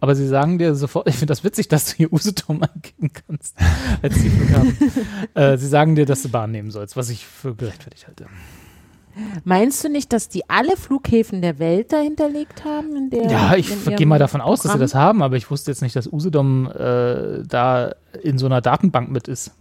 Aber 0.00 0.16
sie 0.16 0.26
sagen 0.26 0.58
dir 0.58 0.74
sofort, 0.74 1.06
ich 1.08 1.14
finde 1.14 1.30
das 1.30 1.44
witzig, 1.44 1.68
dass 1.68 1.90
du 1.90 1.96
hier 1.96 2.12
Usedom 2.12 2.62
angeben 2.62 3.10
kannst 3.12 3.56
als 4.02 4.14
Zielflughafen. 4.14 4.76
äh, 5.34 5.56
sie 5.56 5.68
sagen 5.68 5.94
dir, 5.94 6.06
dass 6.06 6.22
du 6.22 6.28
Bahn 6.28 6.50
nehmen 6.50 6.70
sollst, 6.70 6.96
was 6.96 7.08
ich 7.10 7.26
für 7.26 7.54
gerechtfertigt 7.54 8.06
halte. 8.08 8.26
Meinst 9.44 9.82
du 9.84 9.88
nicht, 9.88 10.12
dass 10.12 10.28
die 10.28 10.48
alle 10.48 10.76
Flughäfen 10.76 11.42
der 11.42 11.58
Welt 11.58 11.92
dahinterlegt 11.92 12.64
haben? 12.64 13.10
Der, 13.10 13.30
Ja, 13.30 13.54
ich 13.54 13.68
gehe 13.96 14.06
mal 14.06 14.18
davon 14.18 14.40
aus, 14.40 14.58
dass 14.60 14.62
sie 14.62 14.68
Programm? 14.78 14.80
das 14.80 14.94
haben, 14.94 15.22
aber 15.22 15.36
ich 15.36 15.50
wusste 15.50 15.70
jetzt 15.70 15.82
nicht, 15.82 15.94
dass 15.96 16.10
Usedom 16.12 16.70
äh, 16.70 17.42
da 17.46 17.92
in 18.22 18.38
so 18.38 18.46
einer 18.46 18.60
Datenbank 18.60 19.10
mit 19.10 19.28
ist. 19.28 19.52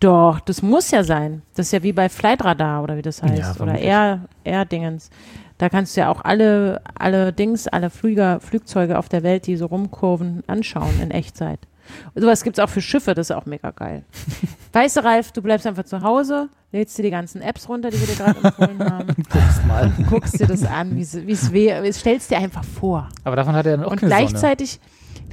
Doch, 0.00 0.40
das 0.40 0.62
muss 0.62 0.90
ja 0.90 1.04
sein. 1.04 1.42
Das 1.54 1.66
ist 1.66 1.72
ja 1.72 1.82
wie 1.82 1.92
bei 1.92 2.08
Flightradar 2.08 2.82
oder 2.82 2.96
wie 2.96 3.02
das 3.02 3.22
heißt. 3.22 3.38
Ja, 3.38 3.46
oder 3.50 3.54
vermutlich. 3.54 3.84
Air, 3.84 4.20
Air-Dingens. 4.44 5.10
Da 5.58 5.68
kannst 5.68 5.96
du 5.96 6.00
ja 6.00 6.10
auch 6.10 6.22
alle, 6.24 6.80
alle 6.98 7.32
Dings, 7.32 7.68
alle 7.68 7.88
Flüger, 7.88 8.40
Flugzeuge 8.40 8.98
auf 8.98 9.08
der 9.08 9.22
Welt, 9.22 9.46
die 9.46 9.56
so 9.56 9.66
rumkurven, 9.66 10.42
anschauen 10.48 11.00
in 11.00 11.12
Echtzeit. 11.12 11.60
Sowas 12.14 12.42
gibt 12.42 12.58
es 12.58 12.64
auch 12.64 12.68
für 12.68 12.80
Schiffe, 12.80 13.14
das 13.14 13.30
ist 13.30 13.36
auch 13.36 13.46
mega 13.46 13.70
geil. 13.70 14.04
weißt 14.72 14.96
du, 14.96 15.04
Ralf, 15.04 15.32
du 15.32 15.42
bleibst 15.42 15.66
einfach 15.66 15.84
zu 15.84 16.02
Hause, 16.02 16.48
lädst 16.72 16.96
dir 16.98 17.02
die 17.02 17.10
ganzen 17.10 17.42
Apps 17.42 17.68
runter, 17.68 17.90
die 17.90 18.00
wir 18.00 18.06
dir 18.06 18.16
gerade 18.16 18.40
empfohlen 18.42 18.90
haben, 18.90 19.06
Guckst 19.30 19.66
mal. 19.66 19.92
guckst 20.10 20.40
dir 20.40 20.46
das 20.46 20.64
an, 20.64 20.96
wie 20.96 21.02
es 21.02 21.52
weh, 21.52 21.92
stellst 21.92 22.30
dir 22.30 22.38
einfach 22.38 22.64
vor. 22.64 23.08
Aber 23.24 23.36
davon 23.36 23.54
hat 23.54 23.66
er 23.66 23.76
dann 23.76 23.86
auch 23.86 23.90
Und 23.90 24.00
keine 24.00 24.10
Sonne. 24.12 24.26
gleichzeitig, 24.28 24.80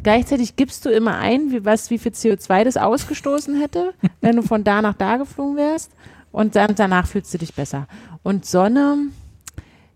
gleichzeitig 0.03 0.55
gibst 0.55 0.85
du 0.85 0.89
immer 0.89 1.17
ein, 1.17 1.51
wie, 1.51 1.65
was, 1.65 1.89
wie 1.89 1.97
viel 1.97 2.11
CO2 2.11 2.63
das 2.63 2.77
ausgestoßen 2.77 3.59
hätte, 3.59 3.93
wenn 4.21 4.35
du 4.35 4.41
von 4.41 4.63
da 4.63 4.81
nach 4.81 4.93
da 4.95 5.17
geflogen 5.17 5.55
wärst. 5.57 5.91
Und 6.31 6.55
dann 6.55 6.75
danach 6.75 7.07
fühlst 7.07 7.33
du 7.33 7.37
dich 7.39 7.53
besser. 7.55 7.87
Und 8.21 8.45
Sonne, 8.45 8.97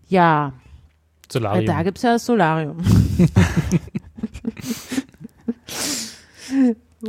ja, 0.08 0.52
Solarium. 1.30 1.66
da 1.66 1.82
gibt 1.84 1.98
es 1.98 2.02
ja 2.02 2.14
das 2.14 2.26
Solarium. 2.26 2.78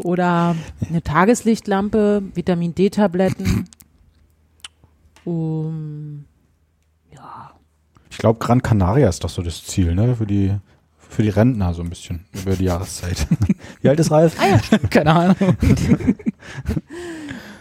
Oder 0.04 0.56
eine 0.90 1.02
Tageslichtlampe, 1.02 2.22
Vitamin 2.34 2.76
D-Tabletten. 2.76 3.66
Um, 5.24 6.26
ja, 7.14 7.52
Ich 8.10 8.18
glaube, 8.18 8.40
Gran 8.40 8.62
Canaria 8.62 9.10
ist 9.10 9.24
doch 9.24 9.30
so 9.30 9.42
das 9.42 9.64
Ziel, 9.64 9.96
ne? 9.96 10.16
Für 10.16 10.26
die, 10.28 10.54
für 10.98 11.24
die 11.24 11.30
Rentner 11.30 11.74
so 11.74 11.82
ein 11.82 11.90
bisschen 11.90 12.26
über 12.34 12.56
die 12.56 12.66
Jahreszeit. 12.66 13.26
Wie 13.82 13.90
alt 13.90 14.00
ist 14.00 14.12
Ralf? 14.12 14.36
Keine 14.90 15.14
Ahnung. 15.14 15.36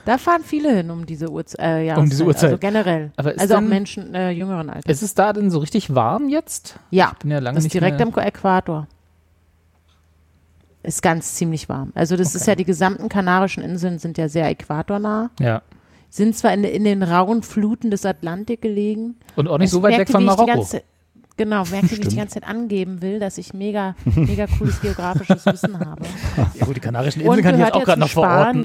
Da 0.06 0.18
fahren 0.18 0.42
viele 0.44 0.70
hin 0.76 0.90
um 0.90 1.06
diese 1.06 1.30
Uhrzeit. 1.30 1.60
Äh, 1.60 1.86
Jahreszeit, 1.86 2.04
Um 2.04 2.10
diese 2.10 2.24
Uhrzeit. 2.26 2.44
Also 2.50 2.58
generell. 2.58 3.10
Aber 3.16 3.32
ist 3.32 3.40
also 3.40 3.54
auch 3.54 3.60
denn- 3.60 3.70
Menschen 3.70 4.14
äh, 4.14 4.32
jüngeren 4.32 4.68
Alters. 4.68 4.84
Ist 4.98 5.02
es 5.02 5.14
da 5.14 5.32
denn 5.32 5.50
so 5.50 5.60
richtig 5.60 5.94
warm 5.94 6.28
jetzt? 6.28 6.78
Ja, 6.90 7.12
Ich 7.14 7.18
bin 7.20 7.30
ja 7.30 7.38
lange 7.38 7.54
das 7.54 7.62
ist 7.64 7.72
nicht 7.72 7.72
direkt 7.80 7.98
mehr. 7.98 8.06
am 8.08 8.18
Äquator. 8.18 8.86
Ist 10.84 11.02
ganz 11.02 11.34
ziemlich 11.34 11.68
warm. 11.68 11.90
Also 11.94 12.16
das 12.16 12.34
ist 12.34 12.42
Okay. 12.42 12.50
ja, 12.52 12.56
die 12.56 12.64
gesamten 12.64 13.08
Kanarischen 13.08 13.62
Inseln 13.64 13.98
sind 13.98 14.18
ja 14.18 14.28
sehr 14.28 14.48
äquatornah. 14.48 15.30
Ja. 15.40 15.62
Sind 16.10 16.36
zwar 16.36 16.52
in, 16.54 16.62
in 16.62 16.84
den 16.84 17.02
rauen 17.02 17.42
Fluten 17.42 17.90
des 17.90 18.04
Atlantik 18.06 18.60
gelegen. 18.62 19.16
Und 19.34 19.48
auch 19.48 19.58
nicht 19.58 19.70
so 19.70 19.78
Es 19.78 19.82
weit 19.82 19.90
weg 19.92 19.98
merkte, 19.98 20.12
von 20.12 20.22
ich 20.22 20.28
die 20.30 20.36
Marokko. 20.36 20.54
ganze- 20.58 20.82
Genau, 21.36 21.64
merke, 21.64 21.72
wie 21.72 21.76
ich 21.86 21.90
die 21.90 21.96
Stimmt. 22.04 22.16
ganze 22.16 22.34
Zeit 22.34 22.48
angeben 22.48 23.02
will, 23.02 23.18
dass 23.18 23.38
ich 23.38 23.52
mega, 23.54 23.96
mega 24.04 24.46
cooles 24.46 24.80
geografisches 24.80 25.44
Wissen 25.46 25.76
habe. 25.80 26.04
Ja 26.60 26.64
gut, 26.64 26.76
die 26.76 26.80
Kanarischen 26.80 27.22
Inseln 27.22 27.42
kann 27.42 27.54
ich 27.56 27.60
jetzt 27.60 27.72
auch 27.74 27.82
gerade 27.82 28.00
noch 28.00 28.08
verorten. 28.08 28.64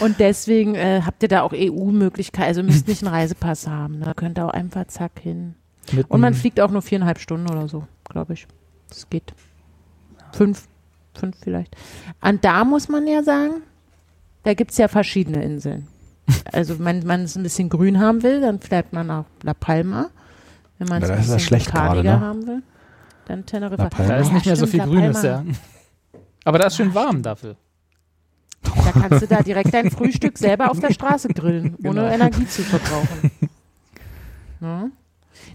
Und 0.00 0.18
deswegen 0.18 0.74
äh, 0.74 1.02
habt 1.04 1.22
ihr 1.22 1.28
da 1.28 1.42
auch 1.42 1.52
EU-Möglichkeiten, 1.54 2.48
also 2.48 2.62
müsst 2.64 2.88
nicht 2.88 3.04
einen 3.04 3.14
Reisepass 3.14 3.68
haben. 3.68 4.00
Da 4.00 4.14
könnt 4.14 4.38
ihr 4.38 4.46
auch 4.46 4.50
einfach 4.52 4.86
zack 4.88 5.12
hin. 5.20 5.54
Mit 5.92 6.10
Und 6.10 6.20
man 6.20 6.34
fliegt 6.34 6.60
auch 6.60 6.70
nur 6.70 6.82
viereinhalb 6.82 7.18
Stunden 7.20 7.48
oder 7.48 7.68
so, 7.68 7.84
glaube 8.08 8.32
ich. 8.32 8.46
Das 8.94 9.10
geht. 9.10 9.34
Fünf, 10.32 10.68
fünf 11.14 11.36
vielleicht. 11.42 11.76
Und 12.20 12.44
da 12.44 12.64
muss 12.64 12.88
man 12.88 13.06
ja 13.06 13.22
sagen, 13.22 13.62
da 14.44 14.54
gibt 14.54 14.70
es 14.70 14.78
ja 14.78 14.88
verschiedene 14.88 15.42
Inseln. 15.42 15.88
Also 16.52 16.78
wenn 16.78 17.04
man 17.06 17.22
es 17.22 17.36
ein 17.36 17.42
bisschen 17.42 17.68
grün 17.68 18.00
haben 18.00 18.22
will, 18.22 18.40
dann 18.40 18.60
fährt 18.60 18.92
man 18.92 19.08
nach 19.08 19.24
La 19.42 19.54
Palma. 19.54 20.10
Wenn 20.78 20.88
man 20.88 21.02
es 21.02 21.10
ein 21.10 21.18
bisschen 21.18 21.40
schlecht 21.40 21.66
gerade, 21.66 21.88
kardiger 21.94 22.18
ne? 22.18 22.20
haben 22.20 22.46
will, 22.46 22.62
dann 23.26 23.44
Teneriffa. 23.46 23.88
Da 23.90 24.16
ist 24.16 24.28
Ja, 24.28 24.34
nicht 24.34 24.46
mehr 24.46 24.56
so 24.56 24.66
viel 24.66 24.80
Grünes, 24.80 25.22
ja. 25.22 25.44
Aber 26.44 26.58
da 26.58 26.66
ist 26.66 26.76
schön 26.76 26.94
warm 26.94 27.22
dafür. 27.22 27.56
Da 28.62 28.92
kannst 28.92 29.22
du 29.22 29.26
da 29.26 29.42
direkt 29.42 29.72
dein 29.74 29.90
Frühstück 29.90 30.38
selber 30.38 30.70
auf 30.70 30.80
der 30.80 30.92
Straße 30.92 31.28
grillen, 31.28 31.76
ohne 31.84 32.00
Genau. 32.00 32.06
Energie 32.06 32.46
zu 32.46 32.62
verbrauchen. 32.62 33.30
Ja. 34.60 34.88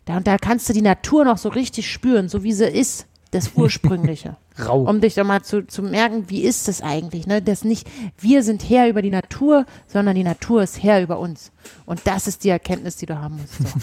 Da, 0.06 0.18
und 0.18 0.28
da 0.28 0.38
kannst 0.38 0.68
du 0.70 0.74
die 0.74 0.82
Natur 0.82 1.26
noch 1.26 1.38
so 1.38 1.49
richtig 1.49 1.91
spüren, 1.91 2.30
so 2.30 2.44
wie 2.44 2.53
sie 2.53 2.66
ist, 2.68 3.07
das 3.32 3.52
Ursprüngliche. 3.56 4.36
Rau. 4.66 4.82
um 4.82 5.00
dich 5.00 5.16
doch 5.16 5.24
mal 5.24 5.42
zu, 5.42 5.66
zu 5.66 5.82
merken, 5.82 6.26
wie 6.28 6.42
ist 6.42 6.68
das 6.68 6.82
eigentlich? 6.82 7.26
Ne? 7.28 7.42
Das 7.42 7.64
nicht, 7.64 7.88
wir 8.18 8.44
sind 8.44 8.70
Herr 8.70 8.90
über 8.90 9.02
die 9.02 9.10
Natur, 9.10 9.66
sondern 9.88 10.16
die 10.16 10.24
Natur 10.24 10.64
ist 10.64 10.84
Herr 10.84 11.02
über 11.02 11.18
uns. 11.18 11.52
Und 11.86 12.02
das 12.06 12.28
ist 12.28 12.44
die 12.44 12.50
Erkenntnis, 12.50 12.98
die 12.98 13.06
du 13.06 13.18
haben 13.18 13.38
musst. 13.38 13.54
So. 13.58 13.80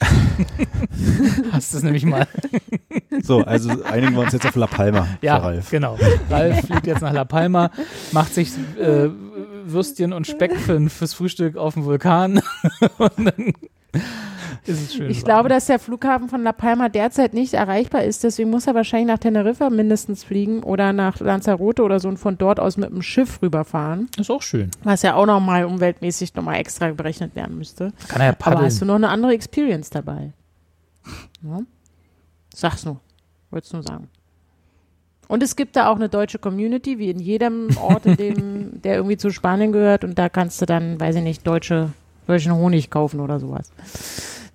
Hast 1.52 1.74
es 1.74 1.82
nämlich 1.82 2.04
mal. 2.04 2.26
So, 3.22 3.40
also 3.40 3.82
einigen 3.84 4.14
wir 4.14 4.20
uns 4.20 4.32
jetzt 4.32 4.46
auf 4.46 4.54
La 4.54 4.66
Palma 4.68 5.08
Ja, 5.22 5.38
für 5.40 5.44
Ralf. 5.46 5.70
genau. 5.70 5.98
Ralf 6.30 6.66
fliegt 6.66 6.86
jetzt 6.86 7.00
nach 7.02 7.12
La 7.12 7.24
Palma, 7.24 7.70
macht 8.12 8.32
sich 8.32 8.50
äh, 8.78 9.08
Würstchen 9.64 10.12
und 10.12 10.26
Speck 10.26 10.54
für, 10.56 10.88
fürs 10.88 11.14
Frühstück 11.14 11.56
auf 11.56 11.74
dem 11.74 11.84
Vulkan. 11.84 12.40
und 12.98 13.10
dann 13.16 13.52
ist 14.66 14.80
es 14.82 14.94
schön. 14.94 15.10
Ich 15.10 15.18
warm. 15.18 15.24
glaube, 15.24 15.48
dass 15.48 15.66
der 15.66 15.78
Flughafen 15.78 16.28
von 16.28 16.42
La 16.42 16.52
Palma 16.52 16.88
derzeit 16.88 17.34
nicht 17.34 17.54
erreichbar 17.54 18.04
ist, 18.04 18.24
deswegen 18.24 18.50
muss 18.50 18.66
er 18.66 18.74
wahrscheinlich 18.74 19.08
nach 19.08 19.18
Teneriffa 19.18 19.70
mindestens 19.70 20.24
fliegen 20.24 20.62
oder 20.62 20.92
nach 20.92 21.20
Lanzarote 21.20 21.82
oder 21.82 22.00
so 22.00 22.08
und 22.08 22.16
von 22.18 22.36
dort 22.38 22.60
aus 22.60 22.76
mit 22.76 22.90
dem 22.90 23.02
Schiff 23.02 23.40
rüberfahren, 23.42 24.08
Ist 24.18 24.30
auch 24.30 24.42
schön. 24.42 24.70
was 24.84 25.02
ja 25.02 25.14
auch 25.14 25.26
nochmal 25.26 25.64
umweltmäßig 25.64 26.34
nochmal 26.34 26.56
extra 26.56 26.90
berechnet 26.92 27.34
werden 27.36 27.56
müsste. 27.58 27.92
Kann 28.08 28.20
er 28.20 28.26
ja 28.26 28.30
Aber 28.32 28.38
paddeln. 28.38 28.64
hast 28.66 28.80
du 28.80 28.84
noch 28.84 28.94
eine 28.96 29.08
andere 29.08 29.32
Experience 29.34 29.90
dabei? 29.90 30.32
Ja? 31.42 31.60
Sag's 32.54 32.84
nur. 32.84 33.00
Wollt's 33.50 33.72
nur 33.72 33.82
sagen. 33.82 34.08
Und 35.28 35.42
es 35.42 35.56
gibt 35.56 35.76
da 35.76 35.88
auch 35.90 35.96
eine 35.96 36.08
deutsche 36.08 36.38
Community, 36.38 36.98
wie 36.98 37.10
in 37.10 37.18
jedem 37.18 37.68
Ort, 37.76 38.06
in 38.06 38.16
dem, 38.16 38.82
der 38.82 38.96
irgendwie 38.96 39.18
zu 39.18 39.30
Spanien 39.30 39.72
gehört. 39.72 40.02
Und 40.02 40.18
da 40.18 40.28
kannst 40.30 40.60
du 40.62 40.66
dann, 40.66 40.98
weiß 40.98 41.16
ich 41.16 41.22
nicht, 41.22 41.46
deutsche, 41.46 41.90
deutschen 42.26 42.54
Honig 42.54 42.88
kaufen 42.90 43.20
oder 43.20 43.38
sowas. 43.38 43.70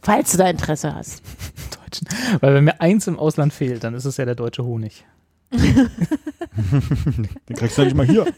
Falls 0.03 0.31
du 0.31 0.37
da 0.37 0.47
Interesse 0.49 0.93
hast. 0.93 1.23
Deutschen. 1.83 2.07
Weil 2.41 2.53
wenn 2.55 2.63
mir 2.65 2.79
eins 2.81 3.07
im 3.07 3.17
Ausland 3.17 3.53
fehlt, 3.53 3.83
dann 3.83 3.93
ist 3.95 4.05
es 4.05 4.17
ja 4.17 4.25
der 4.25 4.35
deutsche 4.35 4.63
Honig. 4.63 5.05
Den 5.51 5.89
kriegst 7.55 7.77
du 7.77 7.81
ja 7.83 7.85
nicht 7.85 7.95
mal 7.97 8.05
hier. 8.05 8.25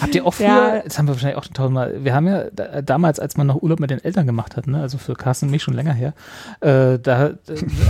Habt 0.00 0.14
ihr 0.14 0.26
auch 0.26 0.34
früher, 0.34 0.46
Ja. 0.76 0.82
das 0.82 0.98
haben 0.98 1.06
wir 1.06 1.14
wahrscheinlich 1.14 1.36
auch 1.38 1.44
schon 1.44 1.54
tausendmal, 1.54 2.04
wir 2.04 2.14
haben 2.14 2.26
ja 2.26 2.50
da, 2.50 2.82
damals, 2.82 3.20
als 3.20 3.36
man 3.36 3.46
noch 3.46 3.62
Urlaub 3.62 3.80
mit 3.80 3.90
den 3.90 4.02
Eltern 4.02 4.26
gemacht 4.26 4.56
hat, 4.56 4.66
ne, 4.66 4.80
also 4.80 4.98
für 4.98 5.14
Carsten 5.14 5.46
und 5.46 5.52
mich 5.52 5.62
schon 5.62 5.74
länger 5.74 5.92
her, 5.92 6.12
äh, 6.60 6.98
da 6.98 7.28
äh, 7.28 7.34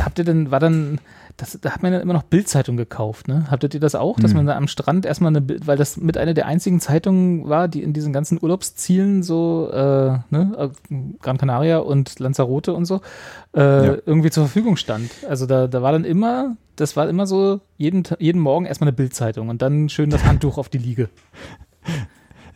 habt 0.05 0.18
ihr 0.18 0.24
denn, 0.24 0.51
war 0.51 0.60
dann, 0.60 1.01
das, 1.36 1.59
da 1.61 1.73
hat 1.73 1.82
man 1.82 1.93
ja 1.93 1.98
immer 1.98 2.12
noch 2.12 2.23
Bildzeitung 2.23 2.77
gekauft, 2.77 3.27
ne? 3.27 3.51
Habtet 3.51 3.74
ihr 3.74 3.81
das 3.81 3.97
auch, 3.97 4.20
dass 4.20 4.31
Hm. 4.31 4.36
man 4.39 4.47
da 4.47 4.56
am 4.56 4.69
Strand 4.69 5.05
erstmal 5.05 5.31
eine 5.32 5.40
Bild, 5.40 5.66
weil 5.66 5.77
das 5.77 5.97
mit 5.97 6.16
einer 6.16 6.32
der 6.32 6.47
einzigen 6.47 6.78
Zeitungen 6.78 7.48
war, 7.48 7.66
die 7.66 7.82
in 7.82 7.93
diesen 7.93 8.12
ganzen 8.12 8.39
Urlaubszielen 8.40 9.23
so, 9.24 9.69
äh, 9.73 10.19
ne, 10.31 10.73
äh, 10.90 10.94
Gran 11.20 11.36
Canaria 11.39 11.78
und 11.78 12.20
Lanzarote 12.20 12.73
und 12.73 12.85
so, 12.85 13.01
äh, 13.55 13.61
Ja. 13.86 13.97
irgendwie 14.06 14.31
zur 14.31 14.44
Verfügung 14.44 14.77
stand. 14.77 15.11
Also 15.28 15.47
da, 15.47 15.66
da 15.66 15.82
war 15.82 15.90
dann 15.90 16.05
immer, 16.05 16.56
das 16.77 16.97
war 16.97 17.09
immer 17.09 17.27
so 17.27 17.61
jeden, 17.78 18.05
jeden 18.20 18.40
Morgen 18.40 18.65
erstmal 18.66 18.89
eine 18.89 18.97
Bildzeitung 18.97 19.48
und 19.48 19.61
dann 19.61 19.89
schön 19.89 20.11
das 20.11 20.24
Handtuch 20.24 20.56
auf 20.59 20.69
die 20.69 20.78
Liege. 20.78 21.09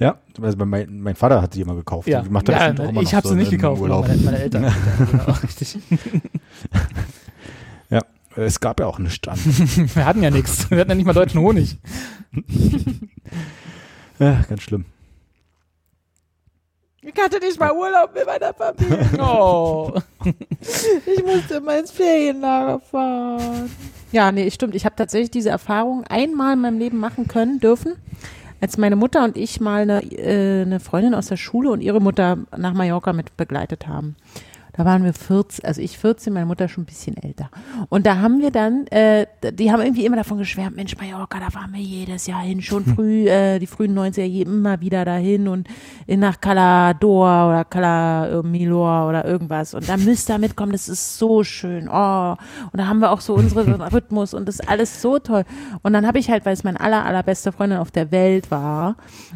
Ja, 0.01 0.19
also 0.41 0.57
mein, 0.65 1.01
mein 1.01 1.17
Vater 1.17 1.43
hat 1.43 1.55
sie 1.55 1.61
immer 1.61 1.75
gekauft. 1.75 2.07
Ja, 2.07 2.23
ja 2.23 2.73
ich 3.01 3.15
habe 3.17 3.27
so 3.27 3.35
sie 3.35 3.41
nicht 3.41 3.51
gekauft, 3.51 3.83
meine, 3.83 4.17
meine 4.19 4.39
Eltern. 4.39 4.73
genau, 5.11 5.33
richtig. 5.43 5.77
Es 8.45 8.61
gab 8.61 8.79
ja 8.79 8.87
auch 8.87 8.99
einen 8.99 9.11
Stand. 9.11 9.41
Wir 9.97 10.05
hatten 10.05 10.23
ja 10.23 10.31
nichts. 10.31 10.71
Wir 10.71 10.79
hatten 10.79 10.91
ja 10.91 10.95
nicht 10.95 11.07
mal 11.07 11.13
deutschen 11.13 11.41
Honig. 11.41 11.77
ja, 14.19 14.45
ganz 14.49 14.63
schlimm. 14.63 14.85
Ich 17.03 17.15
hatte 17.21 17.39
nicht 17.41 17.59
mal 17.59 17.73
Urlaub 17.73 18.15
mit 18.15 18.27
meiner 18.27 18.55
Familie. 18.55 19.09
Oh. 19.19 19.93
Ich 21.07 21.25
musste 21.25 21.55
immer 21.55 21.79
ins 21.79 21.91
Ferienlager 21.91 22.81
fahren. 22.81 23.71
Ja, 24.13 24.31
nee, 24.31 24.51
stimmt. 24.51 24.75
Ich 24.75 24.85
habe 24.85 24.95
tatsächlich 24.95 25.31
diese 25.31 25.51
Erfahrung 25.51 26.05
einmal 26.05 26.53
in 26.53 26.61
meinem 26.61 26.79
Leben 26.79 26.99
machen 26.99 27.27
können, 27.27 27.61
dürfen. 27.61 27.95
Als 28.61 28.77
meine 28.77 28.97
Mutter 28.97 29.25
und 29.25 29.37
ich 29.37 29.61
mal 29.61 29.83
eine, 29.83 30.03
äh, 30.13 30.63
eine 30.63 30.81
Freundin 30.81 31.15
aus 31.15 31.27
der 31.27 31.37
Schule 31.37 31.71
und 31.71 31.81
ihre 31.81 32.01
Mutter 32.01 32.39
nach 32.57 32.75
Mallorca 32.75 33.13
mit 33.13 33.37
begleitet 33.37 33.87
haben. 33.87 34.17
Da 34.79 34.85
waren 34.85 35.03
wir 35.03 35.13
14, 35.13 35.65
also 35.65 35.81
ich 35.83 35.99
14, 35.99 36.33
meine 36.33 36.47
Mutter 36.47 36.69
schon 36.69 36.85
ein 36.85 36.87
bisschen 36.87 37.17
älter. 37.17 37.51
Und 37.89 38.07
da 38.07 38.19
haben 38.19 38.41
wir 38.41 38.53
dann, 38.53 38.87
äh, 38.87 39.27
die 39.53 39.73
haben 39.73 39.83
irgendwie 39.83 40.07
immer 40.07 40.17
davon 40.17 40.39
geschwärmt, 40.39 40.77
Mensch, 40.77 40.97
Mallorca, 40.97 41.41
da 41.41 41.53
waren 41.53 41.73
wir 41.73 41.81
jedes 41.81 42.29
Jahr 42.29 42.43
hin, 42.43 42.63
schon 42.63 42.85
früh, 42.85 43.27
äh, 43.29 43.59
die 43.59 43.67
frühen 43.67 43.93
90er, 43.99 44.23
je- 44.23 44.43
immer 44.43 44.81
wieder 44.81 45.05
dahin 45.05 45.49
und 45.49 45.67
nach 46.07 46.41
Calador 46.41 47.49
oder 47.49 47.65
Cala 47.65 48.43
Milor 48.45 49.09
oder 49.09 49.25
irgendwas. 49.25 49.75
Und 49.75 49.89
da 49.89 49.97
müsst 49.97 50.31
ihr 50.31 50.39
mitkommen, 50.39 50.71
das 50.71 50.89
ist 50.89 51.19
so 51.19 51.43
schön. 51.43 51.89
Oh. 51.89 52.37
Und 52.73 52.75
da 52.79 52.87
haben 52.87 53.01
wir 53.01 53.11
auch 53.11 53.21
so 53.21 53.35
unsere 53.35 53.93
Rhythmus 53.93 54.33
und 54.33 54.47
das 54.47 54.61
ist 54.61 54.69
alles 54.69 55.03
so 55.03 55.19
toll. 55.19 55.43
Und 55.83 55.93
dann 55.93 56.07
habe 56.07 56.21
ich 56.21 56.31
halt, 56.31 56.47
weil 56.47 56.53
es 56.53 56.63
meine 56.63 56.79
aller, 56.81 57.05
allerbeste 57.05 57.51
Freundin 57.51 57.79
auf 57.79 57.91
der 57.91 58.13
Welt 58.13 58.53
war 58.53 58.95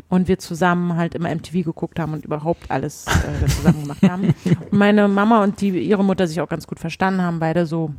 und 0.08 0.28
wir 0.28 0.38
zusammen 0.38 0.96
halt 0.96 1.16
immer 1.16 1.34
MTV 1.34 1.64
geguckt 1.64 1.98
haben 1.98 2.12
und 2.12 2.24
überhaupt 2.24 2.70
alles 2.70 3.06
äh, 3.06 3.46
zusammen 3.48 3.82
gemacht 3.82 4.02
haben. 4.08 4.34
Und 4.44 4.72
meine 4.72 5.08
Mama 5.08 5.31
und 5.40 5.60
die, 5.60 5.70
ihre 5.80 6.04
Mutter 6.04 6.26
sich 6.26 6.40
auch 6.40 6.48
ganz 6.48 6.66
gut 6.66 6.80
verstanden 6.80 7.22
haben, 7.22 7.38
beide 7.40 7.66
so 7.66 7.90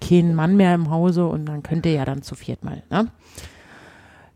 kein 0.00 0.34
Mann 0.34 0.56
mehr 0.56 0.74
im 0.74 0.90
Hause 0.90 1.26
und 1.26 1.46
dann 1.46 1.62
könnt 1.62 1.86
ihr 1.86 1.92
ja 1.92 2.04
dann 2.04 2.22
zu 2.22 2.34
viert 2.34 2.64
mal, 2.64 2.82
ne? 2.90 3.08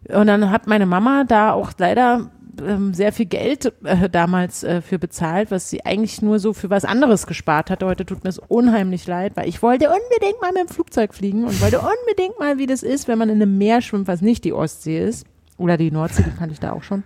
Und 0.09 0.27
dann 0.27 0.51
hat 0.51 0.67
meine 0.67 0.87
Mama 0.87 1.23
da 1.23 1.53
auch 1.53 1.71
leider 1.79 2.29
ähm, 2.61 2.93
sehr 2.93 3.13
viel 3.13 3.27
Geld 3.27 3.73
äh, 3.85 4.11
damals 4.11 4.65
äh, 4.65 4.83
für 4.83 4.99
bezahlt, 4.99 5.51
was 5.51 5.71
sie 5.71 5.85
eigentlich 5.85 6.23
nur 6.23 6.39
so 6.39 6.53
für 6.53 6.71
was 6.71 6.85
anderes 6.85 7.27
gespart 7.27 7.71
hatte. 7.71 7.87
Heute 7.87 8.05
tut 8.05 8.25
mir 8.25 8.31
es 8.31 8.39
unheimlich 8.39 9.07
leid, 9.07 9.37
weil 9.37 9.49
ich 9.49 9.63
wollte 9.63 9.87
unbedingt 9.87 10.41
mal 10.41 10.53
mit 10.53 10.63
dem 10.63 10.69
Flugzeug 10.69 11.15
fliegen 11.15 11.45
und 11.45 11.61
wollte 11.61 11.79
unbedingt 11.79 12.39
mal, 12.39 12.59
wie 12.59 12.67
das 12.67 12.83
ist, 12.83 13.09
wenn 13.09 13.19
man 13.19 13.29
in 13.29 13.41
einem 13.41 13.59
Meer 13.59 13.81
schwimmt, 13.81 14.09
was 14.09 14.23
nicht 14.23 14.45
die 14.45 14.53
Ostsee 14.53 15.05
ist. 15.05 15.27
Oder 15.57 15.77
die 15.77 15.91
Nordsee, 15.91 16.25
die 16.25 16.37
kannte 16.37 16.55
ich 16.55 16.61
da 16.61 16.73
auch 16.73 16.83
schon. 16.83 17.05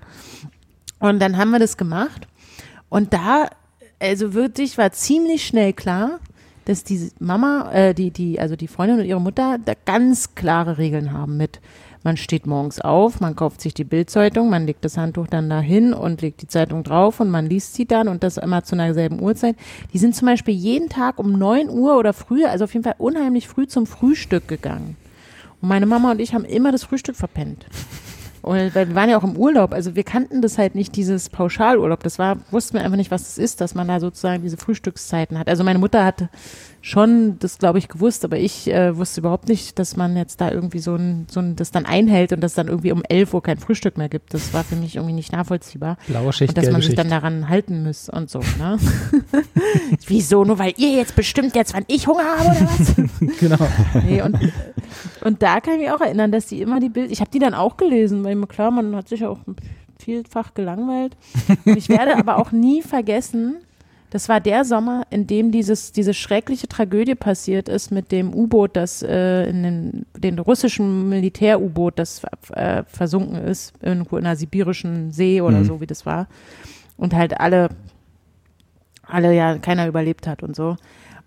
Und 0.99 1.21
dann 1.21 1.37
haben 1.37 1.51
wir 1.51 1.59
das 1.59 1.77
gemacht. 1.77 2.27
Und 2.89 3.13
da, 3.13 3.51
also 3.99 4.35
wirklich, 4.35 4.79
war 4.79 4.93
ziemlich 4.93 5.47
schnell 5.47 5.73
klar, 5.73 6.21
dass 6.65 6.85
die 6.85 7.11
Mama, 7.19 7.71
äh, 7.73 7.95
die, 7.95 8.11
die, 8.11 8.41
also 8.41 8.57
die 8.57 8.69
Freundin 8.69 9.01
und 9.01 9.05
ihre 9.05 9.21
Mutter 9.21 9.59
da 9.65 9.73
ganz 9.85 10.35
klare 10.35 10.79
Regeln 10.79 11.13
haben 11.13 11.37
mit, 11.37 11.61
man 12.03 12.17
steht 12.17 12.47
morgens 12.47 12.81
auf, 12.81 13.21
man 13.21 13.35
kauft 13.35 13.61
sich 13.61 13.75
die 13.75 13.85
Bildzeitung, 13.85 14.49
man 14.49 14.67
legt 14.67 14.85
das 14.85 14.97
Handtuch 14.97 15.27
dann 15.27 15.51
dahin 15.51 15.93
und 15.93 16.23
legt 16.23 16.41
die 16.41 16.47
Zeitung 16.47 16.85
drauf 16.85 17.19
und 17.19 17.31
man 17.31 17.47
liest 17.47 17.75
sie 17.75 17.87
dann 17.87 18.07
und 18.07 18.23
das 18.23 18.37
immer 18.37 18.63
zu 18.63 18.77
einer 18.77 18.95
selben 18.95 19.21
Uhrzeit. 19.21 19.57
Die 19.93 19.99
sind 19.99 20.15
zum 20.15 20.27
Beispiel 20.27 20.55
jeden 20.55 20.89
Tag 20.89 21.19
um 21.19 21.33
9 21.33 21.69
Uhr 21.69 21.99
oder 21.99 22.13
früher, 22.13 22.51
also 22.51 22.65
auf 22.65 22.75
jeden 22.75 22.85
Fall 22.85 22.95
unheimlich 22.99 23.49
früh 23.49 23.67
zum 23.67 23.87
Frühstück 23.87 24.47
gegangen. 24.47 24.97
Und 25.61 25.69
meine 25.69 25.87
Mama 25.87 26.13
und 26.13 26.21
ich 26.21 26.33
haben 26.33 26.45
immer 26.45 26.71
das 26.71 26.85
Frühstück 26.85 27.17
verpennt. 27.17 27.67
Und 28.47 28.77
wir 28.77 28.95
waren 28.95 29.11
ja 29.11 29.19
auch 29.19 29.25
im 29.25 29.37
Urlaub, 29.37 29.73
also 29.73 29.97
wir 29.97 30.05
kannten 30.05 30.41
das 30.41 30.57
halt 30.57 30.77
nicht, 30.77 30.95
dieses 30.95 31.31
Pauschalurlaub. 31.31 32.01
Das 32.05 32.21
war, 32.21 32.37
wussten 32.53 32.75
wir 32.75 32.85
einfach 32.85 32.97
nicht, 32.97 33.11
was 33.11 33.25
das 33.25 33.39
ist, 33.39 33.61
dass 33.61 33.75
man 33.75 33.89
da 33.89 33.99
sozusagen 33.99 34.45
diese 34.45 34.57
Frühstückszeiten 34.57 35.37
hat. 35.37 35.49
Also 35.49 35.65
meine 35.65 35.81
Mutter 35.81 36.05
hatte 36.05 36.29
schon 36.87 37.37
das, 37.41 37.59
glaube 37.59 37.81
ich, 37.81 37.89
gewusst, 37.89 38.25
aber 38.25 38.39
ich 38.39 38.73
äh, 38.73 38.97
wusste 38.97 39.21
überhaupt 39.21 39.49
nicht, 39.49 39.77
dass 39.81 39.97
man 39.97 40.17
jetzt 40.17 40.41
da 40.41 40.53
irgendwie 40.53 40.79
so 40.79 40.95
ein, 40.95 41.27
so 41.29 41.41
ein, 41.41 41.57
das 41.57 41.73
dann 41.73 41.85
einhält 41.85 42.33
und 42.33 42.41
dass 42.41 42.55
dann 42.55 42.69
irgendwie 42.69 42.93
um 42.93 43.03
11 43.03 43.35
Uhr 43.35 43.43
kein 43.43 43.59
Frühstück 43.59 43.99
mehr 43.99 44.09
gibt. 44.09 44.33
Das 44.33 44.55
war 44.55 44.63
für 44.63 44.77
mich 44.77 44.95
irgendwie 44.95 45.13
nicht 45.13 45.33
nachvollziehbar. 45.33 45.99
Blaue 46.07 46.33
Schicht, 46.33 46.51
Und 46.51 46.59
dass 46.59 46.71
man 46.71 46.81
sich 46.81 46.87
Schicht. 46.87 46.99
dann 46.99 47.11
daran 47.11 47.49
halten 47.49 47.83
muss 47.83 48.09
und 48.09 48.31
so, 48.31 48.39
ne? 48.39 48.79
Wieso? 50.07 50.45
Nur 50.45 50.61
weil 50.61 50.75
ihr 50.77 50.91
jetzt 50.91 51.17
bestimmt 51.17 51.57
jetzt, 51.57 51.75
wann 51.75 51.85
ich 51.89 52.07
Hunger 52.07 52.23
habe 52.23 52.51
oder 52.51 52.71
was? 52.79 52.95
genau. 53.41 53.69
Nee, 54.05 54.23
und, 54.23 54.39
und 55.25 55.43
da 55.43 55.61
kann 55.61 55.75
ich 55.75 55.81
mich 55.81 55.91
auch 55.91 56.01
erinnern, 56.01 56.31
dass 56.31 56.47
die 56.47 56.63
immer 56.63 56.79
die 56.79 56.89
Bilder, 56.89 57.11
ich 57.11 57.21
habe 57.21 57.33
die 57.33 57.41
dann 57.41 57.55
auch 57.55 57.77
gelesen, 57.77 58.23
weil 58.23 58.41
klar, 58.47 58.71
man 58.71 58.95
hat 58.95 59.09
sich 59.09 59.21
ja 59.21 59.29
auch 59.29 59.41
vielfach 59.99 60.55
gelangweilt. 60.55 61.17
Und 61.65 61.77
ich 61.77 61.89
werde 61.89 62.17
aber 62.17 62.39
auch 62.39 62.53
nie 62.53 62.81
vergessen, 62.83 63.57
das 64.11 64.29
war 64.29 64.41
der 64.41 64.65
Sommer, 64.65 65.03
in 65.11 65.27
dem 65.27 65.51
dieses, 65.51 65.93
diese 65.93 66.15
schreckliche 66.15 66.69
Tragödie 66.69 67.15
passiert 67.15 67.69
ist 67.69 67.91
mit 67.91 68.13
dem 68.13 68.33
U-Boot, 68.35 68.77
das 68.77 69.03
äh, 69.03 69.45
in 69.49 69.63
den, 69.63 70.07
den 70.17 70.39
russischen 70.39 71.09
Militär-U-Boot, 71.09 71.99
das 71.99 72.23
äh, 72.53 72.85
versunken 72.87 73.37
ist, 73.37 73.73
irgendwo 73.83 74.17
in 74.17 74.25
der 74.25 74.37
sibirischen 74.37 75.11
See 75.11 75.41
oder 75.41 75.59
Mhm. 75.59 75.65
so, 75.65 75.81
wie 75.81 75.87
das 75.87 76.07
war. 76.07 76.29
Und 76.97 77.15
halt 77.15 77.41
alle, 77.41 77.69
alle 79.07 79.35
ja, 79.35 79.59
keiner 79.59 79.87
überlebt 79.87 80.27
hat 80.27 80.43
und 80.43 80.55
so. 80.55 80.77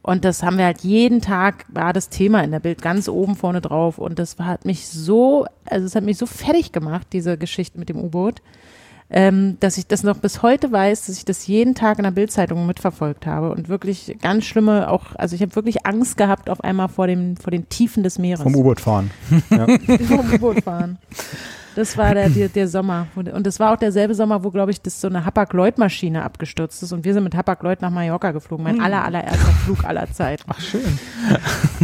Und 0.01 0.23
das 0.23 0.43
haben 0.43 0.57
wir 0.57 0.65
halt 0.65 0.79
jeden 0.81 1.19
Tag, 1.21 1.65
war 1.67 1.91
das 1.91 2.07
Thema 2.07 2.41
in 2.43 2.51
der 2.51 2.61
Bild 2.61 2.81
ganz 2.81 3.09
oben 3.09 3.35
vorne 3.35 3.59
drauf. 3.59 3.97
Und 3.97 4.17
das 4.17 4.37
hat 4.39 4.63
mich 4.65 4.87
so, 4.87 5.45
also 5.65 5.85
es 5.85 5.93
hat 5.95 6.05
mich 6.05 6.17
so 6.17 6.25
fertig 6.25 6.71
gemacht, 6.71 7.07
diese 7.11 7.37
Geschichte 7.37 7.77
mit 7.77 7.89
dem 7.89 7.97
U-Boot, 7.97 8.41
ähm, 9.11 9.57
dass 9.59 9.77
ich 9.77 9.87
das 9.87 10.03
noch 10.03 10.17
bis 10.17 10.43
heute 10.43 10.71
weiß, 10.71 11.07
dass 11.07 11.17
ich 11.17 11.25
das 11.25 11.47
jeden 11.47 11.73
Tag 11.73 11.97
in 11.97 12.03
der 12.03 12.11
Bildzeitung 12.11 12.67
mitverfolgt 12.67 13.25
habe 13.25 13.51
und 13.51 13.67
wirklich 13.67 14.15
ganz 14.21 14.45
schlimme, 14.45 14.89
auch, 14.89 15.15
also 15.15 15.35
ich 15.35 15.41
habe 15.41 15.55
wirklich 15.55 15.85
Angst 15.87 16.17
gehabt 16.17 16.49
auf 16.49 16.63
einmal 16.63 16.89
vor 16.89 17.07
dem, 17.07 17.35
vor 17.35 17.51
den 17.51 17.67
Tiefen 17.69 18.03
des 18.03 18.19
Meeres. 18.19 18.43
Vom 18.43 18.55
U-Boot 18.55 18.79
fahren. 18.79 19.11
Ja. 19.49 19.65
Vom 20.05 20.31
U-Boot 20.31 20.63
fahren. 20.63 20.99
Das 21.75 21.97
war 21.97 22.13
der, 22.13 22.29
der, 22.29 22.49
der 22.49 22.67
Sommer. 22.67 23.07
Und 23.15 23.45
das 23.47 23.59
war 23.59 23.73
auch 23.73 23.77
derselbe 23.77 24.13
Sommer, 24.13 24.43
wo, 24.43 24.51
glaube 24.51 24.71
ich, 24.71 24.81
das 24.81 24.99
so 24.99 25.07
eine 25.07 25.25
Hapag-Lloyd-Maschine 25.25 26.23
abgestürzt 26.23 26.83
ist. 26.83 26.91
Und 26.91 27.03
wir 27.05 27.13
sind 27.13 27.23
mit 27.23 27.35
Hapag-Lloyd 27.35 27.81
nach 27.81 27.89
Mallorca 27.89 28.31
geflogen. 28.31 28.63
Mein 28.63 28.81
aller, 28.81 29.03
allererster 29.03 29.51
Flug 29.63 29.83
aller 29.85 30.11
Zeit. 30.11 30.43
Ach, 30.47 30.59
schön. 30.59 30.99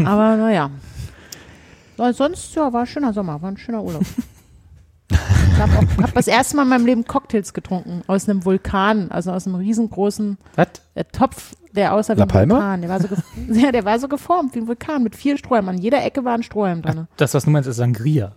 Aber 0.06 0.36
naja. 0.36 0.70
Sonst, 2.14 2.54
ja, 2.56 2.72
war 2.74 2.82
ein 2.82 2.88
schöner 2.88 3.14
Sommer, 3.14 3.42
war 3.42 3.50
ein 3.50 3.58
schöner 3.58 3.84
Urlaub. 3.84 4.04
Ich 5.12 5.62
habe 5.62 5.72
hab 6.02 6.14
das 6.14 6.28
erste 6.28 6.56
Mal 6.58 6.64
in 6.64 6.70
meinem 6.70 6.86
Leben 6.86 7.06
Cocktails 7.06 7.54
getrunken 7.54 8.02
aus 8.08 8.28
einem 8.28 8.44
Vulkan, 8.44 9.12
also 9.12 9.32
aus 9.32 9.46
einem 9.48 9.56
riesengroßen 9.56 10.38
Was? 10.56 10.68
äh, 10.96 11.04
Topf, 11.06 11.56
der 11.72 11.94
aussah 11.94 12.18
wie 12.18 12.22
ein? 12.22 12.30
Vulkan. 12.50 12.82
Der 12.82 12.90
war, 12.90 13.00
so 13.00 13.08
ja, 13.54 13.72
der 13.72 13.86
war 13.86 14.00
so 14.00 14.08
geformt 14.08 14.56
wie 14.56 14.60
ein 14.60 14.68
Vulkan 14.68 15.04
mit 15.04 15.16
vier 15.16 15.38
Strohhalmen. 15.38 15.76
An 15.76 15.82
jeder 15.82 16.04
Ecke 16.04 16.26
war 16.26 16.34
ein 16.34 16.44
Strohhalm 16.44 16.82
drin. 16.82 17.08
Das, 17.18 17.34
was 17.34 17.46
du 17.46 17.52
meinst, 17.52 17.70
ist 17.70 17.78
Sangria. 17.78 18.34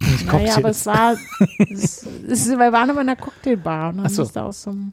Nicht 0.00 0.32
Naja, 0.32 0.56
aber 0.56 0.70
es 0.70 0.86
war, 0.86 1.16
es, 1.70 2.06
es, 2.26 2.48
wir 2.48 2.58
waren 2.58 2.88
aber 2.88 3.02
in 3.02 3.08
einer 3.08 3.16
Cocktailbar 3.16 3.90
und 3.90 3.98
dann 3.98 4.06
Ach 4.06 4.10
so. 4.10 4.22
musste 4.22 4.42
aus 4.42 4.62
so 4.62 4.70
einem, 4.70 4.92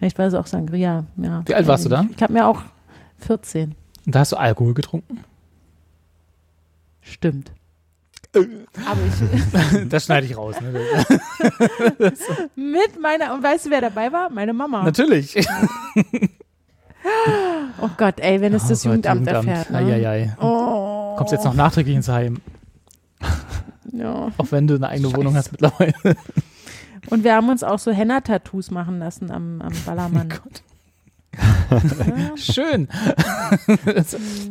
war 0.00 0.26
es 0.26 0.34
auch 0.34 0.46
Sangria, 0.46 1.04
ja. 1.16 1.42
Wie 1.46 1.54
alt 1.54 1.66
warst 1.66 1.86
du 1.86 1.88
da? 1.88 2.04
Ich 2.14 2.22
habe 2.22 2.32
mir 2.34 2.46
auch 2.46 2.60
14, 3.20 3.74
Und 4.04 4.14
da 4.14 4.18
hast 4.20 4.32
du 4.32 4.36
Alkohol 4.36 4.74
getrunken? 4.74 5.20
stimmt. 7.00 7.52
Aber 8.34 9.00
ich, 9.06 9.88
Das 9.88 10.04
schneide 10.04 10.26
ich 10.26 10.36
raus. 10.36 10.56
Ne? 10.60 10.72
mit 12.56 13.00
meiner, 13.00 13.34
und 13.34 13.42
weißt 13.42 13.66
du, 13.66 13.70
wer 13.70 13.80
dabei 13.80 14.12
war? 14.12 14.30
Meine 14.30 14.52
Mama. 14.52 14.82
Natürlich. 14.82 15.36
Oh 17.80 17.90
Gott, 17.96 18.18
ey, 18.20 18.40
wenn 18.40 18.54
es 18.54 18.64
Oh 18.64 18.68
das 18.68 18.78
Gott, 18.82 18.86
Jugendamt, 18.86 19.26
erfährt. 19.26 19.70
Ne? 19.70 19.78
Eieiei. 19.78 20.36
Oh. 20.40 21.14
Kommst 21.16 21.32
jetzt 21.32 21.44
noch 21.44 21.54
nachträglich 21.54 21.94
ins 21.96 22.08
Heim, 22.08 22.38
Ja. 23.92 24.32
auch 24.36 24.46
wenn 24.50 24.66
du 24.66 24.74
eine 24.76 24.88
eigene 24.88 25.14
Wohnung 25.14 25.36
hast 25.36 25.52
mittlerweile. 25.52 25.92
Und 27.10 27.22
wir 27.22 27.34
haben 27.34 27.48
uns 27.50 27.62
auch 27.62 27.78
so 27.78 27.92
Henna-Tattoos 27.92 28.70
machen 28.70 28.98
lassen 28.98 29.30
am, 29.30 29.60
am 29.60 29.72
Ballermann. 29.84 30.28
ja. 31.70 32.36
Schön. 32.36 32.88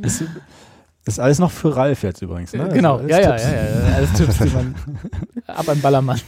Ist, 1.06 1.16
ist 1.16 1.20
alles 1.20 1.40
noch 1.40 1.52
für 1.52 1.76
Ralf 1.76 2.04
jetzt 2.04 2.22
übrigens, 2.22 2.54
ne? 2.54 2.70
genau, 2.70 2.98
Also 2.98 3.10
ja, 3.10 3.20
ja, 3.20 3.36
ja, 3.38 3.52
ja. 3.52 3.96
Alles 3.96 4.14
Tipps, 4.14 4.38
die 4.38 4.50
man 4.50 4.74
ab 5.48 5.68
an 5.68 5.82
Ballermann. 5.82 6.22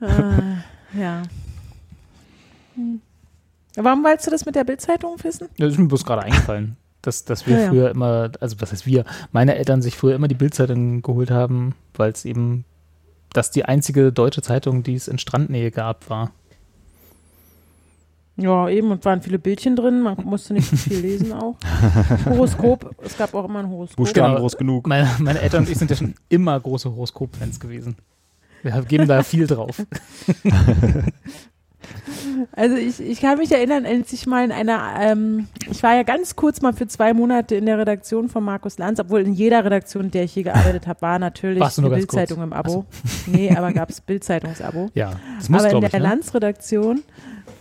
Äh, 0.00 1.00
ja. 1.00 1.22
Hm. 2.74 3.00
Warum 3.76 4.04
wolltest 4.04 4.26
du 4.26 4.30
das 4.30 4.44
mit 4.44 4.54
der 4.54 4.64
Bildzeitung 4.64 5.16
wissen? 5.22 5.48
Das 5.56 5.72
ist 5.72 5.78
mir 5.78 5.86
bloß 5.86 6.04
gerade 6.04 6.22
eingefallen, 6.22 6.76
dass, 7.00 7.24
dass 7.24 7.46
wir 7.46 7.56
Ja, 7.56 7.62
ja. 7.64 7.68
früher 7.70 7.90
immer, 7.90 8.30
also 8.40 8.56
was 8.60 8.72
heißt 8.72 8.86
wir, 8.86 9.04
meine 9.32 9.54
Eltern 9.56 9.82
sich 9.82 9.96
früher 9.96 10.14
immer 10.14 10.28
die 10.28 10.34
Bildzeitung 10.34 11.00
geholt 11.02 11.30
haben, 11.30 11.74
weil 11.94 12.10
es 12.10 12.24
eben 12.24 12.64
das 13.32 13.50
die 13.50 13.64
einzige 13.64 14.12
deutsche 14.12 14.42
Zeitung, 14.42 14.82
die 14.82 14.94
es 14.94 15.08
in 15.08 15.18
Strandnähe 15.18 15.70
gab, 15.70 16.10
war. 16.10 16.32
Ja, 18.40 18.68
eben, 18.68 18.90
und 18.92 19.04
waren 19.04 19.20
viele 19.20 19.38
Bildchen 19.38 19.74
drin, 19.74 20.00
man 20.00 20.16
musste 20.24 20.54
nicht 20.54 20.70
so 20.70 20.76
viel 20.76 20.98
lesen 21.00 21.32
auch. 21.32 21.56
Horoskop, 22.24 22.94
es 23.04 23.18
gab 23.18 23.34
auch 23.34 23.44
immer 23.46 23.58
ein 23.58 23.68
Horoskop. 23.68 23.96
Buchstaben 23.96 24.28
Genau. 24.30 24.40
groß 24.40 24.56
genug. 24.56 24.86
Meine, 24.86 25.10
meine 25.18 25.40
Eltern 25.40 25.64
und 25.64 25.70
ich 25.70 25.76
sind 25.76 25.90
ja 25.90 25.96
schon 25.96 26.14
immer 26.28 26.58
große 26.58 26.88
Horoskop-Fans 26.90 27.58
gewesen. 27.58 27.96
Wir 28.62 28.80
geben 28.82 29.08
da 29.08 29.22
viel 29.22 29.46
drauf. 29.46 29.82
Also 32.52 32.76
ich, 32.76 33.00
ich 33.00 33.20
kann 33.20 33.38
mich 33.38 33.50
erinnern, 33.52 33.86
als 33.86 34.12
ich 34.12 34.26
mal 34.26 34.44
in 34.44 34.52
einer, 34.52 34.94
ähm, 35.00 35.48
ich 35.70 35.82
war 35.82 35.94
ja 35.94 36.02
ganz 36.02 36.36
kurz 36.36 36.60
mal 36.60 36.72
für 36.72 36.86
zwei 36.86 37.12
Monate 37.14 37.54
in 37.56 37.66
der 37.66 37.78
Redaktion 37.78 38.28
von 38.28 38.44
Markus 38.44 38.78
Lanz, 38.78 39.00
obwohl 39.00 39.20
in 39.22 39.32
jeder 39.32 39.64
Redaktion, 39.64 40.06
in 40.06 40.10
der 40.10 40.24
ich 40.24 40.34
je 40.34 40.42
gearbeitet 40.42 40.86
habe, 40.86 41.00
war 41.02 41.18
natürlich 41.18 41.60
Warst 41.60 41.78
du 41.78 41.82
nur 41.82 41.90
eine 41.92 42.00
ganz 42.00 42.08
kurz? 42.08 42.20
Bildzeitung 42.20 42.44
im 42.44 42.52
Abo. 42.52 42.84
Nee, 43.26 43.54
aber 43.56 43.72
gab 43.72 43.90
es 43.90 44.00
Bildzeitungsabo. 44.00 44.90
Ja, 44.94 45.12
das 45.38 45.48
muss, 45.48 45.64
aber 45.64 45.74
in 45.74 45.80
der. 45.80 45.90
Ne? 45.92 45.98
Lanz-Redaktion, 45.98 47.02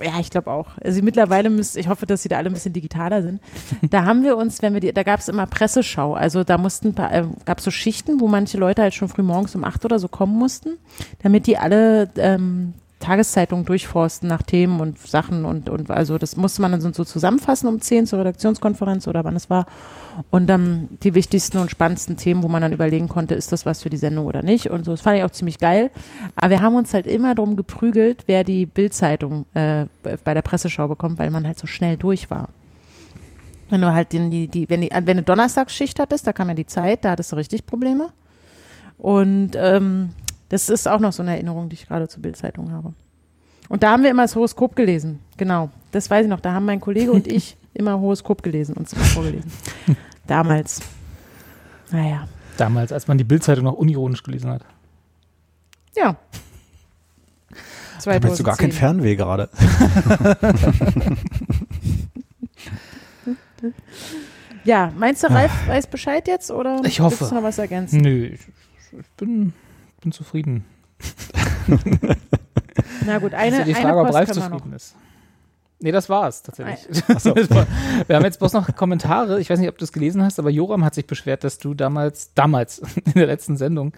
ja, 0.02 0.20
ich 0.20 0.30
glaube 0.30 0.52
auch. 0.52 0.68
Also 0.84 1.02
mittlerweile 1.02 1.50
müsst, 1.50 1.78
ich 1.78 1.88
hoffe, 1.88 2.06
dass 2.06 2.24
sie 2.24 2.30
da 2.30 2.38
alle 2.38 2.50
ein 2.50 2.54
bisschen 2.54 2.74
digitaler 2.74 3.22
sind. 3.22 3.42
Da 3.90 4.06
haben 4.06 4.24
wir 4.24 4.38
uns, 4.38 4.62
wenn 4.62 4.74
wir 4.74 4.82
die, 4.82 4.94
da 4.94 5.04
gab 5.04 5.20
es 5.20 5.28
immer 5.28 5.46
Presseschau. 5.46 6.14
Also 6.14 6.44
da 6.44 6.58
mussten, 6.58 6.96
äh, 6.98 7.26
gab 7.46 7.60
es 7.60 7.64
so 7.64 7.72
Schichten, 7.72 8.20
wo 8.20 8.28
manche 8.28 8.58
Leute 8.58 8.82
halt 8.82 8.94
schon 8.94 9.10
früh 9.10 9.24
morgens 9.24 9.56
um 9.56 9.64
acht 9.64 9.84
oder 9.86 10.00
so 10.00 10.08
kommen 10.08 10.38
mussten, 10.38 10.78
damit 11.22 11.48
die 11.48 11.58
alle 11.58 12.10
ähm, 12.18 12.74
Tageszeitungen 13.08 13.64
durchforsten 13.64 14.28
nach 14.28 14.44
Themen 14.44 14.82
und 14.82 15.00
Sachen 15.00 15.46
und, 15.46 15.70
und 15.70 15.90
also 15.90 16.18
das 16.18 16.36
musste 16.36 16.62
man 16.62 16.74
dann 16.74 16.94
so 16.94 17.06
zusammenfassen 17.06 17.70
um 17.70 17.80
zehn 17.80 18.06
zur 18.06 18.20
Redaktionskonferenz 18.20 19.08
oder 19.08 19.24
wann 19.24 19.38
es 19.38 19.50
war. 19.50 19.66
Und 20.30 20.48
dann 20.48 20.90
die 21.04 21.16
wichtigsten 21.16 21.58
und 21.58 21.72
spannendsten 21.72 22.18
Themen, 22.18 22.44
wo 22.44 22.50
man 22.50 22.62
dann 22.62 22.74
überlegen 22.74 23.08
konnte, 23.08 23.34
ist 23.34 23.54
das 23.54 23.66
was 23.66 23.82
für 23.82 23.90
die 23.90 23.96
Sendung 23.96 24.26
oder 24.26 24.44
nicht. 24.44 24.70
Und 24.70 24.84
so, 24.84 24.92
das 24.92 25.02
fand 25.02 25.18
ich 25.18 25.24
auch 25.24 25.32
ziemlich 25.32 25.58
geil. 25.58 25.90
Aber 26.36 26.50
wir 26.50 26.62
haben 26.62 26.76
uns 26.76 26.94
halt 26.94 27.08
immer 27.08 27.34
drum 27.34 27.56
geprügelt, 27.56 28.24
wer 28.26 28.44
die 28.44 28.66
Bildzeitung 28.66 29.46
äh, 29.54 29.86
bei 30.26 30.34
der 30.34 30.42
Presseschau 30.42 30.90
bekommt, 30.90 31.18
weil 31.18 31.30
man 31.30 31.48
halt 31.48 31.58
so 31.58 31.66
schnell 31.66 31.96
durch 31.96 32.30
war. 32.30 32.50
Wenn 33.70 33.80
du 33.80 33.94
halt 33.94 34.12
die, 34.12 34.50
die, 34.50 34.70
wenn 34.70 34.82
die, 34.82 34.90
wenn 34.92 35.18
du 35.18 35.24
Donnerstagsschicht 35.24 36.00
hattest, 36.00 36.28
da 36.28 36.34
kam 36.34 36.50
ja 36.50 36.56
die 36.56 36.66
Zeit, 36.66 37.06
da 37.06 37.12
hattest 37.12 37.32
du 37.32 37.38
richtig 37.38 37.66
Probleme. 37.66 38.10
Und 38.98 39.52
ähm, 39.56 40.10
das 40.50 40.70
ist 40.70 40.88
auch 40.88 41.00
noch 41.00 41.14
so 41.14 41.22
eine 41.24 41.32
Erinnerung, 41.32 41.70
die 41.70 41.76
ich 41.76 41.88
gerade 41.88 42.08
zur 42.08 42.22
Bildzeitung 42.22 42.72
habe. 42.72 42.94
Und 43.70 43.84
da 43.84 43.92
haben 43.92 44.04
wir 44.04 44.10
immer 44.12 44.22
das 44.24 44.36
Horoskop 44.36 44.76
gelesen. 44.76 45.20
Genau, 45.36 45.70
das 45.92 46.10
weiß 46.10 46.24
ich 46.26 46.30
noch. 46.30 46.40
Da 46.40 46.54
haben 46.54 46.66
mein 46.66 46.80
Kollege 46.80 47.12
und 47.12 47.28
ich 47.28 47.58
immer 47.74 48.00
Horoskop 48.00 48.42
gelesen, 48.44 48.76
uns 48.76 48.94
immer 48.94 49.04
vorgelesen. 49.04 49.52
Damals. 50.26 50.82
Naja, 51.92 52.28
Damals, 52.58 52.92
als 52.92 53.08
man 53.08 53.18
die 53.20 53.24
Bildzeitung 53.24 53.66
noch 53.66 53.74
unironisch 53.74 54.24
gelesen 54.24 54.50
hat. 54.50 54.64
ja. 55.96 56.16
Da 58.04 58.20
meinst 58.20 58.40
du 58.40 58.44
gar 58.44 58.56
kein 58.56 58.72
2010. 58.72 58.72
Fernweh 58.72 59.16
gerade. 59.16 59.50
Ja, 64.64 64.92
meinst 64.98 65.24
du, 65.24 65.28
Ralf 65.28 65.52
weiß 65.68 65.88
Bescheid 65.88 66.28
jetzt 66.28 66.52
oder 66.52 66.82
Ich 66.84 67.00
hoffe. 67.00 67.22
willst 67.22 67.32
du 67.32 67.36
noch 67.36 67.44
was 67.44 67.58
ergänzen? 67.58 68.02
Nö, 68.02 68.26
ich, 68.26 68.42
ich 69.00 69.08
bin, 69.18 69.54
bin 70.02 70.12
zufrieden. 70.12 70.66
Na 73.06 73.20
gut, 73.20 73.34
eine, 73.34 73.48
ist 73.48 73.60
ja 73.60 73.66
die 73.66 73.76
eine 73.76 73.84
Frage, 73.84 74.00
ob 74.00 74.14
Ralf 74.14 74.32
zufrieden 74.32 74.74
ist. 74.74 74.96
Nee, 75.80 75.92
das 75.92 76.10
war's 76.10 76.42
tatsächlich. 76.42 76.80
so. 77.20 77.36
wir 77.36 78.16
haben 78.16 78.26
jetzt 78.26 78.40
bloß 78.40 78.54
noch 78.54 78.76
Kommentare. 78.76 79.40
Ich 79.40 79.52
weiß 79.52 79.60
nicht, 79.60 79.70
ob 79.70 79.78
du 79.78 79.86
es 79.86 79.92
gelesen 79.92 80.24
hast, 80.24 80.40
aber 80.40 80.50
Joram 80.50 80.84
hat 80.84 80.96
sich 80.96 81.06
beschwert, 81.06 81.44
dass 81.44 81.60
du 81.60 81.76
damals, 81.76 82.34
damals 82.34 82.80
in 83.06 83.14
der 83.14 83.28
letzten 83.28 83.58
Sendung, 83.58 83.94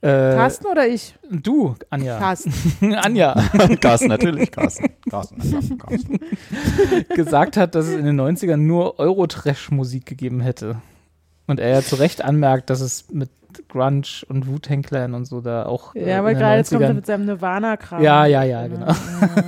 äh, 0.00 0.08
Carsten 0.08 0.66
oder 0.66 0.88
ich? 0.88 1.16
du, 1.30 1.74
Anja, 1.90 2.18
Carsten. 2.18 2.94
Anja, 2.94 3.34
Carsten, 3.80 4.08
natürlich, 4.08 4.50
Carsten. 4.50 4.88
Carsten, 5.10 5.50
Carsten, 5.50 5.78
Carsten. 5.78 6.20
gesagt 7.14 7.58
hat, 7.58 7.74
dass 7.74 7.88
es 7.88 7.94
in 7.94 8.06
den 8.06 8.18
90ern 8.18 8.56
nur 8.56 8.98
Eurotrash-Musik 8.98 10.06
gegeben 10.06 10.40
hätte. 10.40 10.76
Und 11.46 11.60
er 11.60 11.68
ja 11.68 11.82
zu 11.82 11.96
Recht 11.96 12.24
anmerkt, 12.24 12.70
dass 12.70 12.80
es 12.80 13.10
mit 13.10 13.28
Grunge 13.68 14.24
und 14.28 14.46
Wu-Tang 14.46 14.82
Clan 14.82 15.14
und 15.14 15.24
so 15.24 15.40
da 15.40 15.66
auch 15.66 15.94
äh, 15.94 16.10
Ja, 16.10 16.18
aber 16.20 16.30
in 16.30 16.36
den 16.36 16.40
gerade 16.40 16.58
jetzt 16.58 16.70
kommt 16.70 16.82
er 16.82 16.88
90ern 16.90 16.94
mit 16.94 17.06
seinem 17.06 17.26
Nirvana-Kram. 17.26 18.02
Ja, 18.02 18.26
ja, 18.26 18.42
ja, 18.42 18.66
genau. 18.66 18.92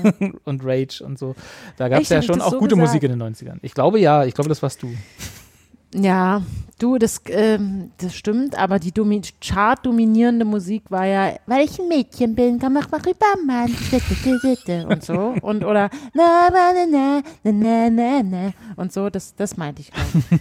Und 0.44 0.64
Rage 0.64 1.02
und 1.04 1.18
so. 1.18 1.34
Da 1.76 1.88
gab 1.88 2.00
es 2.00 2.08
ja 2.08 2.22
schon 2.22 2.40
auch 2.40 2.50
so 2.50 2.58
gute 2.58 2.74
gesagt? 2.74 2.94
Musik 2.94 3.02
in 3.04 3.18
den 3.18 3.22
90ern. 3.22 3.58
Ich 3.62 3.74
glaube 3.74 4.00
ja, 4.00 4.24
ich 4.24 4.34
glaube, 4.34 4.48
das 4.48 4.62
warst 4.62 4.82
du. 4.82 4.92
Ja, 5.92 6.42
du, 6.78 6.98
das, 6.98 7.20
ähm, 7.26 7.90
das 7.98 8.14
stimmt, 8.14 8.56
aber 8.56 8.78
die 8.78 8.92
Domi 8.92 9.20
Chart-dominierende 9.40 10.44
Musik 10.44 10.84
war 10.88 11.04
ja, 11.04 11.34
weil 11.46 11.64
ich 11.64 11.80
ein 11.80 11.88
Mädchen 11.88 12.34
bin, 12.36 12.60
komm 12.60 12.74
mach 12.74 12.90
mal 12.90 13.00
rüber, 13.00 13.26
Mann. 13.44 13.74
Und 14.88 15.04
so. 15.04 15.34
Und 15.42 15.64
oder 15.64 15.90
na, 16.14 16.48
na, 16.52 16.72
na, 16.72 17.22
na, 17.42 17.52
na, 17.52 17.90
na, 17.90 18.22
na. 18.22 18.52
Und 18.76 18.92
so, 18.92 19.10
das, 19.10 19.34
das 19.34 19.56
meinte 19.56 19.82
ich. 19.82 19.90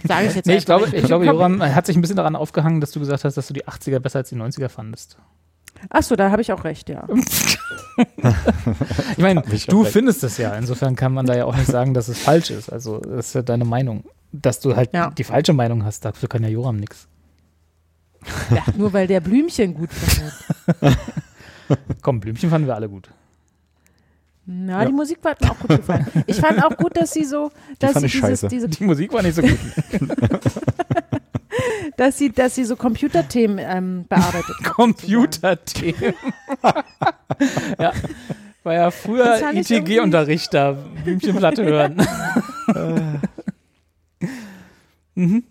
Sage 0.06 0.28
ich 0.28 0.34
jetzt 0.36 0.46
Nee, 0.46 0.56
ich 0.56 0.66
glaube, 0.66 0.84
nicht. 0.84 0.94
ich 0.94 1.04
glaube, 1.04 1.26
Joram 1.26 1.60
hat 1.62 1.86
sich 1.86 1.96
ein 1.96 2.00
bisschen 2.00 2.16
daran 2.16 2.36
aufgehangen, 2.36 2.80
dass 2.80 2.92
du 2.92 3.00
gesagt 3.00 3.24
hast, 3.24 3.36
dass 3.36 3.48
du 3.48 3.54
die 3.54 3.66
80er 3.66 3.98
besser 3.98 4.20
als 4.20 4.28
die 4.28 4.36
90er 4.36 4.68
fandest. 4.68 5.16
Achso, 5.88 6.14
da 6.14 6.30
habe 6.30 6.42
ich 6.42 6.52
auch 6.52 6.62
recht, 6.64 6.88
ja. 6.90 7.08
Ich 9.12 9.18
meine, 9.18 9.42
du 9.42 9.82
recht. 9.82 9.92
findest 9.92 10.22
es 10.24 10.38
ja. 10.38 10.54
Insofern 10.54 10.94
kann 10.94 11.12
man 11.12 11.26
da 11.26 11.34
ja 11.36 11.44
auch 11.44 11.56
nicht 11.56 11.66
sagen, 11.70 11.92
dass 11.92 12.08
es 12.08 12.18
falsch 12.20 12.50
ist. 12.50 12.72
Also, 12.72 12.98
das 12.98 13.28
ist 13.28 13.34
ja 13.34 13.42
deine 13.42 13.64
Meinung. 13.64 14.04
Dass 14.32 14.60
du 14.60 14.76
halt 14.76 14.92
Ja. 14.92 15.10
die 15.10 15.24
falsche 15.24 15.52
Meinung 15.52 15.84
hast, 15.84 16.04
dafür 16.04 16.28
kann 16.28 16.42
ja 16.44 16.48
Joram 16.48 16.76
nichts. 16.76 17.08
ja. 18.50 18.62
Nur 18.76 18.92
weil 18.92 19.06
der 19.06 19.20
Blümchen 19.20 19.74
gut 19.74 19.90
findet. 19.92 20.98
Komm, 22.02 22.20
Blümchen 22.20 22.50
fanden 22.50 22.66
wir 22.68 22.74
alle 22.74 22.88
gut. 22.88 23.08
Na, 24.46 24.80
Ja. 24.80 24.84
die 24.86 24.92
Musik 24.92 25.18
hat 25.24 25.40
mir 25.40 25.50
auch 25.50 25.58
gut 25.58 25.68
gefallen. 25.68 26.06
Ich 26.26 26.36
fand 26.40 26.62
auch 26.64 26.76
gut, 26.76 26.96
dass 26.96 27.12
sie 27.12 27.24
so, 27.24 27.50
dass 27.78 27.92
fand 27.92 28.00
sie 28.02 28.06
ich 28.06 28.12
dieses, 28.12 28.28
scheiße. 28.40 28.48
diese, 28.48 28.68
Die 28.68 28.84
Musik 28.84 29.12
war 29.12 29.22
nicht 29.22 29.34
so 29.36 29.42
gut. 29.42 29.58
dass 31.96 32.18
sie, 32.18 32.30
dass 32.30 32.54
sie 32.54 32.64
so 32.64 32.76
Computerthemen 32.76 33.58
ähm, 33.58 34.06
bearbeitet 34.08 34.56
hat. 34.64 34.72
Computerthemen. 34.74 36.14
ja. 37.78 37.92
War 38.62 38.74
ja 38.74 38.90
früher 38.90 39.24
Das 39.24 39.40
fand 39.40 39.58
ich 39.58 39.70
irgendwie- 39.70 39.94
ITG-Unterricht 39.94 40.52
da, 40.52 40.72
Blümchenplatte 41.04 41.64
hören. 41.64 41.96
Mhm. 45.20 45.44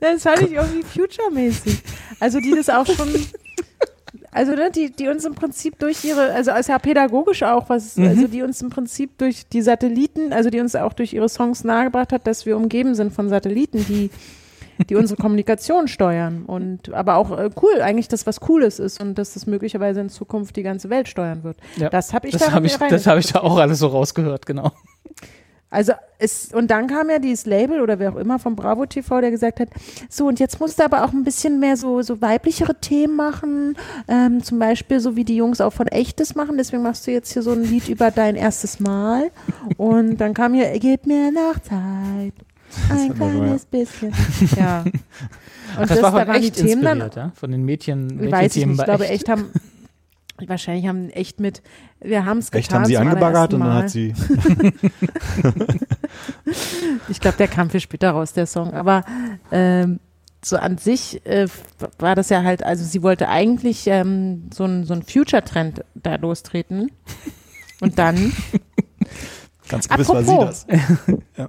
Das 0.00 0.22
fand 0.22 0.42
ich 0.42 0.52
irgendwie 0.52 0.82
future-mäßig. 0.82 1.80
Also 2.18 2.40
die 2.40 2.54
das 2.56 2.68
auch 2.68 2.86
schon, 2.86 3.08
also 4.32 4.52
ne, 4.52 4.70
die, 4.70 4.90
die 4.90 5.08
uns 5.08 5.24
im 5.24 5.34
Prinzip 5.34 5.78
durch 5.78 6.04
ihre, 6.04 6.32
also 6.32 6.50
ist 6.52 6.68
ja 6.68 6.78
pädagogisch 6.78 7.42
auch 7.44 7.68
was, 7.68 7.96
Mhm. 7.96 8.08
also 8.08 8.26
die 8.26 8.42
uns 8.42 8.60
im 8.62 8.70
Prinzip 8.70 9.16
durch 9.18 9.46
die 9.48 9.62
Satelliten, 9.62 10.32
also 10.32 10.50
die 10.50 10.60
uns 10.60 10.74
auch 10.74 10.92
durch 10.92 11.12
ihre 11.12 11.28
Songs 11.28 11.62
nahegebracht 11.64 12.12
hat, 12.12 12.26
dass 12.26 12.46
wir 12.46 12.56
umgeben 12.56 12.94
sind 12.94 13.12
von 13.12 13.28
Satelliten, 13.28 13.84
die 13.86 14.10
die 14.88 14.96
unsere 14.96 15.20
Kommunikation 15.20 15.86
steuern 15.86 16.44
und 16.46 16.92
aber 16.92 17.16
auch 17.16 17.30
äh, 17.38 17.50
cool, 17.62 17.82
eigentlich 17.82 18.08
das 18.08 18.26
was 18.26 18.40
Cooles 18.40 18.78
ist 18.78 19.00
und 19.00 19.16
dass 19.16 19.34
das 19.34 19.46
möglicherweise 19.46 20.00
in 20.00 20.08
Zukunft 20.08 20.56
die 20.56 20.62
ganze 20.62 20.90
Welt 20.90 21.08
steuern 21.08 21.44
wird. 21.44 21.58
Ja. 21.76 21.90
Das 21.90 22.12
habe 22.12 22.26
ich 22.26 22.32
Das 22.32 22.46
da 22.46 22.52
habe 22.52 22.66
ich, 22.66 22.76
das 22.76 23.06
hab 23.06 23.18
ich 23.18 23.26
da 23.26 23.40
auch 23.40 23.58
alles 23.58 23.78
so 23.78 23.88
rausgehört, 23.88 24.46
genau. 24.46 24.72
Also 25.72 25.92
es, 26.18 26.52
und 26.52 26.70
dann 26.70 26.86
kam 26.86 27.08
ja 27.08 27.18
dieses 27.18 27.46
Label 27.46 27.80
oder 27.80 27.98
wer 27.98 28.12
auch 28.12 28.16
immer 28.16 28.38
vom 28.38 28.54
Bravo 28.56 28.84
TV, 28.84 29.22
der 29.22 29.30
gesagt 29.30 29.58
hat, 29.58 29.68
so 30.10 30.26
und 30.26 30.38
jetzt 30.38 30.60
musst 30.60 30.78
du 30.78 30.84
aber 30.84 31.02
auch 31.02 31.12
ein 31.12 31.24
bisschen 31.24 31.60
mehr 31.60 31.78
so, 31.78 32.02
so 32.02 32.20
weiblichere 32.20 32.74
Themen 32.74 33.16
machen, 33.16 33.76
ähm, 34.06 34.42
zum 34.42 34.58
Beispiel 34.58 35.00
so 35.00 35.16
wie 35.16 35.24
die 35.24 35.34
Jungs 35.34 35.62
auch 35.62 35.72
von 35.72 35.88
Echtes 35.88 36.34
machen, 36.34 36.58
deswegen 36.58 36.82
machst 36.82 37.06
du 37.06 37.10
jetzt 37.10 37.32
hier 37.32 37.42
so 37.42 37.52
ein 37.52 37.64
Lied 37.64 37.88
über 37.88 38.10
dein 38.10 38.36
erstes 38.36 38.80
Mal 38.80 39.30
und 39.78 40.18
dann 40.18 40.34
kam 40.34 40.52
hier, 40.52 40.78
gib 40.78 41.06
mir 41.06 41.32
noch 41.32 41.58
Zeit, 41.60 42.34
ein 42.90 43.14
kleines 43.14 43.64
bisschen. 43.64 44.12
Ja. 44.56 44.84
Und 45.80 45.88
Das, 45.88 45.88
das, 45.88 46.02
war 46.02 46.10
da 46.12 46.18
von 46.18 46.28
waren 46.28 46.40
die 46.42 46.48
echt 46.48 46.56
Themen 46.56 46.82
dann, 46.82 47.10
ja? 47.16 47.32
Von 47.34 47.50
den 47.50 47.64
Mädchen, 47.64 48.30
weiß 48.30 48.56
ich 48.56 48.66
nicht, 48.66 48.78
ich 48.78 48.84
glaube 48.84 49.08
echt 49.08 49.30
haben, 49.30 49.46
wahrscheinlich 50.48 50.86
haben 50.86 51.10
echt 51.10 51.40
mit, 51.40 51.62
wir 52.00 52.24
haben 52.24 52.38
es 52.38 52.50
getan. 52.50 52.60
Echt 52.60 52.72
haben 52.74 52.84
sie 52.86 52.96
angebaggert 52.98 53.54
und 53.54 53.60
dann 53.60 53.74
hat 53.74 53.90
sie. 53.90 54.14
Ich 57.08 57.20
glaube, 57.20 57.36
der 57.36 57.48
kam 57.48 57.70
viel 57.70 57.80
später 57.80 58.10
raus, 58.10 58.32
der 58.32 58.46
Song. 58.46 58.74
Aber 58.74 59.04
ähm, 59.50 59.98
so 60.44 60.56
an 60.56 60.78
sich 60.78 61.24
äh, 61.26 61.46
war 61.98 62.14
das 62.14 62.28
ja 62.28 62.42
halt, 62.42 62.62
also 62.62 62.84
sie 62.84 63.02
wollte 63.02 63.28
eigentlich 63.28 63.86
ähm, 63.86 64.50
so 64.52 64.64
ein, 64.64 64.84
so 64.84 64.94
ein 64.94 65.02
Future-Trend 65.02 65.84
da 65.94 66.16
lostreten. 66.16 66.90
Und 67.80 67.98
dann, 67.98 68.32
Ganz 69.68 69.88
gewiss 69.88 70.08
war 70.08 70.22
sie 70.22 70.30
Apropos. 70.32 70.66
das. 70.66 71.48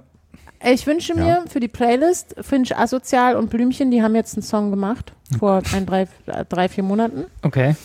äh, 0.60 0.72
ich 0.74 0.86
wünsche 0.86 1.14
mir 1.14 1.26
Ja. 1.26 1.44
für 1.48 1.60
die 1.60 1.68
Playlist, 1.68 2.36
Finch 2.40 2.76
Asozial 2.76 3.36
und 3.36 3.50
Blümchen, 3.50 3.90
die 3.90 4.02
haben 4.02 4.14
jetzt 4.14 4.34
einen 4.36 4.42
Song 4.42 4.70
gemacht, 4.70 5.12
vor 5.38 5.62
ein, 5.74 5.84
drei, 5.86 6.08
drei, 6.48 6.68
vier 6.68 6.84
Monaten. 6.84 7.24
Okay. 7.42 7.76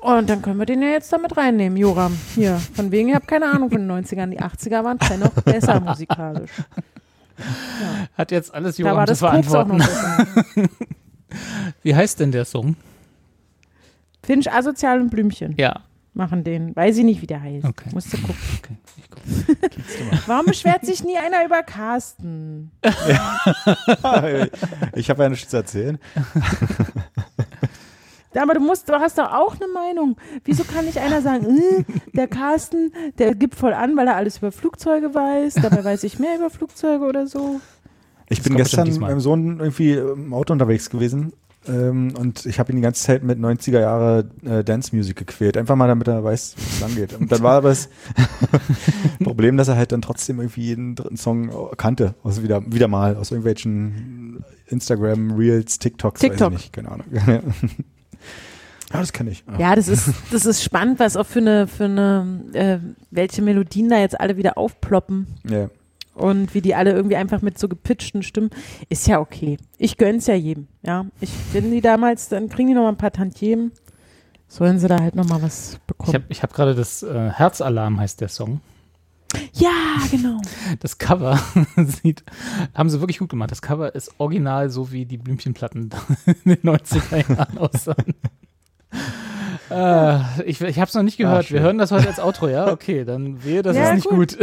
Und 0.00 0.30
dann 0.30 0.40
können 0.40 0.58
wir 0.58 0.66
den 0.66 0.80
ja 0.80 0.88
jetzt 0.88 1.12
damit 1.12 1.36
reinnehmen, 1.36 1.76
Joram. 1.76 2.16
Hier, 2.34 2.56
von 2.74 2.90
wegen, 2.90 3.10
ich 3.10 3.14
habe 3.14 3.26
keine 3.26 3.46
Ahnung 3.50 3.70
von 3.70 3.86
den 3.86 4.04
90ern. 4.04 4.30
Die 4.30 4.40
80er 4.40 4.82
waren 4.82 4.98
dennoch 5.10 5.30
besser 5.44 5.78
musikalisch. 5.80 6.50
Hat 8.16 8.30
jetzt 8.30 8.54
alles 8.54 8.76
Da 8.76 8.84
war 8.84 8.92
Joram 8.92 9.06
zu 9.06 9.12
das 9.12 9.20
noch 9.20 9.28
verantworten. 9.44 10.68
Wie 11.82 11.94
heißt 11.94 12.18
denn 12.20 12.32
der 12.32 12.44
Song? 12.46 12.76
Finch 14.22 14.50
Asozial 14.50 15.00
und 15.00 15.10
Blümchen. 15.10 15.54
Ja. 15.58 15.80
machen 16.14 16.44
den. 16.44 16.74
Weiß 16.74 16.96
ich 16.98 17.04
nicht, 17.04 17.22
wie 17.22 17.26
der 17.26 17.42
heißt. 17.42 17.64
Okay. 17.64 17.90
Musst 17.92 18.12
du 18.12 18.18
gucken. 18.18 18.36
Okay. 18.58 18.76
Ich 18.96 19.10
guck. 19.10 19.20
Warum 20.26 20.46
beschwert 20.46 20.84
sich 20.84 21.04
nie 21.04 21.18
einer 21.18 21.44
über 21.44 21.62
Carsten? 21.62 22.70
ich 24.94 25.10
habe 25.10 25.22
ja 25.22 25.28
nichts 25.28 25.50
zu 25.50 25.56
erzählen. 25.58 25.98
Ja, 28.34 28.42
aber 28.42 28.54
du 28.54 28.60
musst, 28.60 28.88
du 28.88 28.92
hast 28.94 29.18
doch 29.18 29.32
auch 29.32 29.56
eine 29.56 29.72
Meinung. 29.72 30.16
Wieso 30.44 30.64
kann 30.64 30.84
nicht 30.84 30.98
einer 30.98 31.20
sagen, 31.20 31.46
äh, 31.46 31.84
der 32.14 32.28
Carsten, 32.28 32.92
der 33.18 33.34
gibt 33.34 33.56
voll 33.56 33.72
an, 33.72 33.96
weil 33.96 34.06
er 34.06 34.16
alles 34.16 34.38
über 34.38 34.52
Flugzeuge 34.52 35.14
weiß, 35.14 35.54
dabei 35.54 35.84
weiß 35.84 36.04
ich 36.04 36.18
mehr 36.18 36.36
über 36.36 36.50
Flugzeuge 36.50 37.04
oder 37.04 37.26
so. 37.26 37.60
Ich 38.28 38.38
Das 38.38 38.48
bin 38.48 38.56
gestern 38.56 38.88
mit 38.88 39.00
meinem 39.00 39.20
Sohn 39.20 39.58
irgendwie 39.58 39.94
im 39.94 40.32
Auto 40.32 40.52
unterwegs 40.52 40.90
gewesen 40.90 41.32
ähm, 41.68 42.14
und 42.18 42.46
ich 42.46 42.58
habe 42.58 42.72
ihn 42.72 42.76
die 42.76 42.82
ganze 42.82 43.02
Zeit 43.02 43.22
mit 43.22 43.38
90er 43.38 43.80
Jahre 43.80 44.30
äh, 44.44 44.64
Dance 44.64 44.96
Music 44.96 45.16
gequält, 45.16 45.58
einfach 45.58 45.76
mal 45.76 45.88
damit 45.88 46.08
er 46.08 46.24
weiß, 46.24 46.54
wie 46.56 46.62
es 46.62 46.82
angeht. 46.82 47.12
Und 47.18 47.30
dann 47.30 47.42
war 47.42 47.56
aber 47.58 47.68
das 47.68 47.90
Problem, 49.22 49.58
dass 49.58 49.68
er 49.68 49.76
halt 49.76 49.92
dann 49.92 50.00
trotzdem 50.00 50.40
irgendwie 50.40 50.62
jeden 50.62 50.94
dritten 50.94 51.18
Song 51.18 51.50
kannte, 51.76 52.14
aus 52.22 52.42
wieder 52.42 52.62
wieder 52.72 52.88
mal 52.88 53.16
aus 53.16 53.30
irgendwelchen 53.30 54.42
Instagram 54.68 55.32
Reels, 55.32 55.78
TikToks, 55.78 56.20
TikTok. 56.20 56.52
weiß 56.52 56.58
ich 56.60 56.64
nicht, 56.64 56.72
keine 56.72 56.92
Ahnung. 56.92 57.06
ja, 58.92 59.00
das 59.00 59.12
kenne 59.12 59.30
ich. 59.30 59.44
Ja, 59.58 59.74
das 59.76 59.88
ist, 59.88 60.10
das 60.32 60.46
ist 60.46 60.62
spannend, 60.62 60.98
was 60.98 61.16
auch 61.16 61.26
für 61.26 61.38
eine, 61.40 61.66
für 61.66 61.84
eine, 61.84 62.44
äh, 62.52 62.78
welche 63.10 63.42
Melodien 63.42 63.88
da 63.88 63.98
jetzt 63.98 64.18
alle 64.20 64.36
wieder 64.36 64.58
aufploppen 64.58 65.26
Ja. 65.48 65.68
und 66.14 66.54
wie 66.54 66.60
die 66.60 66.74
alle 66.74 66.92
irgendwie 66.92 67.16
einfach 67.16 67.40
mit 67.42 67.58
so 67.58 67.68
gepitchten 67.68 68.22
Stimmen. 68.22 68.50
Ist 68.88 69.06
ja 69.06 69.20
okay. 69.20 69.58
Ich 69.78 69.96
gönn's 69.96 70.26
ja 70.26 70.34
jedem. 70.34 70.66
Ja, 70.82 71.06
ich 71.20 71.30
bin 71.52 71.70
die 71.70 71.80
damals, 71.80 72.28
dann 72.28 72.48
kriegen 72.48 72.68
die 72.68 72.74
noch 72.74 72.82
mal 72.82 72.88
ein 72.90 72.96
paar 72.98 73.12
Tantiemen. 73.12 73.72
Sollen 74.48 74.80
sie 74.80 74.88
da 74.88 74.98
halt 75.00 75.14
noch 75.14 75.28
mal 75.28 75.40
was 75.42 75.74
Ich 75.74 75.80
bekommen? 75.86 76.14
habe 76.14 76.24
ich 76.28 76.42
hab 76.42 76.52
gerade 76.52 76.74
das 76.74 77.04
äh, 77.04 77.30
Herzalarm 77.30 78.00
heißt 78.00 78.20
der 78.20 78.28
Song. 78.28 78.60
ja, 79.52 79.70
genau. 80.10 80.40
Das 80.80 80.98
Cover 80.98 81.38
sieht, 81.76 82.24
haben 82.74 82.90
sie 82.90 82.98
wirklich 83.00 83.20
gut 83.20 83.28
gemacht. 83.28 83.52
Das 83.52 83.62
Cover 83.62 83.94
ist 83.94 84.10
original 84.18 84.68
so 84.70 84.90
wie 84.90 85.06
die 85.06 85.18
Blümchenplatten 85.18 85.90
in 86.26 86.34
den 86.56 86.62
90er 86.62 87.28
Jahren 87.36 87.58
aussahen. 87.58 88.14
Äh, 89.70 90.42
ich 90.50 90.60
ich 90.60 90.78
habe 90.80 90.88
es 90.88 90.94
noch 90.94 91.04
nicht 91.04 91.16
gehört. 91.16 91.44
schön. 91.46 91.54
Wir 91.58 91.62
hören 91.62 91.78
das 91.78 91.92
heute 91.92 92.08
als 92.08 92.18
Outro, 92.18 92.48
ja? 92.48 92.66
Okay, 92.72 93.04
dann 93.04 93.44
wehe, 93.44 93.62
das 93.62 93.76
Ja, 93.76 93.90
ist 93.90 93.94
nicht 93.94 94.08
gut. 94.08 94.36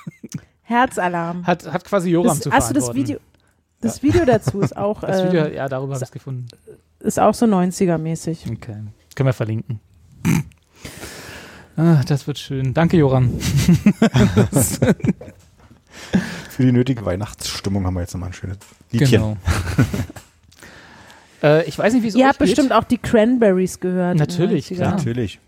Herzalarm. 0.62 1.44
Hat, 1.44 1.66
hat 1.72 1.84
quasi 1.84 2.10
Joram 2.10 2.28
Das, 2.36 2.40
zu 2.40 2.52
hast 2.52 2.70
du 2.70 2.74
das. 2.74 2.94
Video? 2.94 3.18
Das 3.80 4.00
Video 4.04 4.24
dazu 4.24 4.60
ist 4.60 4.76
auch, 4.76 5.00
Das 5.06 5.24
Video, 5.24 5.42
äh, 5.46 5.56
ja, 5.56 5.68
darüber 5.68 5.94
habe 5.94 6.04
ich 6.04 6.08
es 6.08 6.12
gefunden. 6.12 6.46
ist 7.00 7.18
auch 7.18 7.34
so 7.34 7.46
90er-mäßig. 7.46 8.48
Okay. 8.52 8.76
Können 9.16 9.26
wir 9.26 9.32
verlinken. 9.32 9.80
Ah, 11.76 12.02
das 12.06 12.28
wird 12.28 12.38
schön. 12.38 12.72
Danke, 12.72 12.96
Joram. 12.96 13.40
Für 16.48 16.62
die 16.62 16.70
nötige 16.72 17.04
Weihnachtsstimmung 17.04 17.84
haben 17.86 17.94
wir 17.94 18.02
jetzt 18.02 18.12
nochmal 18.14 18.28
ein 18.30 18.34
schönes 18.34 18.58
Liedchen. 18.92 19.10
Genau. 19.10 19.36
Äh, 21.42 21.64
ich 21.68 21.78
weiß 21.78 21.92
nicht, 21.94 22.02
wie 22.02 22.08
es 22.08 22.14
Ihr 22.14 22.26
habt 22.26 22.38
geht. 22.38 22.48
bestimmt 22.48 22.72
auch 22.72 22.84
die 22.84 22.98
Cranberries 22.98 23.80
gehört. 23.80 24.18
Natürlich, 24.18 24.66
90ern. 24.66 24.74
klar. 24.76 24.90
Natürlich. 24.96 25.40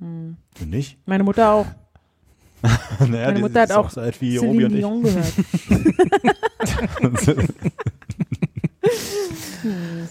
Hm. 0.00 0.36
Du 0.58 0.64
nicht? 0.66 0.98
Meine 1.06 1.24
Mutter 1.24 1.52
auch. 1.52 1.66
naja, 3.00 3.26
Meine 3.26 3.34
die 3.34 3.40
Mutter 3.42 3.60
hat 3.62 3.72
auch 3.72 3.90
so 3.90 4.00
alt 4.00 4.20
wie 4.20 4.38
Obi 4.38 4.48
Celine 4.48 4.66
und. 4.66 4.74
Dion 4.74 5.02
gehört. 5.02 5.32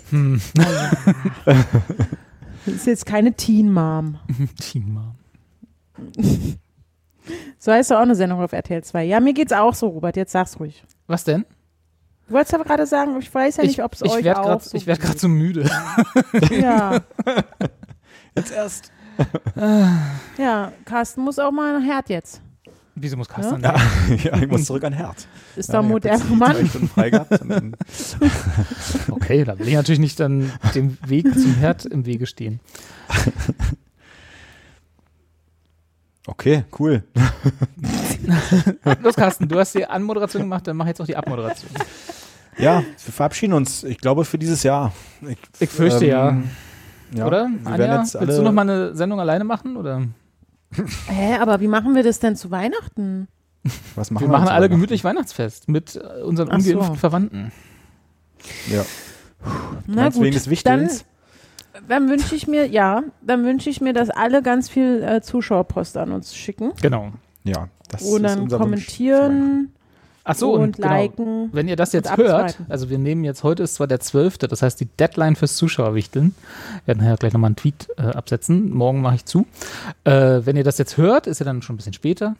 Hm. 0.09 0.41
Das 2.65 2.65
ist 2.75 2.87
jetzt 2.87 3.05
keine 3.05 3.33
Teen 3.33 3.71
Mom. 3.71 4.17
Team. 4.59 4.99
So 7.57 7.71
heißt 7.71 7.91
doch 7.91 7.97
auch 7.97 8.01
eine 8.01 8.15
Sendung 8.15 8.41
auf 8.41 8.53
RTL 8.53 8.83
2. 8.83 9.03
Ja, 9.05 9.19
mir 9.19 9.33
geht's 9.33 9.53
auch 9.53 9.73
so, 9.73 9.87
Robert. 9.87 10.17
Jetzt 10.17 10.31
sag's 10.31 10.59
ruhig. 10.59 10.83
Was 11.07 11.23
denn? 11.23 11.45
Du 12.27 12.33
wolltest 12.33 12.53
aber 12.53 12.65
gerade 12.65 12.85
sagen, 12.85 13.17
ich 13.19 13.33
weiß 13.33 13.57
ja 13.57 13.63
nicht, 13.63 13.81
ob 13.83 13.93
es 13.93 14.03
euch 14.03 14.23
werd 14.23 14.37
auch 14.37 14.43
grad, 14.45 14.63
so 14.63 14.75
Ich 14.77 14.85
werde 14.85 15.01
gerade 15.01 15.17
so 15.17 15.27
müde. 15.29 15.69
Ja, 16.51 16.99
Jetzt 18.35 18.51
erst. 18.51 18.91
ja, 20.37 20.71
Carsten 20.85 21.21
muss 21.21 21.39
auch 21.39 21.51
mal 21.51 21.77
ein 21.77 21.83
Herd 21.83 22.09
jetzt. 22.09 22.41
Wieso 22.93 23.15
muss 23.17 23.29
Carsten 23.29 23.61
Ja, 23.61 23.73
dann? 23.73 24.17
ja, 24.23 24.37
ich 24.37 24.47
muss 24.47 24.65
zurück 24.65 24.83
an 24.83 24.93
Herd. 24.93 25.27
Ist 25.55 25.69
Ja, 25.71 25.81
doch 25.81 25.89
ein 25.89 25.97
ich 25.97 26.11
hab 26.11 26.29
moderner 26.29 26.35
Mann. 26.95 27.11
Gehabt 27.11 27.39
Okay, 29.11 29.43
da 29.43 29.57
will 29.57 29.67
ich 29.67 29.73
natürlich 29.75 29.99
nicht 29.99 30.19
dann 30.19 30.51
dem 30.75 30.97
Weg 31.05 31.31
zum 31.33 31.55
Herd 31.55 31.85
im 31.85 32.05
Wege 32.05 32.25
stehen. 32.25 32.59
Okay, 36.27 36.65
cool. 36.79 37.03
Los, 39.01 39.15
Carsten, 39.15 39.47
du 39.47 39.57
hast 39.59 39.73
die 39.75 39.85
Anmoderation 39.85 40.43
gemacht, 40.43 40.67
dann 40.67 40.77
mach 40.77 40.87
jetzt 40.87 41.01
auch 41.01 41.05
die 41.05 41.15
Abmoderation. 41.15 41.71
Ja, 42.57 42.81
wir 42.81 43.13
verabschieden 43.13 43.53
uns. 43.53 43.83
Ich 43.83 43.99
glaube 43.99 44.25
für 44.25 44.37
dieses 44.37 44.63
Jahr. 44.63 44.93
Ich, 45.21 45.37
Ich 45.59 45.69
fürchte 45.69 46.05
ja. 46.05 46.37
ja. 47.13 47.25
Oder? 47.25 47.49
Wir 47.49 47.71
Anja, 47.71 47.99
jetzt 47.99 48.15
alle, 48.15 48.27
willst 48.27 48.39
du 48.39 48.43
noch 48.43 48.51
mal 48.51 48.63
eine 48.63 48.95
Sendung 48.95 49.19
alleine 49.19 49.43
machen? 49.43 49.77
Oder? 49.77 50.03
Hä, 51.07 51.35
aber 51.39 51.61
wie 51.61 51.67
machen 51.67 51.95
wir 51.95 52.03
das 52.03 52.19
denn 52.19 52.35
zu 52.35 52.51
Weihnachten? 52.51 53.27
was 53.95 54.11
machen 54.11 54.23
Wir 54.23 54.29
machen 54.29 54.47
zu 54.47 54.53
alle 54.53 54.69
gemütlich 54.69 55.03
Weihnachtsfest 55.03 55.67
mit 55.69 55.95
äh, 55.95 56.23
unseren 56.23 56.49
Ach 56.51 56.59
so. 56.59 56.71
ungeimpften 56.71 56.97
Verwandten. 56.97 57.51
Ja. 58.69 58.85
Na 59.85 60.09
du 60.09 60.19
gut, 60.19 60.33
des 60.33 60.63
dann? 60.63 60.89
Dann 61.87 62.09
wünsche 62.09 62.35
ich 62.35 62.47
mir, 62.47 62.67
ja, 62.67 63.03
dann 63.21 63.43
wünsche 63.45 63.69
ich 63.69 63.81
mir, 63.81 63.93
dass 63.93 64.09
alle 64.09 64.41
ganz 64.41 64.69
viel 64.69 65.03
äh, 65.03 65.21
Zuschauerpost 65.21 65.97
an 65.97 66.11
uns 66.11 66.35
schicken 66.35 66.71
Genau. 66.81 67.11
Ja, 67.43 67.69
das 67.89 68.03
und 68.03 68.25
ist 68.25 68.35
dann 68.35 68.49
kommentieren 68.49 69.71
Ach 70.29 70.35
so, 70.35 70.51
und, 70.51 70.61
und, 70.61 70.75
genau. 70.75 70.89
liken. 70.89 71.49
Wenn 71.53 71.69
ihr 71.69 71.77
das 71.77 71.93
jetzt 71.93 72.17
hört, 72.17 72.57
also 72.67 72.89
wir 72.89 72.97
nehmen 72.97 73.23
jetzt 73.23 73.43
heute 73.43 73.63
ist 73.63 73.75
zwar 73.75 73.87
der 73.87 74.01
12., 74.01 74.39
das 74.39 74.61
heißt 74.61 74.77
die 74.77 74.85
Deadline 74.85 75.37
fürs 75.37 75.55
Zuschauerwichteln. 75.55 76.35
Wir 76.83 76.87
werden 76.87 76.99
nachher 76.99 77.15
gleich 77.15 77.31
nochmal 77.31 77.49
einen 77.49 77.55
Tweet 77.55 77.87
äh, 77.97 78.01
absetzen. 78.01 78.73
Morgen 78.73 79.01
mache 79.01 79.15
ich 79.15 79.25
zu. 79.25 79.47
Äh, 80.03 80.41
wenn 80.43 80.57
ihr 80.57 80.65
das 80.65 80.79
jetzt 80.79 80.97
hört, 80.97 81.27
ist 81.27 81.39
ja 81.39 81.45
dann 81.45 81.61
schon 81.61 81.75
ein 81.75 81.77
bisschen 81.77 81.93
später. 81.93 82.35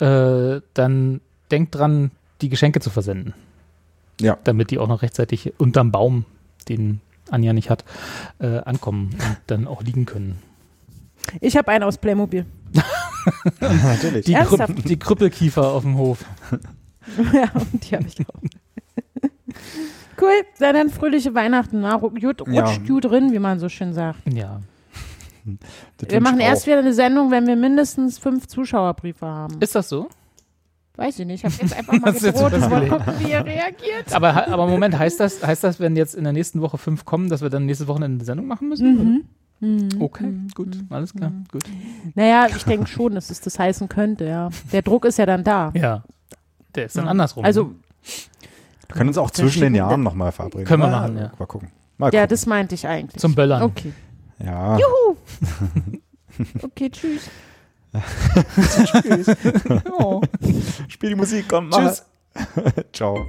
Äh, 0.00 0.60
dann 0.74 1.22
denkt 1.50 1.74
dran, 1.74 2.10
die 2.42 2.50
Geschenke 2.50 2.80
zu 2.80 2.90
versenden. 2.90 3.32
Ja. 4.20 4.36
Damit 4.44 4.70
die 4.70 4.78
auch 4.78 4.88
noch 4.88 5.00
rechtzeitig 5.00 5.54
unterm 5.58 5.92
Baum, 5.92 6.26
den 6.68 7.00
Anja 7.30 7.52
nicht 7.52 7.70
hat, 7.70 7.84
äh, 8.38 8.58
ankommen 8.58 9.10
und 9.12 9.36
dann 9.46 9.66
auch 9.66 9.82
liegen 9.82 10.06
können. 10.06 10.38
Ich 11.40 11.56
habe 11.56 11.68
einen 11.70 11.84
aus 11.84 11.98
Playmobil. 11.98 12.46
Natürlich. 13.60 14.26
Die? 14.26 14.34
Krüpp, 14.34 14.84
die 14.84 14.98
Krüppelkiefer 14.98 15.68
auf 15.68 15.82
dem 15.82 15.96
Hof. 15.96 16.24
ja, 17.32 17.50
und 17.54 17.90
die 17.90 17.96
habe 17.96 18.06
ich 18.06 18.20
auch. 18.28 18.40
cool, 20.20 20.42
dann, 20.58 20.74
dann 20.74 20.90
fröhliche 20.90 21.34
Weihnachten. 21.34 21.80
Na, 21.80 21.96
gut, 21.96 22.42
Ja. 22.48 22.64
rutscht 22.64 22.86
gut 22.86 23.04
drin, 23.04 23.32
wie 23.32 23.38
man 23.38 23.58
so 23.58 23.68
schön 23.68 23.92
sagt. 23.92 24.20
Ja. 24.32 24.60
Das 25.96 26.10
Wir 26.10 26.20
machen 26.20 26.40
erst 26.40 26.66
wieder 26.66 26.78
eine 26.78 26.92
Sendung, 26.92 27.30
wenn 27.30 27.46
wir 27.46 27.56
mindestens 27.56 28.18
fünf 28.18 28.46
Zuschauerbriefe 28.46 29.26
haben. 29.26 29.56
Ist 29.60 29.74
das 29.74 29.88
so? 29.88 30.08
Weiß 31.00 31.18
ich 31.18 31.26
nicht, 31.26 31.42
ich 31.42 31.50
habe 31.50 31.54
jetzt 31.62 31.74
einfach 31.74 31.94
mal 31.98 32.12
gedroht 32.12 32.52
und 32.52 32.62
überlegt? 32.62 32.92
gucken, 32.92 33.14
wie 33.20 33.30
er 33.30 33.42
reagiert. 33.42 34.12
Aber, 34.12 34.48
aber 34.48 34.66
Moment, 34.66 34.98
heißt 34.98 35.18
das, 35.18 35.42
heißt 35.42 35.64
das, 35.64 35.80
wenn 35.80 35.96
jetzt 35.96 36.14
in 36.14 36.24
der 36.24 36.34
nächsten 36.34 36.60
Woche 36.60 36.76
fünf 36.76 37.06
kommen, 37.06 37.30
dass 37.30 37.40
wir 37.40 37.48
dann 37.48 37.64
nächste 37.64 37.88
Woche 37.88 38.04
eine 38.04 38.22
Sendung 38.22 38.46
machen 38.46 38.68
müssen? 38.68 39.24
Mhm. 39.62 39.88
oder? 39.96 40.04
Okay, 40.04 40.32
gut, 40.54 40.76
alles 40.90 41.14
klar, 41.14 41.32
gut. 41.50 41.64
Naja, 42.14 42.48
ich 42.54 42.64
denke 42.64 42.86
schon, 42.86 43.14
dass 43.14 43.30
es 43.30 43.40
das 43.40 43.58
heißen 43.58 43.88
könnte, 43.88 44.26
ja. 44.26 44.50
Der 44.72 44.82
Druck 44.82 45.06
ist 45.06 45.16
ja 45.18 45.24
dann 45.24 45.42
da. 45.42 45.72
Ja, 45.74 46.04
der 46.74 46.84
ist 46.84 46.96
dann 46.98 47.06
Ja. 47.06 47.10
andersrum. 47.12 47.46
Also, 47.46 47.70
Wir 48.86 48.94
können 48.94 49.08
uns 49.08 49.16
auch 49.16 49.30
zwischen 49.30 49.62
den 49.62 49.74
Jahren 49.74 50.02
nochmal 50.02 50.32
verabreden. 50.32 50.66
Können 50.66 50.82
wir 50.82 50.88
Mal- 50.88 51.00
machen, 51.00 51.16
ja. 51.16 51.32
Mal 51.38 51.46
gucken. 51.46 51.70
Mal 51.96 52.06
ja, 52.12 52.20
gucken. 52.20 52.28
das 52.28 52.44
meinte 52.44 52.74
ich 52.74 52.86
eigentlich. 52.86 53.18
zum 53.20 53.34
Böllern. 53.34 53.62
Okay. 53.62 53.92
Ja. 54.38 54.76
Okay, 56.62 56.88
tschüss. 56.90 57.28
Oh. 59.98 60.20
Spiel 60.88 61.10
die 61.10 61.16
Musik, 61.16 61.46
komm, 61.48 61.68
mach. 61.68 61.78
Tschüss. 61.78 62.04
Ciao. 62.92 63.26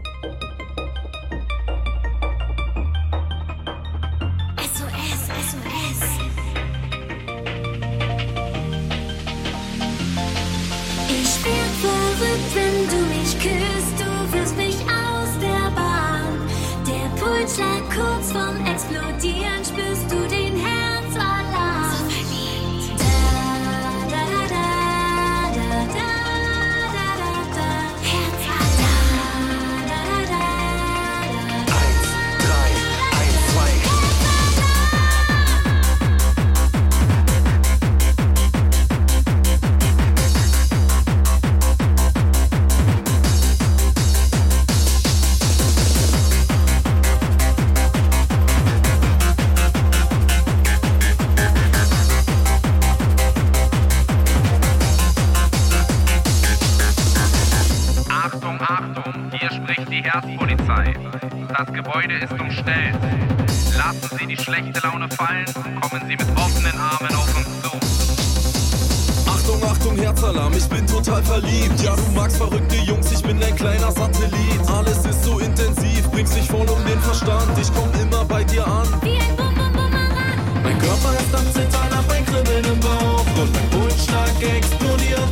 Das 61.63 61.75
Gebäude 61.75 62.15
ist 62.15 62.33
umstellt. 62.39 62.95
Lassen 63.77 64.17
Sie 64.17 64.25
die 64.25 64.35
schlechte 64.35 64.79
Laune 64.81 65.07
fallen, 65.09 65.45
kommen 65.79 66.01
Sie 66.07 66.15
mit 66.15 66.25
offenen 66.35 66.73
Armen 66.73 67.13
auf 67.13 67.37
uns 67.37 67.61
zu. 67.61 69.29
Achtung, 69.29 69.63
Achtung, 69.69 69.95
Herzalarm, 69.95 70.53
ich 70.53 70.67
bin 70.67 70.87
total 70.87 71.21
verliebt. 71.21 71.79
Ja, 71.83 71.95
du 71.95 72.01
magst 72.15 72.37
verrückte 72.37 72.77
Jungs, 72.77 73.11
ich 73.11 73.21
bin 73.21 73.37
ein 73.43 73.55
kleiner 73.55 73.91
Satellit. 73.91 74.59
Alles 74.75 75.05
ist 75.05 75.23
so 75.23 75.37
intensiv, 75.37 76.09
bringst 76.09 76.35
dich 76.35 76.47
voll 76.47 76.67
um 76.67 76.83
den 76.83 76.99
Verstand. 76.99 77.55
Ich 77.61 77.71
komm 77.75 77.91
immer 78.01 78.25
bei 78.25 78.43
dir 78.43 78.65
an. 78.65 78.87
Wie 79.03 79.19
ein 79.19 79.35
Bum 79.37 79.53
Bum 79.53 79.71
Bumerang. 79.71 80.39
Mein 80.63 80.79
Körper 80.79 81.13
ist 81.13 81.35
am 81.35 81.45
Zittern, 81.53 81.95
hab 81.95 82.09
ein 82.09 82.25
Kribbeln 82.25 82.65
im 82.65 82.79
Bauch. 82.79 83.25
Und 83.39 83.53
mein 83.53 83.69
Pulsschlag 83.69 84.33
explodiert. 84.41 85.29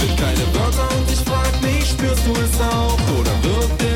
Sind 0.00 0.16
keine 0.18 0.52
Wörter 0.52 0.88
und 0.96 1.08
ich 1.12 1.20
frag 1.20 1.62
mich, 1.62 1.90
spürst 1.90 2.26
du 2.26 2.32
es 2.42 2.60
auch? 2.60 2.98
Oder 3.20 3.30
wirkt 3.44 3.82
es 3.84 3.93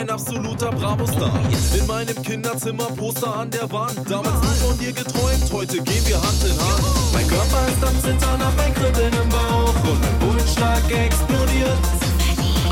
Du 0.00 0.06
mein 0.06 0.14
absoluter 0.14 0.70
Bravo-Star. 0.70 1.30
In 1.78 1.86
meinem 1.86 2.22
Kinderzimmer 2.22 2.86
Poster 2.96 3.36
an 3.36 3.50
der 3.50 3.70
Wand. 3.70 3.98
Damals 4.08 4.40
nur 4.40 4.70
von 4.70 4.78
dir 4.78 4.92
geträumt, 4.92 5.52
heute 5.52 5.82
gehen 5.82 6.06
wir 6.06 6.16
Hand 6.16 6.42
in 6.42 6.58
Hand. 6.58 7.12
Mein 7.12 7.28
Körper 7.28 7.68
ist 7.68 7.84
am 7.84 8.00
Zittern, 8.00 8.42
hab 8.42 8.58
ein 8.58 8.72
Kribbeln 8.72 9.12
im 9.12 9.28
Bauch 9.28 9.74
und 9.84 10.00
mein 10.00 10.18
Pulsschlag 10.20 10.82
explodiert. 10.90 11.76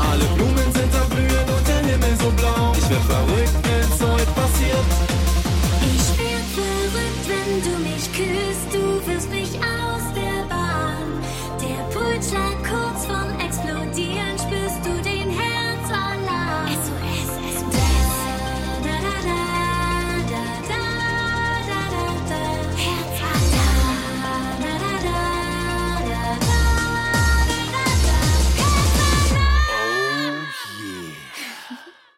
Alle 0.09 0.25
Blumen 0.35 0.73
sind 0.73 0.95
am 0.95 1.07
Blühen 1.09 1.49
und 1.55 1.67
der 1.67 1.85
Himmel 1.85 2.17
so 2.19 2.31
blau. 2.31 2.73
Ich 2.75 2.89
werd 2.89 3.03
verrückt, 3.03 3.68